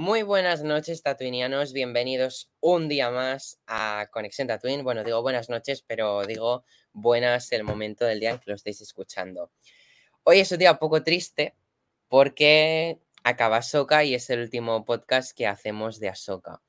Muy 0.00 0.22
buenas 0.22 0.62
noches, 0.62 1.02
tatuinianos. 1.02 1.74
Bienvenidos 1.74 2.50
un 2.60 2.88
día 2.88 3.10
más 3.10 3.60
a 3.66 4.08
Conexión 4.10 4.48
Tatuin. 4.48 4.82
Bueno, 4.82 5.04
digo 5.04 5.20
buenas 5.20 5.50
noches, 5.50 5.84
pero 5.86 6.24
digo 6.24 6.64
buenas 6.94 7.52
el 7.52 7.64
momento 7.64 8.06
del 8.06 8.18
día 8.18 8.30
en 8.30 8.38
que 8.38 8.48
lo 8.48 8.54
estéis 8.54 8.80
escuchando. 8.80 9.52
Hoy 10.22 10.38
es 10.38 10.50
un 10.52 10.58
día 10.58 10.78
poco 10.78 11.02
triste 11.02 11.54
porque 12.08 12.98
acaba 13.24 13.58
Ahsoka 13.58 14.02
y 14.02 14.14
es 14.14 14.30
el 14.30 14.40
último 14.40 14.86
podcast 14.86 15.36
que 15.36 15.46
hacemos 15.46 16.00
de 16.00 16.08
Ahsoka. 16.08 16.62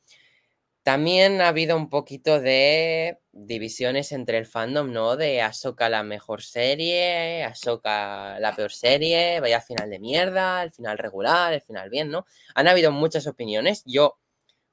También 0.84 1.42
ha 1.42 1.50
habido 1.50 1.78
un 1.78 1.90
poquito 1.90 2.40
de 2.40 3.20
divisiones 3.32 4.12
entre 4.12 4.40
el 4.40 4.48
fandom, 4.48 4.92
¿no? 4.92 5.16
De 5.16 5.42
Ahsoka 5.42 5.90
la 5.90 6.02
mejor 6.02 6.42
serie, 6.42 7.44
Ahsoka 7.44 8.40
la 8.40 8.56
peor 8.56 8.72
serie, 8.72 9.40
vaya 9.42 9.62
final 9.62 9.92
de 9.92 10.00
mierda, 10.00 10.64
el 10.64 10.72
final 10.72 10.98
regular, 10.98 11.54
el 11.54 11.62
final 11.62 11.92
bien, 11.92 12.10
¿no? 12.10 12.26
Han 12.56 12.68
habido 12.68 12.92
muchas 12.92 13.28
opiniones. 13.28 13.84
Yo, 13.86 14.18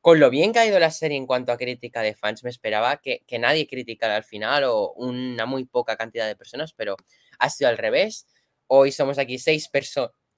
con 0.01 0.19
lo 0.19 0.31
bien 0.31 0.55
que 0.55 0.61
ha 0.61 0.67
ido 0.67 0.79
la 0.79 0.91
serie 0.91 1.19
en 1.19 1.27
cuanto 1.27 1.53
a 1.53 1.59
crítica 1.59 2.01
de 2.01 2.15
fans, 2.15 2.43
me 2.43 2.51
esperaba 2.51 2.97
que, 3.03 3.23
nadie 3.39 3.67
criticara 3.67 4.17
al 4.17 4.25
final 4.25 4.65
o 4.65 4.93
una 4.95 5.45
muy 5.45 5.67
poca 5.67 5.97
cantidad 5.97 6.27
de 6.27 6.37
personas, 6.37 6.73
pero 6.73 6.97
ha 7.39 7.51
sido 7.51 7.69
al 7.69 7.77
revés. 7.79 8.27
Hoy 8.67 8.93
somos 8.93 9.19
aquí 9.19 9.39
seis, 9.39 9.71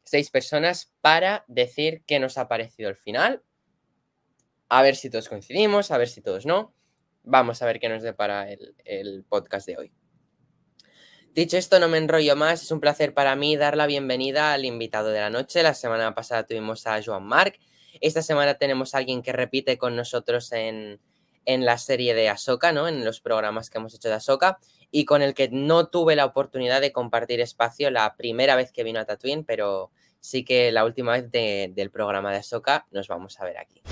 seis 0.04 0.30
personas 0.30 0.92
para 1.00 1.44
decir 1.46 2.02
qué 2.08 2.18
nos 2.18 2.38
ha 2.38 2.48
parecido 2.48 2.90
el 2.90 2.96
final 2.96 3.44
a 4.70 4.82
ver 4.82 4.96
si 4.96 5.10
todos 5.10 5.28
coincidimos, 5.28 5.90
a 5.90 5.98
ver 5.98 6.08
si 6.08 6.22
todos 6.22 6.46
no. 6.46 6.72
Vamos 7.24 7.60
a 7.60 7.66
ver 7.66 7.80
qué 7.80 7.88
nos 7.88 8.02
depara 8.02 8.50
el, 8.50 8.74
el 8.84 9.24
podcast 9.28 9.66
de 9.66 9.76
hoy. 9.76 9.92
Dicho 11.34 11.56
esto, 11.56 11.78
no 11.80 11.88
me 11.88 11.98
enrollo 11.98 12.36
más. 12.36 12.62
Es 12.62 12.70
un 12.70 12.80
placer 12.80 13.12
para 13.12 13.34
mí 13.36 13.56
dar 13.56 13.76
la 13.76 13.86
bienvenida 13.86 14.52
al 14.52 14.64
invitado 14.64 15.10
de 15.10 15.20
la 15.20 15.28
noche. 15.28 15.62
La 15.62 15.74
semana 15.74 16.14
pasada 16.14 16.46
tuvimos 16.46 16.86
a 16.86 17.02
Joan 17.02 17.24
Marc. 17.24 17.58
Esta 18.00 18.22
semana 18.22 18.54
tenemos 18.54 18.94
a 18.94 18.98
alguien 18.98 19.22
que 19.22 19.32
repite 19.32 19.76
con 19.76 19.96
nosotros 19.96 20.52
en, 20.52 21.00
en 21.44 21.64
la 21.64 21.76
serie 21.76 22.14
de 22.14 22.28
Ahsoka, 22.28 22.72
¿no? 22.72 22.86
En 22.86 23.04
los 23.04 23.20
programas 23.20 23.70
que 23.70 23.78
hemos 23.78 23.94
hecho 23.94 24.08
de 24.08 24.14
Ahsoka. 24.14 24.58
Y 24.92 25.04
con 25.04 25.20
el 25.20 25.34
que 25.34 25.48
no 25.50 25.88
tuve 25.88 26.14
la 26.14 26.24
oportunidad 26.26 26.80
de 26.80 26.92
compartir 26.92 27.40
espacio 27.40 27.90
la 27.90 28.16
primera 28.16 28.54
vez 28.54 28.70
que 28.70 28.84
vino 28.84 29.00
a 29.00 29.04
Tatooine, 29.04 29.44
pero 29.44 29.90
sí 30.20 30.44
que 30.44 30.70
la 30.70 30.84
última 30.84 31.12
vez 31.12 31.30
de, 31.30 31.72
del 31.74 31.90
programa 31.90 32.30
de 32.30 32.38
Ahsoka 32.38 32.86
nos 32.92 33.08
vamos 33.08 33.40
a 33.40 33.44
ver 33.44 33.58
aquí. 33.58 33.82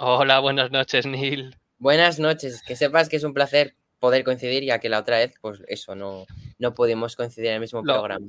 Hola, 0.00 0.38
buenas 0.38 0.70
noches, 0.70 1.06
Neil. 1.06 1.56
Buenas 1.78 2.20
noches, 2.20 2.62
que 2.62 2.76
sepas 2.76 3.08
que 3.08 3.16
es 3.16 3.24
un 3.24 3.34
placer 3.34 3.74
poder 3.98 4.22
coincidir, 4.22 4.62
ya 4.62 4.78
que 4.78 4.88
la 4.88 5.00
otra 5.00 5.18
vez, 5.18 5.34
pues 5.40 5.60
eso, 5.66 5.96
no, 5.96 6.24
no 6.58 6.72
pudimos 6.72 7.16
coincidir 7.16 7.48
en 7.48 7.54
el 7.54 7.60
mismo 7.60 7.82
Lo- 7.82 7.94
programa. 7.94 8.26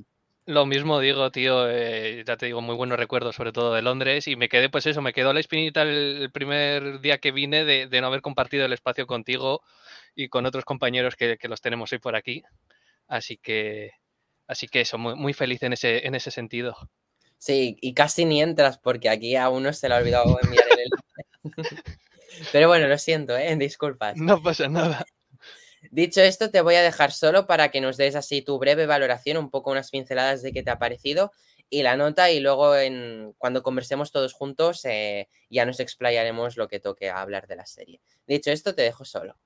Lo 0.48 0.66
mismo 0.66 1.00
digo, 1.00 1.30
tío, 1.30 1.70
eh, 1.70 2.24
ya 2.26 2.36
te 2.36 2.48
digo, 2.48 2.60
muy 2.60 2.74
buenos 2.76 2.98
recuerdos, 2.98 3.36
sobre 3.36 3.52
todo 3.52 3.76
de 3.76 3.84
Londres, 3.84 4.28
y 4.28 4.36
me 4.36 4.50
quedé, 4.50 4.68
pues 4.68 4.88
eso, 4.88 5.00
me 5.00 5.14
quedó 5.14 5.32
la 5.32 5.42
espinita 5.42 5.84
el, 5.84 6.24
el 6.24 6.32
primer 6.32 7.02
día 7.02 7.20
que 7.20 7.32
vine 7.32 7.66
de, 7.66 7.86
de 7.86 8.02
no 8.02 8.08
haber 8.08 8.22
compartido 8.24 8.66
el 8.66 8.74
espacio 8.74 9.06
contigo 9.06 9.62
y 10.16 10.28
con 10.28 10.48
otros 10.48 10.66
compañeros 10.66 11.16
que, 11.16 11.38
que 11.38 11.48
los 11.48 11.62
tenemos 11.62 11.92
hoy 11.94 12.00
por 12.00 12.16
aquí. 12.16 12.42
Así 13.08 13.38
que, 13.38 13.92
así 14.48 14.68
que 14.68 14.82
eso, 14.82 14.98
muy, 14.98 15.14
muy 15.14 15.34
feliz 15.34 15.62
en 15.62 15.74
ese, 15.74 16.08
en 16.08 16.16
ese 16.16 16.32
sentido. 16.32 16.76
Sí, 17.38 17.78
y 17.80 17.94
casi 17.94 18.26
ni 18.26 18.42
entras 18.42 18.80
porque 18.80 19.10
aquí 19.10 19.36
a 19.36 19.50
uno 19.50 19.72
se 19.72 19.88
le 19.88 19.94
ha 19.94 19.98
olvidado 20.00 20.36
enviar 20.42 20.66
el. 20.72 20.90
Pero 22.52 22.68
bueno, 22.68 22.88
lo 22.88 22.98
siento, 22.98 23.38
¿eh? 23.38 23.56
Disculpas. 23.58 24.18
No 24.18 24.42
pasa 24.42 24.68
nada. 24.68 25.06
Dicho 25.92 26.22
esto, 26.22 26.52
te 26.52 26.62
voy 26.62 26.76
a 26.76 26.82
dejar 26.82 27.12
solo 27.12 27.48
para 27.48 27.70
que 27.70 27.82
nos 27.82 27.98
des 27.98 28.16
así 28.16 28.42
tu 28.42 28.60
breve 28.60 28.86
valoración, 28.86 29.38
un 29.38 29.50
poco 29.50 29.72
unas 29.72 29.92
pinceladas 29.92 30.42
de 30.42 30.52
qué 30.52 30.62
te 30.62 30.72
ha 30.72 30.78
parecido 30.78 31.32
y 31.70 31.84
la 31.84 31.96
nota 31.96 32.32
y 32.32 32.40
luego 32.40 32.76
en, 32.76 33.34
cuando 33.38 33.64
conversemos 33.64 34.12
todos 34.12 34.34
juntos 34.34 34.84
eh, 34.86 35.30
ya 35.50 35.66
nos 35.66 35.80
explayaremos 35.80 36.58
lo 36.58 36.68
que 36.68 36.80
toque 36.80 37.10
a 37.10 37.22
hablar 37.22 37.48
de 37.48 37.56
la 37.56 37.66
serie. 37.66 38.02
Dicho 38.28 38.52
esto, 38.52 38.76
te 38.76 38.82
dejo 38.82 39.06
solo. 39.06 39.38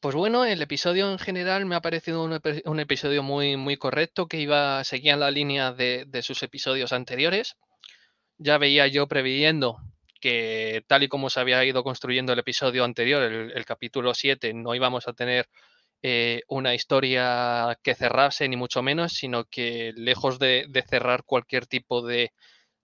Pues 0.00 0.14
bueno, 0.14 0.44
el 0.44 0.62
episodio 0.62 1.10
en 1.10 1.18
general 1.18 1.66
me 1.66 1.74
ha 1.74 1.80
parecido 1.80 2.22
un, 2.22 2.32
epi- 2.32 2.62
un 2.66 2.78
episodio 2.78 3.24
muy, 3.24 3.56
muy 3.56 3.76
correcto 3.76 4.28
que 4.28 4.38
iba, 4.40 4.84
seguía 4.84 5.16
la 5.16 5.32
línea 5.32 5.72
de, 5.72 6.06
sus 6.22 6.42
episodios 6.44 6.92
anteriores. 6.92 7.56
Ya 8.38 8.58
veía 8.58 8.86
yo 8.88 9.08
previendo 9.08 9.78
que 10.20 10.84
tal 10.88 11.04
y 11.04 11.08
como 11.08 11.30
se 11.30 11.40
había 11.40 11.64
ido 11.64 11.84
construyendo 11.84 12.32
el 12.32 12.38
episodio 12.40 12.84
anterior, 12.84 13.22
el, 13.24 13.64
capítulo 13.66 14.14
7, 14.14 14.54
no 14.54 14.74
íbamos 14.74 15.08
a 15.08 15.14
tener 15.14 15.48
eh, 16.02 16.42
una 16.48 16.74
historia 16.74 17.78
que 17.82 17.96
cerrase, 17.96 18.48
ni 18.48 18.56
mucho 18.56 18.82
menos, 18.82 19.14
sino 19.14 19.46
que 19.46 19.92
lejos 19.96 20.38
de 20.38 20.84
cerrar 20.88 21.24
cualquier 21.24 21.66
tipo 21.66 22.06
de, 22.06 22.32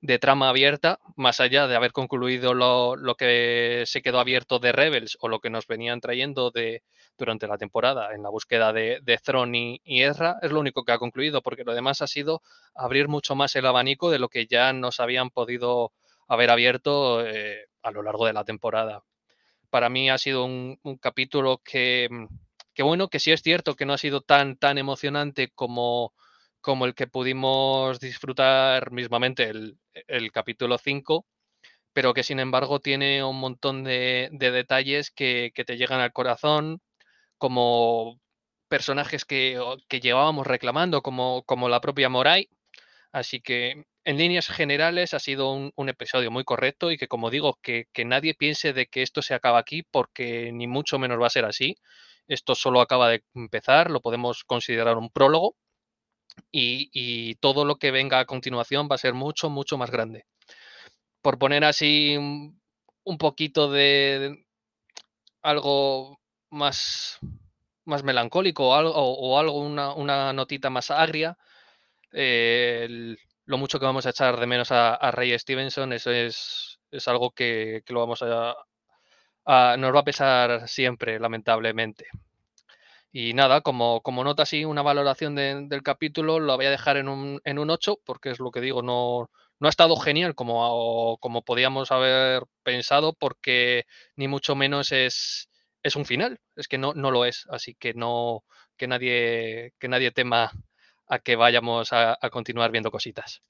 de 0.04 0.18
trama 0.18 0.50
abierta, 0.50 0.98
más 1.16 1.40
allá 1.40 1.66
de 1.66 1.76
haber 1.76 1.92
concluido 1.92 2.52
lo, 2.52 2.94
lo 2.94 3.14
que 3.14 3.84
se 3.86 4.02
quedó 4.02 4.20
abierto 4.20 4.58
de 4.58 4.70
Rebels 4.70 5.16
o 5.18 5.28
lo 5.28 5.40
que 5.40 5.48
nos 5.48 5.66
venían 5.66 6.02
trayendo 6.02 6.50
de, 6.50 6.82
durante 7.16 7.46
la 7.46 7.56
temporada 7.56 8.14
en 8.14 8.22
la 8.22 8.28
búsqueda 8.28 8.74
de, 8.74 8.98
de 9.02 9.16
Thrawn 9.16 9.54
y, 9.54 9.80
y 9.82 10.02
Ezra, 10.02 10.36
es 10.42 10.52
lo 10.52 10.60
único 10.60 10.84
que 10.84 10.92
ha 10.92 10.98
concluido, 10.98 11.40
porque 11.40 11.64
lo 11.64 11.72
demás 11.72 12.02
ha 12.02 12.06
sido 12.06 12.42
abrir 12.74 13.08
mucho 13.08 13.34
más 13.34 13.56
el 13.56 13.64
abanico 13.64 14.10
de 14.10 14.18
lo 14.18 14.28
que 14.28 14.46
ya 14.46 14.74
nos 14.74 15.00
habían 15.00 15.30
podido 15.30 15.92
haber 16.28 16.50
abierto 16.50 17.26
eh, 17.26 17.64
a 17.82 17.90
lo 17.90 18.02
largo 18.02 18.26
de 18.26 18.34
la 18.34 18.44
temporada. 18.44 19.02
Para 19.70 19.88
mí 19.88 20.10
ha 20.10 20.18
sido 20.18 20.44
un, 20.44 20.78
un 20.82 20.98
capítulo 20.98 21.62
que, 21.64 22.08
mm, 22.10 22.26
que, 22.74 22.82
bueno, 22.82 23.08
que 23.08 23.20
sí 23.20 23.32
es 23.32 23.40
cierto 23.40 23.74
que 23.74 23.86
no 23.86 23.94
ha 23.94 23.98
sido 23.98 24.20
tan, 24.20 24.58
tan 24.58 24.76
emocionante 24.76 25.48
como, 25.54 26.12
como 26.64 26.86
el 26.86 26.94
que 26.94 27.06
pudimos 27.06 28.00
disfrutar 28.00 28.90
mismamente 28.90 29.50
el, 29.50 30.32
capítulo 30.32 30.78
5, 30.78 31.26
pero 31.92 32.14
que 32.14 32.22
sin 32.24 32.40
embargo 32.40 32.80
tiene 32.80 33.22
un 33.24 33.38
montón 33.38 33.84
de, 33.84 34.30
de 34.32 34.50
detalles 34.50 35.10
que, 35.10 35.52
que, 35.54 35.64
te 35.66 35.76
llegan 35.76 36.00
al 36.00 36.14
corazón, 36.14 36.80
como 37.38 38.20
personajes 38.68 39.26
que, 39.26 39.60
que 39.88 40.00
llevábamos 40.00 40.46
reclamando, 40.46 41.02
como, 41.02 41.44
como, 41.44 41.68
la 41.68 41.80
propia 41.82 42.08
Morai. 42.08 42.48
Así 43.12 43.40
que 43.42 43.84
en 44.04 44.18
líneas 44.18 44.48
generales 44.48 45.14
ha 45.14 45.20
sido 45.20 45.52
un, 45.52 45.72
un 45.76 45.88
episodio 45.90 46.30
muy 46.30 46.44
correcto 46.44 46.90
y 46.90 46.98
que 46.98 47.08
como 47.08 47.30
digo, 47.30 47.58
que, 47.62 47.86
que, 47.92 48.04
nadie 48.06 48.34
piense 48.34 48.72
de 48.72 48.86
que 48.86 49.02
esto 49.02 49.22
se 49.22 49.34
acaba 49.34 49.58
aquí 49.58 49.82
porque 49.82 50.50
ni 50.52 50.66
mucho 50.66 50.98
menos 50.98 51.20
va 51.20 51.26
a 51.28 51.30
ser 51.30 51.44
así. 51.44 51.76
Esto 52.28 52.54
solo 52.54 52.80
acaba 52.80 53.10
de 53.10 53.24
empezar, 53.34 53.90
lo 53.90 54.00
podemos 54.00 54.44
considerar 54.44 54.96
un 54.98 55.10
prólogo 55.10 55.56
y, 56.52 57.34
todo 57.36 57.64
lo 57.64 57.76
que 57.76 57.90
venga 57.90 58.20
a 58.20 58.24
continuación 58.26 58.88
va 58.90 58.96
a 58.96 58.98
ser 58.98 59.14
mucho, 59.14 59.50
mucho 59.50 59.78
más 59.78 59.90
grande. 59.90 60.26
Por 61.22 61.38
poner 61.38 61.64
así 61.64 62.16
un, 62.16 63.18
poquito 63.18 63.70
de, 63.70 64.44
algo 65.42 66.20
más, 66.50 67.18
más 67.84 68.04
melancólico 68.04 68.70
o 68.70 68.74
algo, 68.74 68.92
o 68.94 69.38
algo 69.38 69.60
una, 69.60 69.94
una, 69.94 70.32
notita 70.32 70.70
más 70.70 70.90
agria, 70.90 71.36
eh, 72.12 73.16
lo 73.46 73.58
mucho 73.58 73.78
que 73.78 73.86
vamos 73.86 74.06
a 74.06 74.10
echar 74.10 74.38
de 74.38 74.46
menos 74.46 74.70
a, 74.72 75.10
Ray 75.10 75.38
Stevenson, 75.38 75.92
eso 75.92 76.10
es, 76.12 76.78
es 76.90 77.08
algo 77.08 77.32
que, 77.32 77.82
lo 77.88 78.00
vamos 78.00 78.22
a, 78.22 78.56
nos 79.76 79.94
va 79.94 80.00
a 80.00 80.04
pesar 80.04 80.68
siempre, 80.68 81.18
lamentablemente. 81.18 82.06
Y 83.16 83.32
nada, 83.32 83.60
como, 83.60 84.00
como 84.02 84.24
nota 84.24 84.42
así, 84.42 84.64
una 84.64 84.82
valoración 84.82 85.36
de, 85.36 85.66
del 85.68 85.84
capítulo, 85.84 86.40
lo 86.40 86.56
voy 86.56 86.66
a 86.66 86.70
dejar 86.70 86.96
en 86.96 87.08
un, 87.08 87.40
en 87.44 87.60
un 87.60 87.70
8, 87.70 87.98
porque 88.04 88.30
es 88.30 88.40
lo 88.40 88.50
que 88.50 88.60
digo, 88.60 88.82
no, 88.82 89.30
no 89.60 89.68
ha 89.68 89.70
estado 89.70 89.94
genial 89.96 90.34
como, 90.34 91.16
como 91.20 91.44
podíamos 91.44 91.92
haber 91.92 92.42
pensado, 92.64 93.12
porque 93.14 93.84
ni 94.16 94.26
mucho 94.26 94.56
menos 94.56 94.90
es, 94.90 95.48
es 95.84 95.94
un 95.94 96.06
final, 96.06 96.40
es 96.56 96.66
que 96.66 96.76
no, 96.76 96.92
no 96.94 97.12
lo 97.12 97.24
es, 97.24 97.46
así 97.50 97.76
que 97.76 97.94
no, 97.94 98.44
que 98.76 98.88
nadie, 98.88 99.74
que 99.78 99.88
nadie 99.88 100.10
tema 100.10 100.50
a 101.06 101.18
que 101.20 101.36
vayamos 101.36 101.92
a, 101.92 102.18
a 102.20 102.30
continuar 102.30 102.72
viendo 102.72 102.90
cositas. 102.90 103.42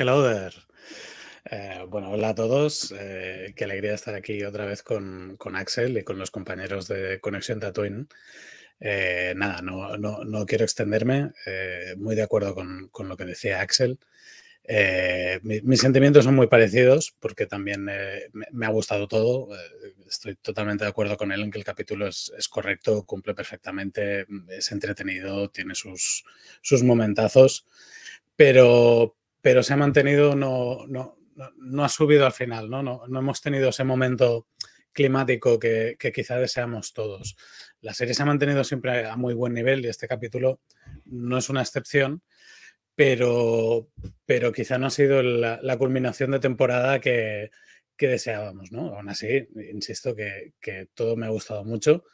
Hello 0.00 0.26
there. 0.26 0.56
Eh, 1.50 1.84
bueno, 1.86 2.10
hola 2.12 2.30
a 2.30 2.34
todos. 2.34 2.90
Eh, 2.98 3.52
qué 3.54 3.64
alegría 3.64 3.92
estar 3.92 4.14
aquí 4.14 4.42
otra 4.44 4.64
vez 4.64 4.82
con, 4.82 5.36
Axel 5.54 5.98
y 5.98 6.04
con 6.04 6.18
los 6.18 6.30
compañeros 6.30 6.88
de 6.88 7.20
Conexión 7.20 7.60
Tatooine. 7.60 8.08
Eh, 8.80 9.34
nada, 9.36 9.60
no, 9.60 9.98
no, 9.98 10.24
no, 10.24 10.46
quiero 10.46 10.64
extenderme. 10.64 11.32
Muy 11.98 12.16
de 12.16 12.22
acuerdo 12.22 12.54
con, 12.54 12.88
con, 12.88 13.10
lo 13.10 13.16
que 13.18 13.26
decía 13.26 13.60
Axel. 13.60 13.98
Mis 15.42 15.80
sentimientos 15.80 16.24
son 16.24 16.34
muy 16.34 16.46
parecidos 16.46 17.14
porque 17.20 17.44
también 17.44 17.86
eh, 17.90 18.30
me, 18.32 18.64
ha 18.64 18.70
gustado 18.70 19.06
todo. 19.06 19.50
Estoy 20.08 20.36
totalmente 20.36 20.84
de 20.84 20.90
acuerdo 20.90 21.18
con 21.18 21.30
él 21.30 21.42
en 21.42 21.50
que 21.50 21.58
el 21.58 21.64
capítulo 21.64 22.08
es, 22.08 22.48
correcto, 22.48 23.04
cumple 23.04 23.34
perfectamente, 23.34 24.24
es 24.48 24.72
entretenido, 24.72 25.50
tiene 25.50 25.74
sus, 25.74 26.24
sus 26.62 26.82
momentazos, 26.82 27.66
pero, 28.34 29.18
pero 29.40 29.62
se 29.62 29.72
ha 29.72 29.76
mantenido, 29.76 30.34
no, 30.36 30.86
no, 30.86 31.18
no, 31.56 31.84
ha 31.84 31.88
subido 31.88 32.26
al 32.26 32.32
final, 32.32 32.68
¿no? 32.68 32.82
No, 32.82 33.02
no 33.08 33.18
hemos 33.18 33.40
tenido 33.40 33.70
ese 33.70 33.84
momento 33.84 34.46
climático 34.92 35.58
que, 35.58 35.96
que, 35.98 36.12
quizá 36.12 36.36
deseamos 36.36 36.92
todos. 36.92 37.36
La 37.80 37.94
serie 37.94 38.14
se 38.14 38.22
ha 38.22 38.26
mantenido 38.26 38.64
siempre 38.64 39.06
a 39.06 39.16
muy 39.16 39.34
buen 39.34 39.54
nivel 39.54 39.84
y 39.84 39.88
este 39.88 40.08
capítulo 40.08 40.60
no 41.04 41.38
es 41.38 41.48
una 41.48 41.62
excepción 41.62 42.22
pero, 43.00 43.88
pero 44.26 44.52
quizá 44.52 44.76
no 44.76 44.88
ha 44.88 44.90
sido 44.90 45.22
la, 45.22 45.78
culminación 45.78 46.32
de 46.32 46.38
temporada 46.38 47.00
que, 47.00 47.50
deseábamos, 47.98 48.72
¿no? 48.72 48.94
Aún 48.94 49.08
así, 49.08 49.48
insisto 49.72 50.14
que, 50.14 50.52
todo 50.92 51.16
me 51.16 51.24
ha 51.24 51.30
gustado 51.30 51.64
mucho, 51.64 52.04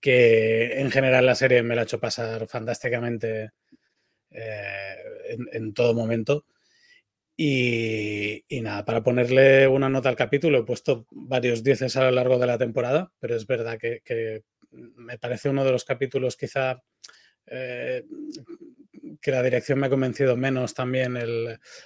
que 0.00 0.80
en 0.80 0.90
general 0.90 1.26
la 1.26 1.36
serie 1.36 1.62
me 1.62 1.76
la 1.76 1.82
ha 1.82 1.84
hecho 1.84 2.00
pasar 2.00 2.48
fantásticamente 2.48 3.52
eh, 4.30 4.96
en, 5.52 5.72
todo 5.72 5.94
momento. 5.94 6.44
Y, 7.38 8.44
nada, 8.62 8.84
para 8.84 9.02
ponerle 9.02 9.68
una 9.68 9.90
nota 9.90 10.08
al 10.08 10.16
capítulo 10.16 10.58
he 10.58 10.64
puesto 10.64 11.06
varios 11.10 11.62
dieces 11.62 11.96
a 11.96 12.04
lo 12.04 12.10
largo 12.10 12.38
de 12.38 12.46
la 12.46 12.56
temporada, 12.56 13.12
pero 13.18 13.36
es 13.36 13.46
verdad 13.46 13.78
que, 13.78 14.42
me 14.70 15.18
parece 15.18 15.48
uno 15.48 15.64
de 15.64 15.72
los 15.72 15.84
capítulos 15.84 16.36
quizá 16.36 16.82
eh, 17.46 18.04
que 19.20 19.30
la 19.30 19.42
dirección 19.42 19.78
me 19.78 19.86
ha 19.86 19.90
convencido 19.90 20.36
menos 20.36 20.74
también 20.74 21.16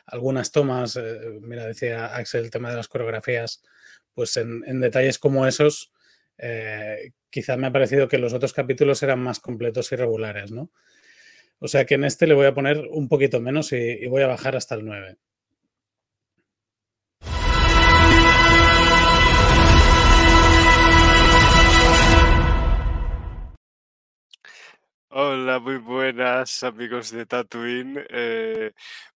algunas 0.06 0.52
tomas, 0.52 0.97
eh, 0.97 1.38
mira, 1.41 1.67
decía 1.67 2.14
Axel, 2.14 2.44
el 2.44 2.50
tema 2.50 2.70
de 2.70 2.76
las 2.76 2.88
coreografías, 2.88 3.62
pues 4.14 4.37
en, 4.37 4.81
detalles 4.81 5.19
como 5.19 5.46
esos, 5.46 5.93
eh, 6.38 7.12
quizá 7.29 7.56
me 7.56 7.67
ha 7.67 7.73
parecido 7.73 8.08
que 8.08 8.19
los 8.19 8.32
otros 8.32 8.53
capítulos 8.53 9.03
eran 9.03 9.20
más 9.20 9.41
completos 9.41 9.91
y 9.93 9.96
regulares, 9.96 10.50
¿no? 10.53 10.70
O 11.58 11.69
sea 11.69 11.85
que 11.85 11.94
en 11.94 12.05
este 12.05 12.26
le 12.26 12.35
voy 12.35 12.46
a 12.46 12.55
poner 12.55 12.87
un 12.91 13.08
poquito 13.08 13.41
menos 13.41 13.73
y, 13.73 14.06
voy 14.06 14.23
a 14.23 14.26
bajar 14.26 14.56
hasta 14.56 14.75
el 14.75 14.85
9. 14.85 15.19
Hola, 25.12 25.59
muy 25.59 25.79
buenas 25.79 26.62
amigos 26.62 27.11
de 27.11 27.27
Tatooine. 27.27 28.07
Eh, 28.11 28.73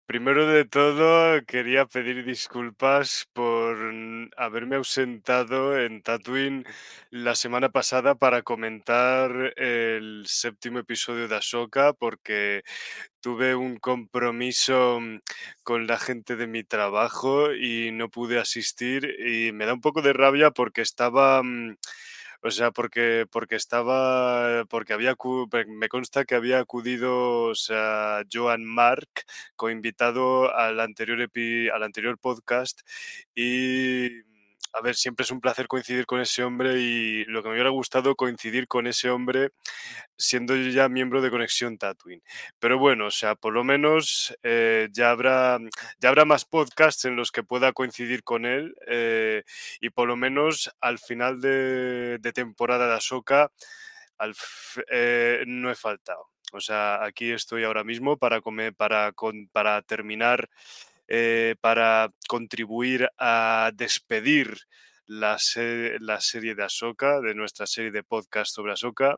primero 0.06 0.44
de 0.46 0.64
todo, 0.64 1.40
quería 1.46 1.86
pedir 1.86 2.24
disculpas 2.24 3.28
por 3.32 3.76
haberme 4.36 4.74
ausentado 4.76 5.78
en 5.78 6.02
Tatooine 6.02 6.64
la 7.10 7.36
semana 7.36 7.68
pasada 7.68 8.16
para 8.16 8.42
comentar 8.42 9.52
el 9.56 10.24
séptimo 10.26 10.80
episodio 10.80 11.28
de 11.28 11.36
Ahsoka, 11.36 11.92
porque 11.92 12.64
tuve 13.20 13.54
un 13.54 13.76
compromiso 13.78 14.98
mm, 15.00 15.20
con 15.62 15.86
la 15.86 15.98
gente 15.98 16.34
de 16.34 16.48
mi 16.48 16.64
trabajo 16.64 17.54
y 17.54 17.92
no 17.92 18.08
pude 18.10 18.40
asistir 18.40 19.04
y 19.20 19.52
me 19.52 19.64
da 19.66 19.74
un 19.74 19.80
poco 19.80 20.02
de 20.02 20.12
rabia 20.12 20.50
porque 20.50 20.82
estaba... 20.82 21.40
O 22.46 22.50
sea, 22.50 22.70
porque, 22.72 23.26
porque 23.32 23.56
estaba, 23.56 24.66
porque 24.66 24.92
había, 24.92 25.16
me 25.66 25.88
consta 25.88 26.26
que 26.26 26.34
había 26.34 26.58
acudido, 26.58 27.44
o 27.44 27.54
sea, 27.54 28.22
Joan 28.30 28.64
Mark, 28.66 29.08
coinvitado 29.56 30.54
al 30.54 30.78
anterior, 30.80 31.22
epi, 31.22 31.70
al 31.70 31.82
anterior 31.82 32.18
podcast 32.18 32.82
y 33.34 34.20
a 34.74 34.80
ver, 34.80 34.96
siempre 34.96 35.22
es 35.22 35.30
un 35.30 35.40
placer 35.40 35.68
coincidir 35.68 36.04
con 36.04 36.20
ese 36.20 36.42
hombre 36.42 36.80
y 36.80 37.24
lo 37.26 37.42
que 37.42 37.48
me 37.48 37.54
hubiera 37.54 37.70
gustado 37.70 38.16
coincidir 38.16 38.66
con 38.66 38.88
ese 38.88 39.08
hombre 39.08 39.50
siendo 40.16 40.56
yo 40.56 40.68
ya 40.70 40.88
miembro 40.88 41.22
de 41.22 41.30
Conexión 41.30 41.78
Tatooine. 41.78 42.22
Pero 42.58 42.78
bueno, 42.78 43.06
o 43.06 43.10
sea, 43.10 43.36
por 43.36 43.52
lo 43.52 43.62
menos 43.62 44.36
eh, 44.42 44.88
ya, 44.92 45.10
habrá, 45.10 45.58
ya 46.00 46.08
habrá 46.08 46.24
más 46.24 46.44
podcasts 46.44 47.04
en 47.04 47.14
los 47.14 47.30
que 47.30 47.44
pueda 47.44 47.72
coincidir 47.72 48.24
con 48.24 48.46
él 48.46 48.74
eh, 48.88 49.44
y 49.80 49.90
por 49.90 50.08
lo 50.08 50.16
menos 50.16 50.70
al 50.80 50.98
final 50.98 51.40
de, 51.40 52.18
temporada 52.34 52.88
de 52.88 52.94
Ahsoka 52.94 53.52
eh, 54.90 55.44
no 55.46 55.70
he 55.70 55.74
faltado. 55.76 56.30
O 56.52 56.60
sea, 56.60 57.04
aquí 57.04 57.30
estoy 57.30 57.64
ahora 57.64 57.84
mismo 57.84 58.16
para, 58.16 58.40
comer, 58.40 58.74
para, 58.74 59.12
para 59.52 59.82
terminar 59.82 60.48
eh, 61.08 61.56
para 61.60 62.10
contribuir 62.28 63.08
a 63.18 63.70
despedir 63.74 64.56
la, 65.06 65.36
la, 66.00 66.20
serie 66.20 66.54
de 66.54 66.64
Ahsoka, 66.64 67.20
de 67.20 67.34
nuestra 67.34 67.66
serie 67.66 67.90
de 67.90 68.02
podcast 68.02 68.54
sobre 68.54 68.72
Ahsoka. 68.72 69.16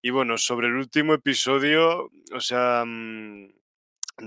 Y 0.00 0.10
bueno, 0.10 0.38
sobre 0.38 0.68
el 0.68 0.74
último 0.74 1.14
episodio, 1.14 2.10
o 2.32 2.40
sea, 2.40 2.84
mm, 2.86 3.48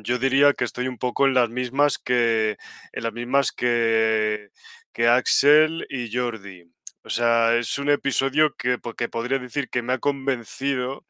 yo 0.03 0.19
diría 0.19 0.53
que 0.53 0.65
estoy 0.65 0.87
un 0.87 0.97
poco 0.97 1.27
en 1.27 1.33
las 1.33 1.49
mismas 1.49 1.97
que 1.97 2.57
en 2.91 3.03
las 3.03 3.13
mismas 3.13 3.51
que, 3.51 4.49
que 4.93 5.07
Axel 5.07 5.85
y 5.89 6.15
Jordi. 6.15 6.71
O 7.03 7.09
sea, 7.09 7.55
es 7.57 7.77
un 7.79 7.89
episodio 7.89 8.55
que, 8.55 8.77
podría 8.77 9.39
decir 9.39 9.69
que 9.69 9.81
me 9.81 9.93
ha 9.93 9.99
convencido. 9.99 11.05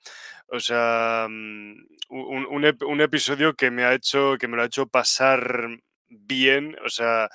O 0.48 0.60
sea, 0.60 1.28
mm, 1.30 1.74
un, 2.10 2.66
un, 2.82 3.02
episodio 3.02 3.56
que 3.56 3.72
me 3.72 3.84
ha 3.84 3.94
hecho, 3.94 4.38
que 4.40 4.48
me 4.48 4.58
lo 4.58 4.64
ha 4.64 4.68
hecho 4.68 4.88
pasar 4.88 5.70
bien, 6.12 6.78
o 6.86 6.90
sea, 6.90 7.30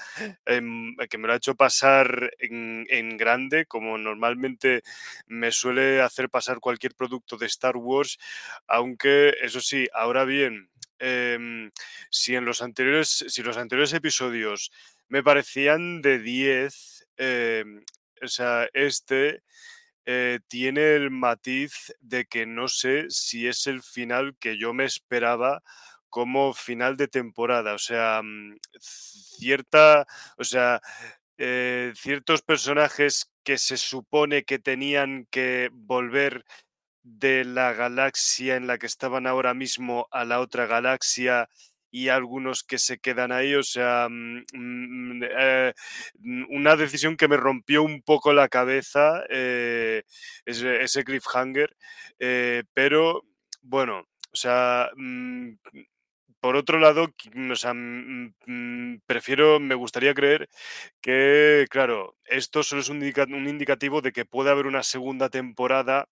em, 0.46 0.96
que 1.10 1.18
me 1.18 1.26
lo 1.26 1.32
ha 1.34 1.36
hecho 1.36 1.54
pasar 1.54 2.30
en, 2.38 2.86
en, 2.90 3.16
grande, 3.16 3.66
como 3.66 3.98
normalmente 3.98 4.82
me 5.26 5.50
suele 5.52 6.02
hacer 6.02 6.28
pasar 6.30 6.60
cualquier 6.60 6.94
producto 6.94 7.36
de 7.38 7.46
Star 7.46 7.76
Wars, 7.76 8.18
aunque 8.66 9.34
eso 9.42 9.60
sí, 9.60 9.88
ahora 9.94 10.24
bien, 10.24 10.70
em, 10.98 11.70
si 12.10 12.36
en 12.36 12.44
los 12.44 12.62
anteriores, 12.62 13.24
si 13.28 13.42
los 13.42 13.56
anteriores 13.56 13.92
episodios 13.94 14.70
me 15.08 15.22
parecían 15.22 16.02
de 16.02 16.18
10, 16.18 17.06
em, 17.16 17.84
o 18.22 18.28
sea, 18.28 18.68
este 18.72 19.42
eh, 20.06 20.40
tiene 20.48 20.94
el 20.94 21.10
matiz 21.10 21.92
de 22.00 22.26
que 22.26 22.46
no 22.46 22.68
sé 22.68 23.06
si 23.10 23.48
es 23.48 23.66
el 23.66 23.82
final 23.82 24.36
que 24.38 24.58
yo 24.58 24.72
me 24.72 24.84
esperaba 24.84 25.62
como 26.08 26.54
final 26.54 26.96
de 26.96 27.08
temporada. 27.08 27.74
O 27.74 27.78
sea, 27.78 28.22
mm, 28.22 28.56
cierta, 28.80 30.06
o 30.38 30.44
sea, 30.44 30.80
eh, 31.38 31.92
ciertos 31.96 32.42
personajes 32.42 33.30
que 33.44 33.58
se 33.58 33.76
supone 33.76 34.44
que 34.44 34.58
tenían 34.58 35.26
que 35.30 35.70
volver 35.72 36.44
de 37.02 37.44
la 37.44 37.72
galaxia 37.72 38.56
en 38.56 38.66
la 38.66 38.78
que 38.78 38.86
estaban 38.86 39.26
ahora 39.26 39.54
mismo 39.54 40.08
a 40.10 40.24
la 40.24 40.40
otra 40.40 40.66
galaxia 40.66 41.48
y 41.96 42.10
algunos 42.10 42.62
que 42.62 42.76
se 42.76 42.98
quedan 42.98 43.32
ahí, 43.32 43.54
o 43.54 43.62
sea, 43.62 44.08
mm, 44.10 44.42
mm, 44.52 45.22
eh, 45.22 45.72
una 46.50 46.76
decisión 46.76 47.16
que 47.16 47.26
me 47.26 47.38
rompió 47.38 47.82
un 47.82 48.02
poco 48.02 48.34
la 48.34 48.48
cabeza, 48.48 49.24
eh, 49.30 50.02
ese, 50.44 50.82
ese, 50.82 51.04
cliffhanger, 51.04 51.74
eh, 52.18 52.64
pero 52.74 53.22
bueno, 53.62 54.00
o 54.00 54.36
sea, 54.36 54.90
por 56.46 56.54
otro 56.54 56.78
lado, 56.78 57.08
mm, 57.34 58.26
mm, 58.46 59.00
prefiero, 59.04 59.58
me 59.58 59.74
gustaría 59.74 60.14
creer 60.14 60.48
que, 61.00 61.66
claro, 61.68 62.14
esto 62.24 62.62
solo 62.62 62.82
es 62.82 62.88
un, 62.88 63.02
indicativo 63.02 64.00
de 64.00 64.12
que 64.12 64.24
puede 64.24 64.50
haber 64.50 64.68
una 64.68 64.84
segunda 64.84 65.28
temporada 65.28 66.08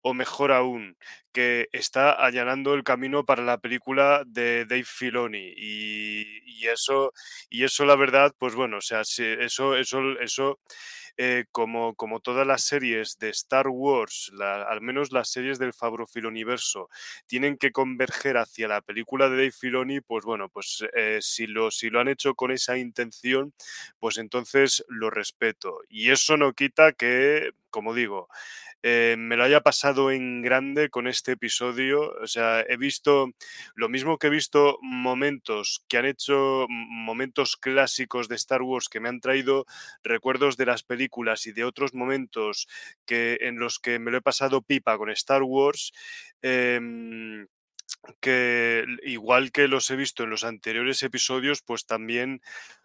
o 0.00 0.14
mejor 0.14 0.52
aún, 0.52 0.96
que 1.34 1.68
está 1.72 2.12
allanando 2.12 2.72
el 2.72 2.82
camino 2.82 3.26
para 3.26 3.42
la 3.42 3.58
película 3.58 4.22
de 4.26 4.64
Dave 4.64 4.84
Filoni. 4.86 5.52
Y, 5.54 6.66
eso, 6.66 7.12
y 7.50 7.64
eso, 7.64 7.84
la 7.84 7.96
verdad, 7.96 8.32
pues 8.38 8.54
bueno, 8.54 8.78
o 8.78 8.80
sea, 8.80 9.02
eso, 9.02 9.76
eso, 9.76 10.18
eso 10.18 10.58
eh, 11.16 11.44
como, 11.52 11.94
como 11.94 12.20
todas 12.20 12.46
las 12.46 12.62
series 12.62 13.18
de 13.18 13.28
Star 13.30 13.68
Wars, 13.68 14.32
al 14.40 14.80
menos 14.80 15.12
las 15.12 15.30
series 15.30 15.58
del 15.58 15.72
Fabro 15.72 16.06
Filoniverso, 16.06 16.88
tienen 17.26 17.56
que 17.56 17.72
converger 17.72 18.36
hacia 18.36 18.68
la 18.68 18.80
película 18.80 19.28
de 19.28 19.36
Dave 19.36 19.50
Filoni, 19.52 20.00
pues 20.00 20.24
bueno, 20.24 20.48
pues 20.48 20.84
eh, 20.94 21.18
si, 21.20 21.46
lo, 21.46 21.70
si 21.70 21.90
lo 21.90 22.00
han 22.00 22.08
hecho 22.08 22.34
con 22.34 22.50
esa 22.50 22.76
intención, 22.78 23.52
pues 23.98 24.18
entonces 24.18 24.84
lo 24.88 25.10
respeto. 25.10 25.80
Y 25.88 26.10
eso 26.10 26.36
no 26.36 26.52
quita 26.52 26.92
que, 26.92 27.50
como 27.74 27.92
digo, 27.92 28.28
eh, 28.84 29.16
me 29.18 29.36
lo 29.36 29.42
haya 29.42 29.62
pasado 29.62 30.12
en 30.12 30.42
grande 30.42 30.90
con 30.90 31.08
este 31.08 31.32
episodio. 31.32 32.12
O 32.22 32.28
sea, 32.28 32.60
he 32.60 32.76
visto 32.76 33.30
lo 33.74 33.88
mismo 33.88 34.16
que 34.16 34.28
he 34.28 34.30
visto 34.30 34.78
momentos 34.80 35.82
que 35.88 35.98
han 35.98 36.04
hecho 36.06 36.66
momentos 36.68 37.56
clásicos 37.56 38.28
de 38.28 38.36
Star 38.36 38.62
Wars 38.62 38.88
que 38.88 39.00
me 39.00 39.08
han 39.08 39.18
traído 39.18 39.66
recuerdos 40.04 40.56
de 40.56 40.66
las 40.66 40.84
películas 40.84 41.46
y 41.46 41.52
de 41.52 41.64
otros 41.64 41.94
momentos 41.94 42.68
que 43.04 43.38
en 43.40 43.58
los 43.58 43.80
que 43.80 43.98
me 43.98 44.12
lo 44.12 44.18
he 44.18 44.22
pasado 44.22 44.62
pipa 44.62 44.96
con 44.96 45.10
Star 45.10 45.42
Wars. 45.42 45.92
Em, 46.42 47.48
que 48.20 48.84
igual 49.02 49.52
que 49.52 49.68
los 49.68 49.90
he 49.90 49.96
visto 49.96 50.24
en 50.24 50.30
los 50.30 50.44
anteriores 50.44 51.02
episodios, 51.02 51.62
pues 51.62 51.86
también 51.86 52.40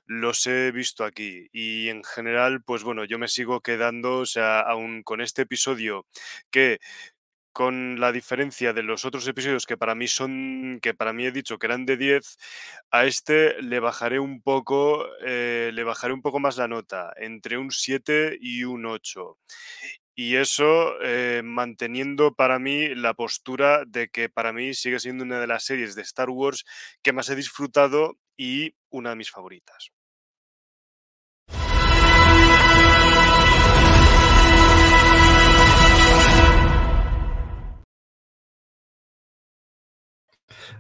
los 0.06 0.48
he 0.48 0.72
visto 0.72 1.06
aquí. 1.06 1.48
Y 1.52 1.90
en 1.90 2.04
general, 2.04 2.64
pues 2.64 2.84
bueno, 2.84 3.06
yo 3.06 3.20
me 3.20 3.28
sigo 3.28 3.62
quedando, 3.62 4.20
o 4.20 4.26
sea, 4.26 4.60
aún 4.62 5.04
con 5.04 5.22
este 5.22 5.44
episodio 5.44 6.06
que 6.52 6.80
con 7.52 8.00
la 8.00 8.12
diferencia 8.12 8.74
de 8.74 8.84
los 8.84 9.06
otros 9.06 9.28
episodios 9.28 9.66
que 9.66 9.78
para 9.78 9.96
mí 9.96 10.08
son, 10.08 10.80
que 10.82 10.94
para 10.94 11.14
mí 11.14 11.26
he 11.26 11.32
dicho 11.32 11.58
que 11.58 11.68
eran 11.68 11.86
de 11.86 11.98
10, 11.98 12.38
a 12.92 13.06
este 13.06 13.62
le 13.62 13.80
bajaré 13.80 14.20
un 14.20 14.42
poco, 14.42 15.06
eh, 15.26 15.72
le 15.74 15.84
bajaré 15.84 16.14
un 16.14 16.22
poco 16.22 16.40
más 16.40 16.58
la 16.58 16.68
nota, 16.68 17.12
entre 17.18 17.58
un 17.58 17.72
7 17.72 18.38
y 18.40 18.64
un 18.64 18.86
8. 18.86 19.38
Y 20.22 20.36
eso 20.36 21.02
eh, 21.02 21.42
manteniendo 21.46 22.34
para 22.36 22.60
mí 22.60 22.94
la 22.94 23.14
postura 23.14 23.86
de 23.86 24.10
que 24.10 24.28
para 24.28 24.52
mí 24.52 24.74
sigue 24.74 25.00
siendo 25.00 25.24
una 25.24 25.40
de 25.40 25.48
las 25.48 25.64
series 25.64 25.96
de 25.96 26.02
Star 26.02 26.30
Wars 26.30 26.66
que 27.02 27.14
más 27.14 27.30
he 27.30 27.38
disfrutado 27.38 28.18
y 28.36 28.76
una 28.90 29.12
de 29.12 29.16
mis 29.16 29.32
favoritas. 29.32 29.92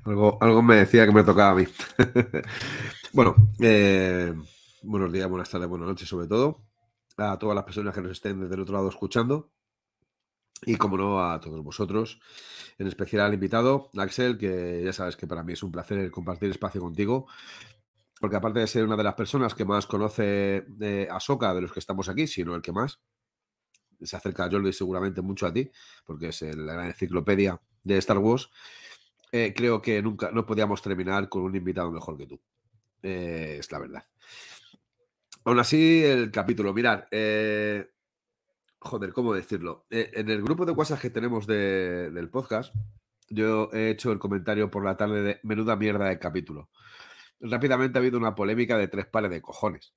Algo, 0.03 0.37
algo 0.41 0.61
me 0.61 0.75
decía 0.75 1.05
que 1.05 1.13
me 1.13 1.23
tocaba 1.23 1.51
a 1.51 1.55
mí. 1.55 1.65
bueno, 3.13 3.35
eh, 3.61 4.33
buenos 4.83 5.13
días, 5.13 5.29
buenas 5.29 5.49
tardes, 5.49 5.69
buenas 5.69 5.87
noches 5.87 6.09
sobre 6.09 6.27
todo 6.27 6.68
a 7.21 7.37
todas 7.37 7.55
las 7.55 7.65
personas 7.65 7.93
que 7.93 8.01
nos 8.01 8.11
estén 8.11 8.39
desde 8.39 8.55
el 8.55 8.61
otro 8.61 8.75
lado 8.75 8.89
escuchando 8.89 9.51
y, 10.61 10.75
como 10.75 10.97
no, 10.97 11.23
a 11.23 11.39
todos 11.39 11.63
vosotros, 11.63 12.19
en 12.77 12.87
especial 12.87 13.23
al 13.23 13.33
invitado, 13.33 13.89
Axel, 13.97 14.37
que 14.37 14.81
ya 14.83 14.93
sabes 14.93 15.15
que 15.15 15.27
para 15.27 15.43
mí 15.43 15.53
es 15.53 15.63
un 15.63 15.71
placer 15.71 16.11
compartir 16.11 16.49
espacio 16.49 16.81
contigo, 16.81 17.27
porque 18.19 18.35
aparte 18.35 18.59
de 18.59 18.67
ser 18.67 18.83
una 18.83 18.97
de 18.97 19.03
las 19.03 19.15
personas 19.15 19.55
que 19.55 19.63
más 19.63 19.87
conoce 19.87 20.65
de 20.67 21.07
Ahsoka 21.09 21.53
de 21.53 21.61
los 21.61 21.71
que 21.71 21.79
estamos 21.79 22.09
aquí, 22.09 22.27
sino 22.27 22.55
el 22.55 22.61
que 22.61 22.73
más, 22.73 22.99
se 24.01 24.15
acerca 24.15 24.45
a 24.45 24.51
Jordi 24.51 24.73
seguramente 24.73 25.21
mucho 25.21 25.45
a 25.45 25.53
ti, 25.53 25.69
porque 26.05 26.29
es 26.29 26.41
la 26.41 26.73
gran 26.73 26.87
enciclopedia 26.87 27.59
de 27.83 27.97
Star 27.97 28.17
Wars. 28.17 28.49
Eh, 29.31 29.53
creo 29.55 29.81
que 29.81 30.01
nunca 30.01 30.31
no 30.31 30.45
podíamos 30.45 30.81
terminar 30.81 31.29
con 31.29 31.43
un 31.43 31.55
invitado 31.55 31.91
mejor 31.91 32.17
que 32.17 32.25
tú. 32.25 32.39
Eh, 33.03 33.57
es 33.59 33.71
la 33.71 33.79
verdad. 33.79 34.03
Aún 35.45 35.59
así, 35.59 36.03
el 36.03 36.31
capítulo, 36.31 36.73
mirad, 36.73 37.05
eh, 37.11 37.89
joder, 38.79 39.13
¿cómo 39.13 39.33
decirlo? 39.33 39.85
en 39.89 40.29
el 40.29 40.41
grupo 40.43 40.65
de 40.65 40.73
WhatsApp 40.73 40.99
que 40.99 41.09
tenemos 41.09 41.47
del 41.47 42.29
podcast, 42.29 42.75
yo 43.29 43.69
he 43.73 43.89
hecho 43.91 44.11
el 44.11 44.19
comentario 44.19 44.69
por 44.69 44.83
la 44.83 44.97
tarde 44.97 45.21
de 45.21 45.39
menuda 45.43 45.75
mierda 45.75 46.09
de 46.09 46.19
capítulo. 46.19 46.69
Rápidamente 47.39 47.97
ha 47.97 48.01
habido 48.01 48.17
una 48.17 48.35
polémica 48.35 48.77
de 48.77 48.89
tres 48.89 49.05
pares 49.05 49.31
de 49.31 49.41
cojones. 49.41 49.93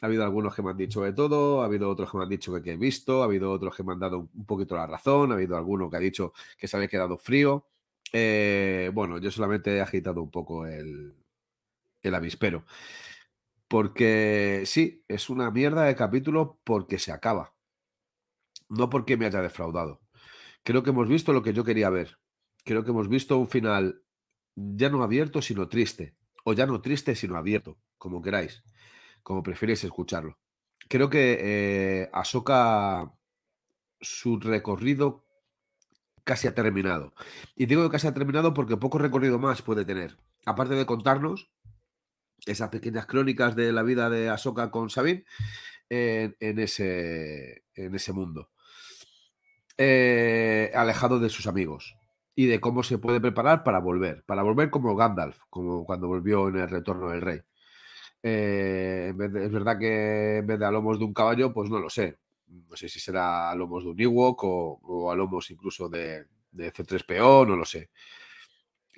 Ha 0.00 0.06
habido 0.06 0.24
algunos 0.24 0.54
que 0.54 0.62
me 0.62 0.70
han 0.70 0.76
dicho 0.76 1.02
de 1.02 1.12
todo, 1.12 1.62
ha 1.62 1.66
habido 1.66 1.88
otros 1.88 2.10
que 2.10 2.16
me 2.16 2.24
han 2.24 2.30
dicho 2.30 2.60
que, 2.60 2.72
he 2.72 2.76
visto, 2.76 3.22
ha 3.22 3.26
habido 3.26 3.52
otros 3.52 3.76
que 3.76 3.84
me 3.84 3.92
han 3.92 4.00
dado 4.00 4.28
un 4.34 4.46
poquito 4.46 4.74
la 4.74 4.86
razón, 4.86 5.30
ha 5.30 5.34
habido 5.34 5.56
alguno 5.56 5.88
que 5.88 5.96
ha 5.96 6.00
dicho 6.00 6.32
que 6.58 6.66
se 6.66 6.76
había 6.76 6.88
quedado 6.88 7.18
frío. 7.18 7.68
Eh, 8.12 8.90
bueno, 8.92 9.18
yo 9.18 9.30
solamente 9.30 9.76
he 9.76 9.80
agitado 9.80 10.22
un 10.22 10.30
poco 10.30 10.66
el, 10.66 11.14
el 12.02 12.14
avispero. 12.14 12.64
Porque 13.72 14.64
sí, 14.66 15.02
es 15.08 15.30
una 15.30 15.50
mierda 15.50 15.84
de 15.84 15.96
capítulo 15.96 16.60
porque 16.62 16.98
se 16.98 17.10
acaba. 17.10 17.54
No 18.68 18.90
porque 18.90 19.16
me 19.16 19.24
haya 19.24 19.40
defraudado. 19.40 20.02
Creo 20.62 20.82
que 20.82 20.90
hemos 20.90 21.08
visto 21.08 21.32
lo 21.32 21.42
que 21.42 21.54
yo 21.54 21.64
quería 21.64 21.88
ver. 21.88 22.18
Creo 22.66 22.84
que 22.84 22.90
hemos 22.90 23.08
visto 23.08 23.38
un 23.38 23.48
final 23.48 24.02
ya 24.56 24.90
no 24.90 25.02
abierto, 25.02 25.40
sino 25.40 25.70
triste. 25.70 26.14
O 26.44 26.52
ya 26.52 26.66
no 26.66 26.82
triste, 26.82 27.14
sino 27.14 27.34
abierto, 27.38 27.78
como 27.96 28.20
queráis. 28.20 28.62
Como 29.22 29.42
preferís 29.42 29.82
escucharlo. 29.84 30.38
Creo 30.90 31.08
que 31.08 31.38
eh, 31.40 32.10
Ahsoka, 32.12 33.14
su 34.02 34.38
recorrido 34.38 35.24
casi 36.24 36.46
ha 36.46 36.54
terminado. 36.54 37.14
Y 37.56 37.64
digo 37.64 37.84
que 37.84 37.92
casi 37.92 38.06
ha 38.06 38.12
terminado 38.12 38.52
porque 38.52 38.76
poco 38.76 38.98
recorrido 38.98 39.38
más 39.38 39.62
puede 39.62 39.86
tener. 39.86 40.18
Aparte 40.44 40.74
de 40.74 40.84
contarnos 40.84 41.50
esas 42.46 42.68
pequeñas 42.70 43.06
crónicas 43.06 43.54
de 43.56 43.72
la 43.72 43.82
vida 43.82 44.10
de 44.10 44.28
Ahsoka 44.28 44.70
con 44.70 44.90
Sabine 44.90 45.24
en, 45.88 46.58
ese, 46.58 47.64
en 47.74 47.94
ese 47.94 48.12
mundo. 48.12 48.50
Eh, 49.78 50.70
alejado 50.74 51.18
de 51.18 51.28
sus 51.28 51.46
amigos 51.46 51.96
y 52.34 52.46
de 52.46 52.60
cómo 52.60 52.82
se 52.82 52.98
puede 52.98 53.20
preparar 53.20 53.62
para 53.64 53.78
volver, 53.78 54.22
para 54.24 54.42
volver 54.42 54.70
como 54.70 54.96
Gandalf, 54.96 55.38
como 55.50 55.84
cuando 55.84 56.08
volvió 56.08 56.48
en 56.48 56.56
el 56.56 56.68
retorno 56.68 57.10
del 57.10 57.20
rey. 57.20 57.40
Eh, 58.22 59.12
es 59.18 59.52
verdad 59.52 59.78
que 59.78 60.38
en 60.38 60.46
vez 60.46 60.58
de 60.58 60.64
a 60.64 60.70
lomos 60.70 60.98
de 60.98 61.04
un 61.04 61.14
caballo, 61.14 61.52
pues 61.52 61.68
no 61.68 61.78
lo 61.78 61.90
sé. 61.90 62.18
No 62.46 62.76
sé 62.76 62.88
si 62.88 63.00
será 63.00 63.50
a 63.50 63.54
lomos 63.54 63.84
de 63.84 63.90
un 63.90 64.00
Ewok 64.00 64.44
o, 64.44 65.10
a 65.10 65.16
lomos 65.16 65.50
incluso 65.50 65.88
de, 65.88 66.26
de 66.50 66.72
C3PO, 66.72 67.46
no 67.48 67.56
lo 67.56 67.64
sé. 67.64 67.90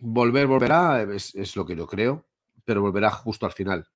Volver, 0.01 0.47
volverá, 0.47 1.03
es 1.03 1.57
lo 1.57 1.65
que 1.65 1.77
yo 1.77 1.87
creo 1.87 2.25
pero 2.65 2.83
volverá 2.83 3.11
justo 3.11 3.47
al 3.47 3.53
final 3.53 3.89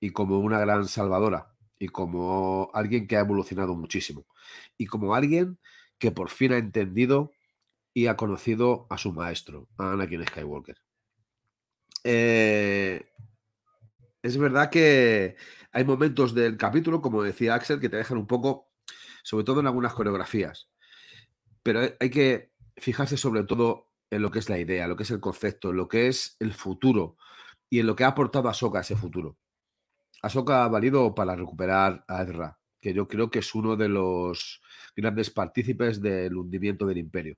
y 0.00 0.10
como 0.10 0.38
una 0.38 0.58
gran 0.58 0.86
salvadora 0.86 1.54
y 1.78 1.88
como 1.88 2.70
alguien 2.74 3.06
que 3.06 3.16
ha 3.16 3.20
evolucionado 3.20 3.74
muchísimo 3.74 4.26
y 4.76 4.86
como 4.86 5.14
alguien 5.14 5.58
que 5.98 6.10
por 6.10 6.30
fin 6.30 6.52
ha 6.52 6.58
entendido 6.58 7.32
y 7.92 8.06
ha 8.06 8.16
conocido 8.16 8.86
a 8.90 8.98
su 8.98 9.12
maestro, 9.12 9.68
a 9.76 9.92
Anakin 9.92 10.24
Skywalker. 10.26 10.76
Eh, 12.04 13.10
es 14.22 14.36
verdad 14.36 14.70
que 14.70 15.36
hay 15.72 15.84
momentos 15.84 16.34
del 16.34 16.56
capítulo, 16.56 17.00
como 17.00 17.22
decía 17.22 17.54
Axel, 17.54 17.80
que 17.80 17.88
te 17.88 17.96
dejan 17.96 18.18
un 18.18 18.26
poco, 18.26 18.70
sobre 19.22 19.44
todo 19.44 19.60
en 19.60 19.66
algunas 19.66 19.94
coreografías, 19.94 20.70
pero 21.62 21.80
hay 21.98 22.10
que 22.10 22.52
fijarse 22.76 23.16
sobre 23.16 23.44
todo 23.44 23.88
en 24.10 24.22
lo 24.22 24.30
que 24.30 24.38
es 24.38 24.48
la 24.48 24.58
idea, 24.58 24.88
lo 24.88 24.96
que 24.96 25.02
es 25.02 25.10
el 25.10 25.20
concepto, 25.20 25.72
lo 25.72 25.88
que 25.88 26.08
es 26.08 26.36
el 26.40 26.52
futuro, 26.52 27.16
y 27.70 27.80
en 27.80 27.86
lo 27.86 27.96
que 27.96 28.04
ha 28.04 28.08
aportado 28.08 28.48
a 28.48 28.80
ese 28.80 28.96
futuro. 28.96 29.36
Ahsoka 30.22 30.64
ha 30.64 30.68
valido 30.68 31.14
para 31.14 31.36
recuperar 31.36 32.04
a 32.08 32.22
Ezra, 32.22 32.58
que 32.80 32.92
yo 32.94 33.06
creo 33.08 33.30
que 33.30 33.40
es 33.40 33.54
uno 33.54 33.76
de 33.76 33.88
los 33.88 34.60
grandes 34.96 35.30
partícipes 35.30 36.00
del 36.00 36.36
hundimiento 36.36 36.86
del 36.86 36.98
imperio. 36.98 37.36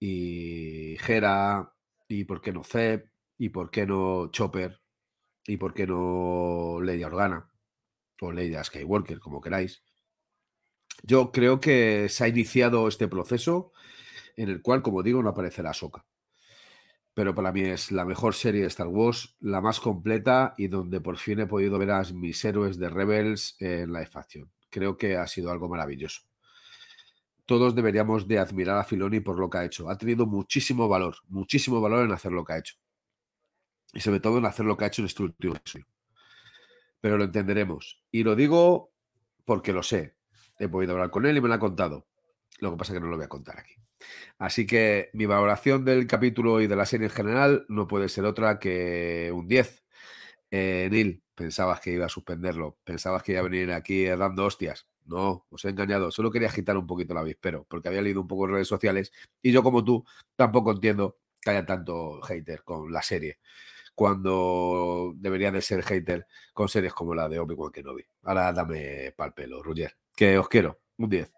Y 0.00 0.96
Hera, 1.06 1.72
y 2.08 2.24
por 2.24 2.40
qué 2.40 2.52
no 2.52 2.64
Zeb, 2.64 3.10
y 3.38 3.48
por 3.50 3.70
qué 3.70 3.86
no 3.86 4.30
Chopper, 4.30 4.80
y 5.46 5.56
por 5.56 5.74
qué 5.74 5.86
no 5.86 6.80
Lady 6.82 7.04
Organa, 7.04 7.50
o 8.20 8.32
Lady 8.32 8.54
Skywalker, 8.62 9.18
como 9.20 9.40
queráis. 9.40 9.82
Yo 11.02 11.32
creo 11.32 11.60
que 11.60 12.08
se 12.08 12.24
ha 12.24 12.28
iniciado 12.28 12.88
este 12.88 13.08
proceso 13.08 13.72
en 14.36 14.50
el 14.50 14.62
cual, 14.62 14.82
como 14.82 15.02
digo, 15.02 15.22
no 15.22 15.30
aparecerá 15.30 15.70
Ahsoka 15.70 16.07
pero 17.18 17.34
para 17.34 17.50
mí 17.50 17.62
es 17.62 17.90
la 17.90 18.04
mejor 18.04 18.32
serie 18.32 18.60
de 18.60 18.68
Star 18.68 18.86
Wars, 18.86 19.34
la 19.40 19.60
más 19.60 19.80
completa 19.80 20.54
y 20.56 20.68
donde 20.68 21.00
por 21.00 21.16
fin 21.16 21.40
he 21.40 21.48
podido 21.48 21.76
ver 21.76 21.90
a 21.90 22.04
mis 22.14 22.44
héroes 22.44 22.78
de 22.78 22.88
Rebels 22.88 23.56
en 23.58 23.92
la 23.92 24.08
action. 24.14 24.48
Creo 24.70 24.96
que 24.96 25.16
ha 25.16 25.26
sido 25.26 25.50
algo 25.50 25.68
maravilloso. 25.68 26.22
Todos 27.44 27.74
deberíamos 27.74 28.28
de 28.28 28.38
admirar 28.38 28.78
a 28.78 28.84
Filoni 28.84 29.18
por 29.18 29.36
lo 29.36 29.50
que 29.50 29.58
ha 29.58 29.64
hecho. 29.64 29.90
Ha 29.90 29.98
tenido 29.98 30.26
muchísimo 30.26 30.86
valor, 30.86 31.16
muchísimo 31.26 31.80
valor 31.80 32.04
en 32.04 32.12
hacer 32.12 32.30
lo 32.30 32.44
que 32.44 32.52
ha 32.52 32.58
hecho. 32.58 32.76
Y 33.92 33.98
sobre 33.98 34.20
todo 34.20 34.38
en 34.38 34.46
hacer 34.46 34.64
lo 34.64 34.76
que 34.76 34.84
ha 34.84 34.86
hecho 34.86 35.02
en 35.02 35.06
este 35.06 35.24
último 35.24 35.56
Pero 37.00 37.18
lo 37.18 37.24
entenderemos. 37.24 38.00
Y 38.12 38.22
lo 38.22 38.36
digo 38.36 38.92
porque 39.44 39.72
lo 39.72 39.82
sé. 39.82 40.14
He 40.56 40.68
podido 40.68 40.92
hablar 40.92 41.10
con 41.10 41.26
él 41.26 41.36
y 41.36 41.40
me 41.40 41.48
lo 41.48 41.54
ha 41.54 41.58
contado. 41.58 42.06
Lo 42.58 42.70
que 42.72 42.76
pasa 42.76 42.92
es 42.92 42.98
que 42.98 43.00
no 43.00 43.10
lo 43.10 43.16
voy 43.16 43.24
a 43.24 43.28
contar 43.28 43.58
aquí. 43.58 43.74
Así 44.38 44.66
que 44.66 45.10
mi 45.12 45.26
valoración 45.26 45.84
del 45.84 46.06
capítulo 46.06 46.60
y 46.60 46.66
de 46.66 46.76
la 46.76 46.86
serie 46.86 47.06
en 47.06 47.12
general 47.12 47.66
no 47.68 47.86
puede 47.88 48.08
ser 48.08 48.24
otra 48.24 48.58
que 48.58 49.30
un 49.34 49.48
10. 49.48 49.84
Eh, 50.50 50.88
Neil, 50.90 51.22
pensabas 51.34 51.80
que 51.80 51.92
iba 51.92 52.06
a 52.06 52.08
suspenderlo, 52.08 52.78
pensabas 52.84 53.22
que 53.22 53.32
iba 53.32 53.40
a 53.40 53.44
venir 53.44 53.72
aquí 53.72 54.04
dando 54.06 54.44
hostias. 54.46 54.88
No, 55.06 55.46
os 55.50 55.64
he 55.64 55.70
engañado. 55.70 56.10
Solo 56.10 56.30
quería 56.30 56.48
agitar 56.48 56.76
un 56.76 56.86
poquito 56.86 57.14
la 57.14 57.20
avispero, 57.20 57.64
porque 57.68 57.88
había 57.88 58.02
leído 58.02 58.20
un 58.20 58.28
poco 58.28 58.46
en 58.46 58.52
redes 58.54 58.68
sociales 58.68 59.12
y 59.42 59.52
yo, 59.52 59.62
como 59.62 59.84
tú, 59.84 60.04
tampoco 60.36 60.72
entiendo 60.72 61.18
que 61.40 61.50
haya 61.50 61.64
tanto 61.66 62.20
hater 62.22 62.62
con 62.62 62.92
la 62.92 63.02
serie, 63.02 63.38
cuando 63.94 65.12
debería 65.16 65.50
de 65.50 65.62
ser 65.62 65.82
hater 65.82 66.26
con 66.52 66.68
series 66.68 66.92
como 66.94 67.14
la 67.14 67.28
de 67.28 67.38
Obi-Wan 67.38 67.72
Kenobi. 67.72 68.04
Ahora 68.24 68.52
dame 68.52 69.12
pal 69.16 69.32
pelo, 69.34 69.62
Roger, 69.62 69.96
que 70.14 70.38
os 70.38 70.48
quiero. 70.48 70.80
Un 70.98 71.08
10. 71.10 71.37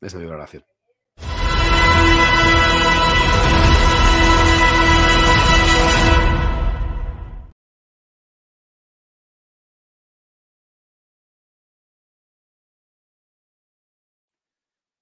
Esa 0.00 0.16
es 0.16 0.22
mi 0.22 0.28
valoración. 0.30 0.64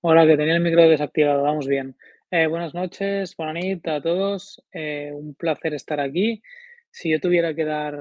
Hola, 0.00 0.26
que 0.26 0.37
tenía 0.37 0.55
el 0.55 0.61
micro 0.61 0.88
desactivado, 0.88 1.43
vamos 1.43 1.67
bien. 1.67 1.97
Eh, 2.31 2.47
buenas 2.47 2.75
noches, 2.75 3.37
buenas 3.37 3.97
a 3.97 4.02
todos. 4.02 4.62
Eh, 4.73 5.11
un 5.12 5.35
placer 5.35 5.75
estar 5.75 6.00
aquí. 6.00 6.43
Si 6.90 7.11
yo 7.11 7.21
tuviera 7.21 7.54
que 7.54 7.64
dar 7.64 7.99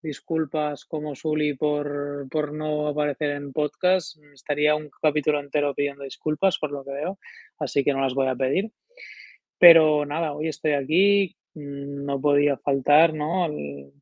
disculpas 0.00 0.84
como 0.84 1.14
Sully 1.14 1.54
por, 1.54 2.26
por 2.30 2.52
no 2.52 2.88
aparecer 2.88 3.30
en 3.30 3.52
podcast, 3.52 4.16
estaría 4.32 4.74
un 4.74 4.90
capítulo 5.02 5.40
entero 5.40 5.74
pidiendo 5.74 6.04
disculpas 6.04 6.58
por 6.58 6.70
lo 6.70 6.84
que 6.84 6.92
veo, 6.92 7.18
así 7.58 7.84
que 7.84 7.92
no 7.92 8.00
las 8.00 8.14
voy 8.14 8.28
a 8.28 8.36
pedir. 8.36 8.70
Pero 9.58 10.06
nada, 10.06 10.32
hoy 10.32 10.48
estoy 10.48 10.72
aquí, 10.72 11.36
no 11.54 12.20
podía 12.20 12.56
faltar, 12.56 13.12
¿no? 13.12 13.48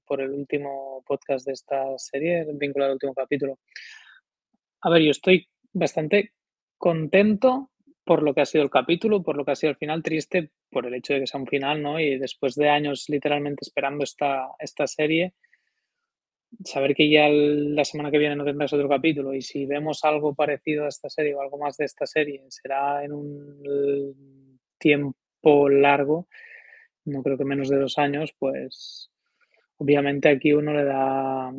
por 0.07 0.21
el 0.21 0.31
último 0.31 1.03
podcast 1.07 1.47
de 1.47 1.53
esta 1.53 1.99
serie, 1.99 2.47
vinculado 2.55 2.91
al 2.91 2.97
último 2.97 3.15
capítulo. 3.15 3.59
A 4.83 4.91
ver, 4.91 5.03
yo 5.03 5.11
estoy 5.11 5.49
bastante 5.73 6.33
contento 6.79 7.71
por 8.07 8.23
lo 8.23 8.33
que 8.33 8.41
ha 8.41 8.47
sido 8.47 8.63
el 8.63 8.71
capítulo, 8.71 9.25
por 9.25 9.37
lo 9.37 9.45
que 9.45 9.51
ha 9.51 9.57
sido 9.57 9.73
el 9.73 9.77
final, 9.77 10.01
triste 10.01 10.53
por 10.71 10.87
el 10.87 10.95
hecho 10.95 11.13
de 11.13 11.21
que 11.21 11.27
sea 11.27 11.41
un 11.41 11.49
final, 11.49 11.83
¿no? 11.83 11.99
Y 11.99 12.19
después 12.19 12.55
de 12.55 12.69
años 12.69 13.07
literalmente 13.09 13.63
esperando 13.63 14.05
esta, 14.05 14.47
esta 14.61 14.87
serie, 14.87 15.35
saber 16.65 16.95
que 16.95 17.11
ya 17.11 17.29
la 17.29 17.85
semana 17.85 18.13
que 18.13 18.19
viene 18.19 18.37
no 18.37 18.45
tendrás 18.45 18.73
otro 18.73 18.89
capítulo 18.89 19.35
y 19.35 19.43
si 19.43 19.67
vemos 19.67 20.05
algo 20.05 20.37
parecido 20.37 20.85
a 20.85 20.89
esta 20.89 21.11
serie 21.11 21.35
o 21.35 21.41
algo 21.41 21.59
más 21.59 21.77
de 21.79 21.85
esta 21.85 22.07
serie, 22.07 22.45
será 22.49 23.05
en 23.05 23.13
un 23.13 24.61
tiempo 24.79 25.69
largo, 25.69 26.29
no 27.07 27.25
creo 27.25 27.37
que 27.37 27.45
menos 27.45 27.69
de 27.69 27.79
dos 27.79 27.99
años, 27.99 28.33
pues 28.39 29.11
obviamente 29.79 30.29
aquí 30.29 30.53
uno 30.53 30.73
le 30.73 30.85
da 30.85 31.53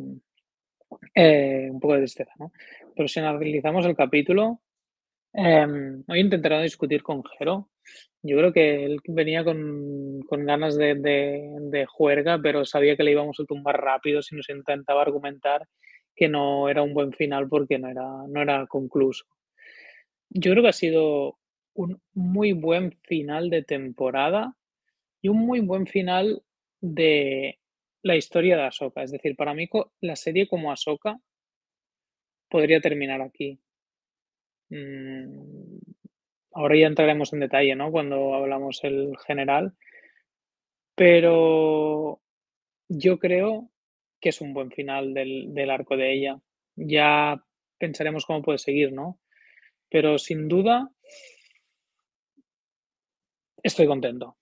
eh, 1.14 1.68
un 1.70 1.78
poco 1.78 1.92
de 1.92 2.00
tristeza, 2.00 2.32
¿no? 2.38 2.52
Pero 2.96 3.06
si 3.06 3.20
analizamos 3.20 3.84
el 3.84 3.94
capítulo, 3.94 4.62
Em, 5.32 6.02
hoy 6.08 6.20
intentaré 6.20 6.62
discutir 6.62 7.02
con 7.02 7.22
Jero. 7.24 7.68
Yo 8.22 8.36
creo 8.36 8.52
que 8.52 8.84
él 8.84 8.98
venía 9.06 9.44
con, 9.44 10.20
ganas 10.44 10.76
de, 10.76 11.86
juerga, 11.88 12.38
pero 12.42 12.64
sabía 12.64 12.96
que 12.96 13.04
le 13.04 13.12
íbamos 13.12 13.38
a 13.40 13.44
tumbar 13.44 13.80
rápido 13.80 14.22
si 14.22 14.34
nos 14.34 14.48
intentaba 14.48 15.02
argumentar 15.02 15.66
que 16.16 16.28
no 16.28 16.68
era 16.68 16.82
un 16.82 16.94
buen 16.94 17.12
final 17.12 17.48
porque 17.48 17.78
no 17.78 17.88
era, 17.88 18.06
no 18.28 18.42
era 18.42 18.66
concluso. 18.66 19.24
Yo 20.30 20.50
creo 20.52 20.62
que 20.62 20.70
ha 20.70 20.72
sido 20.72 21.38
un 21.74 22.00
muy 22.12 22.52
buen 22.52 22.92
final 23.04 23.50
de 23.50 23.62
temporada 23.62 24.54
y 25.22 25.28
un 25.28 25.38
muy 25.38 25.60
buen 25.60 25.86
final 25.86 26.42
de 26.80 27.58
la 28.02 28.16
historia 28.16 28.56
de 28.56 28.64
Ahsoka. 28.64 29.02
Es 29.02 29.12
decir, 29.12 29.36
para 29.36 29.54
mí 29.54 29.68
la 30.00 30.16
serie 30.16 30.48
como 30.48 30.72
Ahsoka 30.72 31.20
podría 32.48 32.80
terminar 32.80 33.22
aquí. 33.22 33.60
Mm, 34.70 35.78
ahora 36.52 36.76
ya 36.76 36.86
entraremos 36.86 37.32
en 37.32 37.40
detalle, 37.40 37.74
¿no? 37.74 37.90
Cuando 37.90 38.34
hablamos 38.34 38.82
el 38.84 39.16
general. 39.26 39.74
Pero 40.94 42.20
yo 42.88 43.18
creo 43.18 43.70
que 44.20 44.30
es 44.30 44.40
un 44.40 44.52
buen 44.52 44.70
final 44.70 45.14
del, 45.14 45.54
del 45.54 45.70
arco 45.70 45.96
de 45.96 46.12
ella. 46.12 46.40
Ya 46.76 47.42
pensaremos 47.78 48.26
cómo 48.26 48.42
puede 48.42 48.58
seguir, 48.58 48.92
¿no? 48.92 49.20
Pero 49.90 50.18
sin 50.18 50.48
duda, 50.48 50.90
estoy 53.62 53.86
contento. 53.86 54.36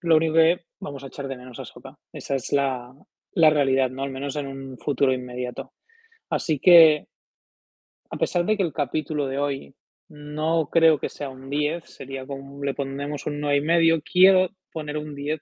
Lo 0.00 0.16
único 0.16 0.34
que 0.34 0.66
vamos 0.80 1.04
a 1.04 1.06
echar 1.06 1.28
de 1.28 1.36
menos 1.36 1.58
a 1.60 1.64
Soka. 1.64 1.96
Esa 2.12 2.34
es 2.34 2.52
la, 2.52 2.92
la 3.32 3.50
realidad, 3.50 3.90
¿no? 3.90 4.02
Al 4.02 4.10
menos 4.10 4.36
en 4.36 4.46
un 4.46 4.78
futuro 4.78 5.12
inmediato. 5.12 5.72
Así 6.28 6.58
que 6.58 7.08
a 8.12 8.16
pesar 8.18 8.44
de 8.44 8.58
que 8.58 8.62
el 8.62 8.74
capítulo 8.74 9.26
de 9.26 9.38
hoy 9.38 9.74
no 10.08 10.68
creo 10.70 10.98
que 10.98 11.08
sea 11.08 11.30
un 11.30 11.48
10, 11.48 11.82
sería 11.84 12.26
como 12.26 12.62
le 12.62 12.74
ponemos 12.74 13.26
un 13.26 13.40
9,5, 13.40 14.02
quiero 14.04 14.50
poner 14.70 14.98
un 14.98 15.14
10 15.14 15.40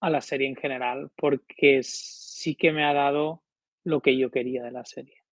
a 0.00 0.10
la 0.10 0.20
serie 0.20 0.48
en 0.48 0.56
general, 0.56 1.10
porque 1.16 1.82
sí 1.84 2.56
que 2.56 2.72
me 2.72 2.84
ha 2.84 2.92
dado 2.92 3.44
lo 3.84 4.00
que 4.00 4.18
yo 4.18 4.32
quería 4.32 4.64
de 4.64 4.72
la 4.72 4.84
serie. 4.84 5.22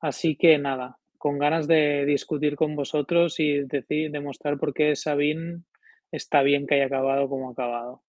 Así 0.00 0.36
que 0.36 0.58
nada, 0.58 0.98
con 1.16 1.38
ganas 1.38 1.66
de 1.66 2.04
discutir 2.04 2.54
con 2.54 2.76
vosotros 2.76 3.40
y 3.40 3.64
decir, 3.64 4.10
demostrar 4.10 4.58
por 4.58 4.74
qué 4.74 4.94
Sabine 4.94 5.62
está 6.10 6.42
bien 6.42 6.66
que 6.66 6.74
haya 6.74 6.86
acabado 6.86 7.26
como 7.30 7.48
ha 7.48 7.52
acabado. 7.52 8.02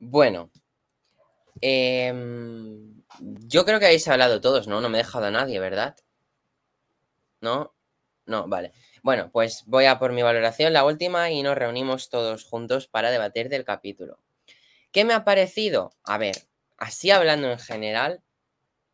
Bueno, 0.00 0.50
em, 1.60 3.02
yo 3.46 3.64
creo 3.64 3.78
que 3.78 3.86
habéis 3.86 4.08
hablado 4.08 4.40
todos, 4.40 4.66
¿no? 4.68 4.80
No 4.80 4.88
me 4.88 4.98
he 4.98 5.02
dejado 5.02 5.26
a 5.26 5.30
nadie, 5.30 5.60
¿verdad? 5.60 5.96
¿No? 7.40 7.74
No, 8.26 8.46
vale. 8.48 8.72
Bueno, 9.02 9.30
pues 9.32 9.64
voy 9.66 9.86
a 9.86 9.98
por 9.98 10.12
mi 10.12 10.22
valoración, 10.22 10.72
la 10.72 10.84
última, 10.84 11.30
y 11.30 11.42
nos 11.42 11.56
reunimos 11.56 12.10
todos 12.10 12.44
juntos 12.44 12.88
para 12.88 13.10
debatir 13.10 13.48
del 13.48 13.64
capítulo. 13.64 14.18
¿Qué 14.92 15.04
me 15.04 15.14
ha 15.14 15.24
parecido? 15.24 15.94
A 16.04 16.18
ver, 16.18 16.36
así 16.78 17.10
hablando 17.10 17.50
en 17.50 17.58
general, 17.58 18.22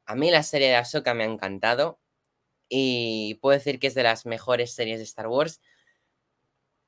a 0.07 0.17
mí 0.17 0.31
la 0.31 0.43
serie 0.45 0.69
de 0.69 0.77
Ahsoka 0.77 1.14
me 1.14 1.25
ha 1.25 1.29
encantado 1.29 2.01
y 2.69 3.37
puedo 3.37 3.59
decir 3.59 3.81
que 3.81 3.88
es 3.88 3.95
de 3.95 4.05
las 4.05 4.27
mejores 4.27 4.75
series 4.75 4.99
de 4.99 5.05
Star 5.05 5.29
Wars. 5.29 5.61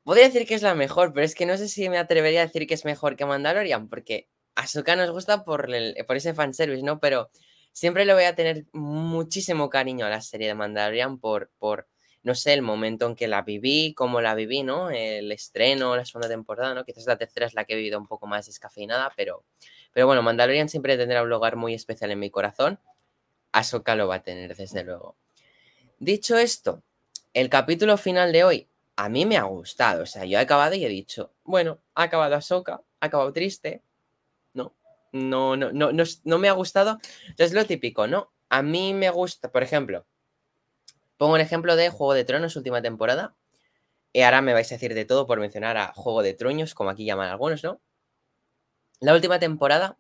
Podría 0.07 0.27
decir 0.27 0.47
que 0.47 0.55
es 0.55 0.63
la 0.63 0.77
mejor, 0.77 1.13
pero 1.13 1.27
es 1.27 1.35
que 1.35 1.47
no 1.47 1.57
sé 1.57 1.67
si 1.67 1.89
me 1.89 1.99
atrevería 1.99 2.43
a 2.43 2.47
decir 2.47 2.69
que 2.69 2.75
es 2.75 2.85
mejor 2.85 3.17
que 3.17 3.27
Mandalorian, 3.27 3.89
porque 3.89 4.29
Ahsoka 4.55 4.95
nos 4.95 5.11
gusta 5.11 5.43
por, 5.43 5.75
el, 5.75 5.97
por 6.07 6.17
ese 6.17 6.33
fanservice, 6.33 6.85
¿no? 6.85 7.01
Pero 7.01 7.29
siempre 7.73 8.05
le 8.05 8.15
voy 8.15 8.23
a 8.23 8.37
tener 8.37 8.67
muchísimo 8.73 9.69
cariño 9.69 10.07
a 10.07 10.09
la 10.09 10.21
serie 10.21 10.47
de 10.47 10.55
Mandalorian 10.55 11.19
por, 11.19 11.51
por, 11.59 11.89
no 12.23 12.37
sé, 12.37 12.53
el 12.53 12.63
momento 12.63 13.09
en 13.09 13.17
que 13.17 13.27
la 13.27 13.43
viví, 13.43 13.95
cómo 13.95 14.21
la 14.21 14.37
viví, 14.37 14.63
¿no? 14.63 14.91
El 14.91 15.33
estreno, 15.33 15.97
la 15.97 16.05
segunda 16.05 16.29
temporada, 16.29 16.73
¿no? 16.73 16.85
Quizás 16.85 17.05
la 17.07 17.19
tercera 17.19 17.47
es 17.47 17.55
la 17.55 17.65
que 17.65 17.73
he 17.73 17.77
vivido 17.77 17.99
un 17.99 18.07
poco 18.07 18.29
más 18.29 18.47
descafeinada, 18.47 19.13
pero, 19.17 19.43
pero 19.93 20.07
bueno, 20.07 20.23
Mandalorian 20.23 20.69
siempre 20.69 20.97
tendrá 20.97 21.25
un 21.25 21.31
lugar 21.31 21.57
muy 21.57 21.75
especial 21.75 22.13
en 22.13 22.21
mi 22.21 22.31
corazón. 22.31 22.79
Ahsoka 23.51 23.97
lo 23.97 24.07
va 24.07 24.15
a 24.15 24.23
tener, 24.23 24.55
desde 24.55 24.85
luego. 24.85 25.17
Dicho 25.99 26.39
esto, 26.39 26.85
el 27.35 27.49
capítulo 27.49 27.97
final 27.97 28.33
de 28.33 28.45
hoy 28.45 28.69
a 28.97 29.09
mí 29.09 29.27
me 29.27 29.37
ha 29.37 29.45
gustado. 29.45 30.03
O 30.03 30.07
sea, 30.07 30.25
yo 30.25 30.39
he 30.39 30.41
acabado 30.41 30.75
y 30.75 30.85
he 30.85 30.89
dicho, 30.89 31.33
bueno, 31.45 31.81
ha 31.95 32.05
acabado 32.05 32.35
Ahsoka, 32.35 32.83
ha 33.01 33.07
acabado 33.07 33.33
triste. 33.33 33.83
No, 34.55 34.75
no, 35.13 35.57
no, 35.57 35.73
no, 35.73 36.05
no, 36.25 36.39
me 36.39 36.49
ha 36.49 36.53
gustado. 36.53 36.99
Es 37.39 37.53
lo 37.53 37.65
típico, 37.67 38.07
¿no? 38.07 38.33
A 38.49 38.63
mí 38.63 38.95
me 38.95 39.11
gusta, 39.11 39.53
por 39.53 39.63
ejemplo, 39.63 40.07
pongo 41.17 41.35
un 41.35 41.41
ejemplo 41.41 41.77
de 41.77 41.91
Juego 41.91 42.15
de 42.15 42.25
Tronos, 42.25 42.57
última 42.57 42.83
temporada. 42.83 43.37
Y 44.13 44.23
ahora 44.23 44.41
me 44.41 44.55
vais 44.55 44.71
a 44.73 44.77
decir 44.77 44.95
de 44.95 45.05
todo 45.05 45.27
por 45.27 45.41
mencionar 45.41 45.77
a 45.77 45.93
Juego 45.93 46.23
de 46.23 46.33
Troños, 46.33 46.75
como 46.75 46.91
aquí 46.91 47.05
llaman 47.05 47.29
algunos, 47.29 47.63
¿no? 47.63 47.81
La 49.01 49.13
última 49.13 49.39
temporada, 49.39 49.99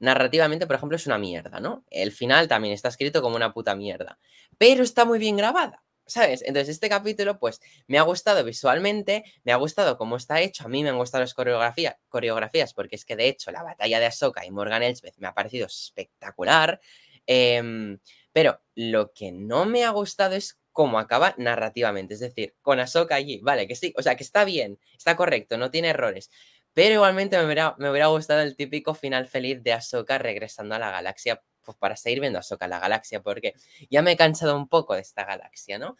narrativamente, 0.00 0.66
por 0.66 0.76
ejemplo, 0.76 0.96
es 0.96 1.06
una 1.06 1.16
mierda, 1.16 1.60
¿no? 1.60 1.84
El 1.90 2.12
final 2.12 2.46
también 2.46 2.74
está 2.74 2.88
escrito 2.88 3.22
como 3.22 3.36
una 3.36 3.54
puta 3.54 3.74
mierda. 3.74 4.18
Pero 4.58 4.82
está 4.82 5.06
muy 5.06 5.18
bien 5.18 5.38
grabada. 5.38 5.82
¿Sabes? 6.06 6.42
Entonces, 6.42 6.68
este 6.68 6.90
capítulo, 6.90 7.38
pues, 7.38 7.60
me 7.86 7.98
ha 7.98 8.02
gustado 8.02 8.44
visualmente, 8.44 9.24
me 9.42 9.52
ha 9.52 9.56
gustado 9.56 9.96
cómo 9.96 10.16
está 10.16 10.40
hecho, 10.42 10.64
a 10.64 10.68
mí 10.68 10.82
me 10.82 10.90
han 10.90 10.98
gustado 10.98 11.22
las 11.22 11.32
coreografías, 11.34 12.74
porque 12.74 12.96
es 12.96 13.04
que, 13.06 13.16
de 13.16 13.28
hecho, 13.28 13.50
la 13.50 13.62
batalla 13.62 13.98
de 14.00 14.06
Ahsoka 14.06 14.44
y 14.44 14.50
Morgan 14.50 14.82
Elsbeth 14.82 15.16
me 15.18 15.28
ha 15.28 15.34
parecido 15.34 15.66
espectacular, 15.66 16.78
em, 17.26 17.98
pero 18.32 18.60
lo 18.74 19.12
que 19.14 19.32
no 19.32 19.64
me 19.64 19.84
ha 19.84 19.90
gustado 19.90 20.34
es 20.34 20.60
cómo 20.72 20.98
acaba 20.98 21.34
narrativamente, 21.38 22.14
es 22.14 22.20
decir, 22.20 22.54
con 22.60 22.80
Ahsoka 22.80 23.14
allí, 23.14 23.40
vale, 23.42 23.66
que 23.66 23.74
sí, 23.76 23.94
o 23.96 24.02
sea, 24.02 24.16
que 24.16 24.24
está 24.24 24.44
bien, 24.44 24.78
está 24.98 25.16
correcto, 25.16 25.56
no 25.56 25.70
tiene 25.70 25.88
errores, 25.88 26.30
pero 26.74 26.94
igualmente 26.94 27.38
me 27.38 27.44
hubiera, 27.46 27.76
me 27.78 27.88
hubiera 27.90 28.08
gustado 28.08 28.42
el 28.42 28.56
típico 28.56 28.94
final 28.94 29.26
feliz 29.26 29.62
de 29.62 29.72
Ahsoka 29.72 30.18
regresando 30.18 30.74
a 30.74 30.78
la 30.78 30.90
galaxia 30.90 31.42
pues 31.64 31.76
para 31.78 31.96
seguir 31.96 32.20
viendo 32.20 32.38
a 32.38 32.42
Soka 32.42 32.68
la 32.68 32.78
galaxia, 32.78 33.22
porque 33.22 33.54
ya 33.90 34.02
me 34.02 34.12
he 34.12 34.16
cansado 34.16 34.56
un 34.56 34.68
poco 34.68 34.94
de 34.94 35.00
esta 35.00 35.24
galaxia, 35.24 35.78
¿no? 35.78 35.96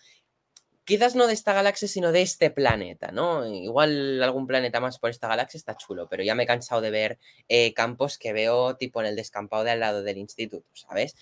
Quizás 0.84 1.14
no 1.14 1.26
de 1.26 1.32
esta 1.32 1.54
galaxia, 1.54 1.88
sino 1.88 2.12
de 2.12 2.20
este 2.20 2.50
planeta, 2.50 3.10
¿no? 3.10 3.46
Igual 3.46 4.22
algún 4.22 4.46
planeta 4.46 4.80
más 4.80 4.98
por 4.98 5.08
esta 5.08 5.28
galaxia 5.28 5.56
está 5.56 5.76
chulo, 5.76 6.08
pero 6.08 6.22
ya 6.22 6.34
me 6.34 6.42
he 6.42 6.46
cansado 6.46 6.82
de 6.82 6.90
ver 6.90 7.18
eh, 7.48 7.72
campos 7.72 8.18
que 8.18 8.34
veo 8.34 8.76
tipo 8.76 9.00
en 9.00 9.06
el 9.06 9.16
descampado 9.16 9.64
de 9.64 9.70
al 9.70 9.80
lado 9.80 10.02
del 10.02 10.18
instituto, 10.18 10.68
¿sabes? 10.74 11.16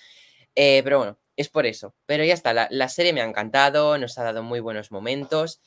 Eh, 0.54 0.82
pero 0.84 0.98
bueno, 0.98 1.18
es 1.36 1.48
por 1.48 1.66
eso. 1.66 1.94
Pero 2.06 2.24
ya 2.24 2.34
está, 2.34 2.68
la, 2.70 2.88
serie 2.88 3.12
me 3.12 3.22
ha 3.22 3.24
encantado, 3.24 3.98
nos 3.98 4.18
ha 4.18 4.24
dado 4.24 4.42
muy 4.42 4.60
buenos 4.60 4.90
momentos. 4.90 5.60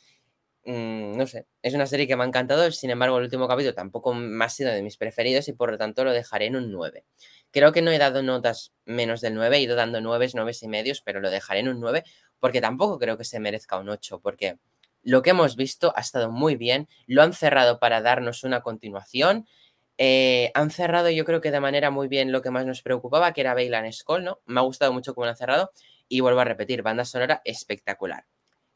Mm, 0.67 1.15
no 1.17 1.27
sé, 1.27 1.45
es 1.61 1.75
una 1.75 1.85
serie 1.85 2.07
que 2.07 2.15
me 2.15 2.23
ha 2.23 2.27
encantado, 2.27 2.71
sin 2.71 2.89
embargo 2.89 3.17
el 3.17 3.25
último 3.25 3.47
capítulo 3.47 3.75
tampoco 3.75 4.15
me 4.15 4.43
ha 4.45 4.49
sido 4.49 4.71
de 4.71 4.81
mis 4.81 4.97
preferidos 4.97 5.47
y 5.47 5.53
por 5.53 5.69
lo 5.71 5.77
tanto 5.77 6.03
lo 6.03 6.11
dejaré 6.11 6.47
en 6.47 6.55
un 6.55 6.71
9. 6.71 7.05
Creo 7.51 7.71
que 7.71 7.83
no 7.83 7.91
he 7.91 7.99
dado 7.99 8.23
notas 8.23 8.73
menos 8.83 9.21
del 9.21 9.35
9, 9.35 9.57
he 9.57 9.61
ido 9.61 9.75
dando 9.75 10.01
9, 10.01 10.27
9 10.33 10.51
y 10.59 10.67
medios, 10.67 11.01
pero 11.01 11.19
lo 11.21 11.29
dejaré 11.29 11.59
en 11.59 11.69
un 11.69 11.79
9 11.79 12.03
porque 12.39 12.61
tampoco 12.61 12.97
creo 12.97 13.17
que 13.17 13.23
se 13.25 13.39
merezca 13.39 13.77
un 13.77 13.89
8, 13.89 14.19
porque 14.21 14.57
lo 15.03 15.21
que 15.21 15.29
hemos 15.31 15.55
visto 15.55 15.93
ha 15.95 16.01
estado 16.01 16.31
muy 16.31 16.55
bien, 16.55 16.87
lo 17.05 17.21
han 17.21 17.33
cerrado 17.33 17.79
para 17.79 18.01
darnos 18.01 18.43
una 18.43 18.61
continuación 18.61 19.45
Eh, 19.97 20.51
han 20.55 20.71
cerrado 20.71 21.09
yo 21.09 21.23
creo 21.25 21.39
que 21.41 21.51
de 21.51 21.59
manera 21.61 21.89
muy 21.89 22.07
bien 22.09 22.31
lo 22.31 22.41
que 22.41 22.51
más 22.51 22.65
nos 22.65 22.81
preocupaba, 22.81 23.31
que 23.33 23.41
era 23.41 23.53
Bailan 23.53 23.91
Skull, 23.93 24.23
¿no? 24.25 24.39
Me 24.45 24.59
ha 24.59 24.63
gustado 24.63 24.91
mucho 24.93 25.13
cómo 25.15 25.25
lo 25.25 25.31
han 25.31 25.37
cerrado 25.37 25.71
y 26.09 26.19
vuelvo 26.21 26.41
a 26.41 26.43
repetir, 26.45 26.81
banda 26.83 27.05
sonora 27.05 27.41
espectacular. 27.45 28.25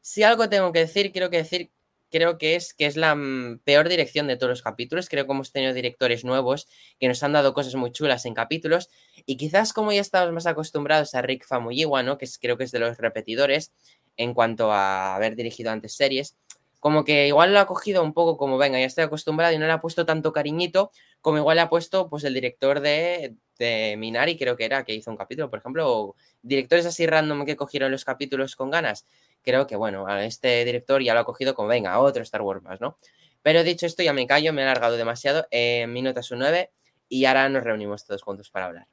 Si 0.00 0.22
algo 0.22 0.48
tengo 0.48 0.72
que 0.72 0.80
decir, 0.80 1.12
quiero 1.12 1.30
que 1.30 1.38
decir, 1.38 1.70
creo 2.10 2.38
que 2.38 2.56
es 2.56 2.74
que 2.74 2.86
es 2.86 2.96
la 2.96 3.14
mm, 3.14 3.60
peor 3.64 3.88
dirección 3.88 4.26
de 4.26 4.36
todos 4.36 4.50
los 4.50 4.62
capítulos. 4.62 5.08
Creo 5.08 5.26
que 5.26 5.32
hemos 5.32 5.52
tenido 5.52 5.72
directores 5.72 6.24
nuevos 6.24 6.68
que 6.98 7.08
nos 7.08 7.22
han 7.22 7.32
dado 7.32 7.54
cosas 7.54 7.74
muy 7.74 7.92
chulas 7.92 8.26
en 8.26 8.34
capítulos 8.34 8.90
y 9.26 9.36
quizás 9.36 9.72
como 9.72 9.92
ya 9.92 10.00
estamos 10.00 10.32
más 10.32 10.46
acostumbrados 10.46 11.14
a 11.14 11.22
Rick 11.22 11.46
Famuyiwa, 11.46 12.02
¿no? 12.02 12.18
Que 12.18 12.28
creo 12.40 12.56
que 12.56 12.64
es 12.64 12.72
de 12.72 12.80
los 12.80 12.98
repetidores 12.98 13.72
en 14.16 14.34
cuanto 14.34 14.72
a 14.72 15.14
haber 15.14 15.36
dirigido 15.36 15.70
antes 15.70 15.94
series, 15.94 16.36
como 16.80 17.04
que 17.04 17.28
igual 17.28 17.52
lo 17.52 17.60
ha 17.60 17.66
cogido 17.66 18.02
un 18.02 18.14
poco 18.14 18.36
como, 18.36 18.58
venga, 18.58 18.78
ya 18.80 18.86
estoy 18.86 19.04
acostumbrado 19.04 19.54
y 19.54 19.58
no 19.58 19.66
le 19.66 19.72
ha 19.72 19.80
puesto 19.80 20.06
tanto 20.06 20.32
cariñito 20.32 20.90
como 21.20 21.38
igual 21.38 21.56
le 21.56 21.62
ha 21.62 21.68
puesto 21.68 22.08
pues 22.08 22.24
el 22.24 22.34
director 22.34 22.80
de, 22.80 23.34
de 23.58 23.96
Minari, 23.98 24.38
creo 24.38 24.56
que 24.56 24.64
era, 24.64 24.84
que 24.84 24.94
hizo 24.94 25.10
un 25.10 25.18
capítulo, 25.18 25.50
por 25.50 25.58
ejemplo, 25.58 25.86
o 25.86 26.16
directores 26.42 26.86
así 26.86 27.06
random 27.06 27.44
que 27.44 27.56
cogieron 27.56 27.92
los 27.92 28.04
capítulos 28.04 28.56
con 28.56 28.70
ganas. 28.70 29.06
Creo 29.42 29.66
que, 29.66 29.76
bueno, 29.76 30.06
a 30.06 30.24
este 30.24 30.64
director 30.64 31.02
ya 31.02 31.14
lo 31.14 31.20
ha 31.20 31.24
cogido 31.24 31.54
como, 31.54 31.68
venga, 31.68 31.98
otro 31.98 32.22
Star 32.22 32.42
Wars 32.42 32.62
más, 32.62 32.80
¿no? 32.80 32.98
Pero 33.42 33.64
dicho 33.64 33.86
esto, 33.86 34.02
ya 34.02 34.12
me 34.12 34.26
callo, 34.26 34.52
me 34.52 34.60
he 34.60 34.64
alargado 34.64 34.96
demasiado. 34.96 35.46
Eh, 35.50 35.86
mi 35.86 36.02
nota 36.02 36.20
es 36.20 36.30
un 36.30 36.40
9 36.40 36.70
y 37.08 37.24
ahora 37.24 37.48
nos 37.48 37.64
reunimos 37.64 38.04
todos 38.04 38.22
juntos 38.22 38.50
para 38.50 38.66
hablar. 38.66 38.86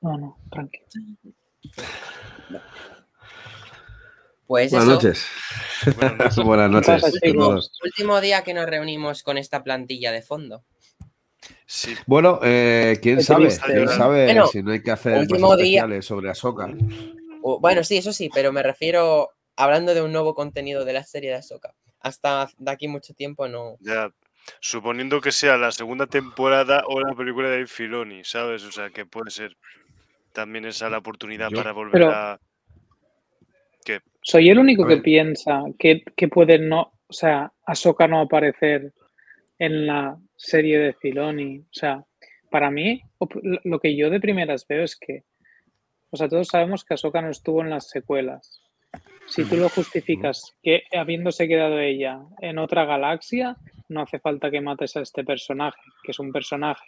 No, 0.00 0.16
no, 0.16 0.38
tranquilo. 0.50 0.86
Pues 4.46 4.70
Buenas 4.70 4.88
eso, 4.88 4.94
noches. 4.94 5.26
Buenas 5.96 6.18
noches. 6.18 6.36
Buenas 6.44 6.70
¿Qué 6.70 6.92
pasa, 6.92 7.10
noches. 7.34 7.70
último 7.84 8.20
día 8.22 8.42
que 8.42 8.54
nos 8.54 8.64
reunimos 8.64 9.22
con 9.22 9.36
esta 9.36 9.62
plantilla 9.62 10.10
de 10.10 10.22
fondo. 10.22 10.64
Sí, 11.70 11.94
Bueno, 12.06 12.40
eh, 12.42 12.98
quién 13.02 13.22
sabe, 13.22 13.48
quién 13.66 13.88
sabe 13.88 14.24
Bueno, 14.24 14.46
si 14.46 14.62
no 14.62 14.70
hay 14.72 14.82
que 14.82 14.90
hacer 14.90 15.26
día- 15.26 15.36
especiales 15.50 16.06
sobre 16.06 16.30
Ahsoka. 16.30 16.70
Bueno, 17.60 17.84
sí, 17.84 17.98
eso 17.98 18.10
sí, 18.14 18.30
pero 18.32 18.52
me 18.52 18.62
refiero 18.62 19.28
hablando 19.54 19.92
de 19.92 20.00
un 20.00 20.10
nuevo 20.10 20.34
contenido 20.34 20.86
de 20.86 20.94
la 20.94 21.04
serie 21.04 21.28
de 21.28 21.36
Ahsoka. 21.36 21.74
Hasta 22.00 22.48
de 22.56 22.70
aquí 22.70 22.88
mucho 22.88 23.12
tiempo 23.12 23.48
no. 23.48 23.76
ya. 23.80 24.10
Suponiendo 24.60 25.20
que 25.20 25.30
sea 25.30 25.58
la 25.58 25.70
segunda 25.72 26.06
temporada 26.06 26.82
o 26.88 27.00
la 27.00 27.14
película 27.14 27.50
de 27.50 27.66
Filoni, 27.66 28.24
¿sabes? 28.24 28.64
O 28.64 28.72
sea, 28.72 28.88
que 28.88 29.04
puede 29.04 29.30
ser 29.30 29.54
también 30.32 30.64
esa 30.64 30.88
la 30.88 30.96
oportunidad 30.98 31.50
Yo- 31.50 31.58
para 31.58 31.72
volver 31.72 31.92
Pero- 31.92 32.10
a. 32.10 32.40
¿Qué? 33.84 34.00
Soy 34.22 34.48
el 34.48 34.58
único 34.58 34.86
que 34.86 34.96
piensa 34.98 35.64
que, 35.78 36.02
que 36.16 36.28
puede 36.28 36.58
no, 36.58 36.92
o 37.08 37.12
sea, 37.12 37.52
Ahsoka 37.66 38.08
no 38.08 38.20
aparecer 38.22 38.94
en 39.58 39.86
la 39.86 40.18
serie 40.36 40.78
de 40.78 40.92
Filoni. 40.94 41.58
O 41.58 41.72
sea, 41.72 42.04
para 42.50 42.70
mí, 42.70 43.02
lo 43.64 43.78
que 43.80 43.96
yo 43.96 44.10
de 44.10 44.20
primeras 44.20 44.66
veo 44.66 44.84
es 44.84 44.96
que, 44.96 45.24
o 46.10 46.16
sea, 46.16 46.28
todos 46.28 46.48
sabemos 46.48 46.84
que 46.84 46.94
Ahsoka 46.94 47.20
no 47.20 47.30
estuvo 47.30 47.62
en 47.62 47.70
las 47.70 47.90
secuelas. 47.90 48.62
Si 49.26 49.44
tú 49.44 49.56
lo 49.56 49.68
justificas 49.68 50.56
que 50.62 50.84
habiéndose 50.92 51.48
quedado 51.48 51.78
ella 51.78 52.20
en 52.40 52.58
otra 52.58 52.86
galaxia, 52.86 53.56
no 53.88 54.00
hace 54.02 54.18
falta 54.18 54.50
que 54.50 54.62
mates 54.62 54.96
a 54.96 55.02
este 55.02 55.22
personaje, 55.22 55.80
que 56.02 56.12
es 56.12 56.18
un 56.18 56.32
personaje 56.32 56.86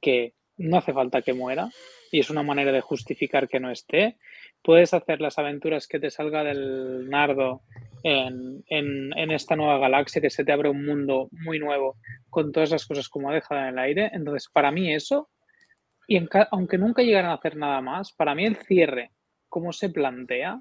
que 0.00 0.32
no 0.56 0.78
hace 0.78 0.94
falta 0.94 1.20
que 1.20 1.34
muera 1.34 1.68
y 2.10 2.20
es 2.20 2.30
una 2.30 2.42
manera 2.42 2.72
de 2.72 2.80
justificar 2.80 3.46
que 3.48 3.60
no 3.60 3.70
esté. 3.70 4.16
Puedes 4.62 4.94
hacer 4.94 5.20
las 5.20 5.38
aventuras 5.38 5.86
que 5.86 6.00
te 6.00 6.10
salga 6.10 6.44
del 6.44 7.10
nardo 7.10 7.62
en, 8.08 8.62
en- 8.68 9.12
en 9.18 9.30
esta 9.32 9.56
nueva 9.56 9.78
galaxia, 9.78 10.20
que 10.22 10.30
se 10.30 10.44
te 10.44 10.52
abre 10.52 10.68
un 10.68 10.84
mundo 10.86 11.28
muy 11.32 11.58
nuevo 11.58 11.96
con 12.30 12.52
todas 12.52 12.70
las 12.70 12.86
cosas 12.86 13.08
como 13.08 13.30
ha 13.30 13.34
dejado 13.34 13.60
en 13.62 13.66
el 13.68 13.78
aire. 13.80 14.10
Entonces, 14.12 14.48
para 14.52 14.70
mí 14.70 14.94
eso, 14.94 15.28
y 16.06 16.16
en 16.16 16.28
aunque 16.52 16.78
nunca 16.78 17.02
llegaran 17.02 17.32
a 17.32 17.34
hacer 17.34 17.56
nada 17.56 17.80
más, 17.80 18.12
para 18.12 18.34
mí 18.36 18.44
el 18.46 18.56
cierre, 18.56 19.10
como 19.48 19.72
se 19.72 19.88
plantea, 19.90 20.60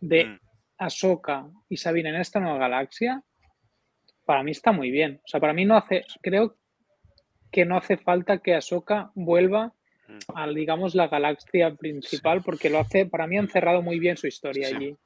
de 0.00 0.24
Mm. 0.26 0.38
Ahsoka 0.78 1.46
y 1.68 1.76
Sabine 1.78 2.10
en 2.10 2.16
esta 2.16 2.38
nueva 2.38 2.58
galaxia, 2.58 3.22
para 4.24 4.42
mí 4.44 4.52
está 4.52 4.70
muy 4.70 4.90
bien. 4.92 5.20
O 5.24 5.28
sea, 5.28 5.40
para 5.40 5.52
mí 5.52 5.64
no 5.64 5.76
hace, 5.76 6.04
creo 6.22 6.56
que 7.50 7.64
no 7.64 7.76
hace 7.76 7.96
falta 7.96 8.38
que 8.38 8.54
Ahsoka 8.54 9.10
vuelva 9.14 9.72
Mm. 10.06 10.18
a, 10.36 10.46
digamos, 10.48 10.94
la 10.94 11.08
galaxia 11.08 11.74
principal, 11.74 12.42
porque 12.44 12.70
lo 12.70 12.78
hace, 12.78 13.06
para 13.06 13.26
mí 13.26 13.36
han 13.38 13.48
cerrado 13.48 13.82
muy 13.82 13.98
bien 13.98 14.16
su 14.16 14.26
historia 14.26 14.68
Sí. 14.68 14.74
allí. 14.76 14.96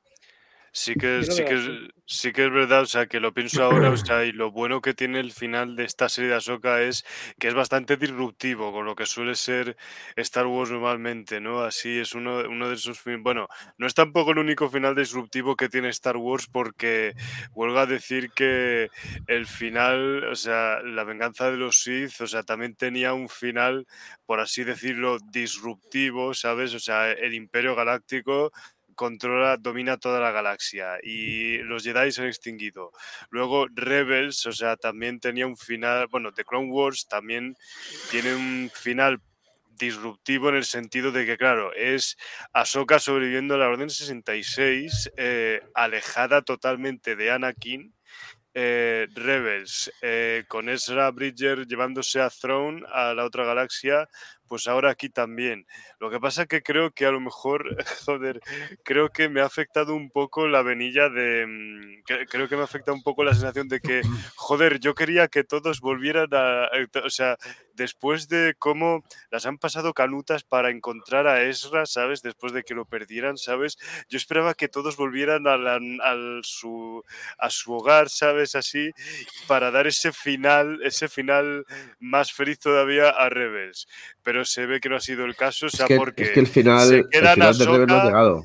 Sí 0.79 0.95
que, 1.01 1.25
sí, 1.25 1.45
que 1.45 1.55
es, 1.55 1.69
sí 2.07 2.31
que 2.33 2.45
es 2.45 2.53
verdad, 2.53 2.83
o 2.83 2.87
sea, 2.87 3.07
que 3.07 3.19
lo 3.19 3.35
pienso 3.35 3.65
ahora, 3.65 3.91
o 3.91 3.97
sea, 3.97 4.25
y 4.25 4.31
lo 4.31 4.53
bueno 4.53 4.81
que 4.81 4.95
tiene 4.95 5.19
el 5.19 5.33
final 5.33 5.75
de 5.75 5.83
esta 5.85 6.09
serie 6.09 6.31
de 6.31 6.37
Ahsoka 6.37 6.83
es 6.83 7.05
que 7.41 7.49
es 7.49 7.55
bastante 7.55 7.97
disruptivo 7.97 8.71
con 8.71 8.87
lo 8.87 8.95
que 8.95 9.05
suele 9.05 9.35
ser 9.35 9.77
Star 10.15 10.47
Wars 10.47 10.71
normalmente, 10.71 11.41
¿no? 11.41 11.63
Así 11.63 11.99
es 11.99 12.15
uno, 12.15 12.43
uno 12.49 12.69
de 12.69 12.77
esos 12.77 13.03
Bueno, 13.21 13.49
no 13.77 13.89
es 13.89 13.95
tampoco 13.95 14.31
el 14.31 14.39
único 14.39 14.71
final 14.71 14.95
disruptivo 14.95 15.57
que 15.57 15.69
tiene 15.69 15.89
Star 15.89 16.17
Wars 16.17 16.47
porque 16.47 17.15
vuelvo 17.55 17.81
a 17.81 17.87
decir 17.87 18.31
que 18.31 18.89
el 19.27 19.47
final, 19.47 20.23
o 20.31 20.37
sea, 20.37 20.81
la 20.85 21.03
venganza 21.03 21.51
de 21.51 21.57
los 21.57 21.83
Sith, 21.83 22.21
o 22.21 22.29
sea, 22.29 22.45
también 22.45 22.77
tenía 22.77 23.15
un 23.15 23.29
final, 23.29 23.85
por 24.27 24.39
así 24.39 24.63
decirlo, 24.63 25.19
disruptivo, 25.33 26.35
¿sabes? 26.35 26.73
O 26.75 26.79
sea, 26.79 27.11
el 27.11 27.35
Imperio 27.35 27.75
Galáctico 27.75 28.53
controla, 28.99 29.57
domina 29.57 29.97
toda 29.97 30.19
la 30.19 30.33
galaxia 30.33 30.99
y 31.05 31.59
los 31.59 31.85
Jedi 31.85 32.11
se 32.11 32.21
han 32.21 32.27
extinguido. 32.27 32.91
Luego 33.31 33.69
Rebels, 33.73 34.45
o 34.47 34.53
sea, 34.53 34.77
también 34.77 35.21
tenía 35.21 35.47
un 35.47 35.57
final, 35.57 36.09
bueno, 36.11 36.33
The 36.33 36.45
Clone 36.45 36.73
Wars 36.73 37.07
también 37.07 37.55
tiene 38.11 38.35
un 38.35 38.71
final 38.75 39.21
disruptivo 39.79 40.49
en 40.49 40.57
el 40.57 40.65
sentido 40.65 41.13
de 41.13 41.25
que, 41.25 41.39
claro, 41.39 41.73
es 41.75 42.17
Ahsoka 42.53 42.99
sobreviviendo 42.99 43.55
a 43.55 43.59
la 43.59 43.69
Orden 43.69 43.89
66, 43.89 45.13
eh, 45.17 45.61
alejada 45.75 46.43
totalmente 46.43 47.15
de 47.15 47.31
Anakin, 47.31 47.95
eh, 48.55 49.07
Rebels, 49.15 49.93
eh, 50.03 50.43
con 50.49 50.69
Ezra 50.69 51.13
Bridger 51.13 51.69
llevándose 51.69 52.21
a 52.21 52.31
Throne 52.31 52.83
a 52.93 53.15
la 53.15 53.25
otra 53.25 53.45
galaxia, 53.45 54.09
pues 54.49 54.67
ahora 54.67 54.91
aquí 54.91 55.09
también. 55.11 55.67
Lo 56.01 56.11
que 56.11 56.19
pasa 56.21 56.47
que 56.47 56.63
creo 56.63 56.91
que 56.91 57.07
a 57.07 57.11
lo 57.11 57.21
mejor, 57.21 57.77
joder, 58.07 58.41
creo 58.83 59.11
que 59.11 59.29
me 59.29 59.41
ha 59.41 59.45
afectado 59.45 59.95
un 59.95 60.11
poco 60.11 60.49
la 60.49 60.63
venilla 60.63 61.09
de... 61.09 61.47
mm, 61.47 62.03
cre- 62.05 62.27
Creo 62.29 62.49
que 62.49 62.57
me 62.57 62.63
afecta 62.63 62.93
un 62.93 63.03
poco 63.03 63.23
la 63.25 63.33
sensación 63.35 63.69
de 63.69 63.81
que, 63.81 64.03
joder, 64.37 64.81
yo 64.81 64.95
quería 64.95 65.29
que 65.29 65.45
todos 65.45 65.81
volvieran 65.81 66.29
a... 66.33 66.65
eh, 66.75 66.89
O 67.05 67.11
sea, 67.11 67.37
después 67.75 68.29
de 68.29 68.55
cómo 68.59 69.05
las 69.31 69.47
han 69.47 69.59
pasado 69.59 69.95
canutas 69.95 70.43
para 70.43 70.71
encontrar 70.71 71.27
a 71.29 71.43
Ezra, 71.43 71.87
¿sabes? 71.87 72.23
Después 72.23 72.53
de 72.53 72.65
que 72.65 72.75
lo 72.75 72.85
perdieran, 72.87 73.37
¿sabes? 73.37 73.79
Yo 74.09 74.17
esperaba 74.17 74.55
que 74.55 74.69
todos 74.69 74.97
volvieran 74.97 75.47
a, 75.47 75.57
la- 75.57 75.79
su, 76.43 77.05
a 77.39 77.51
su 77.51 77.73
hogar, 77.73 78.09
¿sabes? 78.09 78.55
Así, 78.55 78.91
para 79.47 79.71
dar 79.71 79.87
ese 79.87 80.13
final, 80.13 80.81
ese 80.83 81.09
final 81.09 81.65
más 82.01 82.33
feliz 82.33 82.59
todavía 82.59 83.11
a 83.11 83.29
Rebels. 83.29 83.87
Pero 84.23 84.38
se 84.45 84.67
ve 84.67 84.81
que 84.81 84.89
no 84.89 84.97
ha 84.97 85.01
sido 85.01 85.25
el 85.25 85.37
caso, 85.37 85.67
o 85.67 85.69
Es 85.69 85.75
sea, 85.75 85.87
que, 85.87 85.97
porque 85.97 86.23
es 86.25 86.31
que 86.31 86.41
el 86.41 86.47
final, 86.47 86.89
se 86.89 86.95
el 86.97 87.05
de 87.59 87.65
Rebels 87.67 87.89
no 87.89 87.95
ha 87.97 88.05
llegado. 88.05 88.45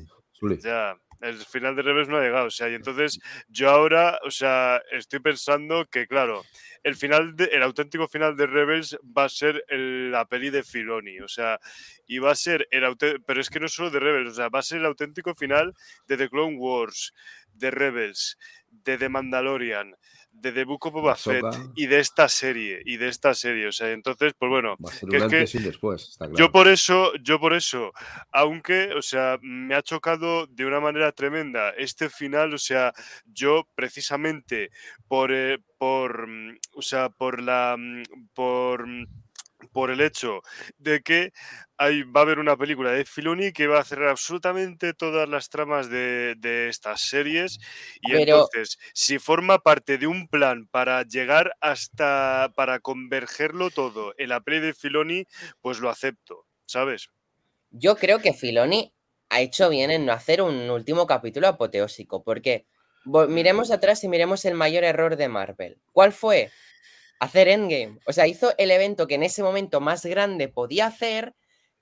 Ya, 0.62 0.96
el 1.20 1.36
final 1.38 1.74
de 1.74 1.82
Rebels 1.82 2.08
no 2.08 2.18
ha 2.18 2.22
llegado, 2.22 2.46
o 2.46 2.50
sea, 2.50 2.68
y 2.68 2.74
entonces 2.74 3.18
yo 3.48 3.70
ahora, 3.70 4.18
o 4.26 4.30
sea, 4.30 4.82
estoy 4.92 5.20
pensando 5.20 5.86
que, 5.86 6.06
claro, 6.06 6.42
el 6.82 6.96
final, 6.96 7.34
de- 7.34 7.46
el 7.46 7.62
auténtico 7.62 8.06
final 8.08 8.36
de 8.36 8.46
Rebels 8.46 8.98
va 9.16 9.24
a 9.24 9.28
ser 9.30 9.64
el- 9.68 10.10
la 10.10 10.26
peli 10.26 10.50
de 10.50 10.62
Filoni, 10.62 11.20
o 11.20 11.28
sea, 11.28 11.58
y 12.06 12.18
va 12.18 12.32
a 12.32 12.34
ser 12.36 12.68
el 12.70 12.84
auténtico, 12.84 13.24
pero 13.26 13.40
es 13.40 13.48
que 13.48 13.58
no 13.60 13.68
solo 13.68 13.90
de 13.90 14.00
Rebels, 14.00 14.32
o 14.32 14.34
sea, 14.34 14.48
va 14.50 14.58
a 14.58 14.62
ser 14.62 14.78
el 14.80 14.86
auténtico 14.86 15.34
final 15.34 15.72
de 16.06 16.16
The 16.18 16.28
Clone 16.28 16.56
Wars, 16.58 17.14
de 17.54 17.70
Rebels, 17.70 18.36
de 18.68 18.98
The 18.98 19.08
Mandalorian, 19.08 19.94
de 20.34 20.52
The 20.52 20.64
Book 20.64 20.86
of 20.86 20.92
Boba 20.92 21.16
Fett 21.16 21.44
y 21.74 21.86
de 21.86 22.00
esta 22.00 22.28
serie, 22.28 22.82
y 22.84 22.96
de 22.96 23.08
esta 23.08 23.34
serie, 23.34 23.66
o 23.66 23.72
sea, 23.72 23.90
entonces, 23.92 24.34
pues 24.38 24.50
bueno, 24.50 24.76
que 25.08 25.16
es 25.16 25.52
que 25.52 25.58
después, 25.60 26.08
está 26.10 26.26
claro. 26.26 26.38
yo 26.38 26.52
por 26.52 26.68
eso, 26.68 27.14
yo 27.22 27.40
por 27.40 27.54
eso, 27.54 27.92
aunque, 28.32 28.92
o 28.94 29.02
sea, 29.02 29.38
me 29.42 29.74
ha 29.74 29.82
chocado 29.82 30.46
de 30.46 30.66
una 30.66 30.80
manera 30.80 31.12
tremenda 31.12 31.70
este 31.70 32.10
final, 32.10 32.52
o 32.52 32.58
sea, 32.58 32.92
yo 33.24 33.66
precisamente 33.74 34.70
por, 35.08 35.32
eh, 35.32 35.58
por, 35.78 36.28
mm, 36.28 36.58
o 36.74 36.82
sea, 36.82 37.08
por 37.08 37.40
la, 37.40 37.76
mm, 37.78 38.02
por, 38.34 38.86
mm, 38.86 39.06
por 39.68 39.90
el 39.90 40.00
hecho 40.00 40.40
de 40.78 41.02
que 41.02 41.32
hay, 41.76 42.02
va 42.02 42.20
a 42.20 42.22
haber 42.22 42.38
una 42.38 42.56
película 42.56 42.92
de 42.92 43.04
Filoni 43.04 43.52
que 43.52 43.66
va 43.66 43.80
a 43.80 43.84
cerrar 43.84 44.08
absolutamente 44.10 44.94
todas 44.94 45.28
las 45.28 45.48
tramas 45.48 45.90
de, 45.90 46.34
de 46.38 46.68
estas 46.68 47.00
series 47.02 47.58
y 48.00 48.12
Pero- 48.12 48.22
entonces, 48.22 48.78
si 48.94 49.18
forma 49.18 49.58
parte 49.58 49.98
de 49.98 50.06
un 50.06 50.28
plan 50.28 50.66
para 50.70 51.02
llegar 51.02 51.54
hasta, 51.60 52.52
para 52.56 52.80
convergerlo 52.80 53.70
todo 53.70 54.14
en 54.18 54.28
la 54.28 54.40
de 54.44 54.74
Filoni, 54.74 55.26
pues 55.60 55.80
lo 55.80 55.90
acepto, 55.90 56.46
¿sabes? 56.66 57.08
Yo 57.70 57.96
creo 57.96 58.20
que 58.20 58.32
Filoni 58.32 58.92
ha 59.30 59.40
hecho 59.40 59.68
bien 59.68 59.90
en 59.90 60.06
no 60.06 60.12
hacer 60.12 60.42
un 60.42 60.70
último 60.70 61.06
capítulo 61.06 61.48
apoteósico, 61.48 62.22
porque 62.22 62.66
miremos 63.28 63.70
atrás 63.70 64.04
y 64.04 64.08
miremos 64.08 64.44
el 64.44 64.54
mayor 64.54 64.84
error 64.84 65.16
de 65.16 65.28
Marvel. 65.28 65.80
¿Cuál 65.92 66.12
fue? 66.12 66.52
Hacer 67.20 67.48
Endgame. 67.48 67.98
O 68.06 68.12
sea, 68.12 68.26
hizo 68.26 68.52
el 68.58 68.70
evento 68.70 69.06
que 69.06 69.14
en 69.14 69.22
ese 69.22 69.42
momento 69.42 69.80
más 69.80 70.04
grande 70.04 70.48
podía 70.48 70.86
hacer, 70.86 71.34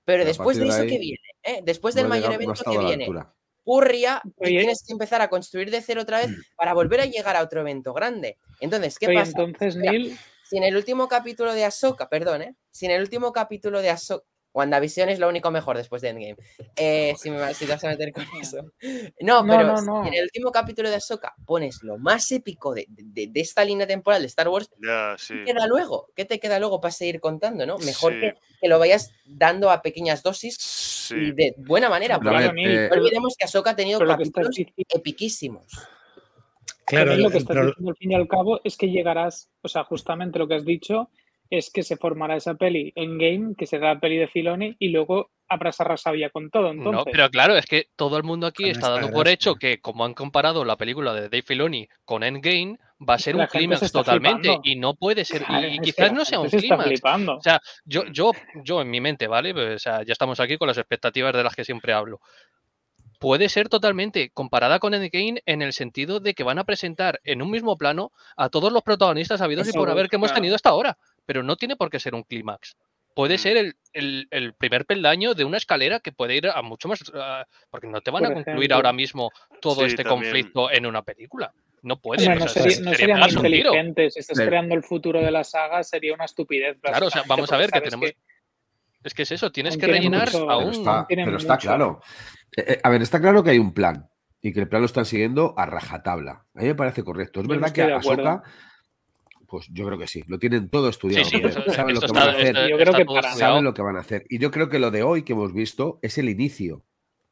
pero 0.05 0.25
después 0.25 0.57
de 0.57 0.67
eso 0.67 0.81
de 0.81 0.87
que 0.87 0.99
viene, 0.99 1.19
¿eh? 1.43 1.61
después 1.63 1.95
del 1.95 2.07
mayor 2.07 2.33
evento 2.33 2.63
que 2.63 2.77
viene, 2.77 3.07
purria 3.63 4.21
y 4.41 4.57
tienes 4.57 4.83
que 4.85 4.93
empezar 4.93 5.21
a 5.21 5.29
construir 5.29 5.71
de 5.71 5.81
cero 5.81 6.01
otra 6.01 6.19
vez 6.19 6.31
para 6.57 6.73
volver 6.73 7.01
a 7.01 7.05
llegar 7.05 7.35
a 7.35 7.41
otro 7.41 7.61
evento 7.61 7.93
grande. 7.93 8.37
Entonces, 8.59 8.99
¿qué 8.99 9.07
Oye, 9.07 9.19
pasa? 9.19 9.41
entonces, 9.41 9.75
Neil, 9.77 10.17
Si 10.43 10.57
en 10.57 10.63
el 10.63 10.75
último 10.75 11.07
capítulo 11.07 11.53
de 11.53 11.63
Ahsoka, 11.63 12.09
perdón, 12.09 12.41
¿eh? 12.41 12.55
Si 12.71 12.85
en 12.85 12.91
el 12.91 13.01
último 13.01 13.31
capítulo 13.31 13.81
de 13.81 13.89
Ahsoka, 13.89 14.25
WandaVision 14.53 15.09
es 15.09 15.19
lo 15.19 15.27
único 15.27 15.49
mejor 15.51 15.77
después 15.77 16.01
de 16.01 16.09
Endgame. 16.09 16.35
Eh, 16.75 17.13
si, 17.17 17.29
me, 17.31 17.37
va- 17.39 17.53
si 17.53 17.65
te 17.65 17.71
vas 17.71 17.83
a 17.83 17.89
meter 17.89 18.11
con 18.13 18.23
eso. 18.41 18.57
No, 19.21 19.43
No, 19.43 19.53
pero 19.57 19.67
no, 19.67 19.77
si 19.77 19.85
no. 19.87 20.05
en 20.07 20.13
el 20.13 20.23
último 20.23 20.51
capítulo 20.51 20.89
de 20.89 20.95
Ahsoka 20.97 21.33
pones 21.45 21.81
lo 21.83 21.97
más 21.97 22.31
épico 22.31 22.73
de, 22.73 22.85
de- 22.89 23.27
de 23.27 23.39
esta 23.41 23.65
línea 23.65 23.87
temporal 23.87 24.21
de 24.21 24.27
Star 24.27 24.47
Wars, 24.47 24.69
Ya, 24.85 25.15
sí. 25.17 25.33
¿qué 25.45 25.53
queda 25.53 25.65
luego? 25.67 26.09
¿Qué 26.15 26.25
te 26.25 26.39
queda 26.39 26.59
luego 26.59 26.79
para 26.79 26.91
seguir 26.91 27.19
contando, 27.19 27.65
no? 27.65 27.77
Mejor 27.79 28.13
Sí. 28.13 28.19
que, 28.19 28.35
que 28.61 28.67
lo 28.69 28.79
vayas 28.79 29.11
dando 29.25 29.71
a 29.71 29.81
pequeñas 29.81 30.21
dosis 30.23 30.55
y 30.55 31.13
Sí. 31.15 31.31
de 31.33 31.53
buena 31.57 31.89
manera. 31.89 32.19
Porque 32.19 32.37
ver, 32.37 32.53
eh, 32.57 32.89
no 32.89 32.95
olvidemos 32.95 33.35
que 33.37 33.45
Ahsoka 33.45 33.71
ha 33.71 33.75
tenido 33.75 33.99
capítulos 33.99 34.55
epiquísimos. 34.89 35.65
Claro, 36.85 37.15
lo 37.15 37.29
que 37.29 37.37
estás 37.37 37.55
diciendo 37.55 37.89
al 37.91 37.95
fin 37.97 38.11
y 38.11 38.15
al 38.15 38.27
cabo 38.27 38.59
es 38.63 38.75
que 38.77 38.87
llegarás, 38.89 39.49
o 39.61 39.67
sea, 39.69 39.83
justamente 39.85 40.37
lo 40.37 40.47
que 40.47 40.55
has 40.55 40.65
dicho 40.65 41.09
es 41.53 41.69
que 41.69 41.83
se 41.83 41.97
formará 41.97 42.35
esa 42.35 42.55
peli 42.55 42.91
en 42.95 43.19
game, 43.19 43.53
que 43.55 43.67
será 43.67 43.93
la 43.93 43.99
peli 43.99 44.17
de 44.17 44.27
Filoni, 44.27 44.75
y 44.79 44.89
luego 44.89 45.29
habrás 45.47 45.79
arrasado 45.79 46.15
ya 46.15 46.31
con 46.31 46.49
todo. 46.49 46.71
Entonces, 46.71 46.93
No, 46.93 47.05
pero 47.05 47.29
claro, 47.29 47.55
es 47.55 47.67
que 47.67 47.89
todo 47.95 48.17
el 48.17 48.23
mundo 48.23 48.47
aquí 48.47 48.63
Con 48.63 48.71
está 48.71 48.89
dando 48.89 49.11
por 49.11 49.27
hecho 49.27 49.53
que, 49.53 49.79
como 49.79 50.03
han 50.03 50.15
comparado 50.15 50.65
la 50.65 50.77
película 50.77 51.13
de 51.13 51.21
Dave 51.21 51.43
Filoni 51.43 51.87
con 52.05 52.23
Endgame, 52.23 52.79
va 53.07 53.13
a 53.13 53.19
ser 53.19 53.35
la 53.35 53.43
un 53.43 53.49
se 53.49 53.57
clímax 53.59 53.91
totalmente 53.91 54.47
flipando. 54.47 54.61
y 54.63 54.75
no 54.77 54.95
puede 54.95 55.25
ser. 55.25 55.43
Claro, 55.43 55.67
Y, 55.67 55.77
quizás 55.77 56.11
no 56.11 56.25
sea 56.25 56.39
un 56.39 56.49
se 56.49 56.57
clímax. 56.57 57.01
O 57.03 57.41
sea, 57.41 57.61
yo, 57.85 58.03
yo, 58.11 58.31
yo 58.63 58.81
en 58.81 58.89
mi 58.89 58.99
mente, 58.99 59.27
¿vale? 59.27 59.53
Pues, 59.53 59.75
o 59.75 59.79
sea, 59.79 60.03
ya 60.03 60.13
estamos 60.13 60.39
aquí 60.39 60.57
con 60.57 60.67
las 60.67 60.79
expectativas 60.79 61.33
de 61.33 61.43
las 61.43 61.55
que 61.55 61.63
siempre 61.63 61.93
hablo. 61.93 62.19
Puede 63.19 63.47
ser 63.47 63.69
totalmente 63.69 64.31
comparada 64.31 64.79
con 64.79 64.95
Endgame 64.95 65.43
en 65.45 65.61
el 65.61 65.71
sentido 65.71 66.19
de 66.19 66.33
que 66.33 66.43
van 66.43 66.57
a 66.57 66.65
presentar 66.65 67.21
en 67.23 67.41
un 67.43 67.51
mismo 67.51 67.77
plano 67.77 68.11
a 68.35 68.49
todos 68.49 68.73
los 68.73 68.81
protagonistas 68.81 69.39
habidos 69.39 69.69
y 69.69 69.71
por 69.71 69.89
haber 69.89 70.09
que 70.09 70.15
hemos 70.15 70.33
tenido 70.33 70.55
hasta 70.55 70.71
ahora. 70.71 70.97
Pero 71.25 71.43
no 71.43 71.55
tiene 71.55 71.75
por 71.75 71.89
qué 71.89 71.99
ser 71.99 72.15
un 72.15 72.23
clímax. 72.23 72.75
Puede 73.15 73.35
Mm. 73.35 73.37
ser 73.37 73.57
el, 73.57 73.75
el- 73.93 74.27
el 74.31 74.53
primer 74.55 74.85
peldaño 74.85 75.35
de 75.35 75.45
una 75.45 75.57
escalera 75.57 75.99
que 75.99 76.11
puede 76.11 76.35
ir 76.35 76.47
a 76.47 76.61
mucho 76.61 76.87
más. 76.87 76.99
porque 77.69 77.87
no 77.87 78.01
te 78.01 78.11
van 78.11 78.23
Por 78.23 78.31
a 78.31 78.35
concluir 78.35 78.57
ejemplo. 78.57 78.75
ahora 78.75 78.93
mismo 78.93 79.29
todo 79.61 79.81
Sí, 79.81 79.87
este 79.87 80.03
también. 80.03 80.31
conflicto 80.31 80.71
en 80.71 80.85
una 80.85 81.01
película. 81.03 81.53
No 81.83 81.99
puede. 81.99 82.23
Hombre, 82.23 82.37
o 82.37 82.45
no 82.45 82.47
sea, 82.47 82.63
sería, 82.63 82.79
no 82.89 82.93
sería 82.95 83.17
muy 83.17 83.29
inteligente. 83.29 84.09
Si 84.09 84.19
estás 84.19 84.39
creando 84.39 84.73
el 84.73 84.83
futuro 84.83 85.21
de 85.21 85.29
la 85.31 85.43
saga, 85.43 85.83
sería 85.83 86.13
una 86.13 86.25
estupidez. 86.25 86.77
Claro, 86.81 87.07
o 87.07 87.09
sea, 87.11 87.23
vamos 87.27 87.51
a 87.51 87.57
ver 87.57 87.69
que 87.71 87.81
tenemos. 87.81 88.09
Es 89.03 89.13
que 89.13 89.23
es 89.23 89.31
eso, 89.33 89.51
tienes 89.51 89.73
aún 89.73 89.81
que 89.81 89.87
rellenar 89.87 90.31
mucho- 90.31 90.49
a 90.49 90.59
Pero 90.59 90.71
está, 90.71 91.05
pero 91.07 91.57
claro. 91.59 92.01
Eh, 92.55 92.65
eh, 92.69 92.79
a 92.81 92.89
ver, 92.89 93.01
está 93.01 93.19
claro 93.19 93.43
que 93.43 93.49
hay 93.49 93.59
un 93.59 93.73
plan 93.73 94.09
y 94.41 94.53
que 94.53 94.61
el 94.61 94.69
plan 94.69 94.81
lo 94.81 94.85
están 94.85 95.03
siguiendo 95.05 95.53
a 95.57 95.65
rajatabla. 95.65 96.45
A 96.55 96.59
mí 96.61 96.67
me 96.67 96.75
parece 96.75 97.03
correcto. 97.03 97.41
Es 97.41 97.47
no 97.47 97.53
verdad 97.53 97.71
que. 97.73 97.81
Ahsoka, 97.83 98.43
pues 99.53 99.67
yo 99.71 99.85
creo 99.85 99.99
que 99.99 100.07
sí, 100.07 100.23
lo 100.25 100.39
tienen 100.39 100.67
todo 100.67 100.89
estudiado. 100.89 101.25
Sí, 101.25 101.35
sí, 101.37 101.41
Joder, 101.43 101.57
eso- 101.59 101.73
saben 101.73 101.93
lo 101.93 102.01
que 102.01 102.07
van 102.11 102.27
a 102.27 102.31
hacer, 102.31 102.47
esto- 102.47 102.61
Yo 102.69 102.75
creo 102.75 102.79
está 102.87 102.97
que 102.97 103.05
todo 103.05 103.15
para- 103.15 103.27
estudiado. 103.27 103.51
saben 103.51 103.63
lo 103.63 103.73
que 103.75 103.81
van 103.83 103.95
a 103.97 103.99
hacer. 103.99 104.25
Y 104.29 104.39
yo 104.39 104.49
creo 104.49 104.67
que 104.67 104.79
lo 104.79 104.89
de 104.89 105.03
hoy 105.03 105.21
que 105.21 105.33
hemos 105.33 105.53
visto 105.53 105.99
es 106.01 106.17
el 106.17 106.27
inicio. 106.27 106.83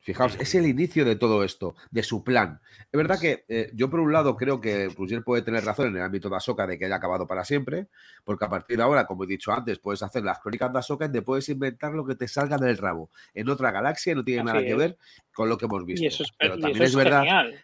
Fijaos, 0.04 0.36
es 0.40 0.56
el 0.56 0.66
inicio 0.68 1.06
de 1.06 1.16
todo 1.16 1.44
esto, 1.44 1.76
de 1.92 2.02
su 2.02 2.24
plan. 2.24 2.60
Es 2.92 2.98
verdad 2.98 3.20
que 3.20 3.46
eh, 3.48 3.70
yo, 3.76 3.90
por 3.90 4.00
un 4.00 4.12
lado, 4.12 4.36
creo 4.36 4.60
que 4.60 4.90
Roger 4.90 5.24
puede 5.24 5.42
tener 5.44 5.64
razón 5.64 5.88
en 5.88 5.96
el 5.98 6.02
ámbito 6.02 6.28
de 6.30 6.36
Ahsoka 6.38 6.66
de 6.66 6.78
que 6.80 6.86
haya 6.86 6.96
acabado 6.96 7.26
para 7.28 7.44
siempre, 7.44 7.86
porque 8.24 8.46
a 8.46 8.50
partir 8.50 8.78
de 8.78 8.84
ahora, 8.84 9.06
como 9.06 9.24
he 9.24 9.28
dicho 9.28 9.52
antes, 9.52 9.78
puedes 9.80 10.02
hacer 10.04 10.24
las 10.24 10.40
crónicas 10.40 10.74
de 10.74 10.80
Ahsoka 10.80 11.06
y 11.06 11.12
te 11.12 11.22
puedes 11.22 11.48
inventar 11.50 11.94
lo 11.94 12.04
que 12.06 12.16
te 12.16 12.28
salga 12.28 12.58
del 12.58 12.78
rabo. 12.80 13.10
En 13.36 13.48
otra 13.50 13.70
galaxia 13.72 14.14
no 14.16 14.24
tiene 14.24 14.42
Así 14.42 14.48
nada 14.48 14.64
que 14.66 14.74
ver 14.76 14.98
con 15.34 15.50
lo 15.50 15.58
que 15.60 15.66
hemos 15.66 15.86
visto. 15.86 16.04
Y 16.04 16.08
eso 16.08 16.24
es, 16.24 16.32
pero 16.38 16.56
y 16.58 16.62
también 16.62 16.84
eso 16.84 16.84
es 16.84 16.90
es 16.90 16.96
verdad 17.12 17.24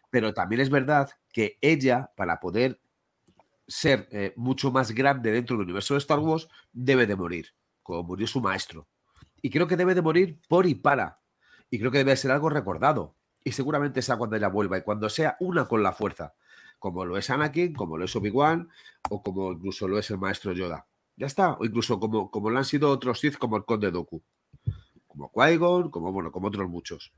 pero 0.10 0.34
también 0.34 0.62
es 0.62 0.70
verdad 0.70 1.10
que 1.34 1.58
ella, 1.62 2.12
para 2.15 2.39
poder 2.39 2.80
ser 3.67 4.08
eh, 4.12 4.34
mucho 4.36 4.71
más 4.71 4.91
grande 4.91 5.32
dentro 5.32 5.56
del 5.56 5.65
universo 5.65 5.93
de 5.93 5.99
Star 5.99 6.19
Wars, 6.19 6.47
debe 6.71 7.06
de 7.06 7.15
morir, 7.15 7.47
como 7.84 8.03
murió 8.03 8.27
su 8.27 8.41
maestro. 8.41 8.88
Y 9.41 9.49
creo 9.49 9.67
que 9.67 9.77
debe 9.77 9.95
de 9.95 10.01
morir 10.01 10.39
por 10.47 10.65
y 10.65 10.75
para. 10.75 11.19
Y 11.69 11.80
creo 11.80 11.91
que 11.91 11.99
debe 11.99 12.15
ser 12.15 12.32
algo 12.32 12.49
recordado. 12.49 13.15
Y 13.43 13.51
seguramente 13.51 14.01
sea 14.01 14.17
cuando 14.17 14.36
ella 14.36 14.47
vuelva 14.47 14.77
y 14.77 14.82
cuando 14.82 15.10
sea 15.10 15.38
una 15.39 15.67
con 15.67 15.84
la 15.84 15.93
fuerza, 15.93 16.34
como 16.80 17.06
lo 17.06 17.17
es 17.17 17.30
Anakin, 17.30 17.73
como 17.73 17.97
lo 17.97 18.06
es 18.06 18.15
Obi-Wan 18.15 18.69
o 19.10 19.21
como 19.21 19.51
incluso 19.51 19.88
lo 19.88 19.99
es 19.99 20.10
el 20.12 20.17
maestro 20.17 20.53
Yoda. 20.53 20.88
Ya 21.15 21.27
está. 21.27 21.53
O 21.53 21.65
incluso 21.65 21.99
como, 21.99 22.30
como 22.32 22.49
lo 22.49 22.58
han 22.58 22.65
sido 22.65 22.89
otros 22.89 23.19
Sith 23.19 23.38
como 23.38 23.58
el 23.58 23.65
Conde 23.65 23.91
Doku. 23.91 24.23
Como 25.08 25.32
Qui-Gon, 25.32 25.89
como, 25.89 26.12
bueno, 26.12 26.32
como 26.32 26.47
otros 26.47 26.69
muchos. 26.69 27.13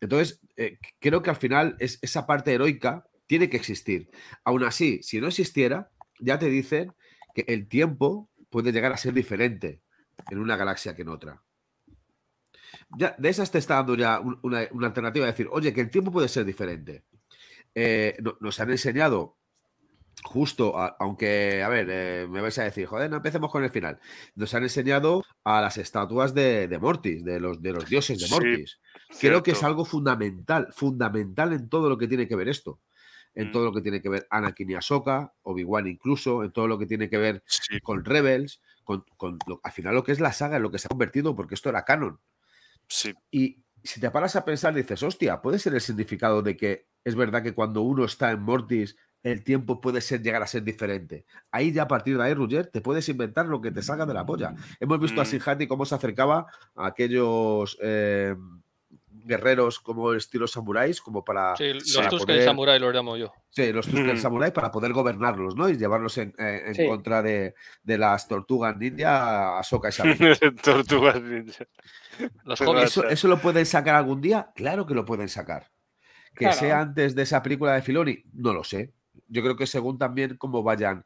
Entonces, 0.00 0.40
eh, 0.56 0.78
creo 0.98 1.22
que 1.22 1.30
al 1.30 1.36
final 1.36 1.76
es, 1.78 1.98
esa 2.02 2.26
parte 2.26 2.52
heroica 2.52 3.06
tiene 3.34 3.50
que 3.50 3.56
existir. 3.56 4.08
Aún 4.44 4.62
así, 4.62 5.00
si 5.02 5.20
no 5.20 5.26
existiera, 5.26 5.90
ya 6.20 6.38
te 6.38 6.48
dicen 6.48 6.92
que 7.34 7.44
el 7.48 7.66
tiempo 7.66 8.30
puede 8.48 8.70
llegar 8.70 8.92
a 8.92 8.96
ser 8.96 9.12
diferente 9.12 9.80
en 10.30 10.38
una 10.38 10.56
galaxia 10.56 10.94
que 10.94 11.02
en 11.02 11.08
otra. 11.08 11.42
Ya, 12.96 13.16
de 13.18 13.28
esas 13.28 13.50
te 13.50 13.58
está 13.58 13.74
dando 13.74 13.96
ya 13.96 14.20
un- 14.20 14.38
una, 14.42 14.68
una 14.70 14.86
alternativa 14.86 15.26
de 15.26 15.32
decir, 15.32 15.48
oye, 15.50 15.72
que 15.74 15.80
el 15.80 15.90
tiempo 15.90 16.12
puede 16.12 16.28
ser 16.28 16.44
diferente. 16.44 17.02
Eh, 17.74 18.16
no- 18.22 18.36
nos 18.40 18.60
han 18.60 18.70
enseñado 18.70 19.36
justo, 20.22 20.78
a- 20.78 20.96
aunque, 21.00 21.64
a 21.64 21.68
ver, 21.68 21.88
eh, 21.90 22.26
me 22.30 22.40
vais 22.40 22.56
a 22.60 22.62
decir, 22.62 22.86
joder, 22.86 23.10
no 23.10 23.16
empecemos 23.16 23.50
con 23.50 23.64
el 23.64 23.70
final. 23.70 23.98
Nos 24.36 24.54
han 24.54 24.62
enseñado 24.62 25.24
a 25.42 25.60
las 25.60 25.76
estatuas 25.76 26.34
de, 26.34 26.68
de 26.68 26.78
Mortis, 26.78 27.24
de 27.24 27.40
los, 27.40 27.60
de 27.60 27.72
los 27.72 27.88
dioses 27.88 28.20
de 28.20 28.26
Sí, 28.26 28.32
Mortis. 28.32 28.78
Creo 29.20 29.42
que 29.42 29.50
es 29.50 29.62
algo 29.64 29.84
fundamental, 29.84 30.68
fundamental 30.72 31.52
en 31.52 31.68
todo 31.68 31.88
lo 31.88 31.98
que 31.98 32.06
tiene 32.06 32.28
que 32.28 32.36
ver 32.36 32.48
esto. 32.48 32.78
En 33.34 33.48
Mm. 33.48 33.52
todo 33.52 33.64
lo 33.66 33.72
que 33.72 33.80
tiene 33.82 34.00
que 34.02 34.08
ver 34.08 34.26
Anakin 34.30 34.70
y 34.70 34.74
Ahsoka, 34.74 35.34
Obi-Wan 35.42 35.86
incluso, 35.88 36.44
en 36.44 36.52
todo 36.52 36.68
lo 36.68 36.78
que 36.78 36.86
tiene 36.86 37.08
que 37.10 37.18
ver 37.18 37.42
Sí, 37.46 37.80
con 37.80 38.04
Rebels, 38.04 38.60
con, 38.84 39.04
con 39.16 39.38
lo- 39.46 39.60
al 39.62 39.72
final 39.72 39.94
lo 39.94 40.04
que 40.04 40.12
es 40.12 40.20
la 40.20 40.32
saga, 40.32 40.56
en 40.56 40.62
lo 40.62 40.70
que 40.70 40.78
se 40.78 40.86
ha 40.86 40.90
convertido, 40.90 41.34
porque 41.36 41.54
esto 41.54 41.68
era 41.68 41.84
canon. 41.84 42.20
sí. 42.88 43.14
Y 43.30 43.64
si 43.82 44.00
te 44.00 44.10
paras 44.10 44.36
a 44.36 44.44
pensar, 44.44 44.74
dices, 44.74 45.02
hostia, 45.02 45.42
puede 45.42 45.58
ser 45.58 45.74
el 45.74 45.80
significado 45.80 46.42
de 46.42 46.56
que 46.56 46.88
es 47.04 47.14
verdad 47.16 47.42
que 47.42 47.54
cuando 47.54 47.82
uno 47.82 48.04
está 48.04 48.30
en 48.30 48.40
Mortis, 48.40 48.96
el 49.22 49.42
tiempo 49.42 49.80
puede 49.80 50.00
ser 50.00 50.22
llegar 50.22 50.42
a 50.42 50.46
ser 50.46 50.62
diferente. 50.64 51.24
Ahí 51.50 51.72
ya 51.72 51.82
a 51.84 51.88
partir 51.88 52.16
de 52.16 52.22
ahí, 52.24 52.34
Roger, 52.34 52.66
te 52.68 52.80
puedes 52.82 53.08
inventar 53.08 53.46
lo 53.46 53.60
que 53.60 53.70
te 53.70 53.82
salga 53.82 54.06
de 54.06 54.14
la 54.14 54.26
polla. 54.26 54.54
Hemos 54.80 55.00
visto 55.00 55.20
a 55.20 55.24
Mm. 55.24 55.26
Sinjati 55.26 55.66
cómo 55.66 55.84
se 55.86 55.94
acercaba 55.94 56.46
a 56.74 56.86
aquellos 56.86 57.78
eh, 57.82 58.34
guerreros 59.24 59.80
como 59.80 60.12
estilo 60.12 60.46
samuráis, 60.46 61.00
como 61.00 61.24
para, 61.24 61.56
Sí, 61.56 61.72
los 61.72 61.92
para 61.96 62.08
Tusken 62.08 62.26
poder- 62.36 62.44
Samurai 62.44 62.78
los 62.78 62.94
llamo 62.94 63.16
yo. 63.16 63.32
Sí, 63.50 63.72
los 63.72 63.86
Tusken 63.86 64.14
Mm. 64.14 64.18
Samurai 64.18 64.52
para 64.52 64.70
poder 64.70 64.92
gobernarlos, 64.92 65.56
¿no? 65.56 65.68
Y 65.68 65.76
llevarlos 65.76 66.18
en, 66.18 66.34
eh, 66.38 66.62
en 66.66 66.74
Sí. 66.74 66.86
contra 66.86 67.22
de, 67.22 67.54
de 67.82 67.98
las 67.98 68.28
tortugas 68.28 68.76
ninja 68.76 69.58
a 69.58 69.62
Soka 69.62 69.88
y 69.88 69.92
Sabine. 70.32 70.36
Tortugas 70.62 71.20
ninja. 71.22 71.64
Los. 72.44 72.60
¿Eso, 72.60 73.08
¿Eso 73.08 73.28
lo 73.28 73.38
pueden 73.40 73.66
sacar 73.66 73.94
algún 73.94 74.20
día? 74.20 74.50
Claro 74.54 74.86
que 74.86 74.94
lo 74.94 75.04
pueden 75.04 75.28
sacar. 75.28 75.70
Que 76.34 76.46
Claro. 76.46 76.56
sea 76.58 76.80
antes 76.80 77.14
de 77.14 77.22
esa 77.22 77.42
película 77.42 77.74
de 77.74 77.82
Filoni, 77.82 78.22
no 78.34 78.52
lo 78.52 78.62
sé. 78.64 78.92
Yo 79.28 79.42
creo 79.42 79.56
que 79.56 79.66
según 79.66 79.98
también 79.98 80.36
cómo 80.36 80.62
vayan 80.62 81.04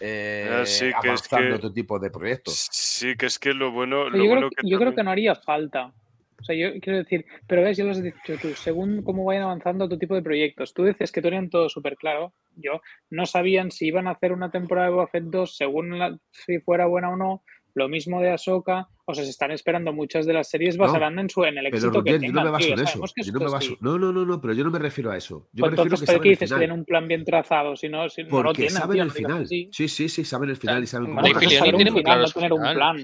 eh, 0.00 0.48
Ah, 0.62 0.66
sí, 0.66 0.86
que 0.86 0.88
es 0.88 0.94
avanzando 0.96 1.48
que- 1.48 1.54
otro 1.54 1.72
tipo 1.72 1.98
de 1.98 2.10
proyectos. 2.10 2.68
Sí, 2.70 3.14
que 3.16 3.26
es 3.26 3.38
que 3.38 3.52
lo 3.54 3.70
bueno, 3.70 4.10
lo 4.10 4.16
yo, 4.18 4.24
bueno 4.26 4.48
creo, 4.50 4.50
que- 4.50 4.92
creo 4.92 5.04
no 5.04 5.10
haría 5.10 5.34
falta. 5.34 5.92
O 6.40 6.44
sea, 6.44 6.54
yo 6.54 6.78
quiero 6.80 6.98
decir, 6.98 7.24
pero 7.46 7.62
ves, 7.62 7.76
ya 7.76 7.84
lo 7.84 7.90
has 7.92 8.02
dicho 8.02 8.36
tú, 8.40 8.54
según 8.54 9.02
cómo 9.02 9.24
vayan 9.24 9.44
avanzando 9.44 9.86
otro 9.86 9.98
tipo 9.98 10.14
de 10.14 10.22
proyectos. 10.22 10.74
Tú 10.74 10.84
dices 10.84 11.10
que 11.10 11.22
tenían 11.22 11.48
todo 11.50 11.68
súper 11.68 11.96
claro. 11.96 12.34
Yo 12.56 12.80
no 13.10 13.26
sabían 13.26 13.70
si 13.70 13.86
iban 13.86 14.06
a 14.06 14.12
hacer 14.12 14.32
una 14.32 14.50
temporada 14.50 14.88
de 14.88 14.94
Boba 14.94 15.06
Fett 15.08 15.24
2 15.24 15.56
según 15.56 15.98
la- 15.98 16.16
si 16.30 16.58
fuera 16.60 16.86
buena 16.86 17.10
o 17.10 17.16
no. 17.16 17.42
Lo 17.74 17.88
mismo 17.88 18.22
de 18.22 18.30
Ahsoka. 18.30 18.88
O 19.04 19.14
sea, 19.14 19.22
se 19.22 19.30
están 19.30 19.50
esperando 19.50 19.92
muchas 19.92 20.24
de 20.26 20.32
las 20.32 20.48
series 20.48 20.76
No, 20.78 20.84
basarán 20.84 21.18
en, 21.18 21.28
su, 21.28 21.44
en 21.44 21.58
el 21.58 21.64
Pero 21.64 21.76
éxito 21.76 22.02
que 22.02 22.12
Roger, 22.12 22.12
yo 22.12 22.32
no 22.32 22.40
tengan. 22.40 22.44
me 22.44 22.50
baso 22.50 22.72
en 22.72 22.78
eso. 22.80 23.00
Yo 23.22 23.32
no, 23.32 23.38
me 23.38 23.50
baso... 23.50 23.76
no, 23.80 23.98
no, 23.98 24.12
no, 24.12 24.24
no, 24.24 24.40
pero 24.40 24.54
yo 24.54 24.64
no 24.64 24.70
me 24.70 24.78
refiero 24.78 25.10
a 25.10 25.16
eso. 25.16 25.48
Yo 25.52 25.60
Pues 25.60 25.72
me 25.72 25.76
refiero 25.76 25.82
entonces, 25.84 26.00
que 26.00 26.06
¿para 26.06 26.16
saben 26.16 26.22
qué 26.22 26.28
el 26.28 26.34
dices 26.34 26.50
que 26.52 26.58
tienen 26.58 26.78
un 26.78 26.84
plan 26.86 27.06
bien 27.08 27.24
trazado? 27.24 27.76
Si 27.76 27.88
no, 27.88 28.08
si 28.08 28.22
no 28.24 28.28
lo 28.30 28.34
Porque 28.44 28.62
tienen, 28.62 28.72
saben 28.76 28.94
tío, 28.96 29.02
el 29.04 29.10
final. 29.10 29.46
Sí, 29.46 29.68
sí, 29.72 30.08
sí, 30.08 30.24
saben 30.24 30.48
el 30.50 30.56
final 30.56 30.82
y 30.82 30.86
saben 30.86 31.06
cómo 31.08 31.16
Vale, 31.20 31.30
Una 31.30 31.34
cosa 31.38 31.46
es 31.46 31.52
Filoni 31.52 31.58
saber 31.58 31.74
un 31.74 31.78
tiene 31.78 31.90
muy 31.92 32.00
final, 32.00 32.12
claro 32.14 32.20
no 32.22 32.26
su 32.28 32.34
tener 32.34 32.52
un 32.54 32.74
plan. 32.74 32.96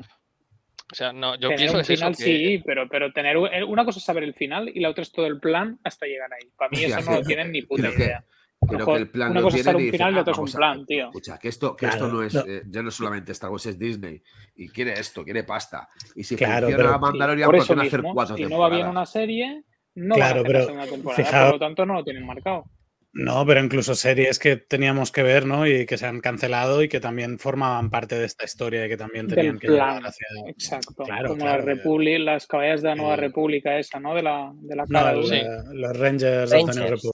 O 0.93 0.95
sea, 0.95 1.13
no, 1.13 1.35
yo 1.37 1.49
Tener 1.49 1.57
pienso 1.57 1.77
un 1.79 1.83
que 1.85 1.93
es 1.95 1.99
final 1.99 2.13
eso. 2.13 2.19
Que, 2.19 2.25
sí, 2.37 2.63
pero, 2.67 2.87
pero 2.89 3.13
tener 3.15 3.37
eh, 3.51 3.65
una 3.65 3.85
cosa 3.85 3.99
es 3.99 4.05
saber 4.05 4.25
el 4.25 4.35
final 4.35 4.71
y 4.73 4.79
la 4.81 4.91
otra 4.91 5.03
es 5.03 5.11
todo 5.11 5.27
el 5.27 5.41
plan 5.41 5.79
hasta 5.85 6.05
llegar 6.07 6.31
ahí. 6.33 6.51
Para 6.57 6.71
mí 6.71 6.77
eso 6.85 7.01
no 7.01 7.13
lo 7.17 7.23
sí, 7.23 7.27
tienen 7.29 7.51
ni 7.51 7.63
puta 7.63 7.91
que- 7.91 7.97
idea. 8.05 8.25
Creo 8.69 8.83
Ojo, 8.85 8.93
que 8.93 8.99
el 9.01 9.11
plan 9.11 9.31
una 9.33 9.41
lo 9.41 9.47
cosa 9.47 9.57
es 9.57 9.63
tienen 9.65 9.71
estar 9.71 9.75
y 9.75 9.77
un 9.77 9.83
dicen, 9.93 9.99
final 9.99 10.15
y 10.15 10.19
"Ah, 10.19 10.31
es 10.31 10.39
un 10.39 10.49
a- 10.49 10.53
plan, 10.59 10.87
tío. 10.87 11.07
Escucha, 11.07 11.39
que 11.39 11.49
esto, 11.49 11.75
que 11.75 11.87
esto 11.87 11.99
Claro, 11.99 12.13
no 12.13 12.23
es, 12.23 12.35
no. 12.35 12.41
eh, 12.47 12.63
ya 12.69 12.83
no 12.83 12.91
solamente 12.93 13.33
Star 13.33 13.51
Wars, 13.51 13.67
es 13.67 13.77
Disney. 13.79 14.23
Y 14.55 14.69
quiere 14.69 14.93
esto, 14.93 15.25
quiere 15.25 15.43
pasta. 15.43 15.89
Y 16.15 16.23
si 16.23 16.37
Claro, 16.37 16.69
funciona 16.69 16.85
pero- 16.85 16.99
Mandalorian, 17.01 17.47
Por 17.49 17.55
¿por 17.57 17.65
eso 17.65 17.73
qué 17.73 17.77
no 17.77 17.83
hacer 17.83 18.03
cuatro 18.03 18.37
si 18.37 18.43
no 18.45 18.59
va 18.59 18.69
bien 18.69 18.83
temporadas? 18.83 18.91
una 18.93 19.07
serie, 19.07 19.65
no 19.97 20.15
van 20.15 20.23
a 20.23 20.27
Claro, 20.27 20.41
hacer 20.43 20.47
pero 20.53 20.65
segunda 20.67 20.87
temporada, 20.87 21.25
fijaos- 21.25 21.45
por 21.51 21.53
lo 21.55 21.67
tanto 21.67 21.87
no 21.87 21.95
lo 21.95 22.05
tienen 22.05 22.25
marcado. 22.27 22.65
No, 23.15 23.45
pero 23.45 23.63
incluso 23.63 23.95
series 23.95 24.39
que 24.39 24.57
teníamos 24.57 25.13
que 25.13 25.23
ver, 25.23 25.45
¿no? 25.45 25.67
Y 25.67 25.85
que 25.85 25.99
se 25.99 26.07
han 26.07 26.21
cancelado 26.21 26.83
y 26.83 26.89
que 26.89 26.99
también 26.99 27.39
formaban 27.39 27.91
parte 27.91 28.15
de 28.19 28.25
esta 28.25 28.45
historia 28.47 28.87
y 28.87 28.89
que 28.89 28.97
también 28.97 29.29
tenían 29.29 29.59
que 29.59 29.67
plan. 29.67 29.97
llevar 29.99 30.07
hacia. 30.07 30.27
Exacto. 30.49 31.05
Claro, 31.05 31.29
como 31.29 31.41
claro, 31.43 31.59
las, 31.59 31.67
ya. 31.67 31.83
Republi- 31.83 32.19
las 32.25 32.47
caballas 32.47 32.81
de 32.81 32.89
la 32.89 32.95
Nueva 32.95 33.15
Eh, 33.15 33.19
República 33.19 33.79
esa, 33.79 34.01
¿no? 34.01 34.15
De 34.15 34.23
la, 34.23 34.51
de 34.55 34.77
la 34.77 34.85
No, 34.89 34.99
cara 34.99 35.13
el- 35.13 35.21
dura. 35.23 35.37
Sí. 35.37 35.43
los 35.75 35.99
Rangers, 35.99 36.51
of 36.51 36.51
the 36.51 36.57
New 36.57 36.67
Rangers. 36.67 36.91
Republic. 36.91 37.13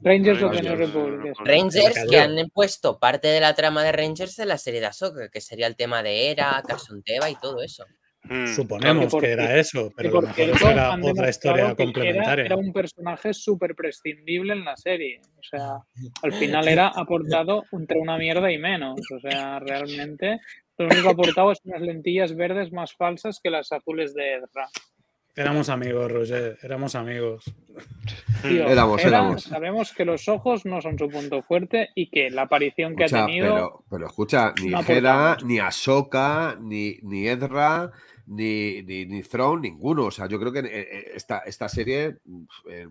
Rangers 0.00 0.42
of 0.42 0.52
the 0.56 0.62
New 0.62 0.70
Rangers, 0.76 0.92
Republic. 0.94 1.34
Rangers 1.44 1.94
cayó. 1.94 2.10
que 2.10 2.18
han 2.18 2.48
puesto 2.52 2.98
parte 2.98 3.28
de 3.28 3.40
la 3.40 3.54
trama 3.54 3.84
de 3.84 3.92
Rangers 3.92 4.38
en 4.40 4.48
la 4.48 4.58
serie 4.58 4.80
de 4.80 4.86
Ahsoka, 4.86 5.28
que 5.30 5.40
sería 5.40 5.68
el 5.68 5.76
tema 5.76 6.02
de 6.02 6.30
Era, 6.32 6.60
Carson 6.66 7.02
Teva 7.04 7.30
y 7.30 7.36
todo 7.36 7.62
eso. 7.62 7.84
Mm. 8.28 8.46
Suponemos 8.48 9.14
que 9.14 9.30
era 9.30 9.58
eso, 9.58 9.92
pero 9.96 10.10
lo 10.10 10.20
mejor 10.22 10.34
cierto, 10.34 10.56
eso 10.56 10.70
era 10.70 10.98
otra 11.00 11.28
historia 11.28 11.64
era, 11.66 11.74
complementaria. 11.74 12.44
era 12.44 12.56
un 12.56 12.72
personaje 12.72 13.32
súper 13.32 13.74
prescindible 13.74 14.52
en 14.52 14.64
la 14.64 14.76
serie. 14.76 15.20
O 15.38 15.42
sea, 15.42 15.78
al 16.22 16.32
final 16.32 16.68
era 16.68 16.88
aportado 16.88 17.64
entre 17.72 17.98
una 17.98 18.18
mierda 18.18 18.50
y 18.50 18.58
menos. 18.58 19.00
O 19.14 19.20
sea, 19.20 19.60
realmente 19.60 20.40
lo 20.78 20.86
único 20.86 21.10
aportado 21.10 21.52
es 21.52 21.60
unas 21.64 21.80
lentillas 21.80 22.34
verdes 22.34 22.72
más 22.72 22.94
falsas 22.94 23.40
que 23.42 23.50
las 23.50 23.72
azules 23.72 24.14
de 24.14 24.36
Ezra. 24.36 24.68
Éramos 25.36 25.68
amigos, 25.68 26.10
Roger, 26.10 26.58
éramos 26.62 26.94
amigos. 26.94 27.44
Tío, 28.40 28.66
Éramos, 28.66 29.04
éramos. 29.04 29.42
Sabemos 29.42 29.92
que 29.92 30.06
los 30.06 30.28
ojos 30.28 30.64
no 30.64 30.80
son 30.80 30.98
su 30.98 31.10
punto 31.10 31.42
fuerte 31.42 31.90
y 31.94 32.08
que 32.08 32.30
la 32.30 32.42
aparición 32.42 32.96
que 32.96 33.04
ha 33.04 33.08
tenido. 33.08 33.54
pero, 33.54 33.84
pero 33.90 34.06
escucha, 34.06 34.54
ni 34.62 34.72
Hera, 34.88 35.36
ni 35.44 35.58
Ahsoka, 35.58 36.56
ni, 36.58 36.96
ni 37.02 37.28
Ezra, 37.28 37.92
ni, 38.26 38.82
ni, 38.82 39.06
ni 39.06 39.22
Thrawn, 39.22 39.60
ninguno. 39.62 40.04
O 40.06 40.10
sea, 40.10 40.26
yo 40.26 40.38
creo 40.38 40.52
que 40.52 40.60
eh, 40.60 40.64
eh, 40.70 41.10
esta, 41.14 41.38
esta 41.40 41.68
serie, 41.68 42.18
eh, 42.68 42.88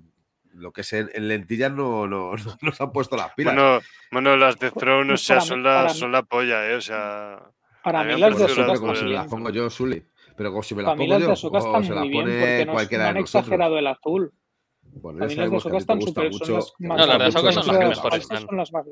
lo 0.54 0.72
que 0.72 0.82
es 0.82 0.94
en, 0.94 1.10
en 1.14 1.28
lentillas, 1.28 1.72
no, 1.72 2.08
no, 2.08 2.32
no 2.36 2.58
nos 2.62 2.82
han 2.82 2.92
puesto 2.92 3.16
las 3.18 3.34
pilas. 3.34 3.54
Bueno, 3.56 3.80
bueno, 4.12 4.38
las 4.38 4.58
de 4.60 4.72
Pues- 4.72 4.82
Throne, 4.82 5.04
o 5.04 5.08
pues 5.14 5.22
sea, 5.26 5.36
para 5.38 5.46
son 5.48 5.60
mí- 5.60 5.64
la, 5.66 5.90
son 5.90 6.12
la 6.12 6.24
polla, 6.24 6.70
¿eh? 6.70 6.76
O 6.76 6.82
sea. 6.82 7.40
Para 7.84 8.00
a 8.00 8.04
mí 8.04 8.16
mí 8.16 8.20
las 8.22 8.38
de 8.38 8.46
Ahsoka 8.46 8.68
las 8.68 8.80
como 8.80 8.96
si 8.96 9.04
me 9.06 9.12
las 9.12 9.28
pongo 9.28 9.50
yo, 9.52 9.70
Sully. 9.70 10.04
Pero 10.36 10.50
como 10.50 10.64
si 10.64 10.74
me 10.76 10.82
las 10.82 10.90
Para 10.90 10.98
mí 10.98 11.06
pongo 11.06 11.14
las 11.14 11.20
de 11.22 11.26
yo, 11.28 11.34
Ahsoka 11.34 11.58
o 11.60 11.84
se 11.84 11.94
las 11.94 12.08
pone 12.08 12.66
nos, 12.66 12.74
cualquiera 12.74 13.04
no 13.04 13.06
de 13.06 13.10
han 13.10 13.22
nosotros. 13.22 13.44
exagerado 13.44 13.78
el 13.78 13.88
azul. 13.88 14.34
Bueno, 14.82 15.20
Para 15.20 15.30
ya 15.32 15.36
mí 15.36 15.42
las 15.42 15.50
de 15.50 15.56
a 15.56 15.58
Ahsoka 15.58 15.78
están 15.78 16.02
súper, 16.02 16.34
son 16.34 16.56
las 16.56 16.74
más 16.80 16.98
No, 16.98 17.06
las 17.06 17.20
de 17.20 17.26
Ahsoka 17.26 17.52
son 17.52 17.68
las 17.68 17.78
que 17.78 17.84
de 17.84 17.90
mejores 17.90 18.24
son 18.28 18.58
las 18.58 18.72
más 18.72 18.86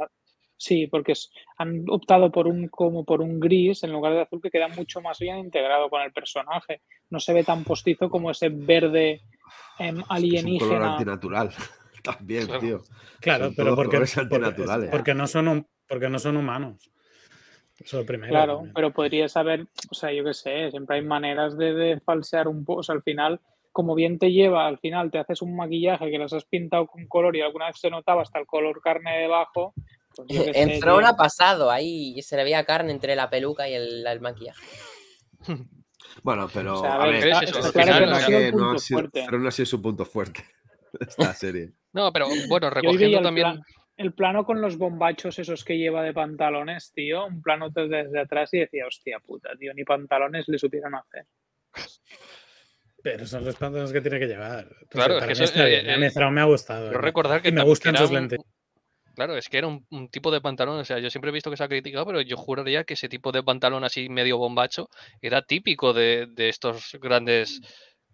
Sí, 0.57 0.87
porque 0.87 1.13
han 1.57 1.83
optado 1.89 2.31
por 2.31 2.47
un 2.47 2.67
como 2.69 3.03
por 3.03 3.21
un 3.21 3.39
gris 3.39 3.83
en 3.83 3.91
lugar 3.91 4.13
de 4.13 4.21
azul 4.21 4.41
que 4.41 4.49
queda 4.51 4.67
mucho 4.69 5.01
más 5.01 5.19
bien 5.19 5.37
integrado 5.39 5.89
con 5.89 6.01
el 6.01 6.13
personaje. 6.13 6.81
No 7.09 7.19
se 7.19 7.33
ve 7.33 7.43
tan 7.43 7.63
postizo 7.63 8.09
como 8.09 8.31
ese 8.31 8.49
verde 8.49 9.21
em, 9.79 9.87
Es 9.87 9.93
un 9.95 9.99
color 10.01 10.05
alienígena. 10.09 10.93
antinatural. 10.93 11.49
También, 12.03 12.45
Claro. 12.47 12.59
tío. 12.61 12.81
Claro, 13.19 13.45
Son 13.45 13.55
pero 13.55 13.75
porque, 13.75 13.97
porque, 13.97 14.19
antinaturales. 14.19 14.89
porque 14.89 15.13
no 15.13 15.27
son 15.27 15.47
hum- 15.47 15.65
porque 15.87 16.09
no 16.09 16.19
son 16.19 16.37
humanos. 16.37 16.91
Eso 17.79 17.97
es 17.97 18.03
lo 18.03 18.05
primero. 18.05 18.29
Claro, 18.31 18.55
también. 18.55 18.73
pero 18.73 18.93
podrías 18.93 19.35
haber, 19.35 19.67
o 19.89 19.93
sea, 19.95 20.11
yo 20.13 20.23
qué 20.23 20.33
sé, 20.33 20.69
siempre 20.71 20.97
hay 20.97 21.01
maneras 21.03 21.57
de, 21.57 21.73
de 21.73 21.99
falsear 21.99 22.47
un 22.47 22.63
poco. 22.63 22.79
O 22.81 22.83
sea, 22.83 22.95
al 22.95 23.03
final, 23.03 23.39
como 23.71 23.95
bien 23.95 24.19
te 24.19 24.31
lleva, 24.31 24.67
al 24.67 24.77
final 24.79 25.11
te 25.11 25.17
haces 25.17 25.41
un 25.41 25.55
maquillaje 25.55 26.09
que 26.11 26.17
las 26.19 26.31
has 26.33 26.45
pintado 26.45 26.87
con 26.87 27.07
color 27.07 27.35
y 27.35 27.41
alguna 27.41 27.67
vez 27.67 27.79
se 27.79 27.89
notaba 27.89 28.21
hasta 28.21 28.39
el 28.39 28.45
color 28.45 28.79
carne 28.81 29.17
debajo. 29.19 29.73
Pues 30.15 30.27
yo 30.29 30.45
qué 30.45 30.53
sé, 30.53 30.61
En 30.61 30.79
Throne 30.79 31.03
tío. 31.03 31.07
ha 31.13 31.15
pasado, 31.17 31.71
ahí 31.71 32.21
se 32.21 32.35
le 32.37 32.43
veía 32.43 32.63
carne 32.65 32.91
entre 32.91 33.15
la 33.15 33.29
peluca 33.29 33.67
y 33.67 33.73
el, 33.73 34.05
el 34.05 34.19
maquillaje. 34.21 34.61
Bueno, 36.21 36.47
pero 36.53 36.75
O 36.75 36.81
sea, 36.81 36.95
a 37.01 37.07
ver, 37.07 37.23
ver, 37.23 37.27
está- 37.33 37.43
es 37.59 37.71
claro 37.71 38.05
no 38.05 38.15
ha 38.15 38.19
verdad 38.19 38.25
sido 38.27 38.37
el 38.39 38.45
que 38.45 38.51
no 38.51 38.57
punto 38.57 38.75
ha 38.75 38.79
sido, 38.79 38.99
fuerte. 38.99 39.25
Thrawn 39.25 39.41
no 39.43 39.47
ha 39.49 39.51
sido 39.51 39.65
su 39.65 39.81
punto 39.81 40.05
fuerte 40.05 40.45
esta 40.99 41.33
serie. 41.33 41.71
No, 41.91 42.13
pero 42.13 42.27
bueno, 42.47 42.69
recogiendo 42.69 43.17
el, 43.17 43.23
también. 43.23 43.47
plan- 43.53 43.61
el 43.97 44.13
plano 44.13 44.45
con 44.45 44.61
los 44.61 44.77
bombachos 44.77 45.39
esos 45.39 45.63
que 45.63 45.77
lleva 45.77 46.03
de 46.03 46.13
pantalones, 46.13 46.91
tío, 46.93 47.25
un 47.25 47.41
plano 47.41 47.69
desde, 47.71 48.19
atrás 48.19 48.53
y 48.53 48.59
decía, 48.59 48.85
hostia 48.85 49.19
puta, 49.19 49.49
tío, 49.57 49.73
ni 49.73 49.83
pantalones 49.83 50.47
le 50.47 50.59
supieron 50.59 50.93
hacer. 50.95 51.25
Pero 53.01 53.25
son 53.25 53.43
los 53.43 53.55
pantalones 53.55 53.91
que 53.91 54.01
tiene 54.01 54.19
que 54.19 54.27
llevar. 54.27 54.65
Entonces, 54.81 54.89
Claro, 54.89 55.17
es 55.19 55.25
que 55.37 55.43
eso, 55.43 55.63
eh, 55.63 55.69
bien. 55.69 55.89
A 55.89 55.97
mí 55.97 56.05
eh, 56.05 56.31
me 56.31 56.41
ha 56.41 56.45
gustado. 56.45 56.87
Pero 56.87 56.99
¿eh? 56.99 57.01
recordar 57.03 57.41
que, 57.41 57.49
Y 57.49 57.51
me 57.51 57.63
gustan 57.63 57.97
sus 57.97 58.09
un- 58.09 58.15
lentes. 58.15 58.39
Claro, 59.15 59.37
es 59.37 59.47
que 59.47 59.59
era 59.59 59.67
un, 59.67 59.85
un 59.91 60.09
tipo 60.09 60.31
de 60.31 60.41
pantalón, 60.41 60.79
o 60.79 60.85
sea, 60.85 60.97
yo 60.99 61.09
siempre 61.09 61.29
he 61.29 61.33
visto 61.33 61.51
que 61.51 61.57
se 61.57 61.63
ha 61.63 61.67
criticado, 61.67 62.05
pero 62.05 62.21
yo 62.21 62.35
juraría 62.35 62.83
que 62.83 62.95
ese 62.95 63.09
tipo 63.09 63.31
de 63.31 63.43
pantalón 63.43 63.83
así 63.83 64.09
medio 64.09 64.37
bombacho 64.39 64.89
era 65.21 65.41
típico 65.43 65.93
de, 65.93 66.25
de 66.27 66.49
estos 66.49 66.97
grandes 66.99 67.61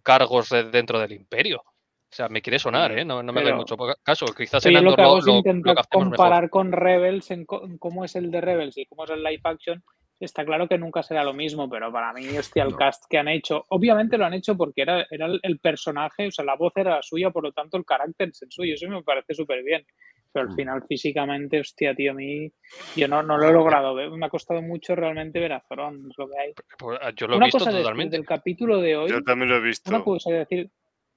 cargos 0.04 0.50
de- 0.50 0.66
dentro 0.72 1.00
del 1.00 1.14
imperio. 1.14 1.60
O 1.62 2.16
sea, 2.16 2.28
me 2.28 2.42
quiere 2.42 2.58
sonar, 2.60 2.92
¿eh? 2.98 3.06
No, 3.06 3.22
no 3.22 3.32
me 3.32 3.42
Pero- 3.44 3.56
mucho 3.58 3.78
po- 3.78 3.94
caso. 4.04 4.26
Quizás 4.36 4.66
en 4.66 4.74
lo 4.74 4.80
Andor 4.80 4.96
que 4.96 5.02
hago 5.04 5.14
lo, 5.14 5.20
es 5.20 5.26
lo- 5.26 5.32
lo 5.34 5.38
intentar 5.38 5.76
que 5.76 5.82
hacemos 5.82 6.06
mejor. 6.08 6.18
comparar 6.18 6.50
con 6.50 6.72
Rebels 6.72 7.32
en, 7.32 7.46
cómo 7.46 8.04
es 8.04 8.16
el 8.16 8.32
de 8.32 8.42
Rebels 8.42 8.78
y 8.78 8.86
cómo 8.88 9.04
es 9.06 9.12
el 9.12 9.24
live 9.24 9.42
action. 9.44 9.84
Está 10.20 10.44
claro 10.44 10.68
que 10.68 10.78
nunca 10.78 11.02
será 11.02 11.24
lo 11.24 11.34
mismo, 11.34 11.70
pero 11.70 11.94
para 11.94 12.12
mí, 12.12 12.28
hostia, 12.38 12.64
el 12.64 12.72
No. 12.72 12.78
cast 12.78 13.06
que 13.10 13.20
han 13.20 13.30
hecho, 13.30 13.64
obviamente 13.70 14.18
lo 14.18 14.26
han 14.26 14.34
hecho 14.34 14.58
porque 14.58 14.82
era, 14.82 15.06
era 15.10 15.28
el, 15.28 15.40
el 15.44 15.60
personaje, 15.60 16.28
o 16.28 16.32
sea, 16.32 16.44
la 16.44 16.56
voz 16.58 16.74
era 16.76 16.96
la 16.98 17.02
suya, 17.04 17.30
por 17.30 17.44
lo 17.44 17.54
tanto 17.54 17.78
el 17.78 17.86
carácter 17.86 18.30
es 18.30 18.42
el 18.42 18.52
suyo, 18.52 18.74
eso 18.74 18.90
me 18.90 19.02
parece 19.04 19.34
súper 19.34 19.64
bien. 19.64 19.86
Pero 20.32 20.44
al 20.46 20.52
Mm. 20.52 20.56
final, 20.56 20.84
físicamente, 20.88 21.60
hostia, 21.60 21.96
tío, 21.96 22.12
a 22.12 22.14
mí, 22.16 22.52
yo 22.96 23.08
no, 23.08 23.24
no 23.24 23.38
lo 23.38 23.50
he 23.50 23.52
logrado 23.54 23.96
ver, 23.96 24.12
me 24.12 24.26
ha 24.26 24.30
costado 24.30 24.62
mucho 24.62 24.96
realmente 24.96 25.40
ver 25.40 25.54
a 25.54 25.64
Thrawn, 25.68 26.08
es 26.10 26.18
lo 26.18 26.30
que 26.30 26.38
hay. 26.40 26.54
Pues, 26.78 27.00
ah, 27.02 27.12
Yo 27.16 27.28
lo 27.28 27.34
he 27.34 27.38
Una 27.38 27.46
visto 27.48 27.60
cosa 27.60 27.72
totalmente. 27.72 28.16
del 28.16 28.26
capítulo 28.26 28.80
de 28.80 28.96
hoy, 28.96 29.10
Yo 29.10 29.22
también 29.24 29.50
lo 29.50 29.58
he 29.58 29.62
visto. 29.62 29.90
una 29.90 30.04
cosa 30.04 30.30
que 30.30 30.36
decir 30.38 30.70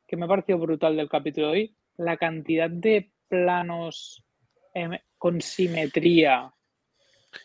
que 0.06 0.16
me 0.16 0.24
ha 0.24 0.28
parecido 0.28 0.58
brutal 0.58 0.96
del 0.96 1.08
capítulo 1.08 1.48
de 1.48 1.52
hoy, 1.52 1.76
la 1.98 2.16
cantidad 2.16 2.70
de 2.70 3.10
planos 3.28 4.24
em, 4.74 4.92
con 5.18 5.40
simetría 5.40 6.50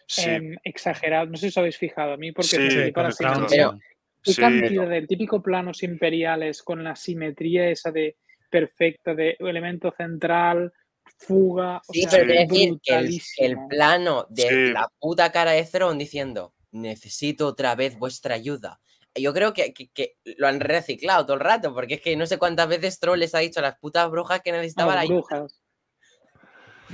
Sí, 0.05 0.29
em, 0.29 0.55
exagerados. 0.63 1.29
No 1.29 1.37
sé 1.37 1.43
si 1.43 1.47
os 1.47 1.57
habéis 1.57 1.77
fijado 1.77 2.13
a 2.13 2.17
mí, 2.17 2.31
porque 2.33 2.49
Sí, 2.49 2.57
me 2.57 2.69
simetría. 3.11 3.47
Pero- 3.49 3.79
¿Qué 4.23 4.33
sí. 4.33 4.41
cantidad 4.41 4.89
del 4.89 5.07
típico 5.07 5.41
planos 5.41 5.83
imperiales 5.83 6.61
con 6.63 6.83
la 6.83 6.95
simetría 6.95 7.69
esa 7.69 7.91
de 7.91 8.17
perfecta 8.49 9.13
de 9.13 9.37
elemento 9.39 9.91
central, 9.91 10.73
fuga? 11.17 11.77
O 11.87 11.93
Sí, 11.93 12.01
sea, 12.03 12.11
pero 12.11 12.31
a 12.39 12.43
decir 12.43 12.79
que 12.83 13.21
el, 13.45 13.57
plano 13.69 14.25
de 14.29 14.41
Sí. 14.43 14.55
la 14.73 14.87
puta 14.99 15.31
cara 15.31 15.51
de 15.51 15.63
Thrawn 15.63 15.97
diciendo 15.97 16.53
necesito 16.71 17.47
otra 17.47 17.75
vez 17.75 17.97
vuestra 17.97 18.35
ayuda. 18.35 18.79
Yo 19.15 19.33
creo 19.33 19.53
que, 19.53 19.73
que- 19.73 19.89
que 19.89 20.17
lo 20.37 20.47
han 20.47 20.59
reciclado 20.59 21.25
todo 21.25 21.35
el 21.35 21.39
rato, 21.41 21.73
porque 21.73 21.95
es 21.95 22.01
que 22.01 22.15
no 22.15 22.27
sé 22.27 22.37
cuántas 22.37 22.67
veces 22.67 22.99
Thrawn 22.99 23.19
les 23.19 23.33
ha 23.33 23.39
dicho 23.39 23.59
a 23.59 23.63
las 23.63 23.77
putas 23.79 24.09
brujas 24.11 24.41
que 24.41 24.51
A 24.51 24.53
necesitaba 24.57 24.89
la 24.91 24.95
las 24.95 25.03
ayuda. 25.05 25.15
brujas. 25.29 25.61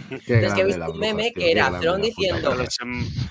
Qué 0.10 0.15
Es 0.15 0.23
que 0.26 0.34
he 0.34 0.39
grande 0.39 0.63
visto 0.63 0.80
las 0.80 0.89
un 0.89 0.99
meme 0.99 1.34
que 1.34 1.52
era 1.52 1.67
putas 1.69 2.02
diciendo, 2.02 2.56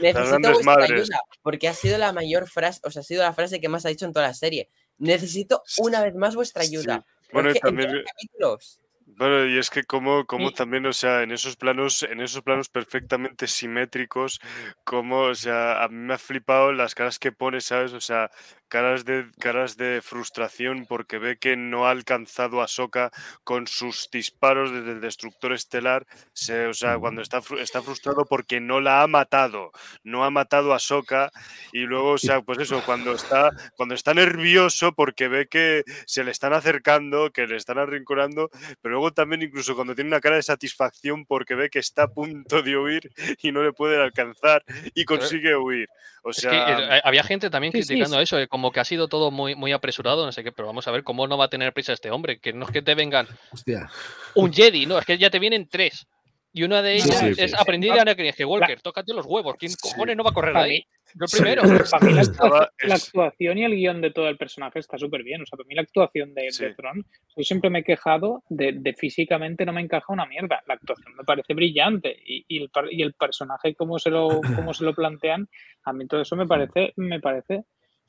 Necesito 0.00 0.52
vuestra 0.52 0.62
madres. 0.62 0.90
ayuda, 0.92 1.20
porque 1.42 1.68
ha 1.68 1.74
sido 1.74 1.98
la 1.98 2.12
mayor 2.12 2.48
frase, 2.48 2.80
o 2.84 2.90
sea, 2.90 3.00
ha 3.00 3.04
sido 3.04 3.22
la 3.22 3.32
frase 3.32 3.60
que 3.60 3.68
más 3.68 3.84
ha 3.84 3.88
dicho 3.88 4.04
en 4.04 4.12
toda 4.12 4.26
la 4.28 4.34
serie. 4.34 4.68
Necesito 4.98 5.62
una 5.78 6.02
vez 6.02 6.14
más 6.14 6.36
vuestra 6.36 6.62
Sí. 6.62 6.76
ayuda. 6.76 7.04
Bueno, 7.32 7.50
Es 7.50 7.60
también, 7.60 7.90
capítulos. 8.06 8.78
Bueno, 9.18 9.46
y 9.46 9.58
es 9.58 9.68
que 9.70 9.84
como, 9.84 10.24
como 10.26 10.52
también, 10.52 10.86
o 10.86 10.92
sea, 10.92 11.22
en 11.22 11.32
esos 11.32 11.56
planos, 11.56 12.02
en 12.02 12.20
esos 12.20 12.42
planos 12.42 12.68
perfectamente 12.68 13.46
simétricos, 13.46 14.40
como, 14.84 15.22
o 15.22 15.34
sea, 15.34 15.82
a 15.84 15.88
mí 15.88 15.96
me 15.96 16.14
ha 16.14 16.18
flipado 16.18 16.72
las 16.72 16.94
caras 16.94 17.18
que 17.18 17.30
pone, 17.30 17.60
¿sabes? 17.60 17.92
O 17.92 18.00
sea, 18.00 18.30
caras 18.72 19.04
de, 19.04 19.26
caras 19.38 19.76
de 19.76 20.00
frustración 20.02 20.86
porque 20.86 21.18
ve 21.18 21.36
que 21.36 21.58
no 21.58 21.86
ha 21.86 21.90
alcanzado 21.90 22.62
a 22.62 22.68
Soka 22.68 23.10
con 23.44 23.66
sus 23.66 24.08
disparos 24.10 24.72
desde 24.72 24.92
el 24.92 25.02
destructor 25.02 25.52
estelar. 25.52 26.06
Se, 26.32 26.68
o 26.68 26.72
sea, 26.72 26.98
cuando 26.98 27.20
está, 27.20 27.42
está 27.60 27.82
frustrado 27.82 28.24
porque 28.24 28.60
no 28.60 28.80
la 28.80 29.02
ha 29.02 29.06
matado, 29.08 29.72
no 30.04 30.24
ha 30.24 30.30
matado 30.30 30.72
a 30.72 30.78
Soka. 30.78 31.30
Y 31.70 31.80
luego, 31.80 32.12
o 32.12 32.18
sea, 32.18 32.40
pues 32.40 32.60
eso, 32.60 32.82
cuando 32.86 33.12
está, 33.12 33.50
cuando 33.76 33.94
está 33.94 34.14
nervioso 34.14 34.92
porque 34.94 35.28
ve 35.28 35.48
que 35.48 35.84
se 36.06 36.24
le 36.24 36.30
están 36.30 36.54
acercando, 36.54 37.30
que 37.30 37.46
le 37.46 37.56
están 37.56 37.76
arrinconando, 37.76 38.48
pero 38.80 38.94
luego 38.94 39.12
también 39.12 39.42
incluso 39.42 39.74
cuando 39.74 39.94
tiene 39.94 40.08
una 40.08 40.20
cara 40.20 40.36
de 40.36 40.42
satisfacción 40.42 41.26
porque 41.26 41.54
ve 41.54 41.68
que 41.68 41.78
está 41.78 42.04
a 42.04 42.08
punto 42.08 42.62
de 42.62 42.78
huir 42.78 43.12
y 43.42 43.52
no 43.52 43.62
le 43.62 43.74
pueden 43.74 44.00
alcanzar 44.00 44.64
y 44.94 45.04
consigue 45.04 45.54
huir. 45.56 45.90
O 46.24 46.30
Es 46.30 46.36
que 46.36 46.42
sea, 46.42 46.98
eh, 46.98 47.00
había 47.04 47.24
gente 47.24 47.50
también 47.50 47.72
Sí, 47.72 47.82
sí, 47.82 47.88
criticando 47.88 48.18
sí. 48.18 48.22
eso, 48.22 48.38
eh, 48.38 48.46
como 48.46 48.61
que 48.70 48.80
ha 48.80 48.84
sido 48.84 49.08
todo 49.08 49.30
muy, 49.30 49.54
muy 49.56 49.72
apresurado, 49.72 50.24
no 50.24 50.30
sé 50.32 50.44
qué, 50.44 50.52
pero 50.52 50.68
vamos 50.68 50.86
a 50.86 50.92
ver 50.92 51.02
cómo 51.02 51.26
no 51.26 51.36
va 51.38 51.46
a 51.46 51.50
tener 51.50 51.72
prisa 51.72 51.92
este 51.92 52.10
hombre, 52.10 52.38
que 52.38 52.52
no 52.52 52.66
es 52.66 52.70
que 52.70 52.82
te 52.82 52.94
vengan 52.94 53.26
Hostia. 53.50 53.90
un 54.34 54.52
Jedi, 54.52 54.86
no, 54.86 54.98
es 54.98 55.04
que 55.04 55.18
ya 55.18 55.30
te 55.30 55.38
vienen 55.38 55.68
tres. 55.68 56.06
Y 56.54 56.64
una 56.64 56.82
de 56.82 56.98
Sí, 57.00 57.08
ellas 57.08 57.18
sí, 57.34 57.42
es 57.42 57.50
sí. 57.52 57.56
aprendiz 57.58 57.94
de 57.94 58.00
Anakin 58.00 58.30
Skywalker, 58.30 58.82
tócate 58.82 59.14
los 59.14 59.24
huevos, 59.24 59.54
¿quién 59.58 59.72
Sí. 59.72 59.78
cojones 59.80 60.14
no 60.18 60.22
va 60.22 60.30
a 60.30 60.34
correr 60.34 60.52
Para 60.52 60.66
ahí? 60.66 60.72
mí, 60.80 60.86
Yo 61.18 61.26
Sí. 61.26 61.36
primero. 61.38 61.62
para 61.90 62.04
mí 62.06 62.12
la, 62.12 62.20
actuación, 62.22 62.68
la 62.82 62.94
actuación 62.94 63.58
y 63.58 63.64
el 63.64 63.74
guion 63.74 64.00
de 64.02 64.10
todo 64.10 64.28
el 64.28 64.36
personaje 64.36 64.78
está 64.78 64.98
súper 64.98 65.22
bien. 65.22 65.40
O 65.42 65.46
sea, 65.46 65.56
para 65.56 65.66
mí 65.66 65.74
la 65.74 65.80
actuación 65.82 66.34
de, 66.34 66.50
Sí. 66.50 66.64
de 66.64 66.74
Thrawn, 66.74 67.06
yo 67.36 67.42
siempre 67.42 67.70
me 67.70 67.78
he 67.78 67.84
quejado 67.84 68.42
de, 68.50 68.72
de 68.72 68.92
físicamente 68.92 69.64
no 69.64 69.72
me 69.72 69.80
encaja 69.80 70.12
una 70.12 70.26
mierda. 70.26 70.62
La 70.66 70.74
actuación 70.74 71.14
me 71.16 71.24
parece 71.24 71.54
brillante 71.54 72.14
y, 72.22 72.44
y 72.48 72.62
el, 72.62 72.70
y 72.90 73.02
el 73.02 73.14
personaje, 73.14 73.74
como 73.74 73.98
se 73.98 74.10
lo, 74.10 74.40
cómo 74.54 74.74
se 74.74 74.84
lo 74.84 74.94
plantean, 74.94 75.48
a 75.84 75.92
mí 75.94 76.06
todo 76.06 76.20
eso 76.20 76.36
me 76.36 76.46
parece, 76.46 76.92
me 76.96 77.18
parece 77.20 77.64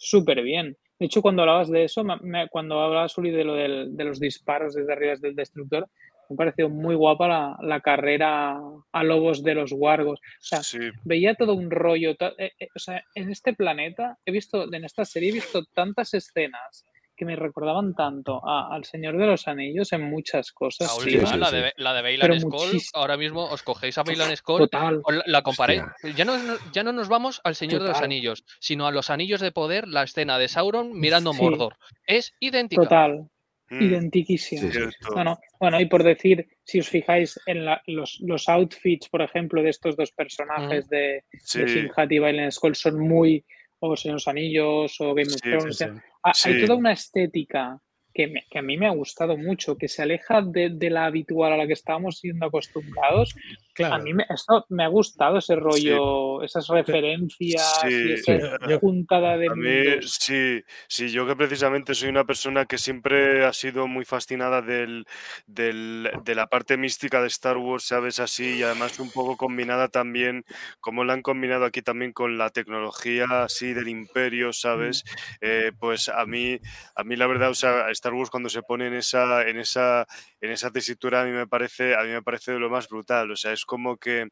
súper 0.10 0.42
bien. 0.44 0.78
De 1.00 1.06
hecho, 1.08 1.22
cuando 1.22 1.42
hablabas 1.42 1.70
de 1.70 1.84
eso, 1.86 2.04
me- 2.04 2.48
cuando 2.50 2.80
hablabas, 2.80 3.18
Uli, 3.18 3.32
de 3.32 3.44
lo 3.44 3.56
del- 3.56 3.96
de 3.96 4.04
los 4.04 4.20
disparos 4.20 4.74
desde 4.76 4.94
arriba 4.94 5.14
del 5.20 5.36
destructor, 5.36 5.90
me 6.30 6.36
pareció 6.38 6.70
muy 6.70 6.96
guapa 6.96 7.28
la, 7.28 7.58
la 7.62 7.82
carrera 7.82 8.58
a 8.92 9.04
lobos 9.04 9.44
de 9.44 9.56
los 9.56 9.72
wargos. 9.74 10.20
O 10.20 10.24
sea, 10.42 10.64
Sí, 10.64 10.80
veía 11.04 11.36
todo 11.36 11.54
un 11.54 11.70
rollo. 11.70 12.12
eh, 12.12 12.52
eh, 12.60 12.68
o 12.76 12.80
sea, 12.80 13.04
en 13.16 13.30
este 13.30 13.54
planeta, 13.54 14.18
he 14.26 14.32
visto, 14.32 14.72
en 14.74 14.86
esta 14.86 15.04
serie, 15.06 15.30
he 15.30 15.34
visto 15.34 15.64
tantas 15.74 16.14
escenas 16.14 16.86
que 17.24 17.28
me 17.28 17.36
recordaban 17.36 17.96
tanto 17.96 18.42
a- 18.48 18.74
al 18.74 18.86
Señor 18.86 19.18
de 19.18 19.26
los 19.26 19.48
Anillos 19.48 19.92
en 19.94 20.04
muchas 20.10 20.52
cosas. 20.52 20.88
La 20.88 20.96
última, 20.96 21.28
sí, 21.28 21.38
la, 21.38 21.46
sí. 21.48 21.56
de, 21.56 21.74
la 21.78 21.94
de 21.94 22.02
Bailan 22.02 22.40
Skull, 22.40 22.52
muchis- 22.74 22.90
ahora 22.94 23.18
mismo 23.18 23.46
os 23.46 23.64
cogéis 23.64 23.98
a 23.98 24.04
Bailan 24.04 24.36
Skull 24.36 24.60
Total. 24.70 25.02
o 25.04 25.12
la, 25.12 25.24
la 25.26 25.42
comparáis. 25.42 25.84
Ya 26.16 26.26
no, 26.26 26.34
ya 26.74 26.84
no 26.84 26.92
nos 26.92 27.08
vamos 27.10 27.42
al 27.44 27.56
Señor 27.56 27.82
de 27.84 27.90
los. 27.90 28.02
Anillos, 28.02 28.44
sino 28.60 28.86
a 28.88 28.92
los 28.92 29.10
Anillos 29.10 29.40
de 29.42 29.52
Poder, 29.52 29.88
la 29.88 30.04
escena 30.04 30.38
de 30.38 30.48
Sauron 30.48 30.92
mirando 31.00 31.32
Sí. 31.34 31.42
Mordor. 31.42 31.78
Es 32.06 32.34
idéntica. 32.40 32.82
Total, 32.84 33.30
mm, 33.70 34.10
cierto. 34.38 34.92
Bueno, 35.14 35.40
bueno, 35.60 35.80
y 35.80 35.86
por 35.86 36.04
decir, 36.04 36.48
si 36.64 36.80
os 36.80 36.90
fijáis 36.90 37.40
en 37.46 37.66
la- 37.66 37.82
los, 37.88 38.20
los 38.22 38.50
outfits, 38.50 39.08
por 39.10 39.22
ejemplo, 39.22 39.64
de 39.64 39.70
estos 39.70 39.96
dos 39.96 40.12
personajes 40.12 40.88
de, 40.90 41.24
Sí, 41.40 41.60
de 41.60 41.68
Simhat 41.68 42.12
y 42.12 42.20
Bailen 42.20 42.52
Skull 42.52 42.76
son 42.76 43.00
muy 43.00 43.46
o 43.80 43.96
Señor 43.98 44.14
de 44.14 44.16
los 44.16 44.28
Anillos 44.28 44.96
o 45.02 45.14
Game 45.14 45.28
of 45.28 45.34
Sí, 45.34 45.40
Thrones. 45.42 45.64
Sí, 45.78 45.84
o 45.84 45.88
sea, 45.88 46.04
sí. 46.34 46.50
ha- 46.50 46.52
Hay 46.54 46.62
toda 46.66 46.76
una 46.78 46.92
estética 46.92 47.80
que, 48.14 48.28
me- 48.28 48.44
que 48.50 48.60
a 48.60 48.62
mí 48.62 48.78
me 48.78 48.86
ha 48.88 48.92
gustado 48.92 49.36
mucho, 49.38 49.76
que 49.78 49.88
se 49.88 50.04
aleja 50.04 50.42
de, 50.42 50.70
de 50.70 50.90
la 50.92 51.06
habitual 51.06 51.52
a 51.54 51.58
la 51.58 51.66
que 51.68 51.74
estábamos 51.74 52.20
siendo 52.20 52.46
acostumbrados. 52.46 53.36
Claro. 53.74 53.96
A 53.96 53.98
mí 54.00 54.14
me, 54.14 54.26
esto 54.30 54.66
me 54.70 54.84
ha 54.84 54.88
gustado 54.88 55.40
ese 55.40 55.56
rollo, 55.56 56.44
esas 56.44 56.68
referencias 56.68 57.80
Sí, 57.82 57.88
y 57.90 58.14
esa 58.14 58.58
yo- 58.68 58.80
juntada 58.80 59.38
de 59.38 59.48
A 59.48 59.56
mí, 59.56 59.84
sí, 60.08 60.62
sí, 60.88 61.10
yo 61.10 61.26
que 61.26 61.36
precisamente 61.36 61.96
soy 61.96 62.10
una 62.10 62.24
persona 62.24 62.66
que 62.66 62.78
siempre 62.78 63.46
ha 63.46 63.52
sido 63.54 63.88
muy 63.88 64.06
fascinada 64.06 64.62
del, 64.62 65.06
del- 65.48 66.10
de 66.24 66.36
la 66.36 66.48
parte 66.48 66.78
mística 66.78 67.20
de 67.22 67.28
Star 67.28 67.58
Wars, 67.58 67.86
¿sabes? 67.86 68.20
Así, 68.20 68.58
y 68.58 68.64
además 68.64 69.00
un 69.00 69.12
poco 69.12 69.38
combinada 69.38 69.88
también, 69.88 70.46
como 70.80 71.04
la 71.04 71.14
han 71.14 71.22
combinado 71.22 71.66
aquí 71.66 71.82
también 71.82 72.14
con 72.14 72.38
la 72.38 72.50
tecnología 72.52 73.26
así 73.44 73.74
del 73.74 73.88
imperio, 73.88 74.54
¿sabes? 74.54 75.04
Eh, 75.42 75.72
pues 75.80 76.10
a 76.10 76.26
mí, 76.26 76.60
a 76.96 77.04
mí 77.04 77.16
la 77.16 77.28
verdad, 77.28 77.50
o 77.50 77.56
sea, 77.56 77.90
Star 77.92 78.14
Wars 78.14 78.30
cuando 78.30 78.50
se 78.50 78.62
pone 78.62 78.88
en 78.88 78.94
esa, 78.94 79.48
en 79.48 79.58
esa, 79.60 80.06
en 80.42 80.52
esa 80.52 80.72
tesitura 80.72 81.22
a 81.22 81.26
mí 81.26 81.32
me 81.32 81.48
parece, 81.48 81.96
a 81.96 82.04
mí 82.04 82.10
me 82.10 82.22
parece 82.22 82.52
de 82.52 82.60
lo 82.60 82.70
más 82.70 82.88
brutal, 82.88 83.32
o 83.32 83.36
sea, 83.36 83.52
es 83.52 83.63
como 83.66 83.98
que, 83.98 84.28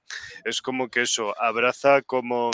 es 0.45 0.61
como 0.61 0.89
que 0.89 1.01
eso, 1.01 1.35
abraza 1.41 2.01
como 2.01 2.51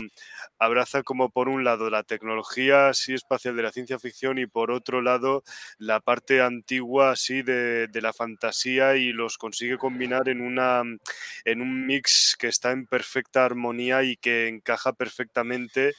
abraza 0.59 1.03
como 1.03 1.29
por 1.29 1.49
un 1.49 1.63
lado 1.63 1.89
la 1.89 2.03
tecnología 2.03 2.89
así 2.89 3.13
espacial 3.13 3.55
de 3.55 3.63
la 3.63 3.71
ciencia 3.71 3.99
ficción 3.99 4.39
y 4.39 4.47
por 4.47 4.71
otro 4.71 5.01
lado 5.01 5.43
la 5.77 5.99
parte 5.99 6.41
antigua 6.41 7.11
así 7.11 7.43
de, 7.43 7.87
de 7.87 8.01
la 8.01 8.13
fantasía 8.13 8.95
y 8.95 9.11
los 9.11 9.37
consigue 9.37 9.77
combinar 9.77 10.29
en 10.29 10.41
una 10.41 10.81
en 11.45 11.61
un 11.61 11.85
mix 11.85 12.35
que 12.37 12.47
está 12.47 12.71
en 12.71 12.87
perfecta 12.87 13.45
armonía 13.45 14.03
y 14.03 14.17
que 14.17 14.47
encaja 14.47 14.93
perfectamente 14.93 15.93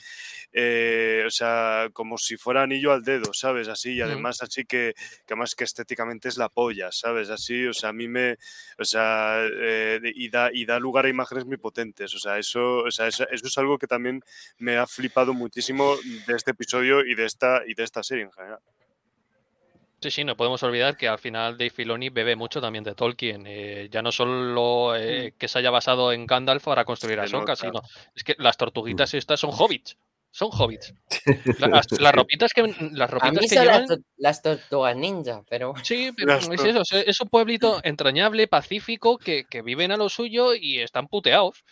eh, 0.52 1.24
o 1.26 1.30
sea 1.30 1.88
como 1.92 2.16
si 2.16 2.36
fuera 2.36 2.62
anillo 2.62 2.92
al 2.92 3.02
dedo 3.02 3.32
sabes 3.32 3.68
así 3.68 3.94
y 3.94 4.00
además 4.00 4.42
así 4.42 4.64
que, 4.64 4.94
que 5.26 5.34
además 5.34 5.54
que 5.54 5.64
estéticamente 5.64 6.28
es 6.28 6.38
la 6.38 6.48
polla 6.48 6.90
sabes 6.90 7.30
así 7.30 7.66
o 7.66 7.74
sea 7.74 7.90
a 7.90 7.92
mí 7.92 8.08
me 8.08 8.38
o 8.78 8.84
sea 8.84 9.46
eh, 9.46 10.00
y 10.14 10.28
da 10.30 10.50
y 10.52 10.64
da 10.64 10.78
lugar 10.78 11.04
a 11.04 11.10
imágenes 11.10 11.44
muy 11.44 11.58
potentes 11.58 12.14
o 12.14 12.18
sea 12.18 12.38
eso 12.38 12.78
o 12.78 12.90
sea 12.90 13.08
eso, 13.08 13.28
eso 13.30 13.46
es 13.46 13.58
algo 13.58 13.78
que 13.78 13.86
también 13.86 14.22
me 14.58 14.76
ha 14.76 14.86
flipado 14.86 15.34
muchísimo 15.34 15.96
de 16.26 16.34
este 16.34 16.52
episodio 16.52 17.04
y 17.04 17.14
de 17.14 17.26
esta 17.26 17.62
y 17.66 17.74
de 17.74 17.84
esta 17.84 18.02
serie 18.02 18.24
en 18.24 18.32
general. 18.32 18.60
Sí, 20.00 20.12
sí, 20.12 20.24
no 20.24 20.36
podemos 20.36 20.62
olvidar 20.62 20.96
que 20.96 21.08
al 21.08 21.18
final 21.18 21.58
Dave 21.58 21.70
Filoni 21.70 22.08
bebe 22.08 22.36
mucho 22.36 22.60
también 22.60 22.84
de 22.84 22.94
Tolkien. 22.94 23.44
eh, 23.46 23.88
ya 23.90 24.00
no 24.00 24.12
solo 24.12 24.94
eh, 24.94 25.34
que 25.36 25.48
se 25.48 25.58
haya 25.58 25.70
basado 25.70 26.12
en 26.12 26.24
Gandalf 26.24 26.64
para 26.64 26.84
construir 26.84 27.18
a 27.18 27.26
nota. 27.26 27.56
sino 27.56 27.82
es 28.14 28.22
que 28.22 28.36
las 28.38 28.56
tortuguitas 28.56 29.12
estas 29.14 29.40
son 29.40 29.50
hobbits. 29.50 29.96
Son 30.38 30.50
hobbits. 30.52 30.94
La- 31.58 31.66
Las, 31.82 31.86
las 32.00 32.12
ropitas 32.14 32.52
que 32.52 32.62
las 32.92 33.00
A 33.00 33.06
ropitas 33.08 33.32
mí 33.42 33.48
que 33.48 33.56
son 33.56 33.64
llevan. 33.64 33.80
las, 33.80 33.88
to- 33.88 34.04
las 34.18 34.42
tortugas 34.42 34.96
ninja, 34.96 35.42
pero 35.50 35.74
Sí, 35.82 36.12
pero 36.16 36.28
Las 36.34 36.48
es 36.48 36.64
eso, 36.64 36.82
es- 37.04 37.20
un 37.20 37.28
pueblito 37.28 37.80
entrañable, 37.82 38.46
pacífico, 38.46 39.18
que, 39.18 39.46
que 39.50 39.62
viven 39.62 39.90
a 39.90 39.96
lo 39.96 40.08
suyo 40.08 40.54
y 40.54 40.78
están 40.78 41.08
puteados. 41.08 41.64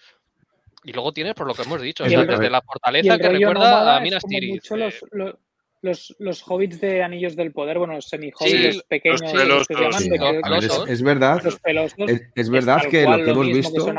Y 0.82 0.92
luego 0.92 1.12
tienes, 1.12 1.34
por 1.34 1.46
lo 1.46 1.54
que 1.54 1.62
hemos 1.62 1.80
dicho, 1.80 2.02
o 2.02 2.08
sea, 2.08 2.24
desde 2.24 2.50
la 2.50 2.60
fortaleza 2.60 3.16
que 3.18 3.28
recuerda 3.28 3.96
a 3.96 4.00
Minas 4.00 4.24
Tirith. 4.24 4.54
mucho 4.54 4.74
eh, 4.74 4.78
los, 5.12 5.34
los, 5.82 6.16
los, 6.18 6.42
hobbits 6.50 6.80
de 6.80 7.04
Anillos 7.04 7.36
del 7.36 7.52
Poder, 7.52 7.78
bueno, 7.78 7.94
los 7.94 8.08
semi-hobbits 8.08 8.82
pequeños, 8.88 9.20
los 9.20 9.68
que 9.68 9.74
se 9.74 9.80
pelosos, 9.80 9.80
llaman, 9.80 10.02
Sí, 10.02 10.08
de 10.10 10.18
los 10.18 10.18
que- 10.18 10.42
a 10.42 10.50
ver, 10.50 10.90
es, 10.90 11.02
verdad, 11.02 11.40
los 11.44 11.58
pelosos. 11.60 11.96
es, 12.34 12.50
verdad 12.50 12.82
que 12.90 13.02
lo 13.04 13.16
que 13.24 13.30
hemos 13.30 13.46
visto. 13.46 13.84
que 13.86 13.92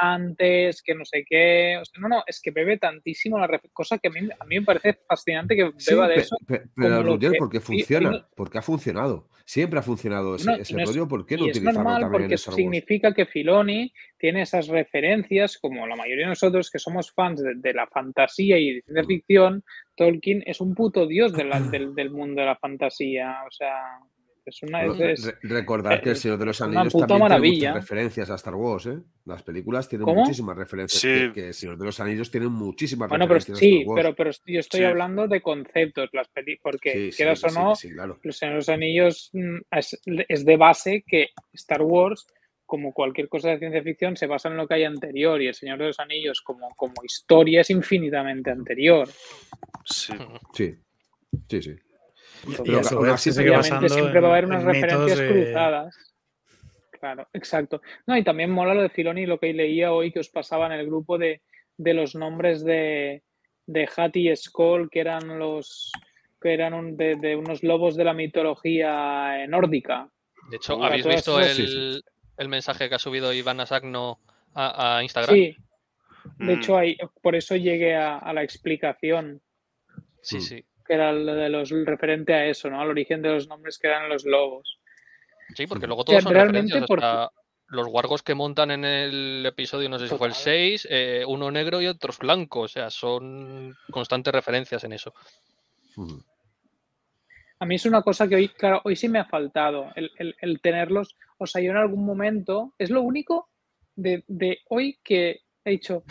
ambulantes, 0.00 0.82
que 0.82 0.94
no 0.94 1.04
sé 1.04 1.24
qué. 1.28 1.78
o 1.80 1.84
sea, 1.84 2.00
no, 2.00 2.08
no, 2.08 2.22
es 2.26 2.40
que 2.40 2.50
bebe 2.50 2.78
tantísimo 2.78 3.38
la 3.38 3.60
cosa 3.72 3.98
que 3.98 4.08
a 4.08 4.10
mí, 4.10 4.20
a 4.38 4.44
mí 4.44 4.60
me 4.60 4.64
parece 4.64 4.98
fascinante 5.08 5.56
que 5.56 5.72
Sí, 5.78 5.92
beba 5.94 6.08
de 6.08 6.14
pe- 6.16 6.20
eso. 6.20 6.36
pe- 6.46 6.62
pero 6.74 7.02
Roger, 7.02 7.32
que- 7.32 7.38
porque 7.38 7.60
funciona, 7.60 8.26
porque 8.34 8.58
ha 8.58 8.62
funcionado. 8.62 9.28
Siempre 9.44 9.80
ha 9.80 9.82
funcionado 9.82 10.36
ese, 10.36 10.46
No, 10.46 10.54
ese 10.56 10.74
no 10.74 10.82
es- 10.82 10.88
rollo, 10.88 11.08
¿por 11.08 11.26
qué 11.26 11.36
no 11.36 11.44
es 11.46 11.50
utilizarlo 11.50 11.80
normal 11.82 12.02
también 12.02 12.22
en 12.22 12.26
porque 12.28 12.34
Star 12.36 12.52
Wars? 12.52 12.56
significa 12.56 13.14
que 13.14 13.26
Filoni 13.26 13.92
tiene 14.18 14.42
esas 14.42 14.68
referencias, 14.68 15.58
como 15.58 15.86
la 15.88 15.96
mayoría 15.96 16.26
de 16.26 16.30
nosotros 16.30 16.70
que 16.70 16.78
somos 16.78 17.10
fans 17.12 17.42
de, 17.42 17.54
de 17.56 17.74
la 17.74 17.86
fantasía 17.88 18.58
y 18.58 18.74
de 18.74 18.82
ciencia 18.82 19.02
Mm. 19.02 19.06
ficción, 19.06 19.64
Tolkien 19.96 20.42
es 20.46 20.60
un 20.60 20.74
puto 20.74 21.06
dios 21.06 21.32
de 21.32 21.44
la- 21.44 21.60
del, 21.76 21.94
del 21.94 22.10
mundo 22.10 22.40
de 22.40 22.46
la 22.46 22.56
fantasía. 22.56 23.38
O 23.46 23.50
sea, 23.50 23.74
es 24.50 24.62
una... 24.62 24.84
Bueno, 24.86 25.04
es- 25.06 25.20
es- 25.20 25.26
re- 25.26 25.38
recordar 25.42 26.00
que 26.02 26.10
El 26.10 26.16
Señor 26.16 26.38
de 26.38 26.44
los 26.46 26.60
Anillos 26.60 26.92
también 26.92 27.18
maravilla. 27.20 27.50
tiene 27.58 27.68
muchas 27.72 27.82
referencias 27.82 28.30
a 28.30 28.34
Star 28.34 28.54
Wars, 28.54 28.86
¿eh? 28.86 28.98
Las 29.24 29.42
películas 29.42 29.88
tienen 29.88 30.04
¿Cómo? 30.04 30.20
muchísimas 30.20 30.56
referencias. 30.56 31.00
Sí. 31.00 31.32
Que, 31.32 31.48
El 31.48 31.54
Señor 31.54 31.78
de 31.78 31.84
los 31.86 31.98
Anillos 32.00 32.30
tiene 32.30 32.48
muchísimas 32.48 33.08
Bueno, 33.08 33.26
pero 33.26 33.38
referencias 33.38 33.56
a 33.56 33.60
sí, 33.60 33.78
Star 33.80 33.88
Wars. 33.88 34.02
pero, 34.02 34.14
pero 34.16 34.30
yo 34.46 34.60
estoy 34.60 34.80
Sí. 34.80 34.84
hablando 34.86 35.26
de 35.28 35.40
conceptos, 35.40 36.10
las 36.12 36.28
peli 36.28 36.56
porque 36.62 37.10
Sí, 37.10 37.16
quieras 37.16 37.42
o 37.44 37.48
no, 37.48 37.72
claro. 37.94 38.18
Los 38.22 38.36
Señor 38.36 38.52
de 38.54 38.56
los 38.58 38.68
Anillos 38.68 39.30
mm, 39.32 39.56
es, 39.70 40.00
es 40.28 40.44
de 40.44 40.56
base 40.56 41.04
que 41.06 41.28
Star 41.54 41.82
Wars, 41.82 42.26
como 42.66 42.92
cualquier 42.92 43.28
cosa 43.28 43.50
de 43.50 43.58
ciencia 43.58 43.82
ficción, 43.82 44.16
se 44.16 44.26
basa 44.28 44.48
en 44.48 44.56
lo 44.56 44.68
que 44.68 44.74
hay 44.74 44.84
anterior 44.84 45.42
y 45.42 45.48
El 45.48 45.54
Señor 45.54 45.78
de 45.78 45.86
los 45.86 45.98
Anillos 45.98 46.40
como, 46.40 46.68
como 46.76 46.94
historia 47.04 47.62
es 47.62 47.70
infinitamente 47.70 48.50
anterior. 48.50 49.08
Sí. 49.84 50.12
Sí, 50.54 50.74
sí, 51.48 51.62
sí. 51.62 51.74
Y- 52.46 52.52
y 52.52 52.56
Pero 52.64 52.80
a 52.80 52.84
su 52.84 52.94
aún 52.96 53.04
vez 53.04 53.14
así, 53.14 53.30
se 53.30 53.38
sigue 53.38 53.50
Obviamente 53.50 53.70
basando 53.70 53.88
siempre 53.94 54.20
va 54.20 54.28
a 54.28 54.30
haber 54.32 54.44
unas 54.46 54.64
referencias 54.64 55.18
de- 55.18 55.28
cruzadas. 55.28 55.96
Claro, 56.98 57.28
exacto. 57.32 57.80
No, 58.06 58.16
y 58.16 58.22
también 58.24 58.50
mola 58.50 58.74
lo 58.74 58.82
de 58.82 58.90
Filoni, 58.90 59.24
lo 59.26 59.38
que 59.38 59.52
leía 59.54 59.92
hoy 59.92 60.12
que 60.12 60.20
os 60.20 60.28
pasaba 60.28 60.66
en 60.66 60.72
el 60.72 60.86
grupo 60.86 61.16
de, 61.18 61.40
de 61.78 61.94
los 61.94 62.14
nombres 62.14 62.62
de, 62.62 63.22
de 63.66 63.88
Hattie 63.96 64.30
y 64.32 64.36
Skoll, 64.36 64.90
que 64.90 65.00
eran 65.00 65.38
los 65.38 65.90
que 66.42 66.52
eran 66.54 66.72
un- 66.74 66.96
de, 66.96 67.16
de 67.16 67.36
unos 67.36 67.62
lobos 67.62 67.96
de 67.96 68.04
la 68.04 68.12
mitología 68.14 69.46
nórdica. 69.46 70.08
De 70.50 70.56
hecho, 70.56 70.82
¿habéis 70.82 71.06
visto 71.06 71.38
el, 71.38 71.46
Sí, 71.48 71.66
sí. 71.66 72.00
el 72.38 72.48
mensaje 72.48 72.88
que 72.88 72.94
ha 72.94 72.98
subido 72.98 73.32
Iván 73.32 73.60
Asagno 73.60 74.18
a, 74.54 74.96
a 74.98 75.02
Instagram? 75.02 75.34
Sí, 75.34 75.56
de 76.38 76.44
Mm. 76.56 76.58
hecho, 76.58 76.76
hay, 76.76 76.96
por 77.22 77.34
eso 77.34 77.56
llegué 77.56 77.94
a, 77.96 78.18
a 78.18 78.32
la 78.34 78.42
explicación, 78.42 79.40
sí. 80.22 80.36
Mm. 80.36 80.40
sí. 80.40 80.64
Que 80.90 80.94
era 80.96 81.12
lo 81.12 81.36
de 81.36 81.48
los 81.48 81.70
referente 81.70 82.34
a 82.34 82.46
eso, 82.46 82.68
¿no? 82.68 82.80
Al 82.80 82.88
origen 82.90 83.22
de 83.22 83.28
los 83.28 83.46
nombres 83.46 83.78
que 83.78 83.86
eran 83.86 84.08
los 84.08 84.24
lobos. 84.24 84.80
Sí, 85.54 85.68
porque 85.68 85.86
luego 85.86 86.02
sea, 86.02 86.06
todos 86.18 86.22
son 86.24 86.32
realmente 86.34 86.76
o 86.80 86.84
porque- 86.86 87.04
sea, 87.04 87.30
los 87.68 87.86
wargos 87.86 88.24
que 88.24 88.34
montan 88.34 88.72
en 88.72 88.84
el 88.84 89.46
episodio, 89.46 89.88
no 89.88 90.00
sé 90.00 90.08
si 90.08 90.16
fue 90.16 90.26
el 90.26 90.32
Total. 90.32 90.42
6, 90.42 90.88
eh, 90.90 91.22
uno 91.28 91.52
negro 91.52 91.80
y 91.80 91.86
otros 91.86 92.18
blancos. 92.18 92.72
O 92.72 92.74
sea, 92.74 92.90
son 92.90 93.72
constantes 93.92 94.32
referencias 94.34 94.82
en 94.82 94.94
eso. 94.94 95.14
A 97.60 97.66
mí 97.66 97.76
es 97.76 97.86
una 97.86 98.02
cosa 98.02 98.26
que 98.26 98.34
hoy, 98.34 98.48
claro, 98.48 98.80
hoy 98.84 98.96
sí 98.96 99.08
me 99.08 99.20
ha 99.20 99.24
faltado 99.26 99.92
el, 99.94 100.10
el- 100.18 100.34
el 100.40 100.60
tenerlos. 100.60 101.14
O 101.38 101.46
sea, 101.46 101.62
yo 101.62 101.70
en 101.70 101.76
algún 101.76 102.04
momento, 102.04 102.74
es 102.78 102.90
lo 102.90 103.02
único 103.02 103.48
de, 103.94 104.24
de 104.26 104.58
hoy 104.70 104.98
que 105.04 105.42
he 105.64 105.70
dicho, 105.70 106.02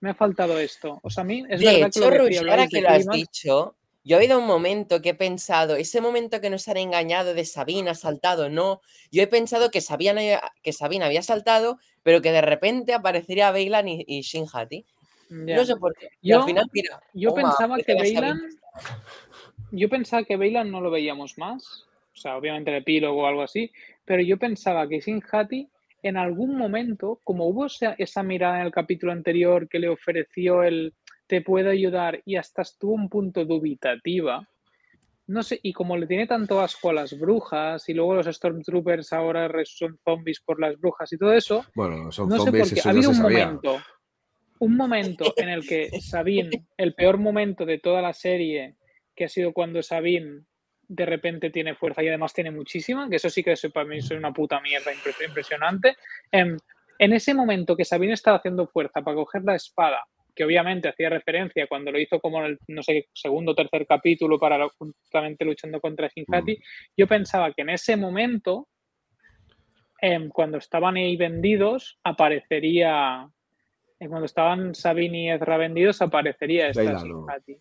me 0.00 0.10
ha 0.10 0.14
faltado 0.14 0.58
esto. 0.58 0.98
O 1.04 1.10
sea, 1.10 1.22
a 1.22 1.24
mí 1.24 1.44
es 1.48 1.60
de 1.60 1.66
verdad 1.66 1.92
que 1.92 1.98
hecho, 1.98 2.00
lo 2.00 2.10
Rush, 2.10 2.38
ahora 2.38 2.38
hablabais 2.40 2.70
que 2.70 2.76
de 2.76 2.82
lo 2.82 2.88
has 2.88 3.08
dicho, 3.10 3.76
yo 4.04 4.16
he 4.16 4.18
habido 4.20 4.38
un 4.38 4.46
momento 4.46 5.00
que 5.02 5.10
he 5.10 5.14
pensado, 5.14 5.76
ese 5.76 6.00
momento 6.00 6.40
que 6.40 6.50
nos 6.50 6.68
han 6.68 6.76
engañado 6.76 7.32
de 7.34 7.44
Sabina 7.44 7.92
ha 7.92 7.94
saltado, 7.94 8.48
no. 8.50 8.80
Yo 9.10 9.22
he 9.22 9.26
pensado 9.26 9.70
que 9.70 9.80
Sabina, 9.80 10.20
que 10.62 10.72
Sabina 10.72 11.06
había 11.06 11.22
saltado, 11.22 11.78
pero 12.02 12.20
que 12.20 12.30
de 12.30 12.42
repente 12.42 12.92
aparecería 12.92 13.50
Bailan 13.50 13.88
y, 13.88 14.04
y 14.06 14.20
Shin 14.20 14.44
Hati. 14.52 14.84
No 15.30 15.64
sé 15.64 15.76
por 15.76 15.94
qué. 15.96 16.08
Yo- 16.22 16.40
al 16.40 16.44
final, 16.44 16.66
mira, 16.72 17.00
Yo 17.14 17.30
toma, 17.34 17.48
pensaba 17.50 17.76
que 17.78 17.94
Bailan. 17.94 18.38
Yo 19.70 19.88
pensaba 19.88 20.24
que 20.24 20.36
Bailan 20.36 20.70
no 20.70 20.80
lo 20.80 20.90
veíamos 20.90 21.38
más. 21.38 21.86
O 22.12 22.16
sea, 22.16 22.36
obviamente 22.36 22.70
el 22.70 22.76
epílogo 22.76 23.22
o 23.22 23.26
algo 23.26 23.42
así. 23.42 23.72
Pero 24.04 24.22
yo 24.22 24.38
pensaba 24.38 24.88
que 24.88 25.00
Sin 25.00 25.22
Hati, 25.32 25.68
en 26.02 26.16
algún 26.16 26.56
momento, 26.56 27.20
como 27.24 27.46
hubo 27.46 27.66
esa, 27.66 27.94
esa 27.98 28.22
mirada 28.22 28.60
en 28.60 28.66
el 28.66 28.72
capítulo 28.72 29.12
anterior 29.12 29.68
que 29.68 29.78
le 29.78 29.88
ofreció 29.88 30.62
el 30.62 30.92
te 31.26 31.40
puedo 31.40 31.70
ayudar 31.70 32.20
y 32.24 32.36
hasta 32.36 32.62
estuvo 32.62 32.92
un 32.94 33.08
punto 33.08 33.44
dubitativa, 33.44 34.46
no 35.26 35.42
sé, 35.42 35.58
y 35.62 35.72
como 35.72 35.96
le 35.96 36.06
tiene 36.06 36.26
tanto 36.26 36.60
asco 36.60 36.90
a 36.90 36.92
las 36.92 37.18
brujas 37.18 37.88
y 37.88 37.94
luego 37.94 38.14
los 38.14 38.26
Stormtroopers 38.26 39.12
ahora 39.12 39.50
son 39.64 39.98
zombies 40.04 40.40
por 40.40 40.60
las 40.60 40.78
brujas 40.78 41.12
y 41.12 41.18
todo 41.18 41.32
eso, 41.32 41.64
Bueno, 41.74 42.12
son 42.12 42.28
no 42.28 42.36
sé 42.36 42.44
por 42.44 42.46
zombies, 42.66 42.74
qué. 42.74 42.80
Ha 42.88 42.90
habido 42.92 43.08
un 43.10 43.14
sabía. 43.16 43.46
momento, 43.46 43.82
un 44.58 44.76
momento 44.76 45.34
en 45.38 45.48
el 45.48 45.66
que 45.66 45.90
Sabine, 45.98 46.66
el 46.76 46.94
peor 46.94 47.16
momento 47.18 47.64
de 47.64 47.78
toda 47.78 48.02
la 48.02 48.12
serie, 48.12 48.76
que 49.16 49.24
ha 49.24 49.28
sido 49.28 49.52
cuando 49.52 49.82
Sabine 49.82 50.42
de 50.86 51.06
repente 51.06 51.48
tiene 51.48 51.74
fuerza 51.74 52.02
y 52.02 52.08
además 52.08 52.34
tiene 52.34 52.50
muchísima, 52.50 53.08
que 53.08 53.16
eso 53.16 53.30
sí 53.30 53.42
que 53.42 53.52
eso 53.52 53.70
para 53.70 53.86
mí 53.88 53.96
es 53.98 54.10
una 54.10 54.32
puta 54.32 54.60
mierda 54.60 54.92
impre- 54.92 55.26
impresionante. 55.26 55.96
Em, 56.30 56.58
en 56.98 57.12
ese 57.14 57.32
momento 57.32 57.74
que 57.74 57.86
Sabine 57.86 58.12
estaba 58.12 58.36
haciendo 58.36 58.66
fuerza 58.66 59.00
para 59.00 59.16
coger 59.16 59.42
la 59.44 59.54
espada, 59.54 60.04
que 60.34 60.44
obviamente 60.44 60.88
hacía 60.88 61.08
referencia 61.10 61.66
cuando 61.66 61.92
lo 61.92 61.98
hizo 62.00 62.20
como 62.20 62.40
en 62.40 62.46
el, 62.52 62.58
no 62.68 62.82
sé, 62.82 63.08
segundo 63.14 63.52
o 63.52 63.54
tercer 63.54 63.86
capítulo 63.86 64.38
para 64.38 64.58
lo- 64.58 64.70
justamente 64.78 65.44
luchando 65.44 65.80
contra 65.80 66.08
Shinhati, 66.08 66.58
yo 66.96 67.06
pensaba 67.06 67.52
que 67.52 67.62
en 67.62 67.70
ese 67.70 67.96
momento, 67.96 68.68
em, 70.00 70.28
cuando 70.28 70.58
estaban 70.58 70.96
ahí 70.96 71.16
vendidos, 71.16 71.98
aparecería, 72.04 73.28
cuando 74.08 74.26
estaban 74.26 74.74
Sabine 74.74 75.24
y 75.24 75.30
Ezra 75.30 75.56
vendidos, 75.56 76.00
aparecería 76.02 76.68
esta 76.68 76.82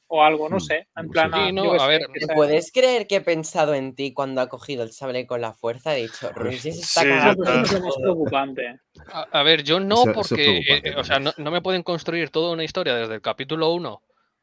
o 0.07 0.23
algo, 0.23 0.49
no 0.49 0.57
Mm, 0.57 0.59
sé, 0.59 0.75
en 0.95 1.05
no 1.07 1.11
plan, 1.11 1.31
Sí, 1.33 1.51
no, 1.53 1.73
a 1.73 1.87
ver, 1.87 2.07
que 2.13 2.19
¿Te 2.19 2.25
sea- 2.27 2.35
puedes 2.35 2.71
creer 2.71 3.07
que 3.07 3.17
he 3.17 3.21
pensado 3.21 3.73
en 3.73 3.95
ti 3.95 4.13
cuando 4.13 4.41
ha 4.41 4.49
cogido 4.49 4.83
el 4.83 4.91
sable 4.91 5.25
con 5.27 5.41
la 5.41 5.53
fuerza? 5.53 5.95
He 5.95 6.01
dicho, 6.03 6.29
Ruiz 6.33 6.61
se 6.61 6.69
está 6.69 7.01
Sí, 7.01 7.07
cagando 7.09 7.43
eso 7.43 7.53
es 7.65 7.71
lo 7.71 7.79
más 7.79 7.93
todo". 7.93 8.01
preocupante. 8.03 8.79
A, 9.11 9.21
a 9.39 9.43
ver, 9.43 9.63
yo 9.63 9.79
no, 9.79 10.01
Eso- 10.01 10.11
eso 10.11 10.19
es 10.21 10.29
porque, 10.29 10.57
eh, 10.59 10.81
eh, 10.83 10.93
o 10.97 11.03
sea, 11.03 11.19
no, 11.19 11.31
no 11.37 11.51
me 11.51 11.61
pueden 11.61 11.83
construir 11.83 12.29
toda 12.29 12.51
una 12.53 12.63
historia 12.63 12.95
desde 12.95 13.15
el 13.15 13.21
capítulo 13.21 13.71
1 13.71 14.01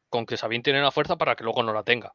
con 0.09 0.25
que 0.25 0.37
Sabine 0.37 0.63
tiene 0.63 0.81
la 0.81 0.91
fuerza 0.91 1.17
para 1.17 1.35
que 1.35 1.43
luego 1.43 1.63
no 1.63 1.73
la 1.73 1.83
tenga. 1.83 2.13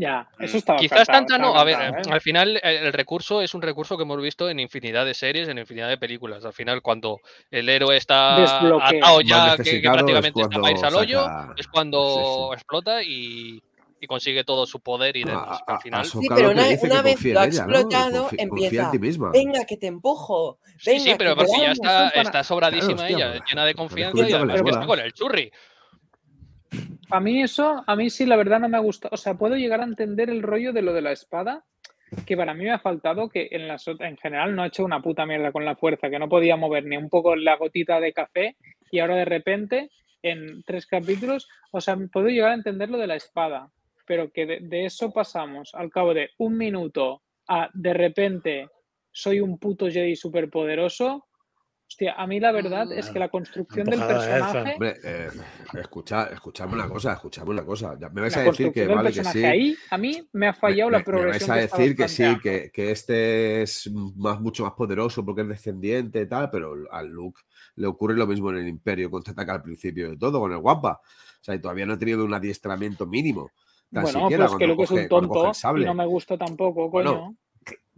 Ya, 0.00 0.28
Mm. 0.38 0.44
eso 0.44 0.56
estaba 0.58 0.78
Quizás 0.78 1.06
cantado, 1.08 1.18
tanta 1.26 1.38
no, 1.38 1.56
a 1.58 1.64
ver, 1.64 1.76
cantado, 1.76 2.10
eh, 2.10 2.12
al 2.14 2.20
final 2.20 2.56
eh, 2.58 2.60
el 2.84 2.92
recurso 2.92 3.42
es 3.42 3.52
un 3.54 3.62
recurso 3.62 3.96
que 3.96 4.04
hemos 4.04 4.22
visto 4.22 4.48
en 4.48 4.60
infinidad 4.60 5.04
de 5.04 5.12
series, 5.12 5.48
en 5.48 5.58
infinidad 5.58 5.88
de 5.88 5.98
películas. 5.98 6.44
Al 6.44 6.52
final, 6.52 6.82
cuando 6.82 7.18
el 7.50 7.68
héroe 7.68 7.96
está 7.96 8.36
Desbloquea. 8.40 8.88
atado 9.00 9.20
ya, 9.22 9.56
que- 9.56 9.56
que, 9.56 9.62
necesitado 9.62 9.96
es 9.96 10.02
prácticamente 10.02 10.40
está 10.42 10.60
para 10.60 10.70
irse 10.72 10.86
al 10.86 10.94
hoyo, 10.94 11.24
saca- 11.24 11.54
es 11.56 11.66
cuando 11.66 12.48
Sí, 12.52 12.54
explota 12.54 13.02
y, 13.02 13.62
y 14.00 14.06
consigue 14.06 14.44
todo 14.44 14.66
su 14.66 14.78
poder 14.78 15.16
y 15.16 15.24
demás. 15.24 15.58
a- 15.62 15.64
que 15.66 15.72
a- 15.72 15.74
al 15.74 15.82
final, 15.82 16.04
Sí, 16.06 16.26
pero 16.28 16.50
una, 16.52 16.62
vez 16.68 17.24
lo 17.24 17.40
ha 17.40 17.44
explotado, 17.44 18.22
Confía- 18.28 18.36
empieza, 18.44 18.90
ti 18.92 18.98
misma. 19.00 19.30
venga, 19.32 19.64
que 19.64 19.76
te 19.76 19.88
empujo, 19.88 20.60
sí, 20.78 20.90
venga, 20.92 21.02
sí, 21.02 21.14
pero 21.18 21.30
que 21.30 21.36
porque 21.38 21.50
ya 21.50 21.56
volamos". 21.58 21.72
está, 21.72 22.08
sobradísima 22.44 22.94
Claro, 22.94 23.02
hostia, 23.02 23.16
ella, 23.26 23.38
pues, 23.40 23.50
llena 23.50 23.64
de 23.66 23.74
confianza 23.74 24.18
y 24.28 24.32
además 24.32 24.62
que 24.62 24.70
está 24.70 24.86
con 24.86 25.00
el 25.00 25.12
churri. 25.12 25.50
A 27.10 27.20
mí 27.20 27.42
eso, 27.42 27.82
a 27.86 27.96
mí 27.96 28.10
sí, 28.10 28.26
la 28.26 28.36
verdad 28.36 28.60
no 28.60 28.68
me 28.68 28.76
ha 28.76 28.80
gustado. 28.80 29.14
O 29.14 29.16
sea, 29.16 29.34
puedo 29.34 29.56
llegar 29.56 29.80
a 29.80 29.84
entender 29.84 30.30
el 30.30 30.42
rollo 30.42 30.72
de 30.72 30.82
lo 30.82 30.92
de 30.92 31.02
la 31.02 31.12
espada, 31.12 31.64
que 32.26 32.36
para 32.36 32.54
mí 32.54 32.64
me 32.64 32.72
ha 32.72 32.78
faltado 32.78 33.28
que 33.28 33.48
en, 33.50 33.68
las, 33.68 33.86
en 33.88 34.16
general 34.16 34.54
no 34.54 34.62
ha 34.62 34.68
hecho 34.68 34.84
una 34.84 35.00
puta 35.00 35.26
mierda 35.26 35.52
con 35.52 35.64
la 35.64 35.76
fuerza, 35.76 36.10
que 36.10 36.18
no 36.18 36.28
podía 36.28 36.56
mover 36.56 36.84
ni 36.84 36.96
un 36.96 37.08
poco 37.08 37.36
la 37.36 37.56
gotita 37.56 38.00
de 38.00 38.12
café 38.12 38.56
y 38.90 38.98
ahora 38.98 39.16
de 39.16 39.24
repente, 39.24 39.90
en 40.22 40.62
tres 40.64 40.86
capítulos, 40.86 41.48
o 41.70 41.80
sea, 41.80 41.96
puedo 42.12 42.28
llegar 42.28 42.50
a 42.50 42.54
entender 42.54 42.90
lo 42.90 42.98
de 42.98 43.06
la 43.06 43.16
espada, 43.16 43.70
pero 44.06 44.30
que 44.30 44.46
de, 44.46 44.58
de 44.60 44.86
eso 44.86 45.12
pasamos 45.12 45.74
al 45.74 45.90
cabo 45.90 46.14
de 46.14 46.30
un 46.38 46.56
minuto 46.56 47.22
a 47.46 47.70
de 47.72 47.94
repente 47.94 48.68
soy 49.12 49.40
un 49.40 49.58
puto 49.58 49.90
Jedi 49.90 50.16
superpoderoso. 50.16 51.26
Hostia, 51.88 52.12
a 52.12 52.26
mí 52.26 52.38
la 52.38 52.52
verdad 52.52 52.92
es 52.92 53.08
que 53.08 53.18
la 53.18 53.30
construcción 53.30 53.86
del 53.86 53.98
personaje... 53.98 54.72
Hombre, 54.74 54.96
eh, 55.02 55.30
escucha, 55.80 56.24
escuchadme 56.24 56.74
una 56.74 56.86
cosa, 56.86 57.14
escuchadme 57.14 57.50
una 57.52 57.64
cosa. 57.64 57.96
Ya 57.98 58.10
me 58.10 58.20
vais 58.20 58.36
la 58.36 58.42
a 58.42 58.44
decir 58.44 58.72
que 58.72 58.86
vale 58.86 59.10
que 59.10 59.24
sí. 59.24 59.42
ahí, 59.42 59.74
a 59.90 59.96
mí 59.96 60.28
me 60.34 60.48
ha 60.48 60.52
fallado 60.52 60.90
me, 60.90 60.98
la 60.98 60.98
me- 60.98 61.04
me 61.04 61.10
progresión. 61.12 61.48
vais 61.48 61.72
a 61.72 61.78
decir 61.78 61.96
que 61.96 62.08
sí, 62.08 62.38
que, 62.42 62.70
que 62.70 62.90
este 62.90 63.62
es 63.62 63.90
más, 64.16 64.38
mucho 64.38 64.64
más 64.64 64.74
poderoso 64.74 65.24
porque 65.24 65.40
es 65.40 65.48
descendiente 65.48 66.20
y 66.20 66.28
tal, 66.28 66.50
pero 66.50 66.74
al 66.90 67.08
Luke 67.08 67.40
le 67.76 67.86
ocurre 67.86 68.14
lo 68.14 68.26
mismo 68.26 68.50
en 68.50 68.58
el 68.58 68.68
Imperio 68.68 69.10
contraataca 69.10 69.54
al 69.54 69.62
principio 69.62 70.10
de 70.10 70.18
todo 70.18 70.40
con 70.40 70.52
el 70.52 70.58
guapa. 70.58 71.00
O 71.40 71.44
sea, 71.44 71.54
y 71.54 71.58
todavía 71.58 71.86
no 71.86 71.94
ha 71.94 71.98
tenido 71.98 72.22
un 72.22 72.34
adiestramiento 72.34 73.06
mínimo. 73.06 73.50
Tan 73.90 74.02
Bueno, 74.02 74.20
siquiera 74.20 74.46
pues 74.46 74.58
que 74.58 74.66
Luke 74.66 74.82
es 74.84 74.90
un 74.90 75.08
tonto 75.08 75.52
y 75.78 75.84
no 75.86 75.94
me 75.94 76.04
gusta 76.04 76.36
tampoco, 76.36 76.90
coño. 76.90 77.12
Bueno, 77.12 77.36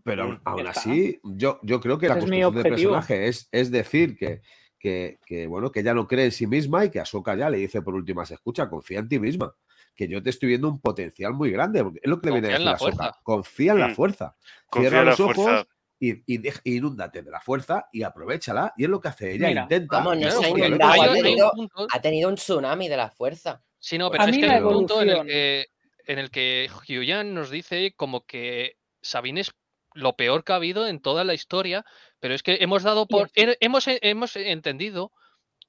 Pero 0.05 0.41
aún, 0.45 0.67
está. 0.67 0.81
así, 0.81 1.21
yo, 1.23 1.59
yo 1.63 1.81
creo 1.81 1.99
que 1.99 2.09
la 2.09 2.15
Ese 2.15 2.21
construcción 2.21 2.55
del 2.55 2.67
objetivo. 2.73 2.93
personaje 2.95 3.29
es, 3.29 3.49
es 3.53 3.71
decir 3.71 4.17
que, 4.17 4.41
que, 4.79 5.19
que, 5.27 5.47
bueno, 5.47 5.71
que 5.71 5.81
ella 5.81 5.95
no 5.95 6.07
cree 6.07 6.25
en 6.27 6.33
sí 6.33 6.47
misma 6.47 6.85
y 6.85 6.91
que 6.91 7.01
Ahsoka 7.01 7.35
ya 7.37 7.51
le 7.51 7.59
dice 7.59 7.83
por 7.83 7.95
últimas, 7.95 8.31
escucha, 8.31 8.69
confía 8.69 9.01
en 9.01 9.09
ti 9.09 9.19
misma. 9.19 9.55
Que 9.95 10.09
yo 10.09 10.23
te 10.23 10.31
estoy 10.31 10.49
viendo 10.51 10.69
un 10.69 10.81
potencial 10.81 11.35
muy 11.35 11.51
grande. 11.51 11.83
porque 11.85 12.01
Es 12.03 12.09
lo 12.09 12.21
que 12.21 12.29
le 12.29 12.33
viene 12.35 12.49
a 12.49 12.51
decir 12.53 12.65
la 12.65 12.71
a 12.71 12.75
Ahsoka. 12.75 12.93
fuerza. 12.97 13.19
Confía 13.23 13.73
en 13.73 13.79
la 13.81 13.89
Mm. 13.89 13.95
fuerza. 13.95 14.37
Confía 14.67 14.89
Cierra 14.91 14.99
en 15.01 15.05
la 15.07 15.11
los 15.11 15.21
ojos 15.21 15.67
y, 15.99 16.23
y, 16.35 16.39
deja- 16.39 16.61
inúndate 16.65 17.23
de 17.23 17.31
la 17.31 17.41
fuerza 17.41 17.87
y 17.93 18.03
aprovechala. 18.05 18.73
Y 18.79 18.85
es 18.85 18.89
lo 18.91 19.01
que 19.01 19.09
hace 19.09 19.33
ella. 19.35 19.49
Mira, 19.49 19.63
intenta. 19.63 19.97
vamos, 19.99 20.15
no 20.17 20.21
Claro, 20.23 20.41
se 20.41 20.47
ha 20.47 21.13
tenido, 21.13 21.51
punto- 21.53 21.87
ha 21.93 22.01
tenido 22.01 22.29
un 22.31 22.37
tsunami 22.37 22.89
de 22.89 22.97
la 22.97 23.11
fuerza. 23.11 23.63
Sí, 23.79 23.99
no, 23.99 24.11
pero 24.11 24.23
A 24.23 24.31
es 24.31 24.39
que 24.39 24.47
hay 24.47 24.63
un 24.63 24.73
punto 24.73 25.03
en 25.03 25.09
el 25.11 25.27
que, 25.27 25.67
en 26.07 26.19
el 26.19 26.31
que 26.31 26.71
Hyuyan 26.87 27.35
nos 27.35 27.51
dice 27.51 27.93
como 27.97 28.25
que 28.25 28.77
Sabine 29.03 29.41
es 29.43 29.51
lo 29.95 30.15
peor 30.17 30.45
que 30.45 30.53
ha 30.53 30.57
habido 30.57 30.87
en 30.87 31.01
toda 31.01 31.25
la 31.25 31.35
historia, 31.35 31.85
pero 32.21 32.35
es 32.35 32.43
que 32.43 32.59
hemos 32.61 32.83
dado 32.83 33.07
por. 33.07 33.31
he- 33.35 33.57
hemos, 33.61 33.85
hemos 33.87 34.37
entendido 34.37 35.13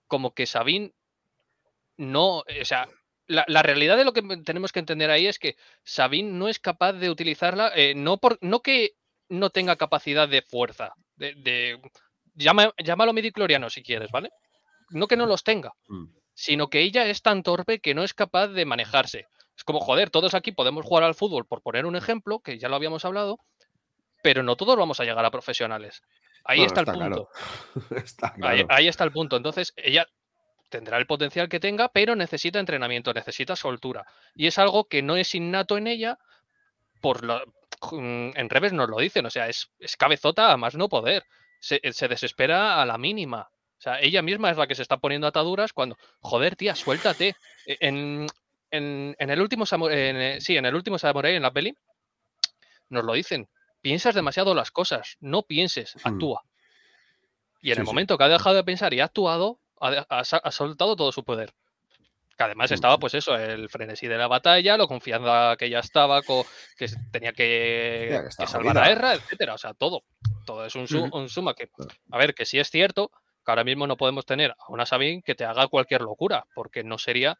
como 0.07 0.33
que 0.33 0.45
Sabine 0.45 0.93
no. 1.97 2.37
O 2.39 2.45
sea, 2.65 2.87
la, 3.27 3.45
la 3.47 3.63
realidad 3.63 3.97
de 3.97 4.05
lo 4.05 4.13
que 4.13 4.21
tenemos 4.43 4.71
que 4.71 4.79
entender 4.79 5.09
ahí 5.09 5.27
es 5.27 5.39
que 5.39 5.55
Sabine 5.83 6.31
no 6.31 6.47
es 6.47 6.59
capaz 6.59 6.93
de 6.93 7.09
utilizarla, 7.09 7.71
eh, 7.75 7.93
no, 7.95 8.17
por, 8.17 8.37
no 8.41 8.61
que 8.61 8.91
no 9.29 9.49
tenga 9.49 9.75
capacidad 9.75 10.27
de 10.27 10.41
fuerza, 10.41 10.93
de. 11.15 11.33
de- 11.35 11.79
llama- 12.33 12.73
llámalo 12.83 13.13
midicloriano 13.13 13.69
si 13.69 13.83
quieres, 13.83 14.11
¿vale? 14.11 14.29
No 14.89 15.07
que 15.07 15.17
no 15.17 15.25
los 15.25 15.43
tenga 15.43 15.71
Mm. 15.87 16.05
sino 16.33 16.69
que 16.69 16.79
ella 16.81 17.05
es 17.05 17.21
tan 17.21 17.43
torpe 17.43 17.79
que 17.79 17.93
no 17.93 18.03
es 18.03 18.13
capaz 18.13 18.47
de 18.47 18.65
manejarse. 18.65 19.27
Es 19.55 19.63
como, 19.63 19.79
joder, 19.79 20.09
todos 20.09 20.33
aquí 20.33 20.51
podemos 20.53 20.85
jugar 20.85 21.03
al 21.03 21.13
fútbol, 21.13 21.45
por 21.45 21.61
poner 21.61 21.85
un 21.85 21.95
ejemplo, 21.95 22.39
que 22.39 22.57
ya 22.57 22.67
lo 22.67 22.75
habíamos 22.77 23.05
hablado, 23.05 23.37
pero 24.21 24.43
no 24.43 24.55
todos 24.55 24.77
vamos 24.77 24.99
a 24.99 25.03
llegar 25.03 25.23
a 25.25 25.31
profesionales. 25.31 26.01
Ahí 26.43 26.63
está 26.63 26.81
el 26.81 26.85
claro. 26.87 27.29
punto. 27.73 27.95
está 27.95 28.27
Ahí, 28.41 28.63
claro. 28.63 28.67
ahí 28.69 28.87
está 28.87 29.03
el 29.03 29.11
punto. 29.11 29.37
Entonces, 29.37 29.73
ella 29.77 30.07
tendrá 30.69 30.97
el 30.97 31.05
potencial 31.05 31.49
que 31.49 31.59
tenga, 31.59 31.89
pero 31.89 32.15
necesita 32.15 32.59
entrenamiento, 32.59 33.13
necesita 33.13 33.55
soltura. 33.55 34.05
Y 34.35 34.47
es 34.47 34.57
algo 34.57 34.85
que 34.85 35.01
no 35.01 35.17
es 35.17 35.35
innato 35.35 35.77
en 35.77 35.87
ella, 35.87 36.17
por 37.01 37.23
lo, 37.23 37.39
mm, 37.91 38.31
en 38.35 38.49
revés 38.49 38.73
nos 38.73 38.89
lo 38.89 38.97
dicen, 38.97 39.25
o 39.25 39.29
sea, 39.29 39.49
es, 39.49 39.69
es 39.79 39.97
cabezota 39.97 40.51
a 40.51 40.57
más 40.57 40.75
no 40.75 40.87
poder. 40.89 41.25
Se, 41.59 41.79
se 41.91 42.07
desespera 42.07 42.81
a 42.81 42.85
la 42.85 42.97
mínima. 42.97 43.49
O 43.77 43.81
sea, 43.81 43.99
ella 43.99 44.21
misma 44.21 44.49
es 44.51 44.57
la 44.57 44.65
que 44.67 44.75
se 44.75 44.81
está 44.83 44.97
poniendo 44.97 45.27
ataduras 45.27 45.73
cuando, 45.73 45.97
joder, 46.21 46.55
tía, 46.55 46.75
suéltate. 46.75 47.35
E- 47.65 47.77
En, 47.81 48.25
en, 48.71 49.15
en 49.19 49.29
el 49.29 49.41
último 49.41 49.65
en, 49.89 50.15
eh, 50.21 50.41
sí, 50.41 50.55
en 50.57 50.65
el 50.65 50.73
último 50.75 50.97
Samurai 50.97 51.35
en 51.35 51.41
la 51.43 51.51
peli, 51.51 51.75
nos 52.89 53.03
lo 53.03 53.13
dicen. 53.13 53.47
Piensas 53.81 54.13
demasiado 54.15 54.53
las 54.53 54.71
cosas, 54.71 55.17
no 55.19 55.43
pienses, 55.43 55.95
Hmm. 55.95 56.07
actúa. 56.09 56.43
Y 57.61 57.69
en 57.69 57.75
Sí, 57.75 57.81
el 57.81 57.85
sí. 57.85 57.89
momento 57.91 58.17
que 58.17 58.23
ha 58.23 58.29
dejado 58.29 58.55
de 58.55 58.63
pensar 58.63 58.93
y 58.93 58.99
ha 58.99 59.05
actuado, 59.05 59.59
ha, 59.79 60.51
soltado 60.51 60.95
todo 60.95 61.11
su 61.11 61.23
poder. 61.23 61.53
Que 62.37 62.43
además 62.45 62.71
Mm. 62.71 62.73
estaba, 62.75 62.97
pues 62.97 63.13
eso, 63.13 63.35
el 63.35 63.69
frenesí 63.69 64.07
de 64.07 64.17
la 64.17 64.27
batalla, 64.27 64.77
lo 64.77 64.87
confianza 64.87 65.55
que 65.57 65.69
ya 65.69 65.79
estaba, 65.79 66.21
que 66.21 66.87
tenía 67.11 67.33
que, 67.33 68.19
salvar 68.29 68.77
a 68.77 68.81
jodida. 68.81 68.89
Erra, 68.91 69.13
etcétera. 69.13 69.53
O 69.55 69.57
sea, 69.57 69.73
todo. 69.73 70.03
Todo 70.45 70.65
es 70.65 70.75
un, 70.75 70.87
su- 70.87 71.03
un 71.11 71.29
suma 71.29 71.53
que, 71.53 71.69
a 72.11 72.17
ver, 72.17 72.33
que 72.33 72.45
sí 72.45 72.57
es 72.59 72.69
cierto 72.71 73.11
que 73.45 73.51
ahora 73.51 73.63
mismo 73.63 73.85
no 73.87 73.97
podemos 73.97 74.25
tener 74.25 74.51
a 74.51 74.71
una 74.71 74.85
Sabine 74.85 75.21
que 75.23 75.35
te 75.35 75.45
haga 75.45 75.67
cualquier 75.67 76.01
locura, 76.01 76.45
porque 76.55 76.83
no 76.83 76.97
sería 76.97 77.37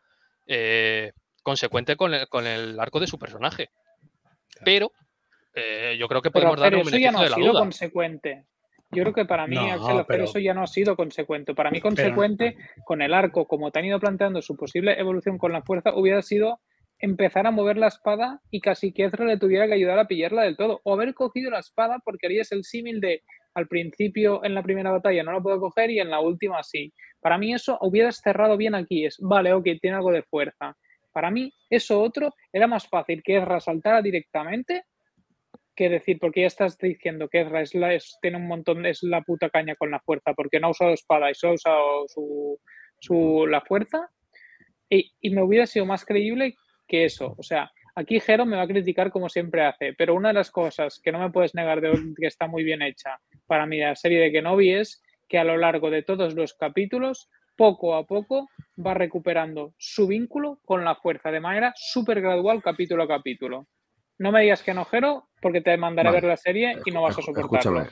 eh, 0.48 1.14
consecuente 1.44 1.96
con 1.96 2.14
el, 2.14 2.28
con 2.28 2.46
el 2.46 2.80
arco 2.80 3.00
de 3.00 3.08
su 3.08 3.18
personaje. 3.18 3.70
Pero 4.66 4.92
eh, 5.54 5.96
yo 6.00 6.08
creo 6.08 6.22
que 6.22 6.32
Pero, 6.32 6.44
podemos 6.48 6.60
darle 6.60 6.78
pero 6.78 6.82
un 6.82 6.88
eso 6.88 6.98
ya 6.98 7.12
beneficio 7.12 7.12
no 7.12 7.20
de 7.20 7.26
ha 7.26 7.30
la 7.30 7.36
sido 7.36 7.52
duda. 7.52 7.60
consecuente. 7.62 8.46
Yo 8.94 9.04
creo 9.04 9.14
que 9.14 9.26
para 9.26 9.48
mí, 9.48 9.56
No, 9.56 9.72
Axel, 9.72 10.06
pero- 10.08 10.24
eso 10.26 10.40
ya 10.40 10.54
no 10.54 10.64
ha 10.64 10.68
sido 10.68 10.96
consecuente. 10.98 11.54
Para 11.56 11.72
mí, 11.72 11.80
consecuente 11.80 12.58
con 12.86 13.02
el 13.02 13.14
arco, 13.14 13.46
como 13.48 13.72
te 13.72 13.80
han 13.80 13.86
ido 13.86 14.00
planteando 14.00 14.42
su 14.42 14.58
posible 14.58 15.00
evolución 15.00 15.38
con 15.38 15.54
la 15.54 15.62
fuerza, 15.62 15.96
hubiera 15.96 16.22
sido 16.22 16.60
empezar 17.00 17.48
a 17.48 17.52
mover 17.52 17.78
la 17.78 17.88
espada 17.88 18.42
y 18.52 18.60
casi 18.60 18.92
que 18.94 19.06
Ezra 19.06 19.26
le 19.26 19.38
tuviera 19.38 19.66
que 19.66 19.74
ayudar 19.74 19.98
a 19.98 20.08
pillarla 20.08 20.44
del 20.44 20.58
todo. 20.58 20.82
O 20.84 20.94
haber 20.94 21.14
cogido 21.14 21.50
la 21.50 21.60
espada 21.60 22.00
porque 22.04 22.28
harías 22.28 22.52
el 22.52 22.64
símil 22.66 23.00
de 23.00 23.24
al 23.54 23.68
principio 23.68 24.44
en 24.46 24.54
la 24.54 24.62
primera 24.64 24.92
batalla 24.92 25.24
no 25.24 25.32
la 25.34 25.42
puedo 25.42 25.60
coger 25.60 25.90
y 25.90 26.00
en 26.00 26.10
la 26.10 26.20
última 26.20 26.62
sí. 26.64 26.94
Para 27.22 27.38
mí 27.38 27.54
eso 27.54 27.78
hubieras 27.82 28.18
cerrado 28.22 28.56
bien 28.58 28.76
aquí. 28.76 29.06
Es, 29.06 29.18
vale, 29.20 29.52
ok, 29.54 29.68
tiene 29.82 29.98
algo 29.98 30.12
de 30.12 30.24
fuerza. 30.24 30.76
Para 31.12 31.32
mí 31.32 31.52
eso 31.70 32.02
otro 32.02 32.34
era 32.54 32.68
más 32.68 32.88
fácil 32.88 33.22
que 33.24 33.38
Ezra 33.38 33.60
saltara 33.60 34.02
directamente 34.02 34.84
que 35.82 35.90
decir, 35.90 36.20
porque 36.20 36.42
ya 36.42 36.48
estás 36.48 36.78
diciendo 36.78 37.28
que 37.28 37.42
Ezra 37.42 37.62
es 37.62 37.74
la, 37.74 37.94
es, 37.94 38.18
tiene 38.22 38.38
un 38.38 38.48
montón, 38.48 38.86
es 38.86 39.02
la 39.02 39.22
puta 39.22 39.50
caña 39.50 39.76
con 39.76 39.90
la 39.90 40.00
fuerza, 40.00 40.34
porque 40.36 40.60
no 40.60 40.68
ha 40.68 40.72
usado 40.72 40.92
espada 40.92 41.32
y 41.32 41.34
solo 41.34 41.54
ha 41.54 41.56
usado 41.56 42.08
su, 42.08 42.60
su, 43.00 43.48
la 43.48 43.62
fuerza. 43.62 44.08
Y, 44.88 45.12
me 45.32 45.42
hubiera 45.42 45.66
sido 45.66 45.88
más 45.88 46.06
creíble 46.06 46.56
que 46.88 47.06
eso. 47.06 47.34
O 47.38 47.44
sea, 47.44 47.72
Aquí 47.94 48.22
Jero 48.22 48.46
me 48.46 48.56
va 48.56 48.64
a 48.64 48.68
criticar 48.68 49.12
como 49.12 49.28
siempre 49.28 49.66
hace, 49.66 49.94
pero 49.98 50.16
una 50.16 50.30
de 50.30 50.36
las 50.36 50.50
cosas 50.50 51.02
que 51.04 51.12
no 51.12 51.20
me 51.20 51.30
puedes 51.30 51.54
negar 51.54 51.82
de 51.82 51.92
que 52.18 52.28
está 52.28 52.48
muy 52.48 52.64
bien 52.64 52.82
hecha 52.82 53.20
para 53.48 53.66
mí 53.66 53.80
la 53.80 53.98
serie 53.98 54.22
de 54.22 54.32
Kenobi 54.32 54.72
es 54.76 55.04
que 55.28 55.38
a 55.38 55.44
lo 55.44 55.58
largo 55.58 55.90
de 55.90 56.04
todos 56.04 56.36
los 56.36 56.54
capítulos, 56.54 57.30
poco 57.58 57.96
a 57.96 58.06
poco, 58.06 58.48
va 58.78 58.94
recuperando 58.94 59.74
su 59.78 60.08
vínculo 60.08 60.62
con 60.64 60.86
la 60.86 60.96
fuerza 60.96 61.32
de 61.32 61.42
manera 61.42 61.74
súper 61.76 62.22
gradual 62.22 62.64
capítulo 62.64 63.04
a 63.04 63.10
capítulo. 63.10 63.68
No 64.22 64.32
me 64.32 64.42
digas 64.42 64.62
que 64.62 64.72
no, 64.76 64.86
Jero, 64.86 65.30
porque 65.42 65.62
te 65.62 65.76
mandaré 65.78 66.10
a 66.10 66.12
ver 66.12 66.26
la 66.26 66.38
serie 66.38 66.78
y 66.86 66.92
no 66.92 67.02
vas 67.02 67.18
a 67.18 67.24
soportarlo. 67.24 67.82
Escúchame, 67.82 67.90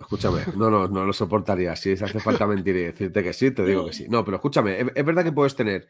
escúchame. 0.00 0.40
No, 0.56 0.70
no, 0.70 0.86
no 0.86 1.04
lo 1.04 1.12
soportaría. 1.12 1.74
Si 1.74 1.90
hace 1.90 2.20
falta 2.20 2.46
mentir 2.46 2.76
y 2.76 2.84
decirte 2.84 3.20
que 3.24 3.32
sí, 3.32 3.50
te 3.50 3.64
digo 3.64 3.86
que 3.86 3.92
sí. 3.92 4.06
No, 4.08 4.24
pero 4.24 4.36
escúchame, 4.36 4.78
es, 4.94 5.04
verdad 5.04 5.24
que 5.24 5.32
puedes 5.32 5.56
tener 5.56 5.88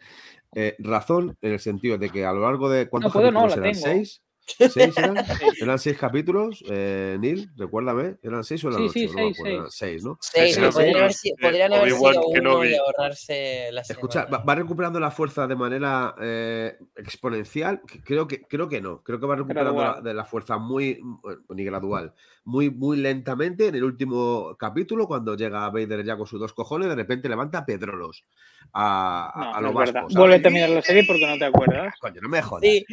eh, 0.55 0.77
razón 0.79 1.37
en 1.43 1.53
el 1.53 1.61
sentido 1.61 1.99
de 1.99 2.09
que 2.09 2.25
a 2.25 2.33
lo 2.33 2.41
largo 2.41 2.71
de. 2.71 2.89
¿Cuántos 2.89 3.15
no 3.15 3.21
puedo, 3.21 3.31
no, 3.33 3.47
la 3.47 3.55
tengo. 3.55 3.75
¿Seis? 3.75 4.23
¿Seis 4.45 4.95
eran? 4.99 5.17
¿Eran 5.61 5.79
seis 5.79 5.97
capítulos? 5.97 6.63
Eh, 6.69 7.17
Neil, 7.21 7.49
recuérdame. 7.57 8.17
¿Eran 8.23 8.43
seis 8.45 8.65
o 8.65 8.69
eran 8.71 8.89
sí, 8.89 8.89
ocho? 8.89 8.93
Sí, 8.99 9.07
no 9.07 9.13
seis, 9.15 9.39
eran 9.47 9.71
seis, 9.71 10.05
¿no? 10.05 10.19
Seis, 10.21 10.57
Pero 10.57 10.71
podrían 10.71 10.97
haber, 10.97 11.11
eh, 11.11 11.15
sido, 11.15 11.37
podrían 11.41 11.73
haber 11.73 11.91
sido 11.93 12.01
uno 12.11 12.33
Kenobi. 12.33 12.69
y 12.71 12.75
ahorrarse 12.75 13.69
la 13.73 13.81
Escucha, 13.83 14.25
semana. 14.25 14.39
¿va, 14.39 14.45
va 14.45 14.55
recuperando 14.57 14.99
la 15.01 15.11
fuerza 15.11 15.47
de 15.47 15.55
manera 15.57 16.15
eh, 16.21 16.77
exponencial? 16.97 17.81
Creo 18.05 18.27
que, 18.27 18.43
creo 18.43 18.69
que 18.69 18.81
no. 18.81 19.03
Creo 19.03 19.21
que 19.21 19.27
va 19.27 19.37
recuperando 19.37 19.75
la, 19.81 20.01
de 20.01 20.15
la 20.15 20.25
fuerza 20.25 20.59
muy, 20.59 20.99
bueno, 21.23 21.43
ni 21.51 21.65
gradual, 21.65 22.13
muy, 22.45 22.71
muy 22.71 22.97
lentamente. 22.97 23.69
En 23.69 23.77
el 23.77 23.85
último 23.85 24.57
capítulo, 24.59 25.07
cuando 25.07 25.37
llega 25.37 25.71
Vader 25.71 26.05
ya 26.05 26.17
con 26.17 26.27
sus 26.27 26.41
dos 26.41 26.53
cojones, 26.53 26.89
de 26.89 26.97
repente 26.97 27.29
levanta 27.29 27.65
Pedrolos 27.65 28.25
a, 28.73 29.31
a- 29.35 29.45
No, 29.45 29.55
a 29.57 29.61
no 29.61 29.69
lo 29.69 29.73
vasco. 29.75 30.07
Vuélvete 30.17 30.49
a 30.49 30.51
mirar 30.51 30.71
la 30.71 30.83
serie 30.83 31.05
porque 31.07 31.27
no 31.27 31.39
te 31.39 31.45
acuerdas. 31.45 31.95
Coño, 32.01 32.21
no 32.21 32.29
me 32.29 32.43
jodas. 32.43 32.63
Sí, 32.63 32.85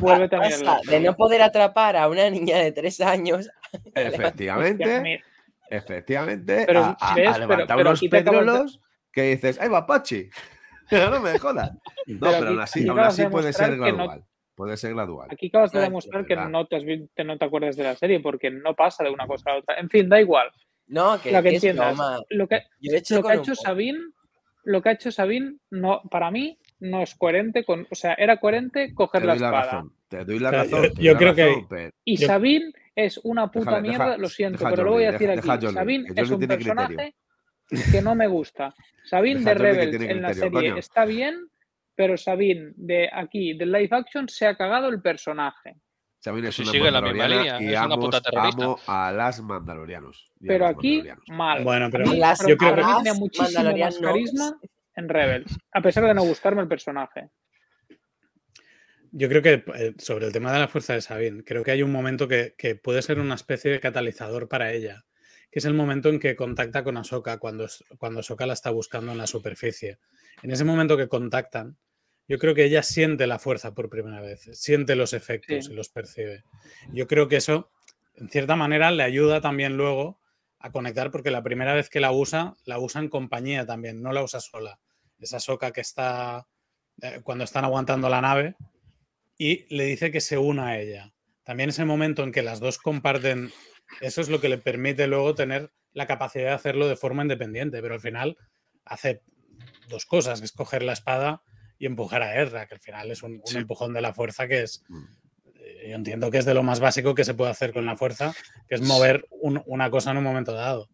vuélvete 0.00 0.36
a 0.36 0.40
pasa 0.64 0.90
de 0.90 1.00
no 1.00 1.16
poder 1.16 1.42
atrapar 1.42 1.96
a 1.96 2.08
una 2.08 2.28
niña 2.30 2.58
de 2.58 2.72
tres 2.72 3.00
años. 3.00 3.48
Efectivamente, 3.94 5.22
efectivamente, 5.68 6.64
Pero, 6.66 6.80
a, 6.84 6.96
a- 7.00 7.12
a. 7.12 7.14
Pero- 7.14 7.38
levantar 7.38 7.76
pero 7.76 7.90
unos 7.90 8.00
te 8.00 8.08
pedrolos 8.08 8.80
que 9.12 9.22
dices, 9.22 9.58
¡ay, 9.60 9.68
va, 9.68 9.86
Pachi! 9.86 10.28
no 10.90 11.20
me 11.20 11.38
jodas. 11.38 11.70
No, 11.72 11.78
Pero 12.06 12.18
pero, 12.20 12.36
aquí- 12.36 12.46
aún 12.46 12.60
así, 12.60 12.80
aún 12.80 12.90
acabas 12.98 13.14
así 13.14 13.22
de 13.22 13.30
puede 13.30 13.44
demostrar 13.44 13.68
ser 13.70 13.78
que 13.78 13.92
no- 13.92 13.96
gradual. 13.96 14.24
Puede 14.56 14.76
ser 14.76 14.92
gradual. 14.94 15.28
Aquí 15.32 15.46
acabas 15.46 15.72
de 15.72 15.78
Ay, 15.78 15.84
demostrar 15.84 16.22
de 16.22 16.28
que 16.28 16.36
no 16.36 16.66
te, 16.66 16.76
has 16.76 16.82
que 16.84 17.24
no 17.24 17.38
te 17.38 17.44
acuerdas 17.46 17.76
de 17.76 17.82
la 17.84 17.96
serie 17.96 18.20
porque 18.20 18.50
no 18.50 18.74
pasa 18.74 19.02
de 19.04 19.10
una 19.10 19.26
cosa 19.26 19.52
a 19.52 19.56
otra. 19.56 19.76
En 19.76 19.88
fin, 19.88 20.06
da 20.08 20.20
igual. 20.20 20.50
No, 20.88 21.18
que, 21.20 21.32
Lo 21.32 21.38
que 21.42 21.48
que 21.50 21.56
es 21.56 21.64
entiendas. 21.64 21.96
broma. 21.96 22.18
Lo 22.28 22.46
que, 22.46 22.56
he 22.82 22.96
hecho 22.96 23.14
lo 23.16 23.22
que 23.22 23.28
ha 23.30 23.34
hecho. 23.36 23.54
Sabine, 23.54 24.00
lo 24.64 24.82
que 24.82 24.88
ha 24.90 24.92
hecho 24.92 25.10
Sabine, 25.12 25.56
no, 25.70 26.02
para 26.10 26.30
mí, 26.30 26.58
no 26.80 27.00
es 27.00 27.14
coherente 27.14 27.64
con. 27.64 27.86
O 27.90 27.94
sea, 27.94 28.12
era 28.14 28.38
coherente 28.38 28.92
coger 28.92 29.22
Te 29.22 29.26
la 29.28 29.34
espada. 29.34 29.60
razón. 29.62 29.94
Te 30.10 30.24
doy 30.24 30.38
la 30.40 30.50
razón. 30.50 30.82
yo- 30.96 31.02
yo 31.02 31.16
creo 31.16 31.34
que- 31.34 31.64
pero- 31.68 31.90
Y 32.04 32.16
Sabine 32.16 32.72
es 32.96 33.18
una 33.22 33.48
puta 33.50 33.70
Déjale, 33.70 33.88
mierda, 33.88 34.04
deja- 34.06 34.16
lo 34.18 34.28
siento, 34.28 34.64
pero 34.68 34.84
lo 34.84 34.90
voy 34.92 35.04
a 35.04 35.12
decir 35.12 35.28
deja- 35.28 35.38
aquí. 35.52 35.64
Jordi, 35.64 35.74
Sabine 35.74 36.04
es 36.16 36.30
un 36.30 36.38
tiene 36.40 36.54
criterio. 36.56 36.74
personaje 36.86 37.14
que 37.92 38.02
no 38.02 38.14
me 38.16 38.26
gusta. 38.26 38.74
Sabine 39.04 39.40
de 39.40 39.54
Rebels 39.54 39.90
tiene 39.96 40.10
en 40.12 40.22
la 40.22 40.34
serie 40.34 40.50
coño. 40.50 40.76
está 40.76 41.04
bien, 41.04 41.48
pero 41.94 42.16
Sabine 42.16 42.72
de 42.74 43.08
aquí, 43.12 43.54
de 43.56 43.66
live 43.66 43.88
action, 43.92 44.28
se 44.28 44.46
ha 44.46 44.56
cagado 44.56 44.88
el 44.88 45.00
personaje. 45.00 45.76
Sabine 46.18 46.48
es 46.48 46.56
Si 46.56 46.62
una 46.62 46.72
sigue 46.72 46.90
la 46.90 47.00
misma 47.00 47.08
mandaloriana 47.18 47.56
línea, 47.58 47.70
y 47.70 47.74
es 47.74 47.80
una 47.86 47.96
puta 47.96 48.20
terrorista. 48.20 48.64
amo 48.64 48.78
a 48.88 49.12
las 49.12 49.40
mandalorianos. 49.40 50.30
Pero 50.40 50.66
los 50.66 50.76
aquí, 50.76 50.96
mandalorianos. 50.98 51.24
mal. 51.28 51.64
Bueno, 51.64 51.88
pero 51.90 52.04
Las- 52.14 52.46
yo 52.46 52.56
creo 52.56 52.74
que- 52.74 52.82
tenía 52.82 53.14
muchísimo 53.14 53.76
más 53.76 53.98
carisma 53.98 54.58
en 54.96 55.08
Rebels, 55.08 55.56
a 55.72 55.80
pesar 55.80 56.04
de 56.04 56.14
no 56.14 56.22
gustarme 56.24 56.62
el 56.62 56.68
personaje. 56.68 57.28
Yo 59.12 59.28
creo 59.28 59.42
que 59.42 59.64
eh, 59.74 59.94
sobre 59.98 60.26
el 60.26 60.32
tema 60.32 60.52
de 60.52 60.58
la 60.60 60.68
fuerza 60.68 60.94
de 60.94 61.00
Sabine, 61.00 61.42
creo 61.44 61.64
que 61.64 61.72
hay 61.72 61.82
un 61.82 61.90
momento 61.90 62.28
que, 62.28 62.54
que 62.56 62.76
puede 62.76 63.02
ser 63.02 63.18
una 63.18 63.34
especie 63.34 63.70
de 63.70 63.80
catalizador 63.80 64.48
para 64.48 64.72
ella, 64.72 65.04
que 65.50 65.58
es 65.58 65.64
el 65.64 65.74
momento 65.74 66.08
en 66.10 66.20
que 66.20 66.36
contacta 66.36 66.84
con 66.84 66.96
Ahsoka 66.96 67.38
cuando, 67.38 67.66
cuando 67.98 68.20
Ahsoka 68.20 68.46
la 68.46 68.52
está 68.52 68.70
buscando 68.70 69.10
en 69.12 69.18
la 69.18 69.26
superficie. 69.26 69.98
En 70.42 70.52
ese 70.52 70.64
momento 70.64 70.96
que 70.96 71.08
contactan, 71.08 71.76
yo 72.28 72.38
creo 72.38 72.54
que 72.54 72.64
ella 72.64 72.84
siente 72.84 73.26
la 73.26 73.40
fuerza 73.40 73.74
por 73.74 73.90
primera 73.90 74.20
vez, 74.20 74.48
siente 74.52 74.94
los 74.94 75.12
efectos 75.12 75.64
Sí. 75.66 75.72
y 75.72 75.74
los 75.74 75.88
percibe. 75.88 76.44
Yo 76.92 77.08
creo 77.08 77.26
que 77.26 77.36
eso, 77.36 77.72
en 78.14 78.28
cierta 78.28 78.54
manera, 78.54 78.92
le 78.92 79.02
ayuda 79.02 79.40
también 79.40 79.76
luego 79.76 80.20
a 80.60 80.70
conectar, 80.70 81.10
porque 81.10 81.32
la 81.32 81.42
primera 81.42 81.74
vez 81.74 81.90
que 81.90 81.98
la 81.98 82.12
usa, 82.12 82.54
la 82.64 82.78
usa 82.78 83.00
en 83.00 83.08
compañía 83.08 83.66
también, 83.66 84.00
no 84.02 84.12
la 84.12 84.22
usa 84.22 84.38
sola. 84.38 84.78
Esa 85.18 85.38
Ahsoka 85.38 85.72
que 85.72 85.80
está, 85.80 86.46
eh, 87.02 87.20
cuando 87.24 87.42
están 87.42 87.64
aguantando 87.64 88.08
la 88.08 88.20
nave, 88.20 88.54
y 89.42 89.64
le 89.74 89.84
dice 89.84 90.10
que 90.10 90.20
se 90.20 90.36
una 90.36 90.68
a 90.68 90.78
ella. 90.78 91.14
También 91.44 91.70
ese 91.70 91.86
momento 91.86 92.22
en 92.22 92.30
que 92.30 92.42
las 92.42 92.60
dos 92.60 92.76
comparten, 92.76 93.50
eso 94.02 94.20
es 94.20 94.28
lo 94.28 94.38
que 94.40 94.50
le 94.50 94.58
permite 94.58 95.06
luego 95.06 95.34
tener 95.34 95.70
la 95.94 96.06
capacidad 96.06 96.44
de 96.48 96.50
hacerlo 96.54 96.86
de 96.88 96.96
forma 96.96 97.22
independiente, 97.22 97.80
pero 97.80 97.94
al 97.94 98.00
final 98.00 98.36
hace 98.84 99.22
dos 99.88 100.04
cosas, 100.04 100.40
que 100.40 100.44
es 100.44 100.52
coger 100.52 100.82
la 100.82 100.92
espada 100.92 101.42
y 101.78 101.86
empujar 101.86 102.22
a 102.22 102.40
Ezra, 102.42 102.66
que 102.66 102.74
al 102.74 102.80
final 102.80 103.10
es 103.10 103.22
un, 103.22 103.36
un 103.36 103.46
Sí. 103.46 103.56
empujón 103.56 103.94
de 103.94 104.02
la 104.02 104.12
fuerza 104.12 104.46
que 104.46 104.62
es, 104.62 104.84
Mm. 104.88 105.04
eh, 105.54 105.86
yo 105.88 105.94
entiendo 105.96 106.30
que 106.30 106.36
es 106.38 106.44
de 106.44 106.52
lo 106.52 106.62
más 106.62 106.78
básico 106.78 107.14
que 107.14 107.24
se 107.24 107.32
puede 107.32 107.50
hacer 107.50 107.72
con 107.72 107.86
la 107.86 107.96
fuerza, 107.96 108.34
que 108.68 108.74
es 108.74 108.82
mover 108.82 109.24
un- 109.30 109.62
una 109.64 109.90
cosa 109.90 110.10
en 110.10 110.18
un 110.18 110.24
momento 110.24 110.52
dado. 110.52 110.90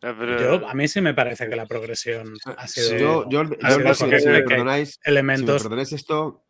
Pero- 0.00 0.58
Yo, 0.60 0.68
a 0.68 0.74
mí 0.74 0.88
sí 0.88 1.00
me 1.00 1.14
parece 1.14 1.48
que 1.48 1.56
la 1.56 1.66
progresión 1.66 2.34
ha 2.56 2.66
sido... 2.66 2.98
Yo, 2.98 3.28
yo, 3.28 3.40
ha 3.62 3.68
yo- 3.70 3.94
sido 3.94 4.10
yo- 4.10 4.18
si, 4.18 4.28
me 4.28 4.42
perdonáis, 4.42 4.90
si 4.92 4.98
me 5.04 5.10
elementos 5.10 5.62
perdonáis 5.62 5.92
esto, 5.92 6.43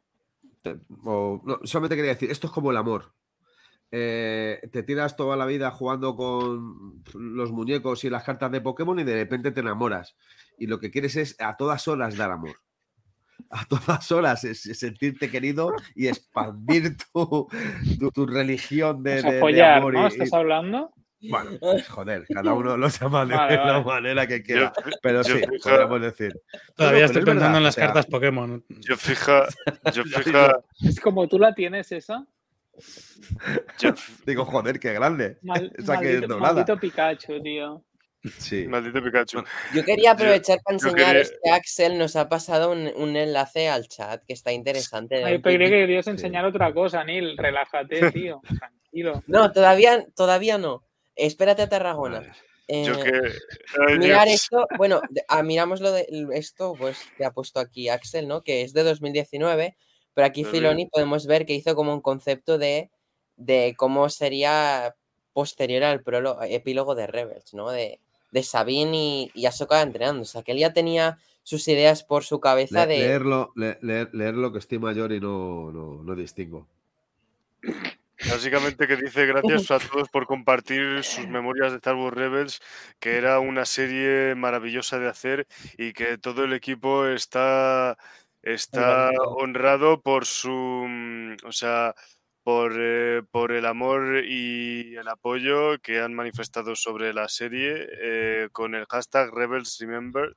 o- 1.04 1.42
no, 1.44 1.60
solamente 1.64 1.96
quería 1.96 2.12
decir, 2.12 2.30
esto 2.30 2.46
es 2.46 2.52
como 2.52 2.70
el 2.70 2.76
amor. 2.76 3.12
Eh, 3.96 4.60
te 4.72 4.82
tiras 4.82 5.14
toda 5.16 5.36
la 5.36 5.46
vida 5.46 5.70
jugando 5.70 6.16
con 6.16 7.02
los 7.14 7.52
muñecos 7.52 8.02
y 8.04 8.10
las 8.10 8.24
cartas 8.24 8.50
de 8.50 8.60
Pokémon 8.60 8.98
y 8.98 9.04
de 9.04 9.14
repente 9.14 9.52
te 9.52 9.60
enamoras. 9.60 10.16
Y 10.58 10.66
lo 10.66 10.80
que 10.80 10.90
quieres 10.90 11.14
es 11.16 11.36
a 11.40 11.56
todas 11.56 11.86
horas 11.86 12.16
dar 12.16 12.30
amor. 12.32 12.56
A 13.50 13.64
todas 13.66 14.10
horas 14.10 14.42
es, 14.44 14.66
es 14.66 14.78
sentirte 14.80 15.30
querido 15.30 15.72
y 15.94 16.06
expandir 16.08 16.96
tu, 17.12 17.46
tu, 18.00 18.10
tu 18.10 18.26
religión 18.26 19.02
de, 19.02 19.18
O 19.18 19.20
sea, 19.20 19.30
de- 19.30 19.36
de 19.36 19.40
follar, 19.40 19.78
amor. 19.78 19.94
y- 19.94 19.96
¿no? 19.98 20.04
y- 20.04 20.06
¿Estás 20.08 20.32
hablando? 20.32 20.92
Bueno, 21.30 21.50
pues, 21.60 21.88
joder, 21.88 22.26
cada 22.32 22.52
uno 22.54 22.76
lo 22.76 22.88
llama 22.88 23.24
de 23.26 23.34
Vale, 23.34 23.56
la 23.56 23.62
vale. 23.64 23.84
manera 23.84 24.26
que 24.26 24.38
Yo, 24.38 24.44
quiera. 24.44 24.72
Pero 25.02 25.22
yo 25.22 25.34
sí, 25.36 25.40
fija- 25.40 25.70
podríamos 25.70 26.00
decir. 26.02 26.40
Todavía 26.76 27.04
estoy 27.06 27.22
pero 27.22 27.32
es 27.32 27.36
pensando 27.36 27.40
verdad, 27.40 27.56
en 27.58 27.62
las 27.64 27.74
o 27.74 27.76
sea, 27.76 27.84
cartas 27.86 28.06
Pokémon. 28.06 28.64
yo 28.68 28.96
fija, 28.96 29.46
yo 29.92 30.02
fija, 30.22 30.58
Es 30.82 31.00
como 31.00 31.26
tú 31.28 31.38
la 31.38 31.54
tienes 31.54 31.90
esa. 31.92 32.24
yo- 33.78 33.94
Digo, 34.26 34.44
joder, 34.44 34.78
qué 34.80 34.92
grande. 34.92 35.38
Mal- 35.42 35.72
Esa 35.76 35.98
que 36.00 36.14
es 36.14 36.20
doblada. 36.22 36.54
maldito 36.54 36.78
Pikachu, 36.78 37.42
tío. 37.42 37.84
Sí. 38.38 38.66
maldito 38.66 39.02
Pikachu. 39.02 39.44
Yo 39.74 39.84
quería 39.84 40.12
aprovechar 40.12 40.58
para 40.64 40.76
enseñaros 40.76 41.28
quería- 41.28 41.40
que 41.44 41.50
Axel 41.50 41.98
nos 41.98 42.16
ha 42.16 42.28
pasado 42.28 42.72
un, 42.72 42.90
un 42.96 43.16
enlace 43.16 43.68
al 43.68 43.86
chat 43.86 44.22
que 44.26 44.32
está 44.32 44.50
interesante. 44.50 45.22
Ay, 45.22 45.42
creí 45.42 45.58
que 45.58 45.68
querías 45.68 46.06
enseñar 46.06 46.44
otra 46.46 46.72
cosa, 46.72 47.04
Neil. 47.04 47.36
Relájate, 47.36 48.10
tío. 48.12 48.40
Tranquilo. 48.58 49.22
No, 49.26 49.52
todavía, 49.52 50.06
todavía 50.16 50.56
no. 50.56 50.82
Espérate 51.16 51.62
a 51.62 51.68
Tarragona. 51.68 52.20
Yo 52.66 52.94
Eh, 52.94 53.02
que. 53.04 53.98
Mirar 53.98 54.26
esto, 54.28 54.66
bueno, 54.78 55.02
de- 55.10 55.22
ah, 55.28 55.42
miramos 55.42 55.80
lo 55.80 55.92
de 55.92 56.06
esto, 56.32 56.74
pues 56.78 56.98
que 57.18 57.24
ha 57.24 57.30
puesto 57.30 57.60
aquí 57.60 57.88
Axel, 57.90 58.26
¿no? 58.26 58.42
Que 58.42 58.62
es 58.62 58.72
de 58.72 58.82
2019, 58.84 59.76
pero 60.14 60.26
aquí 60.26 60.44
Filoni 60.50 60.86
podemos 60.86 61.26
ver 61.26 61.44
que 61.44 61.52
hizo 61.54 61.74
como 61.74 61.92
un 61.92 62.00
concepto 62.00 62.56
de, 62.56 62.90
de 63.36 63.74
cómo 63.76 64.08
sería 64.08 64.94
posterior 65.34 65.82
al 65.84 66.02
prólogo, 66.02 66.42
epílogo 66.42 66.94
de 66.94 67.06
Rebels, 67.06 67.52
¿no? 67.52 67.70
De, 67.70 68.00
de 68.30 68.42
Sabine 68.42 68.96
y, 68.96 69.30
y 69.34 69.44
Ahsoka 69.46 69.82
entrenando. 69.82 70.22
O 70.22 70.24
sea, 70.24 70.42
que 70.42 70.52
él 70.52 70.58
ya 70.58 70.72
tenía 70.72 71.18
sus 71.42 71.68
ideas 71.68 72.02
por 72.02 72.24
su 72.24 72.40
cabeza 72.40 72.86
Le- 72.86 72.94
de... 72.94 72.98
leerlo, 73.00 73.52
le- 73.56 73.78
leer- 73.82 74.08
leerlo 74.14 74.52
que 74.52 74.58
estoy 74.60 74.78
mayor 74.78 75.12
y 75.12 75.20
no, 75.20 75.70
no, 75.70 76.02
no 76.02 76.14
distingo. 76.14 76.66
Básicamente 78.20 78.86
que 78.86 78.96
dice 78.96 79.26
gracias 79.26 79.70
a 79.70 79.78
todos 79.80 80.08
por 80.08 80.26
compartir 80.26 81.02
sus 81.04 81.26
memorias 81.28 81.72
de 81.72 81.76
Star 81.76 81.96
Wars 81.96 82.16
Rebels, 82.16 82.60
que 83.00 83.16
era 83.16 83.38
una 83.40 83.64
serie 83.66 84.34
maravillosa 84.34 84.98
de 84.98 85.08
hacer 85.08 85.46
y 85.76 85.92
que 85.92 86.16
todo 86.16 86.44
el 86.44 86.52
equipo 86.54 87.06
está, 87.06 87.98
está 88.42 89.10
honrado 89.36 90.00
por 90.00 90.26
su, 90.26 90.50
mm, 90.50 91.36
o 91.44 91.52
sea, 91.52 91.94
por, 92.44 92.74
eh, 92.78 93.22
por 93.30 93.52
el 93.52 93.66
amor 93.66 94.22
y 94.24 94.94
el 94.96 95.08
apoyo 95.08 95.78
que 95.80 96.00
han 96.00 96.14
manifestado 96.14 96.76
sobre 96.76 97.12
la 97.14 97.28
serie 97.28 97.88
eh, 98.00 98.48
con 98.52 98.74
el 98.74 98.86
hashtag 98.86 99.30
Rebels 99.34 99.78
Remember 99.80 100.34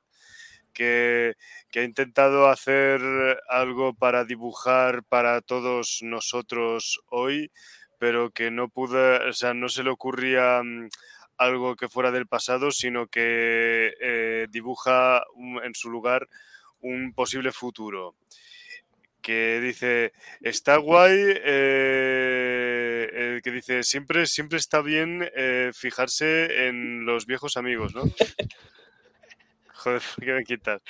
que, 0.72 1.34
ha 1.74 1.82
intentado 1.82 2.48
hacer 2.48 3.00
algo 3.48 3.94
para 3.94 4.24
dibujar 4.24 5.04
para 5.04 5.40
todos 5.40 6.00
nosotros 6.02 7.00
hoy, 7.08 7.50
pero 7.98 8.30
que 8.30 8.50
no 8.50 8.68
pudo, 8.68 9.28
o 9.28 9.32
sea, 9.32 9.54
no 9.54 9.68
se 9.68 9.82
le 9.84 9.90
ocurría 9.90 10.62
mm, 10.62 10.88
algo 11.36 11.76
que 11.76 11.88
fuera 11.88 12.10
del 12.10 12.26
pasado, 12.26 12.70
sino 12.70 13.06
que 13.06 13.94
eh, 14.00 14.46
dibuja 14.50 15.22
en 15.64 15.74
su 15.74 15.90
lugar 15.90 16.28
un 16.80 17.12
posible 17.14 17.52
futuro. 17.52 18.14
que 19.22 19.60
dice, 19.60 20.12
está 20.40 20.76
guay, 20.78 21.16
eh, 21.44 22.08
que 23.42 23.50
dice, 23.50 23.82
siempre, 23.82 24.26
siempre 24.26 24.58
está 24.58 24.80
bien 24.80 25.28
eh, 25.34 25.70
fijarse 25.74 26.68
en 26.68 27.04
los 27.04 27.26
viejos 27.26 27.56
amigos, 27.56 27.94
¿no? 27.94 28.04
Joder, 29.78 30.02
¿por 30.14 30.24
qué 30.24 30.32
me 30.32 30.44
quitas? 30.44 30.82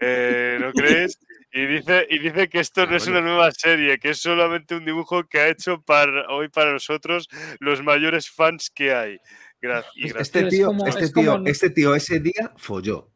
Eh, 0.00 0.58
¿No 0.60 0.72
crees? 0.72 1.18
Y 1.52 1.66
dice, 1.66 2.06
y 2.08 2.18
dice 2.18 2.48
que 2.48 2.60
esto 2.60 2.86
no 2.86 2.96
es 2.96 3.06
una 3.06 3.20
nueva 3.20 3.50
serie, 3.52 3.98
que 3.98 4.10
es 4.10 4.18
solamente 4.22 4.74
un 4.74 4.84
dibujo 4.86 5.24
que 5.24 5.38
ha 5.38 5.48
hecho 5.48 5.82
para, 5.82 6.26
hoy 6.28 6.48
para 6.48 6.72
nosotros 6.72 7.28
los 7.60 7.82
mayores 7.82 8.30
fans 8.30 8.70
que 8.70 8.94
hay. 8.94 9.18
Gracias. 9.60 9.92
Este 10.18 10.40
Es 10.40 10.48
tío, 10.48 10.66
como- 10.68 10.86
este, 10.86 11.04
es 11.04 11.12
tío, 11.12 11.32
como- 11.32 11.46
este 11.46 11.70
tío 11.70 11.94
ese 11.94 12.20
día 12.20 12.52
folló. 12.56 13.10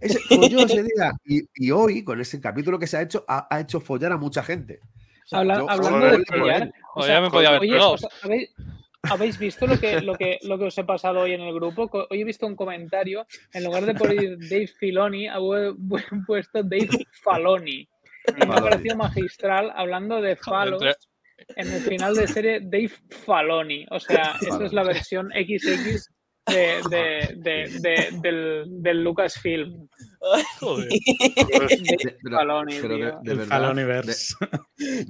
Ese, 0.00 0.18
folló 0.20 0.60
ese 0.60 0.82
día. 0.82 1.12
Y, 1.26 1.42
y 1.54 1.70
hoy, 1.70 2.02
con 2.04 2.20
ese 2.20 2.40
capítulo 2.40 2.78
que 2.78 2.86
se 2.86 2.96
ha 2.96 3.02
hecho, 3.02 3.24
ha, 3.28 3.46
ha 3.54 3.60
hecho 3.60 3.80
follar 3.80 4.12
a 4.12 4.16
mucha 4.16 4.42
gente. 4.42 4.80
O 4.82 5.28
sea, 5.28 5.40
Habla- 5.40 5.58
yo- 5.58 5.70
hablando 5.70 5.98
joder, 5.98 6.18
de 6.20 6.24
follar, 6.24 6.72
o 6.94 7.02
sea, 7.02 7.14
ya 7.16 7.20
me 7.20 7.30
podía 7.30 7.48
haber 7.50 7.60
oye, 7.60 8.48
¿habéis, 9.02 9.38
visto 9.38 9.66
lo 9.66 9.78
que, 9.78 10.00
lo, 10.00 10.14
que, 10.14 10.38
lo 10.42 10.58
que 10.58 10.64
os 10.66 10.78
he 10.78 10.84
pasado 10.84 11.20
hoy 11.20 11.32
en 11.32 11.40
el 11.42 11.54
grupo? 11.54 11.88
Hoy 12.10 12.20
he 12.20 12.24
visto 12.24 12.46
un 12.46 12.56
comentario, 12.56 13.26
en 13.52 13.64
lugar 13.64 13.84
de 13.86 13.94
poner 13.94 14.38
Dave 14.38 14.66
Filoni, 14.66 15.26
pu- 15.28 16.26
puesto 16.26 16.62
Dave 16.62 16.88
Faloni. 17.22 17.88
Y 18.36 18.46
me 18.46 18.54
ha 18.54 18.60
parecido 18.60 18.96
magistral 18.96 19.72
hablando 19.74 20.20
de 20.20 20.36
falos 20.36 20.82
en 21.56 21.72
el 21.72 21.80
final 21.82 22.14
de 22.14 22.26
serie 22.26 22.60
Dave 22.60 22.92
Faloni. 23.24 23.86
O 23.90 23.98
sea, 24.00 24.34
esa 24.40 24.64
es 24.64 24.72
la 24.72 24.82
versión 24.82 25.30
XX 25.30 26.08
de, 26.46 26.80
de, 26.90 27.34
de, 27.36 27.78
de- 27.80 28.08
del, 28.20 28.64
del 28.82 29.02
Lucasfilm. 29.04 29.88
Joder. 30.60 30.88
Faloni, 32.30 32.72
de- 32.74 33.12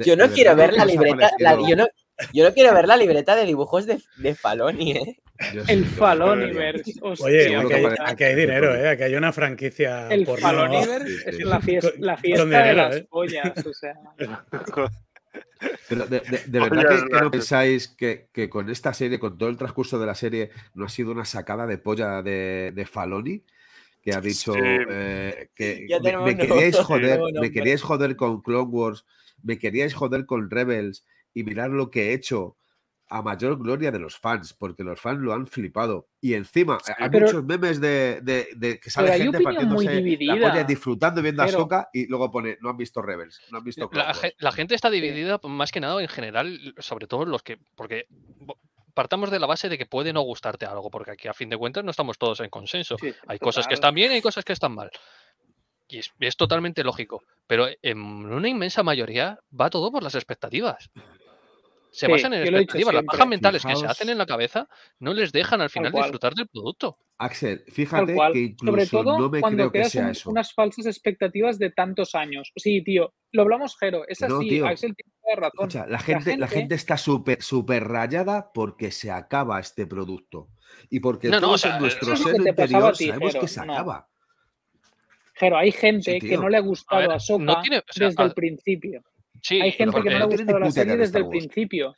Yo 0.04 0.16
no 0.16 0.28
quiero 0.28 0.54
ver 0.54 0.74
la 0.74 0.84
libreta, 0.84 1.30
la- 1.38 1.52
yo, 1.68 1.76
no, 1.76 1.86
yo 2.32 2.44
no 2.44 2.52
quiero 2.54 2.74
ver 2.74 2.86
la 2.88 2.96
libreta 2.96 3.36
de 3.36 3.44
dibujos 3.46 3.86
de, 3.86 4.00
de 4.16 4.34
Faloni, 4.34 4.92
¿eh? 4.92 5.18
yo 5.54 5.62
El 5.68 5.84
Faloniverse. 5.86 6.94
Oye, 7.00 7.54
aquí 7.56 7.72
hay, 7.72 7.84
aparece. 7.84 8.02
aquí 8.04 8.24
hay 8.24 8.34
dinero, 8.34 8.74
¿eh? 8.74 8.88
Aquí 8.88 9.02
hay 9.04 9.14
una 9.14 9.32
franquicia 9.32 10.08
El 10.08 10.24
porno. 10.24 10.42
Faloniverse 10.46 11.08
Sí, 11.08 11.24
es 11.26 11.44
la 11.44 11.60
fiesta, 11.60 11.90
la 11.98 12.16
fiesta 12.16 12.44
de 12.62 12.74
las 12.74 12.96
¿eh? 12.96 13.06
pollas. 13.08 13.66
O 13.66 13.72
sea, 13.72 13.94
Pero 15.88 16.06
de, 16.06 16.20
de- 16.20 16.42
de 16.46 16.60
Oye, 16.60 16.70
verdad 16.70 16.88
que, 17.04 17.08
que 17.08 17.20
no 17.20 17.30
pensáis 17.30 17.88
que, 17.88 18.28
que 18.32 18.48
con 18.48 18.70
esta 18.70 18.94
serie, 18.94 19.18
con 19.18 19.36
todo 19.36 19.48
el 19.48 19.56
transcurso 19.56 19.98
de 19.98 20.06
la 20.06 20.14
serie, 20.14 20.50
no 20.74 20.84
ha 20.84 20.88
sido 20.88 21.10
una 21.10 21.24
sacada 21.24 21.66
de 21.66 21.78
polla 21.78 22.22
de, 22.22 22.72
de 22.74 22.86
Faloni? 22.86 23.42
Que 24.02 24.14
ha 24.14 24.20
dicho 24.20 24.52
Sí. 24.54 24.60
eh, 24.62 25.48
que 25.56 25.86
me, 26.02 26.16
me 26.18 26.36
queríais 26.36 26.76
joder, 26.78 27.20
me 27.40 27.50
queríais 27.50 27.82
joder 27.82 28.14
con 28.16 28.40
Clone 28.42 28.68
Wars, 28.70 29.04
me 29.42 29.58
queríais 29.58 29.94
joder 29.94 30.24
con 30.26 30.48
Rebels 30.50 31.04
y 31.38 31.44
mirar 31.44 31.70
lo 31.70 31.90
que 31.90 32.10
he 32.10 32.14
hecho 32.14 32.56
a 33.10 33.22
mayor 33.22 33.56
gloria 33.58 33.90
de 33.90 33.98
los 33.98 34.18
fans, 34.18 34.52
porque 34.52 34.84
los 34.84 35.00
fans 35.00 35.20
lo 35.20 35.32
han 35.32 35.46
flipado. 35.46 36.08
Y 36.20 36.34
encima, 36.34 36.78
hay 36.98 37.08
Pero- 37.08 37.26
muchos 37.26 37.42
memes 37.44 37.80
de, 37.80 38.20
de- 38.22 38.48
de 38.54 38.78
que 38.78 38.90
sale 38.90 39.16
gente 39.16 39.40
partiéndose 39.40 40.16
la 40.20 40.34
polla, 40.50 40.64
disfrutando 40.64 41.22
viendo 41.22 41.42
Pero- 41.42 41.56
a 41.58 41.60
Soka 41.62 41.88
y 41.94 42.06
luego 42.06 42.30
pone, 42.30 42.58
no 42.60 42.68
han 42.68 42.76
visto 42.76 43.00
Rebels, 43.00 43.40
no 43.50 43.58
han 43.58 43.64
visto 43.64 43.88
La, 43.94 44.06
Wars". 44.08 44.20
ge- 44.20 44.34
la 44.38 44.52
gente 44.52 44.74
está 44.74 44.90
dividida 44.90 45.40
más 45.44 45.72
que 45.72 45.80
nada 45.80 46.02
en 46.02 46.08
general, 46.08 46.74
sobre 46.78 47.06
todo 47.06 47.24
los 47.24 47.42
que. 47.42 47.58
Porque 47.76 48.08
partamos 48.92 49.30
de 49.30 49.38
la 49.38 49.46
base 49.46 49.70
de 49.70 49.78
que 49.78 49.86
puede 49.86 50.12
no 50.12 50.20
gustarte 50.20 50.66
algo, 50.66 50.90
porque 50.90 51.12
aquí 51.12 51.28
a 51.28 51.32
fin 51.34 51.48
de 51.48 51.56
cuentas 51.56 51.84
no 51.84 51.90
estamos 51.92 52.18
todos 52.18 52.40
en 52.40 52.50
consenso. 52.50 52.96
sí, 53.00 53.14
Hay 53.26 53.38
cosas 53.38 53.66
que 53.66 53.74
están 53.74 53.94
bien 53.94 54.10
y 54.12 54.16
hay 54.16 54.20
cosas 54.22 54.44
que 54.44 54.52
están 54.52 54.72
mal. 54.74 54.90
Y 55.88 55.98
es, 56.00 56.12
es 56.20 56.36
totalmente 56.36 56.84
lógico. 56.84 57.22
Pero 57.46 57.68
en 57.80 57.98
una 58.02 58.48
inmensa 58.50 58.82
mayoría 58.82 59.38
va 59.58 59.70
todo 59.70 59.90
por 59.90 60.02
las 60.02 60.14
expectativas. 60.14 60.90
Se 61.90 62.06
Sí, 62.06 62.12
basan 62.12 62.34
en 62.34 62.42
expectativas. 62.42 62.94
Las 62.94 63.04
pajas 63.04 63.26
mentales 63.28 63.64
que 63.64 63.74
se 63.76 63.86
hacen 63.86 64.08
en 64.10 64.18
la 64.18 64.26
cabeza 64.26 64.68
no 65.00 65.14
les 65.14 65.32
dejan 65.32 65.60
al 65.60 65.70
final 65.70 65.90
disfrutar 65.92 66.34
del 66.34 66.46
producto. 66.48 66.98
Axel, 67.16 67.64
fíjate 67.68 68.12
que 68.12 68.16
Sobre 68.18 68.38
incluso 68.40 68.98
todo 69.02 69.18
no 69.18 69.28
me 69.30 69.40
cuando 69.40 69.70
creo 69.70 69.84
que 69.84 69.90
sea 69.90 70.04
un- 70.04 70.10
eso. 70.10 70.30
unas 70.30 70.52
falsas 70.52 70.86
expectativas 70.86 71.58
de 71.58 71.70
tantos 71.70 72.14
años. 72.14 72.52
Sí, 72.54 72.82
tío, 72.82 73.14
lo 73.32 73.42
hablamos, 73.42 73.76
Jero. 73.78 74.06
Es 74.06 74.20
No, 74.20 74.36
así, 74.38 74.48
tío. 74.50 74.66
Axel 74.66 74.94
tiene 74.94 75.12
toda 75.22 75.36
razón. 75.48 75.68
Escucha, 75.68 75.86
la, 75.86 75.98
gente, 75.98 76.36
la 76.36 76.46
gente 76.46 76.74
está 76.76 76.96
súper 76.96 77.42
súper 77.42 77.84
rayada 77.88 78.52
porque 78.52 78.90
se 78.92 79.10
acaba 79.10 79.58
este 79.58 79.86
producto. 79.86 80.48
Y 80.90 81.00
porque 81.00 81.28
No, 81.28 81.40
no, 81.40 81.46
o 81.46 81.48
todos 81.48 81.60
sea, 81.62 81.74
en 81.76 81.82
nuestro 81.82 82.08
que 82.14 82.14
te 82.44 82.52
pasaba 82.52 82.90
interior 82.90 82.96
ti, 82.96 83.06
sabemos 83.06 83.32
Jero, 83.32 83.40
que 83.40 83.48
se 83.48 83.66
no. 83.66 83.72
acaba. 83.74 84.08
Jero, 85.34 85.56
hay 85.56 85.72
gente 85.72 86.12
Sí, 86.12 86.28
que 86.28 86.36
no 86.36 86.48
le 86.48 86.56
ha 86.56 86.60
gustado 86.60 87.00
ver, 87.00 87.12
a 87.12 87.18
tiene- 87.62 87.78
o 87.78 87.82
sea, 87.92 88.06
desde 88.08 88.22
a- 88.22 88.26
el 88.26 88.34
principio. 88.34 89.02
Sí, 89.42 89.60
Hay 89.60 89.72
gente 89.72 90.02
que 90.02 90.10
no 90.10 90.18
le 90.18 90.24
gustado 90.26 90.58
la 90.58 90.66
idea 90.66 90.72
serie 90.72 90.92
de 90.92 90.98
desde 90.98 91.18
el 91.18 91.28
principio. 91.28 91.94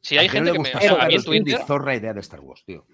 sí 0.00 0.18
hay 0.18 0.26
¿A 0.26 0.30
quién 0.30 0.44
gente 0.44 0.58
no 0.58 0.64
que 0.64 0.70
me. 0.70 0.72
gusta 0.72 0.78
o 0.78 0.96
sea, 0.96 1.04
a 1.04 1.08
mí 1.08 1.14
en 1.14 1.24
Twitter. 1.24 1.60
zorra 1.66 1.94
idea 1.96 2.12
de 2.12 2.20
Star 2.20 2.40
Wars, 2.40 2.62
tío. 2.64 2.84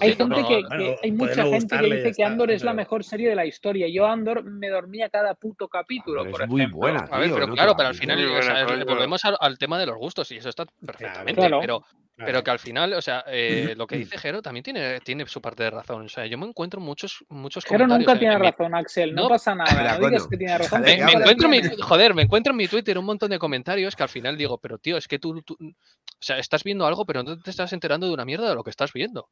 Hay 0.00 0.10
Sí, 0.10 0.16
gente 0.16 0.40
no, 0.40 0.48
que, 0.48 0.96
hay 1.04 1.12
mucha 1.12 1.44
gente 1.44 1.78
que 1.78 1.84
dice 1.84 2.02
que 2.02 2.08
está, 2.10 2.26
Andor 2.26 2.50
es 2.50 2.64
la 2.64 2.72
mejor 2.74 3.04
serie 3.04 3.28
de 3.28 3.36
la 3.36 3.46
historia. 3.46 3.86
Yo 3.88 4.06
Andor 4.06 4.42
me 4.42 4.68
dormía 4.68 5.08
cada 5.08 5.34
puto 5.34 5.68
capítulo, 5.68 6.22
Pero 6.22 6.32
por 6.32 6.42
es 6.42 6.48
muy 6.48 6.66
buena, 6.66 7.06
A 7.10 7.18
ver, 7.18 7.26
tío, 7.28 7.34
pero 7.36 7.46
no 7.46 7.54
claro, 7.54 7.74
pero 7.76 7.88
al 7.90 7.94
final 7.94 8.16
Muy 8.18 8.26
o 8.36 8.42
sea, 8.42 8.64
buena, 8.66 8.84
volvemos 8.84 9.24
al, 9.24 9.36
al 9.38 9.56
tema 9.56 9.78
de 9.78 9.86
los 9.86 9.96
gustos 9.96 10.30
y 10.32 10.38
eso 10.38 10.48
está 10.48 10.66
perfectamente, 10.84 11.34
Claro. 11.40 11.60
pero, 11.60 11.84
Claro. 12.16 12.26
pero 12.28 12.44
que 12.44 12.50
al 12.52 12.58
final, 12.60 12.92
o 12.92 13.02
sea, 13.02 13.24
eh, 13.26 13.74
lo 13.76 13.88
que 13.88 13.96
dice 13.96 14.16
Jero 14.18 14.40
también 14.40 14.62
tiene, 14.62 15.00
tiene 15.00 15.26
su 15.26 15.40
parte 15.42 15.64
de 15.64 15.70
razón. 15.70 16.06
O 16.06 16.08
sea, 16.08 16.24
yo 16.26 16.38
me 16.38 16.46
encuentro 16.46 16.80
muchos, 16.80 17.24
muchos 17.28 17.64
Jero 17.64 17.86
comentarios 17.86 18.00
nunca 18.06 18.12
en- 18.12 18.18
tiene 18.20 18.34
en 18.34 18.40
mi- 18.40 18.50
razón, 18.50 18.74
Axel. 18.76 19.14
No, 19.16 19.22
No, 19.24 19.28
pasa 19.30 19.54
nada. 19.56 19.98
no 19.98 20.06
digas 20.06 20.26
que 20.28 20.36
tiene 20.36 20.56
razón. 20.56 20.82
Me, 20.82 20.92
encuentro 20.92 21.48
mi, 21.48 21.60
joder, 21.80 22.14
me 22.14 22.22
encuentro 22.22 22.52
en 22.52 22.56
mi 22.56 22.68
Twitter 22.68 22.96
un 22.98 23.04
montón 23.04 23.30
de 23.30 23.38
comentarios 23.40 23.96
que 23.96 24.02
al 24.04 24.08
final 24.08 24.36
digo, 24.36 24.58
pero 24.58 24.78
tío, 24.78 24.96
es 24.96 25.08
que 25.08 25.18
tú, 25.18 25.42
tú- 25.42 25.56
o 25.60 26.22
sea, 26.22 26.38
estás 26.38 26.62
viendo 26.62 26.86
algo, 26.86 27.04
pero 27.04 27.24
no 27.24 27.36
te 27.40 27.50
estás 27.50 27.72
enterando 27.72 28.06
de 28.06 28.12
una 28.14 28.24
mierda 28.24 28.48
de 28.48 28.54
lo 28.54 28.62
que 28.62 28.70
estás 28.70 28.92
viendo. 28.92 29.28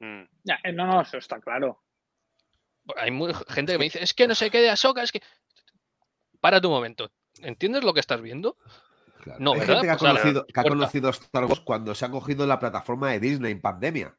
mm. 0.00 0.22
Ya, 0.44 0.58
eh, 0.64 0.72
no, 0.72 0.86
no, 0.86 1.00
eso 1.00 1.16
está 1.16 1.40
claro. 1.40 1.80
Hay 2.96 3.10
gente 3.48 3.72
que 3.72 3.78
me 3.78 3.84
dice, 3.84 4.02
es 4.02 4.12
que 4.12 4.26
no 4.28 4.34
sé 4.34 4.50
qué 4.50 4.58
de 4.60 4.68
Ahsoka, 4.70 5.02
es 5.02 5.12
que. 5.12 5.22
Para 6.40 6.60
tu 6.60 6.68
momento. 6.70 7.10
¿Entiendes 7.40 7.84
lo 7.84 7.94
que 7.94 8.00
estás 8.00 8.20
viendo? 8.20 8.56
Claro. 9.22 9.38
No, 9.40 9.52
Hay 9.54 9.60
¿verdad? 9.60 9.74
gente 9.74 9.86
que 9.86 9.92
ha, 9.92 9.96
Pues, 9.98 10.10
conocido, 10.12 10.46
que 10.46 10.60
ha 10.60 10.64
conocido 10.64 11.10
Star 11.10 11.44
Wars 11.44 11.60
cuando 11.60 11.94
se 11.94 12.04
han 12.04 12.10
cogido 12.12 12.46
la 12.46 12.58
plataforma 12.58 13.10
de 13.12 13.20
Disney 13.20 13.52
en 13.52 13.60
pandemia. 13.60 14.16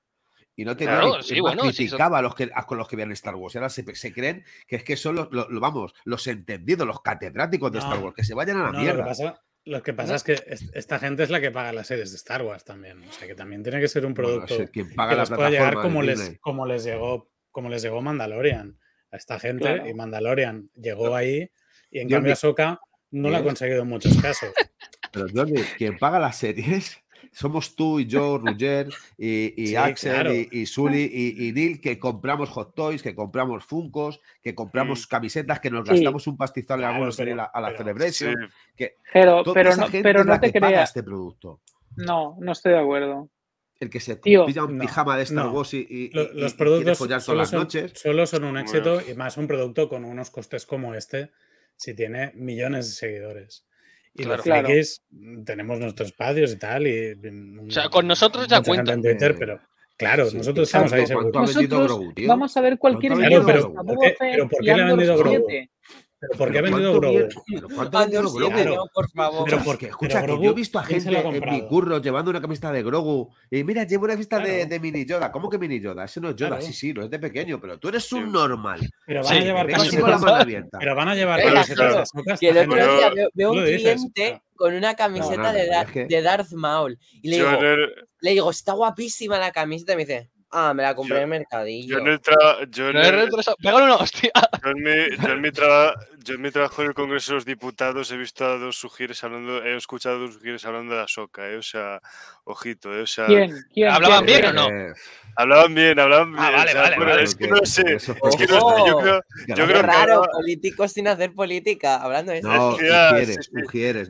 Y 0.55 0.65
no 0.65 0.75
tenía 0.75 0.99
Claro, 0.99 1.17
ni- 1.17 1.23
sí, 1.23 1.35
sí, 1.35 1.41
criticaba 1.87 2.17
a 2.19 2.21
los 2.21 2.35
que, 2.35 2.49
a 2.53 2.65
con 2.65 2.77
los 2.77 2.87
que 2.87 2.95
veían 2.97 3.11
Star 3.13 3.35
Wars. 3.35 3.55
Y 3.55 3.57
ahora 3.57 3.69
se, 3.69 3.83
se 3.95 4.13
creen 4.13 4.43
que 4.67 4.75
es 4.75 4.83
que 4.83 4.97
son 4.97 5.15
los, 5.15 5.31
los- 5.31 5.47
vamos, 5.59 5.93
los 6.03 6.27
entendidos, 6.27 6.85
los 6.85 7.01
catedráticos 7.01 7.71
de 7.71 7.79
No, 7.79 7.85
Star 7.85 8.03
Wars, 8.03 8.15
que 8.15 8.23
se 8.23 8.33
vayan 8.33 8.57
a 8.57 8.63
la 8.63 8.65
No, 8.67 8.71
lo 8.73 8.77
que 8.77 8.83
mierda. 8.83 9.05
pasa, 9.05 9.41
lo 9.63 9.81
que 9.81 9.93
pasa 9.93 10.09
No. 10.09 10.15
es 10.17 10.23
que 10.23 10.33
es- 10.33 10.69
esta 10.73 10.99
gente 10.99 11.23
es 11.23 11.29
la 11.29 11.39
que 11.39 11.51
paga 11.51 11.71
las 11.71 11.87
series 11.87 12.11
de 12.11 12.17
Star 12.17 12.41
Wars 12.43 12.65
también. 12.65 13.01
O 13.07 13.11
sea 13.13 13.27
que 13.27 13.33
también 13.35 13.63
tiene 13.63 13.79
que 13.79 13.87
ser 13.87 14.05
un 14.05 14.13
Bueno, 14.13 14.45
producto 14.45 14.71
quien 14.71 14.93
paga 14.93 15.11
que 15.11 15.15
la 15.15 15.21
les 15.23 15.29
pueda 15.31 15.49
llegar 15.49 15.73
como 15.75 16.01
les, 16.01 16.37
como 16.41 16.65
les 16.65 16.83
llegó, 16.83 17.31
como 17.49 17.69
les 17.69 17.81
llegó 17.81 18.01
Mandalorian 18.01 18.77
a 19.09 19.17
esta 19.17 19.39
gente. 19.39 19.63
Claro. 19.63 19.87
Y 19.89 19.93
Mandalorian 19.93 20.69
llegó 20.75 21.15
ahí 21.15 21.49
y 21.89 21.99
en 21.99 22.09
Yo 22.09 22.17
cambio 22.17 22.33
Ahsoka 22.33 22.79
no 23.11 23.29
lo 23.29 23.37
ha 23.37 23.43
conseguido 23.43 23.81
en 23.83 23.87
muchos 23.89 24.15
casos. 24.21 24.49
Pero 25.11 25.27
Jordi, 25.33 25.61
quien 25.77 25.97
paga 25.97 26.19
las 26.19 26.37
series 26.37 26.97
somos 27.33 27.75
tú 27.77 27.99
y 28.01 28.07
yo, 28.07 28.37
Roger, 28.39 28.89
y, 29.17 29.53
y 29.61 29.67
Sí, 29.67 29.75
Axel, 29.77 30.13
claro. 30.13 30.33
y, 30.33 30.49
y 30.51 30.65
Sully, 30.65 31.09
y, 31.13 31.47
y 31.47 31.51
Neil, 31.53 31.79
que 31.79 31.97
compramos 31.97 32.49
hot 32.49 32.75
toys, 32.75 33.01
que 33.01 33.15
compramos 33.15 33.63
funcos, 33.63 34.19
que 34.41 34.53
compramos 34.53 35.07
camisetas, 35.07 35.61
que 35.61 35.69
nos 35.71 35.87
Sí. 35.87 35.95
gastamos 35.95 36.27
un 36.27 36.35
pastizal 36.35 36.75
en 36.75 36.81
Claro, 36.81 36.93
algunos 36.95 37.15
pero- 37.17 37.31
ir 37.31 37.39
a, 37.39 37.45
a 37.45 37.61
la 37.61 37.67
pero- 37.69 37.77
Celebration. 37.77 38.35
Sí. 38.35 38.53
Que 38.75 38.97
pero 39.13 39.43
esa 39.69 39.85
no, 39.85 39.87
pero 40.03 40.23
no 40.25 40.39
te 40.41 40.51
creas. 40.51 40.89
este 40.89 41.03
producto. 41.03 41.61
No, 41.95 42.35
no 42.39 42.51
estoy 42.51 42.73
de 42.73 42.79
acuerdo. 42.79 43.29
El 43.79 43.89
que 43.89 43.99
se 44.01 44.15
Tío, 44.17 44.45
pilla 44.45 44.63
un 44.65 44.77
no, 44.77 44.81
pijama 44.81 45.15
de 45.17 45.23
Star 45.23 45.45
no. 45.45 45.51
Wars 45.53 45.73
y, 45.73 45.87
y- 45.89 46.09
Lo- 46.11 46.23
y- 46.23 46.25
y 46.25 46.41
los 46.41 46.53
quiere 46.53 46.57
productos 46.57 46.97
follar 46.97 47.17
todas 47.19 47.23
solo 47.25 47.37
las 47.39 47.49
son, 47.49 47.59
noches. 47.61 47.93
solo 47.95 48.25
son 48.27 48.43
un 48.43 48.51
Bueno. 48.51 48.61
éxito 48.69 49.01
y 49.09 49.13
más 49.15 49.37
un 49.37 49.47
producto 49.47 49.87
con 49.89 50.03
unos 50.05 50.29
costes 50.31 50.65
como 50.65 50.93
este 50.95 51.31
si 51.81 51.95
tiene 51.95 52.31
millones 52.35 52.85
de 52.87 52.91
seguidores. 52.93 53.65
Y 54.13 54.23
Claro. 54.23 54.35
los 54.37 54.43
Claro. 54.43 54.67
frikis 54.67 55.01
mm, 55.09 55.43
tenemos 55.43 55.79
nuestros 55.79 56.09
espacios 56.09 56.51
y 56.53 56.57
tal. 56.57 56.85
Y, 56.85 57.15
mm, 57.15 57.67
O 57.69 57.71
sea, 57.71 57.89
con 57.89 58.05
nosotros 58.07 58.47
ya 58.47 58.59
mucha 58.59 58.71
gente 58.73 58.91
cuenta. 58.91 58.93
en 58.93 59.01
Twitter, 59.01 59.35
pero 59.39 59.59
claro, 59.97 60.29
Sí, 60.29 60.37
nosotros 60.37 60.67
estamos 60.67 60.93
ahí 60.93 61.01
exacto. 61.01 61.21
¿Cuánto 61.31 61.39
seguros. 61.39 61.55
ha 61.55 61.59
vendido 61.59 61.79
Nosotros 61.79 61.97
Grogu, 61.99 62.13
tío? 62.13 62.27
vamos 62.27 62.57
a 62.57 62.61
ver 62.61 62.77
cualquier 62.77 63.11
¿Cuánto 63.13 63.25
ha 63.25 63.29
vídeo 63.29 63.39
vendido 63.45 63.55
de 63.55 63.61
Grogu? 63.73 63.83
Boba 63.83 63.95
¿Por 63.95 64.03
qué- 64.03 64.15
pero 64.19 64.49
por 64.49 64.59
qué 64.59 64.65
le 64.75 64.81
ha 64.81 64.85
vendido 64.85 65.17
Grogu? 65.17 65.47
7. 66.21 66.27
¿Pero 66.29 66.37
por 66.37 66.51
qué 66.51 66.59
ha 66.59 66.61
vendido 66.61 66.91
¿cuánto 67.75 67.99
Grogu? 68.11 68.39
Claro. 68.51 68.75
no, 68.75 68.85
por 68.93 69.09
favor. 69.11 69.43
Pero 69.45 69.57
Escucha, 69.57 69.65
por- 69.65 69.77
que, 69.77 69.85
pero 69.87 69.91
escucha, 69.91 70.25
que 70.25 70.43
yo 70.43 70.51
he 70.51 70.53
visto 70.53 70.79
a 70.79 70.83
¿quién 70.83 71.01
se 71.01 71.11
gente 71.11 71.37
en 71.37 71.49
mi 71.51 71.67
curro 71.67 72.01
llevando 72.01 72.29
una 72.31 72.39
camiseta 72.41 72.71
de 72.71 72.83
Grogu 72.83 73.29
y 73.49 73.63
mira, 73.63 73.83
llevo 73.83 74.05
una 74.05 74.13
camiseta 74.13 74.39
de, 74.39 74.43
Claro. 74.57 74.69
de 74.69 74.79
mini 74.79 75.05
Yoda. 75.05 75.31
¿Cómo 75.31 75.49
que 75.49 75.57
mini 75.57 75.79
Yoda? 75.79 76.05
Ese 76.05 76.21
no 76.21 76.29
es 76.29 76.35
Yoda, 76.35 76.49
Claro. 76.57 76.61
sí, 76.65 76.73
sí, 76.73 76.93
no 76.93 77.03
es 77.03 77.09
de 77.09 77.19
pequeño, 77.19 77.59
pero 77.59 77.79
tú 77.79 77.89
eres 77.89 78.11
un 78.13 78.31
normal. 78.31 78.79
Pero 79.05 79.23
van 79.23 79.31
Sí, 79.33 79.37
a 79.37 79.41
llevar 79.41 79.67
camisetas- 79.67 80.01
con 80.01 80.11
la 80.11 80.17
mano 80.17 80.35
abierta. 80.41 80.77
Pero 80.79 80.95
van 80.95 81.07
a 81.09 81.15
llevar 81.15 81.41
camisetas 81.43 82.11
Que 82.39 82.49
el 82.49 82.57
otro 82.57 82.75
día 82.75 83.11
veo, 83.33 83.51
un 83.51 83.63
cliente 83.63 84.41
con 84.55 84.73
una 84.75 84.93
camiseta 84.95 85.41
no, 85.41 85.53
de, 85.53 85.65
no, 85.65 85.71
Dar- 85.73 85.85
es 85.87 85.91
que- 85.91 86.05
de 86.05 86.21
Darth 86.21 86.51
Maul. 86.53 86.99
Y 87.23 87.29
le 87.29 87.35
digo, 87.37 87.49
le 88.21 88.31
digo, 88.31 88.51
está 88.51 88.73
guapísima 88.73 89.39
la 89.39 89.51
camiseta. 89.51 89.93
Y 89.93 89.95
me 89.95 90.05
dice, 90.05 90.29
Ah, 90.53 90.73
me 90.73 90.83
la 90.83 90.93
compré 90.95 91.15
Yo- 91.15 91.17
en 91.17 91.23
el 91.23 91.29
mercadillo. 91.39 91.95
Yo 91.95 91.99
en 91.99 92.07
el, 92.07 92.21
tra- 92.21 92.69
yo 92.69 92.89
en 92.89 92.95
No 92.95 93.01
he 93.01 93.07
el- 93.07 93.15
retrasado. 93.15 93.57
Pégale 93.61 93.85
una 93.85 93.95
hostia. 93.95 94.31
yo 94.63 94.69
en 94.71 94.83
mi, 94.83 95.17
yo 95.17 95.29
en 95.33 95.41
mi 95.41 95.51
traba- 95.51 95.95
yo 96.23 96.33
en 96.35 96.41
mi 96.41 96.51
trabajo 96.51 96.81
en 96.81 96.89
el 96.89 96.93
Congreso 96.93 97.31
de 97.31 97.35
los 97.35 97.45
Diputados 97.45 98.11
he 98.11 98.17
visto 98.17 98.45
a 98.45 98.57
dos 98.57 98.75
sugieres 98.75 99.23
hablando, 99.23 99.63
he 99.63 99.75
escuchado 99.77 100.17
a 100.17 100.19
dos 100.19 100.33
sugieres 100.33 100.65
hablando 100.65 100.93
de 100.95 101.01
Asoka, 101.01 101.47
eh, 101.49 101.55
o 101.57 101.61
sea, 101.63 102.01
ojito, 102.51 102.93
eh, 102.93 103.01
o 103.01 103.07
sea, 103.07 103.25
¿Quién? 103.25 103.53
¿Quién? 103.73 103.89
¿Hablaban 103.89 104.25
bien 104.25 104.45
o 104.45 104.53
no? 104.53 104.67
Eh, 104.69 104.93
hablaban 105.35 105.73
bien, 105.73 105.99
hablaban 105.99 106.31
bien. 106.33 106.43
Ah, 106.43 106.51
vale, 106.51 106.69
o 106.69 106.73
sea, 106.73 106.81
vale, 106.81 106.95
bueno, 106.97 107.11
vale. 107.11 107.23
es 107.23 107.35
que 107.35 107.47
no 107.47 107.65
sé, 107.65 107.81
eso- 107.95 108.15
es 108.23 108.35
que 108.35 108.47
no 108.47 108.59
sé, 108.59 108.75
yo 108.87 108.97
creo, 108.97 109.21
que 109.21 109.39
yo 109.39 109.45
la 109.47 109.55
Qué 109.55 109.63
creo 109.63 109.67
que 109.67 109.81
raro, 109.81 110.13
ahora- 110.15 110.31
políticos 110.33 110.91
sin 110.91 111.07
hacer 111.07 111.33
política, 111.33 111.95
hablando 111.97 112.31
de 112.31 112.39
eso. 112.39 112.47
No, 112.47 112.75
sí, 112.77 112.85
sí. 112.85 113.49
Mujeres, 113.53 114.09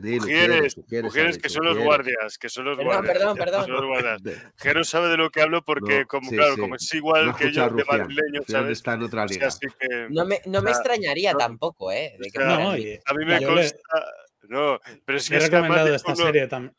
Ujieres, 0.76 0.76
mujeres 1.04 1.38
que 1.38 1.48
son 1.48 1.64
los 1.64 1.78
guardias, 1.78 2.38
que 2.38 2.48
son 2.48 2.64
los 2.66 2.76
Perdón, 2.76 2.92
guardias. 2.94 3.12
perdón, 3.18 3.36
perdón. 3.36 3.62
son 3.66 3.72
los 3.72 3.84
guardias. 3.86 4.22
De- 4.22 4.36
Jero 4.56 4.84
sabe 4.84 5.08
de 5.08 5.16
lo 5.16 5.30
que 5.30 5.40
hablo 5.42 5.62
porque, 5.64 6.00
No, 6.00 6.06
como 6.08 6.30
sí, 6.30 6.36
claro, 6.36 6.54
sí. 6.54 6.60
como 6.60 6.74
es 6.76 6.94
igual 6.94 7.26
No 7.26 7.36
que 7.36 7.52
yo 7.52 7.68
de 7.70 7.84
madrileño, 7.84 8.40
Rufián 8.40 8.62
¿sabes? 8.62 8.78
está 8.78 8.94
en 8.94 9.02
otra 9.02 9.24
O 9.24 9.28
sea, 9.28 9.34
liga. 9.36 9.46
así 9.48 9.66
que 9.78 10.06
No 10.10 10.24
me, 10.24 10.40
no 10.46 10.60
me 10.62 10.70
extrañaría 10.70 11.32
no- 11.32 11.38
tampoco, 11.38 11.92
¿eh? 11.92 12.16
De 12.18 12.30
que 12.30 12.38
o 12.38 12.42
sea, 12.42 12.50
fueran 12.50 12.62
No, 12.64 12.70
así. 12.72 12.82
y 12.88 12.98
a 13.04 13.14
mí 13.14 13.24
me 13.24 13.42
consta. 13.46 13.78
No, 14.48 14.80
pero 15.06 15.18
es 15.18 15.30
que, 15.30 15.36
he 15.36 15.40
recomendado 15.40 15.94
esta 15.94 16.14
serie 16.16 16.46
también. 16.48 16.74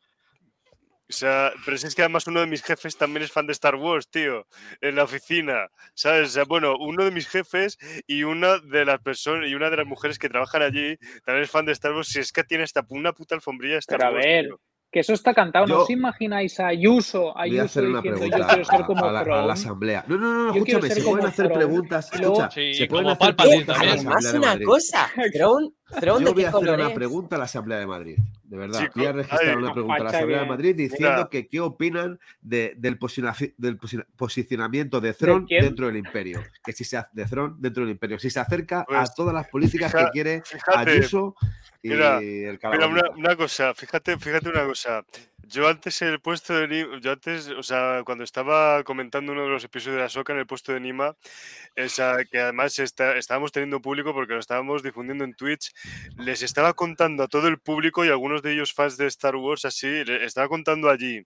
O 1.14 1.16
sea, 1.16 1.52
pero 1.64 1.78
si 1.78 1.86
es 1.86 1.94
que 1.94 2.02
además 2.02 2.26
uno 2.26 2.40
de 2.40 2.48
mis 2.48 2.64
jefes 2.64 2.98
también 2.98 3.22
es 3.22 3.32
fan 3.32 3.46
de 3.46 3.52
Star 3.54 3.76
Wars, 3.76 4.08
tío, 4.10 4.48
en 4.82 4.96
la 4.96 5.04
oficina, 5.04 5.68
¿sabes? 5.94 6.30
O 6.30 6.32
sea, 6.32 6.44
bueno, 6.46 6.76
uno 6.80 7.06
de 7.06 7.12
mis 7.12 7.28
jefes 7.28 7.78
y 8.08 8.24
una 8.24 8.58
de 8.58 8.84
las 8.84 9.00
personas 9.00 9.48
y 9.48 9.54
una 9.54 9.70
de 9.70 9.78
las 9.78 9.86
mujeres 9.86 10.18
que 10.18 10.28
trabajan 10.28 10.64
allí 10.64 10.98
también 11.24 11.44
es 11.44 11.52
fan 11.52 11.68
de 11.68 11.72
Star 11.74 11.94
Wars, 11.94 12.08
si 12.08 12.20
es 12.20 12.32
que 12.32 12.44
tiene 12.44 12.64
hasta 12.64 12.84
una 12.90 13.14
puta 13.14 13.36
alfombría 13.36 13.74
de 13.74 13.80
Star 13.80 14.00
Pero 14.00 14.10
a 14.10 14.14
Wars. 14.14 14.26
ver, 14.26 14.46
tío. 14.46 14.60
que 14.92 15.00
eso 15.02 15.14
está 15.14 15.34
cantado. 15.36 15.66
¿No 15.68 15.76
Yo- 15.76 15.82
os 15.84 15.90
imagináis 15.92 16.60
a 16.60 16.68
Ayuso, 16.68 17.22
Voy 17.22 17.34
a 17.36 17.42
Ayuso 17.44 17.64
hacer 17.66 17.84
una 17.86 18.02
diciendo 18.02 18.20
yo 18.20 18.30
pregunta 18.30 18.48
quiero 18.48 18.66
ser 18.66 18.82
a, 18.82 18.86
como 18.86 19.06
a 19.06 19.12
la, 19.12 19.20
a 19.20 19.24
la 19.24 19.34
Trump"? 19.36 19.50
asamblea. 19.52 20.06
No, 20.08 20.18
no, 20.18 20.34
no, 20.34 20.56
Yo 20.56 20.64
quiero 20.64 20.80
escúchame, 20.86 21.02
se 21.02 21.10
pueden 21.10 21.26
hacer 21.28 21.52
preguntas. 21.54 22.12
Escucha, 22.14 22.50
Sí, 22.52 22.74
se 22.74 22.88
pueden 22.88 23.08
hacer 23.10 23.36
preguntas 23.36 23.78
a. 23.78 23.82
Además, 23.92 24.34
una 24.34 24.60
cosa, 24.64 25.12
Throne, 25.34 25.70
Throne, 26.00 26.20
Yo 26.22 26.26
¿de 26.28 26.34
voy 26.34 26.42
qué 26.44 26.46
a 26.48 26.50
hacer 26.50 26.70
una 26.74 26.88
es? 26.90 26.94
pregunta 26.94 27.36
a 27.36 27.40
la 27.40 27.46
Asamblea 27.46 27.80
de 27.80 27.88
Madrid, 27.88 28.18
de 28.54 28.60
verdad. 28.60 28.82
Chico, 28.82 28.94
voy 29.00 29.06
a 29.08 29.12
registrar 29.14 29.58
una 29.58 29.74
pregunta 29.74 29.96
a 29.96 30.04
la 30.04 30.10
Asamblea 30.12 30.42
de 30.42 30.46
Madrid 30.46 30.76
diciendo 30.76 31.10
Mira. 31.18 31.30
que 31.32 31.48
qué 31.48 31.60
opinan 31.60 32.20
de- 32.40 32.76
del, 32.78 33.00
del 33.58 33.80
posi- 33.80 34.06
posicionamiento 34.16 35.02
de 35.02 35.14
Throne 35.16 35.46
quién? 35.48 35.62
dentro 35.66 35.88
del 35.88 35.98
imperio. 35.98 36.40
Que 36.64 36.72
si 36.72 36.84
se 36.84 37.02
de 37.14 37.26
Throne 37.26 37.56
dentro 37.58 37.82
del 37.84 37.92
imperio, 37.94 38.20
si 38.20 38.30
se 38.30 38.40
acerca 38.40 38.86
Pues, 38.88 39.10
a 39.10 39.12
todas 39.12 39.34
las 39.34 39.48
políticas 39.48 39.92
fija- 39.92 40.06
que 40.06 40.12
quiere 40.12 40.42
fíjate, 40.46 40.92
Ayuso 40.92 41.36
y 41.82 41.90
mira, 41.90 42.20
el 42.20 42.60
Mira, 42.72 42.88
una, 42.88 43.10
una 43.18 43.36
cosa, 43.36 43.74
fíjate, 43.74 44.18
fíjate 44.20 44.50
una 44.50 44.66
cosa. 44.66 45.04
Yo 45.46 45.68
antes 45.68 46.02
en 46.02 46.08
el 46.08 46.22
puesto 46.22 46.54
de 46.54 46.68
Nima, 46.70 47.00
yo 47.02 47.12
antes, 47.12 47.50
o 47.50 47.64
sea, 47.64 48.02
cuando 48.06 48.24
estaba 48.24 48.82
comentando 48.86 49.34
uno 49.34 49.44
de 49.44 49.50
los 49.50 49.64
episodios 49.66 49.98
de 49.98 50.02
la 50.04 50.10
Soca 50.10 50.32
en 50.32 50.40
el 50.40 50.48
puesto 50.48 50.72
de 50.72 50.80
Nima, 50.80 51.18
o 51.78 51.90
sea, 51.90 52.24
que 52.32 52.40
además 52.40 52.80
está- 52.80 53.18
estábamos 53.18 53.52
teniendo 53.52 53.82
público 53.82 54.14
porque 54.14 54.34
lo 54.34 54.40
estábamos 54.40 54.84
difundiendo 54.84 55.26
en 55.26 55.34
Twitch, 55.36 55.74
les 56.18 56.44
estaba 56.44 56.74
contando 56.74 57.24
a 57.24 57.28
todo 57.28 57.48
el 57.50 57.60
público 57.60 58.06
y 58.06 58.10
algunos 58.10 58.42
de 58.42 58.54
ellos 58.54 58.74
fans 58.74 58.96
de 58.98 59.08
Star 59.08 59.36
Wars 59.36 59.66
así, 59.66 60.06
le 60.06 60.24
estaba 60.26 60.48
contando 60.48 60.90
allí 60.90 61.18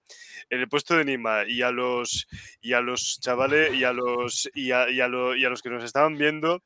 en 0.50 0.60
el 0.62 0.68
puesto 0.68 0.96
de 0.98 1.06
Nima 1.06 1.44
y 1.48 1.62
a 1.62 1.72
los 1.72 2.28
y 2.62 2.74
a 2.74 2.82
los 2.82 3.20
chavales 3.22 3.74
y 3.76 3.84
a 3.84 3.94
los 3.94 4.50
y 4.56 4.72
a, 4.72 4.90
y 4.90 5.00
a 5.00 5.08
lo- 5.08 5.36
y 5.36 5.46
a 5.46 5.50
los 5.50 5.62
que 5.62 5.70
nos 5.70 5.84
estaban 5.84 6.18
viendo 6.18 6.64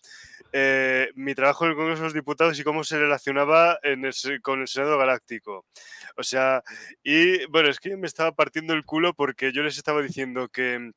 eh, 0.51 1.09
mi 1.15 1.33
trabajo 1.33 1.65
en 1.65 1.71
el 1.71 1.77
Congreso 1.77 2.01
de 2.01 2.07
los 2.07 2.13
Diputados 2.13 2.59
y 2.59 2.63
cómo 2.63 2.83
se 2.83 2.99
relacionaba 2.99 3.79
con 4.41 4.61
el 4.61 4.67
Senado 4.67 4.97
Galáctico. 4.97 5.65
O 6.17 6.23
sea, 6.23 6.63
y 7.03 7.45
bueno, 7.47 7.69
es 7.69 7.79
que 7.79 7.95
me 7.97 8.07
estaba 8.07 8.33
partiendo 8.33 8.73
el 8.73 8.85
culo 8.85 9.13
porque 9.13 9.51
yo 9.53 9.63
les 9.63 9.77
estaba 9.77 10.01
diciendo 10.01 10.49
que 10.49 10.91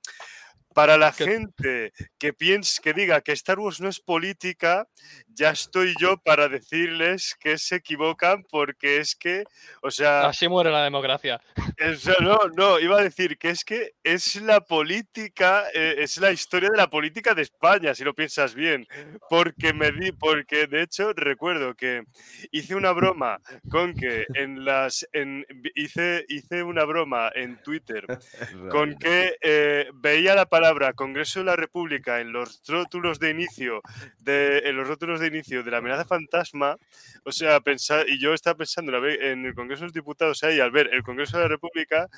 para 0.74 0.98
la 0.98 1.12
gente 1.12 1.92
que 2.18 2.32
piense, 2.32 2.82
que 2.82 2.92
diga 2.92 3.20
que 3.20 3.32
Star 3.32 3.60
Wars 3.60 3.80
no 3.80 3.88
es 3.88 4.00
política, 4.00 4.88
ya 5.28 5.50
estoy 5.50 5.94
yo 5.98 6.18
para 6.18 6.48
decirles 6.48 7.36
que 7.40 7.58
se 7.58 7.76
equivocan 7.76 8.42
porque 8.50 8.98
es 8.98 9.14
que, 9.14 9.44
o 9.82 9.90
sea, 9.90 10.26
Así 10.26 10.48
muere 10.48 10.72
la 10.72 10.82
democracia. 10.82 11.40
eso 11.76 12.12
no, 12.20 12.38
no, 12.56 12.80
iba 12.80 12.98
a 12.98 13.02
decir 13.02 13.38
que 13.38 13.50
es 13.50 13.64
que 13.64 13.92
es 14.02 14.42
la 14.42 14.60
política, 14.60 15.64
eh, 15.72 15.94
es 15.98 16.18
la 16.18 16.32
historia 16.32 16.70
de 16.70 16.76
la 16.76 16.90
política 16.90 17.34
de 17.34 17.42
España, 17.42 17.94
si 17.94 18.02
lo 18.02 18.14
piensas 18.14 18.54
bien. 18.54 18.86
Porque 19.30 19.72
me 19.72 19.92
di, 19.92 20.10
porque 20.10 20.66
de 20.66 20.82
hecho 20.82 21.12
recuerdo 21.12 21.74
que 21.74 22.02
hice 22.50 22.74
una 22.74 22.90
broma 22.90 23.40
con 23.70 23.94
que 23.94 24.26
en 24.34 24.64
las, 24.64 25.06
en, 25.12 25.46
hice, 25.76 26.24
hice 26.28 26.64
una 26.64 26.84
broma 26.84 27.30
en 27.32 27.62
Twitter 27.62 28.06
con 28.70 28.96
que 28.96 29.36
eh, 29.40 29.88
veía 29.94 30.34
la 30.34 30.46
palabra 30.46 30.63
Congreso 30.94 31.40
de 31.40 31.46
la 31.46 31.56
República 31.56 32.20
en 32.20 32.32
los 32.32 32.62
rótulos 32.66 33.18
de 33.18 33.30
inicio 33.30 33.82
de 34.18 34.58
en 34.64 34.76
los 34.76 34.88
rótulos 34.88 35.20
de 35.20 35.26
inicio 35.26 35.62
de 35.62 35.70
la 35.70 35.78
amenaza 35.78 36.04
fantasma, 36.04 36.76
o 37.24 37.32
sea, 37.32 37.60
pensar 37.60 38.08
y 38.08 38.20
yo 38.20 38.34
estaba 38.34 38.56
pensando 38.56 38.96
en 39.06 39.46
el 39.46 39.54
Congreso 39.54 39.80
de 39.80 39.86
los 39.86 39.92
Diputados 39.92 40.42
ahí 40.42 40.60
al 40.60 40.70
ver 40.70 40.90
el 40.92 41.02
Congreso 41.02 41.36
de 41.36 41.44
la 41.44 41.48
República 41.48 42.08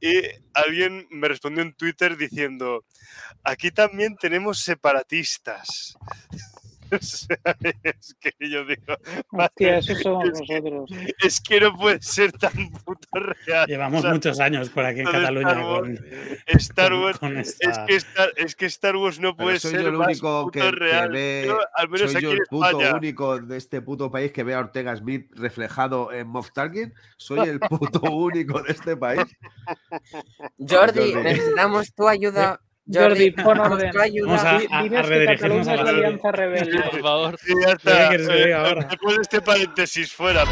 y 0.00 0.12
alguien 0.52 1.06
me 1.10 1.28
respondió 1.28 1.62
en 1.62 1.72
Twitter 1.74 2.16
diciendo, 2.16 2.84
aquí 3.42 3.70
también 3.70 4.16
tenemos 4.16 4.60
separatistas. 4.60 5.96
O 6.94 6.98
sea, 7.00 7.38
es 7.82 8.14
que 8.20 8.32
yo 8.48 8.64
digo, 8.64 8.96
Hostia, 9.32 9.78
eso 9.78 9.94
somos 9.96 10.28
es 10.28 10.40
que- 10.46 10.60
nosotros. 10.60 10.90
es 11.24 11.40
que 11.40 11.60
no 11.60 11.74
puede 11.76 12.00
ser 12.02 12.32
tan 12.32 12.70
puto 12.70 13.08
real. 13.12 13.66
Llevamos 13.66 14.00
O 14.00 14.02
sea, 14.02 14.12
muchos 14.12 14.40
años 14.40 14.68
por 14.70 14.84
aquí 14.84 15.00
en 15.00 15.06
Cataluña 15.06 15.48
Star 15.50 15.64
Wars, 15.64 15.98
con, 16.00 16.06
Star 16.46 16.92
Wars 16.94 17.18
con 17.18 17.36
Es 17.38 17.56
esta- 17.60 17.86
que, 17.86 17.96
Star, 17.96 18.32
es 18.36 18.54
que 18.56 18.66
Star 18.66 18.96
Wars 18.96 19.18
no 19.20 19.36
puede 19.36 19.58
soy 19.58 19.72
ser 19.72 19.82
yo 19.82 19.88
el 19.88 19.94
más 19.94 20.06
único 20.08 20.42
puto 20.44 20.50
que, 20.52 20.60
que 20.60 20.70
real. 20.70 21.10
ve, 21.10 21.44
Yo, 21.46 21.58
al 21.74 21.88
menos 21.88 22.10
soy 22.12 22.16
aquí 22.16 22.24
yo 22.24 22.32
el 22.32 22.38
puto 22.48 22.66
España. 22.80 22.94
único 22.96 23.38
de 23.40 23.56
este 23.56 23.80
puto 23.82 24.10
país 24.10 24.32
que 24.32 24.42
ve 24.44 24.54
a 24.54 24.60
Ortega 24.60 24.94
Smith 24.96 25.30
reflejado 25.34 26.12
en 26.12 26.26
Moff 26.28 26.52
Target. 26.52 26.92
Soy 27.16 27.48
el 27.48 27.60
puto 27.60 28.00
único 28.12 28.62
de 28.62 28.72
este 28.72 28.96
país. 28.96 29.24
Jordi. 30.58 31.14
necesitamos 31.14 31.92
tu 31.94 32.08
ayuda. 32.08 32.60
Jordi, 32.86 33.30
pon 33.30 33.58
orden. 33.60 33.90
Vamos 34.26 34.44
a- 34.44 34.56
a 34.56 35.02
redirigirnos 35.02 35.68
a 35.68 35.76
la 35.76 35.82
la- 35.84 35.90
alianza 35.90 36.30
rebelde. 36.32 36.82
Por 36.90 37.00
favor. 37.00 37.38
Sí, 37.38 37.52
ya 37.60 37.76
¿Qué 37.76 38.16
está. 38.16 38.34
Eh, 38.36 38.52
ahora? 38.54 38.86
Después 38.90 39.16
de 39.16 39.22
este 39.22 39.40
paréntesis 39.40 40.12
fuera. 40.12 40.44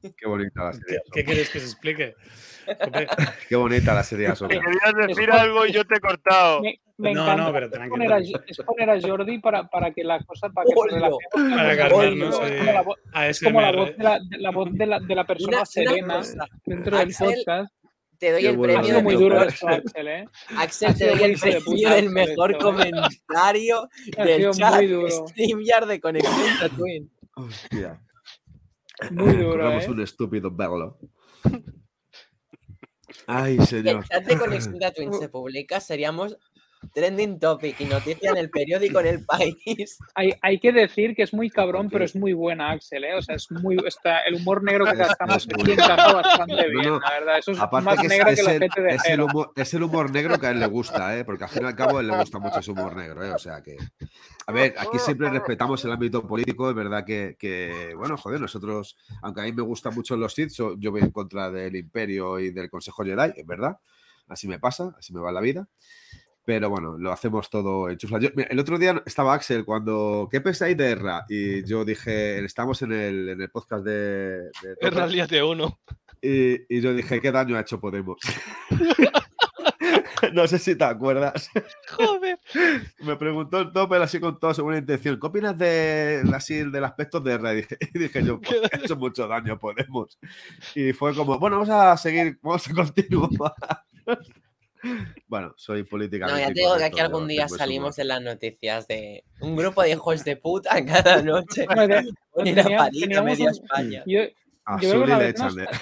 Qué 0.00 0.26
bonita 0.26 0.64
la 0.64 0.70
¿Qué, 0.72 0.78
serie. 0.78 1.00
qué 1.12 1.24
quieres 1.24 1.50
que 1.50 1.58
se 1.60 1.66
explique? 1.66 2.14
Qué 3.48 3.56
bonita 3.56 3.94
la 3.94 4.02
serie 4.02 4.28
Ahsoka. 4.28 4.54
Querías 4.54 5.08
decir 5.08 5.28
Es- 5.30 5.34
algo 5.40 5.66
y 5.66 5.72
yo 5.72 5.84
te 5.84 5.96
he 5.96 6.00
cortado. 6.00 6.60
Me, 6.62 6.80
me 6.98 7.12
No, 7.14 7.22
encanta 7.22 7.44
no, 7.44 7.52
pero 7.52 7.70
tranquilo. 7.70 7.94
poner, 7.94 8.12
a, 8.12 8.18
es 8.18 8.58
poner 8.66 8.90
a 8.90 9.00
Jordi 9.00 9.38
para, 9.38 9.68
para 9.68 9.90
que 9.92 10.02
la 10.04 10.18
cosa 10.24 10.48
para 10.50 10.66
que 10.66 10.94
se 10.94 11.50
Para 11.50 11.76
calmarnos, 11.76 12.40
Es 12.40 12.50
como 12.58 12.72
la 12.72 12.84
vo- 12.84 12.96
es 13.28 13.40
como 13.40 13.60
la 13.60 13.72
voz 13.72 13.96
de 13.96 14.02
la, 14.04 14.18
de 14.20 14.38
la 14.38 14.50
voz 14.50 14.68
de 14.72 14.86
la, 14.86 15.00
de 15.00 15.14
la 15.14 15.24
persona 15.24 15.48
Una- 15.48 15.58
una 15.58 15.66
serena 15.66 16.16
cosa, 16.16 16.46
dentro 16.64 16.96
del 16.98 17.14
podcast. 17.18 17.72
Te 18.18 18.32
doy 18.32 18.40
Qué 18.40 18.48
el 18.48 18.56
bueno, 18.56 18.72
Ha 18.72 18.76
premio 18.76 18.88
sido 18.98 19.02
muy 19.02 19.14
duro 19.16 19.42
esto, 19.42 19.68
Axel, 19.68 20.08
¿eh? 20.08 20.24
Axel, 20.56 20.88
Ha 20.88 20.94
te 20.94 21.06
doy 21.10 21.22
el 21.22 21.38
premio 21.38 21.90
del 21.90 22.08
mejor 22.10 22.52
esto, 22.52 22.70
¿eh? 22.70 22.90
comentario 22.90 23.88
del 24.16 24.50
chat. 24.52 24.80
StreamYard 25.10 25.86
de 25.86 26.00
Conexión 26.00 26.58
Tatooine. 26.58 27.10
Hostia. 27.34 28.00
Muy 29.10 29.34
duro, 29.36 29.70
¿eh? 29.70 29.86
un 29.86 30.00
estúpido 30.00 30.50
verlo. 30.50 30.96
Ay, 33.26 33.58
señor. 33.66 33.96
el 33.96 34.04
chat 34.04 34.24
de 34.24 34.38
Conexión 34.38 34.78
Tatooine 34.78 35.18
se 35.18 35.28
publica, 35.28 35.80
seríamos 35.80 36.36
trending 36.94 37.38
topic 37.38 37.80
y 37.80 37.84
noticia 37.84 38.30
en 38.30 38.36
el 38.36 38.50
periódico 38.50 39.00
en 39.00 39.06
el 39.06 39.24
país. 39.24 39.98
Hay, 40.14 40.32
hay 40.40 40.58
que 40.58 40.72
decir 40.72 41.14
que 41.14 41.22
es 41.22 41.34
muy 41.34 41.50
cabrón, 41.50 41.88
pero 41.90 42.04
es 42.04 42.14
muy 42.16 42.32
buena, 42.32 42.70
Axel, 42.70 43.04
¿eh? 43.04 43.14
O 43.14 43.22
sea, 43.22 43.34
es 43.36 43.50
muy, 43.50 43.76
está, 43.86 44.20
el 44.20 44.34
humor 44.36 44.62
negro 44.62 44.84
que 44.84 44.92
Es- 44.92 44.98
gastamos 44.98 45.46
aquí 45.46 45.72
encaja 45.72 46.12
bastante 46.12 46.68
bien, 46.68 46.88
no. 46.88 47.00
la 47.00 47.10
verdad. 47.10 47.38
Eso 47.38 47.52
es 47.52 47.58
más 47.58 48.00
que 48.00 48.06
es, 48.06 48.08
negro 48.08 48.30
es 48.30 48.34
que 48.36 48.40
el 48.40 48.48
el, 48.48 48.56
ojete 48.62 48.82
de 48.82 48.94
es 48.94 49.04
el 49.06 49.20
humor, 49.20 49.52
es 49.56 49.74
el 49.74 49.82
humor 49.82 50.10
negro 50.10 50.38
que 50.38 50.46
a 50.46 50.50
él 50.50 50.60
le 50.60 50.66
gusta, 50.66 51.18
¿eh? 51.18 51.24
porque 51.24 51.44
al 51.44 51.50
fin 51.50 51.62
y 51.62 51.66
al 51.66 51.74
cabo 51.76 51.98
a 51.98 52.00
él 52.00 52.06
le 52.08 52.16
gusta 52.16 52.38
mucho 52.38 52.60
ese 52.60 52.70
humor 52.70 52.96
negro. 52.96 53.24
¿eh? 53.24 53.30
O 53.32 53.38
sea 53.38 53.62
que. 53.62 53.76
A 54.46 54.52
ver, 54.52 54.74
aquí 54.78 54.98
siempre 54.98 55.28
respetamos 55.28 55.84
el 55.84 55.92
ámbito 55.92 56.26
político. 56.26 56.70
Es 56.70 56.76
verdad 56.76 57.04
que, 57.04 57.36
que, 57.38 57.92
bueno, 57.96 58.16
joder, 58.16 58.40
nosotros, 58.40 58.96
aunque 59.22 59.40
a 59.40 59.44
mí 59.44 59.52
me 59.52 59.62
gustan 59.62 59.94
mucho 59.94 60.16
los 60.16 60.32
Sith, 60.34 60.50
so- 60.50 60.76
yo 60.78 60.90
voy 60.92 61.00
en 61.02 61.10
contra 61.10 61.50
del 61.50 61.74
Imperio 61.76 62.38
y 62.38 62.50
del 62.50 62.70
Consejo 62.70 63.04
Jedi, 63.04 63.32
es 63.36 63.46
verdad. 63.46 63.76
Así 64.28 64.48
me 64.48 64.58
pasa, 64.58 64.94
así 64.98 65.12
me 65.12 65.20
va 65.20 65.30
la 65.32 65.40
vida. 65.40 65.68
Pero 66.46 66.70
bueno, 66.70 66.96
lo 66.96 67.10
hacemos 67.12 67.50
todo 67.50 67.90
en 67.90 67.98
chufla. 67.98 68.20
Yo- 68.20 68.30
mira, 68.36 68.48
el 68.50 68.58
otro 68.60 68.78
día 68.78 69.02
estaba 69.04 69.34
Axel 69.34 69.64
cuando. 69.64 70.28
¿Qué 70.30 70.40
pensáis 70.40 70.76
de 70.76 70.92
Erra? 70.92 71.24
Y 71.28 71.64
yo 71.64 71.84
dije, 71.84 72.42
estamos 72.44 72.80
en 72.82 72.92
el, 72.92 73.28
en 73.30 73.40
el 73.42 73.50
podcast 73.50 73.84
de. 73.84 73.92
de 74.62 74.76
Tope, 74.80 75.26
de 75.26 75.42
uno. 75.42 75.78
y, 76.22 76.74
y 76.74 76.80
yo 76.80 76.94
dije, 76.94 77.20
¿qué 77.20 77.32
daño 77.32 77.56
ha 77.56 77.60
hecho 77.62 77.80
Podemos? 77.80 78.18
no 80.32 80.46
sé 80.46 80.58
si 80.58 80.76
te 80.76 80.84
acuerdas. 80.84 81.50
Joder. 81.96 82.38
Me 83.00 83.16
preguntó 83.16 83.58
el 83.60 83.72
Topper 83.72 84.02
así 84.02 84.20
con 84.20 84.38
toda 84.38 84.54
su 84.54 84.62
buena 84.62 84.78
intención. 84.78 85.18
¿Qué 85.20 85.26
opinas 85.26 85.58
de, 85.58 86.22
así, 86.32 86.58
del 86.70 86.84
aspecto 86.84 87.20
de 87.20 87.38
Reddit? 87.38 87.72
Y 87.94 87.98
dije 87.98 88.22
yo, 88.24 88.40
pues, 88.40 88.56
ha 88.72 88.76
hecho 88.76 88.96
mucho 88.96 89.26
daño, 89.26 89.58
podemos. 89.58 90.18
Y 90.74 90.92
fue 90.92 91.14
como, 91.14 91.38
bueno, 91.38 91.56
vamos 91.58 91.70
a 91.70 91.96
seguir, 91.96 92.38
vamos 92.42 92.68
a 92.68 92.72
continuar. 92.74 93.30
Bueno, 95.26 95.54
soy 95.56 95.82
política. 95.84 96.26
No, 96.26 96.38
ya 96.38 96.48
te 96.48 96.60
digo 96.60 96.76
que 96.76 96.84
aquí 96.84 97.00
algún 97.00 97.28
día 97.28 97.48
salimos 97.48 97.98
en 97.98 98.08
las 98.08 98.22
noticias 98.22 98.86
de 98.88 99.24
un 99.40 99.56
grupo 99.56 99.82
de 99.82 99.90
hijos 99.90 100.24
de 100.24 100.36
puta 100.36 100.84
cada 100.86 101.22
noche. 101.22 101.66
teníamos 102.92 103.40
España. 103.40 104.02
Yo, 104.06 104.20
yo 104.80 104.90
creo 104.90 104.92
que 104.92 104.98
una 104.98 105.18
vez 105.18 105.34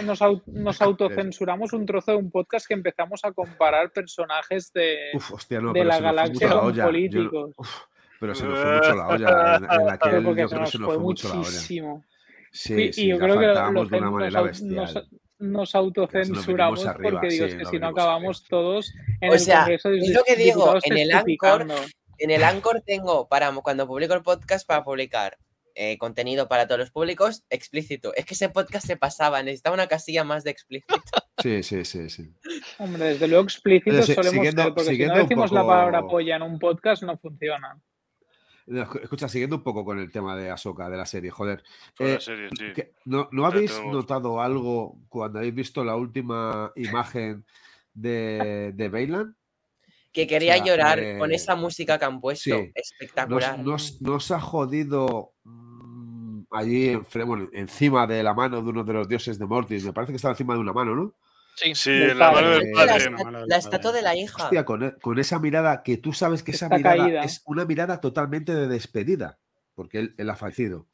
nos, 0.02 0.22
nos, 0.52 0.82
autocensuramos 0.82 1.72
un 1.72 1.86
trozo 1.86 2.12
de 2.12 2.16
un 2.18 2.30
podcast 2.30 2.66
que 2.66 2.74
empezamos 2.74 3.24
a 3.24 3.32
comparar 3.32 3.90
personajes 3.90 4.72
de, 4.72 5.12
de 5.72 5.84
la 5.84 6.00
galaxia 6.00 6.50
con 6.50 6.76
políticos. 6.76 7.54
pero 8.20 8.34
se 8.34 8.44
nos 8.44 8.58
fue 8.58 8.74
mucho 8.74 8.94
la 8.94 9.08
olla. 9.08 9.56
En, 9.56 9.64
en 9.64 9.88
aquel, 9.90 10.22
yo 10.22 10.32
creo 10.32 10.34
que 10.34 10.48
se 10.48 10.58
nos 10.58 10.72
fue 10.72 10.98
mucho 10.98 11.28
la 11.28 11.40
olla. 11.40 11.50
Sí, 11.50 12.92
sí, 12.92 12.92
y 12.96 13.08
yo 13.08 13.18
creo 13.18 13.38
que 13.38 13.46
lo, 13.46 13.84
de 13.86 13.98
una 13.98 14.10
manera 14.10 14.42
bestial 14.42 14.94
nos 14.94 15.08
autocensuramos 15.74 16.84
porque 17.02 17.28
digo, 17.28 17.46
es 17.46 17.54
que 17.54 17.64
si 17.66 17.78
no 17.78 17.88
acabamos 17.88 18.44
todos 18.44 18.92
en 19.20 19.32
o 19.32 19.38
sea, 19.38 19.66
el 19.66 19.80
Congreso 19.80 19.90
lo 19.90 20.24
que 20.24 20.36
digo, 20.36 20.74
en 20.82 20.98
el 20.98 21.12
Anchor, 21.12 21.66
en 22.18 22.30
el 22.30 22.44
Anchor 22.44 22.82
tengo 22.84 23.28
para 23.28 23.52
cuando 23.52 23.86
publico 23.86 24.14
el 24.14 24.22
podcast 24.22 24.66
para 24.66 24.84
publicar 24.84 25.38
eh, 25.76 25.98
contenido 25.98 26.48
para 26.48 26.68
todos 26.68 26.78
los 26.78 26.90
públicos 26.92 27.42
explícito. 27.50 28.14
Es 28.14 28.24
que 28.24 28.34
ese 28.34 28.48
podcast 28.48 28.86
se 28.86 28.96
pasaba, 28.96 29.42
necesitaba 29.42 29.74
una 29.74 29.88
casilla 29.88 30.22
más 30.22 30.44
de 30.44 30.50
explícito. 30.50 30.94
Sí, 31.42 31.64
sí, 31.64 31.84
sí, 31.84 32.08
sí. 32.08 32.32
Hombre, 32.78 33.06
desde 33.06 33.26
luego 33.26 33.42
explícito 33.42 34.02
solemos 34.04 34.46
ser, 34.46 34.72
porque 34.72 34.94
si 34.94 35.04
no 35.04 35.16
decimos 35.16 35.50
la 35.50 35.66
palabra 35.66 36.02
polla 36.02 36.36
en 36.36 36.42
un 36.42 36.60
podcast 36.60 37.02
no 37.02 37.18
funciona. 37.18 37.76
Escucha, 38.66 39.28
siguiendo 39.28 39.56
un 39.56 39.62
poco 39.62 39.84
con 39.84 39.98
el 39.98 40.10
tema 40.10 40.34
de 40.36 40.50
Ahsoka, 40.50 40.88
de 40.88 40.96
la 40.96 41.04
serie, 41.04 41.30
joder. 41.30 41.62
Eh, 41.98 42.18
¿no, 43.04 43.28
¿no, 43.30 43.44
habéis 43.44 43.78
notado 43.84 44.40
algo 44.40 44.96
cuando 45.10 45.38
habéis 45.38 45.54
visto 45.54 45.84
la 45.84 45.96
última 45.96 46.72
imagen 46.76 47.44
de, 47.92 48.72
de 48.74 48.88
Bailan? 48.88 49.36
Que 50.12 50.26
quería 50.26 50.56
llorar 50.58 51.18
con 51.18 51.32
esa 51.32 51.56
música 51.56 51.98
que 51.98 52.04
han 52.04 52.20
puesto. 52.20 52.56
Espectacular. 52.74 53.58
Nos, 53.58 54.30
ha 54.30 54.40
jodido 54.40 55.32
mm, 55.42 56.42
allí 56.52 56.96
encima 57.52 58.06
de 58.06 58.22
la 58.22 58.32
mano 58.32 58.62
de 58.62 58.68
uno 58.70 58.84
de 58.84 58.92
los 58.92 59.08
dioses 59.08 59.38
de 59.38 59.44
Mortis. 59.44 59.84
Me 59.84 59.92
parece 59.92 60.12
que 60.12 60.16
estaba 60.16 60.32
encima 60.32 60.54
de 60.54 60.60
una 60.60 60.72
mano, 60.72 60.94
¿no? 60.94 61.14
Sí, 61.56 61.74
sí 61.74 61.98
la 62.14 62.32
mano 62.32 62.50
del 62.50 62.70
padre. 62.72 63.10
La, 63.46 63.56
estatua 63.56 63.92
de 63.92 64.02
la 64.02 64.16
hija. 64.16 64.44
Hostia, 64.44 64.64
con, 64.64 64.82
e, 64.82 64.94
con, 65.00 65.18
esa 65.18 65.38
mirada 65.38 65.82
que 65.82 65.96
tú 65.98 66.12
sabes 66.12 66.42
que 66.42 66.50
esa 66.50 66.68
mirada 66.68 67.24
es 67.24 67.42
una 67.46 67.64
mirada 67.64 68.00
totalmente 68.00 68.54
de 68.54 68.66
despedida, 68.66 69.38
porque 69.74 69.98
él, 70.00 70.14
él, 70.18 70.30
ha 70.30 70.36
fallecido 70.36 70.88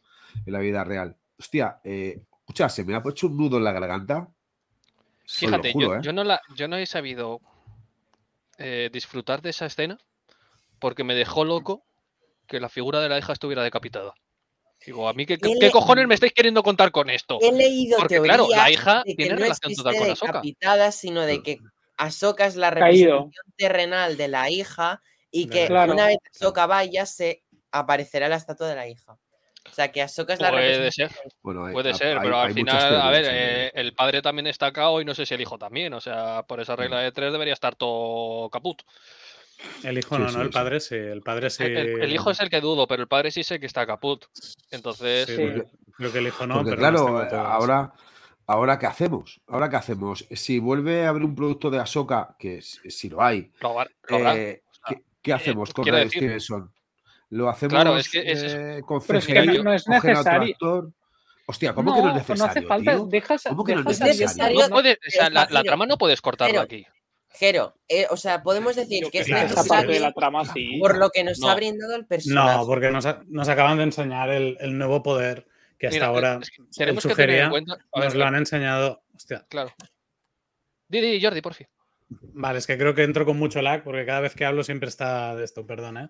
en 0.45 0.53
la 0.53 0.59
vida 0.61 0.85
real. 0.85 1.17
Hostia, 1.39 1.81
eh, 1.85 2.23
escucha, 2.51 2.69
se 2.69 2.85
me 2.85 2.95
ha 2.95 3.03
puesto 3.03 3.29
un 3.29 3.37
nudo 3.37 3.59
en 3.59 3.65
la 3.65 3.73
garganta. 3.73 4.29
Fíjate, 5.27 5.73
yo, 5.79 5.95
¿eh? 5.95 5.99
yo, 6.03 6.13
no 6.13 6.25
la, 6.25 6.41
yo 6.57 6.69
no 6.69 6.77
he 6.77 6.87
sabido 6.87 7.41
eh, 8.59 8.91
disfrutar 8.93 9.41
de 9.41 9.51
esa 9.51 9.67
escena 9.67 9.99
porque 10.81 11.05
me 11.05 11.15
dejó 11.15 11.45
loco 11.45 11.85
que 12.49 12.59
la 12.59 12.69
figura 12.69 13.01
de 13.01 13.09
la 13.09 13.19
hija 13.19 13.33
estuviera 13.33 13.63
decapitada. 13.63 14.15
Digo, 14.85 15.09
a 15.09 15.13
mí, 15.13 15.27
¿qué, 15.27 15.39
¿qué 15.39 15.71
cojones 15.71 16.07
me 16.07 16.15
estáis 16.15 16.33
queriendo 16.33 16.63
contar 16.63 16.91
con 16.91 17.11
esto? 17.11 17.39
He 17.41 17.53
leído 17.53 17.99
Porque, 17.99 18.21
claro, 18.21 18.49
la 18.49 18.71
hija 18.71 19.03
tiene 19.05 19.35
no 19.35 19.37
relación 19.37 19.75
total 19.75 19.95
con 19.97 20.11
Ahsoka. 20.11 20.93
sino 20.93 21.23
de 21.23 21.43
que 21.43 21.59
Ahsoka 21.97 22.47
es 22.47 22.57
la 22.57 22.71
representación 22.71 23.45
terrenal 23.57 24.17
de 24.17 24.29
la 24.29 24.49
hija 24.49 25.03
y 25.31 25.49
que 25.49 25.67
una 25.67 26.07
vez 26.07 26.19
Ahsoka 26.35 26.67
vaya, 26.67 27.05
se 27.05 27.45
aparecerá 27.71 28.29
la 28.29 28.37
estatua 28.37 28.69
de 28.69 28.75
la 28.75 28.89
hija. 28.89 29.19
O 29.71 29.75
sea, 29.75 29.93
que 29.93 30.01
Ahsoka 30.01 30.33
es 30.33 30.41
la 30.41 30.51
Puede 30.51 30.91
ser, 30.91 31.11
puede 31.43 31.95
ser, 31.95 32.19
pero 32.23 32.41
al 32.41 32.55
final, 32.55 33.01
a 33.01 33.11
ver, 33.11 33.27
eh, 33.29 33.71
el 33.75 33.93
padre 33.93 34.23
también 34.23 34.47
está 34.47 34.73
cao 34.73 35.01
y 35.01 35.05
no 35.05 35.15
sé 35.15 35.27
si 35.27 35.35
el 35.35 35.41
hijo 35.43 35.59
también. 35.59 35.93
O 35.93 36.01
sea, 36.01 36.45
por 36.45 36.61
esa 36.61 36.75
regla 36.75 37.01
de 37.01 37.13
tres 37.13 37.31
debería 37.33 37.53
estar 37.53 37.77
todo 37.77 38.49
caput. 38.49 38.83
El 39.83 39.99
hijo 39.99 40.19
no, 40.19 40.31
¿no? 40.31 40.43
El 40.43 40.51
padre 40.51 40.81
sí. 40.81 40.95
El 40.95 41.23
padre 41.23 41.51
sí. 41.51 41.65
El, 41.65 42.13
hijo 42.13 42.31
es 42.31 42.41
el 42.41 42.51
que 42.51 42.61
dudo, 42.61 42.87
pero 42.87 43.03
el 43.03 43.09
padre 43.09 43.31
sí 43.31 43.43
sé 43.43 43.59
que 43.61 43.67
está 43.67 43.87
caput. 43.87 44.25
Entonces. 44.71 45.27
creo 45.27 46.13
que 46.13 46.19
el 46.19 46.27
hijo 46.27 46.47
no. 46.47 46.65
pero 46.65 46.77
claro, 46.77 47.19
ahora, 47.33 47.93
ahora 48.47 48.79
¿qué 48.79 48.87
hacemos? 48.87 49.41
Ahora 49.47 49.69
¿qué 49.69 49.77
hacemos? 49.77 50.27
Si 50.31 50.59
vuelve 50.59 51.07
a 51.07 51.11
haber 51.11 51.23
un 51.23 51.35
producto 51.35 51.71
de 51.71 51.79
Ahsoka, 51.79 52.37
que 52.39 52.63
si 52.63 53.09
lo 53.09 53.23
hay, 53.23 53.53
eh, 54.09 54.63
¿qué, 55.23 55.33
hacemos 55.33 55.73
con 55.73 55.87
Ray 55.87 56.09
Stevenson? 56.09 56.73
¿Lo 57.31 57.49
hacemos 57.49 57.75
claro, 57.75 57.97
es 57.97 58.09
que 58.09 58.31
es, 58.31 58.43
eh, 58.43 58.83
con 58.85 59.01
pero 59.07 59.21
es 59.21 59.27
que 59.27 59.63
no 59.63 59.73
es 59.73 59.87
necesario. 59.87 60.93
Hostia, 61.47 61.75
¿cómo 61.75 61.95
que 61.95 62.03
no 62.03 62.09
es 62.11 62.15
necesario? 62.15 62.45
No 62.45 62.51
hace 62.51 62.63
falta, 62.63 62.93
tío? 62.93 63.07
Dejas, 63.07 63.43
¿Cómo 63.49 63.65
que 63.65 63.75
no 63.75 63.91
es 63.91 64.01
necesario? 64.01 64.61
No 64.61 64.69
puede, 64.69 64.93
o 64.93 65.11
sea, 65.11 65.31
la, 65.31 65.49
la, 65.51 65.63
trama 65.63 65.87
no 65.87 65.97
puedes 65.99 66.21
cortarla 66.21 66.63
aquí. 66.63 66.87
Jero, 67.33 67.75
eh, 67.89 68.07
o 68.11 68.17
sea, 68.17 68.43
podemos 68.43 68.75
decir 68.75 69.05
que, 69.11 69.21
es 69.21 69.29
necesario 69.29 69.93
de 69.93 70.01
la 70.01 70.13
trama, 70.13 70.45
sí. 70.45 70.79
por 70.81 70.99
lo 70.99 71.11
que 71.11 71.23
nos 71.23 71.43
ha 71.45 71.55
brindado 71.55 71.95
el 71.95 72.05
personaje. 72.05 72.59
No, 72.59 72.67
porque 72.67 72.91
nos, 72.91 73.07
nos 73.29 73.49
acaban 73.49 73.79
de 73.79 73.85
enseñar 73.85 74.31
el, 74.31 74.57
el, 74.61 74.77
nuevo 74.77 75.03
poder 75.03 75.47
que 75.79 75.87
hasta 75.87 76.07
ahora 76.07 76.41
es 76.43 76.79
él 76.79 77.01
sugería. 77.01 77.49
Cuenta... 77.49 77.79
nos 77.95 78.15
lo 78.15 78.25
han 78.25 78.35
enseñado. 78.35 79.03
Hostia. 79.15 79.47
Claro. 79.49 79.73
Didi, 80.89 81.23
Jordi, 81.23 81.41
por 81.41 81.55
fin. 81.55 81.69
Vale, 82.11 82.59
es 82.59 82.67
que 82.67 82.77
creo 82.77 82.95
que 82.95 83.05
entro 83.05 83.25
con 83.25 83.39
mucho 83.39 83.63
lag 83.63 83.85
porque 83.85 84.05
cada 84.05 84.21
vez 84.21 84.35
que 84.35 84.45
hablo 84.45 84.65
siempre 84.65 84.89
está 84.89 85.37
de 85.37 85.45
esto, 85.45 85.65
perdón. 85.65 85.99
¿eh? 85.99 86.09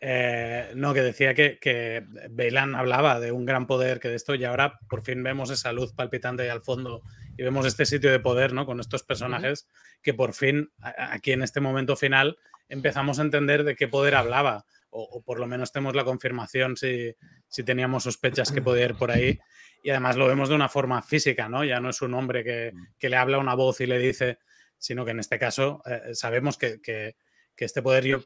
Eh, 0.00 0.72
no, 0.76 0.94
que 0.94 1.02
decía 1.02 1.34
que, 1.34 1.58
que 1.60 2.04
Bailan 2.30 2.76
hablaba 2.76 3.18
de 3.18 3.32
un 3.32 3.44
gran 3.44 3.66
poder 3.66 3.98
que 3.98 4.08
de 4.08 4.14
esto 4.14 4.36
y 4.36 4.44
ahora 4.44 4.78
por 4.88 5.02
fin 5.02 5.22
vemos 5.24 5.50
esa 5.50 5.72
luz 5.72 5.92
palpitante 5.92 6.44
ahí 6.44 6.48
al 6.48 6.62
fondo 6.62 7.02
y 7.36 7.42
vemos 7.42 7.66
este 7.66 7.86
sitio 7.86 8.10
de 8.10 8.20
poder, 8.20 8.52
¿no? 8.52 8.66
Con 8.66 8.80
estos 8.80 9.02
personajes 9.02 9.68
que 10.02 10.14
por 10.14 10.34
fin 10.34 10.70
aquí 10.80 11.32
en 11.32 11.42
este 11.42 11.60
momento 11.60 11.96
final 11.96 12.36
empezamos 12.68 13.18
a 13.18 13.22
entender 13.22 13.64
de 13.64 13.76
qué 13.76 13.88
poder 13.88 14.14
hablaba 14.14 14.64
o, 14.90 15.22
por 15.22 15.40
lo 15.40 15.46
menos 15.46 15.72
tenemos 15.72 15.94
la 15.94 16.04
confirmación 16.04 16.76
si, 16.76 17.14
si, 17.48 17.64
teníamos 17.64 18.02
sospechas 18.02 18.52
que 18.52 18.60
podía 18.60 18.84
ir 18.84 18.94
por 18.94 19.10
ahí 19.10 19.40
y 19.82 19.88
además 19.88 20.16
lo 20.16 20.26
vemos 20.26 20.50
de 20.50 20.54
una 20.54 20.68
forma 20.68 21.00
física, 21.00 21.48
¿no? 21.48 21.64
Ya 21.64 21.80
no 21.80 21.88
es 21.88 22.02
un 22.02 22.12
hombre 22.12 22.44
que, 22.44 22.72
que 22.98 23.08
le 23.08 23.16
habla 23.16 23.38
una 23.38 23.54
voz 23.54 23.80
y 23.80 23.86
le 23.86 23.98
dice 23.98 24.38
sino 24.82 25.04
que 25.04 25.12
en 25.12 25.20
este 25.20 25.38
caso 25.38 25.80
eh, 25.86 26.14
sabemos 26.14 26.58
que, 26.58 27.14
este 27.56 27.82
poder 27.82 28.04
yo 28.04 28.24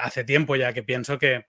hace 0.00 0.24
tiempo 0.24 0.56
ya 0.56 0.72
que 0.72 0.82
pienso 0.82 1.16
que 1.16 1.46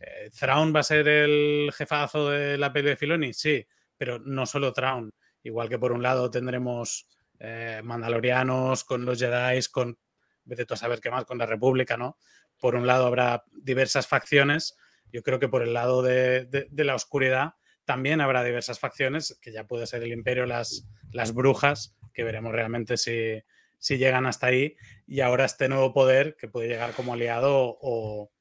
eh, 0.00 0.30
Thrawn 0.36 0.74
va 0.74 0.80
a 0.80 0.82
ser 0.82 1.06
el 1.06 1.70
jefazo 1.72 2.30
de 2.30 2.58
la 2.58 2.72
peli 2.72 2.88
de 2.88 2.96
Filoni, 2.96 3.32
sí, 3.32 3.64
pero 3.96 4.18
no 4.18 4.44
solo 4.44 4.72
Thrawn, 4.72 5.12
igual 5.44 5.68
que 5.68 5.78
por 5.78 5.92
un 5.92 6.02
lado 6.02 6.30
tendremos 6.30 7.06
eh, 7.38 7.80
mandalorianos 7.84 8.82
con 8.84 9.04
los 9.04 9.18
Jedi, 9.20 9.60
con, 9.70 9.98
vete 10.44 10.66
tú 10.66 10.74
a 10.74 10.76
saber 10.76 11.00
qué 11.00 11.10
más, 11.10 11.24
con 11.24 11.38
la 11.38 11.46
República, 11.46 11.96
¿no? 11.96 12.18
Por 12.58 12.74
un 12.74 12.86
lado 12.86 13.06
habrá 13.06 13.44
diversas 13.52 14.08
facciones, 14.08 14.76
yo 15.12 15.22
creo 15.22 15.38
que 15.38 15.48
por 15.48 15.62
el 15.62 15.74
lado 15.74 16.02
de, 16.02 16.68
la 16.72 16.94
oscuridad 16.94 17.54
también 17.84 18.20
habrá 18.20 18.42
diversas 18.42 18.80
facciones, 18.80 19.38
que 19.40 19.52
ya 19.52 19.64
puede 19.64 19.86
ser 19.86 20.02
el 20.02 20.12
imperio, 20.12 20.46
las, 20.46 20.88
las 21.12 21.32
brujas, 21.32 21.96
que 22.12 22.24
veremos 22.24 22.52
realmente 22.52 22.96
si, 22.96 23.42
si 23.78 23.98
llegan 23.98 24.26
hasta 24.26 24.46
ahí. 24.46 24.76
Y 25.06 25.20
ahora 25.20 25.44
este 25.44 25.68
nuevo 25.68 25.92
poder 25.92 26.34
que 26.36 26.48
puede 26.48 26.68
llegar 26.68 26.94
como 26.94 27.12
aliado 27.12 27.78
o, 27.80 28.32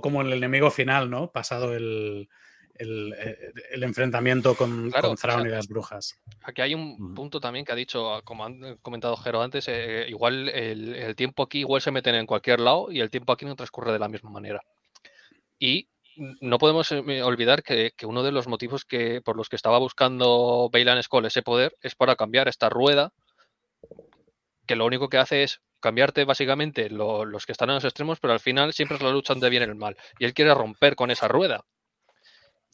como 0.00 0.22
el 0.22 0.32
enemigo 0.32 0.70
final, 0.70 1.10
¿no? 1.10 1.32
Pasado 1.32 1.74
el, 1.74 2.28
el, 2.78 3.14
eh, 3.14 3.52
enfrentamiento 3.72 4.54
con, 4.54 4.90
Thrawn 4.90 5.46
y 5.46 5.50
las 5.50 5.68
brujas. 5.68 6.18
Aquí 6.42 6.62
hay 6.62 6.74
un 6.74 7.14
punto 7.14 7.40
también 7.40 7.64
que 7.64 7.72
ha 7.72 7.76
dicho, 7.76 8.20
como 8.24 8.44
han 8.44 8.76
comentado 8.78 9.16
Jero 9.16 9.42
antes, 9.42 9.66
eh, 9.68 10.06
igual 10.08 10.48
el, 10.48 11.14
tiempo 11.16 11.42
aquí 11.42 11.60
igual 11.60 11.80
se 11.80 11.90
meten 11.90 12.14
en 12.14 12.26
cualquier 12.26 12.60
lado 12.60 12.90
y 12.90 13.00
el 13.00 13.10
tiempo 13.10 13.32
aquí 13.32 13.44
no 13.44 13.56
transcurre 13.56 13.92
de 13.92 13.98
la 13.98 14.08
misma 14.08 14.30
manera. 14.30 14.62
Y 15.58 15.88
no 16.16 16.58
podemos 16.58 16.90
eh, 16.92 17.22
olvidar 17.22 17.62
que, 17.62 17.92
uno 18.04 18.22
de 18.22 18.32
los 18.32 18.48
motivos 18.48 18.84
que, 18.84 19.20
por 19.20 19.36
los 19.36 19.48
que 19.48 19.56
estaba 19.56 19.78
buscando 19.78 20.70
Bailan 20.72 21.02
Skull 21.02 21.26
ese 21.26 21.42
poder 21.42 21.76
es 21.82 21.94
para 21.94 22.16
cambiar 22.16 22.48
esta 22.48 22.68
rueda 22.68 23.12
que 24.66 24.76
lo 24.76 24.84
único 24.84 25.08
que 25.08 25.18
hace 25.18 25.42
es 25.42 25.60
cambiarte 25.80 26.24
básicamente 26.24 26.90
los 26.90 27.46
que 27.46 27.52
están 27.52 27.70
en 27.70 27.76
los 27.76 27.84
extremos, 27.84 28.18
pero 28.18 28.32
al 28.32 28.40
final 28.40 28.72
siempre 28.72 28.96
es 28.96 29.02
la 29.02 29.10
lucha 29.10 29.34
donde 29.34 29.50
viene 29.50 29.66
el 29.66 29.76
mal. 29.76 29.96
Y 30.18 30.24
él 30.24 30.34
quiere 30.34 30.54
romper 30.54 30.96
con 30.96 31.10
esa 31.10 31.28
rueda. 31.28 31.64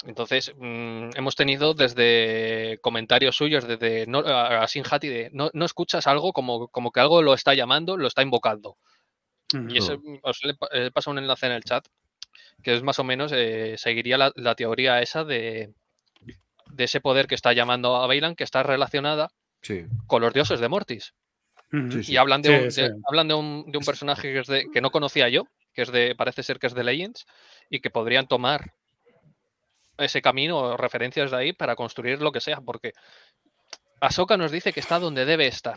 Entonces, 0.05 0.53
mm, 0.57 1.11
hemos 1.15 1.37
tenido 1.37 1.75
desde 1.75 2.79
comentarios 2.83 3.37
suyos, 3.37 3.67
desde 3.67 4.07
no, 4.07 4.19
a, 4.21 4.67
Sinjati, 4.67 5.09
de 5.09 5.31
no, 5.33 5.51
escuchas 5.65 6.07
algo 6.07 6.33
como, 6.33 6.69
como 6.69 6.91
que 6.91 7.01
algo 7.01 7.23
lo 7.23 7.35
está 7.35 7.55
llamando, 7.55 7.97
lo 7.97 8.09
está 8.09 8.23
invocando. 8.23 8.77
Y 9.69 9.77
eso, 9.77 10.01
os 10.23 10.41
le, 10.45 10.55
pasa 10.93 11.11
un 11.11 11.19
enlace 11.19 11.45
en 11.45 11.53
el 11.53 11.63
chat, 11.63 11.87
que 12.63 12.75
es 12.75 12.83
más 12.83 12.99
o 12.99 13.05
menos, 13.05 13.33
eh, 13.35 13.75
seguiría 13.77 14.17
la, 14.17 14.33
la, 14.35 14.55
teoría 14.55 15.03
esa 15.03 15.25
de, 15.25 15.75
de 16.71 16.85
ese 16.85 17.03
poder 17.03 17.27
que 17.27 17.35
está 17.35 17.53
llamando 17.53 17.97
a 17.97 18.07
Bailan, 18.07 18.35
que 18.35 18.45
está 18.45 18.63
relacionada 18.63 19.29
con 20.07 20.23
los 20.23 20.33
dioses 20.33 20.59
de 20.59 20.69
Mortis. 20.69 21.13
Ujú. 21.71 22.01
Y 22.07 22.17
hablan 22.17 22.41
de, 22.41 22.49
Sí, 22.49 22.65
un, 22.65 22.71
sí. 22.71 22.83
de- 22.83 22.95
hablan 23.07 23.29
de 23.29 23.35
un, 23.35 23.71
de 23.71 23.77
un 23.77 23.85
personaje 23.85 24.33
que, 24.33 24.39
es 24.39 24.47
de, 24.47 24.71
que 24.73 24.81
no 24.81 24.91
conocía 24.91 25.29
yo, 25.29 25.47
que 25.75 25.83
es 25.83 25.93
de, 25.93 26.15
parece 26.15 26.43
ser 26.43 26.59
que 26.59 26.67
es 26.67 26.75
de 26.75 26.85
Legends, 26.85 27.27
y 27.69 27.81
que 27.81 27.91
podrían 27.91 28.27
tomar 28.27 28.73
ese 29.99 30.23
camino 30.23 30.59
o 30.59 30.77
referencias 30.77 31.31
de 31.31 31.37
ahí 31.37 31.53
para 31.53 31.77
construir 31.77 32.21
lo 32.21 32.33
que 32.33 32.41
sea, 32.41 32.61
porque 32.61 32.93
Ahsoka 34.01 34.37
nos 34.37 34.51
dice 34.51 34.73
que 34.73 34.81
está 34.81 34.99
donde 34.99 35.25
debe 35.25 35.47
estar. 35.47 35.77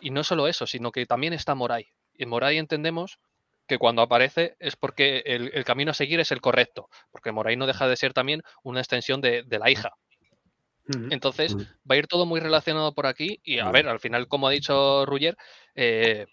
Y 0.00 0.10
no 0.10 0.24
solo 0.24 0.48
eso, 0.48 0.66
sino 0.66 0.92
que 0.92 1.06
también 1.06 1.32
está 1.32 1.54
Morai. 1.54 1.88
Y 2.14 2.24
en 2.24 2.28
Morai 2.28 2.58
entendemos 2.58 3.18
que 3.66 3.78
cuando 3.78 4.02
aparece 4.02 4.56
es 4.58 4.76
porque 4.76 5.22
el, 5.26 5.50
el 5.54 5.64
camino 5.64 5.90
a 5.90 5.94
seguir 5.94 6.20
es 6.20 6.30
el 6.32 6.40
correcto, 6.40 6.88
porque 7.10 7.32
Morai 7.32 7.56
no 7.56 7.66
deja 7.66 7.88
de 7.88 7.96
ser 7.96 8.12
también 8.12 8.42
una 8.62 8.80
extensión 8.80 9.20
de, 9.20 9.42
de 9.44 9.58
la 9.58 9.70
hija. 9.70 9.92
Entonces 11.10 11.56
va 11.56 11.94
a 11.94 11.96
ir 11.96 12.06
todo 12.06 12.26
muy 12.26 12.38
relacionado 12.38 12.94
por 12.94 13.06
aquí 13.06 13.40
y 13.42 13.58
a 13.58 13.70
ver, 13.72 13.88
al 13.88 13.98
final, 13.98 14.28
como 14.28 14.46
ha 14.46 14.52
dicho 14.52 15.04
Ruger, 15.04 15.36
eh, 15.74 16.26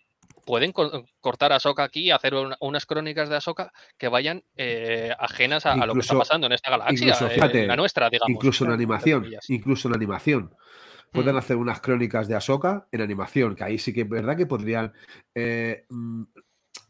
pueden 0.46 0.72
co- 0.72 1.06
cortar 1.20 1.52
a 1.54 1.56
Ahsoka 1.58 1.84
aquí 1.84 2.02
y 2.06 2.12
hacer 2.12 2.34
una- 2.36 2.58
unas 2.60 2.86
crónicas 2.86 3.30
de 3.30 3.36
Ahsoka 3.38 3.72
que 3.98 4.08
vayan 4.08 4.44
eh, 4.56 5.14
ajenas 5.20 5.66
a, 5.66 5.74
a 5.74 5.86
lo 5.86 5.94
que 5.94 6.02
está 6.02 6.18
pasando 6.18 6.48
en 6.48 6.54
esta 6.54 6.70
galaxia, 6.72 7.06
incluso, 7.08 7.28
eh, 7.28 7.30
fíjate, 7.36 7.68
la 7.68 7.76
nuestra, 7.76 8.10
digamos. 8.10 8.36
incluso 8.36 8.66
en 8.66 8.72
animación, 8.72 9.28
incluso 9.48 9.88
en 9.88 9.96
animación. 9.96 10.56
Pueden 11.12 11.36
Mm. 11.36 11.38
hacer 11.38 11.58
unas 11.58 11.80
crónicas 11.80 12.28
de 12.28 12.36
Ahsoka 12.36 12.88
en 12.92 13.02
animación, 13.02 13.56
que 13.56 13.64
ahí 13.64 13.78
sí 13.78 13.94
que 13.94 14.02
es 14.02 14.10
verdad 14.10 14.36
que 14.36 14.46
podrían 14.48 14.94
eh, 15.36 15.86
mm, 15.90 16.24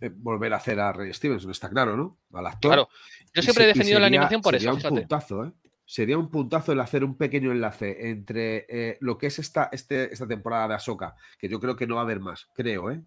eh, 0.01 0.10
volver 0.14 0.54
a 0.54 0.58
hacer 0.58 0.80
a 0.80 0.93
Ray 0.93 1.14
Stevenson, 1.14 1.51
está 1.51 1.70
claro, 1.70 1.95
¿no? 1.97 2.20
Al 2.34 2.47
actor. 2.47 2.70
Claro, 2.72 2.89
yo 3.34 3.41
siempre 3.41 3.64
he 3.66 3.68
se- 3.68 3.74
defendido 3.74 3.99
la 3.99 4.06
sería- 4.08 4.20
animación 4.20 4.41
por 4.41 4.54
sería 4.54 4.70
eso, 4.70 4.76
un 4.76 4.80
fíjate. 4.82 4.95
puntazo, 5.01 5.45
¿eh? 5.45 5.51
Sería 5.86 6.18
un 6.18 6.32
puntazo 6.32 6.72
el 6.72 6.80
hacer 6.80 7.04
un 7.04 7.18
pequeño 7.18 7.51
enlace 7.51 8.10
entre 8.10 8.66
eh, 8.70 8.97
lo 9.01 9.18
que 9.18 9.28
es 9.28 9.39
esta, 9.39 9.68
este, 9.74 10.14
esta 10.14 10.26
temporada 10.26 10.70
de 10.70 10.76
Ahsoka, 10.76 11.16
que 11.38 11.49
yo 11.49 11.60
creo 11.60 11.76
que 11.76 11.86
no 11.86 11.95
va 11.95 12.01
a 12.01 12.04
haber 12.06 12.22
más, 12.22 12.47
creo, 12.56 12.89
¿eh? 12.91 13.01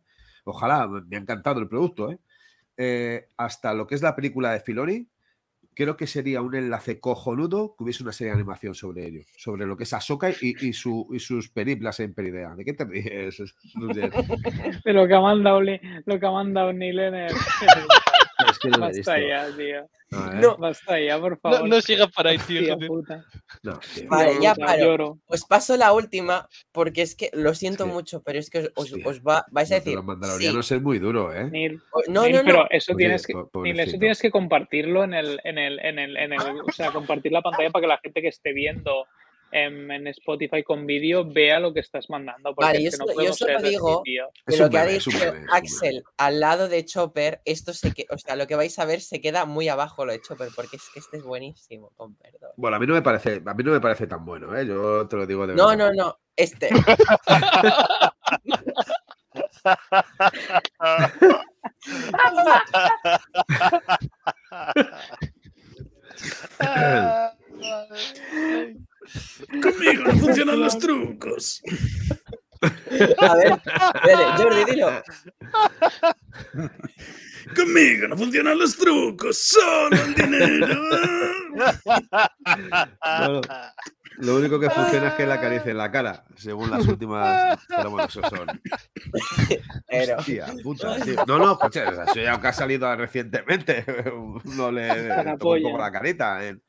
Ojalá, 0.49 0.87
me 0.89 1.17
ha 1.17 1.21
encantado 1.21 1.61
el 1.61 1.69
producto, 1.69 2.11
¿eh? 2.13 2.19
Eh, 2.77 3.29
hasta 3.37 3.75
lo 3.75 3.87
que 3.87 3.95
es 3.97 4.03
la 4.03 4.15
película 4.15 4.53
de 4.53 4.61
Filoni, 4.61 5.09
creo 5.75 5.97
que 5.97 6.07
sería 6.07 6.41
un 6.41 6.55
enlace 6.55 7.01
cojonudo 7.01 7.75
que 7.77 7.85
hubiese 7.85 8.03
una 8.03 8.13
serie 8.13 8.31
de 8.33 8.37
animación 8.39 8.75
sobre 8.75 9.07
ello, 9.07 9.23
sobre 9.37 9.67
lo 9.67 9.77
que 9.77 9.83
es 9.85 9.93
Ahsoka 9.93 10.31
y, 10.31 10.55
y, 10.61 10.73
su, 10.73 11.07
y 11.13 11.19
sus 11.19 11.51
periplas 11.51 12.01
en 12.01 12.15
Peridea. 12.15 12.55
¿De 12.55 12.65
qué 12.65 12.73
te 12.75 12.85
ríes? 12.85 13.43
De 14.85 14.93
lo 14.93 15.07
que 15.07 15.15
ha 15.15 15.21
mandado, 15.21 15.61
Li- 15.61 15.81
lo 16.05 16.19
que 16.21 16.27
ha 16.27 16.31
mandado 16.31 16.73
Neil 16.73 16.99
en 17.01 17.15
el- 17.15 17.35
Es 18.51 18.59
que 18.59 18.69
no. 18.69 18.79
Basta 18.79 19.19
ya, 19.19 19.47
tío. 19.57 19.89
No, 20.11 20.33
¿eh? 20.33 20.35
No. 20.37 20.57
Basta 20.57 21.01
ya, 21.01 21.19
por 21.19 21.33
No, 21.33 21.37
favor. 21.39 21.69
no 21.69 21.81
sigas 21.81 22.11
para 22.13 22.31
ahí, 22.31 22.39
tío. 22.39 22.79
Puta. 22.79 23.25
No, 23.63 23.79
tío. 23.95 24.09
Vale, 24.09 24.35
ya 24.41 24.55
paro. 24.55 25.19
Os 25.27 25.45
paso 25.45 25.77
la 25.77 25.93
última 25.93 26.49
porque 26.73 27.03
es 27.03 27.17
que 27.17 27.31
lo 27.33 27.55
siento 27.55 27.85
Sí. 27.85 27.91
mucho, 27.91 28.23
pero 28.23 28.39
es 28.39 28.49
que 28.49 28.71
os, 28.77 28.93
os- 29.05 29.21
va, 29.23 29.45
vais 29.51 29.71
a 29.73 29.77
decir. 29.77 29.95
Los 29.95 30.03
sí, 30.05 30.07
mandalorianos 30.07 30.71
es 30.73 30.81
muy 30.83 30.99
duro, 30.99 31.35
¿eh? 31.35 31.51
Neil, 31.51 31.81
o- 31.93 32.03
no, 32.09 32.23
Neil, 32.23 32.37
no, 32.37 32.43
pero 32.45 32.59
no. 32.59 32.67
eso 32.71 32.93
Oye, 32.93 33.05
tienes 33.05 33.27
que, 33.27 33.33
eso 33.33 33.99
tienes 33.99 34.21
que 34.21 34.31
compartirlo 34.31 35.03
en 35.05 35.15
el, 35.15 35.41
en 35.45 35.59
el, 35.59 35.79
en 35.81 35.99
el, 35.99 36.17
en 36.17 36.33
el, 36.33 36.41
o 36.61 36.73
sea, 36.73 36.93
compartir 36.93 37.33
la 37.33 37.43
pantalla 37.43 37.71
para 37.71 37.83
que 37.83 37.89
la 37.89 37.99
gente 37.99 38.23
que 38.23 38.29
esté 38.29 38.53
viendo 38.53 39.07
en, 39.53 39.91
en 39.91 40.07
Spotify 40.09 40.63
con 40.63 40.87
vídeo 40.87 41.25
vea 41.25 41.59
lo 41.61 41.73
que 41.73 41.81
estás 41.81 42.09
mandando. 42.11 42.55
Porque 42.55 42.67
Vale, 42.67 42.79
es 42.79 42.85
yo 42.85 42.91
que 43.07 43.15
no 43.27 43.33
solo- 43.35 43.53
yo 43.53 43.59
digo. 43.69 44.03
Que 44.47 44.57
lo 44.57 44.71
que 44.71 44.79
ha 44.79 44.87
dicho. 44.87 45.11
Axel 45.53 46.05
al 46.17 46.41
lado 46.41 46.69
de 46.69 46.85
Chopper, 46.85 47.41
esto 47.45 47.73
se 47.73 47.93
que, 47.93 48.07
o 48.11 48.19
sea, 48.19 48.37
lo 48.37 48.47
que 48.47 48.55
vais 48.57 48.79
a 48.79 48.85
ver 48.85 49.01
se 49.01 49.21
queda 49.21 49.45
muy 49.45 49.69
abajo 49.69 50.05
lo 50.05 50.13
de 50.13 50.21
Chopper, 50.21 50.49
porque 50.55 50.77
es 50.77 50.89
que 50.93 51.01
este 51.01 51.17
es 51.19 51.23
buenísimo, 51.23 51.91
con 51.97 52.15
perdón. 52.17 52.51
Bueno, 52.57 52.77
a 52.77 52.81
mí 52.81 52.87
no 52.87 52.95
me 52.95 53.03
parece, 53.03 53.43
a 53.45 53.55
mí 53.55 53.63
no 53.65 53.73
me 53.73 53.81
parece 53.81 54.07
tan 54.07 54.25
bueno, 54.25 54.57
¿eh? 54.57 54.67
Yo 54.67 55.07
te 55.09 55.17
lo 55.17 55.27
digo 55.27 55.47
de 55.47 55.55
No, 55.55 55.69
verdad. 55.69 55.93
no, 55.95 56.05
no, 56.05 56.19
este. 56.37 56.69
Conmigo 69.63 70.05
no 70.05 70.13
funcionan 70.19 70.61
los 70.61 70.79
trucos. 70.79 71.63
A 73.19 73.35
ver, 73.37 73.53
espere, 73.95 74.25
Jordi, 74.39 74.65
dilo. 74.73 75.03
Conmigo 77.55 78.09
no 78.09 78.17
funcionan 78.17 78.59
los 78.59 78.77
trucos, 78.77 79.39
solo 79.39 79.97
el 79.97 80.15
dinero. 80.15 80.83
Bueno, 83.05 83.41
lo 84.19 84.37
único 84.37 84.59
que 84.59 84.71
funciona 84.71 85.09
es 85.09 85.15
que 85.15 85.27
la 85.27 85.35
acaricia 85.35 85.71
en 85.71 85.79
la 85.79 85.91
cara, 85.93 86.25
según 86.37 86.71
las 86.71 86.87
últimas. 86.89 87.59
Pero 87.69 87.91
bueno, 87.91 88.09
eso 88.09 88.21
son. 88.29 88.61
Pero, 89.87 90.17
Hostia, 90.19 90.47
puta, 90.63 90.99
tío. 91.01 91.25
No, 91.27 91.39
no, 91.39 91.59
coche, 91.59 91.85
o 91.87 91.95
sea, 91.95 92.05
eso 92.05 92.15
ya 92.21 92.41
que 92.41 92.47
ha 92.49 92.53
salido 92.53 92.95
recientemente. 92.97 93.85
No 94.57 94.71
le 94.73 95.09
Para 95.09 95.37
tocó 95.37 95.51
un 95.51 95.63
poco 95.63 95.73
polla. 95.75 95.79
la 95.85 95.93
carita. 95.93 96.45
en- 96.47 96.49
en- 96.49 96.63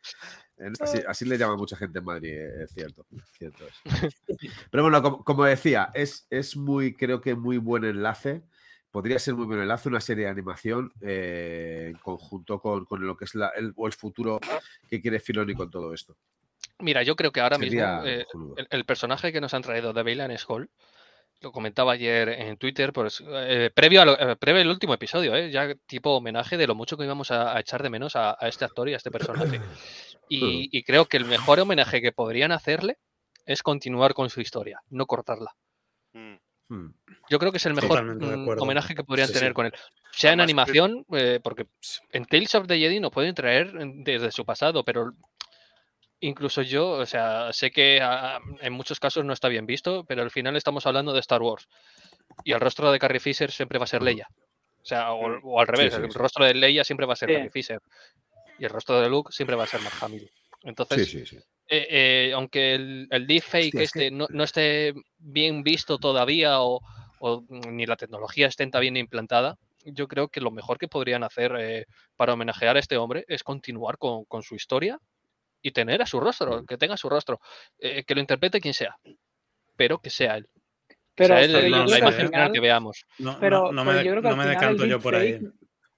así, 0.82 1.00
así 1.08 1.26
le 1.26 1.38
llama 1.38 1.56
mucha 1.56 1.76
gente 1.78 2.00
en 2.00 2.06
Madrid, 2.06 2.34
eh, 2.34 2.64
es 2.64 2.72
cierto. 2.72 3.06
cierto 3.38 3.68
es. 3.68 3.82
Pero 4.72 4.84
bueno, 4.84 5.02
como, 5.02 5.24
como 5.24 5.44
decía, 5.46 5.92
es, 5.94 6.28
es 6.30 6.56
muy, 6.58 6.96
creo 6.96 7.22
que 7.22 7.36
muy 7.36 7.58
buen 7.58 7.84
enlace. 7.84 8.44
Podría 8.92 9.20
ser 9.20 9.36
muy 9.36 9.46
buen 9.46 9.62
enlace 9.62 9.90
una 9.90 10.00
serie 10.02 10.26
de 10.26 10.32
animación 10.32 10.92
eh, 11.02 11.88
en 11.92 11.98
conjunto 11.98 12.60
con, 12.60 12.86
con 12.86 13.06
lo 13.06 13.16
que 13.18 13.26
es 13.26 13.36
la- 13.36 13.50
el, 13.50 13.74
o 13.76 13.86
el 13.86 13.94
futuro 13.94 14.40
que 14.90 15.02
quiere 15.02 15.20
Filoni 15.20 15.54
con 15.54 15.70
todo 15.70 15.94
esto. 15.94 16.16
Mira, 16.80 17.04
yo 17.04 17.16
creo 17.16 17.32
que 17.32 17.42
ahora 17.42 17.58
Sería 17.58 17.98
mismo 18.00 18.06
eh, 18.08 18.26
el, 18.56 18.68
el 18.70 18.86
personaje 18.86 19.32
que 19.32 19.42
nos 19.42 19.54
han 19.54 19.62
traído 19.62 19.94
de 19.94 20.04
Bailan 20.04 20.36
Skull, 20.38 20.70
lo 21.42 21.52
comentaba 21.52 21.92
ayer 21.94 22.30
en 22.30 22.58
Twitter, 22.58 22.92
pues 22.94 23.24
eh, 23.28 23.70
previo, 23.74 24.02
a 24.02 24.06
lo- 24.06 24.20
eh, 24.20 24.36
previo 24.38 24.62
al 24.62 24.70
último 24.70 24.94
episodio, 24.96 25.36
eh, 25.36 25.52
ya 25.52 25.76
tipo 25.86 26.12
homenaje 26.16 26.58
de 26.58 26.66
lo 26.66 26.74
mucho 26.74 26.98
que 26.98 27.04
íbamos 27.04 27.30
a, 27.30 27.56
a 27.56 27.60
echar 27.60 27.84
de 27.84 27.90
menos 27.92 28.16
a, 28.16 28.32
a 28.40 28.48
este 28.48 28.66
actor 28.66 28.90
y 28.90 28.94
a 28.94 28.98
este 28.98 29.12
personaje. 29.12 29.60
Y, 30.30 30.70
y 30.72 30.84
creo 30.84 31.06
que 31.06 31.18
el 31.18 31.26
mejor 31.26 31.60
homenaje 31.60 32.02
que 32.02 32.12
podrían 32.12 32.52
hacerle 32.52 32.98
es 33.46 33.64
continuar 33.64 34.14
con 34.14 34.30
su 34.30 34.42
historia, 34.42 34.82
no 34.90 35.06
cortarla. 35.06 35.56
Mm. 36.14 36.36
Hmm. 36.70 36.94
Yo 37.30 37.40
creo 37.40 37.52
que 37.52 37.60
es 37.60 37.66
el 37.66 37.74
mejor 37.76 38.04
mm, 38.04 38.60
homenaje 38.60 38.94
que 38.94 39.04
podrían 39.06 39.28
Sí, 39.30 39.34
tener 39.36 39.52
sí. 39.52 39.54
con 39.54 39.68
él. 39.68 39.74
Sea 40.12 40.34
en 40.34 40.40
que- 40.40 40.44
animación, 40.44 41.06
eh, 41.14 41.40
porque 41.42 41.66
en 42.12 42.26
Tales 42.26 42.56
of 42.56 42.68
the 42.68 42.78
Jedi 42.78 43.00
nos 43.00 43.12
pueden 43.12 43.34
traer 43.34 43.68
en- 43.80 44.04
desde 44.04 44.32
su 44.34 44.44
pasado, 44.46 44.84
pero 44.84 45.14
incluso 46.20 46.62
yo, 46.64 46.90
o 46.90 47.06
sea, 47.06 47.54
sé 47.54 47.72
que 47.72 48.00
ah, 48.02 48.40
en 48.62 48.74
muchos 48.74 49.00
casos 49.00 49.24
no 49.24 49.32
está 49.34 49.48
bien 49.48 49.66
visto, 49.66 50.04
pero 50.06 50.24
al 50.24 50.32
final 50.32 50.56
estamos 50.58 50.86
hablando 50.86 51.14
de 51.14 51.20
Star 51.22 51.42
Wars. 51.42 51.68
Y 52.44 52.52
el 52.52 52.60
rostro 52.60 52.92
de 52.92 53.00
Carrie 53.00 53.20
Fisher 53.20 53.52
siempre 53.52 53.78
va 53.80 53.86
a 53.86 53.88
ser. 53.88 54.02
Leia. 54.02 54.28
O 54.82 54.86
sea, 54.86 55.12
o, 55.14 55.28
Mm. 55.30 55.40
o 55.44 55.60
al 55.62 55.68
revés, 55.68 55.94
sí, 55.94 56.02
el 56.02 56.12
sí. 56.12 56.18
rostro 56.18 56.46
de 56.46 56.54
Leia 56.54 56.84
siempre 56.84 57.06
va 57.06 57.14
a 57.14 57.18
ser 57.18 57.30
Sí. 57.30 57.36
Carrie 57.36 57.50
Fisher. 57.52 57.80
Y 58.60 58.66
el 58.66 58.70
rostro 58.70 59.00
de 59.02 59.10
Luke 59.10 59.32
siempre 59.32 59.56
va 59.56 59.64
a 59.64 59.68
ser 59.68 59.82
Mark 59.82 59.96
Hamill. 60.02 60.30
Entonces, 60.64 61.08
Sí, 61.08 61.20
sí, 61.20 61.26
sí. 61.26 61.38
eh, 61.70 61.88
eh, 61.90 62.32
aunque 62.34 62.76
el, 62.76 63.08
el 63.12 63.28
deepfake 63.28 63.66
Hostia, 63.68 63.82
es 63.84 63.92
que- 63.92 64.00
este 64.08 64.12
no, 64.12 64.28
no 64.30 64.44
esté 64.44 64.94
bien 65.18 65.64
visto 65.64 65.98
todavía 65.98 66.62
o, 66.62 66.82
o, 67.20 67.42
mm, 67.48 67.76
ni 67.76 67.86
la 67.86 67.96
tecnología 67.96 68.48
esté 68.48 68.66
tan 68.68 68.82
bien 68.82 68.98
implantada, 68.98 69.56
yo 69.84 70.08
creo 70.08 70.28
que 70.28 70.42
lo 70.42 70.52
mejor 70.52 70.78
que 70.78 70.88
podrían 70.88 71.24
hacer 71.24 71.54
eh, 71.60 71.86
para 72.16 72.34
homenajear 72.34 72.76
a 72.76 72.80
este 72.80 72.98
hombre 72.98 73.24
es 73.28 73.44
continuar 73.44 73.98
con, 73.98 74.26
con 74.26 74.44
su 74.44 74.56
historia 74.56 75.00
y 75.62 75.72
tener 75.72 76.02
a 76.02 76.06
su 76.06 76.20
rostro, 76.20 76.66
que 76.66 76.78
tenga 76.78 76.98
su 76.98 77.10
rostro, 77.10 77.40
eh, 77.80 78.04
que 78.04 78.14
lo 78.16 78.22
interprete 78.22 78.60
quien 78.60 78.74
sea, 78.74 78.96
pero 79.76 80.00
que 80.00 80.10
sea 80.10 80.38
él. 80.38 80.48
Pero, 81.16 81.36
sea 81.36 81.44
él 81.44 81.52
creo 81.52 81.86
la 81.86 81.98
imagen 82.00 82.28
final 82.28 82.52
que 82.52 82.60
veamos. 82.60 83.06
No, 83.18 83.40
Pero, 83.40 83.58
no, 83.66 83.72
no 83.72 83.86
pero 83.86 83.98
me, 83.98 84.04
yo 84.06 84.12
creo 84.12 84.22
que 84.22 84.28
no 84.28 84.34
al 84.34 84.38
me 84.38 84.44
final 84.44 84.56
decanto 84.56 84.84
el 84.84 84.90
yo 84.90 85.00
por 85.02 85.16
ahí. 85.16 85.40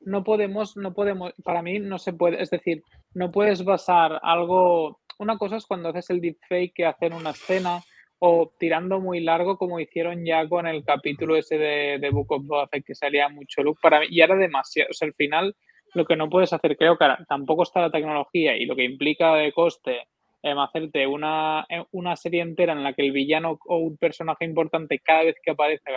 No 0.02 0.24
podemos, 0.24 0.78
no 0.78 0.94
podemos, 0.94 1.34
para 1.44 1.62
mí 1.62 1.80
no 1.80 1.98
se 2.00 2.14
puede, 2.14 2.42
es 2.42 2.50
decir, 2.50 2.84
no 3.14 3.32
puedes 3.32 3.64
basar 3.64 4.20
algo, 4.24 5.00
una 5.18 5.38
cosa 5.38 5.58
es 5.58 5.66
cuando 5.66 5.90
haces 5.90 6.10
el 6.10 6.22
deepfake 6.22 6.74
que 6.74 6.86
hacen 6.86 7.14
una 7.14 7.32
escena 7.32 7.82
o 8.20 8.52
tirando 8.60 9.00
muy 9.00 9.22
largo 9.22 9.58
como 9.58 9.80
hicieron 9.80 10.26
ya 10.26 10.48
con 10.48 10.68
el 10.68 10.84
capítulo 10.84 11.38
ese 11.38 11.58
de, 11.58 11.98
de 12.00 12.10
Book 12.10 12.32
of 12.32 12.46
Boba 12.46 12.68
que 12.68 12.96
salía 12.96 13.30
mucho 13.30 13.64
look, 13.64 13.80
para 13.82 14.02
mí 14.02 14.08
ya 14.12 14.26
era 14.26 14.36
demasiado, 14.36 14.90
o 14.92 14.94
sea, 14.94 15.08
al 15.08 15.14
final 15.14 15.56
lo 15.94 16.06
que 16.06 16.16
no 16.16 16.30
puedes 16.30 16.54
hacer, 16.54 16.78
creo 16.78 16.98
que 16.98 17.06
tampoco 17.28 17.64
está 17.64 17.82
la 17.82 17.92
tecnología 17.92 18.56
y 18.56 18.66
lo 18.66 18.76
que 18.76 18.84
implica 18.84 19.36
de 19.36 19.52
coste 19.52 20.08
em, 20.42 20.58
hacerte 20.60 21.08
una, 21.08 21.66
em, 21.70 21.84
una 21.92 22.16
serie 22.16 22.42
entera 22.42 22.74
en 22.74 22.84
la 22.84 22.94
que 22.94 23.02
el 23.02 23.12
villano 23.12 23.60
o 23.66 23.78
un 23.78 23.98
personaje 23.98 24.46
importante 24.46 25.00
cada 25.00 25.24
vez 25.24 25.36
que 25.44 25.52
aparezca 25.52 25.92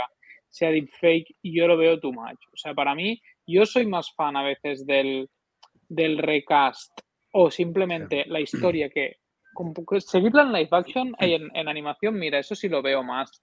sea 0.52 0.70
deepfake 0.70 1.34
y 1.42 1.56
yo 1.58 1.66
lo 1.66 1.76
veo 1.76 1.98
too 1.98 2.12
much. 2.12 2.38
O 2.52 2.56
sea, 2.56 2.74
para 2.74 2.94
mí, 2.94 3.20
yo 3.46 3.64
soy 3.66 3.86
más 3.86 4.12
fan 4.14 4.36
a 4.36 4.42
veces 4.44 4.84
del, 4.86 5.28
del 5.88 6.18
recast 6.18 6.92
o 7.32 7.50
simplemente 7.50 8.24
la 8.26 8.40
historia 8.40 8.90
que 8.90 9.16
con- 9.54 9.72
seguirla 10.00 10.42
en 10.42 10.52
live 10.52 10.68
action 10.70 11.14
y 11.20 11.32
en, 11.34 11.50
en 11.56 11.68
animación, 11.68 12.18
mira, 12.18 12.38
eso 12.38 12.54
sí 12.54 12.68
lo 12.68 12.82
veo 12.82 13.02
más. 13.02 13.42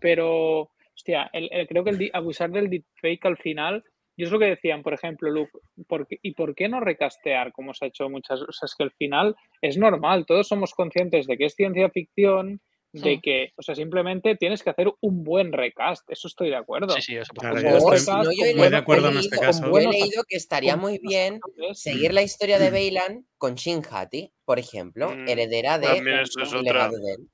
Pero, 0.00 0.70
hostia, 0.94 1.30
el- 1.32 1.48
el- 1.52 1.66
creo 1.68 1.84
que 1.84 1.90
el, 1.90 2.10
abusar 2.12 2.50
del 2.50 2.70
deepfake 2.70 3.24
al 3.26 3.36
final, 3.38 3.84
yo 4.16 4.26
es 4.26 4.32
lo 4.32 4.38
que 4.38 4.46
decían, 4.46 4.82
por 4.82 4.94
ejemplo, 4.94 5.30
Luke, 5.30 5.52
¿por 5.86 6.06
qué- 6.06 6.18
¿y 6.22 6.34
por 6.34 6.54
qué 6.54 6.68
no 6.68 6.80
recastear 6.80 7.52
como 7.52 7.74
se 7.74 7.84
ha 7.84 7.88
hecho 7.88 8.08
muchas? 8.08 8.42
O 8.42 8.52
sea, 8.52 8.66
es 8.66 8.74
que 8.76 8.82
al 8.84 8.92
final 8.92 9.36
es 9.62 9.76
normal, 9.78 10.26
todos 10.26 10.48
somos 10.48 10.74
conscientes 10.74 11.26
de 11.26 11.36
que 11.36 11.44
es 11.46 11.54
ciencia 11.54 11.88
ficción, 11.90 12.60
de 12.92 13.16
Mm. 13.16 13.20
que, 13.20 13.52
o 13.56 13.62
sea, 13.62 13.74
simplemente 13.74 14.36
tienes 14.36 14.62
que 14.62 14.70
hacer 14.70 14.90
un 15.00 15.22
buen 15.22 15.52
recast, 15.52 16.10
eso 16.10 16.26
estoy 16.28 16.48
de 16.50 16.56
acuerdo. 16.56 16.94
Sí, 16.94 17.02
sí, 17.02 17.16
eso 17.16 17.34
por 17.34 17.42
Claro, 17.42 17.56
Un 17.56 17.62
yo 17.62 17.68
buen 17.80 17.94
estoy 17.94 17.98
recast 17.98 18.08
no, 18.26 18.32
yo 18.32 18.38
con 18.38 18.48
he 18.48 18.54
muy 18.54 18.68
de 18.68 18.76
acuerdo 18.76 19.08
en 19.10 19.18
este 19.18 19.38
caso. 19.38 19.60
Yo 19.60 19.66
he 19.66 19.70
buenos 19.70 19.92
leído 19.92 20.24
que 20.26 20.36
estaría 20.36 20.76
muy 20.76 20.98
bien 20.98 21.40
seguir 21.74 22.14
la 22.14 22.22
historia 22.22 22.58
de 22.58 22.70
Beylan 22.70 23.26
con 23.36 23.54
Shin 23.56 23.82
Hati, 23.90 24.32
por 24.44 24.58
ejemplo, 24.58 25.14
Mm, 25.14 25.28
heredera 25.28 25.78
de 25.78 25.86
es 26.22 26.54
otra. 26.54 26.86
él. 26.86 27.28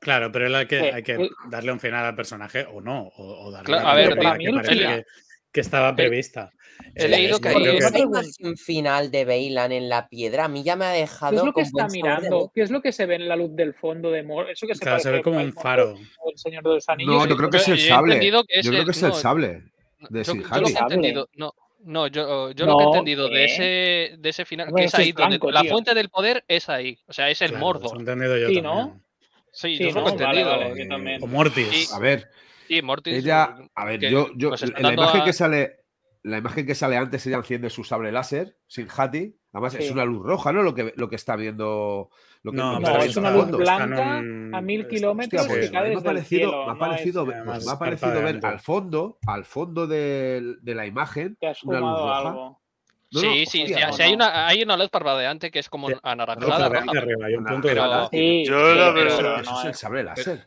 Claro, 0.00 0.30
pero 0.30 0.46
él 0.46 0.54
hay 0.54 0.66
que, 0.66 0.78
hay 0.92 1.02
que 1.02 1.14
eh. 1.14 1.30
darle 1.50 1.72
un 1.72 1.80
final 1.80 2.04
al 2.04 2.14
personaje 2.14 2.64
o 2.72 2.80
no, 2.80 3.08
o, 3.16 3.46
o 3.46 3.50
darle 3.50 3.66
Claro, 3.66 3.82
una 3.82 3.92
a 3.92 3.94
ver, 3.96 4.16
para 4.16 4.38
que 4.38 4.44
que, 4.44 5.04
que 5.52 5.60
estaba 5.60 5.94
prevista. 5.94 6.50
he 6.94 7.04
Es- 7.04 7.10
leído 7.10 7.40
que 7.40 7.48
ahí 7.48 7.54
¿No 7.54 7.90
que- 7.90 7.96
hay 7.96 8.06
más 8.06 8.36
un 8.40 8.56
final 8.56 9.10
de 9.10 9.24
Beylan 9.24 9.72
en 9.72 9.88
la 9.88 10.08
piedra? 10.08 10.44
A 10.44 10.48
mí 10.48 10.62
ya 10.62 10.76
me 10.76 10.84
ha 10.84 10.92
¿Qué 10.92 11.00
dejado 11.00 11.36
es 11.38 11.44
lo 11.44 11.52
que 11.52 11.60
está 11.62 11.88
mirando? 11.88 12.50
¿Qué 12.54 12.62
es 12.62 12.70
lo 12.70 12.82
que 12.82 12.92
se 12.92 13.06
ve 13.06 13.16
en 13.16 13.28
la 13.28 13.36
luz 13.36 13.54
del 13.54 13.74
fondo 13.74 14.10
de 14.10 14.22
Mor? 14.22 14.50
Eso 14.50 14.66
que 14.66 14.74
se 14.74 14.80
Claro, 14.80 15.00
se 15.00 15.10
ve 15.10 15.22
como 15.22 15.40
un 15.40 15.52
faro. 15.52 15.94
del 15.94 16.36
Señor 16.38 16.62
de 16.64 16.70
los 16.74 16.88
Anillos. 16.88 17.14
No, 17.14 17.26
yo 17.26 17.36
creo 17.36 17.50
que 17.50 17.56
es 17.58 17.68
el 17.68 17.80
sable. 17.80 18.14
Yo 18.24 18.42
creo 18.70 18.80
el- 18.80 18.84
que 18.84 18.90
es 18.90 19.02
el 19.02 19.08
no, 19.10 19.14
sable 19.14 19.48
de 19.48 20.24
Yo, 20.24 20.24
yo 20.24 20.24
Sin 20.24 20.40
lo 20.40 20.68
que 20.68 20.74
he 20.74 20.78
entendido, 20.78 21.28
no, 21.34 21.52
no, 21.84 22.06
yo, 22.06 22.50
yo 22.52 22.66
lo 22.66 22.76
que 22.76 22.82
he 22.82 22.86
No, 22.86 22.92
entendido 22.92 23.28
de 23.28 23.34
¿qué? 23.34 23.44
ese, 23.44 24.16
de 24.18 24.28
ese 24.28 24.44
final, 24.44 24.68
Hombre, 24.68 24.82
que 24.82 24.86
es 24.86 24.94
eso 24.94 25.02
es 25.02 25.06
ahí 25.06 25.12
donde 25.12 25.38
blanco, 25.38 25.50
la 25.50 25.64
fuente 25.64 25.94
del 25.94 26.08
poder 26.08 26.44
es 26.46 26.68
ahí, 26.68 26.98
o 27.06 27.12
sea, 27.12 27.28
es 27.30 27.42
el 27.42 27.50
Claro, 27.50 27.64
Mordor. 27.64 27.86
eso 27.86 27.96
he 27.96 28.00
entendido 28.00 28.36
yo 28.38 28.48
Sí, 28.48 28.54
también. 28.62 28.62
¿no? 28.74 29.00
Sí, 29.50 29.76
Sí, 29.76 29.82
yo 29.82 29.88
eso 29.88 29.98
lo 29.98 30.04
¿no? 30.04 30.08
he 30.08 30.12
entendido. 30.12 30.50
Vale, 30.50 30.64
vale, 30.64 30.78
yo 30.78 30.84
Eh, 30.84 30.88
también. 30.88 31.22
O 31.22 31.26
Mortis. 31.26 31.90
Y- 31.90 31.94
A 31.94 31.98
ver, 31.98 32.28
Sí, 32.68 32.82
Mortis. 32.82 33.14
ella, 33.14 33.56
a 33.74 33.84
ver, 33.84 33.98
que 33.98 34.10
yo, 34.10 34.28
yo 34.36 34.54
está 34.54 34.66
la 34.80 34.92
imagen 34.92 35.20
a- 35.22 35.24
que 35.24 35.32
sale, 35.32 35.80
la 36.22 36.38
imagen 36.38 36.66
que 36.66 36.74
sale 36.74 36.96
antes 36.96 37.26
ella 37.26 37.38
enciende 37.38 37.70
su 37.70 37.82
sable 37.84 38.12
láser 38.12 38.56
sin 38.66 38.86
Hati. 38.94 39.34
Además 39.52 39.74
es 39.76 39.86
Sí. 39.86 39.92
una 39.92 40.04
luz 40.04 40.24
roja, 40.26 40.52
¿no? 40.52 40.62
Lo 40.62 40.74
que, 40.74 40.92
lo 40.96 41.08
que 41.08 41.16
está 41.16 41.34
viendo. 41.34 42.10
Lo 42.42 42.52
que, 42.52 42.58
No, 42.58 42.72
lo 42.74 42.78
que 42.78 42.82
No, 42.82 42.88
está 42.90 42.98
es 42.98 43.04
viendo 43.14 43.20
una 43.20 43.30
luz 43.46 43.56
blanca 43.58 44.18
un- 44.18 44.54
a 44.54 44.60
mil 44.60 44.86
kilómetros 44.86 45.40
Hostia, 45.42 45.54
que 45.54 45.60
pues, 45.60 45.70
cae 45.70 45.80
me 45.80 45.86
ha 45.86 45.90
desde 45.90 46.04
parecido, 46.04 46.50
cielo. 46.50 46.64
me 46.66 46.70
ha 46.70 46.74
no 46.74 46.78
parecido, 46.78 47.22
es- 47.22 47.28
ver- 47.28 47.36
Además, 47.38 47.66
me 47.66 47.72
ha 47.72 47.78
parecido 47.78 48.22
ver 48.22 48.40
al 48.46 48.60
fondo, 48.60 49.18
al 49.26 49.44
fondo 49.46 49.86
de, 49.86 50.56
de 50.60 50.74
la 50.74 50.86
imagen, 50.86 51.36
que 51.40 51.52
una 51.64 51.80
luz 51.80 51.90
roja. 51.98 52.18
algo. 52.18 52.60
No, 53.10 53.20
sí, 53.20 53.26
no, 53.26 53.32
sí, 53.32 53.62
hostia, 53.62 53.64
sí, 53.78 53.84
no, 53.86 53.92
sí, 53.94 54.02
hay, 54.02 54.10
no. 54.10 54.16
una, 54.16 54.46
hay 54.48 54.62
una 54.62 54.76
luz 54.76 54.90
parpadeante 54.90 55.50
que 55.50 55.58
es 55.60 55.70
como 55.70 55.88
Sí. 55.88 55.94
anaranjada, 56.02 56.68
roja. 56.68 56.84
arriba, 56.98 57.26
hay 57.26 57.34
un 57.36 57.44
punto 57.46 57.68
de. 57.68 58.08
Sí, 58.12 58.44
Yo 58.46 58.74
la 58.74 58.90
verdad- 58.92 59.40
Eso 59.40 59.50
no 59.50 59.58
es 59.60 59.64
el 59.64 59.70
es- 59.70 59.78
sable 59.78 60.04
láser. 60.04 60.46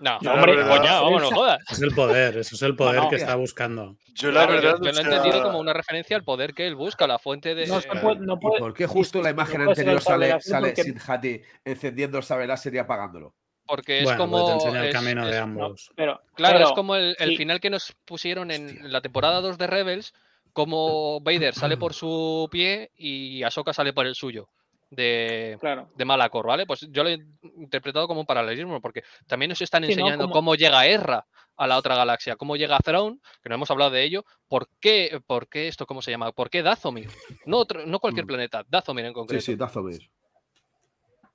No, 0.00 0.16
hombre, 0.18 0.56
verdad- 0.56 0.76
coña, 0.78 1.00
vamos, 1.00 1.22
no 1.22 1.30
jodas. 1.30 1.58
Es 1.70 1.80
el 1.82 1.94
poder, 1.94 2.38
eso 2.38 2.54
es 2.54 2.62
el 2.62 2.76
poder 2.76 3.02
no. 3.02 3.08
que 3.10 3.16
está 3.16 3.34
buscando. 3.36 3.96
Yo 4.14 4.30
la 4.30 4.46
Claro, 4.46 4.54
yo- 4.54 4.60
verdad, 4.62 4.78
yo, 4.82 4.90
o 4.90 4.92
lo 4.92 4.98
he 4.98 5.02
entendido 5.16 5.42
como 5.42 5.58
una 5.58 5.72
referencia 5.72 6.16
al 6.16 6.24
poder 6.24 6.54
que 6.54 6.66
él 6.66 6.74
busca, 6.74 7.06
la 7.06 7.18
fuente 7.18 7.54
de. 7.54 7.66
No 7.66 7.80
se 7.80 7.88
eh, 7.88 7.92
puede, 8.00 8.16
no 8.20 8.34
¿Y 8.34 8.38
puede- 8.38 8.58
por 8.60 8.74
qué 8.74 8.86
justo 8.86 9.22
la 9.22 9.30
imagen 9.30 9.56
puede 9.56 9.70
anterior 9.70 10.00
sale, 10.00 10.40
sale 10.40 10.68
porque- 10.68 10.82
sin 10.84 10.98
Hati 11.06 11.40
encendiendo 11.64 12.18
el 12.18 12.24
sable 12.24 12.46
láser 12.46 12.74
y 12.74 12.78
apagándolo? 12.78 13.34
porque 13.66 14.00
es 14.00 14.04
bueno, 14.04 14.28
pues 14.28 14.30
como. 14.42 14.46
te 14.46 14.52
enseña 14.52 14.80
el 14.82 14.88
es- 14.88 14.94
camino 14.94 15.26
de 15.26 15.38
ambos. 15.38 15.90
Pero, 15.96 16.20
Claro, 16.34 16.56
pero- 16.58 16.68
es 16.68 16.74
como 16.74 16.96
el, 16.96 17.16
el 17.18 17.30
sí. 17.30 17.36
final 17.38 17.60
que 17.60 17.70
nos 17.70 17.94
pusieron 18.04 18.50
en 18.50 18.92
la 18.92 19.00
temporada 19.00 19.40
2 19.40 19.56
de 19.56 19.66
Rebels, 19.66 20.12
como 20.52 21.20
Vader 21.22 21.54
sale 21.54 21.76
por 21.78 21.94
su 21.94 22.46
pie 22.50 22.90
y 22.96 23.42
Ahsoka 23.42 23.72
sale 23.72 23.92
por 23.94 24.06
el 24.06 24.14
suyo, 24.14 24.50
de, 24.94 25.56
Claro. 25.60 25.88
de 25.94 26.04
Malacor, 26.04 26.46
¿vale? 26.46 26.66
Pues 26.66 26.86
yo 26.90 27.02
lo 27.02 27.10
he 27.10 27.18
interpretado 27.56 28.06
como 28.08 28.20
un 28.20 28.26
paralelismo, 28.26 28.80
porque 28.80 29.02
también 29.26 29.50
nos 29.50 29.60
están 29.60 29.82
Sí, 29.84 29.88
¿no? 29.88 29.92
enseñando 29.92 30.30
cómo 30.30 30.54
llega 30.54 30.86
Erra 30.86 31.26
a 31.56 31.66
la 31.66 31.76
otra 31.78 31.94
galaxia, 31.94 32.36
cómo 32.36 32.56
llega 32.56 32.78
Thrawn, 32.78 33.20
que 33.42 33.48
no 33.48 33.54
hemos 33.54 33.70
hablado 33.70 33.90
de 33.92 34.02
ello, 34.02 34.24
¿por 34.48 34.68
qué, 34.80 35.20
por 35.26 35.48
qué 35.48 35.68
esto, 35.68 35.86
cómo 35.86 36.02
se 36.02 36.10
llama? 36.10 36.32
¿Por 36.32 36.50
qué 36.50 36.62
Dathomir? 36.62 37.08
No, 37.46 37.58
otro- 37.58 37.86
no 37.86 38.00
cualquier 38.00 38.24
Mm. 38.24 38.28
planeta, 38.28 38.64
Dathomir 38.68 39.04
en 39.04 39.10
Sí, 39.10 39.14
concreto. 39.14 39.44
sí, 39.44 39.54
Dathomir. 39.56 40.00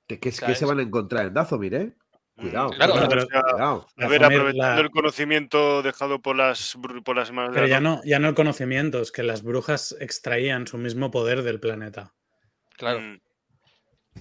¿Qué, 0.06 0.18
qué, 0.18 0.32
sea, 0.32 0.48
qué 0.48 0.54
se 0.54 0.66
van 0.66 0.78
a 0.78 0.82
encontrar 0.82 1.26
en 1.26 1.34
Dathomir, 1.34 1.74
eh? 1.74 1.92
Cuidado. 2.36 2.70
Claro, 2.70 2.92
Bueno, 2.94 3.06
o 3.06 3.10
pero- 3.10 3.26
sea, 3.26 3.42
Cuidado. 3.42 3.86
a 3.98 4.08
ver, 4.08 4.24
aprovechando 4.24 4.52
la- 4.74 4.80
el 4.80 4.90
conocimiento 4.90 5.82
dejado 5.82 6.20
por 6.22 6.36
las, 6.36 6.76
por 7.04 7.14
las 7.16 7.30
manos 7.32 7.50
de 7.50 7.54
Pero 7.54 7.66
la 7.66 7.70
ya 7.70 7.80
no, 7.80 8.00
ya 8.04 8.18
no 8.18 8.28
el 8.28 8.34
conocimiento, 8.34 9.00
es 9.02 9.12
que 9.12 9.22
las 9.22 9.42
brujas 9.42 9.94
extraían 10.00 10.66
su 10.66 10.78
mismo 10.78 11.10
poder 11.10 11.42
del 11.42 11.60
planeta. 11.60 12.14
Claro. 12.76 13.00
Mm. 13.00 13.20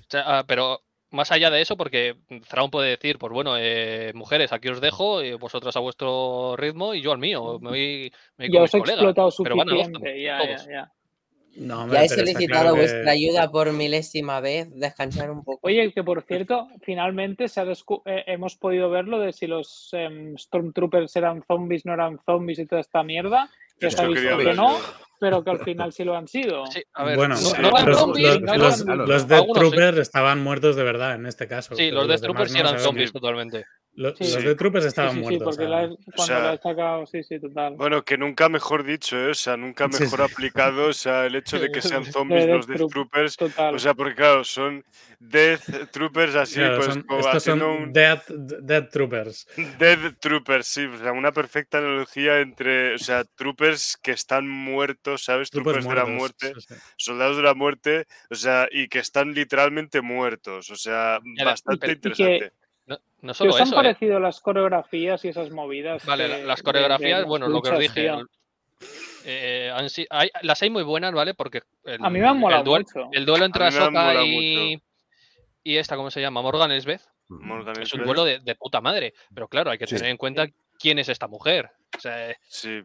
Sea, 0.08 0.24
ah, 0.26 0.44
pero 0.48 0.82
más 1.12 1.32
allá 1.32 1.50
de 1.50 1.62
eso, 1.62 1.76
porque 1.76 2.16
Thrawn 2.48 2.70
puede 2.70 2.90
decir, 2.92 3.18
pues 3.18 3.34
bueno, 3.34 3.56
eh, 3.58 4.12
mujeres, 4.14 4.54
aquí 4.54 4.70
os 4.70 4.80
dejo, 4.80 5.22
eh, 5.22 5.36
vosotras 5.36 5.76
a 5.76 5.80
vuestro 5.80 6.56
ritmo 6.56 6.94
y 6.94 7.02
yo 7.02 7.12
al 7.12 7.18
mío. 7.18 7.60
Me 7.60 7.70
voy, 7.70 8.14
me 8.38 8.48
voy 8.48 8.54
Ya 8.54 8.60
con 8.60 8.64
os 8.64 8.74
he 8.74 8.78
mis 8.78 8.84
colegas. 8.84 9.04
explotado 9.04 9.32
pero 9.44 9.56
van 9.56 9.70
a. 9.70 10.16
Ya, 10.16 10.38
todos. 10.38 10.66
ya, 10.66 10.72
ya. 10.72 10.92
No, 11.56 11.82
hombre, 11.82 11.98
Ya 11.98 12.06
he 12.06 12.10
solicitado 12.10 12.48
claro 12.48 12.74
que- 12.76 12.80
vuestra 12.82 13.12
ayuda 13.12 13.52
por 13.52 13.74
milésima 13.74 14.40
vez. 14.40 14.70
Descansar 14.72 15.32
un 15.32 15.44
poco. 15.44 15.60
Oye, 15.64 15.92
que 15.92 16.04
por 16.04 16.22
cierto, 16.22 16.68
finalmente 16.84 17.48
se 17.50 17.60
ha 17.60 17.66
descu- 17.66 18.04
eh, 18.06 18.24
hemos 18.28 18.56
podido 18.56 18.90
ver 18.92 19.08
lo 19.08 19.20
de 19.20 19.34
si 19.34 19.48
los 19.48 19.90
em, 19.94 20.38
Stormtroopers 20.38 21.14
eran 21.16 21.44
zombies, 21.48 21.86
no 21.86 21.94
eran 21.96 22.20
zombies 22.24 22.60
y 22.60 22.68
toda 22.68 22.82
esta 22.82 23.02
mierda. 23.04 23.50
Ya 23.82 23.90
se 23.90 24.02
ha 24.02 24.06
visto 24.06 24.38
que 24.38 24.54
no. 24.54 24.78
Pero 25.20 25.44
que 25.44 25.50
al 25.52 25.60
final 25.60 25.92
sí 25.94 26.04
lo 26.04 26.16
han 26.16 26.28
sido. 26.28 26.64
Sí, 26.72 26.82
a 26.94 27.04
ver, 27.04 27.16
Bueno, 27.18 27.36
no, 27.36 27.42
sí, 27.42 27.54
no 27.62 27.70
eran 27.70 27.86
los- 27.90 28.00
zombies, 28.00 28.28
los, 28.30 28.42
no 28.42 28.56
los- 28.58 28.82
eran- 28.82 28.98
los 29.08 29.28
Death 29.28 29.46
sí. 29.46 29.52
Troopers 29.54 29.98
estaban 29.98 30.40
muertos 30.42 30.76
de 30.76 30.84
verdad 30.84 31.16
en 31.16 31.26
este 31.26 31.48
caso. 31.48 31.76
Sí, 31.76 31.92
los 31.92 32.08
Death 32.08 32.22
Troopers 32.22 32.52
sí 32.52 32.60
eran 32.60 32.80
zombies 32.80 33.12
totalmente. 33.12 33.66
Lo- 33.96 34.16
Sí. 34.16 34.24
Los. 34.24 34.44
Death 34.44 34.58
Troopers 34.58 34.86
estaban 34.86 35.12
sí, 35.12 35.18
sí, 35.18 35.22
muertos. 35.24 35.58
porque 35.58 35.70
la 35.70 35.88
cuando 36.16 36.24
sea- 36.26 36.40
la 36.40 36.54
he 36.54 36.58
sacado, 36.58 37.06
sí, 37.06 37.22
sí, 37.24 37.40
total. 37.40 37.76
Bueno, 37.76 38.04
que 38.04 38.18
nunca 38.18 38.48
mejor 38.48 38.84
dicho, 38.86 39.18
¿eh? 39.18 39.32
o 39.32 39.34
sea, 39.34 39.58
nunca 39.58 39.90
Sí, 39.92 40.04
mejor 40.04 40.22
aplicado, 40.22 40.88
o 40.88 40.94
sea, 40.94 41.26
el 41.26 41.36
hecho 41.36 41.60
de 41.60 41.70
que 41.70 41.82
sean 41.82 42.04
zombies 42.14 42.46
los 42.48 42.66
Death 42.66 42.78
Troop- 42.80 42.90
Troopers, 42.92 43.36
total. 43.36 43.76
o 43.76 43.80
sea, 43.80 43.94
porque 43.94 44.16
claro, 44.16 44.44
son 44.46 44.86
Death 45.20 45.92
Troopers 45.92 46.36
así, 46.36 46.56
Claro, 46.56 46.76
pues 46.78 46.88
son- 46.94 47.02
como 47.04 47.20
estos 47.20 47.36
haciendo 47.36 47.66
son 47.66 47.84
un 47.84 47.94
Death, 47.94 48.28
Death 48.30 48.90
Troopers. 48.90 49.48
Death 49.78 50.18
Troopers, 50.22 50.68
sí, 50.68 50.86
o 50.86 50.98
sea, 50.98 51.12
una 51.12 51.34
perfecta 51.34 51.80
analogía 51.80 52.40
entre, 52.40 52.94
o 52.94 53.00
sea, 53.00 53.26
troopers 53.36 53.98
que 54.02 54.12
están 54.12 54.48
muertos, 54.48 55.24
¿sabes? 55.26 55.50
Troopers 55.50 55.80
Troopers, 55.84 55.90
de 56.06 56.10
la 56.12 56.18
muerte, 56.18 56.54
soldados 56.96 57.36
de 57.36 57.44
la 57.44 57.54
muerte, 57.54 58.06
o 58.30 58.36
sea, 58.36 58.68
y 58.72 58.88
que 58.88 59.00
están 59.00 59.34
literalmente 59.34 60.00
muertos, 60.02 60.70
o 60.70 60.76
sea, 60.78 61.20
bastante 61.44 61.92
interesante. 61.92 62.54
No, 63.22 63.34
¿Qué 63.34 63.38
solo 63.38 63.52
os 63.52 63.58
han 63.62 63.68
eso, 63.68 63.76
eh. 63.76 63.78
parecido 63.78 64.20
las 64.20 64.40
coreografías 64.40 65.24
y 65.26 65.30
esas 65.30 65.50
movidas? 65.52 66.06
Vale, 66.06 66.28
de- 66.28 66.44
las 66.46 66.58
de 66.58 66.64
coreografías, 66.64 67.26
bueno, 67.26 67.48
lo 67.48 67.62
que 67.62 67.70
os 67.70 67.80
dije. 67.80 68.10
eh, 69.26 69.72
han 69.74 69.88
hay- 70.10 70.30
las 70.42 70.62
hay 70.62 70.70
muy 70.70 70.84
buenas, 70.84 71.14
¿vale? 71.14 71.34
Porque 71.34 71.62
el, 71.84 72.04
A 72.04 72.10
mí 72.10 72.20
me 72.20 72.28
han 72.28 72.38
molado 72.38 72.62
el, 72.62 72.66
duel- 72.66 72.86
mucho. 72.96 73.10
el 73.12 73.26
duelo 73.26 73.46
entre 73.46 73.66
Ahsoka 73.66 74.24
y, 74.24 74.82
y 75.64 75.76
esta, 75.78 75.96
¿cómo 75.98 76.10
se 76.12 76.22
llama? 76.22 76.42
Morgan 76.42 76.72
Elsbeth. 76.72 77.02
Morgan 77.28 77.80
Es 77.82 77.94
un 77.94 78.04
duelo 78.06 78.24
de, 78.24 78.40
de 78.40 78.56
puta 78.56 78.82
madre. 78.82 79.14
Pero 79.34 79.48
claro, 79.48 79.70
hay 79.72 79.78
que 79.78 79.86
Sí. 79.86 79.96
tener 79.98 80.10
en 80.12 80.18
cuenta 80.18 80.48
quién 80.80 80.98
es 81.00 81.10
esta 81.10 81.28
mujer. 81.28 81.70
O 81.98 82.00
sea, 82.00 82.36
Sí, 82.48 82.82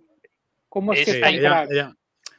¿Cómo 0.68 0.92
es, 0.92 1.00
Es 1.00 1.04
que 1.06 1.10
Sí, 1.12 1.16
es 1.18 1.22
tan 1.22 1.34
ella- 1.34 1.66
ella- 1.70 1.94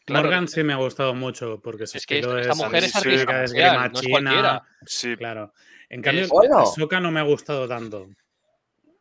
Claro. 0.05 0.23
Morgan 0.27 0.47
sí 0.47 0.63
me 0.63 0.73
ha 0.73 0.77
gustado 0.77 1.15
mucho 1.15 1.59
porque 1.63 1.87
su 1.87 1.97
es 1.97 2.05
que 2.05 2.19
estilo 2.19 2.37
esta 2.37 2.51
es, 2.53 2.57
mujer 2.59 2.83
es 2.83 2.93
técnica, 2.93 3.43
es 3.43 3.51
esgrima 3.51 3.87
no 3.89 3.93
es 3.95 4.01
china, 4.01 4.11
cualquiera. 4.21 4.63
sí. 4.85 5.15
Claro. 5.17 5.53
En 5.89 6.01
cambio, 6.01 6.23
Es- 6.25 6.29
Hola. 6.31 6.59
Ahsoka 6.61 6.99
no 6.99 7.11
me 7.11 7.19
ha 7.19 7.23
gustado 7.23 7.67
tanto. 7.67 8.07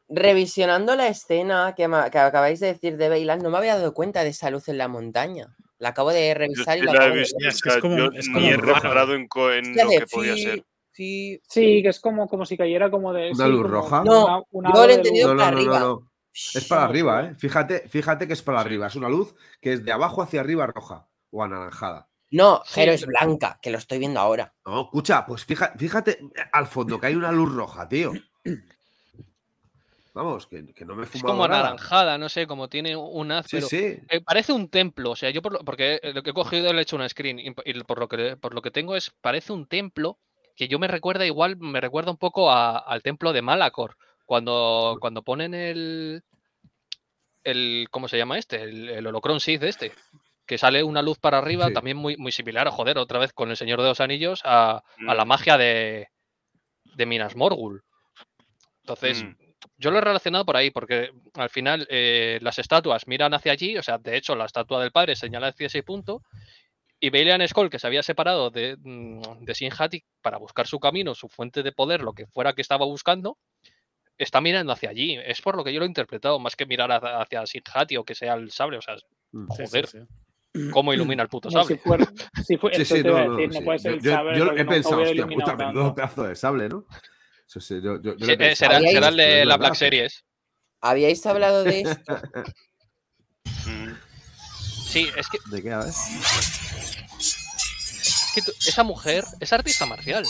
Revisionando 0.08 0.96
la 0.96 1.08
escena 1.08 1.74
que, 1.76 1.84
acabáis 1.84 2.60
de 2.60 2.68
decir 2.68 2.96
de 2.96 3.08
Bailan, 3.08 3.40
no 3.40 3.50
me 3.50 3.58
había 3.58 3.76
dado 3.76 3.94
cuenta 3.94 4.22
de 4.22 4.30
esa 4.30 4.50
luz 4.50 4.68
en 4.68 4.78
la 4.78 4.88
montaña. 4.88 5.56
La 5.78 5.90
acabo 5.90 6.12
de 6.12 6.28
Yo 6.28 6.34
revisar 6.34 6.78
y 6.78 6.82
la 6.82 7.06
he 7.06 7.10
visto, 7.10 7.36
es 7.46 7.60
que 7.62 7.68
es 7.70 7.76
como- 7.78 7.96
yo 7.98 8.10
es 8.14 8.28
ni 8.28 8.34
como 8.34 8.46
he 8.46 8.56
raro. 8.56 8.74
reparado 8.74 9.14
en, 9.14 9.26
co- 9.28 9.52
en 9.52 9.66
Hostia, 9.70 9.84
lo 9.84 9.90
de 9.90 9.98
que 9.98 10.06
podía 10.06 10.36
ser. 10.36 10.64
Sí, 10.92 11.40
que 11.50 11.88
es 11.88 12.00
como, 12.00 12.28
como 12.28 12.46
si 12.46 12.56
cayera 12.56 12.90
como 12.90 13.12
de. 13.12 13.30
¿Una 13.32 13.44
sí, 13.46 13.50
luz 13.50 13.62
como 13.62 13.74
roja? 13.74 14.02
No, 14.04 14.24
una- 14.24 14.42
una 14.52 14.72
yo 14.74 14.86
lo 14.86 14.90
he 14.92 14.94
entendido 14.94 15.36
para 15.36 15.50
no, 15.50 15.56
arriba. 15.56 15.78
no, 15.80 15.86
no. 15.86 16.10
Es 16.34 16.64
para 16.68 16.84
arriba. 16.84 17.24
¿eh? 17.24 17.34
Fíjate, 17.36 17.88
fíjate 17.88 18.26
que 18.26 18.32
es 18.32 18.42
para 18.42 18.60
arriba. 18.60 18.88
Es 18.88 18.96
una 18.96 19.08
luz 19.08 19.34
que 19.60 19.72
es 19.72 19.84
de 19.84 19.92
abajo 19.92 20.20
hacia 20.22 20.40
arriba 20.40 20.66
roja 20.66 21.06
o 21.30 21.42
anaranjada. 21.44 22.08
No, 22.30 22.62
Sí, 22.64 22.80
pero 22.80 22.92
es 22.92 23.06
blanca, 23.06 23.58
que 23.62 23.70
lo 23.70 23.78
estoy 23.78 23.98
viendo 23.98 24.18
ahora. 24.18 24.52
No, 24.66 24.82
escucha, 24.82 25.24
pues 25.26 25.44
fíjate, 25.44 25.78
fíjate 25.78 26.18
al 26.52 26.66
fondo 26.66 26.98
que 26.98 27.06
hay 27.06 27.14
una 27.14 27.30
luz 27.30 27.54
roja, 27.54 27.88
tío. 27.88 28.12
Vamos, 30.14 30.46
que, 30.46 30.72
que 30.72 30.84
no 30.84 30.94
me 30.94 31.02
he 31.02 31.06
Es 31.06 31.22
como 31.22 31.46
nada. 31.48 31.60
anaranjada, 31.70 32.18
no 32.18 32.28
sé, 32.28 32.46
como 32.46 32.68
tiene 32.68 32.96
un 32.96 33.32
haz, 33.32 33.46
Sí, 33.46 33.56
pero 33.56 33.66
sí. 33.68 33.98
eh, 34.08 34.20
parece 34.24 34.52
un 34.52 34.68
templo. 34.68 35.10
O 35.10 35.16
sea, 35.16 35.30
yo 35.30 35.42
por 35.42 35.52
lo, 35.54 35.58
porque 35.60 36.00
lo 36.14 36.22
que 36.22 36.30
he 36.30 36.34
cogido 36.34 36.72
le 36.72 36.78
he 36.80 36.82
hecho 36.82 36.94
una 36.96 37.08
screen 37.08 37.40
y, 37.40 37.52
y 37.64 37.82
por 37.84 37.98
lo 37.98 38.08
que 38.08 38.36
por 38.36 38.54
lo 38.54 38.62
que 38.62 38.70
tengo 38.70 38.94
es 38.96 39.10
parece 39.20 39.52
un 39.52 39.66
templo 39.66 40.18
que 40.56 40.68
yo 40.68 40.78
me 40.78 40.86
recuerda 40.86 41.26
igual, 41.26 41.56
me 41.56 41.80
recuerda 41.80 42.12
un 42.12 42.16
poco 42.16 42.50
a- 42.52 42.78
al 42.78 43.02
templo 43.02 43.32
de 43.32 43.42
Malacor 43.42 43.96
cuando 44.24 44.96
cuando 45.00 45.22
ponen 45.22 45.54
el 45.54 46.22
el 47.44 47.86
¿cómo 47.90 48.08
se 48.08 48.16
llama 48.18 48.38
este? 48.38 48.62
El, 48.62 48.88
el 48.88 49.06
holocron 49.06 49.40
Sith 49.40 49.62
este. 49.64 49.92
Que 50.46 50.58
sale 50.58 50.82
una 50.82 51.02
luz 51.02 51.18
para 51.18 51.38
arriba, 51.38 51.68
Sí. 51.68 51.72
también 51.72 51.96
muy, 51.96 52.16
muy 52.16 52.30
similar, 52.32 52.68
joder, 52.68 52.98
otra 52.98 53.18
vez 53.18 53.32
con 53.32 53.50
el 53.50 53.56
Señor 53.56 53.80
de 53.80 53.88
los 53.88 54.00
Anillos, 54.00 54.40
a, 54.44 54.82
a 55.06 55.14
la 55.14 55.24
Mm, 55.24 55.28
magia 55.28 55.56
de, 55.56 56.08
de 56.96 57.06
Minas 57.06 57.34
Morgul. 57.34 57.82
Entonces, 58.82 59.24
mm. 59.24 59.36
yo 59.78 59.90
lo 59.90 59.98
he 59.98 60.02
relacionado 60.02 60.44
por 60.44 60.56
ahí, 60.56 60.70
porque 60.70 61.10
al 61.34 61.48
final 61.48 61.86
eh, 61.88 62.38
las 62.42 62.58
estatuas 62.58 63.06
miran 63.06 63.32
hacia 63.32 63.52
allí, 63.52 63.78
o 63.78 63.82
sea, 63.82 63.96
de 63.96 64.16
hecho, 64.18 64.36
la 64.36 64.44
estatua 64.44 64.82
del 64.82 64.92
padre 64.92 65.16
señala 65.16 65.48
hacia 65.48 65.66
ese 65.68 65.82
punto, 65.82 66.22
y 67.00 67.08
Belian 67.10 67.46
Skull, 67.48 67.70
que 67.70 67.78
se 67.78 67.86
había 67.86 68.02
separado 68.02 68.50
de, 68.50 68.76
mm, 68.78 69.44
de 69.44 69.54
Sin 69.54 69.70
Hati 69.76 70.04
para 70.20 70.36
buscar 70.38 70.66
su 70.66 70.78
camino, 70.78 71.14
su 71.14 71.28
fuente 71.28 71.62
de 71.62 71.72
poder, 71.72 72.02
lo 72.02 72.12
que 72.12 72.26
fuera 72.26 72.52
que 72.52 72.62
estaba 72.62 72.84
buscando, 72.84 73.38
está 74.18 74.40
mirando 74.40 74.72
hacia 74.72 74.90
allí. 74.90 75.16
Es 75.24 75.40
por 75.42 75.56
lo 75.56 75.64
que 75.64 75.72
yo 75.72 75.80
lo 75.80 75.86
he 75.86 75.88
interpretado, 75.88 76.38
más 76.38 76.54
que 76.56 76.66
mirar 76.66 76.90
hacia, 76.92 77.20
hacia 77.20 77.46
Sinjati 77.46 77.96
o 77.96 78.04
que 78.04 78.14
sea 78.14 78.34
el 78.34 78.50
sable. 78.50 78.78
O 78.78 78.82
sea, 78.82 78.94
Mm. 79.32 79.48
Sí, 79.50 79.56
sí, 79.56 79.64
joder, 79.66 79.86
sí. 79.88 79.98
cómo 80.70 80.92
ilumina 81.18 81.22
el 81.24 81.28
puto 81.28 81.50
si 81.50 81.56
sable. 81.56 81.76
fuera, 81.78 82.06
si 82.46 82.56
fue, 82.56 82.72
ser 82.72 82.86
Yo, 83.82 83.90
el 83.90 84.00
yo- 84.00 84.12
sable 84.12 84.38
yo 84.38 84.44
porque 84.46 84.60
he 84.60 84.64
pensado, 84.64 85.02
hostia, 85.02 85.26
puta, 85.26 85.56
menudo 85.56 85.92
pedazo 85.94 86.22
de 86.22 86.36
sable, 86.36 86.68
¿no? 86.68 86.86
Eso 87.48 87.60
sí, 87.60 87.80
yo, 87.82 88.00
yo, 88.00 88.16
yo 88.16 88.18
Sí, 88.18 88.26
lo 88.26 88.28
he 88.28 88.32
eh, 88.34 88.38
pensado, 88.38 88.80
será, 88.80 89.08
el 89.08 89.16
de 89.16 89.44
la 89.44 89.56
verdad 89.56 89.58
Black 89.58 89.74
Series. 89.74 90.24
¿Habíais 90.80 91.26
hablado 91.26 91.64
de 91.64 91.80
esto? 91.80 92.22
Sí, 94.86 95.10
es 95.16 95.28
que, 95.28 95.38
¿De 95.50 95.60
qué, 95.60 95.72
a 95.72 95.78
ver? 95.80 95.88
es 95.88 95.96
que 98.32 98.42
tú- 98.42 98.52
esa 98.64 98.84
mujer 98.84 99.24
es 99.40 99.52
artista 99.52 99.86
marcial. 99.86 100.24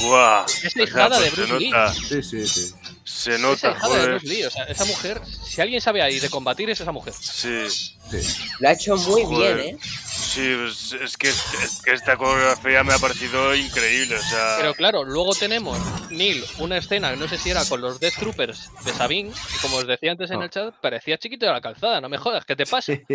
Buah. 0.00 0.44
Es 0.64 0.76
la 0.76 0.82
hijada 0.84 1.18
de 1.20 1.30
pues 1.30 1.36
Bruce 1.48 1.52
se 1.54 1.58
Lee. 1.60 1.70
nota, 1.70 1.94
Sí, 1.94 2.22
sí, 2.22 2.46
sí. 2.46 2.74
se 3.04 3.34
Es 3.34 3.40
nota, 3.40 3.70
hijada 3.70 3.88
de 3.88 3.94
joder. 4.00 4.08
Bruce 4.10 4.26
Lee. 4.26 4.44
O 4.44 4.50
sea, 4.50 4.64
esa 4.64 4.84
mujer, 4.84 5.20
si 5.44 5.60
alguien 5.60 5.80
sabe 5.80 6.02
ahí 6.02 6.18
de 6.18 6.28
combatir, 6.30 6.68
es 6.70 6.80
esa 6.80 6.92
mujer. 6.92 7.14
Sí, 7.18 7.68
sí. 7.68 8.42
Lo 8.60 8.68
ha 8.68 8.72
hecho 8.72 8.96
muy 8.96 9.24
Joder. 9.24 9.56
bien, 9.56 9.76
¿eh? 9.76 9.78
sí, 10.06 10.54
pues, 10.60 10.92
es 11.02 11.16
que, 11.16 11.28
es 11.28 11.82
que 11.84 11.92
esta 11.92 12.16
coreografía 12.16 12.84
me 12.84 12.94
ha 12.94 12.98
parecido 12.98 13.54
increíble. 13.54 14.16
O 14.16 14.22
sea, 14.22 14.56
Pero 14.58 14.74
claro, 14.74 15.04
luego 15.04 15.34
tenemos, 15.34 15.78
Neil, 16.10 16.44
una 16.58 16.76
escena, 16.78 17.14
no 17.16 17.26
sé 17.28 17.38
si 17.38 17.50
era 17.50 17.64
con 17.64 17.80
los 17.80 17.98
Death 18.00 18.14
Troopers 18.18 18.70
de 18.84 18.92
Sabine, 18.92 19.30
y 19.30 19.58
como 19.62 19.76
os 19.78 19.86
decía 19.86 20.12
antes 20.12 20.30
en 20.30 20.40
Ah. 20.42 20.44
el 20.44 20.50
chat, 20.50 20.74
parecía 20.80 21.18
chiquito 21.18 21.46
de 21.46 21.52
la 21.52 21.60
calzada, 21.60 22.00
no 22.00 22.08
me 22.08 22.18
jodas, 22.18 22.44
¿qué 22.44 22.54
te 22.56 22.66
pasa? 22.66 22.92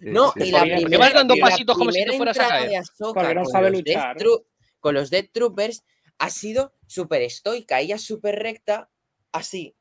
No, 0.00 0.32
y 0.36 0.50
la 0.50 0.60
¿Por 0.60 0.68
qué 0.68 0.76
primera, 0.76 0.98
vas 0.98 1.14
dando 1.14 1.34
pasitos 1.40 1.76
como 1.76 1.90
si 1.92 2.04
te 2.04 2.16
fueras 2.16 2.38
a 2.38 2.48
caer? 2.48 2.68
de 2.70 2.76
Ahsoka 2.78 3.20
Porque 3.20 3.34
no 3.34 3.44
sabe 3.46 3.70
luchar. 3.70 4.16
Con 4.84 4.92
los 4.92 5.08
Death 5.08 5.30
Troopers 5.32 5.82
ha 6.18 6.28
sido 6.28 6.74
súper 6.86 7.22
estoica, 7.22 7.80
ella 7.80 7.96
súper 7.96 8.34
recta, 8.38 8.90
así. 9.32 9.74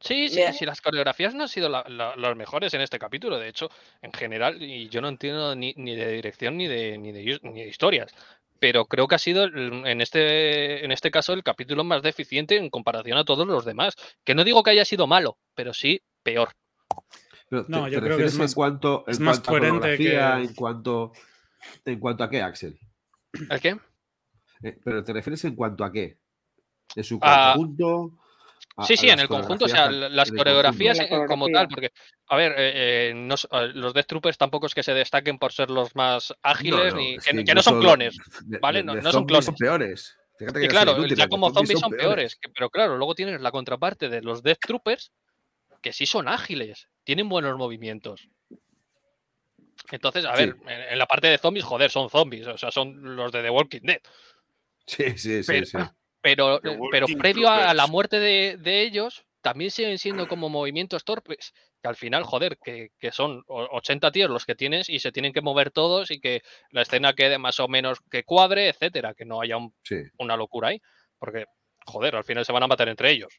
Sí, 0.00 0.30
sí, 0.30 0.40
sí, 0.58 0.64
las 0.64 0.80
coreografías 0.80 1.34
no 1.34 1.42
han 1.42 1.48
sido 1.50 1.68
la- 1.68 1.84
la- 1.86 2.16
las 2.16 2.34
mejores 2.34 2.72
en 2.72 2.80
este 2.80 2.98
capítulo, 2.98 3.38
de 3.38 3.48
hecho, 3.48 3.68
en 4.00 4.10
general, 4.14 4.62
y 4.62 4.88
yo 4.88 5.02
no 5.02 5.08
entiendo 5.10 5.54
ni, 5.54 5.74
ni 5.76 5.94
de 5.94 6.12
dirección 6.12 6.56
ni 6.56 6.66
de, 6.66 6.96
ni, 6.96 7.12
de, 7.12 7.38
ni 7.42 7.60
de 7.64 7.68
historias, 7.68 8.10
pero 8.58 8.86
creo 8.86 9.06
que 9.06 9.16
ha 9.16 9.18
sido 9.18 9.44
en 9.44 10.00
este, 10.00 10.82
en 10.82 10.90
este 10.90 11.10
caso 11.10 11.34
el 11.34 11.42
capítulo 11.42 11.84
más 11.84 12.00
deficiente 12.00 12.56
en 12.56 12.70
comparación 12.70 13.18
a 13.18 13.24
todos 13.26 13.46
los 13.46 13.66
demás. 13.66 13.96
Que 14.24 14.34
no 14.34 14.44
digo 14.44 14.62
que 14.62 14.70
haya 14.70 14.86
sido 14.86 15.06
malo, 15.06 15.36
pero 15.54 15.74
sí 15.74 16.00
peor. 16.22 16.54
Pero 17.50 17.66
No, 17.68 17.84
te 17.84 17.90
yo 17.90 18.00
creo 18.00 18.16
que 18.16 18.24
es 18.24 18.34
más- 18.34 18.52
en 18.52 18.54
cuanto, 18.54 19.04
en 19.06 19.12
es 19.12 19.20
más 19.20 19.40
cuanto 19.40 19.50
a 19.50 19.60
coherente 19.80 20.02
que- 20.02 20.16
en 20.18 20.54
cuanto 20.54 21.12
en 21.84 22.00
cuanto 22.00 22.24
a 22.24 22.30
qué, 22.30 22.40
Axel. 22.40 22.78
¿El 23.32 23.60
qué? 23.60 23.76
Eh, 24.62 24.78
pero 24.84 25.04
te 25.04 25.12
refieres 25.12 25.44
en 25.44 25.54
cuanto 25.54 25.84
a 25.84 25.92
qué? 25.92 26.18
En 26.96 27.04
su 27.04 27.18
Ah, 27.22 27.52
conjunto. 27.54 28.12
a- 28.76 28.84
Sí, 28.86 28.94
a 28.94 28.96
sí, 28.96 29.10
en 29.10 29.18
el 29.20 29.28
conjunto, 29.28 29.64
o 29.64 29.68
sea, 29.68 29.90
las 29.90 30.30
coreografías 30.32 30.98
conjunto. 30.98 31.24
eh, 31.24 31.26
como 31.26 31.48
tal, 31.48 31.68
porque, 31.68 31.92
a 32.28 32.36
ver, 32.36 32.54
eh, 32.56 33.12
no 33.14 33.34
los 33.74 33.92
Death 33.94 34.06
Troopers 34.06 34.38
tampoco 34.38 34.66
es 34.66 34.74
que 34.74 34.82
se 34.82 34.94
destaquen 34.94 35.38
por 35.38 35.52
ser 35.52 35.68
los 35.70 35.94
más 35.96 36.32
ágiles, 36.42 36.78
No, 36.86 36.90
no, 36.90 36.96
ni 36.96 37.18
que, 37.18 37.30
que 37.32 37.44
que 37.44 37.54
no 37.54 37.62
son 37.62 37.80
clones. 37.80 38.16
de- 38.44 38.58
¿vale? 38.58 38.78
de- 38.80 38.84
No- 38.84 38.94
de 38.94 39.02
no 39.02 39.12
son 39.12 39.26
clones. 39.26 39.50
peores. 39.58 40.16
Fíjate 40.38 40.60
que 40.60 40.60
Sí, 40.60 40.66
ya 40.66 40.70
claro, 40.70 40.96
son 40.96 41.08
ya 41.08 41.24
de 41.24 41.28
como 41.28 41.50
zombies 41.52 41.80
son 41.80 41.90
peores, 41.90 42.36
que- 42.36 42.48
pero 42.50 42.70
claro, 42.70 42.96
luego 42.96 43.14
tienes 43.14 43.40
la 43.40 43.50
contraparte 43.50 44.08
de 44.08 44.22
los 44.22 44.42
Death 44.44 44.60
Troopers, 44.60 45.12
que 45.82 45.92
sí 45.92 46.06
son 46.06 46.28
ágiles, 46.28 46.88
tienen 47.04 47.28
buenos 47.28 47.56
movimientos. 47.58 48.28
Entonces, 49.90 50.24
a 50.24 50.36
Sí. 50.36 50.44
ver, 50.46 50.56
en, 50.66 50.92
en 50.92 50.98
la 50.98 51.06
parte 51.06 51.28
de 51.28 51.38
zombies, 51.38 51.64
joder, 51.64 51.90
son 51.90 52.10
zombies, 52.10 52.46
o 52.46 52.58
sea, 52.58 52.70
son 52.70 53.16
los 53.16 53.32
de 53.32 53.42
The 53.42 53.50
Walking 53.50 53.80
Dead. 53.82 54.00
Sí, 54.86 55.10
sí, 55.18 55.42
sí, 55.42 55.46
Pero, 55.46 55.66
sí. 55.66 55.78
pero, 56.20 56.60
The 56.60 56.70
eh, 56.70 56.78
pero 56.90 57.06
previo 57.18 57.48
a 57.50 57.74
la 57.74 57.86
muerte 57.86 58.18
de, 58.18 58.56
de 58.58 58.82
ellos, 58.82 59.24
también 59.40 59.70
siguen 59.70 59.98
siendo 59.98 60.26
como 60.26 60.48
movimientos 60.48 61.04
torpes. 61.04 61.52
Que 61.80 61.88
al 61.88 61.96
final, 61.96 62.24
joder, 62.24 62.58
que, 62.58 62.90
que 62.98 63.12
son 63.12 63.44
o- 63.46 63.68
80 63.76 64.10
tíos 64.10 64.28
los 64.30 64.44
que 64.44 64.56
tienes 64.56 64.88
y 64.88 64.98
se 64.98 65.12
tienen 65.12 65.32
que 65.32 65.40
mover 65.40 65.70
todos 65.70 66.10
y 66.10 66.20
que 66.20 66.42
la 66.70 66.82
escena 66.82 67.12
quede 67.12 67.38
más 67.38 67.60
o 67.60 67.68
menos 67.68 67.98
que 68.10 68.24
cuadre, 68.24 68.68
etcétera, 68.68 69.14
que 69.14 69.24
no 69.24 69.40
haya 69.40 69.56
un- 69.56 69.72
Sí, 69.84 69.96
una 70.18 70.36
locura 70.36 70.68
ahí. 70.68 70.82
Porque, 71.18 71.44
joder, 71.86 72.16
al 72.16 72.24
final 72.24 72.44
se 72.44 72.52
van 72.52 72.64
a 72.64 72.66
matar 72.66 72.88
entre 72.88 73.10
ellos. 73.12 73.32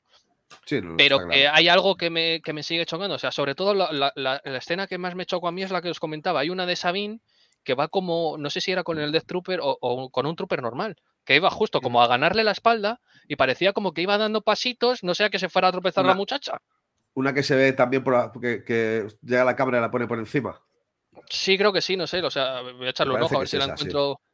Sí, 0.65 0.81
no, 0.81 0.97
Pero 0.97 1.17
está 1.17 1.29
que 1.29 1.39
claro. 1.41 1.55
hay 1.57 1.67
algo 1.67 1.95
que 1.95 2.09
me, 2.09 2.41
que 2.41 2.53
me 2.53 2.63
sigue 2.63 2.85
chocando. 2.85 3.15
O 3.15 3.19
sea, 3.19 3.31
sobre 3.31 3.55
todo 3.55 3.73
la, 3.73 3.91
la- 3.91 4.13
la- 4.15 4.41
la 4.43 4.57
escena 4.57 4.87
que 4.87 4.97
más 4.97 5.15
me 5.15 5.25
chocó 5.25 5.47
a 5.47 5.51
mí 5.51 5.63
es 5.63 5.71
la 5.71 5.81
que 5.81 5.89
os 5.89 5.99
comentaba. 5.99 6.39
Hay 6.41 6.49
una 6.49 6.65
de 6.65 6.75
Sabine 6.75 7.19
que 7.63 7.73
va 7.75 7.87
como, 7.89 8.37
no 8.37 8.49
sé 8.49 8.61
si 8.61 8.71
era 8.71 8.83
con 8.83 8.99
el 8.99 9.11
Death 9.11 9.25
Trooper 9.27 9.59
o, 9.61 9.77
o 9.81 10.09
con 10.09 10.25
un 10.25 10.35
Trooper 10.35 10.61
normal, 10.61 10.95
que 11.25 11.35
iba 11.35 11.49
justo 11.49 11.81
como 11.81 12.01
a 12.01 12.07
ganarle 12.07 12.43
la 12.43 12.51
espalda 12.51 12.99
y 13.27 13.35
parecía 13.35 13.73
como 13.73 13.93
que 13.93 14.01
iba 14.01 14.17
dando 14.17 14.41
pasitos, 14.41 15.03
no 15.03 15.13
sea 15.13 15.29
que 15.29 15.39
se 15.39 15.49
fuera 15.49 15.67
a 15.67 15.71
tropezar 15.71 16.05
la 16.05 16.13
muchacha. 16.15 16.59
Una 17.15 17.33
que 17.33 17.43
se 17.43 17.55
ve 17.55 17.73
también 17.73 18.03
por 18.03 18.13
la- 18.13 18.31
que, 18.41 18.63
que 18.63 19.07
llega 19.21 19.43
la 19.43 19.55
cámara 19.55 19.79
y 19.79 19.81
la 19.81 19.91
pone 19.91 20.07
por 20.07 20.17
encima. 20.19 20.61
Sí, 21.29 21.57
creo 21.57 21.73
que 21.73 21.81
sí, 21.81 21.97
no 21.97 22.07
sé. 22.07 22.21
O 22.23 22.31
sea, 22.31 22.61
voy 22.61 22.87
a 22.87 22.91
echarle 22.91 23.13
un 23.13 23.21
ojo 23.21 23.35
a 23.35 23.39
ver 23.39 23.47
si 23.47 23.57
la 23.57 23.65
sí. 23.65 23.71
encuentro. 23.71 24.19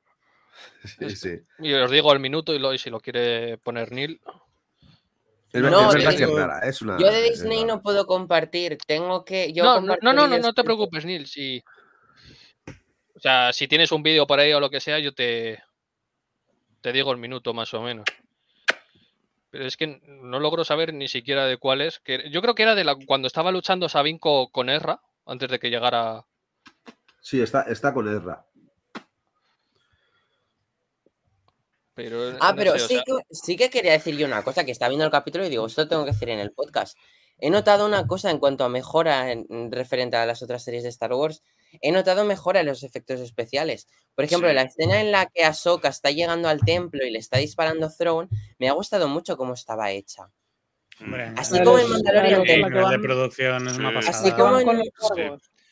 Sí, 0.86 1.10
sí. 1.18 1.40
Y 1.60 1.74
os 1.74 1.92
digo 1.92 2.14
el 2.14 2.20
minuto 2.20 2.54
y, 2.54 2.60
lo, 2.60 2.74
y 2.74 2.78
si 2.78 2.90
lo 2.90 3.00
quiere 3.02 3.58
poner 3.58 3.92
Neil. 3.92 4.22
Es, 5.56 5.62
No, 5.62 5.88
es 5.90 5.94
verdad 5.96 6.12
yo- 6.12 6.18
que 6.18 6.24
es 6.24 6.32
rara. 6.40 6.60
Es 6.68 6.82
una, 6.82 6.98
Yo 7.00 7.12
de 7.12 7.22
Disney 7.22 7.64
no 7.64 7.82
puedo 7.82 8.06
compartir, 8.06 8.78
tengo 8.86 9.24
que... 9.24 9.54
Yo 9.54 9.64
No, 9.64 9.82
no, 9.82 9.96
no, 10.02 10.14
no, 10.14 10.28
no, 10.28 10.38
te 10.38 10.54
con- 10.54 10.66
preocupes, 10.66 11.06
Neil. 11.06 11.28
Si... 11.28 11.64
O 13.16 13.20
sea, 13.20 13.54
si 13.54 13.68
tienes 13.68 13.92
un 13.94 14.04
vídeo 14.04 14.28
por 14.28 14.40
ahí 14.40 14.52
o 14.54 14.60
lo 14.60 14.70
que 14.70 14.82
sea, 14.82 15.00
yo 15.00 15.14
te, 15.14 15.64
te 16.82 16.92
digo 16.92 17.12
el 17.14 17.18
minuto 17.18 17.54
más 17.54 17.74
o 17.74 17.82
menos. 17.82 18.06
Pero 19.50 19.66
es 19.66 19.78
que 19.78 20.02
no 20.06 20.40
logro 20.42 20.66
saber 20.66 20.94
ni 20.94 21.08
siquiera 21.08 21.46
de 21.46 21.56
cuál 21.58 21.80
es. 21.80 22.00
Que 22.00 22.30
yo 22.30 22.42
creo 22.42 22.56
que 22.56 22.64
era 22.64 22.76
de 22.76 22.84
la 22.84 22.96
cuando 23.08 23.28
estaba 23.28 23.52
luchando 23.54 23.88
Sabin 23.88 24.20
co- 24.20 24.50
con 24.52 24.70
Erra, 24.70 25.00
antes 25.26 25.50
de 25.50 25.60
que 25.60 25.70
llegara. 25.70 26.26
Sí, 27.22 27.42
está, 27.42 27.62
está 27.62 27.94
con 27.94 28.14
Ezra. 28.14 28.46
Pero, 31.96 32.36
Ah, 32.42 32.52
no 32.52 32.56
pero 32.58 32.78
sé, 32.78 32.84
o 32.84 32.88
sí, 32.88 32.94
sea, 32.96 33.04
que, 33.06 33.14
sí 33.32 33.56
que 33.58 33.70
quería 33.70 33.94
decir 33.94 34.16
yo 34.18 34.28
una 34.28 34.44
cosa, 34.44 34.64
que 34.66 34.72
está 34.72 34.88
viendo 34.90 35.06
el 35.06 35.12
capítulo 35.12 35.46
y 35.46 35.50
digo, 35.50 35.66
esto 35.66 35.82
lo 35.84 35.88
tengo 35.88 36.06
que 36.06 36.12
decir 36.12 36.30
en 36.30 36.40
el 36.40 36.52
podcast. 36.52 36.98
He 37.40 37.50
notado 37.50 37.86
una 37.86 38.06
cosa 38.08 38.32
en 38.32 38.40
cuanto 38.40 38.64
a 38.64 38.70
mejora 38.70 39.32
en- 39.32 39.46
en 39.50 39.72
referente 39.72 40.16
a 40.18 40.26
las 40.26 40.42
otras 40.42 40.64
series 40.64 40.84
de 40.84 40.90
Star 40.90 41.14
Wars. 41.14 41.42
He 41.82 41.92
notado 41.92 42.24
mejora 42.26 42.62
en 42.62 42.66
los 42.68 42.84
efectos 42.84 43.20
especiales. 43.20 43.88
Por 44.14 44.24
ejemplo, 44.26 44.48
Sí. 44.50 44.56
la 44.56 44.62
escena 44.62 45.02
en 45.02 45.12
la 45.12 45.26
que 45.26 45.44
Ahsoka 45.44 45.90
está 45.90 46.12
llegando 46.12 46.48
al 46.48 46.62
templo 46.62 47.04
y 47.06 47.12
le 47.12 47.20
está 47.20 47.38
disparando 47.38 47.90
Throne, 47.90 48.30
me 48.60 48.70
ha 48.70 48.74
gustado 48.74 49.08
mucho 49.10 49.36
cómo 49.36 49.54
estaba 49.54 49.92
hecha. 49.92 50.30
Hombre, 51.02 51.34
Así 51.36 51.62
como 51.62 51.78
en 51.78 51.86
el- 51.88 51.92
Mandalorian, 51.92 52.44
de 52.92 53.00
producción 53.00 53.68
es 53.68 53.78
una 53.78 53.94
pasada. 53.94 54.18
Así 54.18 54.32
como 54.32 54.60
en-. 54.60 54.82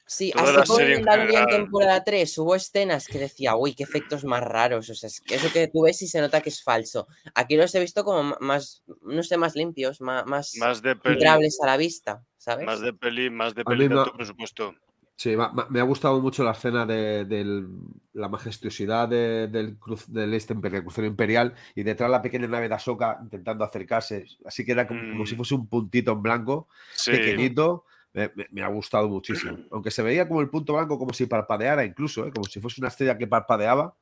Sí, 0.05 0.31
Toda 0.31 0.43
así 0.43 0.57
la 0.57 0.63
como 0.65 0.79
en 0.81 1.03
general. 1.05 1.47
temporada 1.49 2.03
3 2.03 2.37
hubo 2.37 2.55
escenas 2.55 3.07
que 3.07 3.19
decía, 3.19 3.55
uy, 3.55 3.73
qué 3.73 3.83
efectos 3.83 4.25
más 4.25 4.43
raros. 4.43 4.89
O 4.89 4.95
sea, 4.95 5.07
es 5.07 5.21
que 5.21 5.35
eso 5.35 5.47
que 5.51 5.67
tú 5.69 5.83
ves 5.83 6.01
y 6.01 6.07
se 6.07 6.19
nota 6.19 6.41
que 6.41 6.49
es 6.49 6.61
falso. 6.61 7.07
Aquí 7.35 7.55
los 7.55 7.73
he 7.73 7.79
visto 7.79 8.03
como 8.03 8.35
más, 8.41 8.83
no 9.01 9.23
sé, 9.23 9.37
más 9.37 9.55
limpios, 9.55 10.01
más, 10.01 10.25
más 10.25 10.55
Más 10.59 10.81
de 10.81 10.95
peli, 10.97 11.15
entrables 11.15 11.57
a 11.63 11.67
la 11.67 11.77
vista, 11.77 12.21
¿sabes? 12.37 12.65
más 12.65 12.81
de 12.81 12.93
peli, 12.93 13.29
más 13.29 13.55
de 13.55 13.63
peli 13.63 13.87
de 13.87 13.95
no- 13.95 14.11
presupuesto. 14.13 14.75
Sí, 15.15 15.37
ma- 15.37 15.53
ma- 15.53 15.67
me 15.69 15.79
ha 15.79 15.83
gustado 15.83 16.19
mucho 16.19 16.43
la 16.43 16.51
escena 16.51 16.85
de, 16.87 17.23
del- 17.25 17.67
la 18.13 18.27
majestuosidad 18.29 19.07
de- 19.07 19.47
del, 19.47 19.77
cruz, 19.77 20.11
del 20.11 20.33
este 20.33 20.53
imperial, 20.53 20.79
el 20.79 20.83
crucero 20.85 21.07
imperial 21.07 21.53
y 21.75 21.83
detrás 21.83 22.09
la 22.09 22.21
pequeña 22.21 22.47
nave 22.47 22.67
de 22.67 22.75
Ahsoka 22.75 23.19
intentando 23.21 23.63
acercarse. 23.63 24.25
Así 24.43 24.65
que 24.65 24.71
era 24.73 24.87
como, 24.87 24.99
como 25.11 25.25
si 25.25 25.35
Mm. 25.35 25.37
fuese 25.37 25.55
un 25.55 25.67
puntito 25.67 26.11
en 26.11 26.21
blanco, 26.23 26.67
Sí, 26.95 27.11
pequeñito. 27.11 27.85
Me, 28.13 28.31
me- 28.35 28.47
me 28.51 28.61
ha 28.61 28.67
gustado 28.67 29.09
muchísimo. 29.09 29.57
Aunque 29.71 29.89
se 29.91 30.03
veía 30.03 30.27
como 30.27 30.41
el 30.41 30.49
punto 30.49 30.73
blanco, 30.73 30.97
como 30.99 31.13
si 31.13 31.25
parpadeara 31.25 31.83
incluso, 31.83 32.25
¿eh? 32.27 32.31
como 32.31 32.45
si 32.45 32.59
fuese 32.61 32.79
una 32.81 32.89
estrella 32.89 33.17
que 33.17 33.25
parpadeaba. 33.27 33.95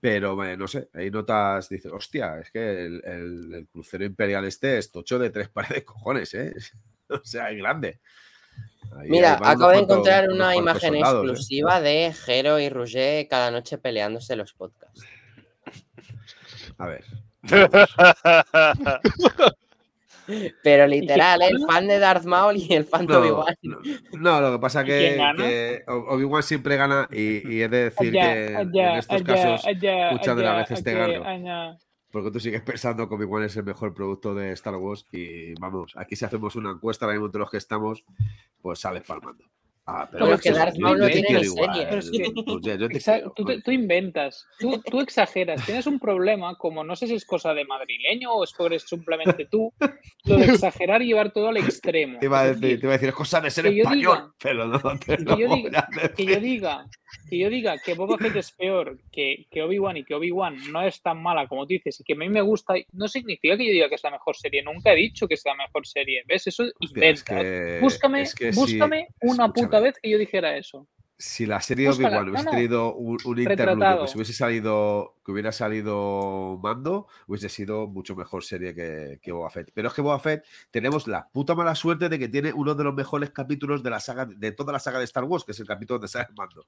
Pero 0.00 0.42
eh, 0.44 0.56
no 0.56 0.66
sé, 0.66 0.88
ahí 0.94 1.10
notas, 1.10 1.68
dices, 1.68 1.92
hostia, 1.92 2.38
es 2.40 2.50
que 2.50 2.86
el, 2.86 3.02
el- 3.04 3.54
el 3.54 3.66
crucero 3.68 4.04
imperial 4.06 4.46
este 4.46 4.78
es 4.78 4.90
tocho 4.90 5.18
de 5.18 5.28
tres 5.30 5.48
pares 5.50 5.70
de 5.74 5.84
cojones, 5.84 6.32
¿eh? 6.34 6.54
o 7.10 7.20
sea, 7.24 7.50
es 7.50 7.58
grande. 7.58 8.00
Ahí 8.96 9.10
Mira, 9.10 9.34
acabo 9.34 9.68
de 9.68 9.76
cuantos- 9.76 9.82
encontrar 9.82 10.28
una 10.30 10.56
imagen 10.56 10.94
soldados, 10.94 11.24
¿eh? 11.24 11.26
exclusiva 11.30 11.80
de 11.82 12.12
Jero 12.14 12.58
y 12.58 12.68
Rouget 12.70 13.28
cada 13.28 13.50
noche 13.50 13.76
peleándose 13.78 14.34
los 14.36 14.54
podcasts. 14.54 15.04
A 16.78 16.86
ver. 16.86 17.04
Pero 20.62 20.86
literal, 20.88 21.40
el 21.42 21.58
fan 21.66 21.86
de 21.88 21.98
Darth 21.98 22.24
Maul 22.24 22.56
y 22.56 22.72
el 22.72 22.84
fan 22.84 23.06
de 23.06 23.16
Obi-Wan. 23.16 23.54
no, 23.62 23.78
no, 24.18 24.40
lo 24.40 24.52
que 24.52 24.58
pasa 24.58 24.82
¿Y 24.82 24.86
que, 24.86 25.32
que 25.36 25.82
Obi-Wan 25.86 26.42
siempre 26.42 26.76
gana 26.76 27.08
y, 27.12 27.48
y 27.52 27.62
he 27.62 27.68
de 27.68 27.84
decir 27.90 28.10
Allá, 28.18 28.34
que 28.34 28.46
en- 28.46 28.56
allá, 28.56 28.92
en 28.92 28.98
estos 28.98 29.16
allá, 29.16 29.24
casos, 29.24 29.66
muchas 30.12 30.36
de 30.36 30.42
las 30.42 30.56
veces 30.68 30.84
te 30.84 30.94
gano. 30.94 31.78
porque 32.10 32.30
tú 32.30 32.40
sigues 32.40 32.62
pensando 32.62 33.08
que 33.08 33.14
Obi-Wan 33.14 33.44
es 33.44 33.56
el 33.56 33.64
mejor 33.64 33.94
producto 33.94 34.34
de 34.34 34.52
Star 34.52 34.74
Wars 34.76 35.06
y 35.12 35.54
vamos, 35.60 35.92
aquí 35.96 36.16
si 36.16 36.24
hacemos 36.24 36.56
una 36.56 36.70
encuesta 36.70 37.04
ahora 37.04 37.14
mismo 37.14 37.26
entre 37.26 37.40
los 37.40 37.50
que 37.50 37.56
estamos, 37.58 38.04
pues 38.62 38.78
sales 38.80 39.02
palmando. 39.06 39.44
Ah, 39.92 40.08
Pero 40.10 40.26
que 40.36 40.42
que 40.42 40.52
Darth 40.52 40.78
Maul 40.78 40.98
no 40.98 41.08
tiene 41.08 41.44
serie. 41.44 41.86
Pero 41.88 41.98
es 41.98 42.10
que- 42.10 42.18
te 42.18 42.30
tú, 42.30 42.44
te- 42.60 43.42
coño. 43.42 43.62
tú 43.64 43.70
inventas, 43.72 44.46
tú, 44.58 44.80
tú 44.88 45.00
exageras, 45.00 45.64
tienes 45.66 45.86
un 45.86 45.98
problema, 45.98 46.54
como 46.56 46.84
no 46.84 46.94
sé 46.94 47.06
si 47.08 47.14
es 47.14 47.24
cosa 47.24 47.54
de 47.54 47.64
madrileño 47.64 48.32
o 48.32 48.44
es 48.44 48.52
porque 48.52 48.74
eres 48.74 48.88
simplemente 48.88 49.46
tú, 49.50 49.72
lo 50.24 50.36
de 50.36 50.44
exagerar 50.44 51.02
y 51.02 51.06
llevar 51.08 51.32
todo 51.32 51.48
al 51.48 51.56
extremo. 51.56 52.18
Te 52.20 52.26
iba 52.26 52.40
a 52.40 52.44
decir, 52.46 52.60
decir, 52.60 52.80
te 52.80 52.86
iba 52.86 52.92
a 52.92 52.96
decir, 52.96 53.08
es 53.08 53.14
cosa 53.14 53.40
de 53.40 53.50
ser 53.50 53.64
que 53.64 53.80
español, 53.80 54.16
diga- 54.18 54.32
pero 54.40 54.66
no 54.66 54.78
te 54.98 55.16
que 55.16 55.22
lo 55.24 55.38
yo 55.38 55.48
voy 55.48 55.62
diga- 55.64 55.86
a 55.92 56.00
decir. 56.00 56.14
que 56.14 56.24
yo 56.26 56.40
diga 56.40 56.86
que 57.28 57.38
yo 57.38 57.50
diga 57.50 57.76
que 57.84 57.94
Boba 57.94 58.16
Fett 58.18 58.36
es 58.36 58.52
peor 58.52 58.96
que, 59.10 59.44
que 59.50 59.62
Obi-Wan 59.64 59.96
y 59.96 60.04
que 60.04 60.14
Obi-Wan 60.14 60.56
no 60.70 60.80
es 60.82 61.02
tan 61.02 61.20
mala 61.20 61.48
como 61.48 61.62
tú 61.66 61.70
dices 61.70 61.98
y 61.98 62.04
que 62.04 62.12
a 62.12 62.16
mí 62.16 62.28
me 62.28 62.40
gusta, 62.40 62.74
no 62.92 63.08
significa 63.08 63.56
que 63.56 63.66
yo 63.66 63.72
diga 63.72 63.88
que 63.88 63.96
es 63.96 64.04
la 64.04 64.12
mejor 64.12 64.36
serie. 64.36 64.62
Nunca 64.62 64.92
he 64.92 64.96
dicho 64.96 65.26
que 65.26 65.34
es 65.34 65.42
la 65.44 65.56
mejor 65.56 65.84
serie. 65.88 66.22
¿Ves? 66.28 66.46
Eso 66.46 66.64
Hostia, 66.80 67.08
es 67.10 67.24
que- 67.24 67.78
búscame 67.80 68.22
es 68.22 68.34
que 68.34 68.52
búscame 68.52 69.08
una 69.22 69.52
puta 69.52 69.79
vez 69.82 69.94
que 70.02 70.10
yo 70.10 70.18
dijera 70.18 70.56
eso. 70.56 70.86
Si 71.18 71.44
la 71.44 71.60
serie 71.60 71.90
Obi-Wan 71.90 72.30
hubiese 72.30 72.44
no, 72.44 72.50
no. 72.50 72.56
tenido 72.56 72.94
un, 72.94 73.18
un 73.26 73.38
interludio, 73.38 74.00
que 74.00 74.08
si 74.08 74.16
hubiese 74.16 74.32
salido, 74.32 75.16
que 75.22 75.32
hubiera 75.32 75.52
salido 75.52 76.58
Mando, 76.62 77.08
hubiese 77.26 77.50
sido 77.50 77.86
mucho 77.86 78.16
mejor 78.16 78.42
serie 78.42 78.74
que, 78.74 79.18
que 79.20 79.30
Boba 79.30 79.50
Fett. 79.50 79.70
Pero 79.74 79.88
es 79.88 79.94
que 79.94 80.00
Boba 80.00 80.18
Fett 80.18 80.46
tenemos 80.70 81.06
la 81.06 81.28
puta 81.30 81.54
mala 81.54 81.74
suerte 81.74 82.08
de 82.08 82.18
que 82.18 82.28
tiene 82.28 82.54
uno 82.54 82.74
de 82.74 82.84
los 82.84 82.94
mejores 82.94 83.30
capítulos 83.30 83.82
de 83.82 83.90
la 83.90 84.00
saga, 84.00 84.24
de 84.24 84.52
toda 84.52 84.72
la 84.72 84.78
saga 84.78 84.98
de 84.98 85.04
Star 85.04 85.24
Wars, 85.24 85.44
que 85.44 85.52
es 85.52 85.60
el 85.60 85.66
capítulo 85.66 85.98
donde 85.98 86.08
sale 86.08 86.28
Mando. 86.34 86.66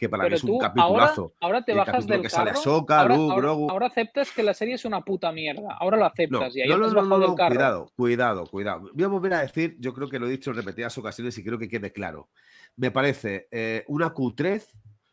Que 0.00 0.08
para 0.08 0.22
mí 0.22 0.26
Pero 0.28 0.36
es 0.36 0.44
un 0.44 0.50
ahora, 0.52 0.68
capitulazo. 0.72 1.34
ahora 1.40 1.62
te 1.62 1.74
bajas 1.74 2.06
del 2.06 2.22
que 2.22 2.30
sale 2.30 2.52
carro. 2.86 3.12
Ahora, 3.12 3.16
Luke, 3.16 3.32
ahora- 3.34 3.36
Grogu. 3.36 3.70
ahora 3.70 3.86
aceptas 3.88 4.32
que 4.32 4.42
la 4.42 4.54
serie 4.54 4.74
es 4.76 4.86
una 4.86 5.02
puta 5.02 5.30
mierda. 5.30 5.76
Ahora 5.78 5.98
lo 5.98 6.04
No, 6.04 6.06
aceptas 6.06 6.56
y 6.56 6.62
ahí 6.62 6.68
no, 6.70 6.78
no, 6.78 6.88
no, 6.90 7.02
no, 7.02 7.18
no, 7.18 7.36
cuidado, 7.36 7.86
cuidado, 7.94 8.46
cuidado. 8.46 8.90
Voy 8.94 9.04
a 9.04 9.08
volver 9.08 9.34
a 9.34 9.40
decir, 9.42 9.76
yo 9.78 9.92
creo 9.92 10.08
que 10.08 10.18
lo 10.18 10.26
he 10.26 10.30
dicho 10.30 10.50
en 10.52 10.56
repetidas 10.56 10.96
ocasiones 10.96 11.36
y 11.36 11.44
creo 11.44 11.58
que 11.58 11.68
quede 11.68 11.92
claro. 11.92 12.30
Me 12.76 12.90
parece 12.90 13.46
eh, 13.50 13.84
una 13.88 14.14
Q3 14.14 14.66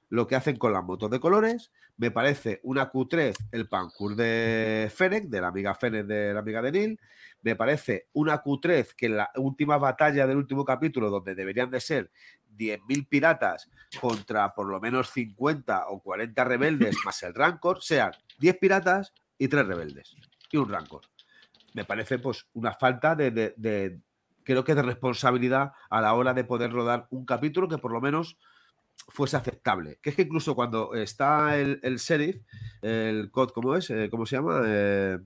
lo 0.09 0.25
que 0.27 0.35
hacen 0.35 0.57
con 0.57 0.73
las 0.73 0.83
motos 0.83 1.09
de 1.11 1.19
colores. 1.19 1.71
Me 1.97 2.11
parece 2.11 2.59
una 2.63 2.91
Q3 2.91 3.35
el 3.51 3.67
pancur 3.67 4.15
de 4.15 4.91
Fennec, 4.93 5.25
de 5.25 5.41
la 5.41 5.47
amiga 5.47 5.73
Fennec 5.75 6.05
de 6.05 6.33
la 6.33 6.39
amiga 6.39 6.61
de 6.61 6.71
Neil. 6.71 6.99
Me 7.41 7.55
parece 7.55 8.07
una 8.13 8.41
Q3 8.43 8.93
que 8.95 9.05
en 9.07 9.17
la 9.17 9.29
última 9.35 9.77
batalla 9.77 10.25
del 10.27 10.37
último 10.37 10.63
capítulo, 10.65 11.09
donde 11.09 11.35
deberían 11.35 11.69
de 11.69 11.79
ser 11.81 12.11
10.000 12.57 13.07
piratas 13.07 13.69
contra 14.01 14.53
por 14.53 14.67
lo 14.67 14.79
menos 14.79 15.09
50 15.11 15.87
o 15.89 16.01
40 16.01 16.43
rebeldes 16.43 16.95
más 17.05 17.21
el 17.23 17.33
Rancor, 17.33 17.81
sean 17.83 18.11
10 18.39 18.57
piratas 18.57 19.13
y 19.37 19.47
3 19.47 19.67
rebeldes 19.67 20.15
y 20.51 20.57
un 20.57 20.69
Rancor. 20.69 21.01
Me 21.73 21.85
parece 21.85 22.17
pues 22.17 22.47
una 22.53 22.73
falta 22.73 23.15
de, 23.15 23.29
de- 23.31 23.53
de- 23.57 23.99
creo 24.43 24.63
que 24.63 24.73
de 24.73 24.81
responsabilidad 24.81 25.73
a 25.89 26.01
la 26.01 26.13
hora 26.13 26.33
de 26.33 26.43
poder 26.45 26.71
rodar 26.71 27.07
un 27.11 27.25
capítulo 27.25 27.67
que 27.67 27.77
por 27.77 27.91
lo 27.91 27.99
menos 28.01 28.37
fuese 29.09 29.37
aceptable. 29.37 29.99
Que 30.01 30.09
es 30.11 30.15
que 30.15 30.23
incluso 30.23 30.55
cuando 30.55 30.93
está 30.95 31.57
el, 31.57 31.79
el 31.83 31.97
sheriff, 31.97 32.37
el 32.81 33.31
COD, 33.31 33.49
¿cómo 33.51 33.75
es? 33.75 33.89
Eh, 33.89 34.07
¿Cómo 34.11 34.25
se 34.25 34.35
llama? 34.35 34.61
Eh, 34.65 35.17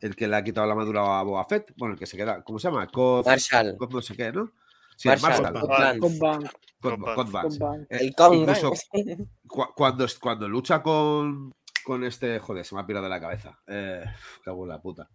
el 0.00 0.14
que 0.16 0.28
le 0.28 0.36
ha 0.36 0.44
quitado 0.44 0.66
la 0.66 0.74
madura 0.74 1.18
a 1.18 1.22
Boba 1.22 1.44
Fett. 1.46 1.72
Bueno, 1.76 1.94
el 1.94 1.98
que 1.98 2.06
se 2.06 2.16
queda, 2.16 2.42
¿cómo 2.42 2.58
se 2.58 2.68
llama? 2.68 2.86
COD, 2.88 3.26
Marshall. 3.26 3.76
COD 3.78 3.90
no 3.92 4.02
sé 4.02 4.16
qué, 4.16 4.32
¿no? 4.32 4.52
Sí, 4.96 5.08
Marshall. 5.08 5.30
Marshall. 5.42 5.60
Cobb 5.60 5.70
Vanth. 5.70 5.98
Con 6.00 6.18
Bank, 6.18 6.44
COD- 6.80 6.90
Cobb 7.00 7.14
COD 7.14 7.30
Vance. 7.32 7.58
con 7.58 7.68
Bank. 7.70 7.86
Eh, 7.90 7.98
El 8.00 8.06
incluso 8.38 8.72
cu- 9.48 9.66
cuando, 9.74 10.06
cuando 10.20 10.48
lucha 10.48 10.82
con, 10.82 11.54
con 11.84 12.04
este, 12.04 12.38
joder, 12.38 12.64
se 12.64 12.74
me 12.74 12.80
ha 12.82 12.86
pirado 12.86 13.04
de 13.04 13.10
la 13.10 13.20
cabeza. 13.20 13.58
Eh, 13.66 14.04
cago 14.44 14.64
en 14.64 14.68
la 14.68 14.80
puta. 14.82 15.08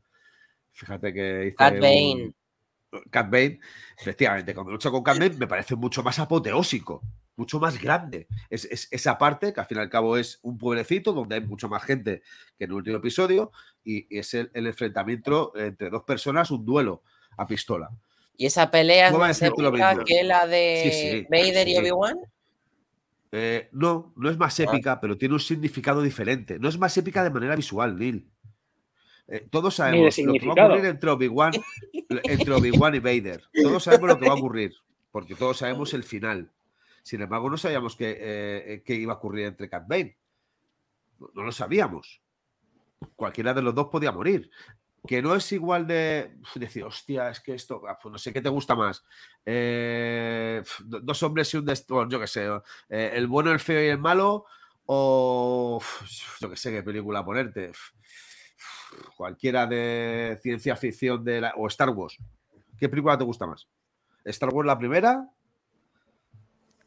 Fíjate 0.71 1.13
que 1.13 1.45
hice 1.47 1.55
Cat 1.55 1.73
un- 1.75 1.79
Bane. 1.81 2.33
Cat 3.11 3.29
Bane, 3.29 3.59
efectivamente, 3.99 4.53
cuando 4.53 4.71
lucha 4.71 4.89
con 4.89 5.03
Cat 5.03 5.19
Bane 5.19 5.35
me 5.37 5.47
parece 5.47 5.75
mucho 5.75 6.01
más 6.03 6.17
apoteósico, 6.19 7.03
mucho 7.35 7.59
más 7.59 7.79
grande. 7.81 8.27
Es, 8.49 8.65
es- 8.65 8.87
esa 8.91 9.17
parte, 9.17 9.53
que 9.53 9.59
al 9.59 9.65
fin 9.67 9.77
y 9.77 9.81
al 9.81 9.89
cabo 9.89 10.17
es 10.17 10.39
un 10.41 10.57
pueblecito 10.57 11.13
donde 11.13 11.35
hay 11.35 11.41
mucho 11.41 11.69
más 11.69 11.83
gente 11.83 12.23
que 12.57 12.65
en 12.65 12.71
el 12.71 12.75
último 12.77 12.97
episodio, 12.97 13.51
y, 13.83 14.07
y 14.13 14.19
es 14.19 14.33
el, 14.33 14.49
el 14.53 14.67
enfrentamiento 14.67 15.53
entre 15.55 15.89
dos 15.89 16.03
personas, 16.03 16.49
un 16.51 16.65
duelo 16.65 17.03
a 17.37 17.45
pistola. 17.45 17.89
¿Y 18.35 18.45
esa 18.45 18.71
pelea 18.71 19.09
es 19.09 19.13
más 19.17 19.39
que 20.05 20.23
la 20.23 20.47
de 20.47 20.81
Sí, 20.83 20.91
sí, 20.91 21.27
Vader 21.29 21.67
y. 21.67 21.77
Obi-Wan? 21.77 22.17
Eh, 23.31 23.69
no, 23.73 24.11
no 24.15 24.29
es 24.29 24.37
más 24.37 24.59
Ah. 24.59 24.63
épica, 24.63 24.99
pero 24.99 25.17
tiene 25.17 25.35
un 25.35 25.39
significado 25.39 26.01
diferente. 26.01 26.57
No 26.57 26.67
es 26.69 26.77
más 26.79 26.97
épica 26.97 27.23
de 27.23 27.29
manera 27.29 27.55
visual, 27.55 27.97
Neil. 27.97 28.27
Eh, 29.31 29.47
todos 29.49 29.75
sabemos 29.75 30.13
lo 30.27 30.33
que 30.33 30.47
va 30.47 30.53
a 30.53 30.55
ocurrir 30.73 30.85
entre 30.89 31.09
Obi-Wan 31.11 31.51
entre 32.23 32.53
Obi-Wan 32.53 32.95
y 32.95 32.99
Vader. 32.99 33.43
Todos 33.63 33.83
sabemos 33.83 34.09
lo 34.09 34.19
que 34.19 34.25
va 34.27 34.33
a 34.33 34.37
ocurrir, 34.37 34.73
porque 35.11 35.35
todos 35.35 35.57
sabemos 35.57 35.93
el 35.93 36.03
final. 36.03 36.49
Sin 37.03 37.21
embargo, 37.21 37.49
no 37.49 37.57
sabíamos 37.57 37.95
qué 37.95 38.17
eh, 38.19 38.83
qué 38.85 38.95
iba 38.95 39.13
a 39.13 39.17
ocurrir 39.17 39.45
entre 39.45 39.69
Cat 39.69 39.87
Bane. 39.87 40.17
No, 41.19 41.29
no 41.35 41.43
lo 41.43 41.51
sabíamos. 41.51 42.21
Cualquiera 43.15 43.53
de 43.53 43.61
los 43.61 43.75
dos 43.75 43.87
podía 43.89 44.11
morir. 44.11 44.49
Que 45.07 45.21
no 45.21 45.33
es 45.33 45.49
igual 45.53 45.87
de 45.87 46.35
decir, 46.55 46.83
hostia, 46.83 47.29
es 47.29 47.39
que 47.39 47.53
esto, 47.53 47.83
ah, 47.87 47.97
pues 48.01 48.11
no 48.11 48.17
sé 48.17 48.33
qué 48.33 48.41
te 48.41 48.49
gusta 48.49 48.75
más. 48.75 49.05
Eh, 49.45 50.61
do- 50.83 50.99
dos 50.99 51.23
hombres 51.23 51.53
y 51.53 51.57
un 51.57 51.65
destino, 51.65 52.07
yo 52.09 52.19
qué 52.19 52.27
sé, 52.27 52.47
eh, 52.89 53.11
el 53.13 53.27
bueno, 53.27 53.51
el 53.51 53.61
feo 53.61 53.81
y 53.81 53.87
el 53.87 53.97
malo, 53.97 54.45
o 54.85 55.81
yo 56.41 56.49
qué 56.49 56.55
sé 56.57 56.71
qué 56.71 56.83
película 56.83 57.23
ponerte. 57.23 57.71
Cualquiera 59.15 59.67
de 59.67 60.39
ciencia 60.41 60.75
ficción 60.75 61.23
de 61.23 61.41
la- 61.41 61.53
o 61.57 61.67
Star 61.67 61.89
Wars. 61.89 62.17
¿Qué 62.77 62.87
película 62.89 63.17
te 63.17 63.23
gusta 63.23 63.45
más? 63.45 63.67
¿Star 64.25 64.49
Wars 64.53 64.67
la 64.67 64.77
primera? 64.77 65.29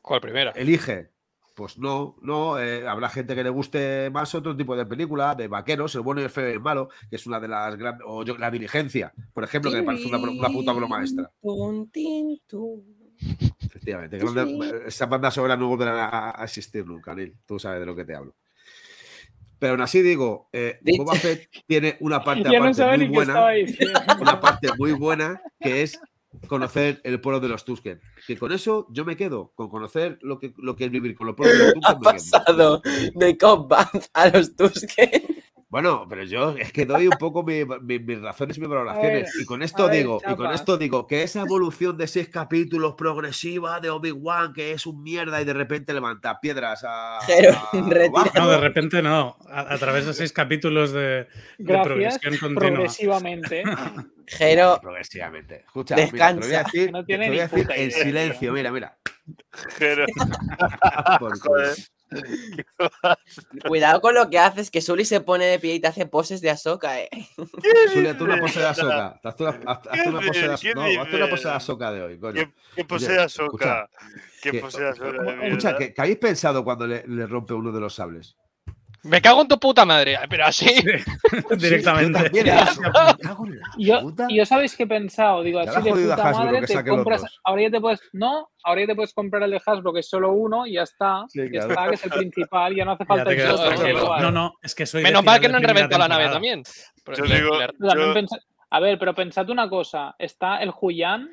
¿Cuál 0.01 0.21
primera? 0.21 0.51
Elige. 0.53 1.11
Pues 1.55 1.77
no, 1.79 2.17
no, 2.23 2.59
eh, 2.59 2.89
habrá 2.89 3.11
gente 3.11 3.35
que 3.35 3.45
le 3.45 3.51
guste 3.51 4.09
más 4.11 4.35
otro 4.35 4.57
tipo 4.57 4.75
de 4.75 4.87
película, 4.87 5.35
de 5.35 5.49
vaqueros, 5.49 5.95
el 5.95 6.01
bueno 6.01 6.23
y 6.23 6.25
el 6.25 6.31
feo 6.31 6.49
y 6.49 6.53
el 6.53 6.61
malo, 6.61 6.89
que 7.11 7.17
es 7.17 7.27
una 7.27 7.39
de 7.39 7.49
las 7.49 7.77
grandes, 7.77 8.07
o 8.09 8.25
yo, 8.25 8.39
la 8.39 8.51
diligencia, 8.51 9.13
por 9.35 9.45
ejemplo, 9.45 9.71
que 9.71 9.77
me 9.77 9.83
parece 9.87 10.09
una, 10.09 10.19
una 10.33 10.49
puta 10.49 10.73
broma 10.73 10.97
maestra. 10.97 11.31
Efectivamente, 13.61 14.17
grande- 14.19 14.43
esas 14.87 15.09
bandas 15.11 15.35
sonora 15.35 15.57
no 15.57 15.69
volverán 15.69 15.99
a, 15.99 16.41
a 16.41 16.45
existir 16.45 16.87
nunca, 16.87 17.15
Neil. 17.15 17.37
Tú 17.45 17.59
sabes 17.59 17.81
de 17.81 17.87
lo 17.87 17.95
que 17.95 18.07
te 18.07 18.15
hablo. 18.15 18.35
Pero 19.63 19.75
aún 19.75 19.81
así 19.81 20.03
digo, 20.03 20.49
eh, 20.53 20.81
Boba 20.99 21.15
Fett 21.15 21.49
tiene 21.69 21.97
una 22.01 22.25
parte 22.25 22.43
no 22.43 22.97
muy 22.99 23.07
buena, 23.07 23.47
una 24.21 24.41
parte 24.41 24.71
muy 24.77 24.91
buena 24.91 25.41
que 25.61 25.83
es 25.85 26.01
conocer 26.49 27.01
el 27.05 27.21
pueblo 27.21 27.39
de 27.39 27.47
los 27.47 27.65
Tusken. 27.65 28.01
Que 28.27 28.37
con 28.37 28.51
eso 28.51 28.89
yo 28.91 29.05
me 29.05 29.17
quedo, 29.17 29.53
con 29.55 29.69
conocer 29.71 30.19
lo 30.23 30.41
que, 30.41 30.53
lo 30.57 30.75
que 30.75 30.87
es 30.87 30.91
vivir 30.91 31.15
con 31.15 31.29
los 31.29 31.37
pueblos 31.37 31.59
de 31.59 31.65
los 31.67 31.75
Ha 31.85 31.95
Tusken. 31.95 32.01
quedo. 32.01 32.81
pasado 32.83 32.83
de 33.15 33.39
Cobb 33.39 33.69
Vanth 33.69 34.07
a 34.15 34.29
los 34.31 34.57
Tusken. 34.57 35.23
Bueno, 35.73 36.05
pero 36.07 36.23
yo 36.25 36.51
es 36.59 36.71
que 36.71 36.85
doy 36.85 37.07
un 37.09 37.17
poco 37.19 37.43
mi- 37.43 37.65
mi- 37.81 37.99
mis 37.99 38.21
razones 38.21 38.59
y 38.59 38.61
mis 38.61 38.69
valoraciones. 38.69 39.23
ver, 39.23 39.43
y 39.43 39.47
con 39.47 39.63
esto 39.63 39.87
ver, 39.87 39.97
digo, 39.97 40.21
y 40.31 40.35
con 40.37 40.53
esto 40.53 40.77
digo 40.77 41.07
que 41.07 41.23
esa 41.23 41.41
evolución 41.41 41.97
de 41.97 42.07
seis 42.09 42.29
capítulos 42.29 42.93
progresiva 42.95 43.81
de 43.81 43.89
Obi-Wan, 43.89 44.53
que 44.53 44.73
es 44.73 44.85
un 44.85 45.03
mierda 45.03 45.41
y 45.41 45.47
de 45.47 45.55
repente 45.55 45.95
levanta 45.95 46.39
piedras 46.41 46.85
a. 46.87 47.21
Jero, 47.27 47.53
a 47.55 47.71
No, 48.39 48.51
de 48.51 48.59
repente 48.59 49.01
no. 49.01 49.39
A, 49.49 49.73
a 49.73 49.79
través 49.79 50.05
de 50.05 50.13
seis 50.13 50.31
capítulos 50.31 50.93
de, 50.93 51.27
progresión 51.57 52.37
continua. 52.39 52.61
progresivamente. 52.75 53.63
Jero, 54.27 54.79
Progresivamente. 54.83 55.63
Escucha, 55.67 55.97
mira, 55.97 56.09
te 56.11 56.13
lo 56.13 56.19
voy 56.19 56.21
a 56.29 56.33
Descansa. 56.35 56.63
decir, 56.71 56.93
No 56.93 57.01
te 57.01 57.07
tiene 57.07 57.27
lo 57.29 57.33
voy 57.33 57.41
a 57.41 57.45
ni 57.45 57.49
decir 57.51 57.67
puta 57.67 57.77
en 57.77 57.91
silencio. 57.93 58.53
Mira, 58.53 58.71
mira. 58.71 58.99
Pero, 59.79 60.05
Por 61.19 61.39
culo. 61.41 61.63
cuidado 63.69 64.01
con 64.01 64.15
lo 64.15 64.29
que 64.31 64.39
haces, 64.39 64.71
que 64.71 64.81
Sully 64.81 65.05
se 65.05 65.21
pone 65.21 65.45
de 65.47 65.59
pie 65.59 65.75
y 65.75 65.81
te 65.81 65.87
hace 65.89 66.07
poses 66.07 66.41
de 66.41 66.51
Ahsoka, 66.51 67.01
eh. 67.01 67.09
Zulia, 67.93 68.11
haz 68.13 68.21
una 68.21 68.39
pose 68.41 68.61
de 68.61 68.67
Ahsoka. 68.67 69.21
Haz 69.23 69.41
una, 69.41 69.51
haz- 69.51 69.89
haz 69.91 70.03
¿Qué 70.03 70.09
una 70.09 70.21
pose 70.21 70.41
de 70.49 70.53
Ahsoka. 70.53 70.75
No, 70.75 71.03
haz 71.03 71.13
una 71.15 71.29
pose 71.31 71.49
de? 71.49 71.55
Ahsoka 71.55 71.93
de 71.93 72.03
hoy, 72.03 72.19
coño. 72.19 72.53
¿qué, 72.75 72.85
posee 72.85 73.09
Oye, 73.15 73.21
Ahsoka? 73.23 73.91
¿Qué 74.43 74.51
que- 74.53 74.61
posee 74.61 74.89
Ahsoka 74.89 75.23
de 75.23 75.47
Escucha, 75.49 75.77
qué 75.77 75.95
habéis 75.97 76.19
pensado 76.19 76.65
cuando 76.65 76.87
le, 76.87 77.05
le 77.07 77.27
rompe 77.27 77.55
uno 77.55 77.73
de 77.73 77.81
los 77.81 77.95
sables? 77.95 78.37
Me 79.05 79.21
cago 79.21 79.43
en 79.43 79.49
tu 79.49 79.59
puta 79.59 79.85
madre. 79.85 80.17
Pero 80.29 80.47
así. 80.47 80.67
Directamente. 81.57 82.19
Yo 82.19 82.25
también, 82.25 82.49
¿eh? 82.49 82.53
Yo, 83.79 84.01
puta. 84.01 84.27
yo 84.31 84.47
sabéis 84.47 84.77
que 84.77 84.85
he 84.85 84.87
pensado, 84.87 85.43
digo, 85.43 85.61
así 85.61 85.83
de 85.83 85.91
puta 85.91 86.15
Hasbro 86.15 86.45
madre 86.45 86.67
te 86.67 86.85
compras, 86.85 87.25
ahora 87.45 87.63
ya 87.63 87.71
te 87.71 87.81
puedes, 87.81 88.01
no, 88.13 88.49
ahora 88.65 88.81
ya 88.83 88.87
te 88.89 88.95
puedes 88.95 89.13
comprar 89.13 89.43
el 89.43 89.51
de 89.51 89.61
Hasbro 89.65 89.93
que 89.93 90.01
es 90.01 90.09
solo 90.09 90.33
uno 90.33 90.67
y 90.67 90.75
ya 90.75 90.83
está, 90.83 91.25
Sí, 91.29 91.41
ya 91.53 91.67
claro. 91.67 91.69
está, 91.71 91.89
que 91.89 91.95
es 91.95 92.05
el 92.05 92.11
principal, 92.11 92.75
ya 92.77 92.85
no 92.85 92.93
hace 92.93 93.05
Ya 93.05 93.07
falta 93.07 93.25
te 93.25 93.31
el 93.31 93.37
quedas 93.39 93.61
otro. 93.61 94.19
No, 94.21 94.31
no, 94.31 94.55
es 94.63 94.75
que 94.75 94.87
soy. 94.87 95.03
Menos 95.03 95.25
mal 95.25 95.41
que 95.41 95.49
no 95.49 95.57
han 95.57 95.63
reventado 95.65 95.99
la 95.99 96.09
nave 96.09 96.29
también. 96.29 96.63
Pero 97.05 97.25
Yo 97.27 97.35
digo- 97.35 97.59
Yo- 97.59 98.25
A 98.71 98.81
ver, 98.81 98.99
pero 98.99 99.15
pensad 99.15 99.51
una 99.51 99.69
cosa, 99.69 100.15
está 100.19 100.59
el 100.63 100.71
Julián 100.71 101.29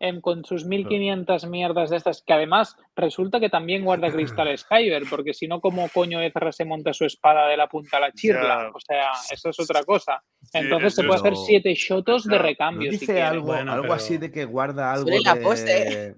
em, 0.00 0.20
con 0.20 0.44
sus 0.44 0.64
1500 0.64 1.46
mierdas 1.46 1.90
de 1.90 1.98
estas, 1.98 2.22
que 2.26 2.32
además 2.32 2.74
resulta 2.96 3.38
que 3.38 3.48
también 3.50 3.84
guarda 3.84 4.10
cristal 4.44 4.56
Skyber, 4.58 5.04
porque 5.08 5.34
si 5.34 5.46
no, 5.46 5.60
¿cómo 5.60 5.88
coño 5.92 6.20
Ezra 6.20 6.50
se 6.52 6.64
monta 6.64 6.92
su 6.92 7.04
espada 7.04 7.46
de 7.48 7.56
la 7.56 7.68
punta 7.68 7.98
a 7.98 8.00
la 8.00 8.12
chirla? 8.12 8.62
Ya. 8.64 8.70
O 8.74 8.80
sea, 8.80 9.10
eso 9.30 9.50
es 9.50 9.60
otra 9.60 9.84
cosa. 9.84 10.22
Sí, 10.42 10.58
Entonces 10.58 10.94
se 10.94 11.04
puede 11.04 11.20
hacer 11.20 11.36
siete 11.36 11.74
shotos 11.74 12.24
de 12.24 12.30
Claro. 12.30 12.42
¿No 12.42 12.48
recambio. 12.48 12.90
si 12.92 12.98
dice 12.98 13.22
algo, 13.22 13.46
Bueno, 13.46 13.72
algo 13.72 13.82
pero- 13.82 13.94
así 13.94 14.16
de 14.18 14.32
que 14.32 14.44
guarda 14.46 14.92
algo 14.92 15.10
la 15.22 15.34
de... 15.34 16.16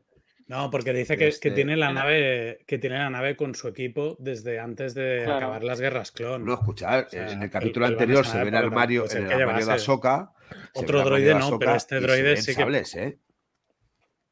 No, 0.48 0.70
porque 0.70 0.92
dice 0.92 1.14
que, 1.14 1.24
que 1.24 1.28
Este- 1.28 1.50
tiene 1.52 1.76
la 1.76 1.92
nave, 1.92 2.58
que 2.66 2.76
tiene 2.76 2.98
la 2.98 3.08
nave 3.08 3.36
con 3.36 3.54
su 3.54 3.68
equipo 3.68 4.16
desde 4.18 4.58
antes 4.60 4.92
de 4.94 5.22
Claro. 5.24 5.38
acabar 5.38 5.64
las 5.64 5.80
guerras 5.80 6.12
clon. 6.12 6.44
No, 6.44 6.52
escuchar, 6.54 7.06
O 7.06 7.10
sea, 7.10 7.30
en 7.30 7.42
el 7.42 7.48
capítulo 7.50 7.86
el 7.86 7.92
anterior 7.92 8.26
se 8.26 8.38
ve 8.42 8.48
el 8.48 8.54
armario, 8.56 9.04
en 9.10 9.22
el 9.22 9.28
que 9.28 9.34
armario 9.34 9.66
de 9.66 9.72
Ahsoka. 9.72 10.32
Otro 10.74 11.02
droide 11.04 11.28
de 11.28 11.34
no, 11.34 11.38
Ahsoka 11.40 11.58
pero 11.58 11.74
este 11.76 12.00
droide 12.00 12.36
sí 12.36 12.46
que- 12.54 12.60
sables, 12.60 12.94
¿eh? 12.96 13.18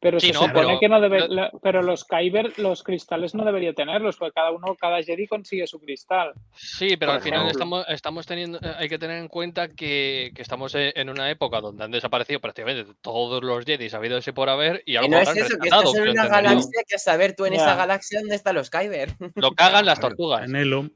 Pero 0.02 0.18
Sí, 0.18 0.28
se 0.28 0.32
no, 0.32 0.40
supone 0.46 0.66
pero- 0.66 0.80
que 0.80 0.88
no 0.88 1.00
debe, 1.00 1.18
pero- 1.20 1.34
la- 1.34 1.52
pero 1.62 1.82
los 1.82 2.04
Kyber, 2.06 2.58
los 2.58 2.82
cristales 2.82 3.34
no 3.34 3.44
debería 3.44 3.74
tenerlos, 3.74 4.16
porque 4.16 4.32
cada 4.32 4.50
uno, 4.50 4.74
cada 4.76 5.02
Jedi 5.02 5.26
consigue 5.26 5.66
su 5.66 5.78
cristal. 5.78 6.32
Sí, 6.54 6.96
pero 6.96 7.10
por 7.12 7.16
al 7.16 7.22
final 7.22 7.48
estamos, 7.48 7.84
estamos 7.88 8.26
teniendo, 8.26 8.58
eh, 8.62 8.72
hay 8.78 8.88
que 8.88 8.98
tener 8.98 9.18
en 9.18 9.28
cuenta 9.28 9.68
que, 9.68 10.30
que 10.34 10.40
estamos 10.40 10.74
e- 10.74 10.94
en 10.96 11.10
una 11.10 11.30
época 11.30 11.60
donde 11.60 11.84
han 11.84 11.90
desaparecido 11.90 12.40
prácticamente 12.40 12.90
todos 13.02 13.42
los 13.44 13.64
Jedi 13.66 13.94
habido 13.94 14.16
ese 14.16 14.32
por 14.32 14.48
haber 14.48 14.82
y 14.86 14.96
algo 14.96 15.10
no 15.10 15.18
es 15.18 15.28
eso, 15.36 15.58
que 15.58 15.68
estás 15.68 15.94
en 15.94 16.08
una 16.08 16.26
galaxia 16.28 16.82
que 16.88 16.94
a 16.96 16.98
saber 16.98 17.36
tú 17.36 17.44
en 17.44 17.52
esa 17.52 17.74
galaxia 17.74 18.20
dónde 18.20 18.36
están 18.36 18.54
los 18.54 18.70
Kyber. 18.70 19.10
Lo 19.34 19.52
cagan 19.52 19.84
las 19.84 20.00
tortugas. 20.00 20.44
En 20.48 20.56
Elum, 20.56 20.88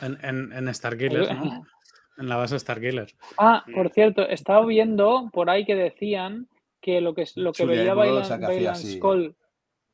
en, 0.00 0.18
en, 0.24 0.52
en 0.54 0.74
Starkiller, 0.74 1.34
¿no? 1.34 1.66
En 2.16 2.28
la 2.28 2.36
base 2.36 2.58
Starkiller. 2.58 3.12
Ah, 3.36 3.62
por 3.74 3.90
cierto, 3.92 4.26
estaba 4.26 4.64
viendo 4.64 5.28
por 5.34 5.50
ahí 5.50 5.66
que 5.66 5.74
decían 5.74 6.48
que 6.80 7.00
lo 7.00 7.14
que, 7.14 7.26
lo 7.36 7.52
que 7.52 7.64
veía 7.66 7.94
Bailan, 7.94 8.40
que 8.40 8.46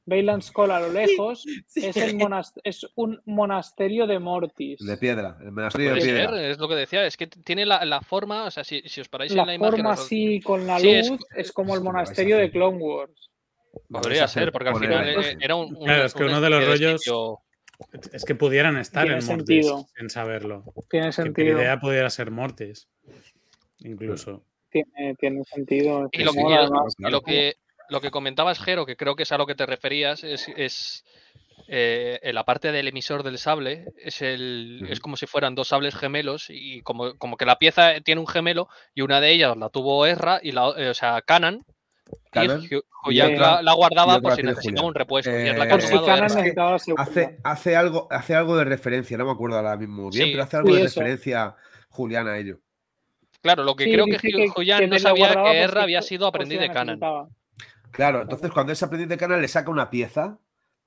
Bailan 0.07 0.43
Skull 0.43 0.71
a 0.71 0.81
lo 0.81 0.93
lejos 0.93 1.45
Sí. 1.67 1.87
es, 1.87 1.97
el 1.97 2.17
monas- 2.17 2.53
es 2.63 2.87
un 2.95 3.23
monasterio 3.25 4.07
de 4.07 4.19
Mortis. 4.19 4.85
De 4.85 4.99
piedra, 4.99 5.39
el 5.41 5.51
monasterio 5.53 5.95
de 5.95 6.01
ser, 6.03 6.15
piedra. 6.29 6.47
es 6.51 6.59
lo 6.59 6.69
que 6.69 6.75
decía, 6.75 7.07
es 7.07 7.17
que 7.17 7.27
tiene 7.27 7.65
la, 7.65 7.85
la 7.87 8.03
forma, 8.03 8.45
o 8.45 8.51
sea, 8.51 8.65
si, 8.65 8.83
si 8.83 9.01
os 9.01 9.09
paráis 9.09 9.31
en 9.33 9.39
La 9.39 9.47
la 9.47 9.55
imagen, 9.55 9.77
forma 9.77 9.93
os- 9.95 10.01
así 10.01 10.41
con 10.43 10.67
la 10.67 10.79
Sí, 10.79 10.91
es- 10.91 11.09
luz 11.09 11.21
es, 11.35 11.53
como 11.53 11.75
el 11.75 11.81
que 11.81 11.85
monasterio 11.85 12.37
de. 12.37 12.51
Clone 12.51 12.77
Wars. 12.79 13.31
Podría 13.89 14.29
ser, 14.29 14.53
porque 14.53 14.69
al 14.69 14.77
final 14.77 15.15
la 15.17 15.23
eh, 15.31 15.37
era 15.41 15.55
un, 15.57 15.75
un- 15.75 15.85
Claro, 15.85 16.05
es 16.05 16.13
que 16.15 16.23
uno 16.25 16.41
de 16.41 16.51
los 16.51 16.65
rollos- 16.67 17.01
sitio- 17.01 17.39
Es 18.13 18.25
que 18.25 18.37
pudieran 18.37 18.77
estar 18.77 19.03
Tiene 19.05 19.19
en 19.19 19.27
Mortis 19.27 19.47
sentido. 19.67 19.87
sin 19.99 20.09
saberlo. 20.09 20.63
Tiene 20.89 21.07
Que 21.07 21.13
sentido. 21.13 21.57
la 21.57 21.63
idea 21.65 21.81
pudiera 21.81 22.09
ser 22.09 22.31
Mortis. 22.31 22.89
Incluso. 23.81 24.45
Tiene, 24.75 25.15
tiene 25.15 25.45
sentido. 25.45 26.09
Y 26.11 26.25
lo 26.25 26.33
Sí, 26.33 26.37
que, 26.39 26.43
mola, 26.43 26.55
y 26.55 26.59
lo- 26.59 26.63
además. 26.65 26.95
y 26.99 27.11
lo 27.11 27.21
que, 27.23 27.55
lo 27.91 28.01
que 28.01 28.11
comentabas, 28.11 28.59
Jero, 28.59 28.85
que 28.85 28.97
creo 28.97 29.15
que 29.15 29.23
es 29.23 29.31
a 29.31 29.39
lo 29.39 29.47
que 29.47 29.55
te 29.55 29.67
referías, 29.67 30.25
es, 30.25 30.49
es 30.57 31.05
eh, 31.69 32.19
en 32.23 32.35
la 32.35 32.45
parte 32.45 32.73
del 32.73 32.89
emisor 32.89 33.23
del 33.23 33.39
sable, 33.39 33.85
es, 33.99 34.21
el, 34.21 34.85
es 34.91 34.99
como 34.99 35.17
si 35.17 35.27
fueran 35.27 35.55
dos 35.55 35.69
sables 35.69 35.95
gemelos 35.95 36.47
y 36.49 36.83
como, 36.83 37.17
como 37.19 37.37
que 37.37 37.47
la 37.47 37.59
pieza 37.61 38.01
tiene 38.05 38.21
un 38.21 38.27
gemelo 38.27 38.69
y 38.95 39.03
una 39.03 39.21
de 39.21 39.31
ellas 39.31 39.57
la 39.57 39.69
tuvo 39.69 40.05
Erra, 40.07 40.41
y 40.43 40.51
la, 40.51 40.67
o- 40.67 40.77
eh, 40.77 40.89
o 40.91 40.95
sea, 40.95 41.23
Canan, 41.23 41.65
Canan, 42.33 42.63
y 43.09 43.15
la, 43.15 43.63
la 43.63 43.73
guardaba 43.75 44.21
por 44.21 44.35
si 44.35 44.43
necesitaba 44.43 44.89
un 44.89 44.95
repuesto. 44.95 45.31
y 45.31 45.49
es 45.51 45.57
la 45.57 45.69
que 45.69 45.75
Eh. 45.75 46.55
Hace, 46.97 47.39
hace, 47.45 47.77
algo, 47.77 48.09
hace 48.11 48.35
algo 48.35 48.57
de 48.57 48.65
referencia, 48.65 49.17
no 49.17 49.25
me 49.25 49.31
acuerdo 49.31 49.57
ahora 49.57 49.77
mismo 49.77 50.11
bien, 50.11 50.27
Sí. 50.27 50.31
pero 50.33 50.43
hace 50.43 50.57
algo 50.57 50.71
Sí, 50.71 50.81
de 50.81 50.87
eso. 50.87 51.01
referencia 51.01 51.55
Julián 51.91 52.27
a 52.27 52.37
ello. 52.39 52.59
Claro, 53.45 53.63
lo 53.63 53.77
que 53.77 53.85
Sí, 53.85 53.93
creo 53.93 54.07
que 54.07 54.17
que 54.17 54.87
no 54.89 54.99
sabía 54.99 55.35
que 55.35 55.59
Erra 55.61 55.83
había 55.83 56.01
sido 56.01 56.27
aprendiz 56.27 56.59
de 56.59 56.71
Canan. 56.71 56.99
Claro, 57.91 58.23
entonces 58.23 58.51
cuando 58.51 58.73
es 58.73 58.83
aprendiz 58.83 59.07
de 59.07 59.19
Canan 59.19 59.43
le 59.43 59.49
saca 59.49 59.71
una 59.71 59.91
pieza 59.91 60.39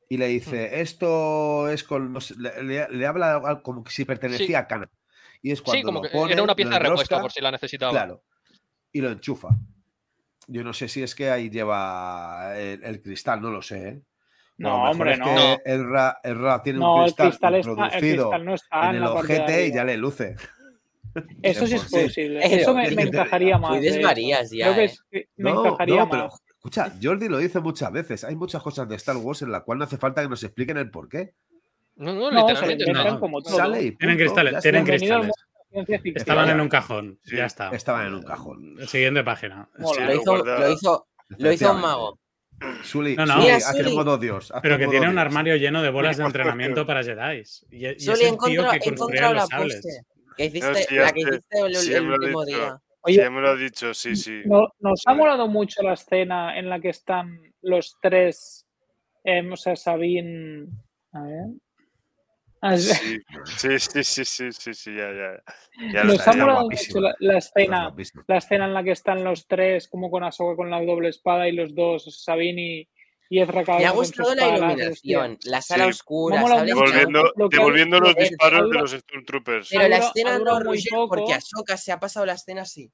y 0.10 0.18
le 0.18 0.26
dice, 0.26 0.82
esto 0.82 1.70
es 1.70 1.84
con. 1.84 2.12
no 2.12 2.20
sé, 2.20 2.34
le, 2.40 2.64
le- 2.64 2.88
le 2.90 3.06
habla 3.06 3.62
como 3.64 3.84
que 3.84 3.92
si 3.92 4.06
pertenecía 4.06 4.58
a 4.58 4.68
Canan. 4.68 4.90
Y 5.44 5.52
es 5.52 5.62
cuando 5.62 5.78
Sí, 5.78 5.84
como 5.84 6.00
lo 6.00 6.02
que 6.02 6.10
pone, 6.10 6.34
era 6.34 6.42
una 6.42 6.56
pieza 6.56 6.72
de 6.72 6.80
repuesto 6.80 7.14
enrosca, 7.14 7.22
por 7.22 7.32
si 7.32 7.42
la 7.42 7.52
necesitaba. 7.52 7.92
Claro. 7.92 8.24
Y 8.92 9.02
lo 9.02 9.12
enchufa. 9.12 9.50
Yo 10.48 10.64
no 10.64 10.74
sé 10.74 10.88
si 10.88 11.04
es 11.04 11.14
que 11.14 11.30
ahí 11.30 11.52
lleva 11.52 12.58
el, 12.58 12.84
el 12.84 13.02
cristal, 13.04 13.40
no 13.40 13.52
lo 13.52 13.62
sé. 13.62 13.88
¿eh? 13.88 14.02
No, 14.58 14.82
hombre, 14.90 15.14
es 15.14 15.20
no. 15.20 15.26
que 15.26 15.62
El 15.64 15.88
Ra, 15.88 16.18
el 16.24 16.40
Ra 16.40 16.64
tiene 16.64 16.80
No, 16.80 16.96
un 16.96 17.00
el 17.02 17.06
cristal, 17.14 17.28
cristal, 17.30 17.54
está, 17.56 17.70
el 17.70 17.76
introducido 17.76 18.30
cristal 18.32 18.46
no 18.46 18.54
está 18.56 18.90
en 18.90 18.96
el 18.96 19.04
ojete 19.04 19.68
y 19.68 19.72
ya 19.76 19.84
le 19.84 19.96
luce. 19.98 20.36
Eso 21.41 21.68
sí 21.68 21.76
es 21.76 21.81
sí. 21.81 22.03
posible. 22.06 22.39
Pero, 22.44 22.56
Eso 22.61 22.73
me, 22.73 22.89
¿qué 22.89 22.95
me 22.95 23.02
encajaría 23.03 23.57
más. 23.57 23.77
Hecho. 23.77 23.94
desvarías 23.95 24.52
ya, 24.52 24.65
Creo 24.73 24.76
que 24.76 24.81
¿eh? 24.84 24.85
es- 24.85 25.27
me 25.38 25.52
No, 25.52 25.65
encajaría 25.65 25.95
no, 25.95 26.06
más. 26.07 26.10
pero 26.11 26.30
escucha, 26.57 26.94
Jordi 27.02 27.30
lo 27.30 27.38
dice 27.38 27.60
muchas 27.60 27.91
veces. 27.91 28.23
Hay 28.23 28.35
muchas 28.35 28.61
cosas 28.61 28.88
de 28.89 28.95
Star 28.95 29.18
Wars 29.18 29.41
en 29.41 29.52
la 29.52 29.61
cual 29.61 29.77
no 29.77 29.84
hace 29.85 29.98
falta 29.98 30.22
que 30.22 30.30
nos 30.30 30.44
expliquen 30.44 30.77
el 30.77 30.89
por 30.89 31.07
qué. 31.10 31.34
No, 31.95 32.14
no, 32.14 32.30
No, 32.31 32.48
literalmente. 32.48 32.91
no. 32.91 33.03
no. 33.03 33.19
como 33.19 33.41
todo. 33.41 33.56
Sale 33.57 33.81
y 33.84 33.91
Tienen 33.95 34.18
punto, 34.18 34.34
cristales, 34.34 34.61
tienen 34.64 34.85
cristales. 34.85 35.31
ciencia 35.72 35.98
ficción. 35.99 36.18
Estaban 36.22 36.49
en 36.49 36.60
un 36.61 36.69
cajón. 36.69 37.19
Sí, 37.23 37.35
ya 37.38 37.45
está. 37.45 37.69
estaban 37.72 38.07
en 38.07 38.14
un 38.14 38.23
cajón. 38.23 38.76
Siguiente 38.88 39.23
página. 39.23 39.69
Mola. 39.80 39.95
Sí, 39.99 40.03
Lo 40.06 40.22
hizo, 40.22 40.38
lo 40.45 40.72
hizo, 40.72 41.07
lo 41.38 41.52
hizo 41.52 41.73
un 41.73 41.81
mago. 41.81 42.19
Sully, 42.84 43.15
No, 43.15 43.26
no. 43.27 43.34
Sully, 43.34 43.44
Mira, 43.45 43.56
haz 43.57 43.68
Sully. 43.77 43.89
el 43.89 43.95
modo 43.95 44.18
Dios. 44.18 44.52
haz 44.52 44.61
Pero 44.64 44.77
que 44.80 44.88
tiene 44.88 45.07
un 45.10 45.19
armario 45.19 45.56
lleno 45.57 45.84
de 45.84 45.91
bolas 45.91 46.18
de 46.18 46.23
entrenamiento 46.26 46.85
para 46.88 47.03
Jedi. 47.03 47.44
Y, 47.69 47.77
y 47.77 47.85
es 47.85 48.03
Solo 48.03 48.15
el 48.18 48.19
tío 48.22 48.34
encontrado, 48.34 48.72
que 48.72 48.80
construía 48.95 49.31
los 49.34 49.48
sables. 49.48 50.02
Que 50.38 50.45
hiciste, 50.45 50.68
No, 50.69 50.76
sí, 50.76 50.95
la 50.95 51.11
que 51.14 51.19
hiciste 51.22 51.59
el, 51.65 51.76
sí, 51.76 51.93
el 51.93 52.09
último 52.09 52.45
dicho. 52.45 52.57
día. 52.57 52.81
Oye, 53.01 53.15
ya 53.18 53.30
me 53.30 53.41
lo 53.41 53.49
ha 53.49 53.55
dicho, 53.55 53.93
sí, 53.93 54.15
sí. 54.15 54.41
no- 54.45 54.69
nos 54.80 55.01
ha 55.05 55.11
Sí. 55.11 55.18
molado 55.18 55.47
mucho 55.47 55.81
la 55.84 55.93
escena 55.93 56.57
en 56.57 56.69
la 56.69 56.80
que 56.80 56.89
están 56.89 57.39
los 57.61 57.97
tres, 58.01 58.65
eh, 59.23 59.47
o 59.51 59.55
sea, 59.55 59.76
Sabine... 59.76 60.68
A 61.11 61.22
ver... 61.23 61.45
Ah, 62.61 62.76
Sí, 62.76 63.19
sí, 63.55 63.80
sí, 63.80 64.03
sí, 64.03 64.26
sí, 64.26 64.51
sí, 64.51 64.73
sí, 64.73 64.95
ya, 64.95 65.11
ya. 65.14 65.43
Ya 65.93 66.03
Nos 66.03 66.27
ha 66.27 66.34
molado 66.34 66.64
mucho 66.69 66.99
la, 66.99 67.15
la 67.19 67.38
escena, 67.38 67.93
la 68.27 68.38
escena 68.38 68.65
en 68.65 68.73
la 68.73 68.84
que 68.84 68.91
están 68.91 69.23
los 69.23 69.45
tres, 69.47 69.88
como 69.88 70.09
con 70.09 70.23
Ahsoka 70.23 70.55
con 70.55 70.69
la 70.72 70.84
doble 70.84 71.09
espada 71.09 71.47
y 71.47 71.51
los 71.51 71.76
dos, 71.76 72.23
Sabine 72.23 72.61
y, 72.61 72.89
y 73.30 73.40
Ezra 73.41 73.64
cada 73.64 73.80
Me 73.80 73.86
ha 73.86 73.91
gustado 73.91 74.34
la 74.36 74.58
iluminación, 74.58 75.32
hostia. 75.34 75.52
la 75.52 75.62
sala 75.62 75.84
Sí. 75.86 75.90
oscura. 75.91 76.64
Devolviendo, 76.64 77.22
Lo 77.36 77.49
los 77.99 78.10
lo 78.10 78.16
que- 78.16 78.24
disparos 78.24 78.70
de 78.70 78.80
los 78.80 78.91
Stormtroopers. 78.91 79.70
Pero 79.70 79.88
la 79.88 79.98
escena 79.98 80.40
no 80.40 80.60
Roger 80.60 80.90
poco. 80.91 81.10
porque 81.10 81.34
Ahsoka 81.34 81.78
se 81.78 81.91
ha 81.91 81.99
pasado 81.99 82.26
la 82.26 82.34
escena 82.34 82.62
así. 82.64 82.91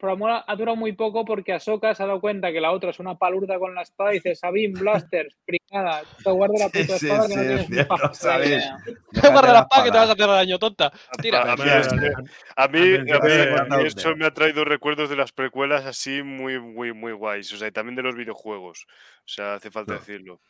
Pero 0.00 0.26
ha 0.26 0.44
ha 0.46 0.56
durado 0.56 0.76
muy 0.76 0.92
poco 0.92 1.24
porque 1.24 1.52
Ahsoka 1.52 1.94
se 1.94 2.02
ha 2.02 2.06
dado 2.06 2.20
cuenta 2.20 2.50
que 2.50 2.60
la 2.60 2.72
otra 2.72 2.90
es 2.90 2.98
una 2.98 3.16
palurda 3.16 3.58
con 3.58 3.74
la 3.74 3.82
espada 3.82 4.12
y 4.12 4.14
dice, 4.14 4.34
Sabine, 4.34 4.80
Blaster, 4.80 5.28
pringada, 5.44 6.02
te 6.24 6.30
guarda 6.30 6.54
la 6.58 6.66
puta 6.66 6.98
sí, 6.98 7.06
espada 7.06 7.22
sí, 7.28 7.34
que 7.34 7.36
no 7.36 7.42
es 7.42 7.66
tienes 7.66 7.86
paja 7.86 8.44
idea". 8.46 8.78
Guarda 9.12 9.52
la 9.52 9.58
espada 9.60 9.84
que 9.84 9.90
te 9.90 9.98
vas 9.98 10.08
a 10.08 10.12
hacer 10.12 10.26
daño, 10.26 10.58
tonta. 10.58 10.92
Tira. 11.20 11.42
A, 11.42 11.52
a 11.52 11.56
mí, 11.56 11.62
a 11.68 12.68
mí, 12.68 12.78
a 12.96 13.76
mí- 13.76 13.86
eso 13.86 14.16
me 14.16 14.24
ha 14.26 14.32
traído 14.32 14.64
recuerdos 14.64 15.10
de 15.10 15.16
las 15.16 15.32
precuelas 15.32 15.84
así 15.84 16.22
muy, 16.22 16.58
muy, 16.58 16.92
muy 16.94 17.12
guays. 17.12 17.52
O 17.52 17.56
sea, 17.58 17.68
y 17.68 17.72
también 17.72 17.96
de 17.96 18.02
los 18.02 18.14
videojuegos. 18.16 18.86
O 19.20 19.28
sea, 19.28 19.54
hace 19.54 19.70
falta 19.70 19.92
No. 19.92 19.98
decirlo. 19.98 20.40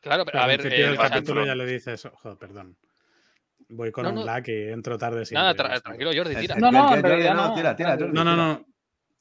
Claro, 0.00 0.24
pero 0.24 0.32
Pero 0.32 0.44
a 0.44 0.46
ver, 0.46 0.66
eh, 0.66 0.96
sea, 0.96 1.10
capítulo 1.10 1.44
ya 1.44 1.54
le 1.54 1.66
dices, 1.66 2.08
joder, 2.14 2.38
perdón. 2.38 2.76
Voy 3.68 3.90
con 3.90 4.04
No, 4.04 4.10
un 4.10 4.16
no. 4.16 4.24
lag 4.24 4.46
y 4.48 4.68
entro 4.70 4.98
tarde 4.98 5.24
siempre. 5.24 5.42
nada, 5.42 5.76
tra- 5.76 5.82
tranquilo, 5.82 6.10
Jordi, 6.14 6.34
tira. 6.36 6.56
No, 6.56 6.70
no, 6.70 6.88
¿Qué, 6.88 6.94
en 6.96 7.02
realidad 7.02 7.34
no, 7.34 7.54
tira, 7.54 7.74
tira, 7.76 7.90
Jordi, 7.96 8.12
No, 8.12 8.24
no, 8.24 8.32
tira. 8.32 8.36
no. 8.36 8.71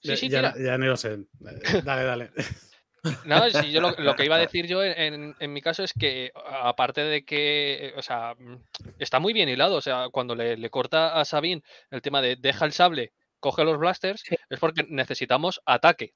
Sí, 0.02 0.18
sí, 0.18 0.30
ya, 0.30 0.54
ya 0.58 0.78
ni 0.78 0.88
lo 0.88 0.98
sé. 0.98 1.14
Eh, 1.14 1.22
Dale, 1.84 2.04
dale. 2.04 2.32
No, 3.26 3.48
yo 3.48 3.82
lo, 3.82 3.92
lo 3.98 4.16
que 4.16 4.26
iba 4.26 4.36
a 4.36 4.40
decir 4.40 4.68
yo 4.68 4.84
en, 4.84 5.36
mi 5.40 5.62
caso 5.62 5.84
es 5.84 5.94
que, 5.94 6.32
aparte 6.36 7.02
de 7.04 7.26
que, 7.26 7.94
o 7.98 8.02
sea, 8.02 8.36
está 9.00 9.20
muy 9.20 9.34
bien 9.34 9.50
hilado. 9.50 9.76
O 9.76 9.82
sea, 9.82 10.10
cuando 10.12 10.36
le, 10.36 10.58
le 10.58 10.70
corta 10.70 11.20
a 11.20 11.26
Sabine 11.26 11.64
el 11.90 12.02
tema 12.02 12.22
de 12.22 12.36
deja 12.36 12.66
el 12.66 12.74
sable, 12.74 13.14
coge 13.40 13.64
los 13.64 13.78
blasters, 13.78 14.22
Sí. 14.22 14.36
es 14.50 14.60
porque 14.60 14.86
necesitamos 14.88 15.62
ataque. 15.66 16.14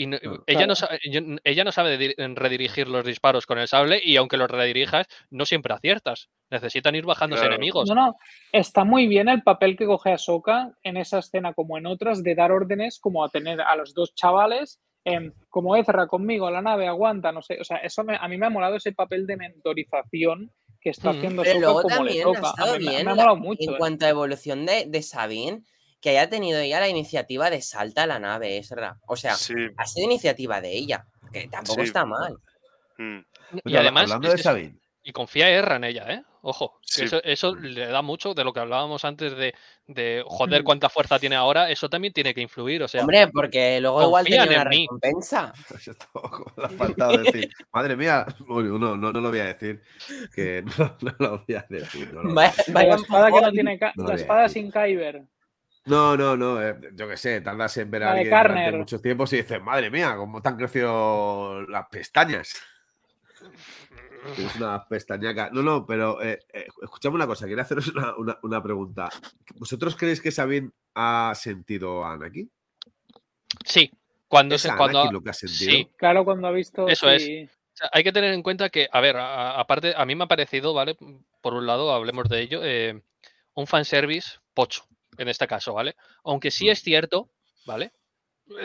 Y 0.00 0.06
no- 0.06 0.18
Claro. 0.18 0.44
ella, 0.46 0.66
no 0.66 0.74
Claro. 0.74 0.98
sabe, 1.00 1.00
ella 1.44 1.64
no 1.64 1.72
sabe 1.72 1.98
di- 1.98 2.14
redirigir 2.16 2.86
los 2.88 3.04
disparos 3.04 3.46
con 3.46 3.58
el 3.58 3.66
sable 3.66 4.00
y 4.02 4.16
aunque 4.16 4.36
los 4.36 4.48
redirijas, 4.50 5.06
no 5.30 5.44
siempre 5.44 5.74
aciertas. 5.74 6.28
Necesitan 6.50 6.94
ir 6.94 7.04
bajándose 7.04 7.42
Claro. 7.42 7.56
enemigos. 7.56 7.88
No, 7.88 7.94
no, 7.94 8.16
está 8.52 8.84
muy 8.84 9.08
bien 9.08 9.28
el 9.28 9.42
papel 9.42 9.76
que 9.76 9.86
coge 9.86 10.12
Ahsoka 10.12 10.72
en 10.84 10.96
esa 10.96 11.18
escena 11.18 11.52
como 11.52 11.78
en 11.78 11.86
otras 11.86 12.22
de 12.22 12.34
dar 12.36 12.52
órdenes 12.52 13.00
como 13.00 13.24
a 13.24 13.28
tener 13.28 13.60
a 13.60 13.74
los 13.76 13.92
dos 13.94 14.14
chavales 14.14 14.80
como 15.48 15.74
Ezra 15.74 16.06
conmigo 16.06 16.50
la 16.50 16.60
nave, 16.60 16.86
aguanta, 16.86 17.32
no 17.32 17.40
sé, 17.40 17.58
o 17.58 17.64
sea, 17.64 17.78
eso 17.78 18.04
me- 18.04 18.16
a 18.20 18.28
mí 18.28 18.36
me 18.36 18.44
ha 18.44 18.50
molado 18.50 18.76
ese 18.76 18.92
papel 18.92 19.26
de 19.26 19.38
mentorización 19.38 20.52
que 20.82 20.90
está 20.90 21.12
Mm. 21.12 21.16
haciendo 21.16 21.42
Ahsoka 21.42 21.82
como 21.82 21.88
le 21.88 21.88
también 21.94 22.20
ha 22.20 22.24
toca. 22.24 22.48
estado 22.50 22.74
A 22.74 22.78
mí 22.78 22.84
me- 22.84 22.90
bien 22.90 23.04
me 23.06 23.10
ha 23.12 23.14
la- 23.14 23.22
molado 23.22 23.36
mucho. 23.36 23.68
en 23.70 23.74
eh. 23.74 23.78
cuanto 23.78 24.04
a 24.04 24.08
evolución 24.10 24.66
de, 24.66 24.84
de 24.86 25.02
Sabine, 25.02 25.62
que 26.00 26.10
haya 26.10 26.28
tenido 26.28 26.58
ella 26.60 26.80
la 26.80 26.88
iniciativa 26.88 27.50
de 27.50 27.60
salta 27.62 28.04
a 28.04 28.06
la 28.06 28.18
nave, 28.18 28.58
Ezra. 28.58 28.98
O 29.06 29.16
sea, 29.16 29.34
Sí. 29.34 29.54
ha 29.76 29.86
sido 29.86 30.04
iniciativa 30.06 30.60
de 30.60 30.72
ella, 30.72 31.06
que 31.32 31.48
tampoco 31.48 31.80
Sí. 31.82 31.88
está 31.88 32.04
mal. 32.04 32.36
mm. 32.98 33.18
Y 33.64 33.68
Oye, 33.68 33.78
además, 33.78 34.02
hablando 34.04 34.28
de 34.28 34.34
es- 34.36 34.42
Sabine, 34.42 34.76
y 35.02 35.12
confía 35.12 35.48
Erra 35.48 35.76
en 35.76 35.84
ella, 35.84 36.04
¿eh? 36.12 36.22
Ojo, 36.42 36.78
Sí. 36.82 37.04
eso, 37.04 37.20
eso 37.24 37.54
le 37.56 37.86
da 37.86 38.00
mucho 38.02 38.32
de 38.34 38.44
lo 38.44 38.52
que 38.52 38.60
hablábamos 38.60 39.04
antes 39.04 39.36
de, 39.36 39.54
de 39.86 40.22
joder 40.26 40.62
Mm. 40.62 40.64
cuánta 40.64 40.88
fuerza 40.88 41.18
tiene 41.18 41.34
ahora, 41.34 41.70
eso 41.70 41.88
también 41.90 42.12
tiene 42.12 42.32
que 42.34 42.40
influir, 42.40 42.82
o 42.82 42.88
sea, 42.88 43.00
Hombre, 43.00 43.26
porque 43.28 43.80
luego 43.80 44.02
igual 44.02 44.24
tenía 44.24 44.44
una 44.44 44.64
recompensa. 44.64 45.52
faltado 46.78 47.18
decir. 47.18 47.50
Madre 47.72 47.96
mía, 47.96 48.26
bueno, 48.40 48.78
no, 48.78 48.96
no, 48.96 49.12
no 49.12 49.20
lo 49.20 49.30
voy 49.30 49.40
a 49.40 49.46
decir. 49.46 49.82
Que 50.34 50.62
no, 50.78 50.96
no 51.00 51.14
lo 51.18 51.44
voy 51.46 51.56
a 51.56 51.66
decir. 51.68 52.12
no 52.12 52.22
lo 52.22 52.34
voy 52.34 52.44
a 52.44 52.48
Vaya, 52.48 52.52
decir. 52.56 52.74
vaya 52.74 52.88
la 52.88 52.94
espada 52.96 53.30
que 53.32 53.40
no 53.40 53.50
tiene 53.52 53.78
la 53.80 53.92
voy 53.96 54.12
a 54.12 54.14
esada 54.14 54.42
decir. 54.42 54.62
sin 54.62 54.70
Kyber. 54.72 55.22
No, 55.88 56.16
no, 56.16 56.36
no. 56.36 56.62
eh, 56.62 56.76
yo 56.94 57.08
qué 57.08 57.16
sé, 57.16 57.40
tardas 57.40 57.76
en 57.78 57.90
ver 57.90 58.02
a 58.04 58.12
alguien 58.12 58.30
durante 58.30 58.72
muchos 58.78 59.02
tiempos 59.02 59.32
y 59.32 59.36
dices, 59.36 59.62
madre 59.62 59.90
mía, 59.90 60.14
cómo 60.16 60.40
te 60.42 60.48
han 60.48 60.56
crecido 60.56 61.62
las 61.62 61.86
pestañas. 61.88 62.54
Tienes 64.36 64.54
una 64.56 64.86
pestañaca. 64.86 65.50
No, 65.52 65.62
no, 65.62 65.86
pero 65.86 66.20
eh, 66.22 66.38
eh, 66.52 66.66
escuchame 66.82 67.16
una 67.16 67.26
cosa, 67.26 67.46
quería 67.46 67.62
haceros 67.62 67.88
una, 67.88 68.14
una- 68.16 68.38
una 68.42 68.62
pregunta. 68.62 69.08
¿Vosotros 69.56 69.96
creéis 69.96 70.20
que 70.20 70.30
Sabine 70.30 70.70
ha 70.94 71.32
sentido 71.34 72.04
a 72.04 72.12
Anakin? 72.12 72.50
Sí, 73.64 73.90
cuando, 74.28 74.54
¿Es 74.56 74.62
se, 74.62 74.70
a 74.70 74.76
cuando 74.76 74.98
Anakin 75.00 75.14
lo 75.14 75.22
que 75.22 75.30
ha 75.30 75.34
sentido? 75.34 75.70
sí, 75.70 75.88
Claro, 75.96 76.24
cuando 76.24 76.48
ha 76.48 76.50
visto. 76.52 76.86
Eso 76.88 77.08
es. 77.10 77.22
sí, 77.22 77.44
O 77.44 77.76
sea, 77.76 77.90
hay 77.92 78.04
que 78.04 78.12
tener 78.12 78.34
en 78.34 78.42
cuenta 78.42 78.68
que, 78.68 78.88
a 78.92 79.00
ver, 79.00 79.16
a- 79.16 79.52
a- 79.52 79.60
aparte, 79.60 79.94
a 79.96 80.04
mí 80.04 80.14
me 80.14 80.24
ha 80.24 80.28
parecido, 80.28 80.74
¿vale? 80.74 80.96
Por 81.40 81.54
un 81.54 81.66
lado, 81.66 81.92
hablemos 81.92 82.28
de 82.28 82.40
ello, 82.42 82.60
eh, 82.64 83.00
un 83.54 83.66
fanservice 83.66 84.38
pocho, 84.54 84.84
en 85.18 85.28
este 85.28 85.46
caso, 85.46 85.74
¿vale? 85.74 85.96
Aunque 86.24 86.50
sí 86.50 86.66
Mm. 86.66 86.70
es 86.70 86.82
cierto, 86.82 87.28
¿vale? 87.66 87.92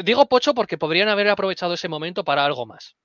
Digo 0.04 0.28
pocho 0.28 0.54
porque 0.54 0.78
podrían 0.78 1.10
haber 1.10 1.28
aprovechado 1.28 1.74
ese 1.74 1.90
momento 1.90 2.24
para 2.24 2.46
algo 2.46 2.66
más. 2.66 2.96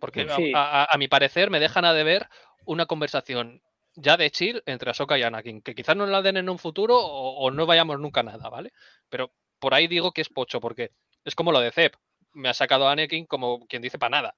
Porque 0.00 0.22
a- 0.22 0.36
Sí. 0.36 0.52
a, 0.54 0.82
a- 0.82 0.88
a 0.90 0.98
mi 0.98 1.06
parecer 1.08 1.50
me 1.50 1.60
dejan 1.60 1.84
a 1.84 1.92
deber 1.94 2.28
una 2.64 2.86
conversación 2.86 3.62
ya 3.94 4.16
de 4.16 4.30
chill 4.30 4.62
entre 4.66 4.90
Ahsoka 4.90 5.18
y 5.18 5.22
Anakin, 5.22 5.60
que 5.62 5.74
quizás 5.74 5.96
no 5.96 6.06
la 6.06 6.22
den 6.22 6.36
en 6.36 6.48
un 6.48 6.58
futuro 6.58 6.96
o, 6.98 7.38
o 7.38 7.50
no 7.50 7.66
vayamos 7.66 7.98
nunca 8.00 8.20
a 8.20 8.24
nada, 8.24 8.48
¿vale? 8.48 8.72
Pero 9.08 9.32
por 9.58 9.74
ahí 9.74 9.86
digo 9.88 10.12
que 10.12 10.20
es 10.20 10.28
pocho, 10.28 10.60
porque 10.60 10.90
es 11.24 11.34
como 11.34 11.52
lo 11.52 11.60
de 11.60 11.70
Zeb. 11.72 11.92
Me 12.32 12.48
ha 12.48 12.54
sacado 12.54 12.86
a 12.88 12.92
Anakin 12.92 13.26
como 13.26 13.66
quien 13.66 13.82
dice 13.82 13.98
para 13.98 14.10
nada. 14.10 14.36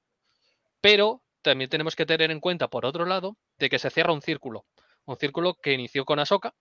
Pero 0.80 1.22
también 1.42 1.68
tenemos 1.70 1.96
que 1.96 2.06
tener 2.06 2.30
en 2.30 2.40
cuenta, 2.40 2.68
por 2.68 2.86
otro 2.86 3.04
lado, 3.04 3.36
de 3.58 3.68
que 3.68 3.78
se 3.78 3.90
cierra 3.90 4.12
un 4.12 4.22
círculo. 4.22 4.64
Un 5.04 5.16
círculo 5.16 5.54
que 5.54 5.72
inició 5.72 6.04
con 6.04 6.18
Ahsoka. 6.18 6.54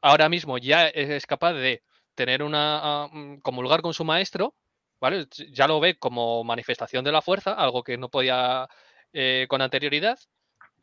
Ahora 0.00 0.28
mismo 0.28 0.58
ya 0.58 0.88
es 0.88 1.26
capaz 1.26 1.54
de 1.54 1.82
tener 2.14 2.42
una. 2.42 2.80
ah, 2.82 3.08
mm, 3.12 3.38
comulgar 3.38 3.82
con 3.82 3.94
su 3.94 4.04
maestro, 4.04 4.54
¿vale? 5.00 5.26
Ya 5.52 5.66
lo 5.66 5.80
ve 5.80 5.98
como 5.98 6.44
manifestación 6.44 7.04
de 7.04 7.12
la 7.12 7.22
fuerza, 7.22 7.52
algo 7.54 7.82
que 7.82 7.96
no 7.96 8.08
podía 8.08 8.68
eh, 9.12 9.46
con 9.48 9.62
anterioridad. 9.62 10.18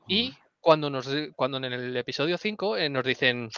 Y 0.07 0.33
cuando, 0.59 0.89
nos, 0.89 1.09
cuando 1.35 1.57
en 1.57 1.65
el 1.65 1.97
episodio 1.97 2.37
5 2.37 2.77
eh, 2.77 2.89
nos 2.89 3.05
dicen. 3.05 3.49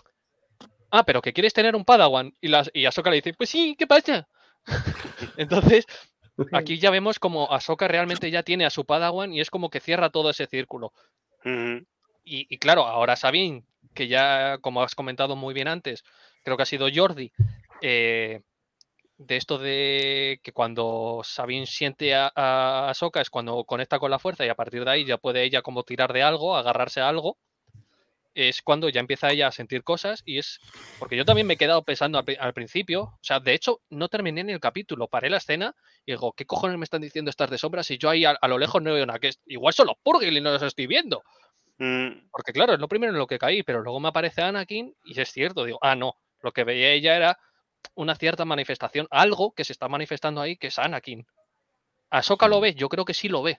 Ah, 0.90 1.04
pero 1.04 1.22
que 1.22 1.34
quieres 1.34 1.54
tener 1.54 1.76
un 1.76 1.86
Padawan. 1.86 2.34
Y, 2.40 2.48
las, 2.48 2.70
y 2.74 2.86
Ahsoka 2.86 3.10
le 3.10 3.18
dice, 3.18 3.34
pues 3.34 3.50
sí, 3.50 3.76
¿qué 3.78 3.88
pasa? 3.88 4.28
Entonces, 5.38 5.86
aquí 6.54 6.80
ya 6.80 6.90
vemos 6.92 7.20
como 7.20 7.52
Ahsoka 7.52 7.88
realmente 7.88 8.32
ya 8.32 8.44
tiene 8.44 8.66
a 8.66 8.70
su 8.70 8.86
Padawan 8.86 9.34
y 9.34 9.42
es 9.42 9.50
como 9.50 9.70
que 9.70 9.80
cierra 9.80 10.10
todo 10.10 10.30
ese 10.30 10.48
círculo. 10.48 10.94
Y, 12.24 12.48
y 12.50 12.58
claro, 12.58 12.86
ahora 12.86 13.16
Sabine, 13.16 13.64
que 13.98 14.08
ya, 14.08 14.58
como 14.62 14.82
has 14.84 14.96
comentado 14.96 15.36
muy 15.36 15.54
bien 15.54 15.68
antes, 15.68 16.04
creo 16.44 16.56
que 16.58 16.64
ha 16.64 16.68
sido 16.68 16.88
Jordi, 16.94 17.32
eh, 17.82 18.42
de 19.18 19.36
esto 19.38 19.58
de 19.58 20.40
que 20.44 20.52
cuando 20.54 21.22
Sabine 21.24 21.66
siente 21.66 22.16
a, 22.16 22.32
a 22.36 22.90
Ahsoka 22.90 23.22
es 23.22 23.30
cuando 23.32 23.64
conecta 23.66 24.00
con 24.00 24.12
la 24.12 24.20
fuerza 24.20 24.46
y 24.46 24.50
a 24.50 24.56
partir 24.56 24.86
de 24.86 24.92
ahí 24.92 25.06
ya 25.06 25.18
puede 25.18 25.44
ella 25.44 25.62
como 25.64 25.84
tirar 25.84 26.14
de 26.14 26.24
algo, 26.24 26.56
agarrarse 26.56 27.02
a 27.02 27.10
algo, 27.10 27.38
es 28.34 28.62
cuando 28.62 28.90
ya 28.90 29.00
empieza 29.00 29.32
ella 29.32 29.48
a 29.48 29.52
sentir 29.52 29.84
cosas 29.84 30.22
y 30.26 30.38
es... 30.40 30.60
Porque 31.00 31.16
yo 31.16 31.26
también 31.26 31.46
me 31.46 31.54
he 31.54 31.58
quedado 31.58 31.84
pensando 31.84 32.18
al, 32.18 32.26
pri- 32.26 32.38
al 32.40 32.54
principio, 32.54 33.02
o 33.04 33.20
sea, 33.22 33.40
de 33.40 33.54
hecho 33.54 33.82
no 33.92 34.10
terminé 34.10 34.44
ni 34.44 34.52
el 34.54 34.60
capítulo, 34.60 35.08
paré 35.08 35.30
la 35.30 35.38
escena 35.38 35.76
y 36.08 36.14
digo, 36.14 36.34
¿qué 36.34 36.46
cojones 36.46 36.78
me 36.80 36.86
están 36.86 37.02
diciendo 37.02 37.30
estas 37.30 37.52
de 37.52 37.60
sombras 37.60 37.86
si 37.88 38.00
yo 38.00 38.10
ahí 38.10 38.26
a, 38.26 38.32
a 38.32 38.48
lo 38.48 38.58
lejos 38.58 38.82
no 38.82 38.94
veo 38.94 39.06
nada? 39.06 39.20
Que 39.20 39.28
es- 39.30 39.40
igual 39.46 39.74
son 39.76 39.88
los 39.88 39.96
Purgil 40.04 40.36
y 40.38 40.42
no 40.42 40.52
los 40.52 40.62
estoy 40.64 40.88
viendo. 40.88 41.24
Mm, 41.80 42.30
Porque 42.32 42.54
claro, 42.54 42.74
es 42.74 42.80
lo 42.80 42.88
primero 42.88 43.12
en 43.14 43.20
lo 43.20 43.28
que 43.28 43.38
caí, 43.40 43.64
pero 43.64 43.82
luego 43.82 44.00
me 44.00 44.10
aparece 44.10 44.42
Anakin 44.42 44.96
y 45.04 45.20
es 45.20 45.32
cierto, 45.32 45.64
digo, 45.66 45.80
ah, 45.82 45.96
no, 45.96 46.16
lo 46.42 46.52
que 46.52 46.64
veía 46.64 46.92
ella 46.92 47.16
era 47.16 47.40
una 47.96 48.16
cierta 48.16 48.46
manifestación, 48.46 49.08
algo 49.12 49.54
que 49.54 49.64
se 49.66 49.74
está 49.74 49.88
manifestando 49.88 50.42
ahí 50.42 50.58
que 50.58 50.68
es 50.68 50.80
Anakin. 50.80 51.26
¿Ahsoka 52.12 52.48
lo 52.48 52.62
ve? 52.62 52.76
Yo 52.76 52.90
creo 52.90 53.06
que 53.06 53.14
sí 53.16 53.30
lo 53.30 53.44
ve, 53.44 53.58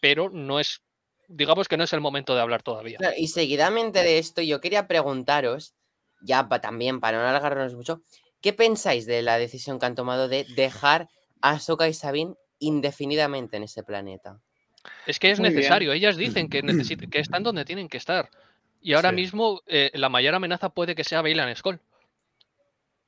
pero 0.00 0.30
no 0.30 0.60
es, 0.60 0.82
digamos 1.28 1.68
que 1.68 1.76
no 1.78 1.84
es 1.84 1.92
el 1.94 2.00
momento 2.02 2.34
de 2.34 2.42
hablar 2.42 2.62
todavía. 2.62 2.98
Claro, 2.98 3.14
y 3.18 3.28
seguidamente 3.28 4.02
de 4.02 4.18
esto, 4.18 4.42
yo 4.42 4.60
quería 4.60 4.86
preguntaros, 4.86 5.74
ya 6.22 6.48
pa- 6.48 6.60
también 6.60 7.00
para 7.00 7.18
no 7.20 7.28
alargarnos 7.28 7.74
mucho, 7.74 8.02
¿qué 8.40 8.52
pensáis 8.52 9.06
de 9.06 9.22
la 9.22 9.38
decisión 9.38 9.78
que 9.78 9.86
han 9.86 9.94
tomado 9.94 10.28
de 10.28 10.44
dejar 10.56 11.08
a 11.42 11.50
Ahsoka 11.52 11.88
y 11.88 11.94
Sabine 11.94 12.34
indefinidamente 12.58 13.56
en 13.56 13.64
ese 13.64 13.82
planeta? 13.82 14.40
Es 15.06 15.18
que 15.18 15.30
es 15.30 15.38
Muy 15.38 15.48
bien. 15.48 15.56
necesario, 15.56 15.92
ellas 15.92 16.16
dicen 16.16 16.48
que, 16.48 16.60
que 17.10 17.18
están 17.18 17.42
donde 17.42 17.64
tienen 17.64 17.88
que 17.88 17.96
estar. 17.98 18.28
Y 18.80 18.94
ahora 18.94 19.10
Sí. 19.10 19.16
mismo 19.16 19.60
eh, 19.66 19.90
la 19.94 20.08
mayor 20.08 20.34
amenaza 20.34 20.70
puede 20.70 20.94
que 20.94 21.04
sea 21.04 21.22
Bailan 21.22 21.54
Skull. 21.54 21.78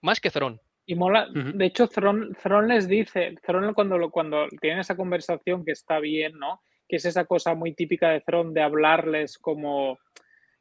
Más 0.01 0.21
que 0.21 0.31
Thron. 0.31 0.61
Y 0.87 0.95
mola, 0.97 1.29
de 1.33 1.65
hecho, 1.65 1.89
Thron, 1.89 2.37
Thron 2.43 2.69
les 2.69 2.87
dice, 2.87 3.35
Thron 3.45 3.73
cuando, 3.73 3.97
lo- 3.97 4.11
cuando 4.11 4.47
tienen 4.61 4.81
esa 4.81 4.97
conversación 4.97 5.65
que 5.65 5.73
está 5.73 5.99
bien, 5.99 6.39
¿no? 6.39 6.61
Que 6.87 6.97
es 6.97 7.07
esa 7.07 7.25
cosa 7.25 7.55
muy 7.55 7.75
típica 7.75 8.11
de 8.11 8.21
Thron 8.21 8.53
de 8.53 8.61
hablarles 8.63 9.39
como, 9.39 9.99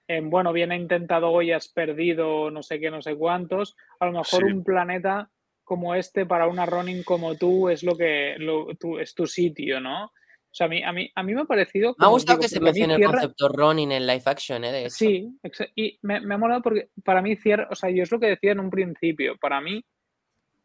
en, 0.07 0.29
bueno, 0.29 0.53
bien 0.53 0.71
he 0.71 0.77
intentado 0.77 1.29
hoy, 1.29 1.51
has 1.51 1.67
perdido 1.67 2.49
no 2.51 2.63
sé 2.63 2.79
qué, 2.79 2.89
no 2.89 3.01
sé 3.01 3.15
cuántos. 3.15 3.75
A 3.99 4.05
lo 4.05 4.13
mejor 4.13 4.45
Sí. 4.47 4.53
un 4.53 4.63
planeta 4.63 5.29
como 5.65 5.93
este 5.93 6.25
para 6.25 6.47
una 6.47 6.65
Ronin 6.65 7.03
como 7.03 7.35
tú 7.35 7.67
es 7.69 7.83
lo 7.83 7.97
que 7.97 8.35
lo, 8.37 8.67
tú, 8.79 8.99
es 8.99 9.13
tu 9.13 9.27
sitio, 9.27 9.81
¿no? 9.81 10.11
O 10.53 10.55
sea, 10.55 10.67
a 10.67 10.69
mí, 10.69 10.83
a 10.83 10.91
mí, 10.93 11.11
a 11.15 11.23
mí 11.23 11.33
me 11.33 11.41
ha 11.41 11.45
parecido. 11.45 11.95
Me 11.97 12.05
ha 12.05 12.09
gustado 12.09 12.37
digo, 12.37 12.43
que 12.43 12.47
se 12.47 12.59
mencione 12.59 12.93
el 12.93 13.05
concepto 13.05 13.49
Ronin 13.49 13.91
en 13.91 14.05
live 14.05 14.21
action, 14.23 14.63
¿eh? 14.63 14.71
De 14.71 14.81
hecho. 14.81 14.91
Sí, 14.91 15.27
y 15.75 15.97
me, 16.03 16.19
me 16.19 16.35
ha 16.35 16.37
molado 16.37 16.61
porque 16.61 16.89
para 17.03 17.23
mí 17.23 17.35
cierra, 17.35 17.67
o 17.71 17.75
sea, 17.75 17.89
yo 17.89 18.03
es 18.03 18.11
lo 18.11 18.19
que 18.19 18.27
decía 18.27 18.51
en 18.51 18.59
un 18.59 18.69
principio, 18.69 19.35
para 19.37 19.59
mí, 19.61 19.83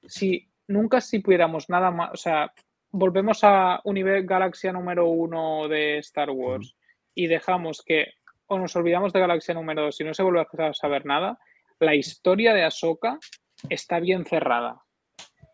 si 0.06 0.46
nunca 0.66 1.00
si 1.00 1.20
pudiéramos 1.20 1.70
nada 1.70 1.90
más, 1.90 2.10
o 2.12 2.16
sea, 2.18 2.52
volvemos 2.90 3.42
a 3.44 3.80
Universe 3.84 4.26
Galaxia 4.26 4.72
número 4.72 5.08
uno 5.08 5.68
de 5.68 5.96
Star 6.00 6.28
Wars 6.32 6.76
y 7.14 7.26
dejamos 7.26 7.82
que, 7.82 8.12
o 8.46 8.58
nos 8.58 8.76
olvidamos 8.76 9.14
de 9.14 9.20
Galaxia 9.20 9.54
número 9.54 9.84
dos 9.84 9.98
y 10.02 10.04
no 10.04 10.12
se 10.12 10.22
vuelve 10.22 10.44
a 10.58 10.74
saber 10.74 11.06
nada, 11.06 11.38
la 11.80 11.94
historia 11.94 12.52
de 12.52 12.64
Ahsoka 12.64 13.18
está 13.70 14.00
bien 14.00 14.26
cerrada, 14.26 14.82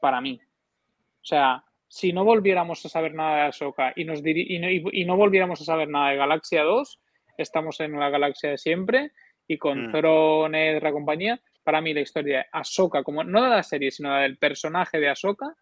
para 0.00 0.20
mí. 0.20 0.40
O 0.42 1.24
sea, 1.24 1.64
si 1.94 2.12
no 2.12 2.24
volviéramos 2.24 2.84
a 2.84 2.88
saber 2.88 3.14
nada 3.14 3.36
de 3.36 3.42
Ahsoka 3.42 3.92
y, 3.94 4.04
nos 4.04 4.20
diri- 4.20 4.46
y, 4.48 4.58
no, 4.58 4.68
y- 4.68 4.82
y 5.00 5.04
no 5.04 5.16
volviéramos 5.16 5.60
a 5.60 5.64
saber 5.64 5.88
nada 5.88 6.10
de 6.10 6.16
Galaxia 6.16 6.64
2, 6.64 6.98
estamos 7.38 7.78
en 7.78 7.96
la 8.00 8.10
galaxia 8.10 8.50
de 8.50 8.58
siempre 8.58 9.12
y 9.46 9.58
con 9.58 9.86
Mm. 9.88 9.92
Thrawn, 9.92 10.54
Ezra, 10.56 10.90
compañía, 10.90 11.40
para 11.62 11.80
mí 11.80 11.94
la 11.94 12.00
historia 12.00 12.38
de 12.38 12.44
Ahsoka, 12.50 13.04
como 13.04 13.22
no 13.22 13.44
de 13.44 13.50
la 13.50 13.62
serie, 13.62 13.92
sino 13.92 14.10
la 14.10 14.22
del 14.22 14.38
personaje 14.38 14.98
de 14.98 15.08
Ahsoka, 15.08 15.54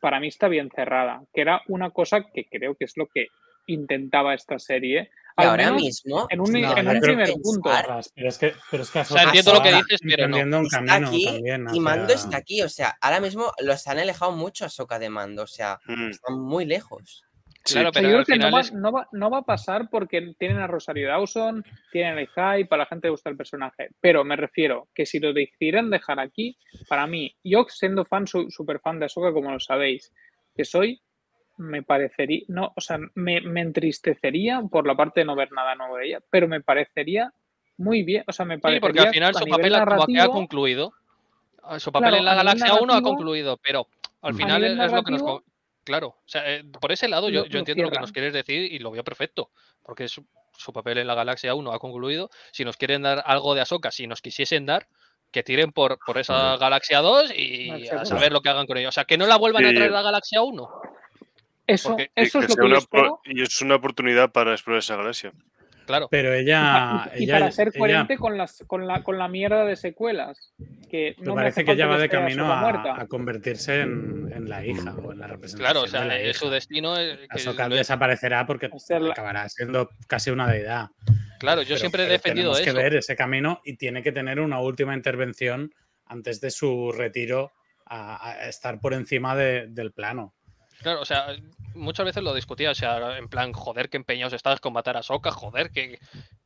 para 0.00 0.20
mí 0.20 0.28
está 0.28 0.48
bien 0.48 0.70
cerrada, 0.70 1.22
que 1.34 1.42
era 1.42 1.60
una 1.68 1.90
cosa 1.90 2.30
que 2.32 2.46
creo 2.46 2.74
que 2.76 2.86
es 2.86 2.96
lo 2.96 3.06
que 3.06 3.26
intentaba 3.66 4.32
esta 4.32 4.58
serie. 4.58 5.10
Al 5.36 5.48
ahora 5.48 5.64
menos 5.66 5.82
mismo. 5.82 6.26
en 6.30 6.40
un, 6.40 6.52
No, 6.52 6.76
en 6.76 6.88
un 6.88 7.00
primer 7.00 7.32
punto. 7.42 7.70
Pero 8.14 8.28
es 8.28 8.38
que, 8.38 8.52
pero 8.70 8.82
es 8.84 8.90
que 8.90 9.00
O 9.00 9.04
sea, 9.04 9.22
entiendo 9.24 9.54
lo 9.54 9.62
que 9.62 9.72
dices, 9.74 10.00
pero 10.08 10.28
no. 10.28 10.58
un 10.60 10.64
está 10.66 10.78
camino 10.84 11.08
aquí 11.08 11.24
también 11.24 11.62
y 11.62 11.66
hacia- 11.68 11.80
Mando 11.82 12.12
está 12.14 12.36
aquí. 12.36 12.62
O 12.62 12.68
sea, 12.68 12.96
ahora 13.00 13.20
mismo 13.20 13.52
los 13.60 13.86
han 13.88 13.98
alejado 13.98 14.32
mucho 14.32 14.64
a 14.64 14.66
Ahsoka 14.68 14.98
de 14.98 15.10
Mando. 15.10 15.42
O 15.42 15.46
sea, 15.48 15.78
mm, 15.86 16.10
están 16.10 16.40
muy 16.40 16.64
lejos. 16.66 17.24
sí. 17.64 17.72
Claro, 17.74 17.90
pero 17.92 18.08
yo 18.10 18.14
creo 18.22 18.24
que 18.26 18.36
no 18.38 18.52
va, 18.52 18.60
es- 18.60 18.72
no, 18.74 18.92
va, 18.92 19.08
no 19.12 19.30
va 19.30 19.38
a 19.38 19.42
pasar 19.42 19.88
porque 19.90 20.34
tienen 20.38 20.58
a 20.58 20.66
Rosario 20.66 21.08
Dawson, 21.08 21.64
tienen 21.90 22.18
el 22.18 22.28
hype, 22.28 22.68
a 22.70 22.76
la 22.76 22.84
gente 22.86 23.06
le 23.08 23.12
gusta 23.12 23.30
el 23.30 23.36
personaje. 23.38 23.88
Pero 24.00 24.22
me 24.22 24.36
refiero 24.36 24.88
que 24.94 25.06
si 25.06 25.18
lo 25.18 25.32
decidieran 25.32 25.88
dejar 25.90 26.20
aquí, 26.20 26.58
para 26.88 27.06
mí, 27.06 27.34
yo 27.42 27.64
siendo 27.68 28.04
fan, 28.04 28.26
súper 28.26 28.80
fan 28.80 28.98
de 29.00 29.06
Ahsoka, 29.06 29.32
como 29.32 29.50
lo 29.50 29.58
sabéis, 29.60 30.12
que 30.54 30.64
soy, 30.66 31.00
me 31.56 31.82
parecería, 31.82 32.42
no, 32.48 32.72
o 32.76 32.80
sea, 32.80 32.98
me, 33.14 33.40
me 33.40 33.60
entristecería 33.60 34.60
por 34.70 34.86
la 34.86 34.94
parte 34.96 35.20
de 35.20 35.26
no 35.26 35.36
ver 35.36 35.52
nada 35.52 35.74
nuevo 35.74 35.96
de 35.96 36.06
ella, 36.06 36.20
pero 36.30 36.48
me 36.48 36.60
parecería 36.60 37.32
muy 37.76 38.02
bien, 38.02 38.24
o 38.26 38.32
sea, 38.32 38.44
me 38.44 38.56
Sí, 38.56 38.60
parecería 38.60 38.80
porque 38.80 39.00
al 39.00 39.12
final 39.14 39.30
a 39.30 39.38
su 39.38 39.46
papel 39.46 39.74
ha- 39.74 39.84
como 39.84 40.06
que 40.06 40.12
ha 40.12 40.24
narrativo- 40.24 40.32
concluido. 40.32 40.92
Ah, 41.62 41.78
Su 41.80 41.90
papel 41.92 42.08
Claro, 42.10 42.16
en 42.18 42.24
la 42.26 42.34
Galaxia 42.34 42.74
1 42.74 42.92
ha 42.92 42.96
narrativo- 43.00 43.02
concluido, 43.16 43.56
pero 43.56 43.86
al 44.22 44.34
final 44.34 44.64
es, 44.64 44.76
lo 44.76 45.02
que 45.02 45.10
nos... 45.12 45.22
narrativo- 45.22 45.42
Claro, 45.84 46.08
o 46.08 46.22
sea, 46.24 46.50
eh, 46.50 46.64
por 46.80 46.92
ese 46.92 47.08
lado 47.08 47.28
yo, 47.28 47.42
Lo- 47.42 47.46
yo 47.46 47.58
entiendo 47.58 47.84
lo 47.84 47.90
que 47.90 47.98
nos 48.00 48.10
quieres 48.12 48.32
decir 48.32 48.72
y 48.72 48.78
lo 48.78 48.90
veo 48.90 49.04
perfecto, 49.04 49.50
porque 49.82 50.08
su, 50.08 50.24
su 50.56 50.72
papel 50.72 50.96
en 50.98 51.06
la 51.06 51.14
Galaxia 51.14 51.54
1 51.54 51.72
ha 51.72 51.78
concluido. 51.78 52.30
Si 52.52 52.64
nos 52.64 52.76
quieren 52.78 53.02
dar 53.02 53.22
algo 53.26 53.54
de 53.54 53.60
Ahsoka, 53.60 53.90
si 53.90 54.06
nos 54.06 54.22
quisiesen 54.22 54.64
dar, 54.66 54.86
que 55.30 55.42
tiren 55.42 55.72
por, 55.72 55.98
por 56.06 56.16
esa. 56.18 56.56
Galaxia 56.56 57.00
2 57.00 57.32
y 57.36 57.88
a 57.88 57.96
2. 57.98 58.08
saber 58.08 58.32
lo 58.32 58.40
que 58.40 58.48
hagan 58.50 58.66
con 58.66 58.78
ello. 58.78 58.88
O 58.88 58.92
sea, 58.92 59.04
que 59.04 59.18
no 59.18 59.26
la 59.26 59.36
vuelvan 59.36 59.64
a 59.66 59.68
Sí. 59.70 59.74
traer 59.74 59.90
a 59.90 59.94
la 59.94 60.02
Galaxia 60.02 60.40
1. 60.42 60.68
Eso, 61.66 61.90
porque- 61.90 62.10
eso 62.14 62.38
es 62.40 62.48
lo 62.50 62.56
que 62.56 62.68
yo 62.70 62.76
espero. 62.76 63.20
y 63.24 63.42
es 63.42 63.60
una 63.60 63.76
oportunidad 63.76 64.32
para 64.32 64.52
explorar 64.52 64.80
esa 64.80 64.96
galaxia. 64.96 65.32
Claro. 65.86 66.08
Pero 66.10 66.34
Y, 66.34 66.40
ella. 66.40 67.10
y- 67.14 67.20
y 67.20 67.24
ella- 67.24 67.38
para 67.40 67.50
ser 67.50 67.68
ella- 67.68 67.78
coherente 67.78 68.16
con, 68.16 68.38
las, 68.38 68.64
con, 68.66 68.86
la, 68.86 69.02
con 69.02 69.18
la 69.18 69.28
mierda 69.28 69.66
de 69.66 69.76
secuelas. 69.76 70.54
Que 70.90 71.14
me 71.18 71.26
no 71.26 71.34
me 71.34 71.42
parece 71.42 71.62
que 71.64 71.72
ella 71.72 71.86
va 71.86 71.98
de 71.98 72.08
camino 72.08 72.50
a, 72.50 73.00
a 73.02 73.06
convertirse 73.06 73.80
en, 73.82 74.32
en 74.34 74.48
la 74.48 74.64
hija 74.64 74.94
o 74.94 75.12
en 75.12 75.18
la 75.18 75.26
representación 75.26 75.58
Claro, 75.58 75.80
o 75.80 75.82
de 75.84 75.88
sea, 75.90 76.04
la 76.06 76.18
eh, 76.18 76.32
su 76.32 76.46
hija. 76.46 76.54
destino 76.54 76.96
es 76.96 77.18
que 77.28 77.44
lo- 77.44 77.68
desaparecerá 77.76 78.46
porque 78.46 78.70
O 78.72 78.78
sea, 78.78 78.98
la- 78.98 79.12
acabará 79.12 79.46
siendo 79.50 79.90
casi 80.06 80.30
una 80.30 80.50
deidad. 80.50 80.88
Claro, 81.38 81.60
yo 81.62 81.68
Pero- 81.68 81.78
siempre 81.80 82.04
he 82.04 82.08
defendido 82.08 82.52
tenemos 82.52 82.60
eso. 82.66 82.76
que 82.76 82.82
ver 82.82 82.94
ese 82.96 83.14
camino 83.16 83.60
y 83.64 83.76
tiene 83.76 84.02
que 84.02 84.12
tener 84.12 84.40
una 84.40 84.60
última 84.60 84.94
intervención 84.94 85.74
antes 86.06 86.40
de 86.40 86.50
su 86.50 86.92
retiro 86.92 87.52
a, 87.84 88.30
a 88.30 88.48
estar 88.48 88.80
por 88.80 88.94
encima 88.94 89.36
de- 89.36 89.66
del 89.68 89.92
plano. 89.92 90.32
Claro, 90.82 91.00
o 91.00 91.04
sea, 91.04 91.34
muchas 91.74 92.04
veces 92.06 92.22
lo 92.22 92.34
discutía, 92.34 92.70
o 92.70 92.74
sea, 92.74 93.16
en 93.18 93.28
plan, 93.28 93.52
joder, 93.52 93.88
que 93.88 93.96
empeñados 93.96 94.32
estás 94.32 94.60
con 94.60 94.72
matar 94.72 94.96
a 94.96 95.02
Soka, 95.02 95.30
joder, 95.30 95.70
que 95.70 95.98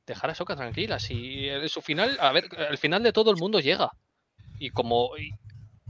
dejar 0.07 0.31
a 0.31 0.35
Soka 0.35 0.55
tranquila. 0.57 0.99
Si 0.99 1.49
su 1.69 1.83
final, 1.83 2.17
a 2.21 2.33
ver, 2.33 2.49
el 2.71 2.79
final 2.79 3.03
de 3.03 3.13
todo 3.13 3.31
el 3.31 3.37
mundo 3.37 3.61
llega. 3.61 3.91
Y 4.59 4.71
como 4.71 5.11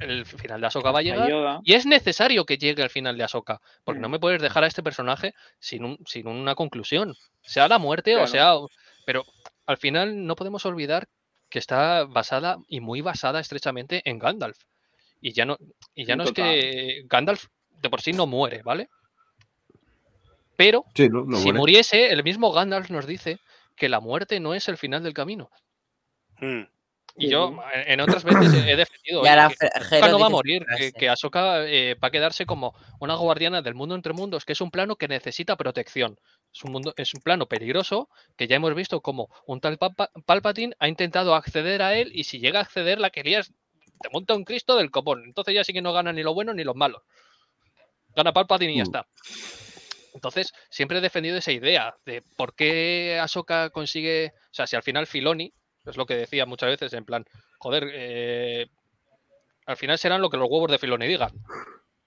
el 0.01 0.25
final 0.27 0.61
de 0.61 0.67
Ahsoka 0.69 0.91
va 0.93 1.01
a 1.01 1.03
llegar, 1.03 1.29
y 1.65 1.75
es 1.75 1.85
necesario 1.87 2.45
que 2.45 2.57
llegue 2.59 2.83
al 2.83 2.91
final 2.91 3.17
de 3.19 3.25
Ahsoka, 3.25 3.61
porque 3.85 3.99
no 4.03 4.09
me 4.09 4.21
puedes 4.21 4.41
dejar 4.41 4.63
a 4.65 4.67
este 4.69 4.83
personaje 4.83 5.35
sin, 5.59 5.85
un- 5.85 5.99
sin 6.07 6.29
una 6.29 6.55
conclusión. 6.55 7.15
Sea 7.43 7.67
la 7.69 7.79
muerte 7.79 8.17
o 8.17 8.27
sea... 8.27 8.55
Pero 9.05 9.25
al 9.67 9.77
final 9.79 10.27
no 10.27 10.37
podemos 10.37 10.65
olvidar 10.67 11.09
que 11.49 11.59
está 11.59 12.05
basada 12.05 12.59
y 12.69 12.81
muy 12.81 13.01
basada 13.01 13.41
estrechamente 13.41 14.03
en 14.05 14.19
Gandalf. 14.19 14.59
Y 15.21 15.33
ya 15.33 15.47
no, 15.47 15.57
y 15.95 16.05
ya 16.05 16.15
no 16.15 16.25
es 16.25 16.33
que 16.33 17.03
Gandalf 17.07 17.47
de 17.81 17.91
por 17.91 18.01
sí 18.01 18.13
no 18.13 18.27
muere, 18.27 18.63
¿vale? 18.63 18.89
Pero 20.57 20.85
Sí, 20.95 21.09
no, 21.09 21.25
no 21.25 21.37
si 21.39 21.45
muere. 21.45 21.59
muriese, 21.59 22.13
el 22.13 22.25
mismo 22.25 22.53
Gandalf 22.53 22.91
nos 22.91 23.07
dice 23.07 23.39
que 23.77 23.89
la 23.89 24.01
muerte 24.01 24.41
no 24.41 24.55
es 24.55 24.69
el 24.69 24.77
final 24.77 25.03
del 25.03 25.15
camino. 25.15 25.51
Mm. 26.41 26.63
Y 27.21 27.31
yo 27.31 27.49
sí. 27.51 27.81
en 27.87 28.01
otras 28.01 28.23
veces 28.23 28.55
he 28.55 28.77
defendido 28.77 29.25
Ya 29.25 29.33
oye, 29.33 29.37
la 29.37 29.49
que 29.49 29.85
Jero 29.87 30.09
no 30.09 30.19
va 30.21 30.27
a 30.27 30.31
morir, 30.31 30.65
que, 30.97 31.09
Ahsoka 31.09 31.67
eh, 31.67 31.97
va 31.97 32.09
a 32.09 32.11
quedarse 32.13 32.47
como 32.47 32.75
una 33.01 33.17
guardiana 33.17 33.61
del 33.61 33.75
mundo 33.75 33.97
entre 33.97 34.13
mundos, 34.13 34.45
que 34.45 34.53
es 34.53 34.61
un 34.61 34.71
plano 34.71 34.95
que 34.95 35.09
necesita 35.09 35.57
protección. 35.57 36.21
Es 36.55 36.63
un, 36.63 36.71
mundo, 36.71 36.95
es 36.97 37.15
un 37.15 37.21
plano 37.21 37.47
peligroso 37.47 38.09
que 38.37 38.47
ya 38.47 38.55
hemos 38.57 38.73
visto 38.75 39.01
como 39.01 39.29
un 39.47 39.61
tal 39.61 39.79
Palpa- 39.79 40.11
Palpatine 40.27 40.77
ha 40.79 40.87
intentado 40.87 41.35
acceder 41.35 41.83
a 41.83 41.97
él 41.97 42.13
y 42.15 42.23
si 42.25 42.39
llega 42.39 42.61
a 42.61 42.63
acceder 42.63 43.01
la 43.01 43.11
querías, 43.11 43.53
te 44.01 44.11
monta 44.13 44.35
un 44.35 44.45
Cristo 44.45 44.77
del 44.77 44.93
copón. 44.93 45.25
Entonces 45.25 45.55
ya 45.55 45.65
sí 45.65 45.73
que 45.73 45.83
no 45.83 45.93
gana 45.93 46.13
ni 46.13 46.23
los 46.23 46.35
buenos 46.35 46.55
ni 46.55 46.63
los 46.63 46.77
malos. 46.77 47.03
Gana 48.19 48.33
Palpatine 48.33 48.73
y 48.73 48.77
ya 48.79 48.83
Mm. 48.83 48.87
está. 48.87 49.07
Entonces, 50.15 50.53
siempre 50.69 50.99
he 50.99 51.01
defendido 51.01 51.37
esa 51.37 51.53
idea 51.53 51.95
de 52.05 52.23
por 52.37 52.55
qué 52.57 53.19
Ahsoka 53.23 53.71
consigue. 53.71 54.33
O 54.51 54.55
sea, 54.55 54.67
si 54.67 54.75
al 54.75 54.83
final 54.83 55.07
Filoni, 55.07 55.53
es 55.87 55.97
lo 55.97 56.07
que 56.07 56.17
decía 56.17 56.45
muchas 56.45 56.71
veces, 56.71 56.93
en 56.95 57.05
plan, 57.05 57.25
joder, 57.59 57.89
eh, 57.95 58.67
al 59.67 59.77
final 59.77 59.97
serán 59.99 60.21
lo 60.21 60.29
que 60.31 60.37
los 60.37 60.49
huevos 60.51 60.71
de 60.73 60.79
Filoni 60.79 61.07
digan. 61.07 61.31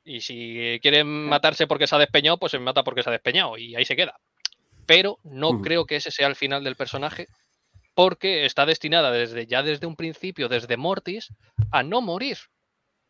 Y 0.04 0.20
si 0.22 0.80
quieren 0.82 1.08
matarse 1.08 1.68
porque 1.68 1.88
se 1.88 1.96
ha 1.96 2.00
despeñado, 2.00 2.38
pues 2.38 2.52
se 2.52 2.60
mata 2.60 2.84
porque 2.84 3.02
se 3.04 3.10
ha 3.10 3.14
despeñado 3.14 3.58
y 3.58 3.76
ahí 3.76 3.86
se 3.86 3.96
queda. 3.96 4.20
Pero 4.86 5.20
no 5.24 5.62
creo 5.62 5.86
que 5.86 5.96
ese 5.96 6.12
sea 6.12 6.28
el 6.28 6.36
final 6.36 6.64
del 6.66 6.76
personaje, 6.76 7.28
porque 7.94 8.46
está 8.46 8.66
destinada 8.66 9.12
desde 9.12 9.46
ya 9.46 9.64
desde 9.64 9.88
un 9.88 9.96
principio, 9.96 10.50
desde 10.50 10.76
Mortis, 10.76 11.30
a 11.72 11.84
no 11.84 12.02
morir. 12.02 12.38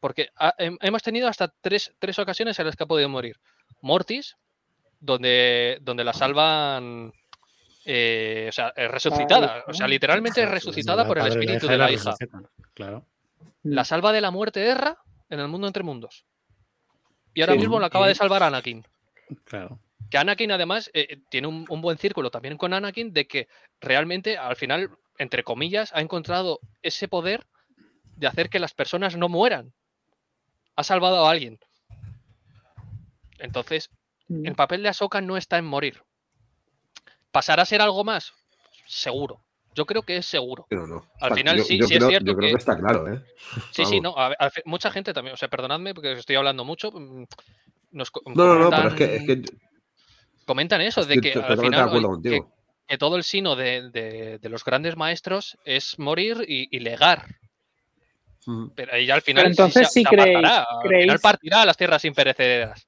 Porque 0.02 0.30
ha- 0.36 0.54
hemos 0.58 1.02
tenido 1.04 1.30
hasta 1.30 1.48
tres, 1.62 1.94
tres 2.00 2.20
ocasiones 2.20 2.60
en 2.60 2.66
las 2.66 2.76
que 2.76 2.84
ha 2.84 2.88
podido 2.88 3.08
morir. 3.08 3.40
Mortis, 3.82 4.36
donde, 5.00 5.78
donde 5.82 6.04
la 6.04 6.12
salvan, 6.12 7.14
eh, 7.86 8.48
o 8.50 8.52
sea, 8.52 8.74
es 8.76 8.92
resucitada. 8.92 9.64
O 9.68 9.74
sea, 9.74 9.88
literalmente 9.88 10.44
es 10.44 10.50
resucitada 10.50 11.08
por 11.08 11.18
el 11.20 11.24
de 11.24 11.30
espíritu 11.30 11.68
de 11.68 11.78
la 11.78 11.90
hija. 11.92 12.14
Claro. 12.74 13.06
La 13.64 13.86
salva 13.86 14.12
de 14.12 14.22
la 14.22 14.32
muerte 14.32 14.66
Erra 14.66 14.98
en 15.30 15.40
el 15.40 15.48
mundo 15.48 15.68
entre 15.68 15.84
mundos. 15.84 16.26
Y 17.34 17.42
ahora 17.42 17.54
Sí. 17.54 17.60
mismo 17.60 17.80
la 17.80 17.88
acaba 17.88 18.08
de 18.08 18.16
salvar 18.16 18.44
Anakin. 18.44 18.86
Claro. 19.46 19.80
Que 20.10 20.18
Anakin 20.18 20.52
además 20.52 20.90
eh, 20.94 21.20
tiene 21.30 21.48
un, 21.48 21.66
un 21.70 21.80
buen 21.82 21.98
círculo 21.98 22.30
también 22.32 22.58
con 22.58 22.74
Anakin 22.74 23.14
de 23.14 23.28
que 23.28 23.48
realmente 23.80 24.38
al 24.38 24.56
final, 24.58 24.90
entre 25.20 25.44
comillas, 25.44 25.92
ha 25.94 26.02
encontrado 26.02 26.60
ese 26.82 27.08
poder 27.08 27.46
de 28.18 28.28
hacer 28.28 28.50
que 28.50 28.60
las 28.60 28.74
personas 28.74 29.16
no 29.16 29.30
mueran. 29.30 29.74
Ha 30.82 30.84
salvado 30.84 31.28
a 31.28 31.30
alguien. 31.32 31.60
Entonces, 33.38 33.90
Mm. 34.28 34.48
el 34.48 34.56
papel 34.56 34.82
de 34.82 34.90
Ahsoka 34.90 35.22
no 35.22 35.38
está 35.38 35.60
en 35.60 35.66
morir. 35.66 36.02
¿Pasará 37.32 37.62
a 37.62 37.66
ser 37.68 37.82
algo 37.82 38.04
más? 38.04 38.34
Seguro. 38.88 39.44
Yo 39.76 39.86
creo 39.86 40.02
que 40.02 40.18
es 40.18 40.26
seguro. 40.26 40.66
Pero 40.70 40.88
no. 40.88 41.06
Al 41.20 41.36
final 41.36 41.58
yo- 41.58 41.64
sí- 41.64 41.78
yo 41.80 41.86
sí 41.86 41.96
es 41.96 42.06
cierto 42.08 42.26
Yo 42.32 42.36
creo 42.36 42.48
que- 42.50 42.54
que 42.56 42.60
está 42.60 42.78
claro, 42.80 43.14
¿eh? 43.14 43.22
Sí, 43.72 43.86
sí, 43.86 44.02
no. 44.02 44.16
a 44.18 44.36
mucha 44.66 44.90
gente 44.90 45.14
también, 45.14 45.36
o 45.36 45.38
sea, 45.38 45.50
perdonadme 45.50 45.94
porque 45.94 46.14
estoy 46.14 46.36
hablando 46.36 46.66
mucho. 46.66 46.92
mm, 46.92 47.26
Nos 47.92 48.10
No, 48.26 48.46
no, 48.46 48.56
no, 48.56 48.70
pero 48.70 48.88
es 48.88 48.94
que, 48.96 49.04
es 49.04 49.22
comentan- 49.22 49.44
que 49.44 49.58
comentan 50.46 50.82
eso, 50.82 51.04
de 51.06 51.20
que 51.22 51.34
al 51.34 51.60
final 51.60 51.92
que, 52.88 52.98
todo 52.98 53.18
el 53.18 53.24
sino 53.26 53.56
de, 53.58 53.90
de- 53.92 54.40
de 54.40 54.50
los 54.50 54.64
grandes 54.64 54.96
maestros 54.96 55.58
es 55.66 56.00
morir 56.00 56.38
y, 56.48 56.74
y 56.76 56.80
legar. 56.80 57.26
Pero 58.76 58.94
ella 58.96 59.16
al 59.16 59.22
final 59.22 59.46
entonces 59.48 59.88
se, 59.88 59.94
sí 60.00 60.04
se 60.04 60.10
creéis- 60.10 60.38
apartará, 60.38 60.58
al 60.64 60.82
final 60.88 61.08
creéis- 61.08 61.22
partirá 61.22 61.62
a 61.62 61.66
las 61.66 61.78
tierras 61.78 62.04
imperecederas. 62.06 62.88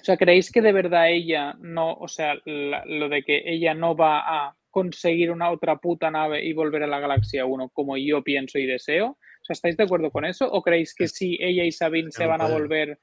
O 0.00 0.04
sea, 0.04 0.16
¿creéis 0.16 0.52
que 0.52 0.62
de 0.62 0.72
verdad 0.72 1.10
ella 1.10 1.54
no, 1.58 1.92
o 1.94 2.06
sea, 2.08 2.34
la- 2.44 2.84
lo 2.86 3.08
de 3.08 3.22
que 3.24 3.42
ella 3.44 3.74
no 3.74 3.96
va 3.96 4.20
a 4.46 4.54
conseguir 4.70 5.30
una 5.32 5.50
otra 5.50 5.76
puta 5.78 6.10
nave 6.10 6.44
y 6.44 6.52
volver 6.52 6.84
a 6.84 6.86
la 6.86 7.00
galaxia 7.00 7.44
1 7.46 7.68
como 7.70 7.96
yo 7.96 8.22
pienso 8.22 8.58
y 8.58 8.66
deseo? 8.66 9.06
O 9.08 9.44
sea, 9.44 9.54
¿estáis 9.54 9.76
de 9.76 9.84
acuerdo 9.84 10.10
con 10.10 10.24
eso? 10.24 10.48
¿O 10.50 10.62
creéis 10.62 10.94
que 10.94 11.08
sí, 11.08 11.36
ella 11.40 11.64
y 11.64 11.72
Sabine 11.72 12.10
se 12.12 12.26
van 12.26 12.40
a 12.40 12.46
volver 12.48 12.98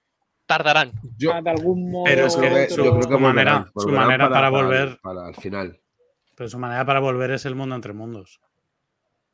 Tardarán. 0.48 0.92
Yo, 1.18 1.34
de 1.42 1.50
algún 1.50 1.90
modo 1.90 2.04
Pero 2.06 2.28
es 2.28 2.36
que 2.36 2.42
creo 2.48 2.56
que- 2.56 2.64
otro? 2.74 2.84
yo 2.86 2.92
creo 2.92 3.08
que 3.10 3.14
su 3.16 3.20
manera- 3.20 3.52
volverán, 3.52 3.66
su 3.66 3.72
volverán 3.74 4.06
manera 4.06 4.30
para 4.30 4.50
volver- 4.52 5.00
para 5.02 5.30
el 5.30 5.36
final. 5.36 5.80
Pero 6.36 6.50
su 6.50 6.60
manera 6.60 6.86
para 6.86 7.00
volver 7.00 7.32
es 7.32 7.46
el 7.48 7.56
mundo 7.56 7.74
entre 7.76 7.94
mundos. 7.94 8.40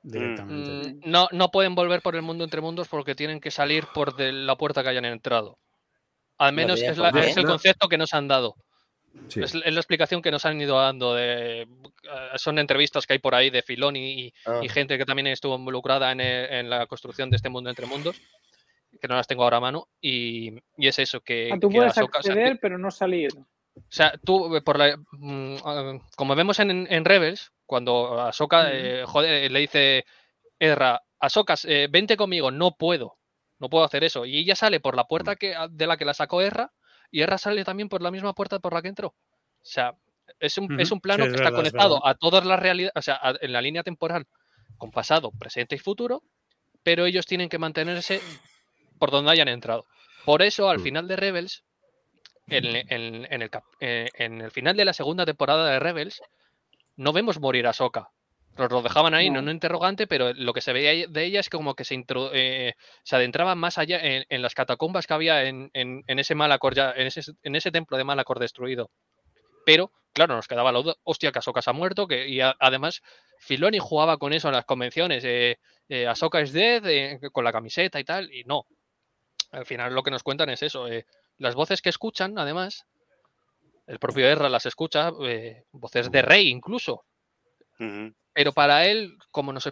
Directamente. 0.03 0.90
Mm, 0.94 0.99
No, 1.11 1.28
no 1.32 1.49
pueden 1.52 1.76
volver 1.76 2.02
por 2.02 2.15
el 2.15 2.22
mundo 2.22 2.44
entre 2.44 2.61
mundos 2.61 2.88
porque 2.88 3.15
tienen 3.15 3.40
que 3.40 3.52
salir 3.52 3.86
por 3.94 4.15
de 4.15 4.32
la 4.32 4.56
puerta 4.56 4.82
que 4.84 4.90
hayan 4.90 5.06
entrado. 5.06 5.57
Al 6.38 6.53
menos 6.53 6.82
es, 6.82 6.98
la- 6.98 7.10
el 7.10 7.45
concepto 7.45 7.88
que 7.88 7.98
nos 7.99 8.14
han 8.14 8.28
dado. 8.28 8.56
Sí. 9.28 9.41
Es, 9.41 9.53
es 9.53 9.73
la 9.73 9.80
explicación 9.80 10.22
que 10.22 10.32
nos 10.32 10.45
han 10.45 10.60
ido 10.60 10.78
dando. 10.80 11.14
De, 11.14 11.61
eh, 11.64 11.68
son 12.38 12.57
entrevistas 12.57 13.06
que 13.06 13.14
hay 13.14 13.19
por 13.19 13.36
ahí 13.36 13.49
de 13.49 13.61
Filoni 13.61 14.22
y, 14.28 14.34
Ah. 14.45 14.61
y 14.64 14.69
gente 14.69 14.98
que 14.98 15.06
también 15.06 15.28
estuvo 15.28 15.56
involucrada 15.56 16.11
en, 16.11 16.22
e- 16.22 16.60
en 16.60 16.69
la 16.69 16.88
construcción 16.88 17.30
de 17.30 17.36
este 17.36 17.49
mundo 17.49 17.69
entre 17.69 17.86
mundos, 17.86 18.19
que 18.99 19.07
no 19.07 19.15
las 19.15 19.28
tengo 19.28 19.44
ahora 19.44 19.57
a 19.57 19.61
mano. 19.61 19.88
Y, 19.99 20.52
y 20.78 20.88
es 20.88 20.98
eso, 20.98 21.19
que, 21.19 21.49
Ah, 21.53 21.57
tú 21.60 21.69
que 21.69 21.76
puedes 21.76 21.95
Ahsoka- 21.95 22.19
o 22.19 22.23
sea, 22.23 22.34
acceder, 22.34 22.60
pero 22.61 22.78
no 22.78 22.90
salir. 22.90 23.32
o 23.38 23.84
sea, 23.90 24.14
tú, 24.26 24.56
eh, 24.56 24.61
por 24.61 24.80
la, 24.80 24.95
mm, 25.11 25.56
ah, 25.65 25.99
como 26.15 26.34
vemos 26.36 26.57
en, 26.60 26.88
en 26.90 27.06
Rebels, 27.06 27.52
cuando 27.72 28.19
Ahsoka 28.22 28.69
eh, 28.73 29.06
joder, 29.07 29.49
le 29.49 29.60
dice 29.61 30.06
Ezra, 30.60 31.02
Ahsoka, 31.19 31.56
eh, 31.65 31.88
vente 31.89 32.18
conmigo, 32.18 32.52
no 32.52 32.72
puedo, 32.76 33.18
no 33.60 33.69
puedo 33.69 33.85
hacer 33.85 34.03
eso. 34.03 34.26
Y 34.26 34.39
ella 34.39 34.56
sale 34.57 34.81
por 34.81 34.98
la 34.98 35.06
puerta 35.06 35.38
que, 35.38 35.56
de 35.72 35.88
la 35.88 35.95
que 35.95 36.03
la 36.03 36.14
sacó 36.14 36.41
Ezra, 36.41 36.73
y 37.11 37.22
Ezra 37.22 37.38
sale 37.38 37.64
también 37.64 37.88
por 37.89 38.02
la 38.02 38.11
misma 38.11 38.34
puerta 38.34 38.60
por 38.60 38.73
la 38.73 38.81
que 38.81 38.89
entró. 38.89 39.07
O 39.10 39.15
sea, 39.61 39.95
es 40.41 40.57
un, 40.57 40.69
es 40.77 40.91
un 40.91 40.99
plano 40.99 41.23
sí, 41.26 41.30
que 41.30 41.35
es 41.35 41.35
está 41.38 41.52
verdad, 41.52 41.56
conectado 41.56 42.06
a 42.06 42.15
todas 42.15 42.45
las 42.45 42.60
realidades, 42.60 42.93
o 42.98 43.02
sea, 43.02 43.15
a- 43.22 43.35
en 43.39 43.53
la 43.53 43.61
línea 43.61 43.84
temporal, 43.84 44.27
con 44.77 44.91
pasado, 44.91 45.31
presente 45.31 45.76
y 45.76 45.80
futuro, 45.80 46.23
pero 46.84 47.06
ellos 47.06 47.26
tienen 47.26 47.49
que 47.49 47.60
mantenerse 47.60 48.22
por 48.99 49.11
donde 49.11 49.31
hayan 49.31 49.48
entrado. 49.48 49.85
Por 50.26 50.41
eso, 50.41 50.69
al 50.69 50.80
Mm. 50.80 50.84
final 50.84 51.07
de 51.07 51.15
Rebels, 51.15 51.64
en, 52.49 52.65
en- 52.76 53.26
en 53.31 53.41
el, 53.41 53.49
eh, 53.80 54.10
en 54.15 54.41
el 54.41 54.52
final 54.52 54.76
de 54.76 54.85
la 54.85 54.93
segunda 54.93 55.26
temporada 55.26 55.69
de 55.72 55.80
Rebels, 55.80 56.22
no 57.02 57.14
vemos 57.14 57.40
morir 57.40 57.68
a 57.68 57.73
Soka. 57.73 58.10
Nos 58.57 58.69
lo 58.69 58.82
dejaban 58.82 59.14
ahí, 59.14 59.30
no. 59.30 59.36
No. 59.36 59.40
en 59.40 59.45
un 59.45 59.52
interrogante, 59.56 60.07
pero 60.07 60.34
lo 60.34 60.53
que 60.53 60.61
se 60.61 60.73
veía 60.73 61.07
de 61.07 61.23
ella 61.23 61.40
es 61.40 61.49
que 61.49 61.57
como 61.57 61.73
que 61.73 61.86
se, 61.86 61.95
introdu- 61.95 62.32
eh, 62.34 62.73
se 63.03 63.15
adentraba 63.15 63.56
más 63.56 63.78
allá 63.78 63.99
en, 63.99 64.26
en 64.30 64.41
las 64.41 64.53
catacumbas 64.53 65.07
que 65.07 65.14
había 65.14 65.44
en, 65.45 65.72
en- 65.73 66.03
en 66.07 66.19
ese 66.19 66.36
Malacor 66.36 66.76
ya, 66.76 66.91
en 66.91 67.07
ese, 67.07 67.22
en 67.44 67.56
ese 67.56 67.72
templo 67.72 67.98
de 67.98 68.03
Malacor 68.03 68.40
destruido. 68.40 68.91
Pero, 69.65 69.91
claro, 70.14 70.36
nos 70.36 70.48
quedaba 70.48 70.72
la 70.72 70.80
duda, 70.82 70.95
hostia, 71.03 71.32
que 71.32 71.40
Ahsoka 71.40 71.61
se 71.61 71.69
ha 71.69 71.73
muerto, 71.73 72.07
que, 72.07 72.28
y 72.28 72.41
a- 72.41 72.56
además 72.60 73.02
Filoni 73.40 73.80
jugaba 73.80 74.18
con 74.18 74.34
eso 74.34 74.49
en 74.49 74.56
las 74.56 74.65
convenciones, 74.65 75.23
eh, 75.23 75.57
eh, 75.90 76.07
Ahsoka 76.07 76.41
es 76.41 76.52
dead, 76.52 76.86
eh, 76.88 77.19
con 77.32 77.44
la 77.45 77.52
camiseta 77.53 77.99
y 77.99 78.03
tal, 78.03 78.32
y 78.34 78.44
no. 78.44 78.65
Al 79.52 79.65
final 79.65 79.94
lo 79.95 80.03
que 80.03 80.11
nos 80.11 80.23
cuentan 80.23 80.49
es 80.49 80.61
eso, 80.61 80.88
las 81.38 81.56
voces 81.56 81.82
que 81.82 81.90
escuchan, 81.90 82.38
además, 82.38 82.86
el 83.87 83.99
propio 83.99 84.27
Erra 84.27 84.49
las 84.49 84.65
escucha, 84.65 85.11
eh, 85.25 85.63
voces 85.71 86.11
de 86.11 86.21
Rey 86.21 86.49
incluso, 86.49 87.03
pero 88.33 88.53
para 88.53 88.85
él, 88.85 89.17
como, 89.31 89.51
nos, 89.51 89.69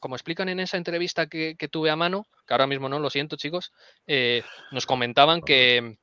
como 0.00 0.14
explican 0.16 0.48
en 0.48 0.60
esa 0.60 0.76
entrevista 0.76 1.26
que, 1.26 1.56
que 1.56 1.68
tuve 1.68 1.90
a 1.90 1.96
mano, 1.96 2.26
que 2.46 2.54
ahora 2.54 2.66
mismo 2.66 2.88
no 2.88 2.98
lo 2.98 3.10
siento 3.10 3.36
chicos, 3.36 3.72
eh, 4.06 4.42
nos 4.70 4.86
comentaban 4.86 5.40
que, 5.40 5.96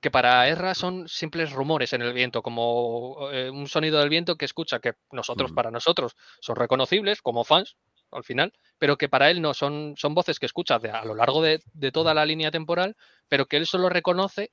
que 0.00 0.10
para 0.10 0.48
Erra 0.48 0.74
son 0.74 1.06
simples 1.08 1.52
rumores 1.52 1.92
en 1.92 2.02
el 2.02 2.12
viento, 2.12 2.42
como 2.42 3.28
eh, 3.30 3.50
un 3.50 3.68
sonido 3.68 4.00
del 4.00 4.08
viento 4.08 4.36
que 4.36 4.44
escucha, 4.46 4.80
que 4.80 4.94
nosotros, 5.12 5.50
para 5.54 5.70
nosotros, 5.70 6.16
son 6.40 6.56
reconocibles 6.56 7.20
como 7.22 7.44
fans 7.44 7.76
al 8.10 8.24
final, 8.24 8.52
pero 8.78 8.96
que 8.96 9.08
para 9.08 9.30
él 9.30 9.42
no, 9.42 9.54
son, 9.54 9.94
son 9.96 10.14
voces 10.14 10.38
que 10.38 10.46
escucha 10.46 10.78
de- 10.78 10.90
a 10.90 11.04
lo 11.04 11.14
largo 11.14 11.42
de, 11.42 11.60
de 11.72 11.92
toda 11.92 12.14
la 12.14 12.24
línea 12.24 12.50
temporal, 12.50 12.96
pero 13.28 13.46
que 13.46 13.56
él 13.56 13.66
solo 13.66 13.88
reconoce 13.88 14.52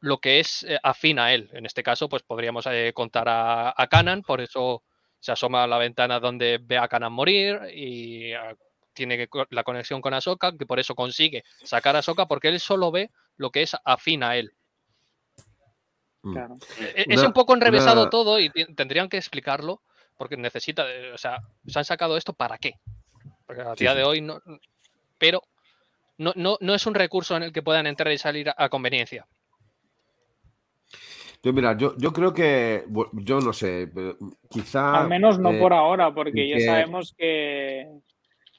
lo 0.00 0.18
que 0.18 0.40
es 0.40 0.62
eh, 0.64 0.78
afín 0.82 1.18
a 1.18 1.32
él. 1.32 1.50
En 1.52 1.66
este 1.66 1.82
caso, 1.82 2.08
pues 2.08 2.22
podríamos 2.22 2.66
eh, 2.66 2.92
contar 2.94 3.28
a, 3.28 3.74
a 3.76 3.86
Kanan, 3.88 4.22
por 4.22 4.40
eso 4.40 4.82
se 5.20 5.32
asoma 5.32 5.64
a 5.64 5.66
la 5.66 5.78
ventana 5.78 6.20
donde 6.20 6.58
ve 6.62 6.78
a 6.78 6.88
Kanan 6.88 7.12
morir 7.12 7.60
y 7.74 8.32
a 8.32 8.54
tiene 8.92 9.28
la 9.50 9.62
conexión 9.62 10.00
con 10.00 10.12
Ahsoka, 10.12 10.56
que 10.56 10.66
por 10.66 10.80
eso 10.80 10.96
consigue 10.96 11.44
sacar 11.62 11.94
a 11.94 12.00
Ahsoka, 12.00 12.26
porque 12.26 12.48
él 12.48 12.58
solo 12.58 12.90
ve 12.90 13.10
lo 13.36 13.50
que 13.50 13.62
es 13.62 13.76
afín 13.84 14.24
a 14.24 14.36
él. 14.36 14.52
Mm. 16.22 16.32
Claro. 16.32 16.54
E- 16.80 17.04
Es 17.08 17.22
un 17.22 17.32
poco 17.32 17.54
enrevesado 17.54 18.10
todo 18.10 18.40
y 18.40 18.50
tendrían 18.50 19.08
que 19.08 19.16
explicarlo 19.16 19.82
porque 20.16 20.36
necesita, 20.36 20.90
eh, 20.92 21.12
o 21.12 21.18
sea, 21.18 21.38
se 21.66 21.78
han 21.78 21.84
sacado 21.84 22.16
esto 22.16 22.32
para 22.32 22.58
qué. 22.58 22.74
Porque 23.46 23.62
a 23.62 23.76
Sí, 23.76 23.84
día 23.84 23.92
sí. 23.92 23.98
de 23.98 24.04
hoy 24.04 24.20
no, 24.20 24.42
pero 25.16 25.42
no, 26.16 26.32
no, 26.34 26.58
no 26.60 26.74
es 26.74 26.84
un 26.86 26.94
recurso 26.94 27.36
en 27.36 27.44
el 27.44 27.52
que 27.52 27.62
puedan 27.62 27.86
entrar 27.86 28.12
y 28.12 28.18
salir 28.18 28.48
a, 28.50 28.54
a 28.58 28.68
conveniencia. 28.68 29.26
Yo, 31.42 31.52
mira, 31.52 31.76
yo, 31.76 31.94
yo 31.98 32.12
creo 32.12 32.34
que, 32.34 32.84
yo 33.12 33.40
no 33.40 33.52
sé, 33.52 33.90
quizá... 34.50 35.02
Al 35.02 35.08
menos 35.08 35.38
no 35.38 35.52
eh, 35.52 35.60
por 35.60 35.72
ahora, 35.72 36.12
porque 36.12 36.48
ya 36.48 36.58
sabemos 36.60 37.14
que, 37.16 37.86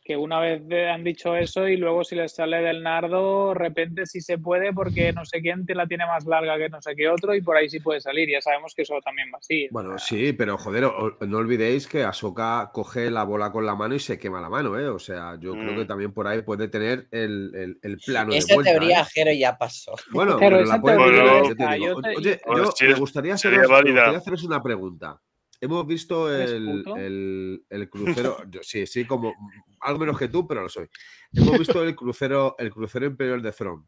que 0.10 0.18
una 0.18 0.40
vez 0.40 0.68
de- 0.68 0.90
han 0.90 1.04
dicho 1.04 1.36
eso 1.36 1.68
y 1.68 1.78
luego 1.78 2.04
si 2.04 2.16
les 2.16 2.32
sale 2.34 2.58
del 2.64 2.82
nardo, 2.82 3.50
de 3.50 3.54
repente 3.54 4.08
sí 4.08 4.22
se 4.22 4.40
puede 4.40 4.74
porque 4.74 5.14
no 5.14 5.24
sé 5.24 5.40
quién 5.40 5.68
te 5.68 5.76
la 5.76 5.86
tiene 5.86 6.08
más 6.08 6.26
larga 6.26 6.58
que 6.58 6.68
no 6.68 6.82
sé 6.82 6.96
qué 6.96 7.08
otro 7.08 7.36
y 7.36 7.42
por 7.44 7.56
ahí 7.56 7.70
sí 7.70 7.80
puede 7.80 8.02
salir. 8.02 8.28
Ya 8.28 8.42
sabemos 8.42 8.74
que 8.74 8.82
eso 8.82 9.00
también 9.06 9.28
va 9.32 9.38
así. 9.38 9.68
Bueno, 9.70 10.00
sí, 10.00 10.34
pero 10.34 10.58
joder, 10.58 10.86
no 11.28 11.38
olvidéis 11.38 11.86
que 11.88 12.04
Ahsoka 12.04 12.72
coge 12.74 13.12
la 13.12 13.24
bola 13.24 13.52
con 13.52 13.68
la 13.68 13.76
mano 13.76 13.94
y 13.94 14.00
se 14.00 14.18
quema 14.18 14.42
la 14.42 14.50
mano, 14.50 14.80
¿eh? 14.80 14.88
O 14.88 14.98
sea, 14.98 15.38
yo 15.40 15.52
creo 15.52 15.76
que 15.76 15.84
Mm. 15.84 15.88
también 15.88 16.12
por 16.12 16.26
ahí 16.26 16.42
puede 16.42 16.70
tener 16.70 17.08
el, 17.12 17.52
el- 17.54 17.80
el 17.84 17.98
plano 18.04 18.32
de 18.32 18.40
Esa 18.40 18.56
vuelta. 18.56 18.72
teoría, 18.72 19.02
¿eh? 19.02 19.06
Jero, 19.14 19.32
ya 19.34 19.56
pasó. 19.60 19.94
Bueno, 20.12 20.38
Pero 20.40 20.56
pero 20.58 20.64
esa 20.64 20.78
la 20.78 20.82
teoría 20.82 21.44
yo 21.48 21.56
te 21.56 21.68
digo. 21.68 21.86
yo 21.86 22.02
te- 22.02 22.18
Oye, 22.18 22.42
Bueno, 22.48 22.64
yo 22.80 22.88
me 22.88 22.96
gustaría, 22.96 23.38
sería 23.38 23.58
haceros, 23.60 23.70
me 23.70 23.76
válida. 23.76 23.94
gustaría 23.94 24.18
haceros 24.18 24.44
una 24.44 24.64
pregunta. 24.64 25.22
Hemos 25.62 25.86
visto 25.86 26.34
¿Eres 26.34 26.52
el, 26.52 26.84
el- 26.98 27.66
el 27.70 27.90
crucero, 28.30 28.38
yo, 28.50 28.62
sí, 28.64 28.86
sí, 28.88 29.06
como 29.06 29.34
algo 29.82 30.00
menos 30.00 30.18
que 30.18 30.28
tú, 30.30 30.48
pero 30.48 30.62
lo 30.64 30.70
soy. 30.70 30.88
Hemos 31.34 31.60
visto 31.60 31.84
el 31.84 31.96
crucero, 31.96 32.56
el 32.58 32.72
crucero 32.72 33.06
imperial 33.06 33.42
de 33.42 33.52
Throne. 33.52 33.84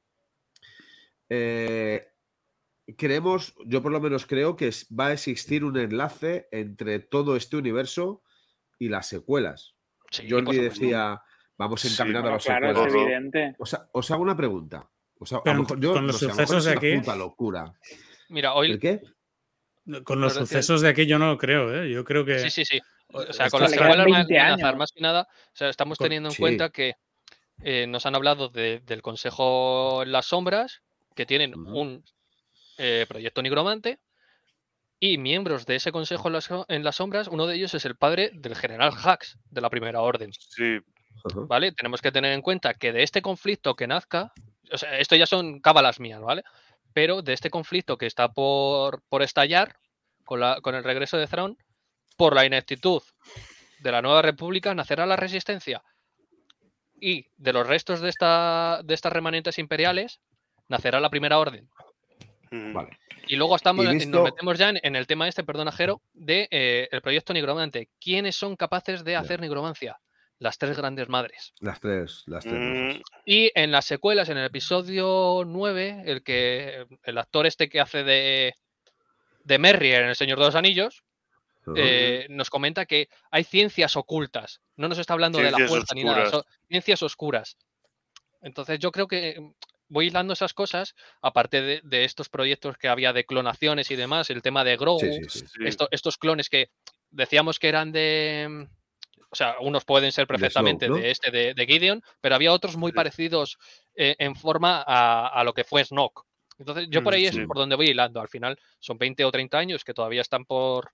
Eh, 1.29 2.07
creemos, 2.97 3.55
yo 3.65 3.81
por 3.81 3.91
lo 3.91 4.01
menos 4.01 4.25
creo 4.25 4.55
que 4.55 4.67
es- 4.67 4.87
va 4.97 5.07
a 5.07 5.13
existir 5.13 5.63
un 5.63 5.77
enlace 5.77 6.47
entre 6.51 6.99
todo 6.99 7.35
este 7.35 7.57
universo 7.57 8.21
y 8.79 8.89
las 8.89 9.07
secuelas. 9.07 9.75
Sí, 10.09 10.27
supuesto. 10.27 10.61
decía, 10.61 11.21
vamos 11.57 11.81
Sí, 11.81 11.87
encaminando 11.93 12.29
a 12.29 12.33
las 12.33 12.43
claro, 12.43 12.65
es 12.67 12.73
secuelas. 12.73 12.93
Todo. 12.93 13.03
evidente. 13.05 13.55
O 13.59 13.65
sea, 13.65 13.87
os 13.93 14.11
hago 14.11 14.23
una 14.23 14.35
pregunta. 14.35 14.89
O 15.19 15.25
sea, 15.25 15.37
a 15.37 15.43
Pero 15.43 15.55
lo 15.57 15.61
mejor 15.63 15.79
yo 15.79 15.93
con 15.93 16.07
los 16.07 16.15
no 16.15 16.19
sé, 16.19 16.25
a 16.25 16.27
lo 16.29 16.35
mejor 16.35 16.47
sucesos 16.47 16.57
es 16.57 16.65
de 16.65 16.71
una 16.89 16.95
aquí- 16.95 16.99
puta 17.05 17.15
locura. 17.15 17.73
Mira, 18.29 18.53
hoy 18.55 18.71
¿El 18.71 18.79
qué? 18.79 19.01
Con 20.03 20.21
los 20.21 20.33
sucesos 20.33 20.81
de 20.81 20.89
aquí 20.89 21.05
yo 21.07 21.17
no 21.19 21.27
lo 21.27 21.37
creo, 21.37 21.83
¿eh? 21.83 21.91
Yo 21.91 22.03
creo 22.03 22.23
que. 22.25 22.39
Sí, 22.39 22.49
sí, 22.49 22.65
sí. 22.65 22.79
O 23.13 23.33
sea, 23.33 23.49
con 23.49 23.61
las 23.61 23.71
se- 23.71 23.75
le 23.77 23.81
quedan 23.81 23.91
secuelas 23.93 24.07
ma- 24.07 24.17
20 24.17 24.33
de 24.33 24.39
Nazar, 24.39 24.65
años. 24.67 24.77
más 24.77 24.91
que 24.91 25.01
nada, 25.01 25.27
o 25.31 25.55
sea, 25.55 25.69
estamos 25.69 25.97
Con- 25.97 26.05
teniendo 26.05 26.29
en 26.29 26.35
sí. 26.35 26.39
cuenta 26.41 26.69
que 26.69 26.95
eh, 27.63 27.85
nos 27.87 28.05
han 28.05 28.15
hablado 28.15 28.49
de- 28.49 28.79
del 28.85 29.01
Consejo 29.01 30.01
en 30.03 30.11
las 30.11 30.27
Sombras, 30.27 30.81
que 31.15 31.25
tienen 31.25 31.55
un 31.57 32.03
eh, 32.77 33.05
proyecto 33.07 33.41
nigromante, 33.41 33.99
y 34.99 35.17
miembros 35.17 35.65
de 35.65 35.75
ese 35.75 35.91
Consejo 35.91 36.27
en 36.29 36.33
las, 36.33 36.49
en 36.69 36.83
las 36.83 36.95
Sombras, 36.95 37.27
uno 37.27 37.45
de 37.47 37.55
ellos 37.55 37.73
es 37.73 37.85
el 37.85 37.95
padre 37.95 38.31
del 38.33 38.55
general 38.55 38.91
Hax 39.03 39.37
de 39.49 39.61
la 39.61 39.69
Primera 39.69 40.01
Orden. 40.01 40.31
Sí. 40.33 40.79
¿vale? 41.47 41.71
Tenemos 41.73 42.01
que 42.01 42.11
tener 42.11 42.31
en 42.33 42.41
cuenta 42.41 42.73
que 42.73 42.91
de 42.93 43.03
este 43.03 43.21
conflicto 43.21 43.75
que 43.75 43.85
nazca, 43.87 44.31
o 44.71 44.77
sea, 44.77 44.97
esto 44.97 45.15
ya 45.15 45.25
son 45.27 45.59
cábalas 45.59 45.99
mías, 45.99 46.21
¿vale? 46.21 46.43
Pero 46.93 47.21
de 47.21 47.33
este 47.33 47.49
conflicto 47.49 47.97
que 47.97 48.05
está 48.05 48.29
por, 48.31 49.01
por 49.09 49.21
estallar 49.21 49.75
con, 50.25 50.39
la, 50.39 50.59
con 50.61 50.75
el 50.75 50.83
regreso 50.83 51.17
de 51.17 51.27
Thrawn, 51.27 51.57
por 52.17 52.35
la 52.35 52.45
ineptitud 52.45 53.01
de 53.79 53.91
la 53.91 54.01
nueva 54.01 54.21
república, 54.21 54.73
nacerá 54.75 55.05
la 55.05 55.15
resistencia. 55.15 55.81
Y 56.99 57.25
de 57.37 57.53
los 57.53 57.67
restos 57.67 57.99
de, 58.01 58.09
esta, 58.09 58.81
de 58.83 58.93
estas 58.93 59.11
remanentes 59.11 59.57
imperiales, 59.57 60.19
nacerá 60.67 60.99
la 60.99 61.09
primera 61.09 61.39
orden. 61.39 61.67
mm, 62.51 62.73
Vale. 62.73 62.97
Y 63.27 63.35
luego 63.35 63.55
estamos, 63.55 63.85
Y 63.85 64.05
nos 64.07 64.23
metemos 64.23 64.57
ya 64.57 64.69
en, 64.69 64.79
en 64.83 64.95
el 64.95 65.07
tema 65.07 65.27
este, 65.27 65.43
perdona, 65.43 65.71
Jero, 65.71 66.01
de 66.13 66.47
eh, 66.51 66.89
el 66.91 67.01
proyecto 67.01 67.33
nigromante. 67.33 67.89
¿Quiénes 67.99 68.35
son 68.35 68.55
capaces 68.55 69.03
de 69.03 69.15
hacer 69.15 69.39
nigromancia? 69.39 69.97
Las 70.41 70.57
tres 70.57 70.75
grandes 70.75 71.07
madres. 71.07 71.53
Las 71.59 71.79
tres, 71.79 72.23
las 72.25 72.43
tres. 72.43 72.97
mm. 72.97 73.01
Y 73.25 73.51
en 73.53 73.71
las 73.71 73.85
secuelas, 73.85 74.27
en 74.29 74.39
el 74.39 74.45
episodio 74.45 75.43
9, 75.45 76.01
el 76.07 76.23
que 76.23 76.87
el 77.03 77.17
actor 77.19 77.45
este 77.45 77.69
que 77.69 77.79
hace 77.79 78.03
de, 78.03 78.55
de 79.43 79.59
Merry 79.59 79.93
en 79.93 80.05
El 80.05 80.15
Señor 80.15 80.39
de 80.39 80.45
los 80.45 80.55
Anillos, 80.55 81.03
eh, 81.75 82.25
nos 82.31 82.49
comenta 82.49 82.87
que 82.87 83.07
hay 83.29 83.43
ciencias 83.43 83.95
ocultas. 83.95 84.61
No 84.77 84.87
nos 84.89 84.97
está 84.97 85.13
hablando 85.13 85.37
de 85.37 85.51
la 85.51 85.57
Ciencias 85.57 85.69
fuerza 85.69 85.93
ni 85.93 86.03
nada, 86.03 86.23
oscuras. 86.23 86.31
son 86.31 86.43
ciencias 86.67 87.03
oscuras. 87.03 87.57
Entonces 88.41 88.79
yo 88.79 88.91
creo 88.91 89.05
que 89.07 89.39
mm, 89.39 89.53
voy 89.89 90.07
hilando 90.07 90.33
esas 90.33 90.55
cosas, 90.55 90.95
aparte 91.21 91.61
de, 91.61 91.81
de 91.83 92.03
estos 92.03 92.29
proyectos 92.29 92.77
que 92.79 92.87
había 92.87 93.13
de 93.13 93.25
clonaciones 93.25 93.91
y 93.91 93.95
demás, 93.95 94.31
el 94.31 94.41
tema 94.41 94.63
de 94.63 94.75
Grogu, 94.75 95.01
Sí, 95.01 95.11
sí, 95.29 95.39
sí. 95.41 95.45
sí. 95.47 95.59
esto- 95.65 95.87
estos 95.91 96.17
clones 96.17 96.49
que 96.49 96.71
decíamos 97.11 97.59
que 97.59 97.69
eran 97.69 97.91
de. 97.91 98.67
O 99.31 99.35
sea, 99.35 99.55
unos 99.61 99.85
pueden 99.85 100.11
ser 100.11 100.27
perfectamente 100.27 100.89
¿no? 100.89 100.95
de 100.95 101.09
este, 101.11 101.31
de, 101.31 101.53
de 101.53 101.65
Gideon, 101.65 102.03
pero 102.19 102.35
había 102.35 102.51
otros 102.51 102.75
muy 102.75 102.91
Sí. 102.91 102.95
parecidos 102.95 103.57
eh, 103.95 104.15
en 104.19 104.35
forma 104.35 104.83
a, 104.85 105.27
a 105.27 105.43
lo 105.45 105.53
que 105.53 105.63
fue 105.63 105.83
Snoke. 105.85 106.21
Entonces, 106.59 106.87
yo 106.89 107.01
por 107.01 107.13
Mm, 107.13 107.15
ahí 107.15 107.25
es 107.25 107.37
por 107.47 107.57
donde 107.57 107.75
voy 107.75 107.87
hilando. 107.89 108.19
Al 108.21 108.27
final 108.27 108.59
son 108.79 108.97
20 108.97 109.23
o 109.25 109.31
30 109.31 109.57
años 109.57 109.83
que 109.85 109.93
todavía 109.93 110.21
están 110.21 110.45
por, 110.45 110.91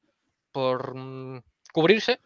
por 0.52 0.96
mm, 0.96 1.42
cubrirse. 1.74 2.20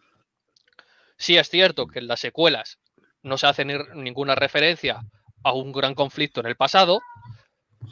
Sí 1.17 1.37
es 1.37 1.49
cierto 1.49 1.87
que 1.87 1.99
en 1.99 2.07
las 2.07 2.19
secuelas 2.19 2.77
no 3.23 3.37
se 3.37 3.47
hace 3.47 3.63
ni- 3.65 3.75
ninguna 3.95 4.35
referencia 4.35 5.01
a 5.43 5.53
un 5.53 5.71
gran 5.71 5.95
conflicto 5.95 6.39
en 6.41 6.47
el 6.47 6.55
pasado, 6.55 7.01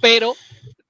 pero 0.01 0.33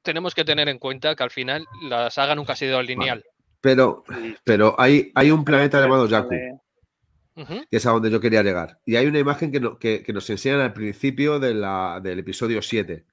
tenemos 0.01 0.33
que 0.33 0.45
tener 0.45 0.67
en 0.69 0.79
cuenta 0.79 1.15
que 1.15 1.23
al 1.23 1.31
final 1.31 1.65
la 1.83 2.09
saga 2.09 2.35
nunca 2.35 2.53
ha 2.53 2.55
sido 2.55 2.81
lineal. 2.81 3.23
Pero, 3.61 4.03
mm, 4.07 4.31
pero 4.43 4.75
hay, 4.77 5.11
hay 5.15 5.31
un 5.31 5.43
planeta 5.45 5.79
llamado 5.81 6.07
Jakku, 6.07 6.35
Que 7.35 7.65
es 7.77 7.85
a 7.85 7.91
donde 7.91 8.11
yo 8.11 8.19
quería 8.19 8.43
llegar. 8.43 8.79
Y 8.85 8.95
hay 8.97 9.05
una 9.07 9.19
imagen 9.19 9.51
que, 9.51 9.59
no- 9.59 9.79
que- 9.79 10.03
que 10.03 10.11
nos 10.13 10.29
enseñan 10.29 10.59
al 10.59 10.73
principio 10.73 11.39
de 11.39 11.53
la- 11.53 11.99
del 12.03 12.19
episodio 12.19 12.61
7, 12.61 13.05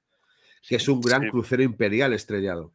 que 0.67 0.75
es 0.75 0.87
un 0.89 0.99
gran 1.01 1.23
Sí. 1.23 1.29
crucero 1.29 1.63
imperial 1.63 2.13
estrellado. 2.13 2.73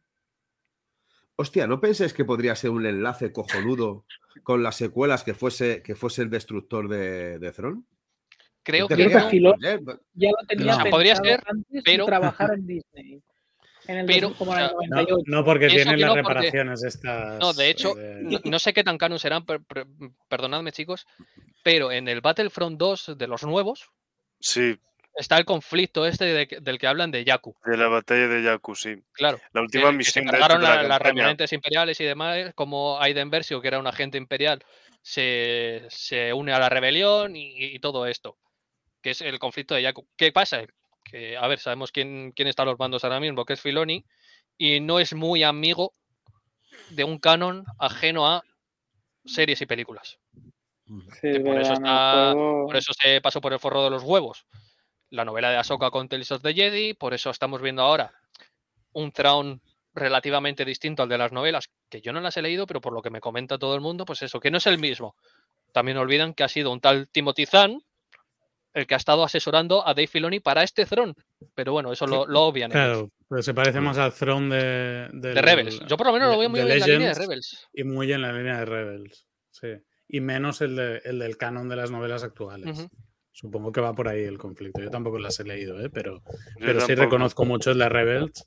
Hostia, 1.35 1.67
¿no 1.67 1.79
pensáis 1.81 2.13
que 2.13 2.25
podría 2.25 2.55
ser 2.55 2.69
un 2.69 2.85
enlace 2.85 3.31
cojonudo 3.31 4.05
con 4.43 4.61
las 4.63 4.75
secuelas 4.77 5.23
que 5.23 5.33
fuese, 5.33 5.81
que 5.81 5.95
fuese 5.95 6.21
el 6.23 6.29
destructor 6.29 6.87
de, 6.87 7.39
de 7.39 7.51
Thrawn? 7.51 7.85
Creo 8.63 8.87
¿Te 8.87 8.95
que 8.95 9.07
que 9.07 9.13
no, 9.13 9.27
Oye, 9.27 9.79
ya 10.13 10.29
lo 10.31 10.47
tenía 10.47 10.73
O 10.77 10.81
sea, 10.81 10.91
podría 10.91 11.15
ser, 11.17 11.43
antes 11.45 11.81
pero- 11.83 12.05
de 12.05 12.09
trabajar 12.09 12.53
en 12.53 12.65
Disney. 12.67 13.21
En 13.87 13.97
el 13.97 14.05
Pero, 14.05 14.29
dos- 14.29 14.37
como 14.37 14.51
o 14.51 14.55
en 14.55 14.61
el 14.61 14.69
sea, 14.69 14.75
No, 14.87 14.95
98. 14.95 15.23
no 15.27 15.45
porque 15.45 15.67
Pienso 15.67 15.75
tienen 15.75 15.95
que 15.95 16.01
las 16.01 16.07
no, 16.09 16.13
porque- 16.23 16.33
reparaciones 16.33 16.83
estas. 16.83 17.39
No, 17.39 17.53
de 17.53 17.69
hecho, 17.69 17.99
eh, 17.99 18.19
no, 18.21 18.39
no 18.43 18.59
sé 18.59 18.73
qué 18.73 18.83
tan 18.83 18.97
canon 18.97 19.19
serán, 19.19 19.45
per- 19.45 19.61
per- 19.63 19.87
perdonadme 20.29 20.71
chicos, 20.71 21.05
pero 21.63 21.91
en 21.91 22.07
el 22.07 22.21
Battlefront 22.21 22.77
2 22.79 23.17
de 23.17 23.27
los 23.27 23.43
nuevos 23.43 23.89
sí, 24.39 24.77
está 25.15 25.37
el 25.37 25.45
conflicto 25.45 26.05
este 26.05 26.25
de 26.25 26.47
que- 26.47 26.59
del 26.59 26.77
que 26.79 26.87
hablan 26.87 27.11
de 27.11 27.23
Yaku. 27.25 27.55
de 27.65 27.77
la 27.77 27.87
batalla 27.87 28.27
de 28.27 28.41
Jakku, 28.43 28.73
sí. 28.75 28.95
Claro. 29.11 29.37
La 29.51 29.59
que- 29.61 29.65
última 29.65 29.91
que 29.91 29.97
misión 29.97 30.13
se 30.13 30.19
de, 30.21 30.25
hecho, 30.27 30.31
cargaron 30.39 30.61
de 30.61 30.67
la 30.67 30.75
la- 30.83 30.87
las 30.87 31.01
remanentes 31.01 31.51
imperiales 31.53 31.99
y 31.99 32.05
demás, 32.05 32.53
como 32.55 32.99
Aiden 33.01 33.29
Versio, 33.29 33.61
que 33.61 33.67
era 33.67 33.79
un 33.79 33.87
agente 33.87 34.17
imperial, 34.17 34.63
se, 35.01 35.83
se 35.89 36.31
une 36.33 36.53
a 36.53 36.59
la 36.59 36.69
rebelión 36.69 37.35
y, 37.35 37.53
y 37.75 37.79
todo 37.79 38.05
esto, 38.07 38.37
que 39.01 39.09
es 39.11 39.21
el 39.21 39.37
conflicto 39.39 39.75
de 39.75 39.81
Yaku. 39.81 40.07
¿Qué 40.15 40.31
pasa? 40.31 40.61
Que, 41.03 41.37
a 41.37 41.47
ver, 41.47 41.59
sabemos 41.59 41.91
quién, 41.91 42.31
quién 42.35 42.47
está 42.47 42.63
a 42.63 42.65
los 42.65 42.79
mandos 42.79 43.03
ahora 43.03 43.19
mismo, 43.19 43.45
que 43.45 43.53
es 43.53 43.61
Filoni, 43.61 44.05
y 44.57 44.79
no 44.79 44.99
es 44.99 45.13
muy 45.13 45.43
amigo 45.43 45.93
de 46.89 47.03
un 47.03 47.19
canon 47.19 47.65
ajeno 47.79 48.27
a 48.27 48.43
series 49.25 49.61
y 49.61 49.65
películas. 49.65 50.19
Sí, 51.21 51.39
por 51.39 51.59
eso 51.59 51.73
está- 51.73 52.33
Por 52.65 52.75
eso 52.75 52.93
se 52.99 53.21
pasó 53.21 53.41
por 53.41 53.53
el 53.53 53.59
forro 53.59 53.83
de 53.83 53.89
los 53.89 54.03
huevos. 54.03 54.45
La 55.09 55.25
novela 55.25 55.49
de 55.51 55.57
Ahsoka 55.57 55.91
con 55.91 56.09
Tales 56.09 56.31
of 56.31 56.41
the 56.41 56.53
Jedi, 56.53 56.93
por 56.93 57.13
eso 57.13 57.29
estamos 57.29 57.61
viendo 57.61 57.83
ahora 57.83 58.13
un 58.93 59.11
Thrawn 59.11 59.61
relativamente 59.93 60.65
distinto 60.65 61.03
al 61.03 61.09
de 61.09 61.17
las 61.17 61.31
novelas, 61.31 61.69
que 61.89 62.01
yo 62.01 62.11
no 62.13 62.19
las 62.21 62.35
he 62.37 62.41
leído, 62.41 62.65
pero 62.65 62.81
por 62.81 62.93
lo 62.93 63.01
que 63.01 63.11
me 63.11 63.21
comenta 63.21 63.59
todo 63.59 63.75
el 63.75 63.81
mundo, 63.81 64.05
pues 64.05 64.23
eso, 64.23 64.39
que 64.39 64.49
no 64.51 64.57
es 64.57 64.65
el 64.67 64.79
mismo. 64.79 65.15
También 65.71 65.97
olvidan 65.97 66.33
que 66.33 66.43
ha 66.43 66.47
sido 66.49 66.71
un 66.71 66.79
tal 66.81 67.07
Timothy 67.09 67.45
Zahn 67.45 67.83
el 68.73 68.87
que 68.87 68.93
ha 68.93 68.97
estado 68.97 69.23
asesorando 69.23 69.85
a 69.87 69.93
Dave 69.93 70.07
Filoni 70.07 70.39
para 70.39 70.63
este 70.63 70.85
Thrawn. 70.85 71.13
Pero 71.55 71.71
bueno, 71.73 71.91
eso 71.91 72.07
lo, 72.07 72.25
lo 72.25 72.41
obvian. 72.41 72.71
ellos. 72.71 72.83
Claro, 72.85 73.09
pero 73.29 73.41
se 73.43 73.53
parece 73.53 73.79
más 73.81 73.97
al 73.97 74.13
throne 74.13 74.55
de, 74.55 75.33
Rebels. 75.41 75.79
Yo 75.87 75.95
por 75.97 76.07
lo 76.07 76.13
menos 76.13 76.31
lo 76.31 76.39
veo 76.39 76.49
muy 76.49 76.59
bien 76.61 76.71
en 76.71 76.79
la 76.79 76.87
línea 76.87 77.07
de 77.09 77.13
Rebels. 77.19 77.67
Y 77.73 77.83
muy 77.83 78.11
en 78.11 78.21
la 78.21 78.31
línea 78.33 78.59
de 78.59 78.65
Rebels. 78.65 79.27
Sí. 79.51 79.67
Y 80.07 80.19
menos 80.21 80.61
el, 80.61 80.75
de- 80.75 81.01
el 81.05 81.19
del 81.19 81.37
canon 81.37 81.69
de 81.69 81.75
las 81.75 81.91
novelas 81.91 82.23
actuales. 82.23 82.87
Supongo 83.31 83.71
que 83.71 83.81
va 83.81 83.93
por 83.93 84.07
ahí 84.07 84.23
el 84.23 84.37
conflicto. 84.37 84.81
Yo 84.81 84.91
tampoco 84.91 85.17
las 85.17 85.39
he 85.39 85.43
leído, 85.43 85.79
¿eh? 85.83 85.89
pero, 85.89 86.21
Yo 86.59 86.65
pero 86.65 86.81
sí 86.81 86.93
reconozco 86.93 87.45
mucho 87.45 87.71
el 87.71 87.79
de 87.79 87.89
Rebels. 87.89 88.45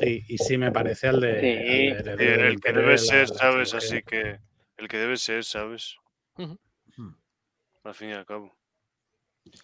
Y, 0.00 0.34
y 0.34 0.38
sí 0.38 0.58
me 0.58 0.72
parece 0.72 1.08
al 1.08 1.20
de. 1.20 1.40
Sí. 1.40 1.88
al 2.10 2.16
de 2.16 2.48
el, 2.48 2.60
que 2.60 2.72
debe 2.72 2.90
de 2.92 2.98
ser, 2.98 3.28
la- 3.30 3.34
¿sabes? 3.36 3.74
Así 3.74 4.02
que 4.02 4.38
el 4.78 4.88
que 4.88 4.96
debe 4.98 5.16
ser, 5.16 5.44
¿sabes? 5.44 5.96
Al 7.84 7.94
fin 7.94 8.10
y 8.10 8.12
al 8.12 8.26
cabo. 8.26 8.52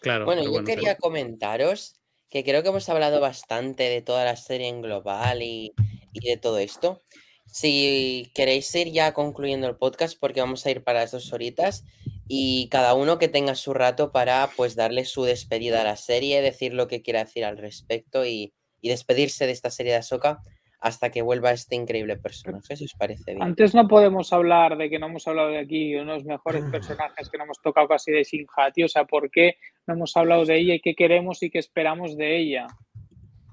Claro. 0.00 0.24
Bueno, 0.24 0.42
yo 0.42 0.50
bueno, 0.50 0.66
quería 0.66 0.96
comentaros 0.96 2.00
que 2.28 2.44
creo 2.44 2.62
que 2.62 2.70
hemos 2.70 2.88
hablado 2.88 3.20
bastante 3.20 3.84
de 3.84 4.02
toda 4.02 4.24
la 4.24 4.36
serie 4.36 4.68
en 4.68 4.80
global 4.80 5.42
y, 5.42 5.74
y 6.12 6.28
de 6.28 6.36
todo 6.36 6.58
esto. 6.58 7.02
Si 7.46 8.30
queréis 8.34 8.74
ir 8.74 8.90
ya 8.92 9.12
concluyendo 9.12 9.68
el 9.68 9.76
podcast, 9.76 10.18
porque 10.18 10.40
vamos 10.40 10.64
a 10.64 10.70
ir 10.70 10.82
para 10.82 11.00
las 11.00 11.10
dos 11.10 11.32
horitas, 11.32 11.84
y 12.26 12.68
cada 12.70 12.94
uno 12.94 13.18
que 13.18 13.28
tenga 13.28 13.54
su 13.54 13.74
rato 13.74 14.10
para 14.10 14.48
pues 14.56 14.74
darle 14.74 15.04
su 15.04 15.24
despedida 15.24 15.82
a 15.82 15.84
la 15.84 15.96
serie, 15.96 16.40
decir 16.40 16.72
lo 16.72 16.88
que 16.88 17.02
quiera 17.02 17.24
decir 17.24 17.44
al 17.44 17.58
respecto 17.58 18.24
y, 18.24 18.54
y 18.80 18.88
despedirse 18.88 19.44
de 19.44 19.52
esta 19.52 19.70
serie 19.70 19.92
de 19.92 19.98
Ahsoka 19.98 20.42
hasta 20.80 21.10
que 21.10 21.22
vuelva 21.22 21.52
este 21.52 21.76
increíble 21.76 22.16
personaje, 22.16 22.74
si 22.76 22.86
os 22.86 22.94
parece 22.94 23.34
bien. 23.34 23.42
Antes 23.42 23.72
no 23.72 23.86
podemos 23.86 24.32
hablar 24.32 24.76
de 24.76 24.90
que 24.90 24.98
no 24.98 25.06
hemos 25.06 25.28
hablado 25.28 25.50
de 25.50 25.58
aquí 25.58 25.94
unos 25.94 26.24
mejores 26.24 26.64
personajes 26.72 27.28
que 27.30 27.38
no 27.38 27.44
hemos 27.44 27.60
tocado 27.62 27.86
casi 27.86 28.10
de 28.10 28.24
Shinhati. 28.24 28.82
O 28.82 28.88
sea, 28.88 29.04
¿por 29.04 29.30
qué 29.30 29.56
no 29.86 29.94
hemos 29.94 30.16
hablado 30.16 30.44
de 30.44 30.58
ella 30.58 30.74
y 30.74 30.80
qué 30.80 30.94
queremos 30.94 31.42
y 31.42 31.50
qué 31.50 31.58
esperamos 31.58 32.16
de 32.16 32.38
ella? 32.38 32.66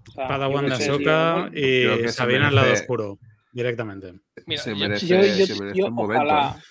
O 0.08 0.12
sea, 0.12 0.28
Padawan 0.28 0.70
sé, 0.72 0.88
que 0.98 1.54
y 1.54 2.08
se 2.08 2.12
Sabina 2.12 2.48
al 2.48 2.56
lado 2.56 2.74
oscuro, 2.74 3.20
directamente. 3.52 4.14
Mira, 4.46 4.62
se 4.62 4.76
merece, 4.76 5.08
yo- 5.08 5.22
yo- 5.22 5.46
se 5.46 5.60
merece 5.62 5.80
yo, 5.80 5.88
un 5.88 5.94
momento. 5.94 6.24
ojalá. 6.24 6.62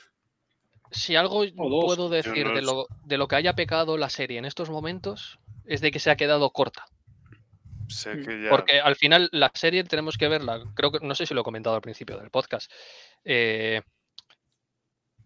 si 0.91 1.17
algo 1.17 1.45
puedo 1.55 2.09
decir 2.09 2.47
no 2.47 2.55
de 2.55 2.63
lo, 2.63 2.87
de 3.05 3.19
lo 3.19 3.29
que 3.29 3.37
haya 3.37 3.53
pecado 3.55 3.99
la 3.99 4.09
serie 4.09 4.39
en 4.39 4.45
estos 4.47 4.71
momentos 4.71 5.39
es 5.67 5.81
de 5.83 5.91
que 5.91 5.99
se 5.99 6.11
ha 6.11 6.17
quedado 6.17 6.51
corta. 6.51 6.87
Sé 7.89 8.21
que 8.21 8.43
ya. 8.45 8.51
Porque 8.51 8.81
al 8.81 8.97
final 8.97 9.29
la 9.33 9.51
serie 9.55 9.85
tenemos 9.85 10.17
que 10.19 10.29
verla, 10.29 10.63
creo 10.75 10.91
que 10.91 10.99
no 11.07 11.15
sé 11.15 11.27
si 11.27 11.35
lo 11.35 11.41
he 11.43 11.45
comentado 11.45 11.77
al 11.77 11.83
principio 11.83 12.19
del 12.19 12.31
podcast. 12.31 12.71
eh, 13.25 13.83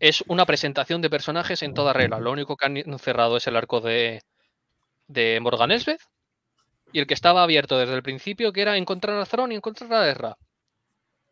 es 0.03 0.25
una 0.27 0.45
presentación 0.47 1.01
de 1.01 1.09
personajes 1.09 1.63
en 1.63 1.75
toda 1.75 1.93
regla. 1.93 2.19
Lo 2.19 2.33
único 2.33 2.57
que 2.57 2.67
han 2.67 2.99
cerrado 2.99 3.37
es 3.37 3.47
el 3.47 3.55
arco 3.55 3.81
de, 3.81 4.21
de 5.07 5.39
Morgan 5.41 5.71
Elsbeth 5.71 6.03
y 6.93 6.99
el 6.99 7.07
que 7.07 7.15
estaba 7.15 7.45
abierto 7.45 7.79
desde 7.79 7.95
el 7.95 8.03
principio, 8.03 8.53
que 8.53 8.63
era 8.63 8.77
encontrar 8.77 9.17
a 9.21 9.25
Thrawn 9.25 9.53
y 9.53 9.55
encontrar 9.55 9.93
a 9.93 10.11
Ezra. 10.11 10.37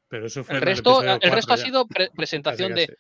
Pero 0.09 0.27
eso 0.27 0.45
fue 0.45 0.55
El 0.55 0.63
resto, 0.63 1.03
el 1.03 1.33
resto 1.33 1.53
ha 1.53 1.57
sido 1.57 1.85
pre- 1.89 2.11
presentación 2.15 2.73
de, 2.77 2.97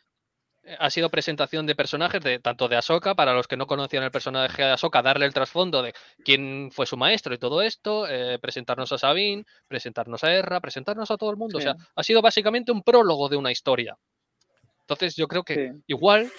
ha 0.76 0.90
sido 0.90 1.08
presentación 1.08 1.66
de 1.66 1.76
personajes 1.76 2.20
de 2.20 2.40
tanto 2.40 2.66
de 2.66 2.76
Ahsoka, 2.76 3.14
para 3.14 3.32
los 3.32 3.46
que 3.46 3.56
no 3.56 3.68
conocían 3.68 4.02
el 4.02 4.10
personaje 4.10 4.62
de 4.62 4.72
Ahsoka, 4.72 5.02
darle 5.02 5.26
el 5.26 5.32
trasfondo 5.32 5.82
de 5.82 5.94
quién 6.24 6.70
fue 6.72 6.84
su 6.84 6.96
maestro 6.96 7.32
y 7.32 7.38
todo 7.38 7.62
esto, 7.62 8.08
eh, 8.08 8.40
presentarnos 8.40 8.90
a 8.90 8.98
Sabine, 8.98 9.44
presentarnos 9.68 10.24
a 10.24 10.32
Erra, 10.32 10.58
presentarnos 10.60 11.12
a 11.12 11.16
todo 11.16 11.30
el 11.30 11.36
mundo. 11.36 11.58
O 11.58 11.60
sea, 11.60 11.76
ha 11.94 12.02
sido 12.02 12.20
básicamente 12.22 12.72
un 12.72 12.82
prólogo 12.82 13.28
de 13.28 13.36
una 13.36 13.52
historia. 13.52 13.96
Entonces, 14.90 15.14
yo 15.14 15.28
creo 15.28 15.44
que 15.44 15.54
Sí. 15.54 15.82
igual, 15.86 16.32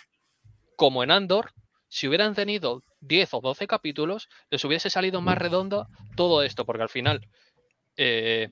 como 0.75 1.03
en 1.03 1.11
Andor, 1.11 1.51
si 1.87 2.09
hubieran 2.09 2.35
tenido 2.35 2.83
10 2.99 3.33
o 3.33 3.39
12 3.39 3.65
capítulos, 3.65 4.27
les 4.49 4.65
hubiese 4.65 4.89
salido 4.89 5.21
más 5.21 5.37
redondo 5.37 5.87
todo 6.17 6.43
esto, 6.43 6.65
porque 6.65 6.83
al 6.83 6.89
final, 6.89 7.25
eh, 7.95 8.49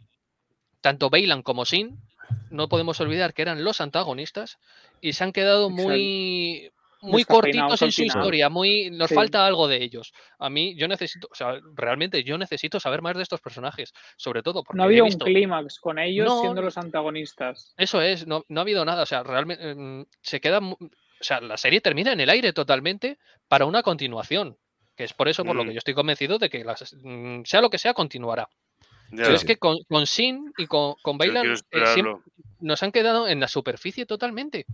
tanto 0.79 1.09
Bailan 1.09 1.41
como 1.43 1.65
Sin, 1.65 1.99
no 2.49 2.69
podemos 2.69 3.01
olvidar 3.01 3.33
que 3.33 3.41
eran 3.41 3.65
los 3.65 3.81
antagonistas 3.81 4.57
y 5.01 5.11
se 5.11 5.25
han 5.25 5.33
quedado 5.33 5.69
Exacto. 5.69 5.91
muy, 5.91 6.71
muy 7.01 7.23
cortitos 7.23 7.81
en 7.81 7.91
su 7.91 8.03
historia, 8.03 8.49
muy, 8.49 8.89
nos 8.91 9.09
Sí. 9.09 9.15
falta 9.15 9.45
algo 9.45 9.67
de 9.67 9.83
ellos. 9.83 10.11
A 10.37 10.49
mí, 10.49 10.75
yo 10.75 10.87
necesito, 10.87 11.27
o 11.31 11.35
sea, 11.35 11.59
realmente 11.75 12.23
yo 12.23 12.37
necesito 12.37 12.79
saber 12.79 13.01
más 13.01 13.15
de 13.15 13.23
estos 13.23 13.41
personajes, 13.41 13.93
sobre 14.17 14.43
todo 14.43 14.63
porque 14.63 14.77
No 14.77 14.83
he 14.83 14.87
había 14.87 15.03
un 15.03 15.11
clímax 15.11 15.79
con 15.79 15.99
ellos 15.99 16.27
No, 16.27 16.41
siendo 16.41 16.61
los 16.61 16.77
antagonistas. 16.77 17.73
eso 17.77 18.01
es, 18.01 18.27
no, 18.27 18.43
no 18.49 18.59
ha 18.59 18.63
habido 18.63 18.83
nada. 18.85 19.03
O 19.03 19.05
sea, 19.05 19.23
realmente 19.23 19.75
mm, 19.75 20.05
se 20.21 20.39
queda. 20.41 20.59
O 20.59 20.77
sea, 21.21 21.41
la 21.41 21.57
serie 21.57 21.81
termina 21.81 22.11
en 22.13 22.19
el 22.19 22.29
aire 22.29 22.53
totalmente 22.53 23.17
para 23.47 23.65
una 23.65 23.83
continuación. 23.83 24.57
Que 24.95 25.05
es 25.05 25.13
por 25.13 25.29
eso 25.29 25.45
por 25.45 25.55
lo 25.55 25.63
que 25.63 25.69
Mm. 25.69 25.73
yo 25.73 25.77
estoy 25.77 25.93
convencido 25.93 26.37
de 26.39 26.49
que 26.49 26.63
las- 26.65 26.93
mm, 27.01 27.43
sea 27.45 27.61
lo 27.61 27.69
que 27.69 27.77
sea, 27.77 27.93
continuará. 27.93 28.49
Ya, 29.11 29.23
Pero 29.23 29.35
es 29.35 29.45
que 29.45 29.57
con, 29.57 29.77
con 29.87 30.05
Sin 30.05 30.51
y 30.57 30.67
con, 30.67 30.95
con 31.01 31.17
Bailan 31.17 31.53
eh, 31.71 31.85
siempre. 31.93 32.15
Nos 32.59 32.83
han 32.83 32.91
quedado 32.91 33.27
en 33.27 33.39
la 33.39 33.47
superficie 33.47 34.05
totalmente. 34.05 34.65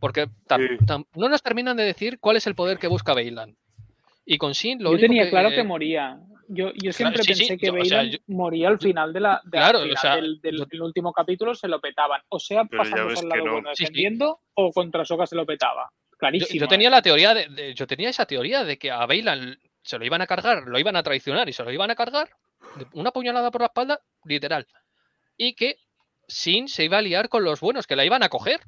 Porque 0.00 0.26
tam- 0.48 0.66
Sí. 0.78 0.84
tam- 0.84 1.06
no 1.14 1.28
nos 1.28 1.42
terminan 1.42 1.76
de 1.76 1.84
decir 1.84 2.18
cuál 2.18 2.36
es 2.36 2.46
el 2.46 2.54
poder 2.54 2.78
que 2.78 2.88
busca 2.88 3.14
Bailan. 3.14 3.56
Y 4.24 4.38
con 4.38 4.54
Sin 4.54 4.78
lo 4.82 4.90
yo 4.90 4.94
único 4.94 5.06
tenía 5.08 5.24
que, 5.24 5.30
claro 5.30 5.50
que 5.50 5.64
moría. 5.64 6.18
Yo, 6.48 6.70
yo 6.74 6.92
siempre 6.92 7.22
sí, 7.22 7.28
pensé 7.34 7.56
que 7.58 7.66
yo- 7.68 7.72
o 7.74 7.84
sea, 7.84 7.98
Bailan 7.98 8.12
yo- 8.12 8.18
moría 8.28 8.68
al 8.68 8.78
final 8.78 9.12
de 9.12 9.20
la, 9.20 9.40
de- 9.44 9.50
Claro, 9.50 9.78
al 9.78 9.84
o 9.84 9.86
final 9.88 10.00
sea, 10.00 10.16
del, 10.16 10.40
del- 10.40 10.58
yo- 10.58 10.66
del 10.66 10.82
último 10.82 11.12
capítulo 11.12 11.54
se 11.54 11.66
lo 11.68 11.80
petaban. 11.80 12.20
O 12.28 12.38
sea, 12.38 12.62
ves 12.70 12.92
al 12.92 13.28
lado 13.28 13.44
no. 13.44 13.52
bueno 13.52 13.68
Sí, 13.74 13.76
sí. 13.76 13.82
defendiendo 13.84 14.40
o 14.54 14.70
contra 14.72 15.04
Soka 15.04 15.26
se 15.26 15.36
lo 15.36 15.46
petaba. 15.46 15.90
Clarísimo. 16.18 16.60
yo 16.60 16.68
tenía 16.68 16.86
¿eh? 16.86 16.90
la 16.92 17.02
teoría 17.02 17.34
de, 17.34 17.48
de- 17.48 17.74
yo 17.74 17.84
tenía 17.86 18.08
esa 18.10 18.26
teoría 18.26 18.62
de 18.64 18.78
que 18.78 18.92
a 18.92 19.04
Bailan 19.06 19.58
se 19.82 19.98
lo 19.98 20.04
iban 20.04 20.20
a 20.22 20.26
cargar, 20.28 20.62
lo 20.68 20.78
iban 20.78 20.94
a 20.94 21.02
traicionar 21.02 21.48
y 21.48 21.52
se 21.52 21.64
lo 21.64 21.72
iban 21.72 21.90
a 21.90 21.96
cargar, 21.96 22.30
una 22.92 23.10
puñalada 23.10 23.50
por 23.50 23.62
la 23.62 23.66
espalda, 23.66 23.98
literal. 24.24 24.64
Y 25.36 25.54
que 25.54 25.76
Sin 26.28 26.68
se 26.68 26.84
iba 26.84 26.98
a 26.98 27.02
liar 27.02 27.28
con 27.28 27.44
los 27.44 27.60
buenos, 27.60 27.86
que 27.86 27.96
la 27.96 28.04
iban 28.04 28.22
a 28.22 28.28
coger. 28.28 28.60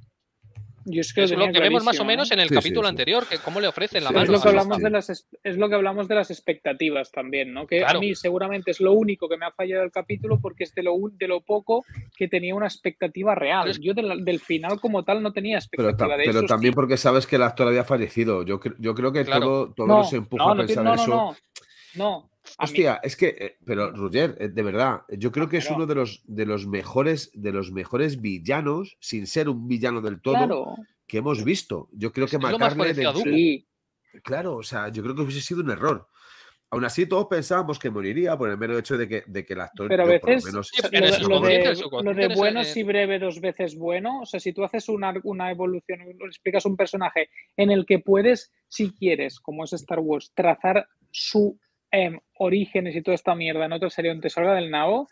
Yo 0.86 1.00
es 1.00 1.14
que 1.14 1.22
Es 1.22 1.30
lo 1.30 1.50
que 1.50 1.60
vemos 1.60 1.82
más 1.82 1.98
o 1.98 2.04
menos 2.04 2.30
¿eh? 2.30 2.34
en 2.34 2.40
el 2.40 2.50
Sí, 2.50 2.54
capítulo 2.56 2.82
sí. 2.86 2.90
anterior, 2.90 3.26
que 3.26 3.38
cómo 3.38 3.58
le 3.58 3.66
ofrecen 3.68 4.04
la 4.04 4.10
mano. 4.10 4.24
Es 4.24 4.28
lo, 4.28 4.38
que 4.42 4.48
hablamos 4.50 4.78
de 4.82 4.90
las, 4.90 5.08
es 5.08 5.26
es 5.42 5.56
lo 5.56 5.70
que 5.70 5.76
hablamos 5.76 6.08
de 6.08 6.14
las 6.14 6.30
expectativas 6.30 7.10
también, 7.10 7.54
¿no? 7.54 7.66
Que 7.66 7.78
Claro. 7.78 7.96
a 7.96 8.00
mí 8.02 8.14
seguramente 8.14 8.70
es 8.70 8.80
lo 8.80 8.92
único 8.92 9.26
que 9.26 9.38
me 9.38 9.46
ha 9.46 9.50
fallado 9.52 9.82
el 9.82 9.90
capítulo 9.90 10.38
porque 10.42 10.64
es 10.64 10.74
de 10.74 10.82
lo, 10.82 10.92
un- 10.92 11.16
de 11.16 11.26
lo 11.26 11.40
poco 11.40 11.86
que 12.18 12.28
tenía 12.28 12.54
una 12.54 12.66
expectativa 12.66 13.34
real. 13.34 13.62
Pero 13.62 13.70
es- 13.72 13.80
Yo 13.80 13.94
del, 13.94 14.26
del 14.26 14.40
final 14.40 14.78
como 14.78 15.04
tal 15.04 15.22
no 15.22 15.32
tenía 15.32 15.58
Pero, 15.70 15.88
expectativa 15.88 16.16
ta- 16.16 16.16
de 16.18 16.24
pero 16.26 16.42
también 16.44 16.74
porque 16.74 16.98
sabes 16.98 17.26
que 17.26 17.36
el 17.36 17.44
actor 17.44 17.66
había 17.66 17.84
fallecido. 17.84 18.42
Yo, 18.42 18.60
cre- 18.60 18.76
yo 18.78 18.94
creo 18.94 19.10
que 19.10 19.24
Claro. 19.24 19.40
todo, 19.46 19.72
todo 19.72 19.86
No, 19.86 19.96
nos 20.00 20.12
empuja 20.12 20.44
no, 20.44 20.50
a 20.50 20.54
no, 20.54 20.66
pensar 20.66 20.84
no, 20.84 20.94
no, 20.96 21.02
eso. 21.02 21.06
no, 21.10 21.36
no. 21.94 22.20
Mí- 22.20 22.33
Hostia, 22.58 23.00
es 23.02 23.16
que, 23.16 23.28
eh, 23.38 23.56
pero 23.64 23.90
Roger, 23.92 24.36
eh, 24.38 24.48
de 24.48 24.62
verdad, 24.62 25.02
eh, 25.08 25.16
yo 25.18 25.32
creo 25.32 25.48
que 25.48 25.56
es 25.58 25.64
Pero- 25.64 25.76
uno 25.76 25.86
de 25.86 25.94
los, 25.94 26.22
de 26.26 26.46
los 26.46 26.66
mejores, 26.66 27.30
de 27.34 27.52
los 27.52 27.72
mejores 27.72 28.20
villanos, 28.20 28.96
sin 29.00 29.26
ser 29.26 29.48
un 29.48 29.66
villano 29.66 30.00
del 30.00 30.20
todo, 30.20 30.34
claro, 30.36 30.76
que 31.06 31.18
hemos 31.18 31.42
visto. 31.44 31.88
Yo 31.92 32.12
creo 32.12 32.26
Es- 32.26 32.30
que 32.32 32.36
es 32.36 32.42
lo 32.42 32.58
más 32.58 32.76
matarle 32.76 32.94
sí. 33.22 33.66
Claro, 34.22 34.56
o 34.56 34.62
sea, 34.62 34.88
yo 34.88 35.02
creo 35.02 35.14
que 35.14 35.22
hubiese 35.22 35.40
sido 35.40 35.60
un 35.62 35.70
error. 35.70 36.06
Aún 36.70 36.84
así, 36.84 37.06
todos 37.06 37.26
pensábamos 37.26 37.78
que 37.78 37.88
moriría 37.90 38.36
por 38.36 38.50
el 38.50 38.58
mero 38.58 38.76
hecho 38.78 38.96
de 38.98 39.06
que, 39.08 39.22
de 39.26 39.44
que 39.44 39.52
el 39.54 39.60
actor, 39.60 39.86
Pero 39.88 40.02
a 40.02 40.06
veces 40.06 40.44
menos, 40.44 40.68
Sí, 40.68 40.82
lo, 40.82 40.88
de- 40.90 41.00
lo 41.00 41.06
subconsciente, 41.14 41.48
de, 41.64 41.70
el 41.70 41.76
subconsciente 41.76 42.22
lo 42.22 42.28
de 42.28 42.32
es- 42.34 42.38
bueno 42.38 42.64
si 42.64 42.82
breve 42.82 43.18
dos 43.20 43.40
veces 43.40 43.76
bueno, 43.76 44.20
o 44.22 44.26
sea, 44.26 44.40
si 44.40 44.52
tú 44.52 44.64
haces 44.64 44.88
una, 44.88 45.14
una 45.22 45.50
evolución, 45.52 46.00
explicas 46.26 46.64
un 46.66 46.76
personaje 46.76 47.28
en 47.56 47.70
el 47.70 47.86
que 47.86 48.00
puedes, 48.00 48.52
si 48.68 48.92
quieres, 48.92 49.38
como 49.40 49.64
es 49.64 49.72
Star 49.72 50.00
Wars, 50.00 50.32
trazar 50.34 50.88
su 51.12 51.58
em, 51.94 52.18
orígenes 52.38 52.96
y 52.96 53.02
toda 53.02 53.14
esta 53.14 53.34
mierda 53.34 53.64
en 53.66 53.72
otra 53.72 53.88
serie 53.90 54.10
donde 54.10 54.22
te 54.22 54.30
salga 54.30 54.54
del 54.54 54.70
nabo, 54.70 55.08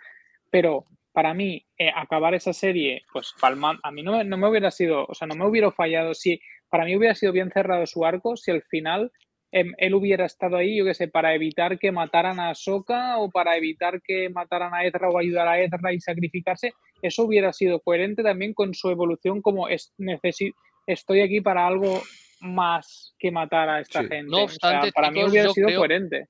pero 0.50 0.86
para 1.12 1.34
mí 1.34 1.64
eh, 1.78 1.90
acabar 1.94 2.34
esa 2.34 2.52
serie, 2.52 3.02
pues 3.12 3.34
palma, 3.40 3.78
a 3.82 3.90
mí 3.92 4.02
no, 4.02 4.16
me- 4.18 4.24
no 4.24 4.36
me 4.36 4.48
hubiera 4.48 4.70
sido, 4.70 5.04
o 5.06 5.14
sea, 5.14 5.26
no 5.28 5.34
me 5.34 5.46
hubiera 5.46 5.70
fallado, 5.70 6.14
si 6.14 6.40
para 6.70 6.84
mí 6.84 6.96
hubiera 6.96 7.14
sido 7.14 7.32
bien 7.32 7.50
cerrado 7.50 7.86
su 7.86 8.04
arco, 8.04 8.36
si 8.36 8.50
al 8.50 8.62
final 8.62 9.12
em, 9.52 9.74
él 9.76 9.94
hubiera 9.94 10.24
estado 10.24 10.56
ahí, 10.56 10.78
yo 10.78 10.84
qué 10.86 10.94
sé, 10.94 11.09
para 11.09 11.34
evitar 11.34 11.78
que 11.78 11.92
mataran 11.92 12.40
a 12.40 12.48
Ahsoka 12.50 13.18
o 13.18 13.30
para 13.30 13.56
evitar 13.59 14.00
que 14.02 14.30
mataran 14.30 14.72
a 14.74 14.84
Ezra 14.86 15.10
o 15.10 15.18
ayudar 15.18 15.46
a 15.46 15.60
Ezra 15.60 15.92
y 15.92 16.00
sacrificarse, 16.00 16.72
eso 17.02 17.24
hubiera 17.24 17.52
sido 17.52 17.80
coherente 17.80 18.22
también 18.22 18.54
con 18.54 18.72
su 18.72 18.88
evolución 18.90 19.42
como 19.42 19.68
es, 19.68 19.92
necesi- 19.98 20.54
estoy 20.86 21.20
aquí 21.20 21.42
para 21.42 21.66
algo 21.66 22.00
más 22.40 23.14
que 23.18 23.30
matar 23.30 23.68
a 23.68 23.80
esta 23.80 24.00
Sí. 24.00 24.09
gente. 24.09 24.30
No 24.30 24.44
O 24.44 24.48
sea, 24.48 24.54
obstante, 24.80 24.92
para 24.92 25.10
mí 25.10 25.22
hubiera 25.22 25.50
sido 25.50 25.66
creo- 25.66 25.78
coherente. 25.80 26.26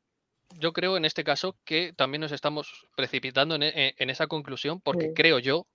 Yo 0.58 0.72
creo 0.72 0.96
en 0.96 1.04
este 1.04 1.24
caso 1.24 1.56
que 1.64 1.92
también 1.94 2.20
nos 2.20 2.32
estamos 2.32 2.86
precipitando 2.96 3.54
en, 3.56 3.62
e- 3.64 3.94
en 3.98 4.10
esa 4.10 4.26
conclusión 4.26 4.80
porque 4.80 5.06
Sí. 5.08 5.14
creo 5.14 5.38
yo 5.38 5.66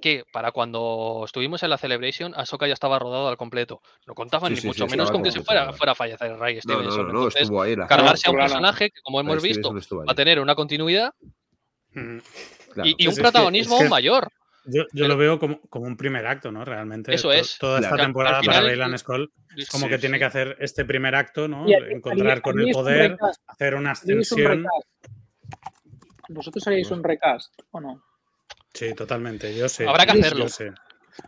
que 0.00 0.24
para 0.32 0.50
cuando 0.52 1.22
estuvimos 1.26 1.62
en 1.62 1.68
la 1.70 1.76
Celebration, 1.76 2.32
Ahsoka 2.34 2.66
ya 2.66 2.72
estaba 2.72 2.98
rodado 2.98 3.28
al 3.28 3.36
completo. 3.36 3.82
No 4.06 4.14
contaban 4.14 4.48
Sí, 4.48 4.54
ni 4.54 4.60
sí, 4.62 4.66
mucho 4.68 4.86
sí, 4.86 4.90
menos 4.90 5.10
con 5.10 5.22
que 5.22 5.30
se 5.30 5.42
fuera, 5.42 5.72
fuera 5.74 5.92
a 5.92 5.94
fallecer 5.94 6.36
Ray 6.38 6.54
no, 6.54 6.74
no, 6.74 6.80
Stevenson. 6.80 7.06
no, 7.06 7.12
no, 7.12 7.18
Entonces, 7.18 7.42
estuvo 7.42 7.62
ahí. 7.62 7.76
la- 7.76 7.86
cargarse 7.86 8.28
a 8.28 8.30
un 8.30 8.38
personaje 8.38 8.90
que, 8.90 9.00
como 9.02 9.20
hemos 9.20 9.42
visto, 9.42 9.72
va 9.74 10.04
a 10.12 10.14
tener 10.14 10.40
una 10.40 10.54
continuidad. 10.54 11.12
Claro. 11.92 12.88
y, 12.88 12.92
un 12.92 12.96
sí, 12.98 13.06
es 13.08 13.14
que- 13.16 13.20
protagonismo 13.22 13.74
es 13.74 13.78
que- 13.78 13.84
aún 13.84 13.90
mayor. 13.90 14.32
Yo, 14.66 14.82
yo 14.82 14.88
Pero- 14.92 15.08
lo 15.08 15.16
veo 15.16 15.38
como, 15.38 15.60
como 15.70 15.86
un 15.86 15.96
primer 15.96 16.26
acto, 16.26 16.52
¿no? 16.52 16.64
Realmente. 16.64 17.14
Eso 17.14 17.32
es. 17.32 17.56
Toda 17.58 17.78
esta 17.78 17.90
Claro. 17.90 18.04
temporada 18.04 18.40
para 18.42 18.60
Bailan 18.60 18.98
Skull 18.98 19.32
es 19.56 19.68
como 19.70 19.84
Sí, 19.86 19.90
que 19.90 19.98
tiene 19.98 20.18
que 20.18 20.24
hacer 20.26 20.56
este 20.60 20.84
primer 20.84 21.14
acto, 21.14 21.48
¿no? 21.48 21.66
Y 21.68 21.72
Encontrar 21.74 22.42
con 22.42 22.58
el 22.60 22.66
un 22.66 22.72
poder, 22.72 23.16
hacer 23.46 23.74
una 23.74 23.92
¿Haríais 23.92 24.04
un 24.12 24.18
ascensión. 24.20 24.66
¿Vosotros 26.28 26.66
haríais 26.66 26.90
un 26.90 27.02
recast 27.02 27.54
o 27.72 27.80
no? 27.80 28.02
Sí, 28.72 28.94
totalmente. 28.94 29.54
Yo 29.56 29.68
sé. 29.68 29.88
Habrá 29.88 30.06
que 30.06 30.14
yo 30.20 30.26
hacerlo. 30.26 30.48
sé. 30.48 30.70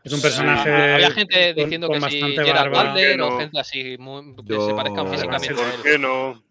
Es 0.05 0.13
un 0.13 0.19
Sí. 0.19 0.23
personaje. 0.23 0.71
Había 0.71 1.11
gente 1.11 1.55
con- 1.55 1.65
diciendo 1.65 1.87
con 1.89 1.95
que 2.01 2.11
si 2.11 2.21
bastante 2.21 2.45
Gerard 2.45 3.21
o 3.21 3.39
gente 3.39 3.59
así 3.61 3.97
muy- 3.99 4.37
que 4.37 4.43
Yo- 4.45 4.69
se 4.69 4.75
parezcan 4.75 5.09
físicamente 5.11 5.55
¿Por 5.55 5.83
qué 5.83 5.99
no? 5.99 6.43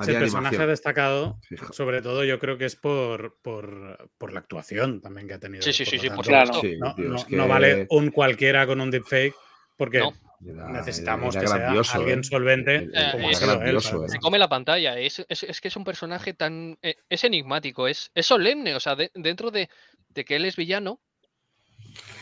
Es 0.00 0.08
el 0.08 0.18
personaje 0.18 0.66
destacado, 0.66 1.38
Fijo. 1.42 1.72
sobre 1.72 2.02
todo 2.02 2.24
yo 2.24 2.38
creo 2.38 2.56
que 2.58 2.64
es 2.64 2.76
por, 2.76 3.38
por, 3.42 4.10
por 4.18 4.32
la 4.32 4.40
actuación 4.40 5.00
también 5.00 5.28
que 5.28 5.34
ha 5.34 5.38
tenido. 5.40 5.62
Sí, 5.62 5.72
sí, 5.72 5.84
sí, 5.84 5.96
lo 5.96 6.02
sí, 6.02 6.10
por 6.10 6.26
tanto, 6.26 6.54
supuesto. 6.54 6.68
Sí, 6.68 6.76
No, 6.80 6.94
tío, 6.94 7.08
no- 7.08 7.16
es 7.16 7.24
que- 7.24 7.36
no 7.36 7.48
vale 7.48 7.86
un 7.90 8.10
cualquiera 8.10 8.66
con 8.66 8.80
un 8.80 8.90
deepfake 8.90 9.34
porque 9.76 9.98
No. 10.00 10.12
Era, 10.42 10.68
Necesitamos 10.70 11.36
que 11.36 11.46
sea 11.46 11.68
alguien 11.92 12.20
¿eh? 12.20 12.24
solvente. 12.24 12.88
como 13.12 13.28
es, 13.28 13.40
grandioso, 13.40 14.08
Se 14.08 14.18
come 14.18 14.38
la 14.38 14.48
pantalla. 14.48 14.98
Es, 14.98 15.22
es, 15.28 15.60
que 15.60 15.68
es 15.68 15.76
un 15.76 15.84
personaje 15.84 16.32
tan. 16.32 16.78
Es 17.10 17.24
enigmático, 17.24 17.86
es, 17.86 18.10
es 18.14 18.24
solemne. 18.24 18.74
O 18.74 18.80
sea, 18.80 18.96
dentro 18.96 19.50
de, 19.50 19.68
de, 20.08 20.24
que 20.24 20.36
él 20.36 20.46
es 20.46 20.56
villano, 20.56 20.98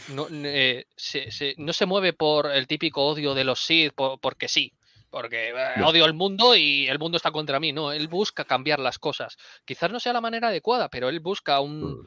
no, 0.09 0.27
se, 0.97 1.31
se, 1.31 1.55
no 1.59 1.73
se 1.73 1.87
mueve 1.87 2.13
por 2.13 2.51
el 2.51 2.67
típico 2.67 3.05
odio 3.05 3.35
de 3.35 3.45
los 3.45 3.61
Sith 3.61 3.93
porque 4.21 4.49
sí 4.49 4.73
porque 5.11 5.51
eh, 5.51 5.83
odio 5.85 6.05
el 6.05 6.15
mundo 6.15 6.55
y 6.55 6.89
el 6.89 6.99
mundo 6.99 7.17
está 7.17 7.31
contra 7.31 7.61
mí. 7.61 7.73
No, 7.73 7.93
él 7.93 8.09
busca 8.09 8.45
cambiar 8.45 8.79
las 8.79 8.99
cosas. 8.99 9.37
Quizás 9.65 9.91
no 9.91 10.01
sea 10.01 10.13
la 10.13 10.21
manera 10.21 10.49
adecuada, 10.49 10.89
pero 10.89 11.09
él 11.09 11.21
busca 11.21 11.61
un, 11.61 12.07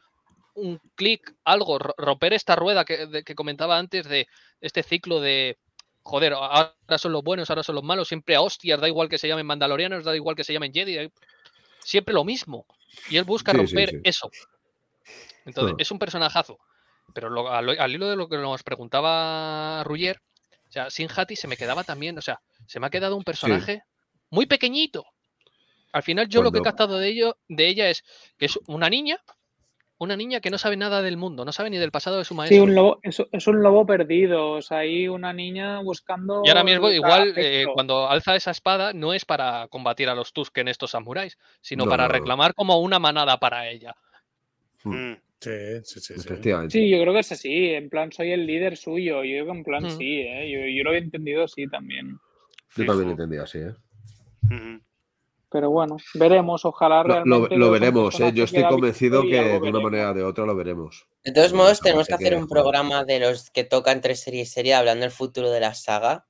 un 0.55 0.79
clic, 0.95 1.33
algo, 1.43 1.79
romper 1.79 2.33
esta 2.33 2.55
rueda 2.55 2.85
que, 2.85 3.23
que, 3.23 3.35
comentaba 3.35 3.77
antes 3.77 4.07
de 4.07 4.27
este 4.59 4.83
ciclo 4.83 5.19
de, 5.19 5.57
joder, 6.03 6.33
ahora 6.33 6.73
son 6.97 7.11
los 7.11 7.23
buenos, 7.23 7.49
ahora 7.49 7.63
son 7.63 7.75
los 7.75 7.83
malos, 7.83 8.07
siempre 8.07 8.35
a 8.35 8.41
hostias, 8.41 8.79
da 8.79 8.87
igual 8.87 9.09
que 9.09 9.17
se 9.17 9.27
llamen 9.27 9.45
mandalorianos, 9.45 10.03
da 10.03 10.15
igual 10.15 10.35
que 10.35 10.43
se 10.43 10.53
llamen 10.53 10.73
Jedi, 10.73 11.11
siempre 11.79 12.13
lo 12.13 12.23
mismo. 12.23 12.65
Y 13.09 13.17
él 13.17 13.23
busca 13.23 13.53
romper 13.53 14.01
eso. 14.03 14.29
Entonces, 15.45 15.75
es 15.79 15.91
un 15.91 15.99
personajazo. 15.99 16.59
Pero 17.13 17.49
al, 17.49 17.91
hilo 17.91 18.09
de 18.09 18.15
lo 18.15 18.29
que 18.29 18.37
nos 18.37 18.63
preguntaba 18.63 19.83
Ruyer, 19.83 20.21
o 20.67 20.71
sea, 20.71 20.89
Sin 20.89 21.09
Hati 21.13 21.35
se 21.35 21.47
me 21.47 21.57
quedaba 21.57 21.83
también, 21.83 22.17
o 22.17 22.21
sea, 22.21 22.39
se 22.71 22.79
me 22.79 22.87
ha 22.87 22.89
quedado 22.89 23.17
un 23.17 23.23
personaje 23.25 23.83
muy 24.29 24.45
pequeñito. 24.45 25.03
Al 25.91 26.03
final 26.03 26.29
yo 26.29 26.41
lo 26.41 26.53
que 26.53 26.59
he 26.59 26.61
captado 26.61 26.99
de 26.99 27.09
ello, 27.09 27.35
de 27.49 27.67
ella 27.67 27.89
es 27.89 28.01
que 28.37 28.45
es 28.45 28.57
una 28.65 28.89
niña, 28.89 29.17
una 29.97 30.15
niña 30.15 30.39
que 30.39 30.49
no 30.49 30.57
sabe 30.57 30.77
nada 30.77 31.01
del 31.01 31.17
mundo, 31.17 31.43
no 31.43 31.51
sabe 31.51 31.69
ni 31.69 31.77
del 31.77 31.91
pasado 31.91 32.17
de 32.17 32.23
su 32.23 32.33
maestro. 32.33 32.55
Sí, 32.55 32.61
un 32.61 32.73
lobo, 32.73 33.01
es, 33.03 33.47
un 33.47 33.61
lobo 33.61 33.85
perdido, 33.85 34.51
o 34.51 34.61
sea, 34.61 34.77
hay 34.77 35.09
una 35.09 35.33
niña 35.33 35.81
buscando... 35.81 36.43
Y 36.45 36.47
ahora 36.47 36.63
mismo 36.63 36.89
igual 36.89 37.33
eh, 37.35 37.65
cuando 37.73 38.07
alza 38.07 38.37
esa 38.37 38.51
espada 38.51 38.93
no 38.93 39.13
es 39.13 39.25
para 39.25 39.67
combatir 39.67 40.07
a 40.07 40.15
los 40.15 40.31
Tusken 40.31 40.69
estos 40.69 40.91
samuráis, 40.91 41.37
sino 41.59 41.87
para 41.87 42.07
reclamar 42.07 42.53
como 42.53 42.79
una 42.79 42.99
manada 42.99 43.37
para 43.37 43.67
ella. 43.67 43.97
Hmm. 44.85 45.11
Mm. 45.11 45.21
Sí, 45.41 45.49
sí, 45.83 45.99
sí, 45.99 46.13
sí. 46.69 46.89
yo 46.89 47.01
creo 47.01 47.13
que 47.13 47.19
es 47.19 47.31
así. 47.31 47.73
En 47.73 47.89
plan, 47.89 48.11
soy 48.11 48.31
el 48.31 48.45
líder 48.45 48.77
suyo. 48.77 49.23
Yo 49.23 49.43
creo 49.43 49.45
que 49.45 49.57
en 49.57 49.63
plan 49.63 49.83
mm. 49.83 49.97
sí, 49.97 50.21
¿eh? 50.21 50.51
yo, 50.51 50.59
yo, 50.67 50.83
lo 50.83 50.93
he 50.93 50.99
entendido 50.99 51.43
así 51.43 51.67
también. 51.67 52.19
Yo 52.75 52.85
también 52.85 53.03
lo 53.03 53.09
he 53.09 53.11
entendido 53.11 53.43
así, 53.43 53.59
¿eh? 53.59 53.75
Pero 55.51 55.69
bueno, 55.69 55.97
veremos, 56.13 56.63
ojalá 56.63 57.03
realmente. 57.03 57.57
Lo, 57.57 57.71
veremos, 57.71 58.17
¿eh? 58.21 58.31
yo 58.33 58.45
estoy 58.45 58.63
convencido 58.63 59.21
que 59.23 59.59
de 59.59 59.69
una 59.69 59.81
manera 59.81 60.11
o 60.11 60.13
de 60.13 60.23
otra 60.23 60.45
lo 60.45 60.55
veremos. 60.55 61.07
De 61.25 61.33
todos 61.33 61.51
modos, 61.51 61.81
tenemos 61.81 62.07
que 62.07 62.13
hacer 62.13 62.37
un 62.37 62.47
programa 62.47 63.03
de 63.03 63.19
los 63.19 63.49
que 63.51 63.65
tocan 63.65 63.99
tres 63.99 64.21
series 64.21 64.47
y 64.47 64.51
serie 64.51 64.75
hablando 64.75 65.01
del 65.01 65.11
futuro 65.11 65.51
de 65.51 65.59
la 65.59 65.73
saga 65.73 66.25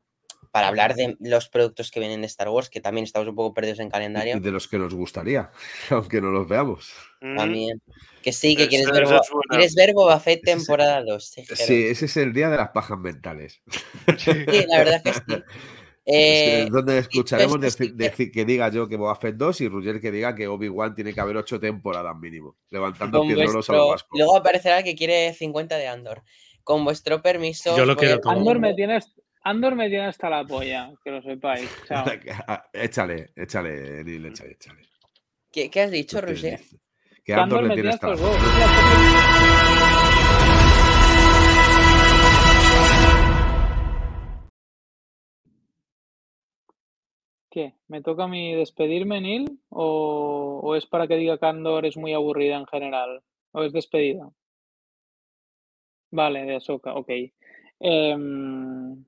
para 0.49 0.67
hablar 0.67 0.95
de 0.95 1.17
los 1.19 1.49
productos 1.49 1.91
que 1.91 1.99
vienen 1.99 2.21
de 2.21 2.27
Star 2.27 2.49
Wars, 2.49 2.69
que 2.69 2.81
también 2.81 3.03
estamos 3.05 3.27
un 3.27 3.35
poco 3.35 3.53
perdidos 3.53 3.79
en 3.79 3.91
calendario. 3.91 4.37
Y 4.37 4.39
de 4.39 4.51
los 4.51 4.67
que 4.67 4.79
nos 4.79 4.93
gustaría, 4.93 5.51
aunque 5.91 6.19
no 6.19 6.31
los 6.31 6.47
veamos. 6.47 6.91
Mm. 7.21 7.37
También. 7.37 7.81
Que 8.23 8.33
sí, 8.33 8.55
que 8.55 8.67
quieres 8.67 8.89
ver, 8.91 9.07
quieres 9.49 9.75
ver 9.75 9.93
Boba 9.93 10.19
Fett 10.19 10.43
temporada 10.43 11.03
2. 11.03 11.31
Sí, 11.53 11.85
ese 11.85 12.05
es 12.05 12.17
el 12.17 12.33
día 12.33 12.49
de 12.49 12.57
las 12.57 12.69
pajas 12.69 12.97
mentales. 12.97 13.61
Sí, 14.17 14.31
la 14.67 14.77
verdad 14.79 15.03
que 15.03 15.13
sí. 15.13 15.21
Eh, 16.05 16.67
donde 16.71 16.97
escucharemos 16.97 17.59
decir, 17.61 18.31
que 18.31 18.45
diga 18.45 18.69
yo 18.69 18.87
que 18.87 18.97
Boba 18.97 19.15
Fett 19.15 19.35
2 19.35 19.61
y 19.61 19.67
Roger 19.67 20.01
que 20.01 20.11
diga 20.11 20.33
que 20.33 20.47
Obi-Wan 20.47 20.95
tiene 20.95 21.13
que 21.13 21.21
haber 21.21 21.37
8 21.37 21.59
temporadas 21.59 22.17
mínimo, 22.17 22.57
levantando 22.69 23.23
vuestro... 23.23 23.91
a 23.91 23.93
los 23.93 24.05
Luego 24.11 24.37
aparecerá 24.37 24.81
que 24.81 24.95
quiere 24.95 25.33
50 25.33 25.77
de 25.77 25.87
Andor. 25.87 26.23
Con 26.63 26.83
vuestro 26.83 27.21
permiso. 27.21 27.75
Yo 27.75 27.85
lo 27.85 27.95
quiero 27.95 28.19
Andor 28.25 28.59
me 28.59 28.73
tiene, 28.73 28.99
Andor 29.43 29.75
me 29.75 29.89
tiene 29.89 30.05
hasta 30.05 30.29
la 30.29 30.43
polla, 30.45 30.91
que 31.03 31.11
lo 31.11 31.21
sepáis. 31.21 31.69
échale, 32.73 33.31
échale, 33.35 34.03
Neil, 34.03 34.25
échale, 34.27 34.51
échale. 34.51 34.81
¿Qué, 35.51 35.69
¿Qué, 35.69 35.81
has 35.81 35.91
dicho, 35.91 36.21
Roger? 36.21 36.61
Que 37.23 37.33
Andor, 37.33 37.63
me 37.63 37.73
tiene 37.73 37.89
hasta 37.89 38.09
la 38.09 38.15
polla. 38.15 39.27
¿Qué? 47.51 47.73
¿Me 47.89 48.01
toca 48.01 48.23
a 48.23 48.27
mí 48.29 48.55
despedirme, 48.55 49.19
Neil? 49.19 49.59
¿O, 49.69 50.73
es 50.77 50.85
para 50.85 51.07
que 51.07 51.17
diga 51.17 51.37
que 51.37 51.45
Andor 51.45 51.85
es 51.85 51.97
muy 51.97 52.13
aburrida 52.13 52.55
en 52.55 52.65
general? 52.65 53.23
¿O 53.51 53.63
es 53.63 53.73
despedida? 53.73 54.29
Vale, 56.11 56.45
de 56.45 56.55
Ahsoka, 56.55 56.95
ok. 56.95 57.09
Em, 57.81 59.03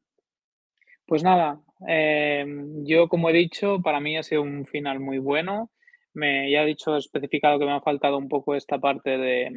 pues 1.06 1.24
nada, 1.24 1.62
em, 1.88 2.86
yo 2.86 3.08
como 3.08 3.30
he 3.30 3.34
dicho, 3.34 3.82
para 3.82 4.02
mí 4.02 4.18
ha 4.18 4.24
sido 4.24 4.42
un 4.42 4.66
final 4.66 5.00
muy 5.00 5.20
bueno. 5.20 5.72
Me, 6.14 6.52
ya 6.52 6.64
he 6.64 6.66
dicho, 6.66 6.96
he 6.96 7.00
especificado 7.00 7.60
que 7.60 7.66
me 7.66 7.72
ha 7.72 7.82
faltado 7.82 8.18
un 8.18 8.28
poco 8.28 8.56
esta 8.56 8.78
parte 8.80 9.18
de, 9.18 9.50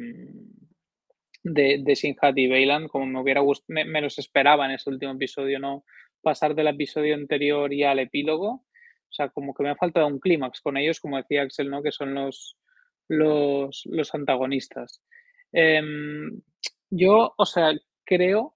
de, 1.43 1.79
de 1.83 1.95
Sinhat 1.95 2.37
y 2.37 2.49
como 2.89 3.05
me 3.05 3.19
hubiera 3.19 3.41
me, 3.67 3.83
me, 3.85 4.01
los 4.01 4.17
esperaba 4.17 4.65
en 4.65 4.71
ese 4.71 4.89
último 4.89 5.11
episodio, 5.11 5.59
no 5.59 5.83
pasar 6.21 6.55
del 6.55 6.67
episodio 6.67 7.15
anterior 7.15 7.73
y 7.73 7.83
al 7.83 7.99
epílogo. 7.99 8.66
O 9.09 9.13
sea, 9.13 9.29
como 9.29 9.53
que 9.53 9.63
me 9.63 9.69
ha 9.69 9.75
faltado 9.75 10.07
un 10.07 10.19
clímax 10.19 10.61
con 10.61 10.77
ellos, 10.77 10.99
como 10.99 11.17
decía 11.17 11.43
Axel, 11.43 11.69
¿no? 11.69 11.81
Que 11.81 11.91
son 11.91 12.13
los, 12.13 12.57
los, 13.07 13.83
los 13.85 14.13
antagonistas. 14.13 15.01
Em, 15.51 16.41
yo, 16.89 17.33
o 17.37 17.45
sea, 17.45 17.73
creo 18.03 18.55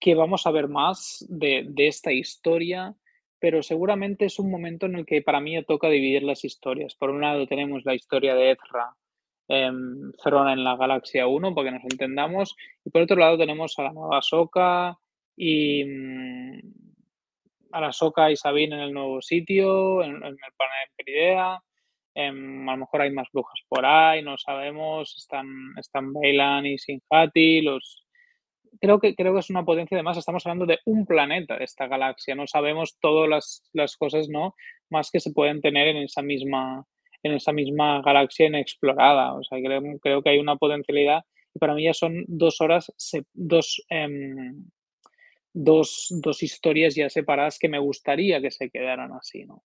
que 0.00 0.14
vamos 0.14 0.46
a 0.46 0.50
ver 0.50 0.68
más 0.68 1.24
de, 1.28 1.64
de, 1.68 1.86
esta 1.86 2.12
historia, 2.12 2.94
pero 3.38 3.62
seguramente 3.62 4.24
es 4.24 4.38
un 4.38 4.50
momento 4.50 4.86
en 4.86 4.96
el 4.96 5.06
que 5.06 5.22
para 5.22 5.40
mí 5.40 5.62
toca 5.64 5.88
dividir 5.88 6.24
las 6.24 6.44
historias. 6.44 6.94
Por 6.96 7.10
un 7.10 7.20
lado 7.20 7.46
tenemos 7.46 7.84
la 7.84 7.94
historia 7.94 8.34
de 8.34 8.52
Ezra, 8.52 8.96
eh, 9.48 9.66
en 9.66 10.64
la 10.64 10.76
Galaxia 10.76 11.26
1, 11.26 11.54
para 11.54 11.68
que 11.68 11.74
nos 11.74 11.84
entendamos, 11.84 12.56
y 12.84 12.90
por 12.90 13.02
otro 13.02 13.16
lado 13.16 13.36
tenemos 13.36 13.78
a 13.78 13.82
la 13.82 13.92
nueva 13.92 14.22
Soka 14.22 14.98
y, 15.36 15.84
mm, 15.84 16.60
Arasoka 17.72 18.30
y 18.30 18.36
Sabine 18.36 18.76
en 18.76 18.82
el 18.82 18.92
nuevo 18.92 19.20
sitio, 19.22 20.02
en, 20.02 20.14
el 20.16 20.36
planeta 20.36 20.92
Peridea. 20.96 21.62
Em, 22.14 22.68
a 22.68 22.72
lo 22.72 22.78
mejor 22.78 23.02
hay 23.02 23.10
más 23.10 23.28
brujas 23.32 23.60
por 23.68 23.86
ahí, 23.86 24.22
no 24.22 24.36
sabemos. 24.38 25.14
Están, 25.16 25.46
están 25.78 26.12
Bailan 26.12 26.66
y 26.66 26.78
Sinjati, 26.78 27.62
los. 27.62 28.06
Creo 28.80 28.98
que, 29.00 29.14
creo 29.14 29.34
que 29.34 29.40
es 29.40 29.50
una 29.50 29.64
potencia, 29.64 29.96
además 29.96 30.16
estamos 30.16 30.46
hablando 30.46 30.66
de 30.66 30.78
un 30.86 31.04
planeta 31.06 31.58
de 31.58 31.64
esta 31.64 31.86
galaxia, 31.88 32.34
no 32.34 32.46
sabemos 32.46 32.96
todas 33.00 33.28
las, 33.28 33.68
las 33.74 33.96
cosas, 33.96 34.28
¿no? 34.30 34.54
Más 34.88 35.10
que 35.10 35.20
se 35.20 35.32
pueden 35.32 35.60
tener 35.60 35.88
en 35.88 35.98
esa 35.98 36.22
misma, 36.22 36.84
en 37.22 37.32
esa 37.32 37.52
misma 37.52 38.00
galaxia 38.02 38.46
inexplorada. 38.46 39.34
O 39.34 39.44
sea, 39.44 39.58
creo, 39.62 39.82
creo 40.00 40.22
que 40.22 40.30
hay 40.30 40.38
una 40.38 40.56
potencialidad 40.56 41.22
y 41.54 41.58
para 41.58 41.74
mí 41.74 41.84
ya 41.84 41.94
son 41.94 42.24
dos 42.28 42.60
horas, 42.60 42.92
dos, 43.34 43.84
em, 43.88 44.64
dos, 45.52 46.08
dos, 46.22 46.42
historias 46.42 46.94
ya 46.94 47.08
separadas 47.10 47.58
que 47.58 47.68
me 47.68 47.78
gustaría 47.78 48.40
que 48.40 48.50
se 48.50 48.70
quedaran 48.70 49.12
así, 49.12 49.44
¿no? 49.44 49.62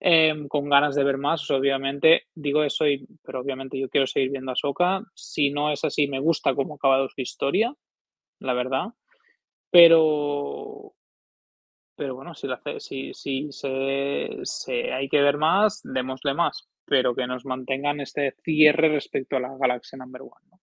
Em, 0.00 0.46
con 0.46 0.68
ganas 0.68 0.94
de 0.94 1.02
ver 1.02 1.18
más, 1.18 1.50
obviamente, 1.50 2.26
digo 2.34 2.62
eso, 2.62 2.84
pero 3.24 3.40
obviamente 3.40 3.78
yo 3.78 3.88
quiero 3.88 4.06
seguir 4.06 4.30
viendo 4.30 4.52
a 4.52 4.56
Soka. 4.56 5.02
Si 5.14 5.50
no 5.50 5.72
es 5.72 5.84
así, 5.84 6.06
me 6.06 6.20
gusta 6.20 6.54
cómo 6.54 6.74
ha 6.74 6.76
acabado 6.76 7.08
su 7.08 7.20
historia, 7.20 7.74
la 8.38 8.54
verdad. 8.54 8.86
Pero, 9.70 10.94
pero 11.96 12.14
bueno, 12.14 12.34
si, 12.34 12.46
la, 12.46 12.60
si, 12.78 13.12
si 13.12 13.48
se, 13.50 14.92
hay 14.92 15.08
que 15.08 15.20
ver 15.20 15.36
más, 15.36 15.80
démosle 15.82 16.32
más, 16.32 16.68
pero 16.84 17.14
que 17.14 17.26
nos 17.26 17.44
mantengan 17.44 18.00
este 18.00 18.36
cierre 18.44 18.88
respecto 18.88 19.36
a 19.36 19.40
la 19.40 19.56
Galaxia 19.58 19.98
Number 19.98 20.22
One. 20.22 20.46
¿no? 20.50 20.60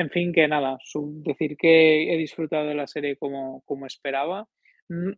En 0.00 0.08
fin, 0.08 0.32
que 0.32 0.48
nada, 0.48 0.78
decir 1.28 1.58
que 1.58 2.10
he 2.10 2.16
disfrutado 2.16 2.66
de 2.66 2.74
la 2.74 2.86
serie 2.86 3.16
como, 3.16 3.62
como 3.66 3.84
esperaba. 3.84 4.48
Mm, 4.88 5.12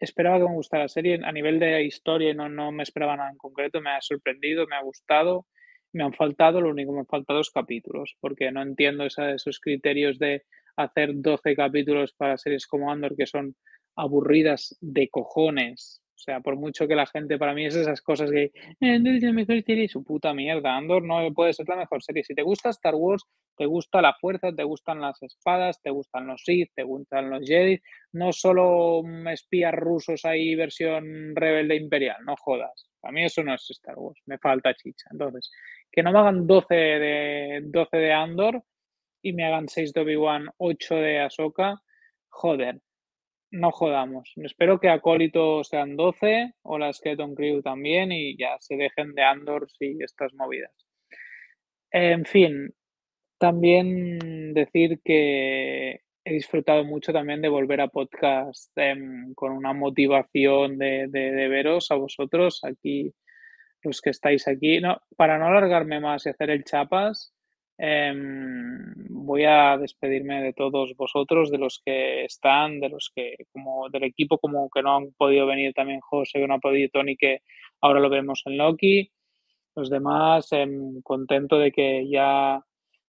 esperaba 0.00 0.38
que 0.38 0.48
me 0.48 0.56
gustara 0.56 0.84
la 0.84 0.88
serie 0.88 1.20
a 1.22 1.30
nivel 1.30 1.60
de 1.60 1.84
historia, 1.84 2.34
no, 2.34 2.48
no 2.48 2.72
me 2.72 2.82
esperaba 2.82 3.16
nada 3.16 3.30
en 3.30 3.36
concreto, 3.36 3.80
me 3.80 3.90
ha 3.90 4.00
sorprendido, 4.00 4.66
me 4.66 4.74
ha 4.74 4.82
gustado, 4.82 5.46
me 5.92 6.02
han 6.02 6.12
faltado, 6.14 6.60
lo 6.60 6.70
único 6.70 6.90
que 6.90 6.94
me 6.96 7.00
han 7.02 7.06
faltado 7.06 7.40
es 7.42 7.50
capítulos, 7.50 8.16
porque 8.20 8.50
no 8.50 8.60
entiendo 8.60 9.04
esos 9.04 9.60
criterios 9.60 10.18
de 10.18 10.42
hacer 10.76 11.10
12 11.14 11.54
capítulos 11.54 12.12
para 12.12 12.36
series 12.36 12.66
como 12.66 12.90
Andor 12.90 13.14
que 13.16 13.26
son 13.26 13.54
aburridas 13.94 14.76
de 14.80 15.10
cojones 15.10 16.02
o 16.14 16.18
sea, 16.18 16.40
por 16.40 16.56
mucho 16.56 16.86
que 16.86 16.94
la 16.94 17.06
gente, 17.06 17.38
para 17.38 17.54
mí 17.54 17.66
es 17.66 17.74
esas 17.74 18.00
cosas 18.00 18.30
que 18.30 18.52
Andor 18.80 19.14
es 19.14 19.22
la 19.24 19.32
mejor 19.32 19.62
serie, 19.62 19.88
su 19.88 20.04
puta 20.04 20.32
mierda. 20.32 20.76
Andor 20.76 21.02
no 21.02 21.32
puede 21.34 21.52
ser 21.52 21.68
la 21.68 21.76
mejor 21.76 22.02
serie. 22.02 22.22
Si 22.22 22.34
te 22.34 22.42
gusta 22.42 22.70
Star 22.70 22.94
Wars, 22.94 23.24
te 23.56 23.66
gusta 23.66 24.00
la 24.00 24.14
fuerza, 24.14 24.52
te 24.54 24.62
gustan 24.62 25.00
las 25.00 25.20
espadas, 25.22 25.82
te 25.82 25.90
gustan 25.90 26.28
los 26.28 26.42
Sith, 26.44 26.70
te 26.74 26.84
gustan 26.84 27.30
los 27.30 27.44
Jedi. 27.44 27.80
No 28.12 28.32
solo 28.32 29.02
espías 29.32 29.74
rusos 29.74 30.24
ahí, 30.24 30.54
versión 30.54 31.34
rebelde 31.34 31.76
imperial, 31.76 32.18
no 32.24 32.36
jodas. 32.36 32.88
A 33.02 33.10
mí 33.10 33.24
eso 33.24 33.42
no 33.42 33.52
es 33.52 33.68
Star 33.70 33.98
Wars, 33.98 34.20
me 34.26 34.38
falta 34.38 34.72
chicha. 34.74 35.08
Entonces, 35.10 35.50
que 35.90 36.02
no 36.02 36.12
me 36.12 36.20
hagan 36.20 36.46
12 36.46 36.74
de, 36.74 37.60
12 37.64 37.96
de 37.96 38.12
Andor 38.12 38.62
y 39.20 39.32
me 39.32 39.44
hagan 39.46 39.68
6 39.68 39.92
de 39.92 40.00
Obi-Wan, 40.00 40.48
8 40.58 40.94
de 40.94 41.20
Ahsoka, 41.20 41.82
joder 42.28 42.80
no 43.54 43.70
jodamos. 43.70 44.32
Espero 44.36 44.80
que 44.80 44.88
Acólito 44.88 45.62
sean 45.64 45.96
12 45.96 46.54
o 46.62 46.78
la 46.78 46.92
Skeleton 46.92 47.34
Crew 47.34 47.62
también 47.62 48.10
y 48.10 48.36
ya 48.36 48.56
se 48.60 48.76
dejen 48.76 49.14
de 49.14 49.22
Andors 49.22 49.76
y 49.80 50.02
estas 50.02 50.34
movidas. 50.34 50.72
En 51.92 52.24
fin, 52.24 52.74
también 53.38 54.54
decir 54.54 55.00
que 55.04 56.00
he 56.24 56.32
disfrutado 56.32 56.84
mucho 56.84 57.12
también 57.12 57.42
de 57.42 57.48
volver 57.48 57.80
a 57.80 57.88
podcast 57.88 58.72
em, 58.76 59.32
con 59.34 59.52
una 59.52 59.72
motivación 59.72 60.76
de, 60.78 61.06
veros 61.48 61.90
a 61.90 61.94
vosotros 61.94 62.60
aquí, 62.64 63.14
los 63.82 64.00
que 64.00 64.10
estáis 64.10 64.48
aquí. 64.48 64.80
No, 64.80 65.00
para 65.16 65.38
no 65.38 65.46
alargarme 65.46 66.00
más 66.00 66.26
y 66.26 66.30
hacer 66.30 66.50
el 66.50 66.64
chapas, 66.64 67.32
em, 67.78 68.94
voy 69.24 69.44
a 69.44 69.76
despedirme 69.78 70.42
de 70.42 70.52
todos 70.52 70.94
vosotros, 70.96 71.50
de 71.50 71.58
los 71.58 71.80
que 71.84 72.24
están, 72.24 72.80
de 72.80 72.88
los 72.88 73.10
que, 73.14 73.36
como 73.52 73.88
del 73.90 74.04
equipo, 74.04 74.38
como 74.38 74.68
que 74.70 74.82
no 74.82 74.96
han 74.96 75.12
podido 75.12 75.46
venir 75.46 75.72
también 75.74 76.00
José, 76.00 76.38
que 76.38 76.46
no 76.46 76.54
ha 76.54 76.58
podido 76.58 76.90
Tony, 76.92 77.16
que 77.16 77.40
ahora 77.80 78.00
lo 78.00 78.10
vemos 78.10 78.42
en 78.46 78.58
Loki. 78.58 79.10
Los 79.76 79.90
demás, 79.90 80.52
em, 80.52 81.02
contento 81.02 81.58
de 81.58 81.72
que 81.72 82.08
ya 82.08 82.60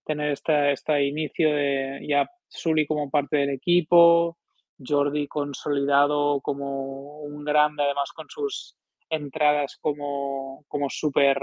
tener 0.05 0.31
este, 0.31 0.71
este 0.71 1.05
inicio 1.05 1.53
de 1.53 2.05
ya 2.07 2.29
Sully 2.47 2.85
como 2.85 3.09
parte 3.09 3.37
del 3.37 3.49
equipo, 3.51 4.37
Jordi 4.79 5.27
consolidado 5.27 6.41
como 6.41 7.21
un 7.21 7.43
grande, 7.43 7.83
además 7.83 8.11
con 8.13 8.27
sus 8.29 8.75
entradas 9.09 9.77
como, 9.81 10.63
como 10.67 10.89
super 10.89 11.39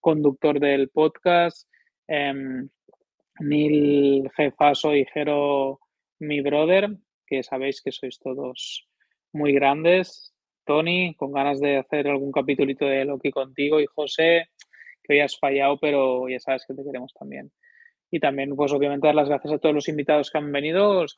conductor 0.00 0.60
del 0.60 0.88
podcast. 0.90 1.68
Em, 2.08 2.68
Neil 3.40 4.30
Jefaso 4.36 4.94
y 4.94 5.04
Jero, 5.06 5.80
mi 6.18 6.40
brother, 6.40 6.88
que 7.26 7.42
sabéis 7.42 7.82
que 7.82 7.92
sois 7.92 8.18
todos 8.18 8.88
muy 9.32 9.52
grandes. 9.52 10.32
Tony, 10.64 11.14
con 11.14 11.32
ganas 11.32 11.60
de 11.60 11.76
hacer 11.76 12.08
algún 12.08 12.32
capítulito 12.32 12.84
de 12.86 13.04
Loki 13.04 13.30
contigo. 13.30 13.80
Y 13.80 13.86
José, 13.86 14.48
que 15.02 15.14
hoy 15.14 15.20
has 15.20 15.38
fallado, 15.38 15.78
pero 15.78 16.28
ya 16.28 16.40
sabes 16.40 16.64
que 16.66 16.74
te 16.74 16.84
queremos 16.84 17.12
también. 17.14 17.52
Y 18.10 18.20
también, 18.20 18.54
pues 18.54 18.72
obviamente, 18.72 19.06
dar 19.06 19.14
las 19.14 19.28
gracias 19.28 19.54
a 19.54 19.58
todos 19.58 19.74
los 19.74 19.88
invitados 19.88 20.30
que 20.30 20.38
han 20.38 20.52
venido, 20.52 21.02
los, 21.02 21.14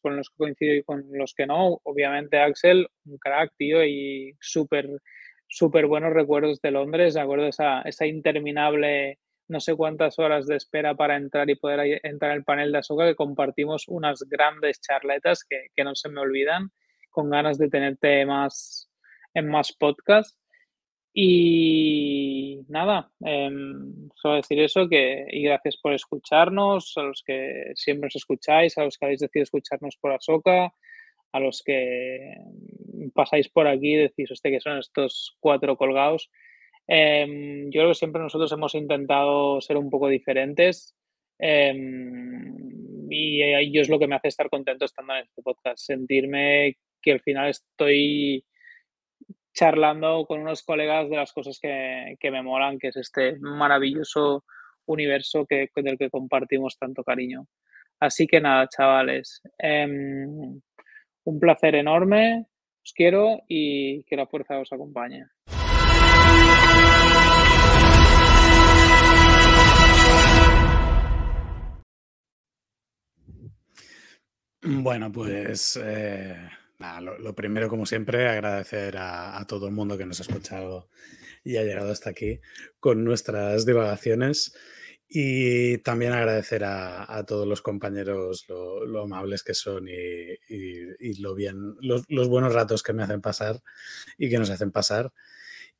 con 0.00 0.16
los 0.16 0.30
que 0.30 0.36
coincido 0.36 0.74
y 0.74 0.82
con 0.82 1.04
los 1.12 1.34
que 1.34 1.46
no. 1.46 1.80
Obviamente, 1.84 2.38
Axel, 2.38 2.88
un 3.04 3.18
crack, 3.18 3.52
tío, 3.56 3.84
y 3.84 4.36
súper, 4.40 4.88
súper 5.48 5.86
buenos 5.86 6.12
recuerdos 6.12 6.60
de 6.60 6.70
Londres. 6.70 7.14
Me 7.14 7.20
acuerdo 7.20 7.46
esa, 7.46 7.82
esa 7.82 8.06
interminable, 8.06 9.18
no 9.50 9.58
sé 9.58 9.74
cuántas 9.74 10.18
horas 10.20 10.46
de 10.46 10.56
espera 10.56 10.94
para 10.94 11.16
entrar 11.16 11.50
y 11.50 11.56
poder 11.56 12.00
entrar 12.04 12.30
al 12.30 12.44
panel 12.44 12.70
de 12.70 12.78
Asoka, 12.78 13.04
que 13.04 13.16
compartimos 13.16 13.88
unas 13.88 14.20
grandes 14.22 14.80
charletas 14.80 15.44
que, 15.44 15.66
que 15.74 15.82
no 15.82 15.96
se 15.96 16.08
me 16.08 16.20
olvidan, 16.20 16.70
con 17.10 17.30
ganas 17.30 17.58
de 17.58 17.68
tenerte 17.68 18.24
más 18.24 18.88
en 19.34 19.48
más 19.48 19.72
podcasts. 19.72 20.38
Y 21.12 22.60
nada, 22.68 23.10
eh, 23.26 23.50
solo 24.14 24.36
decir 24.36 24.60
eso 24.60 24.88
que, 24.88 25.26
y 25.28 25.42
gracias 25.42 25.76
por 25.82 25.92
escucharnos, 25.94 26.92
a 26.96 27.02
los 27.02 27.24
que 27.26 27.72
siempre 27.74 28.06
os 28.06 28.14
escucháis, 28.14 28.78
a 28.78 28.84
los 28.84 28.96
que 28.96 29.06
habéis 29.06 29.20
decidido 29.20 29.42
escucharnos 29.42 29.96
por 30.00 30.12
Asoka, 30.12 30.72
a 31.32 31.40
los 31.40 31.62
que 31.64 32.36
pasáis 33.14 33.48
por 33.48 33.66
aquí 33.66 33.94
y 33.94 33.96
decís, 33.96 34.30
hostia, 34.30 34.52
que 34.52 34.60
son 34.60 34.78
estos 34.78 35.36
cuatro 35.40 35.76
colgados. 35.76 36.30
Em, 36.92 37.70
yo 37.70 37.82
creo 37.82 37.88
que 37.90 37.94
siempre 37.94 38.20
nosotros 38.20 38.50
hemos 38.50 38.74
intentado 38.74 39.60
ser 39.60 39.76
un 39.76 39.88
poco 39.90 40.08
diferentes 40.08 40.96
em, 41.38 43.06
y 43.08 43.72
yo 43.72 43.80
es 43.80 43.88
lo 43.88 44.00
que 44.00 44.08
me 44.08 44.16
hace 44.16 44.26
estar 44.26 44.50
contento 44.50 44.86
estando 44.86 45.14
en 45.14 45.22
este 45.22 45.40
podcast, 45.40 45.78
sentirme 45.78 46.78
que 47.00 47.12
al 47.12 47.20
final 47.20 47.48
estoy 47.48 48.44
charlando 49.54 50.26
con 50.26 50.40
unos 50.40 50.64
colegas 50.64 51.08
de 51.08 51.16
las 51.16 51.32
cosas 51.32 51.60
que, 51.60 52.30
me 52.30 52.42
molan, 52.42 52.76
que 52.80 52.88
es 52.88 52.96
este 52.96 53.38
maravilloso 53.38 54.44
universo 54.86 55.46
que, 55.46 55.68
del 55.76 55.96
que 55.96 56.10
compartimos 56.10 56.76
tanto 56.76 57.04
cariño. 57.04 57.46
Así 58.00 58.26
que 58.26 58.40
nada, 58.40 58.68
chavales, 58.68 59.40
em, 59.58 60.60
un 61.22 61.38
placer 61.38 61.76
enorme, 61.76 62.46
os 62.84 62.92
quiero 62.92 63.42
y 63.46 64.02
que 64.04 64.16
la 64.16 64.26
fuerza 64.26 64.58
os 64.58 64.72
acompañe. 64.72 65.26
Bueno, 74.62 75.10
pues 75.10 75.78
eh, 75.82 76.36
lo, 77.00 77.34
primero, 77.34 77.68
como 77.68 77.86
siempre, 77.86 78.28
agradecer 78.28 78.96
a, 78.98 79.42
todo 79.48 79.66
el 79.66 79.72
mundo 79.72 79.96
que 79.96 80.04
nos 80.04 80.20
ha 80.20 80.22
escuchado 80.22 80.90
y 81.42 81.56
ha 81.56 81.62
llegado 81.62 81.90
hasta 81.90 82.10
aquí 82.10 82.40
con 82.78 83.02
nuestras 83.04 83.64
divagaciones. 83.64 84.54
Y 85.12 85.78
también 85.78 86.12
agradecer 86.12 86.62
a, 86.64 87.24
todos 87.26 87.48
los 87.48 87.62
compañeros 87.62 88.46
lo, 88.48 89.02
amables 89.02 89.42
que 89.42 89.54
son 89.54 89.88
y, 89.88 91.20
lo 91.20 91.34
bien, 91.34 91.76
los, 91.80 92.06
buenos 92.28 92.54
ratos 92.54 92.82
que 92.82 92.92
me 92.92 93.02
hacen 93.02 93.20
pasar 93.20 93.60
y 94.18 94.28
que 94.28 94.38
nos 94.38 94.50
hacen 94.50 94.70
pasar. 94.70 95.12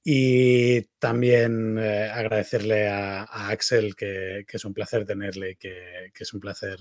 Y 0.02 0.82
también 0.98 1.78
eh, 1.78 2.10
agradecerle 2.10 2.88
a, 2.88 3.24
Axel, 3.50 3.94
que, 3.94 4.46
es 4.48 4.64
un 4.64 4.72
placer 4.72 5.04
tenerle, 5.04 5.56
que, 5.56 6.10
que 6.14 6.24
es 6.24 6.32
un 6.32 6.40
placer 6.40 6.78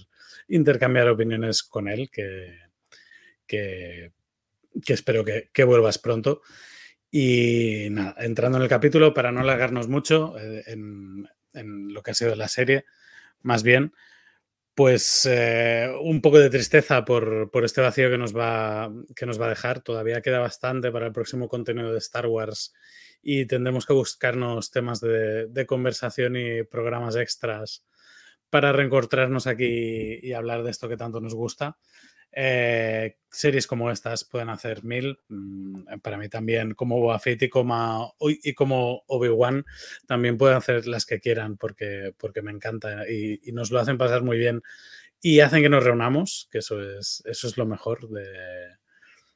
intercambiar 0.48 1.10
opiniones 1.10 1.64
con 1.64 1.90
él, 1.90 2.10
que, 2.10 2.58
que, 3.50 4.14
espero 4.88 5.26
que, 5.26 5.64
vuelvas 5.64 5.98
pronto. 5.98 6.42
Y 7.12 7.88
nada, 7.92 8.16
entrando 8.20 8.58
en 8.58 8.64
el 8.64 8.70
capítulo, 8.70 9.14
para 9.14 9.32
no 9.32 9.42
alargarnos 9.42 9.88
mucho 9.88 10.38
eh, 10.40 10.64
en, 10.68 11.28
lo 11.94 12.04
que 12.04 12.12
ha 12.12 12.14
sido 12.14 12.36
la 12.36 12.48
serie, 12.48 12.86
más 13.42 13.64
bien, 13.64 13.94
pues 14.76 15.28
eh, 15.30 15.92
un 16.02 16.22
poco 16.22 16.40
de 16.40 16.50
tristeza 16.50 17.04
por, 17.04 17.50
este 17.64 17.82
vacío 17.82 18.10
que 18.10 18.18
nos, 18.18 18.38
va, 18.38 18.90
que 19.16 19.26
nos 19.26 19.42
va 19.42 19.48
a 19.48 19.50
dejar. 19.50 19.82
Todavía 19.82 20.22
queda 20.22 20.40
bastante 20.40 20.92
para 20.92 21.08
el 21.08 21.12
próximo 21.12 21.50
contenido 21.50 21.92
de 21.92 21.98
Star 21.98 22.28
Wars 22.28 22.74
y 23.22 23.46
tendremos 23.46 23.86
que 23.86 23.94
buscarnos 23.94 24.72
temas 24.72 25.02
de, 25.02 25.66
conversación 25.68 26.36
y 26.36 26.64
programas 26.64 27.16
extras 27.16 27.86
para 28.50 28.72
reencontrarnos 28.72 29.48
aquí 29.48 30.20
y 30.22 30.34
hablar 30.34 30.64
de 30.64 30.72
esto 30.72 30.90
que 30.90 30.98
tanto 30.98 31.20
nos 31.22 31.36
gusta. 31.36 31.78
Eh, 32.32 33.18
series 33.32 33.66
como 33.66 33.90
estas 33.92 34.24
pueden 34.24 34.50
hacer 34.50 34.84
mil. 34.84 35.20
Mm, 35.30 36.00
para 36.02 36.18
mí 36.18 36.30
también, 36.30 36.74
como 36.74 37.00
Boba 37.00 37.20
Fett 37.20 37.44
y 37.44 37.50
como, 37.50 38.16
y 38.20 38.54
como 38.54 39.04
Obi-Wan, 39.08 39.66
también 40.08 40.38
pueden 40.38 40.58
hacer 40.58 40.88
las 40.88 41.06
que 41.06 41.20
quieran 41.20 41.58
porque, 41.58 42.14
porque 42.18 42.42
me 42.42 42.52
encanta 42.52 43.10
y, 43.10 43.40
nos 43.52 43.72
lo 43.72 43.80
hacen 43.80 43.98
pasar 43.98 44.24
muy 44.24 44.38
bien 44.38 44.62
y 45.22 45.42
hacen 45.42 45.62
que 45.62 45.70
nos 45.70 45.84
reunamos, 45.84 46.48
que 46.52 46.60
eso 46.60 46.82
es, 46.82 47.22
eso 47.26 47.48
es 47.48 47.58
lo 47.58 47.66
mejor 47.66 48.10
de, 48.10 48.24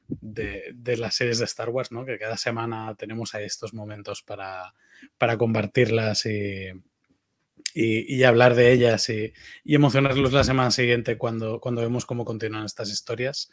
de, 0.08 0.96
las 0.96 1.14
series 1.14 1.38
de 1.38 1.44
Star 1.44 1.70
Wars, 1.70 1.92
¿no? 1.92 2.04
que 2.04 2.18
cada 2.18 2.36
semana 2.36 2.94
tenemos 2.96 3.34
ahí 3.34 3.44
estos 3.44 3.74
momentos 3.74 4.22
para, 4.22 4.74
para 5.18 5.36
compartirlas 5.38 6.26
y, 6.26 6.68
y, 7.74 8.22
hablar 8.24 8.54
de 8.54 8.72
ellas 8.72 9.08
y, 9.08 9.32
emocionarlos 9.64 10.32
la 10.32 10.44
semana 10.44 10.70
siguiente 10.70 11.18
cuando, 11.18 11.60
cuando 11.60 11.82
vemos 11.82 12.06
cómo 12.06 12.24
continúan 12.24 12.64
estas 12.64 12.90
historias. 12.90 13.50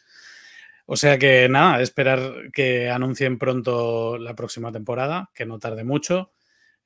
O 0.86 0.96
sea 0.96 1.18
que 1.18 1.48
nada, 1.50 1.82
esperar 1.82 2.52
que 2.54 2.90
anuncien 2.90 3.38
pronto 3.38 4.18
la 4.18 4.36
próxima 4.36 4.72
temporada, 4.72 5.30
que 5.34 5.46
no 5.46 5.60
tarde 5.60 5.84
mucho. 5.84 6.32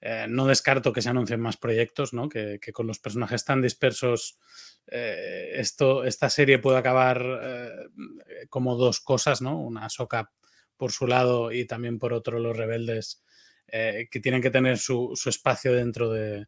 Eh, 0.02 0.28
no 0.30 0.46
descarto 0.46 0.94
que 0.94 1.02
se 1.02 1.10
anuncien 1.10 1.40
más 1.40 1.58
proyectos, 1.58 2.14
¿no? 2.14 2.30
que, 2.30 2.60
con 2.74 2.88
los 2.88 3.00
personajes 3.00 3.46
tan 3.46 3.62
dispersos 3.62 4.38
eh, 4.88 5.54
esta 5.58 6.30
serie 6.30 6.60
puede 6.60 6.78
acabar 6.78 7.26
eh, 7.42 7.70
como 8.50 8.76
dos 8.76 9.00
cosas, 9.00 9.42
¿no? 9.42 9.60
Una 9.60 9.90
soca 9.90 10.32
por 10.78 10.92
su 10.92 11.08
lado 11.08 11.52
y 11.52 11.66
también 11.66 11.98
por 11.98 12.14
otro 12.14 12.40
los 12.40 12.56
rebeldes 12.56 13.24
que 13.68 14.20
tienen 14.22 14.42
que 14.42 14.52
tener 14.52 14.78
su, 14.78 15.20
espacio 15.26 15.74
dentro 15.74 16.10
de, 16.10 16.48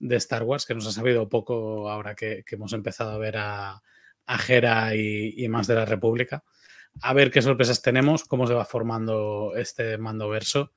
Star 0.00 0.42
Wars, 0.42 0.66
que 0.66 0.74
nos 0.74 0.86
ha 0.86 0.92
sabido 0.92 1.28
poco 1.28 1.88
ahora 1.88 2.14
que, 2.14 2.44
hemos 2.50 2.72
empezado 2.72 3.12
a 3.12 3.18
ver 3.18 3.36
a, 3.38 3.82
a 4.26 4.94
y, 4.94 5.46
más 5.48 5.68
de 5.68 5.76
la 5.76 5.84
República. 5.84 6.44
A 7.00 7.14
ver 7.14 7.30
qué 7.30 7.40
sorpresas 7.40 7.80
tenemos, 7.80 8.24
cómo 8.24 8.46
se 8.46 8.54
va 8.54 8.64
formando 8.64 9.54
este 9.56 9.96
mando 9.96 10.28
verso. 10.28 10.72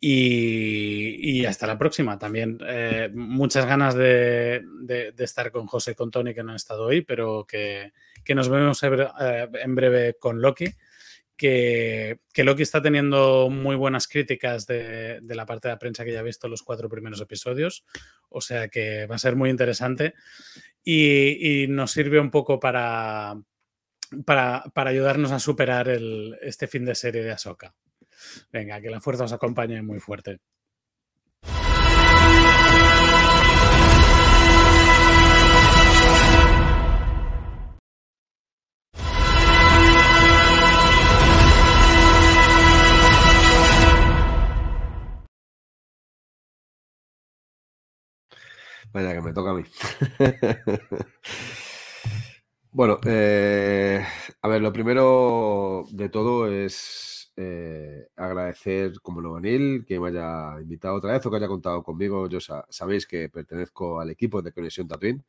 Y, 0.00 1.46
hasta 1.46 1.66
la 1.66 1.78
próxima. 1.78 2.18
También 2.18 2.58
eh, 2.66 3.10
muchas 3.14 3.64
ganas 3.64 3.94
de, 3.94 4.62
estar 5.18 5.50
con 5.50 5.66
José 5.66 5.92
y 5.92 5.94
con 5.94 6.10
Tony, 6.10 6.34
que 6.34 6.42
no 6.42 6.50
han 6.50 6.56
estado 6.56 6.84
hoy, 6.84 7.02
pero 7.02 7.46
que, 7.46 7.92
nos 8.34 8.48
vemos 8.48 8.82
eh, 8.82 9.48
en 9.62 9.74
breve 9.74 10.16
con 10.18 10.42
Loki 10.42 10.66
que, 11.36 12.18
Loki 12.36 12.62
está 12.62 12.80
teniendo 12.80 13.48
muy 13.50 13.76
buenas 13.76 14.08
críticas 14.08 14.66
de, 14.66 15.20
la 15.22 15.46
parte 15.46 15.68
de 15.68 15.74
la 15.74 15.78
prensa 15.78 16.04
que 16.04 16.12
ya 16.12 16.20
ha 16.20 16.24
visto 16.24 16.48
los 16.48 16.62
cuatro 16.62 16.88
primeros 16.88 17.20
episodios, 17.20 17.84
o 18.28 18.40
sea 18.40 18.68
que 18.68 19.06
va 19.06 19.16
a 19.16 19.18
ser 19.18 19.36
muy 19.36 19.50
interesante 19.50 20.14
y, 20.82 21.66
nos 21.68 21.92
sirve 21.92 22.20
un 22.20 22.30
poco 22.30 22.60
para, 22.60 23.34
para, 24.24 24.64
ayudarnos 24.74 25.32
a 25.32 25.40
superar 25.40 25.88
este 26.42 26.66
fin 26.66 26.84
de 26.84 26.94
serie 26.94 27.22
de 27.22 27.32
Ahsoka. 27.32 27.74
Venga, 28.52 28.80
que 28.80 28.90
la 28.90 29.00
fuerza 29.00 29.24
os 29.24 29.32
acompañe 29.32 29.82
muy 29.82 30.00
fuerte. 30.00 30.40
Vaya, 48.94 49.12
que 49.12 49.20
me 49.22 49.32
toca 49.32 49.50
a 49.50 49.54
mí. 49.54 49.64
bueno, 52.70 53.00
eh, 53.04 54.06
a 54.40 54.48
ver, 54.48 54.62
lo 54.62 54.72
primero 54.72 55.84
de 55.90 56.08
todo 56.08 56.48
es 56.48 57.23
eh, 57.36 58.08
agradecer, 58.16 59.00
como 59.02 59.40
Neil, 59.40 59.84
que 59.86 59.98
me 60.00 60.08
haya 60.08 60.60
invitado 60.60 60.96
otra 60.96 61.12
vez 61.12 61.26
o 61.26 61.30
que 61.30 61.36
haya 61.36 61.48
contado 61.48 61.82
conmigo. 61.82 62.28
Yo 62.28 62.38
sabéis 62.40 63.06
que 63.06 63.28
pertenezco 63.28 64.00
al 64.00 64.10
equipo 64.10 64.42
de 64.42 64.52
Conexión 64.52 64.88
Tatooine. 64.88 65.24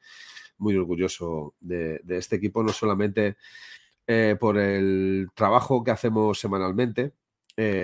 Muy 0.58 0.76
orgulloso 0.78 1.56
de, 1.60 2.02
este 2.10 2.38
equipo, 2.38 2.64
no 2.64 2.72
solamente 2.72 3.38
eh, 4.08 4.38
por 4.40 4.58
el 4.58 5.28
trabajo 5.36 5.84
que 5.84 5.92
hacemos 5.92 6.40
semanalmente, 6.40 7.14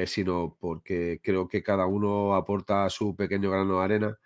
sino 0.06 0.57
porque 0.60 1.22
creo 1.23 1.48
que 1.48 1.64
cada 1.64 1.85
uno 1.85 2.35
aporta 2.35 2.89
su 2.89 3.15
pequeño 3.15 3.52
grano 3.52 3.80
de 3.80 3.84
arena 3.84 4.19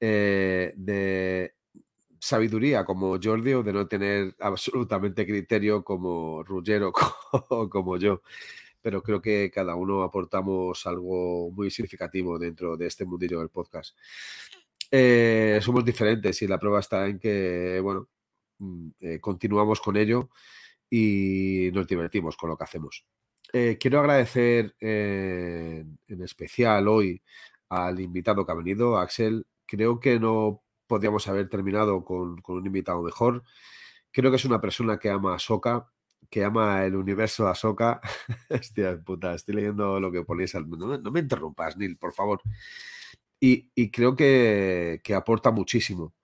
eh, 0.00 0.74
de 0.76 1.54
sabiduría 2.18 2.84
como 2.84 3.18
Jordi 3.22 3.54
o 3.54 3.62
de 3.62 3.72
no 3.72 3.86
tener 3.88 4.34
absolutamente 4.40 5.24
criterio 5.26 5.84
como 5.84 6.42
Ruggero 6.42 6.92
o 7.48 7.68
como 7.70 7.96
yo. 7.96 8.22
Pero 8.86 9.02
creo 9.02 9.20
que 9.20 9.50
cada 9.50 9.74
uno 9.74 10.04
aportamos 10.04 10.86
algo 10.86 11.50
muy 11.50 11.72
significativo 11.72 12.38
dentro 12.38 12.76
de 12.76 12.86
este 12.86 13.04
mundillo 13.04 13.40
del 13.40 13.48
podcast. 13.48 13.98
Eh, 14.92 15.58
somos 15.60 15.84
diferentes 15.84 16.40
y 16.42 16.46
la 16.46 16.60
prueba 16.60 16.78
está 16.78 17.08
en 17.08 17.18
que, 17.18 17.80
bueno, 17.82 18.08
mm, 18.58 18.88
eh, 19.00 19.20
continuamos 19.20 19.80
con 19.80 19.96
ello 19.96 20.30
y 20.88 21.70
nos 21.74 21.88
divertimos 21.88 22.36
con 22.36 22.50
lo 22.50 22.56
que 22.56 22.62
hacemos. 22.62 23.04
quiero 23.80 24.00
agradecer 24.00 24.76
en 24.78 26.22
especial 26.22 26.86
hoy 26.88 27.20
al 27.70 27.98
invitado 28.00 28.44
que 28.46 28.52
ha 28.52 28.54
venido, 28.54 28.98
Axel, 28.98 29.46
Creo 29.66 29.98
que 29.98 30.20
no 30.20 30.62
podríamos 30.86 31.26
haber 31.28 31.48
terminado 31.48 32.04
con, 32.04 32.42
un 32.46 32.66
invitado 32.66 33.02
mejor. 33.02 33.42
Creo 34.12 34.30
que 34.30 34.36
es 34.36 34.44
una 34.44 34.60
persona 34.60 34.98
que 34.98 35.10
ama 35.10 35.34
a 35.34 35.38
Soka, 35.38 35.92
que 36.30 36.44
ama 36.44 36.84
el 36.84 36.96
universo 36.96 37.48
Ahsoka. 37.48 38.00
Hostia 38.50 38.98
puta, 39.04 39.34
estoy 39.34 39.56
leyendo 39.56 40.00
lo 40.00 40.10
que 40.12 40.22
ponéis. 40.24 40.54
Al... 40.54 40.68
No, 40.68 40.98
no 40.98 41.10
me 41.10 41.20
interrumpas, 41.20 41.76
Neil, 41.76 41.96
por 41.96 42.12
favor. 42.12 42.40
Y, 43.40 43.90
creo 43.90 44.16
que, 44.16 45.00
que, 45.04 45.14
aporta 45.14 45.50
muchísimo. 45.50 46.14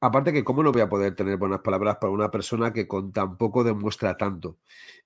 Aparte 0.00 0.32
que 0.32 0.44
cómo 0.44 0.62
no 0.62 0.70
voy 0.70 0.82
a 0.82 0.88
poder 0.88 1.16
tener 1.16 1.36
buenas 1.38 1.60
palabras 1.60 1.96
para 2.00 2.12
una 2.12 2.30
persona 2.30 2.72
que 2.72 2.86
con 2.86 3.12
tan 3.12 3.36
poco 3.36 3.64
demuestra 3.64 4.16
tanto. 4.16 4.58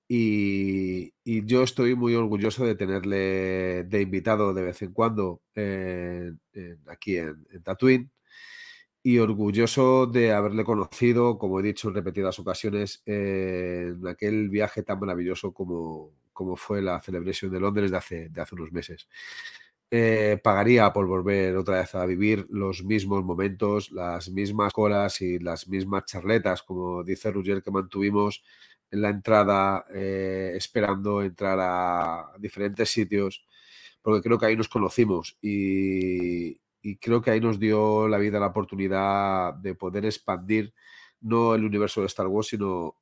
Y, 0.09 1.15
yo 1.24 1.62
estoy 1.62 1.94
muy 1.94 2.15
orgulloso 2.15 2.66
de 2.66 2.74
tenerle 2.74 3.85
de 3.85 4.03
invitado 4.03 4.53
de 4.53 4.62
vez 4.62 4.82
en 4.82 4.93
cuando 4.93 5.40
aquí 6.86 7.16
en, 7.16 7.47
Tatooine 7.62 8.11
y 9.03 9.19
orgulloso 9.19 10.07
de 10.07 10.33
haberle 10.33 10.65
conocido, 10.65 11.39
como 11.39 11.61
he 11.61 11.62
dicho 11.62 11.89
en 11.89 11.95
repetidas 11.95 12.39
ocasiones, 12.39 13.03
en 13.07 14.07
aquel 14.07 14.49
viaje 14.49 14.83
tan 14.83 15.01
maravilloso 15.01 15.53
como, 15.53 16.12
como 16.33 16.57
fue 16.57 16.83
la 16.83 17.01
Celebration 17.01 17.51
de 17.51 17.61
Londres 17.61 17.91
de 17.91 17.97
hace, 17.97 18.29
de 18.29 18.41
hace 18.41 18.55
unos 18.55 18.73
meses. 18.73 19.09
Eh, 19.91 20.41
pagaría 20.43 20.91
por 20.93 21.07
volver 21.07 21.55
otra 21.57 21.81
vez 21.81 21.95
a 21.95 22.07
vivir 22.07 22.47
los 22.49 22.83
mismos 22.83 23.23
momentos, 23.24 23.91
las 23.91 24.31
mismas 24.31 24.73
colas 24.73 25.20
y 25.20 25.39
las 25.39 25.69
mismas 25.69 26.07
charletas, 26.07 26.62
como 26.62 27.05
dice 27.05 27.31
Rugger, 27.31 27.62
que 27.62 27.70
mantuvimos 27.70 28.43
en 28.91 29.03
la 29.03 29.11
entrada, 29.11 29.85
eh, 29.95 30.53
esperando 30.57 31.23
entrar 31.23 31.59
a 31.61 32.33
diferentes 32.39 32.89
sitios, 32.91 33.45
porque 34.01 34.23
creo 34.23 34.39
que 34.39 34.47
ahí 34.47 34.57
nos 34.57 34.69
conocimos 34.69 35.37
y, 35.43 36.59
creo 37.00 37.22
que 37.22 37.30
ahí 37.30 37.40
nos 37.40 37.59
dio 37.59 38.09
la 38.09 38.18
vida 38.18 38.40
la 38.40 38.46
oportunidad 38.46 39.54
de 39.54 39.74
poder 39.74 40.04
expandir 40.04 40.74
no 41.20 41.54
el 41.54 41.64
universo 41.64 42.00
de 42.00 42.09
Star 42.09 42.26
Wars, 42.26 42.48
sino 42.48 42.96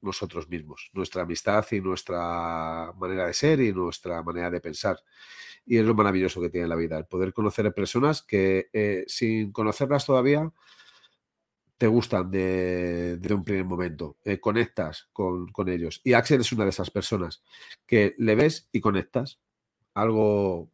nosotros 0.00 0.48
mismos, 0.48 0.90
nuestra 0.92 1.22
amistad 1.22 1.64
y 1.70 1.80
nuestra 1.80 2.92
manera 2.96 3.26
de 3.26 3.34
ser 3.34 3.60
y 3.60 3.72
nuestra 3.72 4.22
manera 4.22 4.50
de 4.50 4.60
pensar. 4.60 4.98
Y 5.66 5.78
es 5.78 5.84
lo 5.84 5.94
maravilloso 5.94 6.40
que 6.40 6.50
tiene 6.50 6.68
la 6.68 6.76
vida, 6.76 6.98
el 6.98 7.06
poder 7.06 7.32
conocer 7.32 7.72
personas 7.72 8.22
que 8.22 8.68
eh, 8.72 9.04
sin 9.06 9.50
conocerlas 9.50 10.04
todavía 10.04 10.52
te 11.78 11.86
gustan 11.86 12.30
de, 12.30 13.18
un 13.30 13.44
primer 13.44 13.64
momento, 13.64 14.18
eh, 14.24 14.38
conectas 14.38 15.08
con, 15.12 15.50
ellos. 15.68 16.00
Y 16.04 16.12
Axel 16.12 16.40
es 16.40 16.52
una 16.52 16.64
de 16.64 16.70
esas 16.70 16.90
personas 16.90 17.42
que 17.86 18.14
le 18.18 18.34
ves 18.36 18.68
y 18.72 18.80
conectas. 18.80 19.40
Algo 19.94 20.70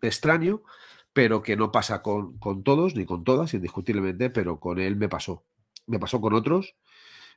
extraño, 0.00 0.62
pero 1.14 1.42
que 1.42 1.56
no 1.56 1.72
pasa 1.72 2.02
con, 2.02 2.38
con 2.38 2.62
todos 2.64 2.94
ni 2.96 3.06
con 3.06 3.24
todas, 3.24 3.54
indiscutiblemente, 3.54 4.28
pero 4.28 4.60
con 4.60 4.78
él 4.78 4.96
me 4.96 5.08
pasó. 5.08 5.44
Me 5.86 5.98
pasó 5.98 6.20
con 6.20 6.34
otros 6.34 6.74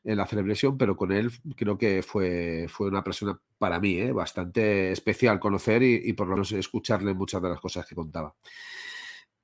en 0.04 0.18
la 0.18 0.26
celebración, 0.26 0.78
pero 0.78 0.98
con 0.98 1.12
él 1.12 1.32
creo 1.56 1.78
que 1.78 2.02
fue, 2.02 2.66
fue 2.70 2.88
una 2.88 3.04
persona 3.04 3.40
para 3.58 3.80
mí 3.80 3.98
¿eh? 3.98 4.12
bastante 4.12 4.91
especial 4.91 5.40
conocer 5.40 5.84
y, 5.84 6.14
por 6.14 6.28
lo 6.28 6.34
menos 6.34 6.52
escucharle 6.54 7.14
muchas 7.14 7.41
de 7.41 7.49
las 7.49 7.60
cosas 7.60 7.86
que 7.86 7.95
contaba. 7.95 8.34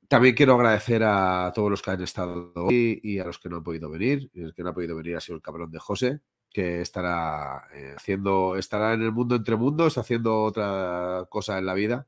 También 0.08 0.36
quiero 0.36 0.56
agradecer 0.56 1.04
a 1.04 1.52
todos 1.54 1.70
los 1.70 1.82
que 1.82 1.92
han 1.92 2.02
estado 2.02 2.54
hoy 2.56 3.00
y 3.04 3.20
a 3.20 3.26
los 3.26 3.40
que 3.40 3.50
no 3.50 3.58
han 3.58 3.64
podido 3.64 3.90
venir. 3.90 4.30
El 4.34 4.54
que 4.54 4.64
no 4.64 4.70
ha 4.70 4.74
podido 4.74 4.96
venir 4.96 5.16
ha 5.16 5.22
sido 5.22 5.36
el 5.36 5.42
cabrón 5.42 5.72
de 5.72 5.80
José, 5.80 6.22
que 6.52 6.82
estará 6.82 7.68
eh, 7.74 7.94
haciendo, 7.96 8.56
estará 8.56 8.94
en 8.94 9.02
el 9.02 9.12
mundo 9.12 9.36
entre 9.36 9.56
mundos, 9.56 9.98
haciendo 9.98 10.44
otra 10.44 11.26
cosa 11.30 11.58
en 11.58 11.66
la 11.66 11.74
vida, 11.74 12.08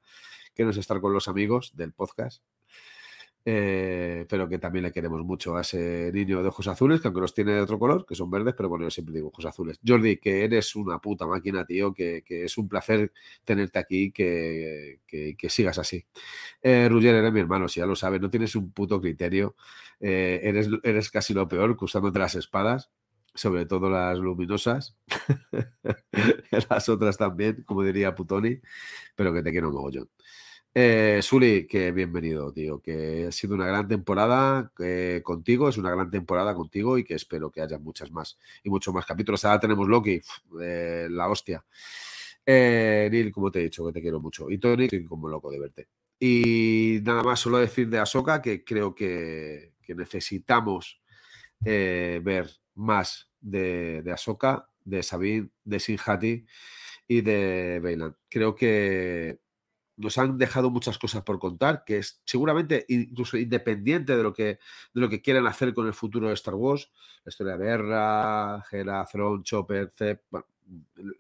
que 0.56 0.64
no 0.64 0.72
es 0.72 0.78
estar 0.78 1.00
con 1.02 1.14
los 1.14 1.28
amigos 1.28 1.76
del 1.76 1.94
podcast. 1.94 2.44
Eh, 3.48 4.26
pero 4.28 4.50
que 4.50 4.58
también 4.58 4.86
le 4.86 4.92
queremos 4.92 5.24
mucho 5.24 5.56
a 5.56 5.62
ese 5.62 6.10
niño 6.12 6.42
de 6.42 6.48
ojos 6.48 6.68
azules, 6.68 7.00
que 7.00 7.08
aunque 7.08 7.22
los 7.22 7.36
tiene 7.36 7.52
de 7.54 7.62
otro 7.62 7.78
color, 7.78 8.04
que 8.04 8.16
son 8.16 8.32
verdes, 8.32 8.56
pero 8.58 8.70
bueno, 8.70 8.86
yo 8.86 8.90
siempre 8.90 9.14
digo 9.14 9.28
ojos 9.28 9.46
azules. 9.46 9.80
Jordi, 9.86 10.18
que 10.18 10.44
eres 10.44 10.76
una 10.76 10.98
puta 10.98 11.28
máquina, 11.28 11.64
tío, 11.64 11.94
que, 11.94 12.24
es 12.28 12.58
un 12.58 12.68
placer 12.68 13.12
tenerte 13.44 13.78
aquí, 13.78 14.12
que, 14.12 15.02
que, 15.06 15.50
sigas 15.50 15.78
así. 15.78 16.04
Eh, 16.64 16.90
eres 16.92 17.34
mi 17.34 17.40
hermano, 17.40 17.68
si 17.68 17.82
ya 17.82 17.86
lo 17.86 17.96
sabes, 17.96 18.20
no 18.20 18.32
tienes 18.32 18.56
un 18.56 18.72
puto 18.72 19.00
criterio, 19.00 19.56
eh, 20.00 20.40
eres, 20.44 20.68
eres 20.82 21.12
casi 21.12 21.36
lo 21.36 21.48
peor, 21.48 21.78
cruzándote 21.78 22.18
las 22.18 22.34
espadas 22.34 22.90
sobre 23.36 23.66
todo 23.66 23.90
las 23.90 24.18
luminosas, 24.18 24.98
las 26.70 26.90
otras 26.90 27.18
también, 27.18 27.64
como 27.64 27.84
diría 27.84 28.16
Putoni, 28.16 28.62
pero 29.14 29.34
que 29.34 29.44
te 29.44 29.52
quiero 29.52 29.72
mogollón. 29.72 30.10
Eh, 30.78 31.22
Suli, 31.22 31.66
que 31.68 31.94
bienvenido, 31.94 32.52
tío. 32.52 32.82
Que 32.82 33.28
ha 33.30 33.32
sido 33.32 33.56
una 33.56 33.66
gran 33.66 33.88
temporada 33.88 34.74
eh, 34.80 35.22
contigo, 35.24 35.70
es 35.70 35.78
una 35.78 35.90
gran 35.90 36.12
temporada 36.12 36.54
contigo 36.54 36.98
y 36.98 37.06
que 37.06 37.14
espero 37.14 37.50
que 37.50 37.62
haya 37.62 37.80
muchas 37.80 38.12
más 38.12 38.38
y 38.62 38.70
muchos 38.70 38.94
más 38.94 39.06
capítulos. 39.06 39.46
Ahora 39.46 39.62
tenemos 39.62 39.88
Loki, 39.88 40.20
eh, 40.62 41.08
la 41.10 41.30
hostia. 41.30 41.64
Eh, 42.46 43.08
Neil, 43.10 43.32
como 43.32 43.52
te 43.52 43.60
he 43.62 43.64
dicho, 43.64 43.86
que 43.86 43.94
te 43.94 44.02
quiero 44.02 44.20
mucho. 44.20 44.52
Y 44.52 44.58
Tony, 44.58 44.90
que 44.90 45.06
como 45.06 45.30
loco 45.30 45.50
de 45.50 45.60
verte. 45.60 45.88
Y 46.20 47.00
nada 47.04 47.24
más, 47.24 47.40
solo 47.40 47.58
decir 47.60 47.88
de 47.90 48.00
Ahsoka 48.00 48.42
que 48.42 48.66
creo 48.66 48.94
que, 48.94 49.72
necesitamos 49.88 51.00
ver 51.62 52.50
más 52.74 53.30
de, 53.40 54.02
de 54.02 54.16
de 54.84 55.04
Sabine, 55.04 55.50
de 55.64 55.80
Sinjati 55.80 56.46
y 57.08 57.22
de 57.22 57.80
Bailan. 57.82 58.16
Creo 58.30 58.56
que 58.56 59.40
nos 59.98 60.18
han 60.18 60.38
dejado 60.38 60.70
muchas 60.70 60.98
cosas 60.98 61.24
por 61.24 61.40
contar, 61.40 61.84
que 61.86 61.98
es 61.98 62.22
seguramente 62.26 62.86
incluso 62.90 63.38
independiente 63.38 64.16
de 64.16 64.24
lo 64.24 64.34
que, 64.34 64.60
de 64.94 65.02
lo 65.02 65.10
que 65.10 65.22
quieran 65.22 65.48
hacer 65.48 65.74
con 65.74 65.88
el 65.88 65.94
futuro 65.94 66.28
de 66.28 66.34
Star 66.34 66.56
Wars, 66.56 66.92
la 67.24 67.30
historia 67.30 67.58
de 67.58 67.68
Erra, 67.68 68.64
Hera, 68.72 69.06
Thrawn, 69.06 69.44
Chopper, 69.44 69.92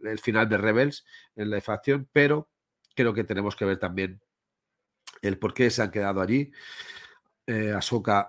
el, 0.03 0.19
final 0.19 0.49
de 0.49 0.57
Rebels 0.57 1.05
en 1.35 1.49
la 1.49 1.61
facción, 1.61 2.07
pero 2.11 2.49
creo 2.95 3.13
que 3.13 3.23
tenemos 3.23 3.55
que 3.55 3.65
ver 3.65 3.77
también 3.77 4.21
el 5.21 5.37
por 5.37 5.53
qué 5.53 5.69
se 5.69 5.81
han 5.81 5.91
quedado 5.91 6.21
allí. 6.21 6.51
Eh, 7.47 7.77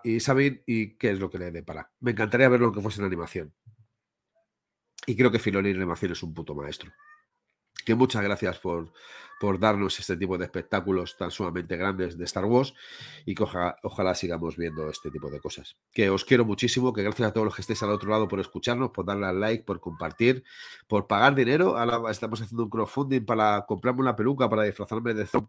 y 0.04 0.20
Sabine 0.20 0.62
y 0.66 0.96
qué 0.96 1.10
es 1.10 1.18
lo 1.18 1.30
que 1.30 1.38
le 1.38 1.50
depara. 1.50 1.90
Me 2.00 2.10
encantaría 2.10 2.48
ver 2.48 2.60
lo 2.60 2.72
que 2.72 2.82
fuese 2.82 3.00
en 3.00 3.06
animación. 3.06 3.54
Y 5.06 5.16
creo 5.16 5.30
que 5.30 5.38
Filoni 5.38 5.70
en 5.70 5.76
animación 5.76 6.12
es 6.12 6.22
un 6.22 6.34
puto 6.34 6.54
maestro. 6.54 6.92
Que 7.86 7.94
muchas 7.94 8.22
gracias 8.22 8.58
por, 8.58 8.92
por 9.40 9.58
darnos 9.58 9.98
este 9.98 10.16
tipo 10.16 10.36
de 10.36 10.44
espectáculos 10.44 11.16
tan 11.16 11.30
sumamente 11.30 11.76
grandes 11.76 12.18
de 12.18 12.24
Star 12.24 12.44
Wars 12.44 12.74
y 13.24 13.34
que 13.34 13.44
ojalá 13.82 14.14
sigamos 14.14 14.56
viendo 14.56 14.90
este 14.90 15.10
tipo 15.10 15.30
de 15.30 15.40
cosas. 15.40 15.76
Que 15.92 16.10
os 16.10 16.24
quiero 16.24 16.44
muchísimo, 16.44 16.92
que 16.92 17.02
gracias 17.02 17.28
a 17.28 17.32
todos 17.32 17.46
los 17.46 17.54
que 17.54 17.62
estéis 17.62 17.82
al 17.82 17.90
otro 17.90 18.10
lado 18.10 18.28
por 18.28 18.40
escucharnos, 18.40 18.90
por 18.90 19.06
darle 19.06 19.26
al 19.26 19.40
like, 19.40 19.64
por 19.64 19.80
compartir, 19.80 20.42
por 20.88 21.06
pagar 21.06 21.34
dinero. 21.34 21.78
Ahora 21.78 22.10
estamos 22.10 22.42
haciendo 22.42 22.64
un 22.64 22.70
crowdfunding 22.70 23.24
para 23.24 23.64
comprarme 23.66 24.00
una 24.00 24.16
peluca 24.16 24.50
para 24.50 24.64
disfrazarme 24.64 25.14
de 25.14 25.26
Zom 25.26 25.48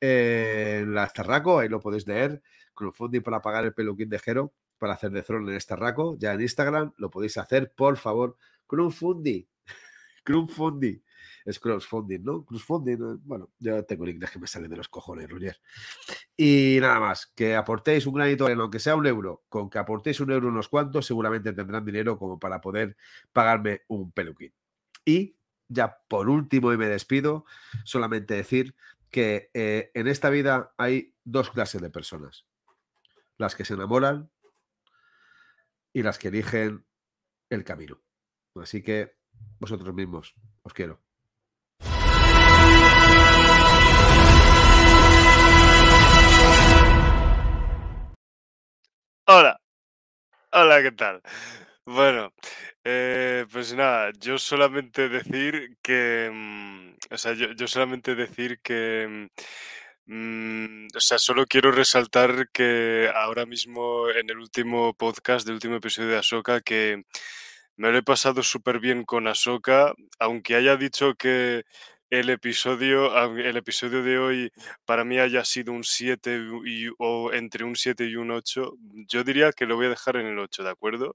en 0.00 0.94
la 0.94 1.08
Starraco, 1.08 1.58
ahí 1.58 1.68
lo 1.68 1.80
podéis 1.80 2.06
leer. 2.06 2.42
Crowdfunding 2.74 3.22
para 3.22 3.42
pagar 3.42 3.64
el 3.64 3.74
peluquín 3.74 4.08
de 4.08 4.18
Jero 4.18 4.52
para 4.78 4.94
hacer 4.94 5.10
de 5.10 5.22
Throne 5.22 5.52
en 5.52 5.60
Starraco. 5.60 6.16
Ya 6.18 6.32
en 6.32 6.40
Instagram 6.40 6.92
lo 6.96 7.10
podéis 7.10 7.36
hacer, 7.36 7.72
por 7.76 7.96
favor. 7.96 8.36
Crowdfunding. 8.66 9.49
Crowdfunding 10.22 11.02
es 11.44 11.58
crowdfunding, 11.58 12.24
¿no? 12.24 12.44
Crowdfunding, 12.44 13.20
bueno, 13.24 13.50
yo 13.58 13.84
tengo 13.84 14.06
inglés 14.06 14.30
que 14.30 14.38
me 14.38 14.46
sale 14.46 14.68
de 14.68 14.76
los 14.76 14.88
cojones, 14.88 15.28
Roger. 15.28 15.60
Y 16.36 16.78
nada 16.80 17.00
más, 17.00 17.26
que 17.34 17.56
aportéis 17.56 18.06
un 18.06 18.14
granito, 18.14 18.48
en 18.48 18.60
aunque 18.60 18.78
sea 18.78 18.96
un 18.96 19.06
euro, 19.06 19.44
con 19.48 19.70
que 19.70 19.78
aportéis 19.78 20.20
un 20.20 20.30
euro 20.30 20.48
unos 20.48 20.68
cuantos, 20.68 21.06
seguramente 21.06 21.52
tendrán 21.52 21.84
dinero 21.84 22.18
como 22.18 22.38
para 22.38 22.60
poder 22.60 22.96
pagarme 23.32 23.82
un 23.88 24.12
peluquín. 24.12 24.52
Y 25.04 25.36
ya 25.68 25.98
por 26.08 26.28
último, 26.28 26.72
y 26.72 26.76
me 26.76 26.86
despido, 26.86 27.44
solamente 27.84 28.34
decir 28.34 28.74
que 29.10 29.50
eh, 29.54 29.90
en 29.94 30.08
esta 30.08 30.30
vida 30.30 30.72
hay 30.76 31.14
dos 31.24 31.50
clases 31.50 31.80
de 31.80 31.90
personas. 31.90 32.46
Las 33.38 33.56
que 33.56 33.64
se 33.64 33.74
enamoran 33.74 34.30
y 35.92 36.02
las 36.02 36.18
que 36.18 36.28
eligen 36.28 36.84
el 37.48 37.64
camino. 37.64 38.00
Así 38.54 38.82
que 38.82 39.19
vosotros 39.58 39.94
mismos, 39.94 40.34
os 40.62 40.72
quiero. 40.72 41.00
Hola, 49.26 49.60
hola, 50.50 50.82
¿qué 50.82 50.92
tal? 50.92 51.22
Bueno, 51.84 52.32
eh, 52.84 53.46
pues 53.52 53.74
nada, 53.74 54.10
yo 54.18 54.38
solamente 54.38 55.08
decir 55.08 55.76
que, 55.82 56.30
mm, 56.32 57.14
o 57.14 57.18
sea, 57.18 57.34
yo, 57.34 57.66
solamente 57.68 58.14
decir 58.14 58.60
que, 58.62 59.28
mm, 60.06 60.86
o 60.96 61.00
sea, 61.00 61.18
solo 61.18 61.46
quiero 61.46 61.70
resaltar 61.72 62.48
que 62.52 63.10
ahora 63.14 63.46
mismo 63.46 64.08
en 64.10 64.30
el 64.30 64.38
último 64.38 64.94
podcast, 64.94 65.46
del 65.46 65.54
último 65.54 65.76
episodio 65.76 66.08
de 66.10 66.18
Ahsoka, 66.18 66.60
que 66.60 67.04
me 67.80 67.90
lo 67.90 67.96
he 67.98 68.02
pasado 68.02 68.42
súper 68.42 68.78
bien 68.78 69.04
con 69.06 69.26
Ahsoka, 69.26 69.94
aunque 70.18 70.54
haya 70.54 70.76
dicho 70.76 71.14
que 71.14 71.64
el 72.10 72.28
episodio, 72.28 73.16
el 73.38 73.56
episodio 73.56 74.02
de 74.02 74.18
hoy 74.18 74.52
para 74.84 75.04
mí 75.04 75.18
haya 75.20 75.44
sido 75.44 75.72
un 75.72 75.84
7 75.84 76.40
o 76.98 77.32
entre 77.32 77.64
un 77.64 77.76
7 77.76 78.04
y 78.06 78.16
un 78.16 78.32
8, 78.32 78.76
yo 79.06 79.22
diría 79.22 79.52
que 79.52 79.64
lo 79.64 79.76
voy 79.76 79.86
a 79.86 79.90
dejar 79.90 80.16
en 80.16 80.26
el 80.26 80.38
8, 80.40 80.64
¿de 80.64 80.70
acuerdo? 80.70 81.14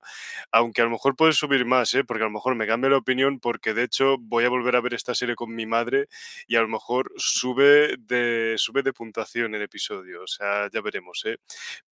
Aunque 0.51 0.81
a 0.81 0.85
lo 0.85 0.91
mejor 0.91 1.17
puede 1.17 1.34
subir 1.34 1.65
más, 1.65 1.93
¿eh? 1.95 2.05
porque 2.05 2.23
a 2.23 2.27
lo 2.27 2.31
mejor 2.31 2.55
me 2.55 2.65
cambia 2.65 2.89
la 2.89 2.97
opinión 2.97 3.39
porque 3.41 3.73
de 3.73 3.84
hecho 3.84 4.17
voy 4.19 4.45
a 4.45 4.49
volver 4.49 4.77
a 4.77 4.81
ver 4.81 4.93
esta 4.93 5.13
serie 5.13 5.35
con 5.35 5.53
mi 5.53 5.65
madre 5.65 6.07
y 6.47 6.55
a 6.55 6.61
lo 6.61 6.69
mejor 6.69 7.11
sube 7.17 7.97
de, 7.99 8.55
sube 8.57 8.81
de 8.81 8.93
puntuación 8.93 9.53
el 9.53 9.63
episodio, 9.63 10.23
o 10.23 10.27
sea, 10.27 10.69
ya 10.72 10.80
veremos, 10.80 11.23
¿eh? 11.26 11.38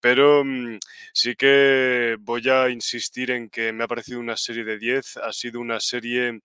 Pero 0.00 0.44
mm, 0.44 0.78
sí 1.12 1.34
que 1.36 2.16
voy 2.20 2.48
a 2.48 2.70
insistir 2.70 3.30
en 3.32 3.50
que 3.50 3.72
me 3.72 3.84
ha 3.84 3.88
parecido 3.88 4.18
una 4.20 4.36
serie 4.38 4.64
de 4.64 4.78
10, 4.78 5.18
ha 5.18 5.32
sido 5.32 5.60
una 5.60 5.78
serie 5.80 6.40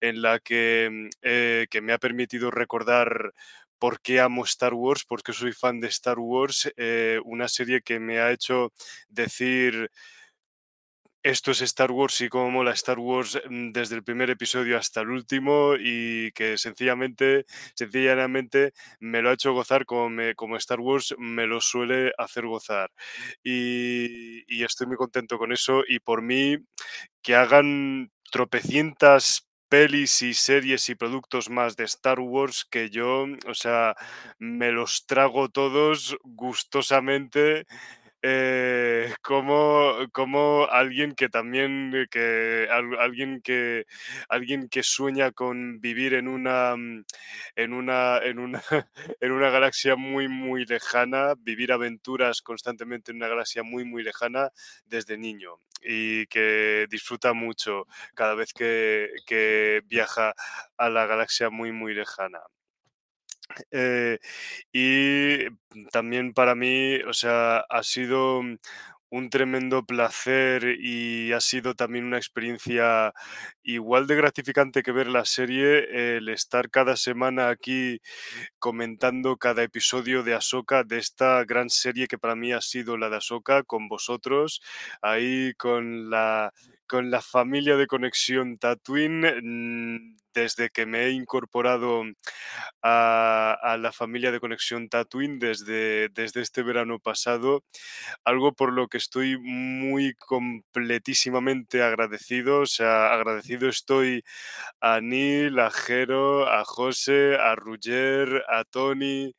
en 0.00 0.22
la 0.22 0.38
que, 0.40 0.88
mm, 0.92 1.08
eh, 1.22 1.66
que 1.70 1.80
me 1.80 1.93
ha 1.93 1.93
permitido 1.98 2.50
recordar 2.50 3.32
por 3.78 4.00
qué 4.00 4.20
amo 4.20 4.44
Star 4.44 4.74
Wars, 4.74 5.04
por 5.04 5.22
qué 5.22 5.32
soy 5.32 5.52
fan 5.52 5.80
de 5.80 5.88
Star 5.88 6.18
Wars, 6.18 6.72
eh, 6.76 7.20
una 7.24 7.48
serie 7.48 7.82
que 7.82 8.00
me 8.00 8.20
ha 8.20 8.30
hecho 8.30 8.72
decir 9.08 9.90
esto 11.24 11.52
es 11.52 11.62
Star 11.62 11.90
Wars 11.90 12.20
y 12.20 12.28
cómo 12.28 12.50
mola 12.50 12.72
Star 12.72 12.98
Wars 12.98 13.40
mm, 13.48 13.72
desde 13.72 13.96
el 13.96 14.04
primer 14.04 14.28
episodio 14.28 14.76
hasta 14.76 15.00
el 15.00 15.08
último 15.10 15.72
y 15.78 16.30
que 16.32 16.58
sencillamente, 16.58 17.46
sencillamente 17.74 18.72
me 19.00 19.22
lo 19.22 19.30
ha 19.30 19.32
hecho 19.32 19.54
gozar 19.54 19.86
como, 19.86 20.20
como 20.36 20.56
Star 20.58 20.80
Wars 20.80 21.14
me 21.18 21.46
lo 21.46 21.62
suele 21.62 22.12
hacer 22.18 22.46
gozar. 22.46 22.90
Y, 23.42 24.44
y 24.54 24.64
estoy 24.64 24.86
muy 24.86 24.96
contento 24.96 25.38
con 25.38 25.50
eso 25.52 25.82
y 25.88 25.98
por 26.00 26.20
mí 26.20 26.58
que 27.22 27.34
hagan 27.36 28.10
tropecientas 28.30 29.46
pelis 29.74 30.22
y 30.22 30.34
series 30.34 30.88
y 30.88 30.94
productos 30.94 31.50
más 31.50 31.76
de 31.76 31.82
Star 31.84 32.20
Wars 32.20 32.64
que 32.64 32.90
yo, 32.90 33.26
o 33.48 33.54
sea, 33.54 33.96
me 34.38 34.70
los 34.70 35.04
trago 35.06 35.48
todos 35.48 36.16
gustosamente. 36.22 37.66
Eh, 38.26 39.12
como, 39.22 39.92
como 40.12 40.66
alguien 40.70 41.14
que 41.14 41.28
también 41.28 41.92
que 42.10 42.66
alguien 42.70 43.42
que 43.42 43.84
alguien 44.30 44.68
que 44.70 44.82
sueña 44.82 45.30
con 45.32 45.78
vivir 45.80 46.14
en 46.14 46.28
una 46.28 46.74
en 47.56 47.72
una 47.72 48.18
en 48.18 48.38
una 48.38 48.62
en 49.20 49.32
una 49.32 49.50
galaxia 49.50 49.96
muy 49.96 50.28
muy 50.28 50.64
lejana 50.64 51.34
vivir 51.38 51.72
aventuras 51.72 52.40
constantemente 52.42 53.10
en 53.12 53.18
una 53.18 53.28
galaxia 53.28 53.62
muy 53.62 53.84
muy 53.84 54.02
lejana 54.02 54.50
desde 54.86 55.18
niño 55.18 55.58
y 55.82 56.26
que 56.28 56.86
disfruta 56.90 57.34
mucho 57.34 57.86
cada 58.14 58.34
vez 58.34 58.52
que, 58.54 59.10
que 59.26 59.82
viaja 59.86 60.34
a 60.78 60.88
la 60.88 61.04
galaxia 61.06 61.50
muy, 61.50 61.72
muy 61.72 61.92
lejana. 61.94 62.38
Eh, 63.70 64.18
y 64.72 65.46
también 65.92 66.32
para 66.34 66.54
mí, 66.54 66.96
o 67.02 67.12
sea, 67.12 67.58
ha 67.68 67.82
sido 67.82 68.42
un 69.10 69.30
tremendo 69.30 69.84
placer 69.86 70.76
y 70.80 71.32
ha 71.32 71.40
sido 71.40 71.74
también 71.74 72.04
una 72.06 72.16
experiencia 72.18 73.12
igual 73.62 74.06
de 74.08 74.16
gratificante 74.16 74.82
que 74.82 74.90
ver 74.92 75.06
la 75.06 75.24
serie, 75.24 76.16
el 76.16 76.28
estar 76.30 76.68
cada 76.70 76.96
semana 76.96 77.48
aquí 77.50 78.00
comentando 78.58 79.36
cada 79.36 79.62
episodio 79.62 80.22
de 80.24 80.34
Ahsoka, 80.34 80.84
de 80.84 80.98
esta 80.98 81.44
gran 81.44 81.70
serie 81.70 82.08
que 82.08 82.18
para 82.18 82.36
mí 82.36 82.52
ha 82.52 82.60
sido 82.60 82.96
la 82.98 83.10
de 83.10 83.16
Ahsoka, 83.18 83.62
con 83.64 83.88
vosotros, 83.88 84.60
ahí 85.02 85.54
con 85.56 86.10
la 86.10 86.52
con 86.94 87.10
la 87.10 87.20
familia 87.20 87.76
de 87.76 87.88
Conexión 87.88 88.56
Tatooine 88.56 89.40
mm, 89.42 90.16
desde 90.32 90.70
que 90.70 90.86
me 90.86 91.06
he 91.06 91.10
incorporado 91.10 92.04
a, 92.82 93.76
la 93.80 93.90
familia 93.90 94.30
de 94.30 94.38
Conexión 94.38 94.88
Tatooine 94.88 95.40
desde, 95.40 96.08
desde 96.10 96.40
este 96.40 96.62
verano 96.62 97.00
pasado, 97.00 97.64
algo 98.24 98.52
por 98.52 98.72
lo 98.72 98.86
que 98.86 98.98
estoy 98.98 99.36
muy 99.38 100.14
completísimamente 100.14 101.82
agradecido, 101.82 102.60
o 102.60 102.66
sea, 102.66 103.12
agradecido 103.12 103.68
estoy 103.68 104.22
a 104.80 105.00
Neil, 105.00 105.58
a 105.58 105.72
Jero, 105.72 106.48
a 106.48 106.64
José, 106.64 107.36
a 107.40 107.56
Ruger, 107.56 108.44
a 108.48 108.62
Tony, 108.62 109.34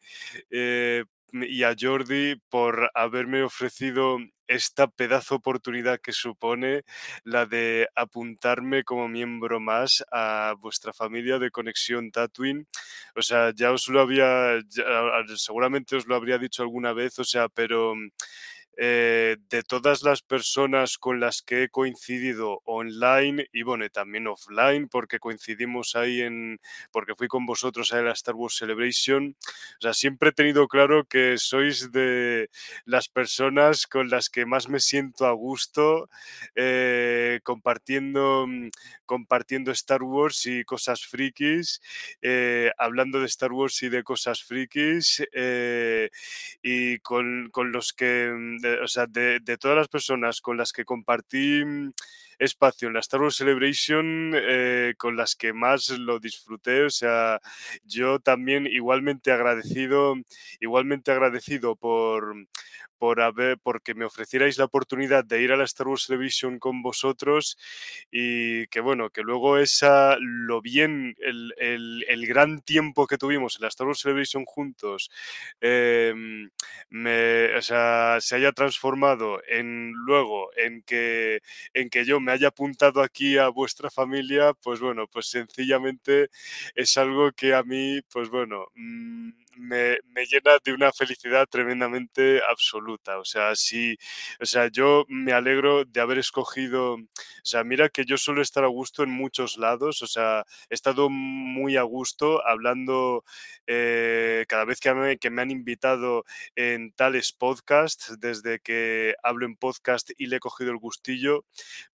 eh, 0.50 1.06
y 1.32 1.64
a 1.64 1.74
Jordi 1.80 2.36
por 2.50 2.92
haberme 2.94 3.44
ofrecido 3.44 4.18
esta 4.48 4.88
pedazo 4.88 5.36
oportunidad 5.36 6.00
que 6.00 6.12
supone 6.12 6.84
la 7.24 7.46
de 7.46 7.88
apuntarme 7.96 8.84
como 8.84 9.08
miembro 9.08 9.60
más 9.60 10.04
a 10.12 10.56
vuestra 10.60 10.94
familia 10.94 11.40
de 11.40 11.52
Conexión 11.52 12.12
Tatooine. 12.12 12.68
O 13.16 13.22
sea, 13.22 13.52
ya 13.56 13.72
os 13.72 13.88
lo 13.88 14.02
había, 14.02 14.60
seguramente 15.36 15.96
os 15.96 16.08
lo 16.08 16.16
habría 16.16 16.38
dicho 16.38 16.64
alguna 16.64 16.94
vez, 16.94 17.20
o 17.20 17.24
sea, 17.24 17.50
pero 17.50 17.94
eh, 18.78 19.38
de 19.50 19.64
todas 19.64 20.04
las 20.04 20.22
personas 20.22 20.98
con 20.98 21.22
las 21.22 21.42
que 21.42 21.64
he 21.64 21.70
coincidido 21.70 22.62
online 22.66 23.48
y 23.54 23.64
bueno, 23.64 23.88
también 23.90 24.28
offline, 24.28 24.90
porque 24.90 25.20
coincidimos 25.20 25.96
ahí 25.96 26.22
en, 26.22 26.60
porque 26.92 27.16
fui 27.16 27.28
con 27.28 27.46
vosotros 27.46 27.94
a 27.94 28.02
la 28.02 28.12
Star 28.12 28.36
Wars 28.36 28.58
Celebration, 28.58 29.36
o 29.80 29.82
sea, 29.82 29.94
siempre 29.94 30.30
he 30.30 30.34
tenido 30.34 30.68
claro 30.68 31.06
que 31.06 31.38
sois 31.38 31.92
de 31.94 32.50
las 32.84 33.08
personas 33.08 33.88
con 33.88 34.10
las 34.10 34.30
que 34.30 34.46
más 34.46 34.68
me 34.68 34.80
siento 34.80 35.26
a 35.26 35.32
gusto 35.32 36.10
eh, 36.56 37.40
compartiendo, 37.44 38.46
mm, 38.48 38.70
compartiendo 39.06 39.72
Star 39.72 40.04
Wars 40.04 40.46
y 40.48 40.66
cosas 40.66 41.06
frikis, 41.06 41.82
eh, 42.22 42.72
hablando 42.78 43.20
de 43.22 43.28
Star 43.28 43.54
Wars 43.54 43.82
y 43.84 43.90
de 43.90 44.04
cosas 44.04 44.44
frikis 44.44 45.24
y 46.62 47.00
con, 47.00 47.50
con 47.52 47.72
los 47.72 47.94
que 47.94 48.32
mm, 48.34 48.65
o 48.82 48.88
sea, 48.88 49.06
de, 49.08 49.40
de 49.40 49.58
todas 49.58 49.78
las 49.78 49.88
personas 49.88 50.42
con 50.42 50.58
las 50.58 50.72
que 50.72 50.86
compartí 50.86 51.64
mm, 51.66 51.92
espacio 52.40 52.88
en 52.88 52.94
la 52.94 53.00
Star 53.00 53.22
Wars 53.22 53.36
Celebration 53.36 54.32
eh, 54.36 54.94
con 54.98 55.16
las 55.16 55.36
que 55.36 55.54
más 55.54 55.90
lo 55.90 56.20
disfruté. 56.20 56.84
O 56.84 56.90
sea, 56.90 57.40
yo 57.84 58.20
también 58.20 58.68
igualmente 58.68 59.32
agradecido, 59.32 60.16
igualmente 60.60 61.12
agradecido 61.12 61.76
por, 61.76 62.36
por 63.06 63.22
haber, 63.22 63.60
porque 63.60 63.94
me 63.94 64.04
ofrecierais 64.06 64.58
la 64.58 64.66
oportunidad 64.66 65.24
de 65.24 65.40
ir 65.40 65.52
a 65.52 65.58
la 65.58 65.64
Star 65.66 65.88
Wars 65.88 66.08
Television 66.08 66.58
con 66.58 66.82
vosotros 66.82 67.56
y 68.12 68.66
que 68.68 68.80
bueno, 68.82 69.12
que 69.12 69.22
luego 69.22 69.60
esa, 69.60 70.18
lo 70.20 70.60
bien, 70.60 71.16
el, 71.20 71.54
el, 71.58 72.04
el 72.08 72.26
gran 72.26 72.62
tiempo 72.62 73.06
que 73.06 73.20
tuvimos 73.20 73.58
en 73.58 73.62
la 73.62 73.68
Star 73.68 73.86
Wars 73.86 74.02
Television 74.02 74.44
juntos, 74.46 75.12
eh, 75.62 76.16
me, 76.90 77.56
o 77.56 77.62
sea, 77.62 78.18
se 78.22 78.36
haya 78.38 78.52
transformado 78.54 79.40
en 79.48 79.92
luego 79.94 80.50
en 80.58 80.82
que, 80.82 81.42
en 81.76 81.90
que 81.92 82.06
yo 82.06 82.20
me 82.20 82.32
haya 82.32 82.48
apuntado 82.48 83.02
aquí 83.04 83.38
a 83.38 83.50
vuestra 83.50 83.92
familia, 83.92 84.54
pues 84.64 84.80
bueno, 84.80 85.06
pues 85.08 85.28
sencillamente 85.28 86.30
es 86.76 86.98
algo 86.98 87.32
que 87.34 87.54
a 87.54 87.62
mí, 87.64 88.02
pues 88.12 88.30
bueno, 88.30 88.66
mmm, 88.76 89.30
me, 89.56 89.98
llena 90.26 90.58
de 90.64 90.74
una 90.74 90.92
felicidad 90.92 91.48
tremendamente 91.48 92.42
absoluta. 92.50 93.20
O 93.20 93.26
sea, 93.26 93.56
sí, 93.56 93.98
o 94.40 94.46
sea, 94.46 94.68
yo 94.68 95.06
me 95.08 95.34
alegro 95.34 95.86
de 95.86 96.02
haber 96.02 96.18
escogido, 96.18 96.96
o 96.96 97.08
sea, 97.44 97.64
mira 97.64 97.90
que 97.90 98.06
yo 98.06 98.18
suelo 98.18 98.42
estar 98.42 98.64
a 98.64 98.68
gusto 98.68 99.04
en 99.04 99.12
muchos 99.12 99.58
lados, 99.58 100.02
o 100.02 100.08
sea, 100.08 100.46
he 100.70 100.74
estado 100.74 101.10
muy 101.10 101.78
a 101.78 101.84
gusto 101.84 102.46
hablando 102.46 103.24
eh, 103.68 104.46
cada 104.48 104.66
vez 104.66 104.80
que 104.80 104.94
me, 104.94 105.18
que 105.18 105.30
me 105.30 105.42
han 105.42 105.52
invitado 105.52 106.26
en 106.56 106.92
tales 106.94 107.32
podcasts, 107.32 108.20
desde 108.20 108.60
que 108.60 109.16
hablo 109.24 109.46
en 109.46 109.56
podcast 109.56 110.12
y 110.18 110.28
le 110.28 110.38
he 110.38 110.40
cogido 110.40 110.72
el 110.72 110.78
gustillo, 110.78 111.46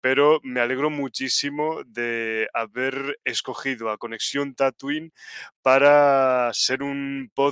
pero 0.02 0.40
me 0.44 0.62
alegro 0.62 0.90
muchísimo 0.90 1.84
de 1.86 2.48
haber 2.54 3.20
escogido 3.26 3.90
a 3.90 3.98
Conexión 3.98 4.56
Tatooine 4.56 5.12
para 5.62 6.52
ser 6.54 6.84
un 6.84 7.32
podcast 7.34 7.47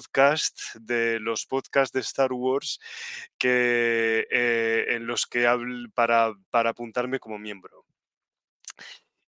de 0.75 1.19
los 1.19 1.45
podcasts 1.45 1.93
de 1.93 2.01
Star 2.01 2.33
Wars 2.33 2.79
que, 3.37 4.27
eh, 4.29 4.85
en 4.89 5.07
los 5.07 5.25
que 5.25 5.47
hablo 5.47 5.89
para, 5.93 6.33
para 6.49 6.71
apuntarme 6.71 7.19
como 7.19 7.37
miembro. 7.37 7.85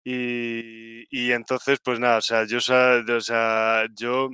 Y, 0.09 1.31
entonces, 1.33 1.79
pues 1.83 1.99
nada, 1.99 2.17
o 2.19 2.21
sea, 2.21 2.45
yo, 2.45 2.59
o 2.59 3.21
sea, 3.21 3.87
yo 3.93 4.29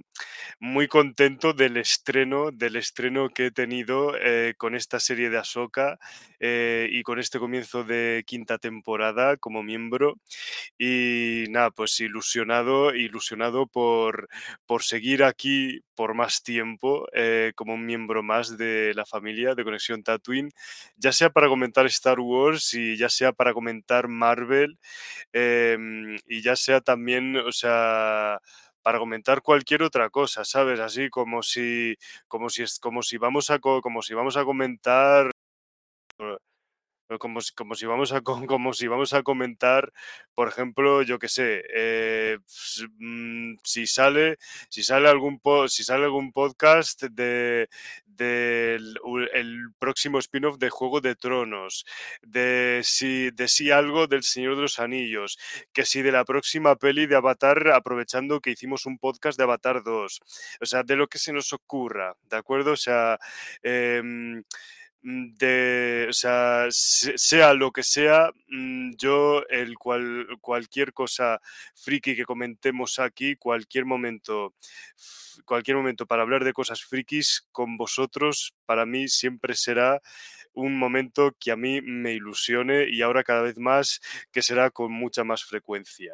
muy 0.60 0.88
contento 0.88 1.54
del 1.54 1.78
estreno, 1.78 2.52
del 2.52 2.76
estreno 2.76 3.30
que 3.30 3.48
he 3.48 3.52
tenido 3.52 4.16
eh, 4.22 4.54
con 4.58 4.76
esta 4.76 5.00
serie 5.00 5.32
de 5.32 5.40
Ahsoka 5.40 5.98
eh, 6.40 6.88
y 6.92 7.02
con 7.04 7.20
este 7.20 7.40
comienzo 7.40 7.84
de 7.84 8.24
quinta 8.28 8.60
temporada 8.60 9.38
como 9.38 9.64
miembro. 9.64 10.18
Y 10.78 11.46
nada, 11.50 11.72
pues 11.72 12.00
ilusionado, 12.00 12.94
ilusionado 12.94 13.66
por, 13.66 14.30
por 14.68 14.84
seguir 14.84 15.24
aquí 15.24 15.82
por 15.96 16.14
más 16.16 16.44
tiempo 16.44 17.08
eh, 17.14 17.54
como 17.56 17.74
un 17.74 17.86
miembro 17.86 18.24
más 18.24 18.58
de 18.58 18.94
la 18.96 19.06
familia 19.06 19.56
de 19.56 19.64
Conexión 19.64 20.04
Tatooine, 20.04 20.52
ya 20.98 21.12
sea 21.12 21.30
para 21.30 21.48
comentar 21.48 21.86
Star 21.88 22.20
Wars 22.20 22.74
y 22.74 22.98
ya 22.98 23.10
sea 23.10 23.32
para 23.32 23.54
comentar 23.54 24.08
Marvel. 24.08 24.78
Em, 25.74 26.18
y 26.28 26.42
ya 26.42 26.56
sea 26.56 26.82
también, 26.82 27.38
o 27.38 27.52
sea, 27.52 28.40
para 28.82 29.00
comentar 29.00 29.42
cualquier 29.42 29.84
otra 29.84 30.10
cosa, 30.10 30.44
¿sabes? 30.46 30.80
Así 30.80 31.10
como 31.10 31.44
si, 31.44 31.96
como 32.28 32.50
si, 32.50 32.64
como 32.82 33.02
si 33.04 33.18
vamos 33.18 33.50
a, 33.52 33.60
como 33.60 34.02
si 34.02 34.14
vamos 34.14 34.38
a 34.38 34.44
comentar 34.46 35.32
como 37.20 37.40
como 37.56 37.76
si 37.76 37.86
vamos 37.86 38.12
a 38.14 38.22
como 38.48 38.74
si 38.74 38.88
vamos 38.88 39.14
a 39.14 39.24
comentar 39.24 39.92
por 40.36 40.48
ejemplo 40.48 41.02
yo 41.04 41.20
que 41.20 41.28
sé 41.28 41.64
eh, 41.74 42.38
mm, 43.00 43.56
si 43.64 43.88
sale 43.88 44.38
si 44.70 44.84
sale 44.84 45.10
algún 45.10 45.40
si 45.68 45.84
sale 45.84 46.06
algún 46.06 46.32
podcast 46.32 47.04
de 47.04 47.70
del 48.16 48.98
el 49.34 49.68
próximo 49.80 50.20
spin-off 50.20 50.58
de 50.58 50.70
Juego 50.70 51.02
de 51.02 51.16
Tronos 51.16 51.86
de 52.22 52.82
si 52.84 53.32
de 53.32 53.48
si 53.48 53.72
algo 53.72 54.08
del 54.08 54.24
Señor 54.24 54.56
de 54.56 54.64
los 54.64 54.80
Anillos 54.80 55.38
que 55.74 55.86
si 55.86 56.02
de 56.02 56.12
la 56.12 56.26
próxima 56.26 56.76
peli 56.76 57.06
de 57.06 57.16
Avatar 57.16 57.70
aprovechando 57.70 58.40
que 58.40 58.52
hicimos 58.52 58.86
un 58.86 58.98
podcast 58.98 59.38
de 59.38 59.44
Avatar 59.44 59.84
2 59.84 60.22
o 60.62 60.66
sea 60.66 60.84
de 60.84 60.96
lo 60.96 61.08
que 61.08 61.20
se 61.20 61.34
nos 61.34 61.54
ocurra 61.54 62.16
de 62.30 62.38
acuerdo 62.38 62.72
o 62.72 62.78
sea 62.78 63.20
Mm, 63.64 64.42
de, 65.04 66.08
o 66.10 66.14
sea, 66.14 66.68
sea 66.70 67.54
lo 67.54 67.72
que 67.72 67.84
sea, 67.84 68.32
mm, 68.48 68.92
yo 68.98 69.44
el 69.50 69.78
cual, 69.78 70.28
cualquier 70.40 70.94
cosa 70.94 71.42
friki 71.76 72.16
que 72.16 72.26
comentemos 72.26 73.00
aquí, 73.00 73.36
cualquier 73.36 73.86
momento, 73.86 74.54
cualquier 75.46 75.78
momento 75.78 76.06
para 76.06 76.22
hablar 76.22 76.46
de 76.46 76.54
cosas 76.54 76.84
frikis 76.84 77.46
con 77.52 77.76
vosotros, 77.76 78.54
para 78.66 78.86
mí 78.86 79.10
siempre 79.10 79.56
será 79.56 80.02
un 80.54 80.78
momento 80.78 81.36
que 81.40 81.52
a 81.52 81.56
mí 81.56 81.82
me 81.82 82.14
ilusione 82.14 82.88
y 82.90 83.02
ahora 83.02 83.24
cada 83.24 83.42
vez 83.42 83.58
más 83.58 84.02
que 84.32 84.42
será 84.42 84.70
con 84.72 84.92
mucha 84.92 85.24
más 85.24 85.44
frecuencia. 85.44 86.14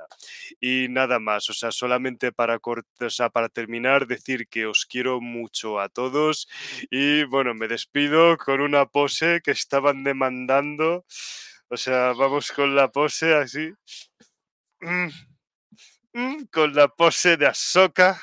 Y 0.60 0.88
nada 0.90 1.20
más, 1.20 1.50
o 1.50 1.54
sea, 1.54 1.72
solamente 1.72 2.32
para, 2.32 2.60
o 2.64 3.10
sea, 3.10 3.30
para 3.30 3.50
terminar, 3.50 4.08
decir 4.08 4.48
que 4.48 4.66
os 4.66 4.86
quiero 4.86 5.22
mucho 5.22 5.80
a 5.80 5.90
todos 5.90 6.48
y 6.90 7.24
bueno, 7.26 7.54
me 7.54 7.68
despido 7.68 8.38
con 8.38 8.62
una 8.62 8.86
pose 8.86 9.42
que 9.44 9.52
estaban 9.52 10.04
demandando. 10.04 11.06
O 11.70 11.78
sea, 11.78 12.14
vamos 12.14 12.52
con 12.52 12.76
la 12.76 12.90
pose 12.92 13.36
así. 13.36 13.72
Mm, 14.82 15.10
mm, 16.14 16.46
con 16.52 16.74
la 16.74 16.88
pose 16.88 17.38
de 17.38 17.48
Ahsoka, 17.48 18.20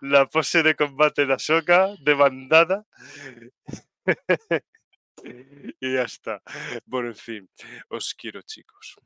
la 0.00 0.26
pose 0.26 0.62
de 0.62 0.74
combate 0.74 1.26
de 1.26 1.34
Ahsoka, 1.34 1.88
demandada. 2.00 2.84
y 5.80 5.94
ya 5.94 6.02
está. 6.02 6.42
Bueno, 6.84 7.08
en 7.08 7.16
fin, 7.16 7.50
os 7.88 8.14
quiero 8.14 8.42
chicos. 8.42 8.96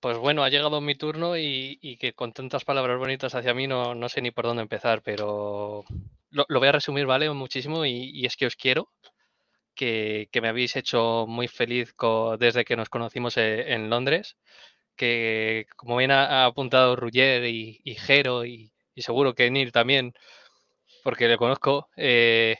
Pues 0.00 0.18
bueno, 0.18 0.44
ha 0.44 0.50
llegado 0.50 0.82
mi 0.82 0.94
turno 0.96 1.38
y, 1.38 1.96
que 1.98 2.12
con 2.12 2.32
tantas 2.34 2.64
palabras 2.64 2.98
bonitas 2.98 3.34
hacia 3.34 3.54
mí 3.54 3.66
no, 3.66 3.94
no 3.94 4.10
sé 4.10 4.20
ni 4.20 4.30
por 4.30 4.44
dónde 4.44 4.62
empezar, 4.62 5.00
pero 5.02 5.84
lo, 6.28 6.44
lo 6.46 6.58
voy 6.58 6.68
a 6.68 6.72
resumir, 6.72 7.06
¿vale? 7.06 7.30
Muchísimo 7.30 7.86
y 7.86 8.26
es 8.26 8.36
que 8.36 8.44
os 8.44 8.54
quiero, 8.54 8.90
que, 9.74 10.28
me 10.42 10.48
habéis 10.48 10.76
hecho 10.76 11.26
muy 11.28 11.48
feliz 11.48 11.94
desde 12.38 12.64
que 12.64 12.76
nos 12.76 12.88
conocimos 12.88 13.36
eh, 13.36 13.74
en 13.74 13.90
Londres, 13.90 14.36
que 14.96 15.66
como 15.76 15.96
bien 15.96 16.10
ha, 16.12 16.46
apuntado 16.46 16.96
Rugger 16.96 17.44
y, 17.46 17.80
y 17.84 17.94
Jero 17.96 18.44
y, 18.44 18.72
y, 18.94 19.02
seguro 19.02 19.34
que 19.34 19.50
Neil 19.50 19.72
también, 19.72 20.14
porque 21.02 21.28
le 21.28 21.38
conozco, 21.38 21.88
eh, 21.96 22.56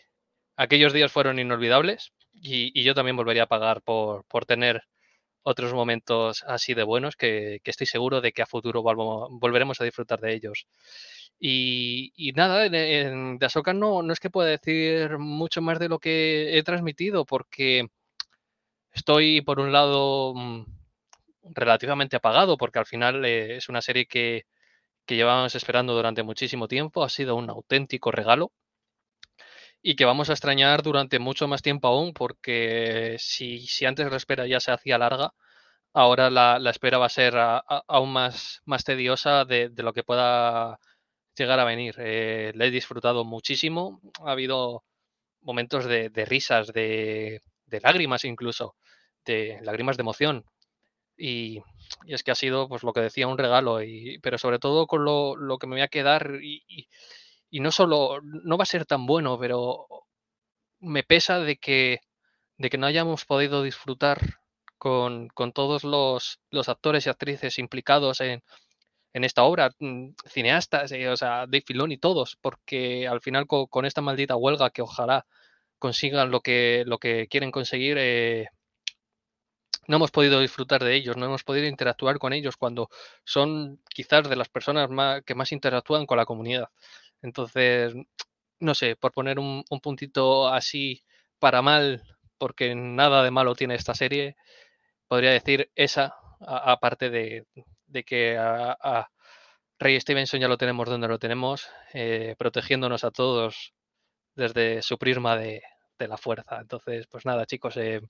aquellos 0.56 0.92
días 0.92 1.12
fueron 1.12 1.38
inolvidables 1.38 2.12
y, 2.34 2.82
yo 2.82 2.94
también 2.94 3.16
volvería 3.16 3.44
a 3.44 3.46
pagar 3.46 3.82
por, 3.82 4.24
por 4.26 4.46
tener 4.46 4.82
otros 5.44 5.72
momentos 5.74 6.44
así 6.48 6.74
de 6.74 6.82
buenos 6.82 7.16
que, 7.16 7.60
estoy 7.64 7.86
seguro 7.86 8.20
de 8.20 8.32
que 8.32 8.42
a 8.42 8.46
futuro 8.46 8.82
volveremos 8.82 9.80
a 9.80 9.84
disfrutar 9.84 10.20
de 10.20 10.34
ellos. 10.34 10.66
Y, 11.38 12.12
y 12.16 12.32
nada, 12.32 12.66
en, 12.66 12.74
en, 12.74 13.38
de 13.38 13.46
Ahsoka 13.46 13.74
no, 13.74 14.02
no 14.02 14.12
es 14.12 14.20
que 14.20 14.30
pueda 14.30 14.48
decir 14.50 15.18
mucho 15.18 15.62
más 15.62 15.78
de 15.78 15.88
lo 15.88 15.98
que 15.98 16.58
he 16.58 16.62
transmitido, 16.62 17.24
porque 17.26 17.88
estoy, 18.92 19.42
por 19.42 19.60
un 19.60 19.72
lado, 19.72 20.34
mm, 20.34 20.64
relativamente 21.54 22.16
apagado, 22.16 22.56
porque 22.56 22.78
al 22.78 22.86
final 22.86 23.24
eh, 23.24 23.56
es 23.56 23.68
una 23.68 23.82
serie 23.82 24.06
que, 24.06 24.46
que 25.06 25.16
llevábamos 25.16 25.54
esperando 25.54 25.94
durante 25.94 26.22
muchísimo 26.22 26.68
tiempo, 26.68 27.04
ha 27.04 27.10
sido 27.10 27.36
un 27.36 27.50
auténtico 27.50 28.10
regalo 28.10 28.52
y 29.86 29.96
que 29.96 30.06
vamos 30.06 30.30
a 30.30 30.32
extrañar 30.32 30.82
durante 30.82 31.18
mucho 31.18 31.46
más 31.46 31.60
tiempo 31.62 31.88
aún, 31.88 32.14
porque 32.14 33.16
si, 33.20 33.66
si 33.66 33.84
antes 33.84 34.10
la 34.10 34.16
espera 34.16 34.46
ya 34.46 34.58
se 34.58 34.72
hacía 34.72 34.96
larga, 34.96 35.34
ahora 35.92 36.30
la, 36.30 36.58
la 36.58 36.70
espera 36.70 36.98
va 36.98 37.06
a 37.06 37.10
ser 37.10 37.36
a, 37.36 37.58
aún 37.88 38.12
más, 38.12 38.62
más 38.64 38.84
tediosa 38.84 39.44
de, 39.44 39.68
de, 39.68 39.82
lo 39.82 39.92
que 39.92 40.02
pueda 40.02 40.80
llegar 41.36 41.60
a 41.60 41.64
venir. 41.64 41.96
Eh, 41.98 42.52
he 42.58 42.70
disfrutado 42.70 43.24
muchísimo, 43.24 44.00
ha 44.24 44.32
habido 44.32 44.84
momentos 45.42 45.84
de, 45.86 46.10
risas, 46.26 46.68
de, 46.72 47.42
lágrimas 47.82 48.24
incluso, 48.24 48.76
de 49.26 49.58
lágrimas 49.62 49.98
de 49.98 50.02
emoción. 50.02 50.44
Y, 51.16 51.62
y, 52.06 52.14
es 52.14 52.22
que 52.22 52.30
ha 52.32 52.34
sido, 52.36 52.68
pues 52.68 52.84
lo 52.84 52.94
que 52.94 53.00
decía, 53.00 53.28
un 53.28 53.38
regalo, 53.38 53.82
y, 53.82 54.18
pero 54.20 54.38
sobre 54.38 54.58
todo 54.58 54.86
con 54.86 55.04
lo, 55.04 55.36
lo 55.36 55.58
que 55.58 55.66
me 55.66 55.74
voy 55.74 55.82
a 55.82 55.88
quedar 55.88 56.38
y 56.42 56.88
y 57.50 57.60
no 57.60 57.70
solo, 57.72 58.20
no 58.22 58.58
va 58.58 58.62
a 58.62 58.66
ser 58.66 58.86
tan 58.86 59.06
bueno, 59.06 59.38
pero 59.38 59.86
me 60.80 61.02
pesa 61.02 61.40
de 61.40 61.56
que, 61.56 62.00
de 62.58 62.70
que 62.70 62.78
no 62.78 62.86
hayamos 62.86 63.24
podido 63.24 63.62
disfrutar 63.62 64.20
con, 64.78 65.28
con 65.28 65.52
todos 65.52 65.84
los, 65.84 66.40
los, 66.50 66.68
actores 66.68 67.06
y 67.06 67.10
actrices 67.10 67.58
implicados 67.58 68.20
en, 68.20 68.42
en 69.14 69.24
esta 69.24 69.44
obra, 69.44 69.70
mm, 69.78 70.10
cineastas, 70.26 70.92
eh, 70.92 71.08
o 71.08 71.16
sea, 71.16 71.46
Dave 71.46 71.64
Filoni, 71.66 71.98
todos, 71.98 72.36
porque 72.40 73.08
al 73.08 73.20
final 73.20 73.46
con, 73.46 73.84
esta 73.86 74.02
maldita 74.02 74.36
huelga 74.36 74.70
que 74.70 74.82
ojalá 74.82 75.26
consigan 75.78 76.30
lo 76.30 76.40
que, 76.40 76.84
lo 76.86 76.98
que 76.98 77.28
quieren 77.28 77.50
conseguir, 77.52 77.96
eh, 77.98 78.48
no 79.86 79.96
hemos 79.96 80.10
podido 80.10 80.40
disfrutar 80.40 80.82
de 80.82 80.94
ellos, 80.94 81.16
no 81.16 81.26
hemos 81.26 81.44
podido 81.44 81.66
interactuar 81.66 82.18
con 82.18 82.32
ellos 82.32 82.56
cuando 82.56 82.88
son 83.24 83.80
quizás 83.88 84.28
de 84.28 84.36
las 84.36 84.48
personas 84.48 84.88
que 85.24 85.34
más 85.34 85.52
interactúan 85.52 86.06
con 86.06 86.18
la 86.18 86.26
comunidad. 86.26 86.68
Entonces, 87.24 87.94
no 88.60 88.74
sé, 88.74 88.96
por 88.96 89.12
poner 89.12 89.38
un, 89.38 89.64
un 89.70 89.80
puntito 89.80 90.48
así 90.48 91.02
para 91.38 91.62
mal, 91.62 92.02
porque 92.38 92.74
nada 92.74 93.22
de 93.24 93.30
malo 93.30 93.54
tiene 93.54 93.74
esta 93.76 93.94
serie, 93.94 94.36
podría 95.08 95.32
decir 95.32 95.70
esa, 95.74 96.14
aparte 96.40 97.10
de, 97.10 97.46
de, 97.86 98.04
que 98.04 98.36
a, 98.38 98.76
a, 98.80 99.10
Ray 99.78 100.00
Stevenson 100.00 100.40
ya 100.40 100.48
lo 100.48 100.58
tenemos 100.58 100.88
donde 100.88 101.08
lo 101.08 101.18
tenemos, 101.18 101.68
eh, 101.94 102.34
protegiéndonos 102.38 103.04
a 103.04 103.10
todos 103.10 103.74
desde 104.36 104.82
su 104.82 104.98
prisma 104.98 105.36
de, 105.36 105.62
de, 105.98 106.08
la 106.08 106.16
fuerza. 106.18 106.60
Entonces, 106.60 107.06
pues 107.08 107.24
nada, 107.26 107.46
chicos, 107.46 107.76
eh, 107.76 108.00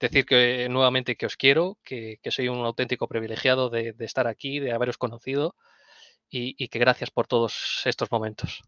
decir 0.00 0.26
que 0.26 0.68
nuevamente 0.68 1.16
que 1.16 1.26
os 1.26 1.36
quiero, 1.36 1.78
que, 1.84 2.18
que 2.22 2.30
soy 2.30 2.48
un 2.48 2.64
auténtico 2.64 3.08
privilegiado 3.08 3.70
de, 3.70 3.94
estar 4.00 4.26
aquí, 4.26 4.60
de 4.60 4.72
haberos 4.72 4.98
conocido 4.98 5.54
y, 6.32 6.68
que 6.68 6.78
gracias 6.78 7.10
por 7.10 7.26
todos 7.26 7.82
estos 7.84 8.10
momentos. 8.10 8.62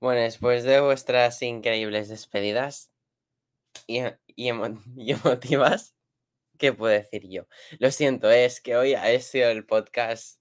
Bueno, 0.00 0.22
después 0.22 0.64
de 0.64 0.80
vuestras 0.80 1.42
increíbles 1.42 2.08
despedidas 2.08 2.90
y, 3.86 4.00
y, 4.36 4.48
emotivas, 4.48 5.94
¿qué 6.58 6.72
puedo 6.72 6.92
decir 6.92 7.28
yo? 7.28 7.46
Lo 7.78 7.90
siento, 7.90 8.30
es 8.30 8.60
que 8.60 8.76
hoy 8.76 8.94
ha 8.94 9.18
sido 9.20 9.50
el 9.50 9.66
podcast 9.66 10.40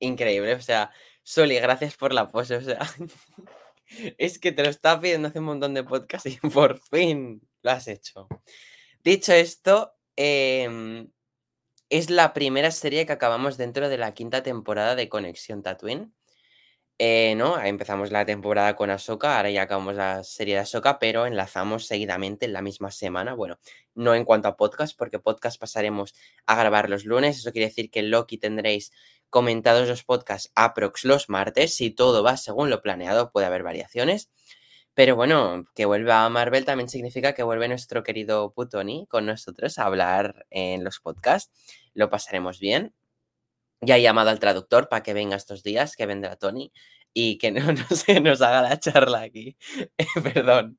increíble. 0.00 0.54
O 0.54 0.60
sea, 0.60 0.92
Soli, 1.22 1.56
gracias 1.58 1.96
por 1.96 2.12
la 2.12 2.28
pose. 2.28 2.56
O 2.56 2.60
sea, 2.60 2.78
es 4.18 4.38
que 4.38 4.52
te 4.52 4.62
lo 4.62 4.70
estaba 4.70 5.00
pidiendo 5.00 5.28
hace 5.28 5.38
un 5.38 5.46
montón 5.46 5.74
de 5.74 5.84
podcasts 5.84 6.26
y 6.26 6.36
por 6.50 6.80
fin 6.80 7.40
lo 7.62 7.70
has 7.70 7.88
hecho. 7.88 8.28
Dicho 9.02 9.32
esto, 9.32 9.94
eh, 10.16 11.06
es 11.90 12.10
la 12.10 12.32
primera 12.32 12.70
serie 12.70 13.06
que 13.06 13.12
acabamos 13.12 13.56
dentro 13.56 13.88
de 13.88 13.98
la 13.98 14.14
quinta 14.14 14.42
temporada 14.42 14.94
de 14.94 15.08
Conexión 15.08 15.62
Tatooine. 15.62 16.12
Eh, 16.98 17.34
¿no? 17.36 17.60
Empezamos 17.60 18.10
la 18.10 18.24
temporada 18.24 18.74
con 18.74 18.88
Ahsoka, 18.88 19.36
ahora 19.36 19.50
ya 19.50 19.62
acabamos 19.62 19.96
la 19.96 20.24
serie 20.24 20.54
de 20.54 20.60
Ahsoka, 20.60 20.98
pero 20.98 21.26
enlazamos 21.26 21.84
seguidamente 21.86 22.46
en 22.46 22.54
la 22.54 22.62
misma 22.62 22.90
semana. 22.90 23.34
Bueno, 23.34 23.58
no 23.94 24.14
en 24.14 24.24
cuanto 24.24 24.48
a 24.48 24.56
podcast, 24.56 24.96
porque 24.96 25.18
podcast 25.18 25.60
pasaremos 25.60 26.14
a 26.46 26.56
grabar 26.56 26.88
los 26.88 27.04
lunes. 27.04 27.36
Eso 27.38 27.52
quiere 27.52 27.66
decir 27.66 27.90
que 27.90 28.02
Loki 28.02 28.38
tendréis 28.38 28.92
comentados 29.30 29.88
los 29.88 30.04
podcasts 30.04 30.50
aprox 30.54 31.04
los 31.04 31.28
martes. 31.28 31.74
Si 31.74 31.90
todo 31.90 32.22
va 32.22 32.36
según 32.36 32.70
lo 32.70 32.82
planeado, 32.82 33.30
puede 33.30 33.46
haber 33.46 33.62
variaciones. 33.62 34.30
Pero 34.94 35.14
bueno, 35.16 35.64
que 35.74 35.84
vuelva 35.84 36.24
a 36.24 36.30
Marvel 36.30 36.64
también 36.64 36.88
significa 36.88 37.34
que 37.34 37.42
vuelve 37.42 37.68
nuestro 37.68 38.02
querido 38.02 38.52
Putoni 38.54 39.06
con 39.08 39.26
nosotros 39.26 39.78
a 39.78 39.84
hablar 39.84 40.46
en 40.50 40.84
los 40.84 41.00
podcasts. 41.00 41.52
Lo 41.94 42.08
pasaremos 42.10 42.60
bien. 42.60 42.94
Ya 43.82 43.98
he 43.98 44.02
llamado 44.02 44.30
al 44.30 44.40
traductor 44.40 44.88
para 44.88 45.02
que 45.02 45.14
venga 45.14 45.36
estos 45.36 45.62
días, 45.62 45.96
que 45.96 46.06
vendrá 46.06 46.36
Tony 46.36 46.72
y 47.12 47.38
que 47.38 47.50
no, 47.52 47.60
no 47.72 47.86
se 47.96 48.20
nos 48.20 48.40
haga 48.42 48.62
la 48.62 48.78
charla 48.80 49.20
aquí. 49.22 49.56
Perdón. 50.22 50.78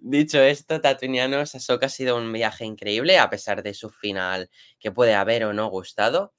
Dicho 0.00 0.40
esto, 0.40 0.80
Tatooineanos, 0.80 1.54
Ahsoka 1.54 1.86
ha 1.86 1.88
sido 1.88 2.16
un 2.16 2.32
viaje 2.32 2.64
increíble, 2.64 3.18
a 3.18 3.30
pesar 3.30 3.62
de 3.62 3.74
su 3.74 3.90
final 3.90 4.50
que 4.80 4.90
puede 4.90 5.14
haber 5.14 5.44
o 5.44 5.52
no 5.52 5.68
gustado. 5.68 6.32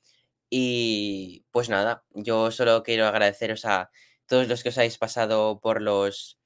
Y 0.56 1.46
pues 1.50 1.68
nada, 1.68 2.06
yo 2.12 2.52
solo 2.52 2.84
quiero 2.84 3.08
agradeceros 3.08 3.66
a 3.66 3.90
todos 4.28 4.48
los 4.48 4.62
que 4.62 4.70
os 4.70 4.78
habéis 4.78 5.00
pasado 5.00 5.60
por 5.60 5.82
los, 5.82 6.38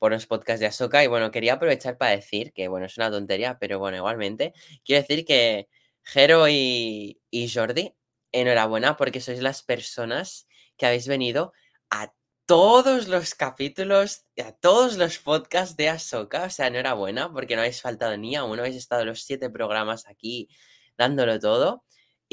por 0.00 0.10
los 0.10 0.26
podcasts 0.26 0.58
de 0.58 0.66
Ahsoka. 0.66 1.04
Y 1.04 1.06
bueno, 1.06 1.30
quería 1.30 1.54
aprovechar 1.54 1.96
para 1.96 2.10
decir 2.10 2.52
que, 2.52 2.66
bueno, 2.66 2.86
es 2.86 2.96
una 2.96 3.08
tontería, 3.12 3.58
pero 3.60 3.78
bueno, 3.78 3.98
igualmente, 3.98 4.52
quiero 4.84 5.02
decir 5.02 5.24
que 5.24 5.68
Jero 6.02 6.48
y, 6.48 7.20
y 7.30 7.48
Jordi 7.48 7.94
enhorabuena 8.32 8.96
porque 8.96 9.20
sois 9.20 9.40
las 9.40 9.62
personas 9.62 10.48
que 10.76 10.86
habéis 10.86 11.06
venido 11.06 11.52
a 11.88 12.12
todos 12.46 13.06
los 13.06 13.36
capítulos, 13.36 14.24
a 14.44 14.50
todos 14.50 14.96
los 14.96 15.18
podcasts 15.20 15.76
de 15.76 15.88
Ahsoka. 15.88 16.46
O 16.46 16.50
sea, 16.50 16.66
enhorabuena 16.66 17.32
porque 17.32 17.54
no 17.54 17.62
habéis 17.62 17.80
faltado 17.80 18.16
ni 18.16 18.34
a 18.34 18.42
uno, 18.42 18.62
habéis 18.62 18.76
estado 18.76 19.04
los 19.04 19.22
siete 19.22 19.50
programas 19.50 20.08
aquí 20.08 20.48
dándolo 20.98 21.38
todo. 21.38 21.84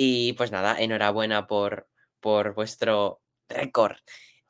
Y 0.01 0.31
pues 0.31 0.49
nada, 0.49 0.77
enhorabuena 0.79 1.45
por, 1.45 1.89
por 2.21 2.53
vuestro 2.53 3.21
récord. 3.49 3.97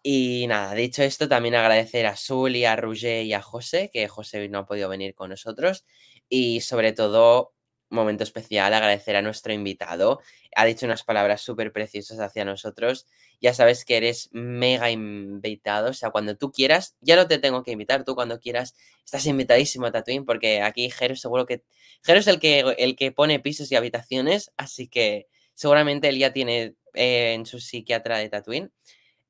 Y 0.03 0.45
nada, 0.47 0.75
dicho 0.75 1.01
esto, 1.01 1.27
también 1.27 1.55
agradecer 1.55 2.05
a 2.05 2.15
Sully, 2.15 2.65
a 2.65 2.75
Roger 2.75 3.25
y 3.25 3.33
a 3.33 3.41
José, 3.41 3.89
que 3.91 4.07
José 4.07 4.47
no 4.47 4.59
ha 4.59 4.65
podido 4.67 4.89
venir 4.89 5.15
con 5.15 5.31
nosotros. 5.31 5.85
Y 6.29 6.61
sobre 6.61 6.93
todo, 6.93 7.55
momento 7.89 8.23
especial, 8.23 8.71
agradecer 8.75 9.15
a 9.15 9.23
nuestro 9.23 9.51
invitado. 9.51 10.21
Ha 10.55 10.65
dicho 10.65 10.85
unas 10.85 11.03
palabras 11.03 11.41
súper 11.41 11.71
preciosas 11.71 12.19
hacia 12.19 12.45
nosotros. 12.45 13.07
Ya 13.41 13.55
sabes 13.55 13.85
que 13.85 13.97
eres 13.97 14.29
mega 14.31 14.91
invitado. 14.91 15.89
O 15.89 15.93
sea, 15.93 16.11
cuando 16.11 16.37
tú 16.37 16.51
quieras, 16.51 16.95
ya 17.01 17.15
no 17.15 17.27
te 17.27 17.39
tengo 17.39 17.63
que 17.63 17.71
invitar. 17.71 18.03
Tú 18.03 18.13
cuando 18.13 18.39
quieras, 18.39 18.75
estás 19.03 19.25
invitadísimo 19.25 19.91
Tatooine, 19.91 20.25
porque 20.25 20.61
aquí 20.61 20.91
Jero 20.91 21.15
seguro 21.15 21.47
que. 21.47 21.63
Jero 22.03 22.19
es 22.19 22.27
el 22.27 22.39
que, 22.39 22.59
el 22.77 22.95
que 22.95 23.11
pone 23.11 23.39
pisos 23.39 23.71
y 23.71 23.75
habitaciones, 23.75 24.51
así 24.55 24.87
que 24.87 25.27
seguramente 25.59 26.07
él 26.07 26.17
ya 26.17 26.31
tiene 26.31 26.75
eh, 26.93 27.33
en 27.33 27.45
su 27.45 27.59
psiquiatra 27.59 28.17
de 28.17 28.29
Tatooine, 28.29 28.71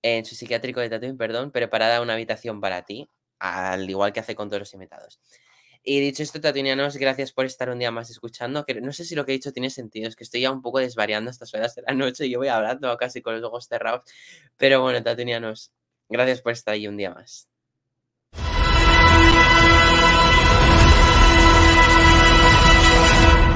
en 0.03 0.25
su 0.25 0.35
psiquiátrico 0.35 0.79
de 0.79 0.87
Tatooine, 0.87 1.17
perdón, 1.17 1.51
preparada 1.51 2.01
una 2.01 2.13
habitación 2.13 2.61
para 2.61 2.85
ti, 2.85 3.09
al 3.39 3.89
igual 3.89 4.13
que 4.13 4.19
hace 4.19 4.35
con 4.35 4.47
todos 4.47 4.59
los 4.59 4.73
invitados. 4.75 5.19
Y 5.83 5.99
dicho 6.01 6.21
esto, 6.21 6.39
Tatunianos, 6.39 6.97
gracias 6.97 7.31
por 7.31 7.47
estar 7.47 7.71
un 7.71 7.79
día 7.79 7.89
más 7.89 8.11
escuchando. 8.11 8.63
Que 8.63 8.79
no 8.79 8.93
sé 8.93 9.05
si 9.05 9.15
lo 9.15 9.25
que 9.25 9.31
he 9.31 9.37
dicho 9.37 9.51
tiene 9.53 9.71
sentido, 9.71 10.07
es 10.07 10.15
que 10.15 10.23
estoy 10.23 10.41
ya 10.41 10.51
un 10.51 10.61
poco 10.61 10.77
desvariando 10.77 11.31
estas 11.31 11.51
horas 11.55 11.73
de 11.73 11.81
la 11.81 11.95
noche 11.95 12.27
y 12.27 12.29
yo 12.29 12.37
voy 12.37 12.49
hablando 12.49 12.95
casi 12.97 13.23
con 13.23 13.33
los 13.33 13.43
ojos 13.43 13.65
cerrados. 13.67 14.03
Pero 14.55 14.83
bueno, 14.83 15.01
Tatunianos, 15.01 15.71
gracias 16.09 16.43
por 16.43 16.51
estar 16.51 16.75
ahí 16.75 16.87
un 16.87 16.97
día 16.97 17.09
más. 17.09 17.49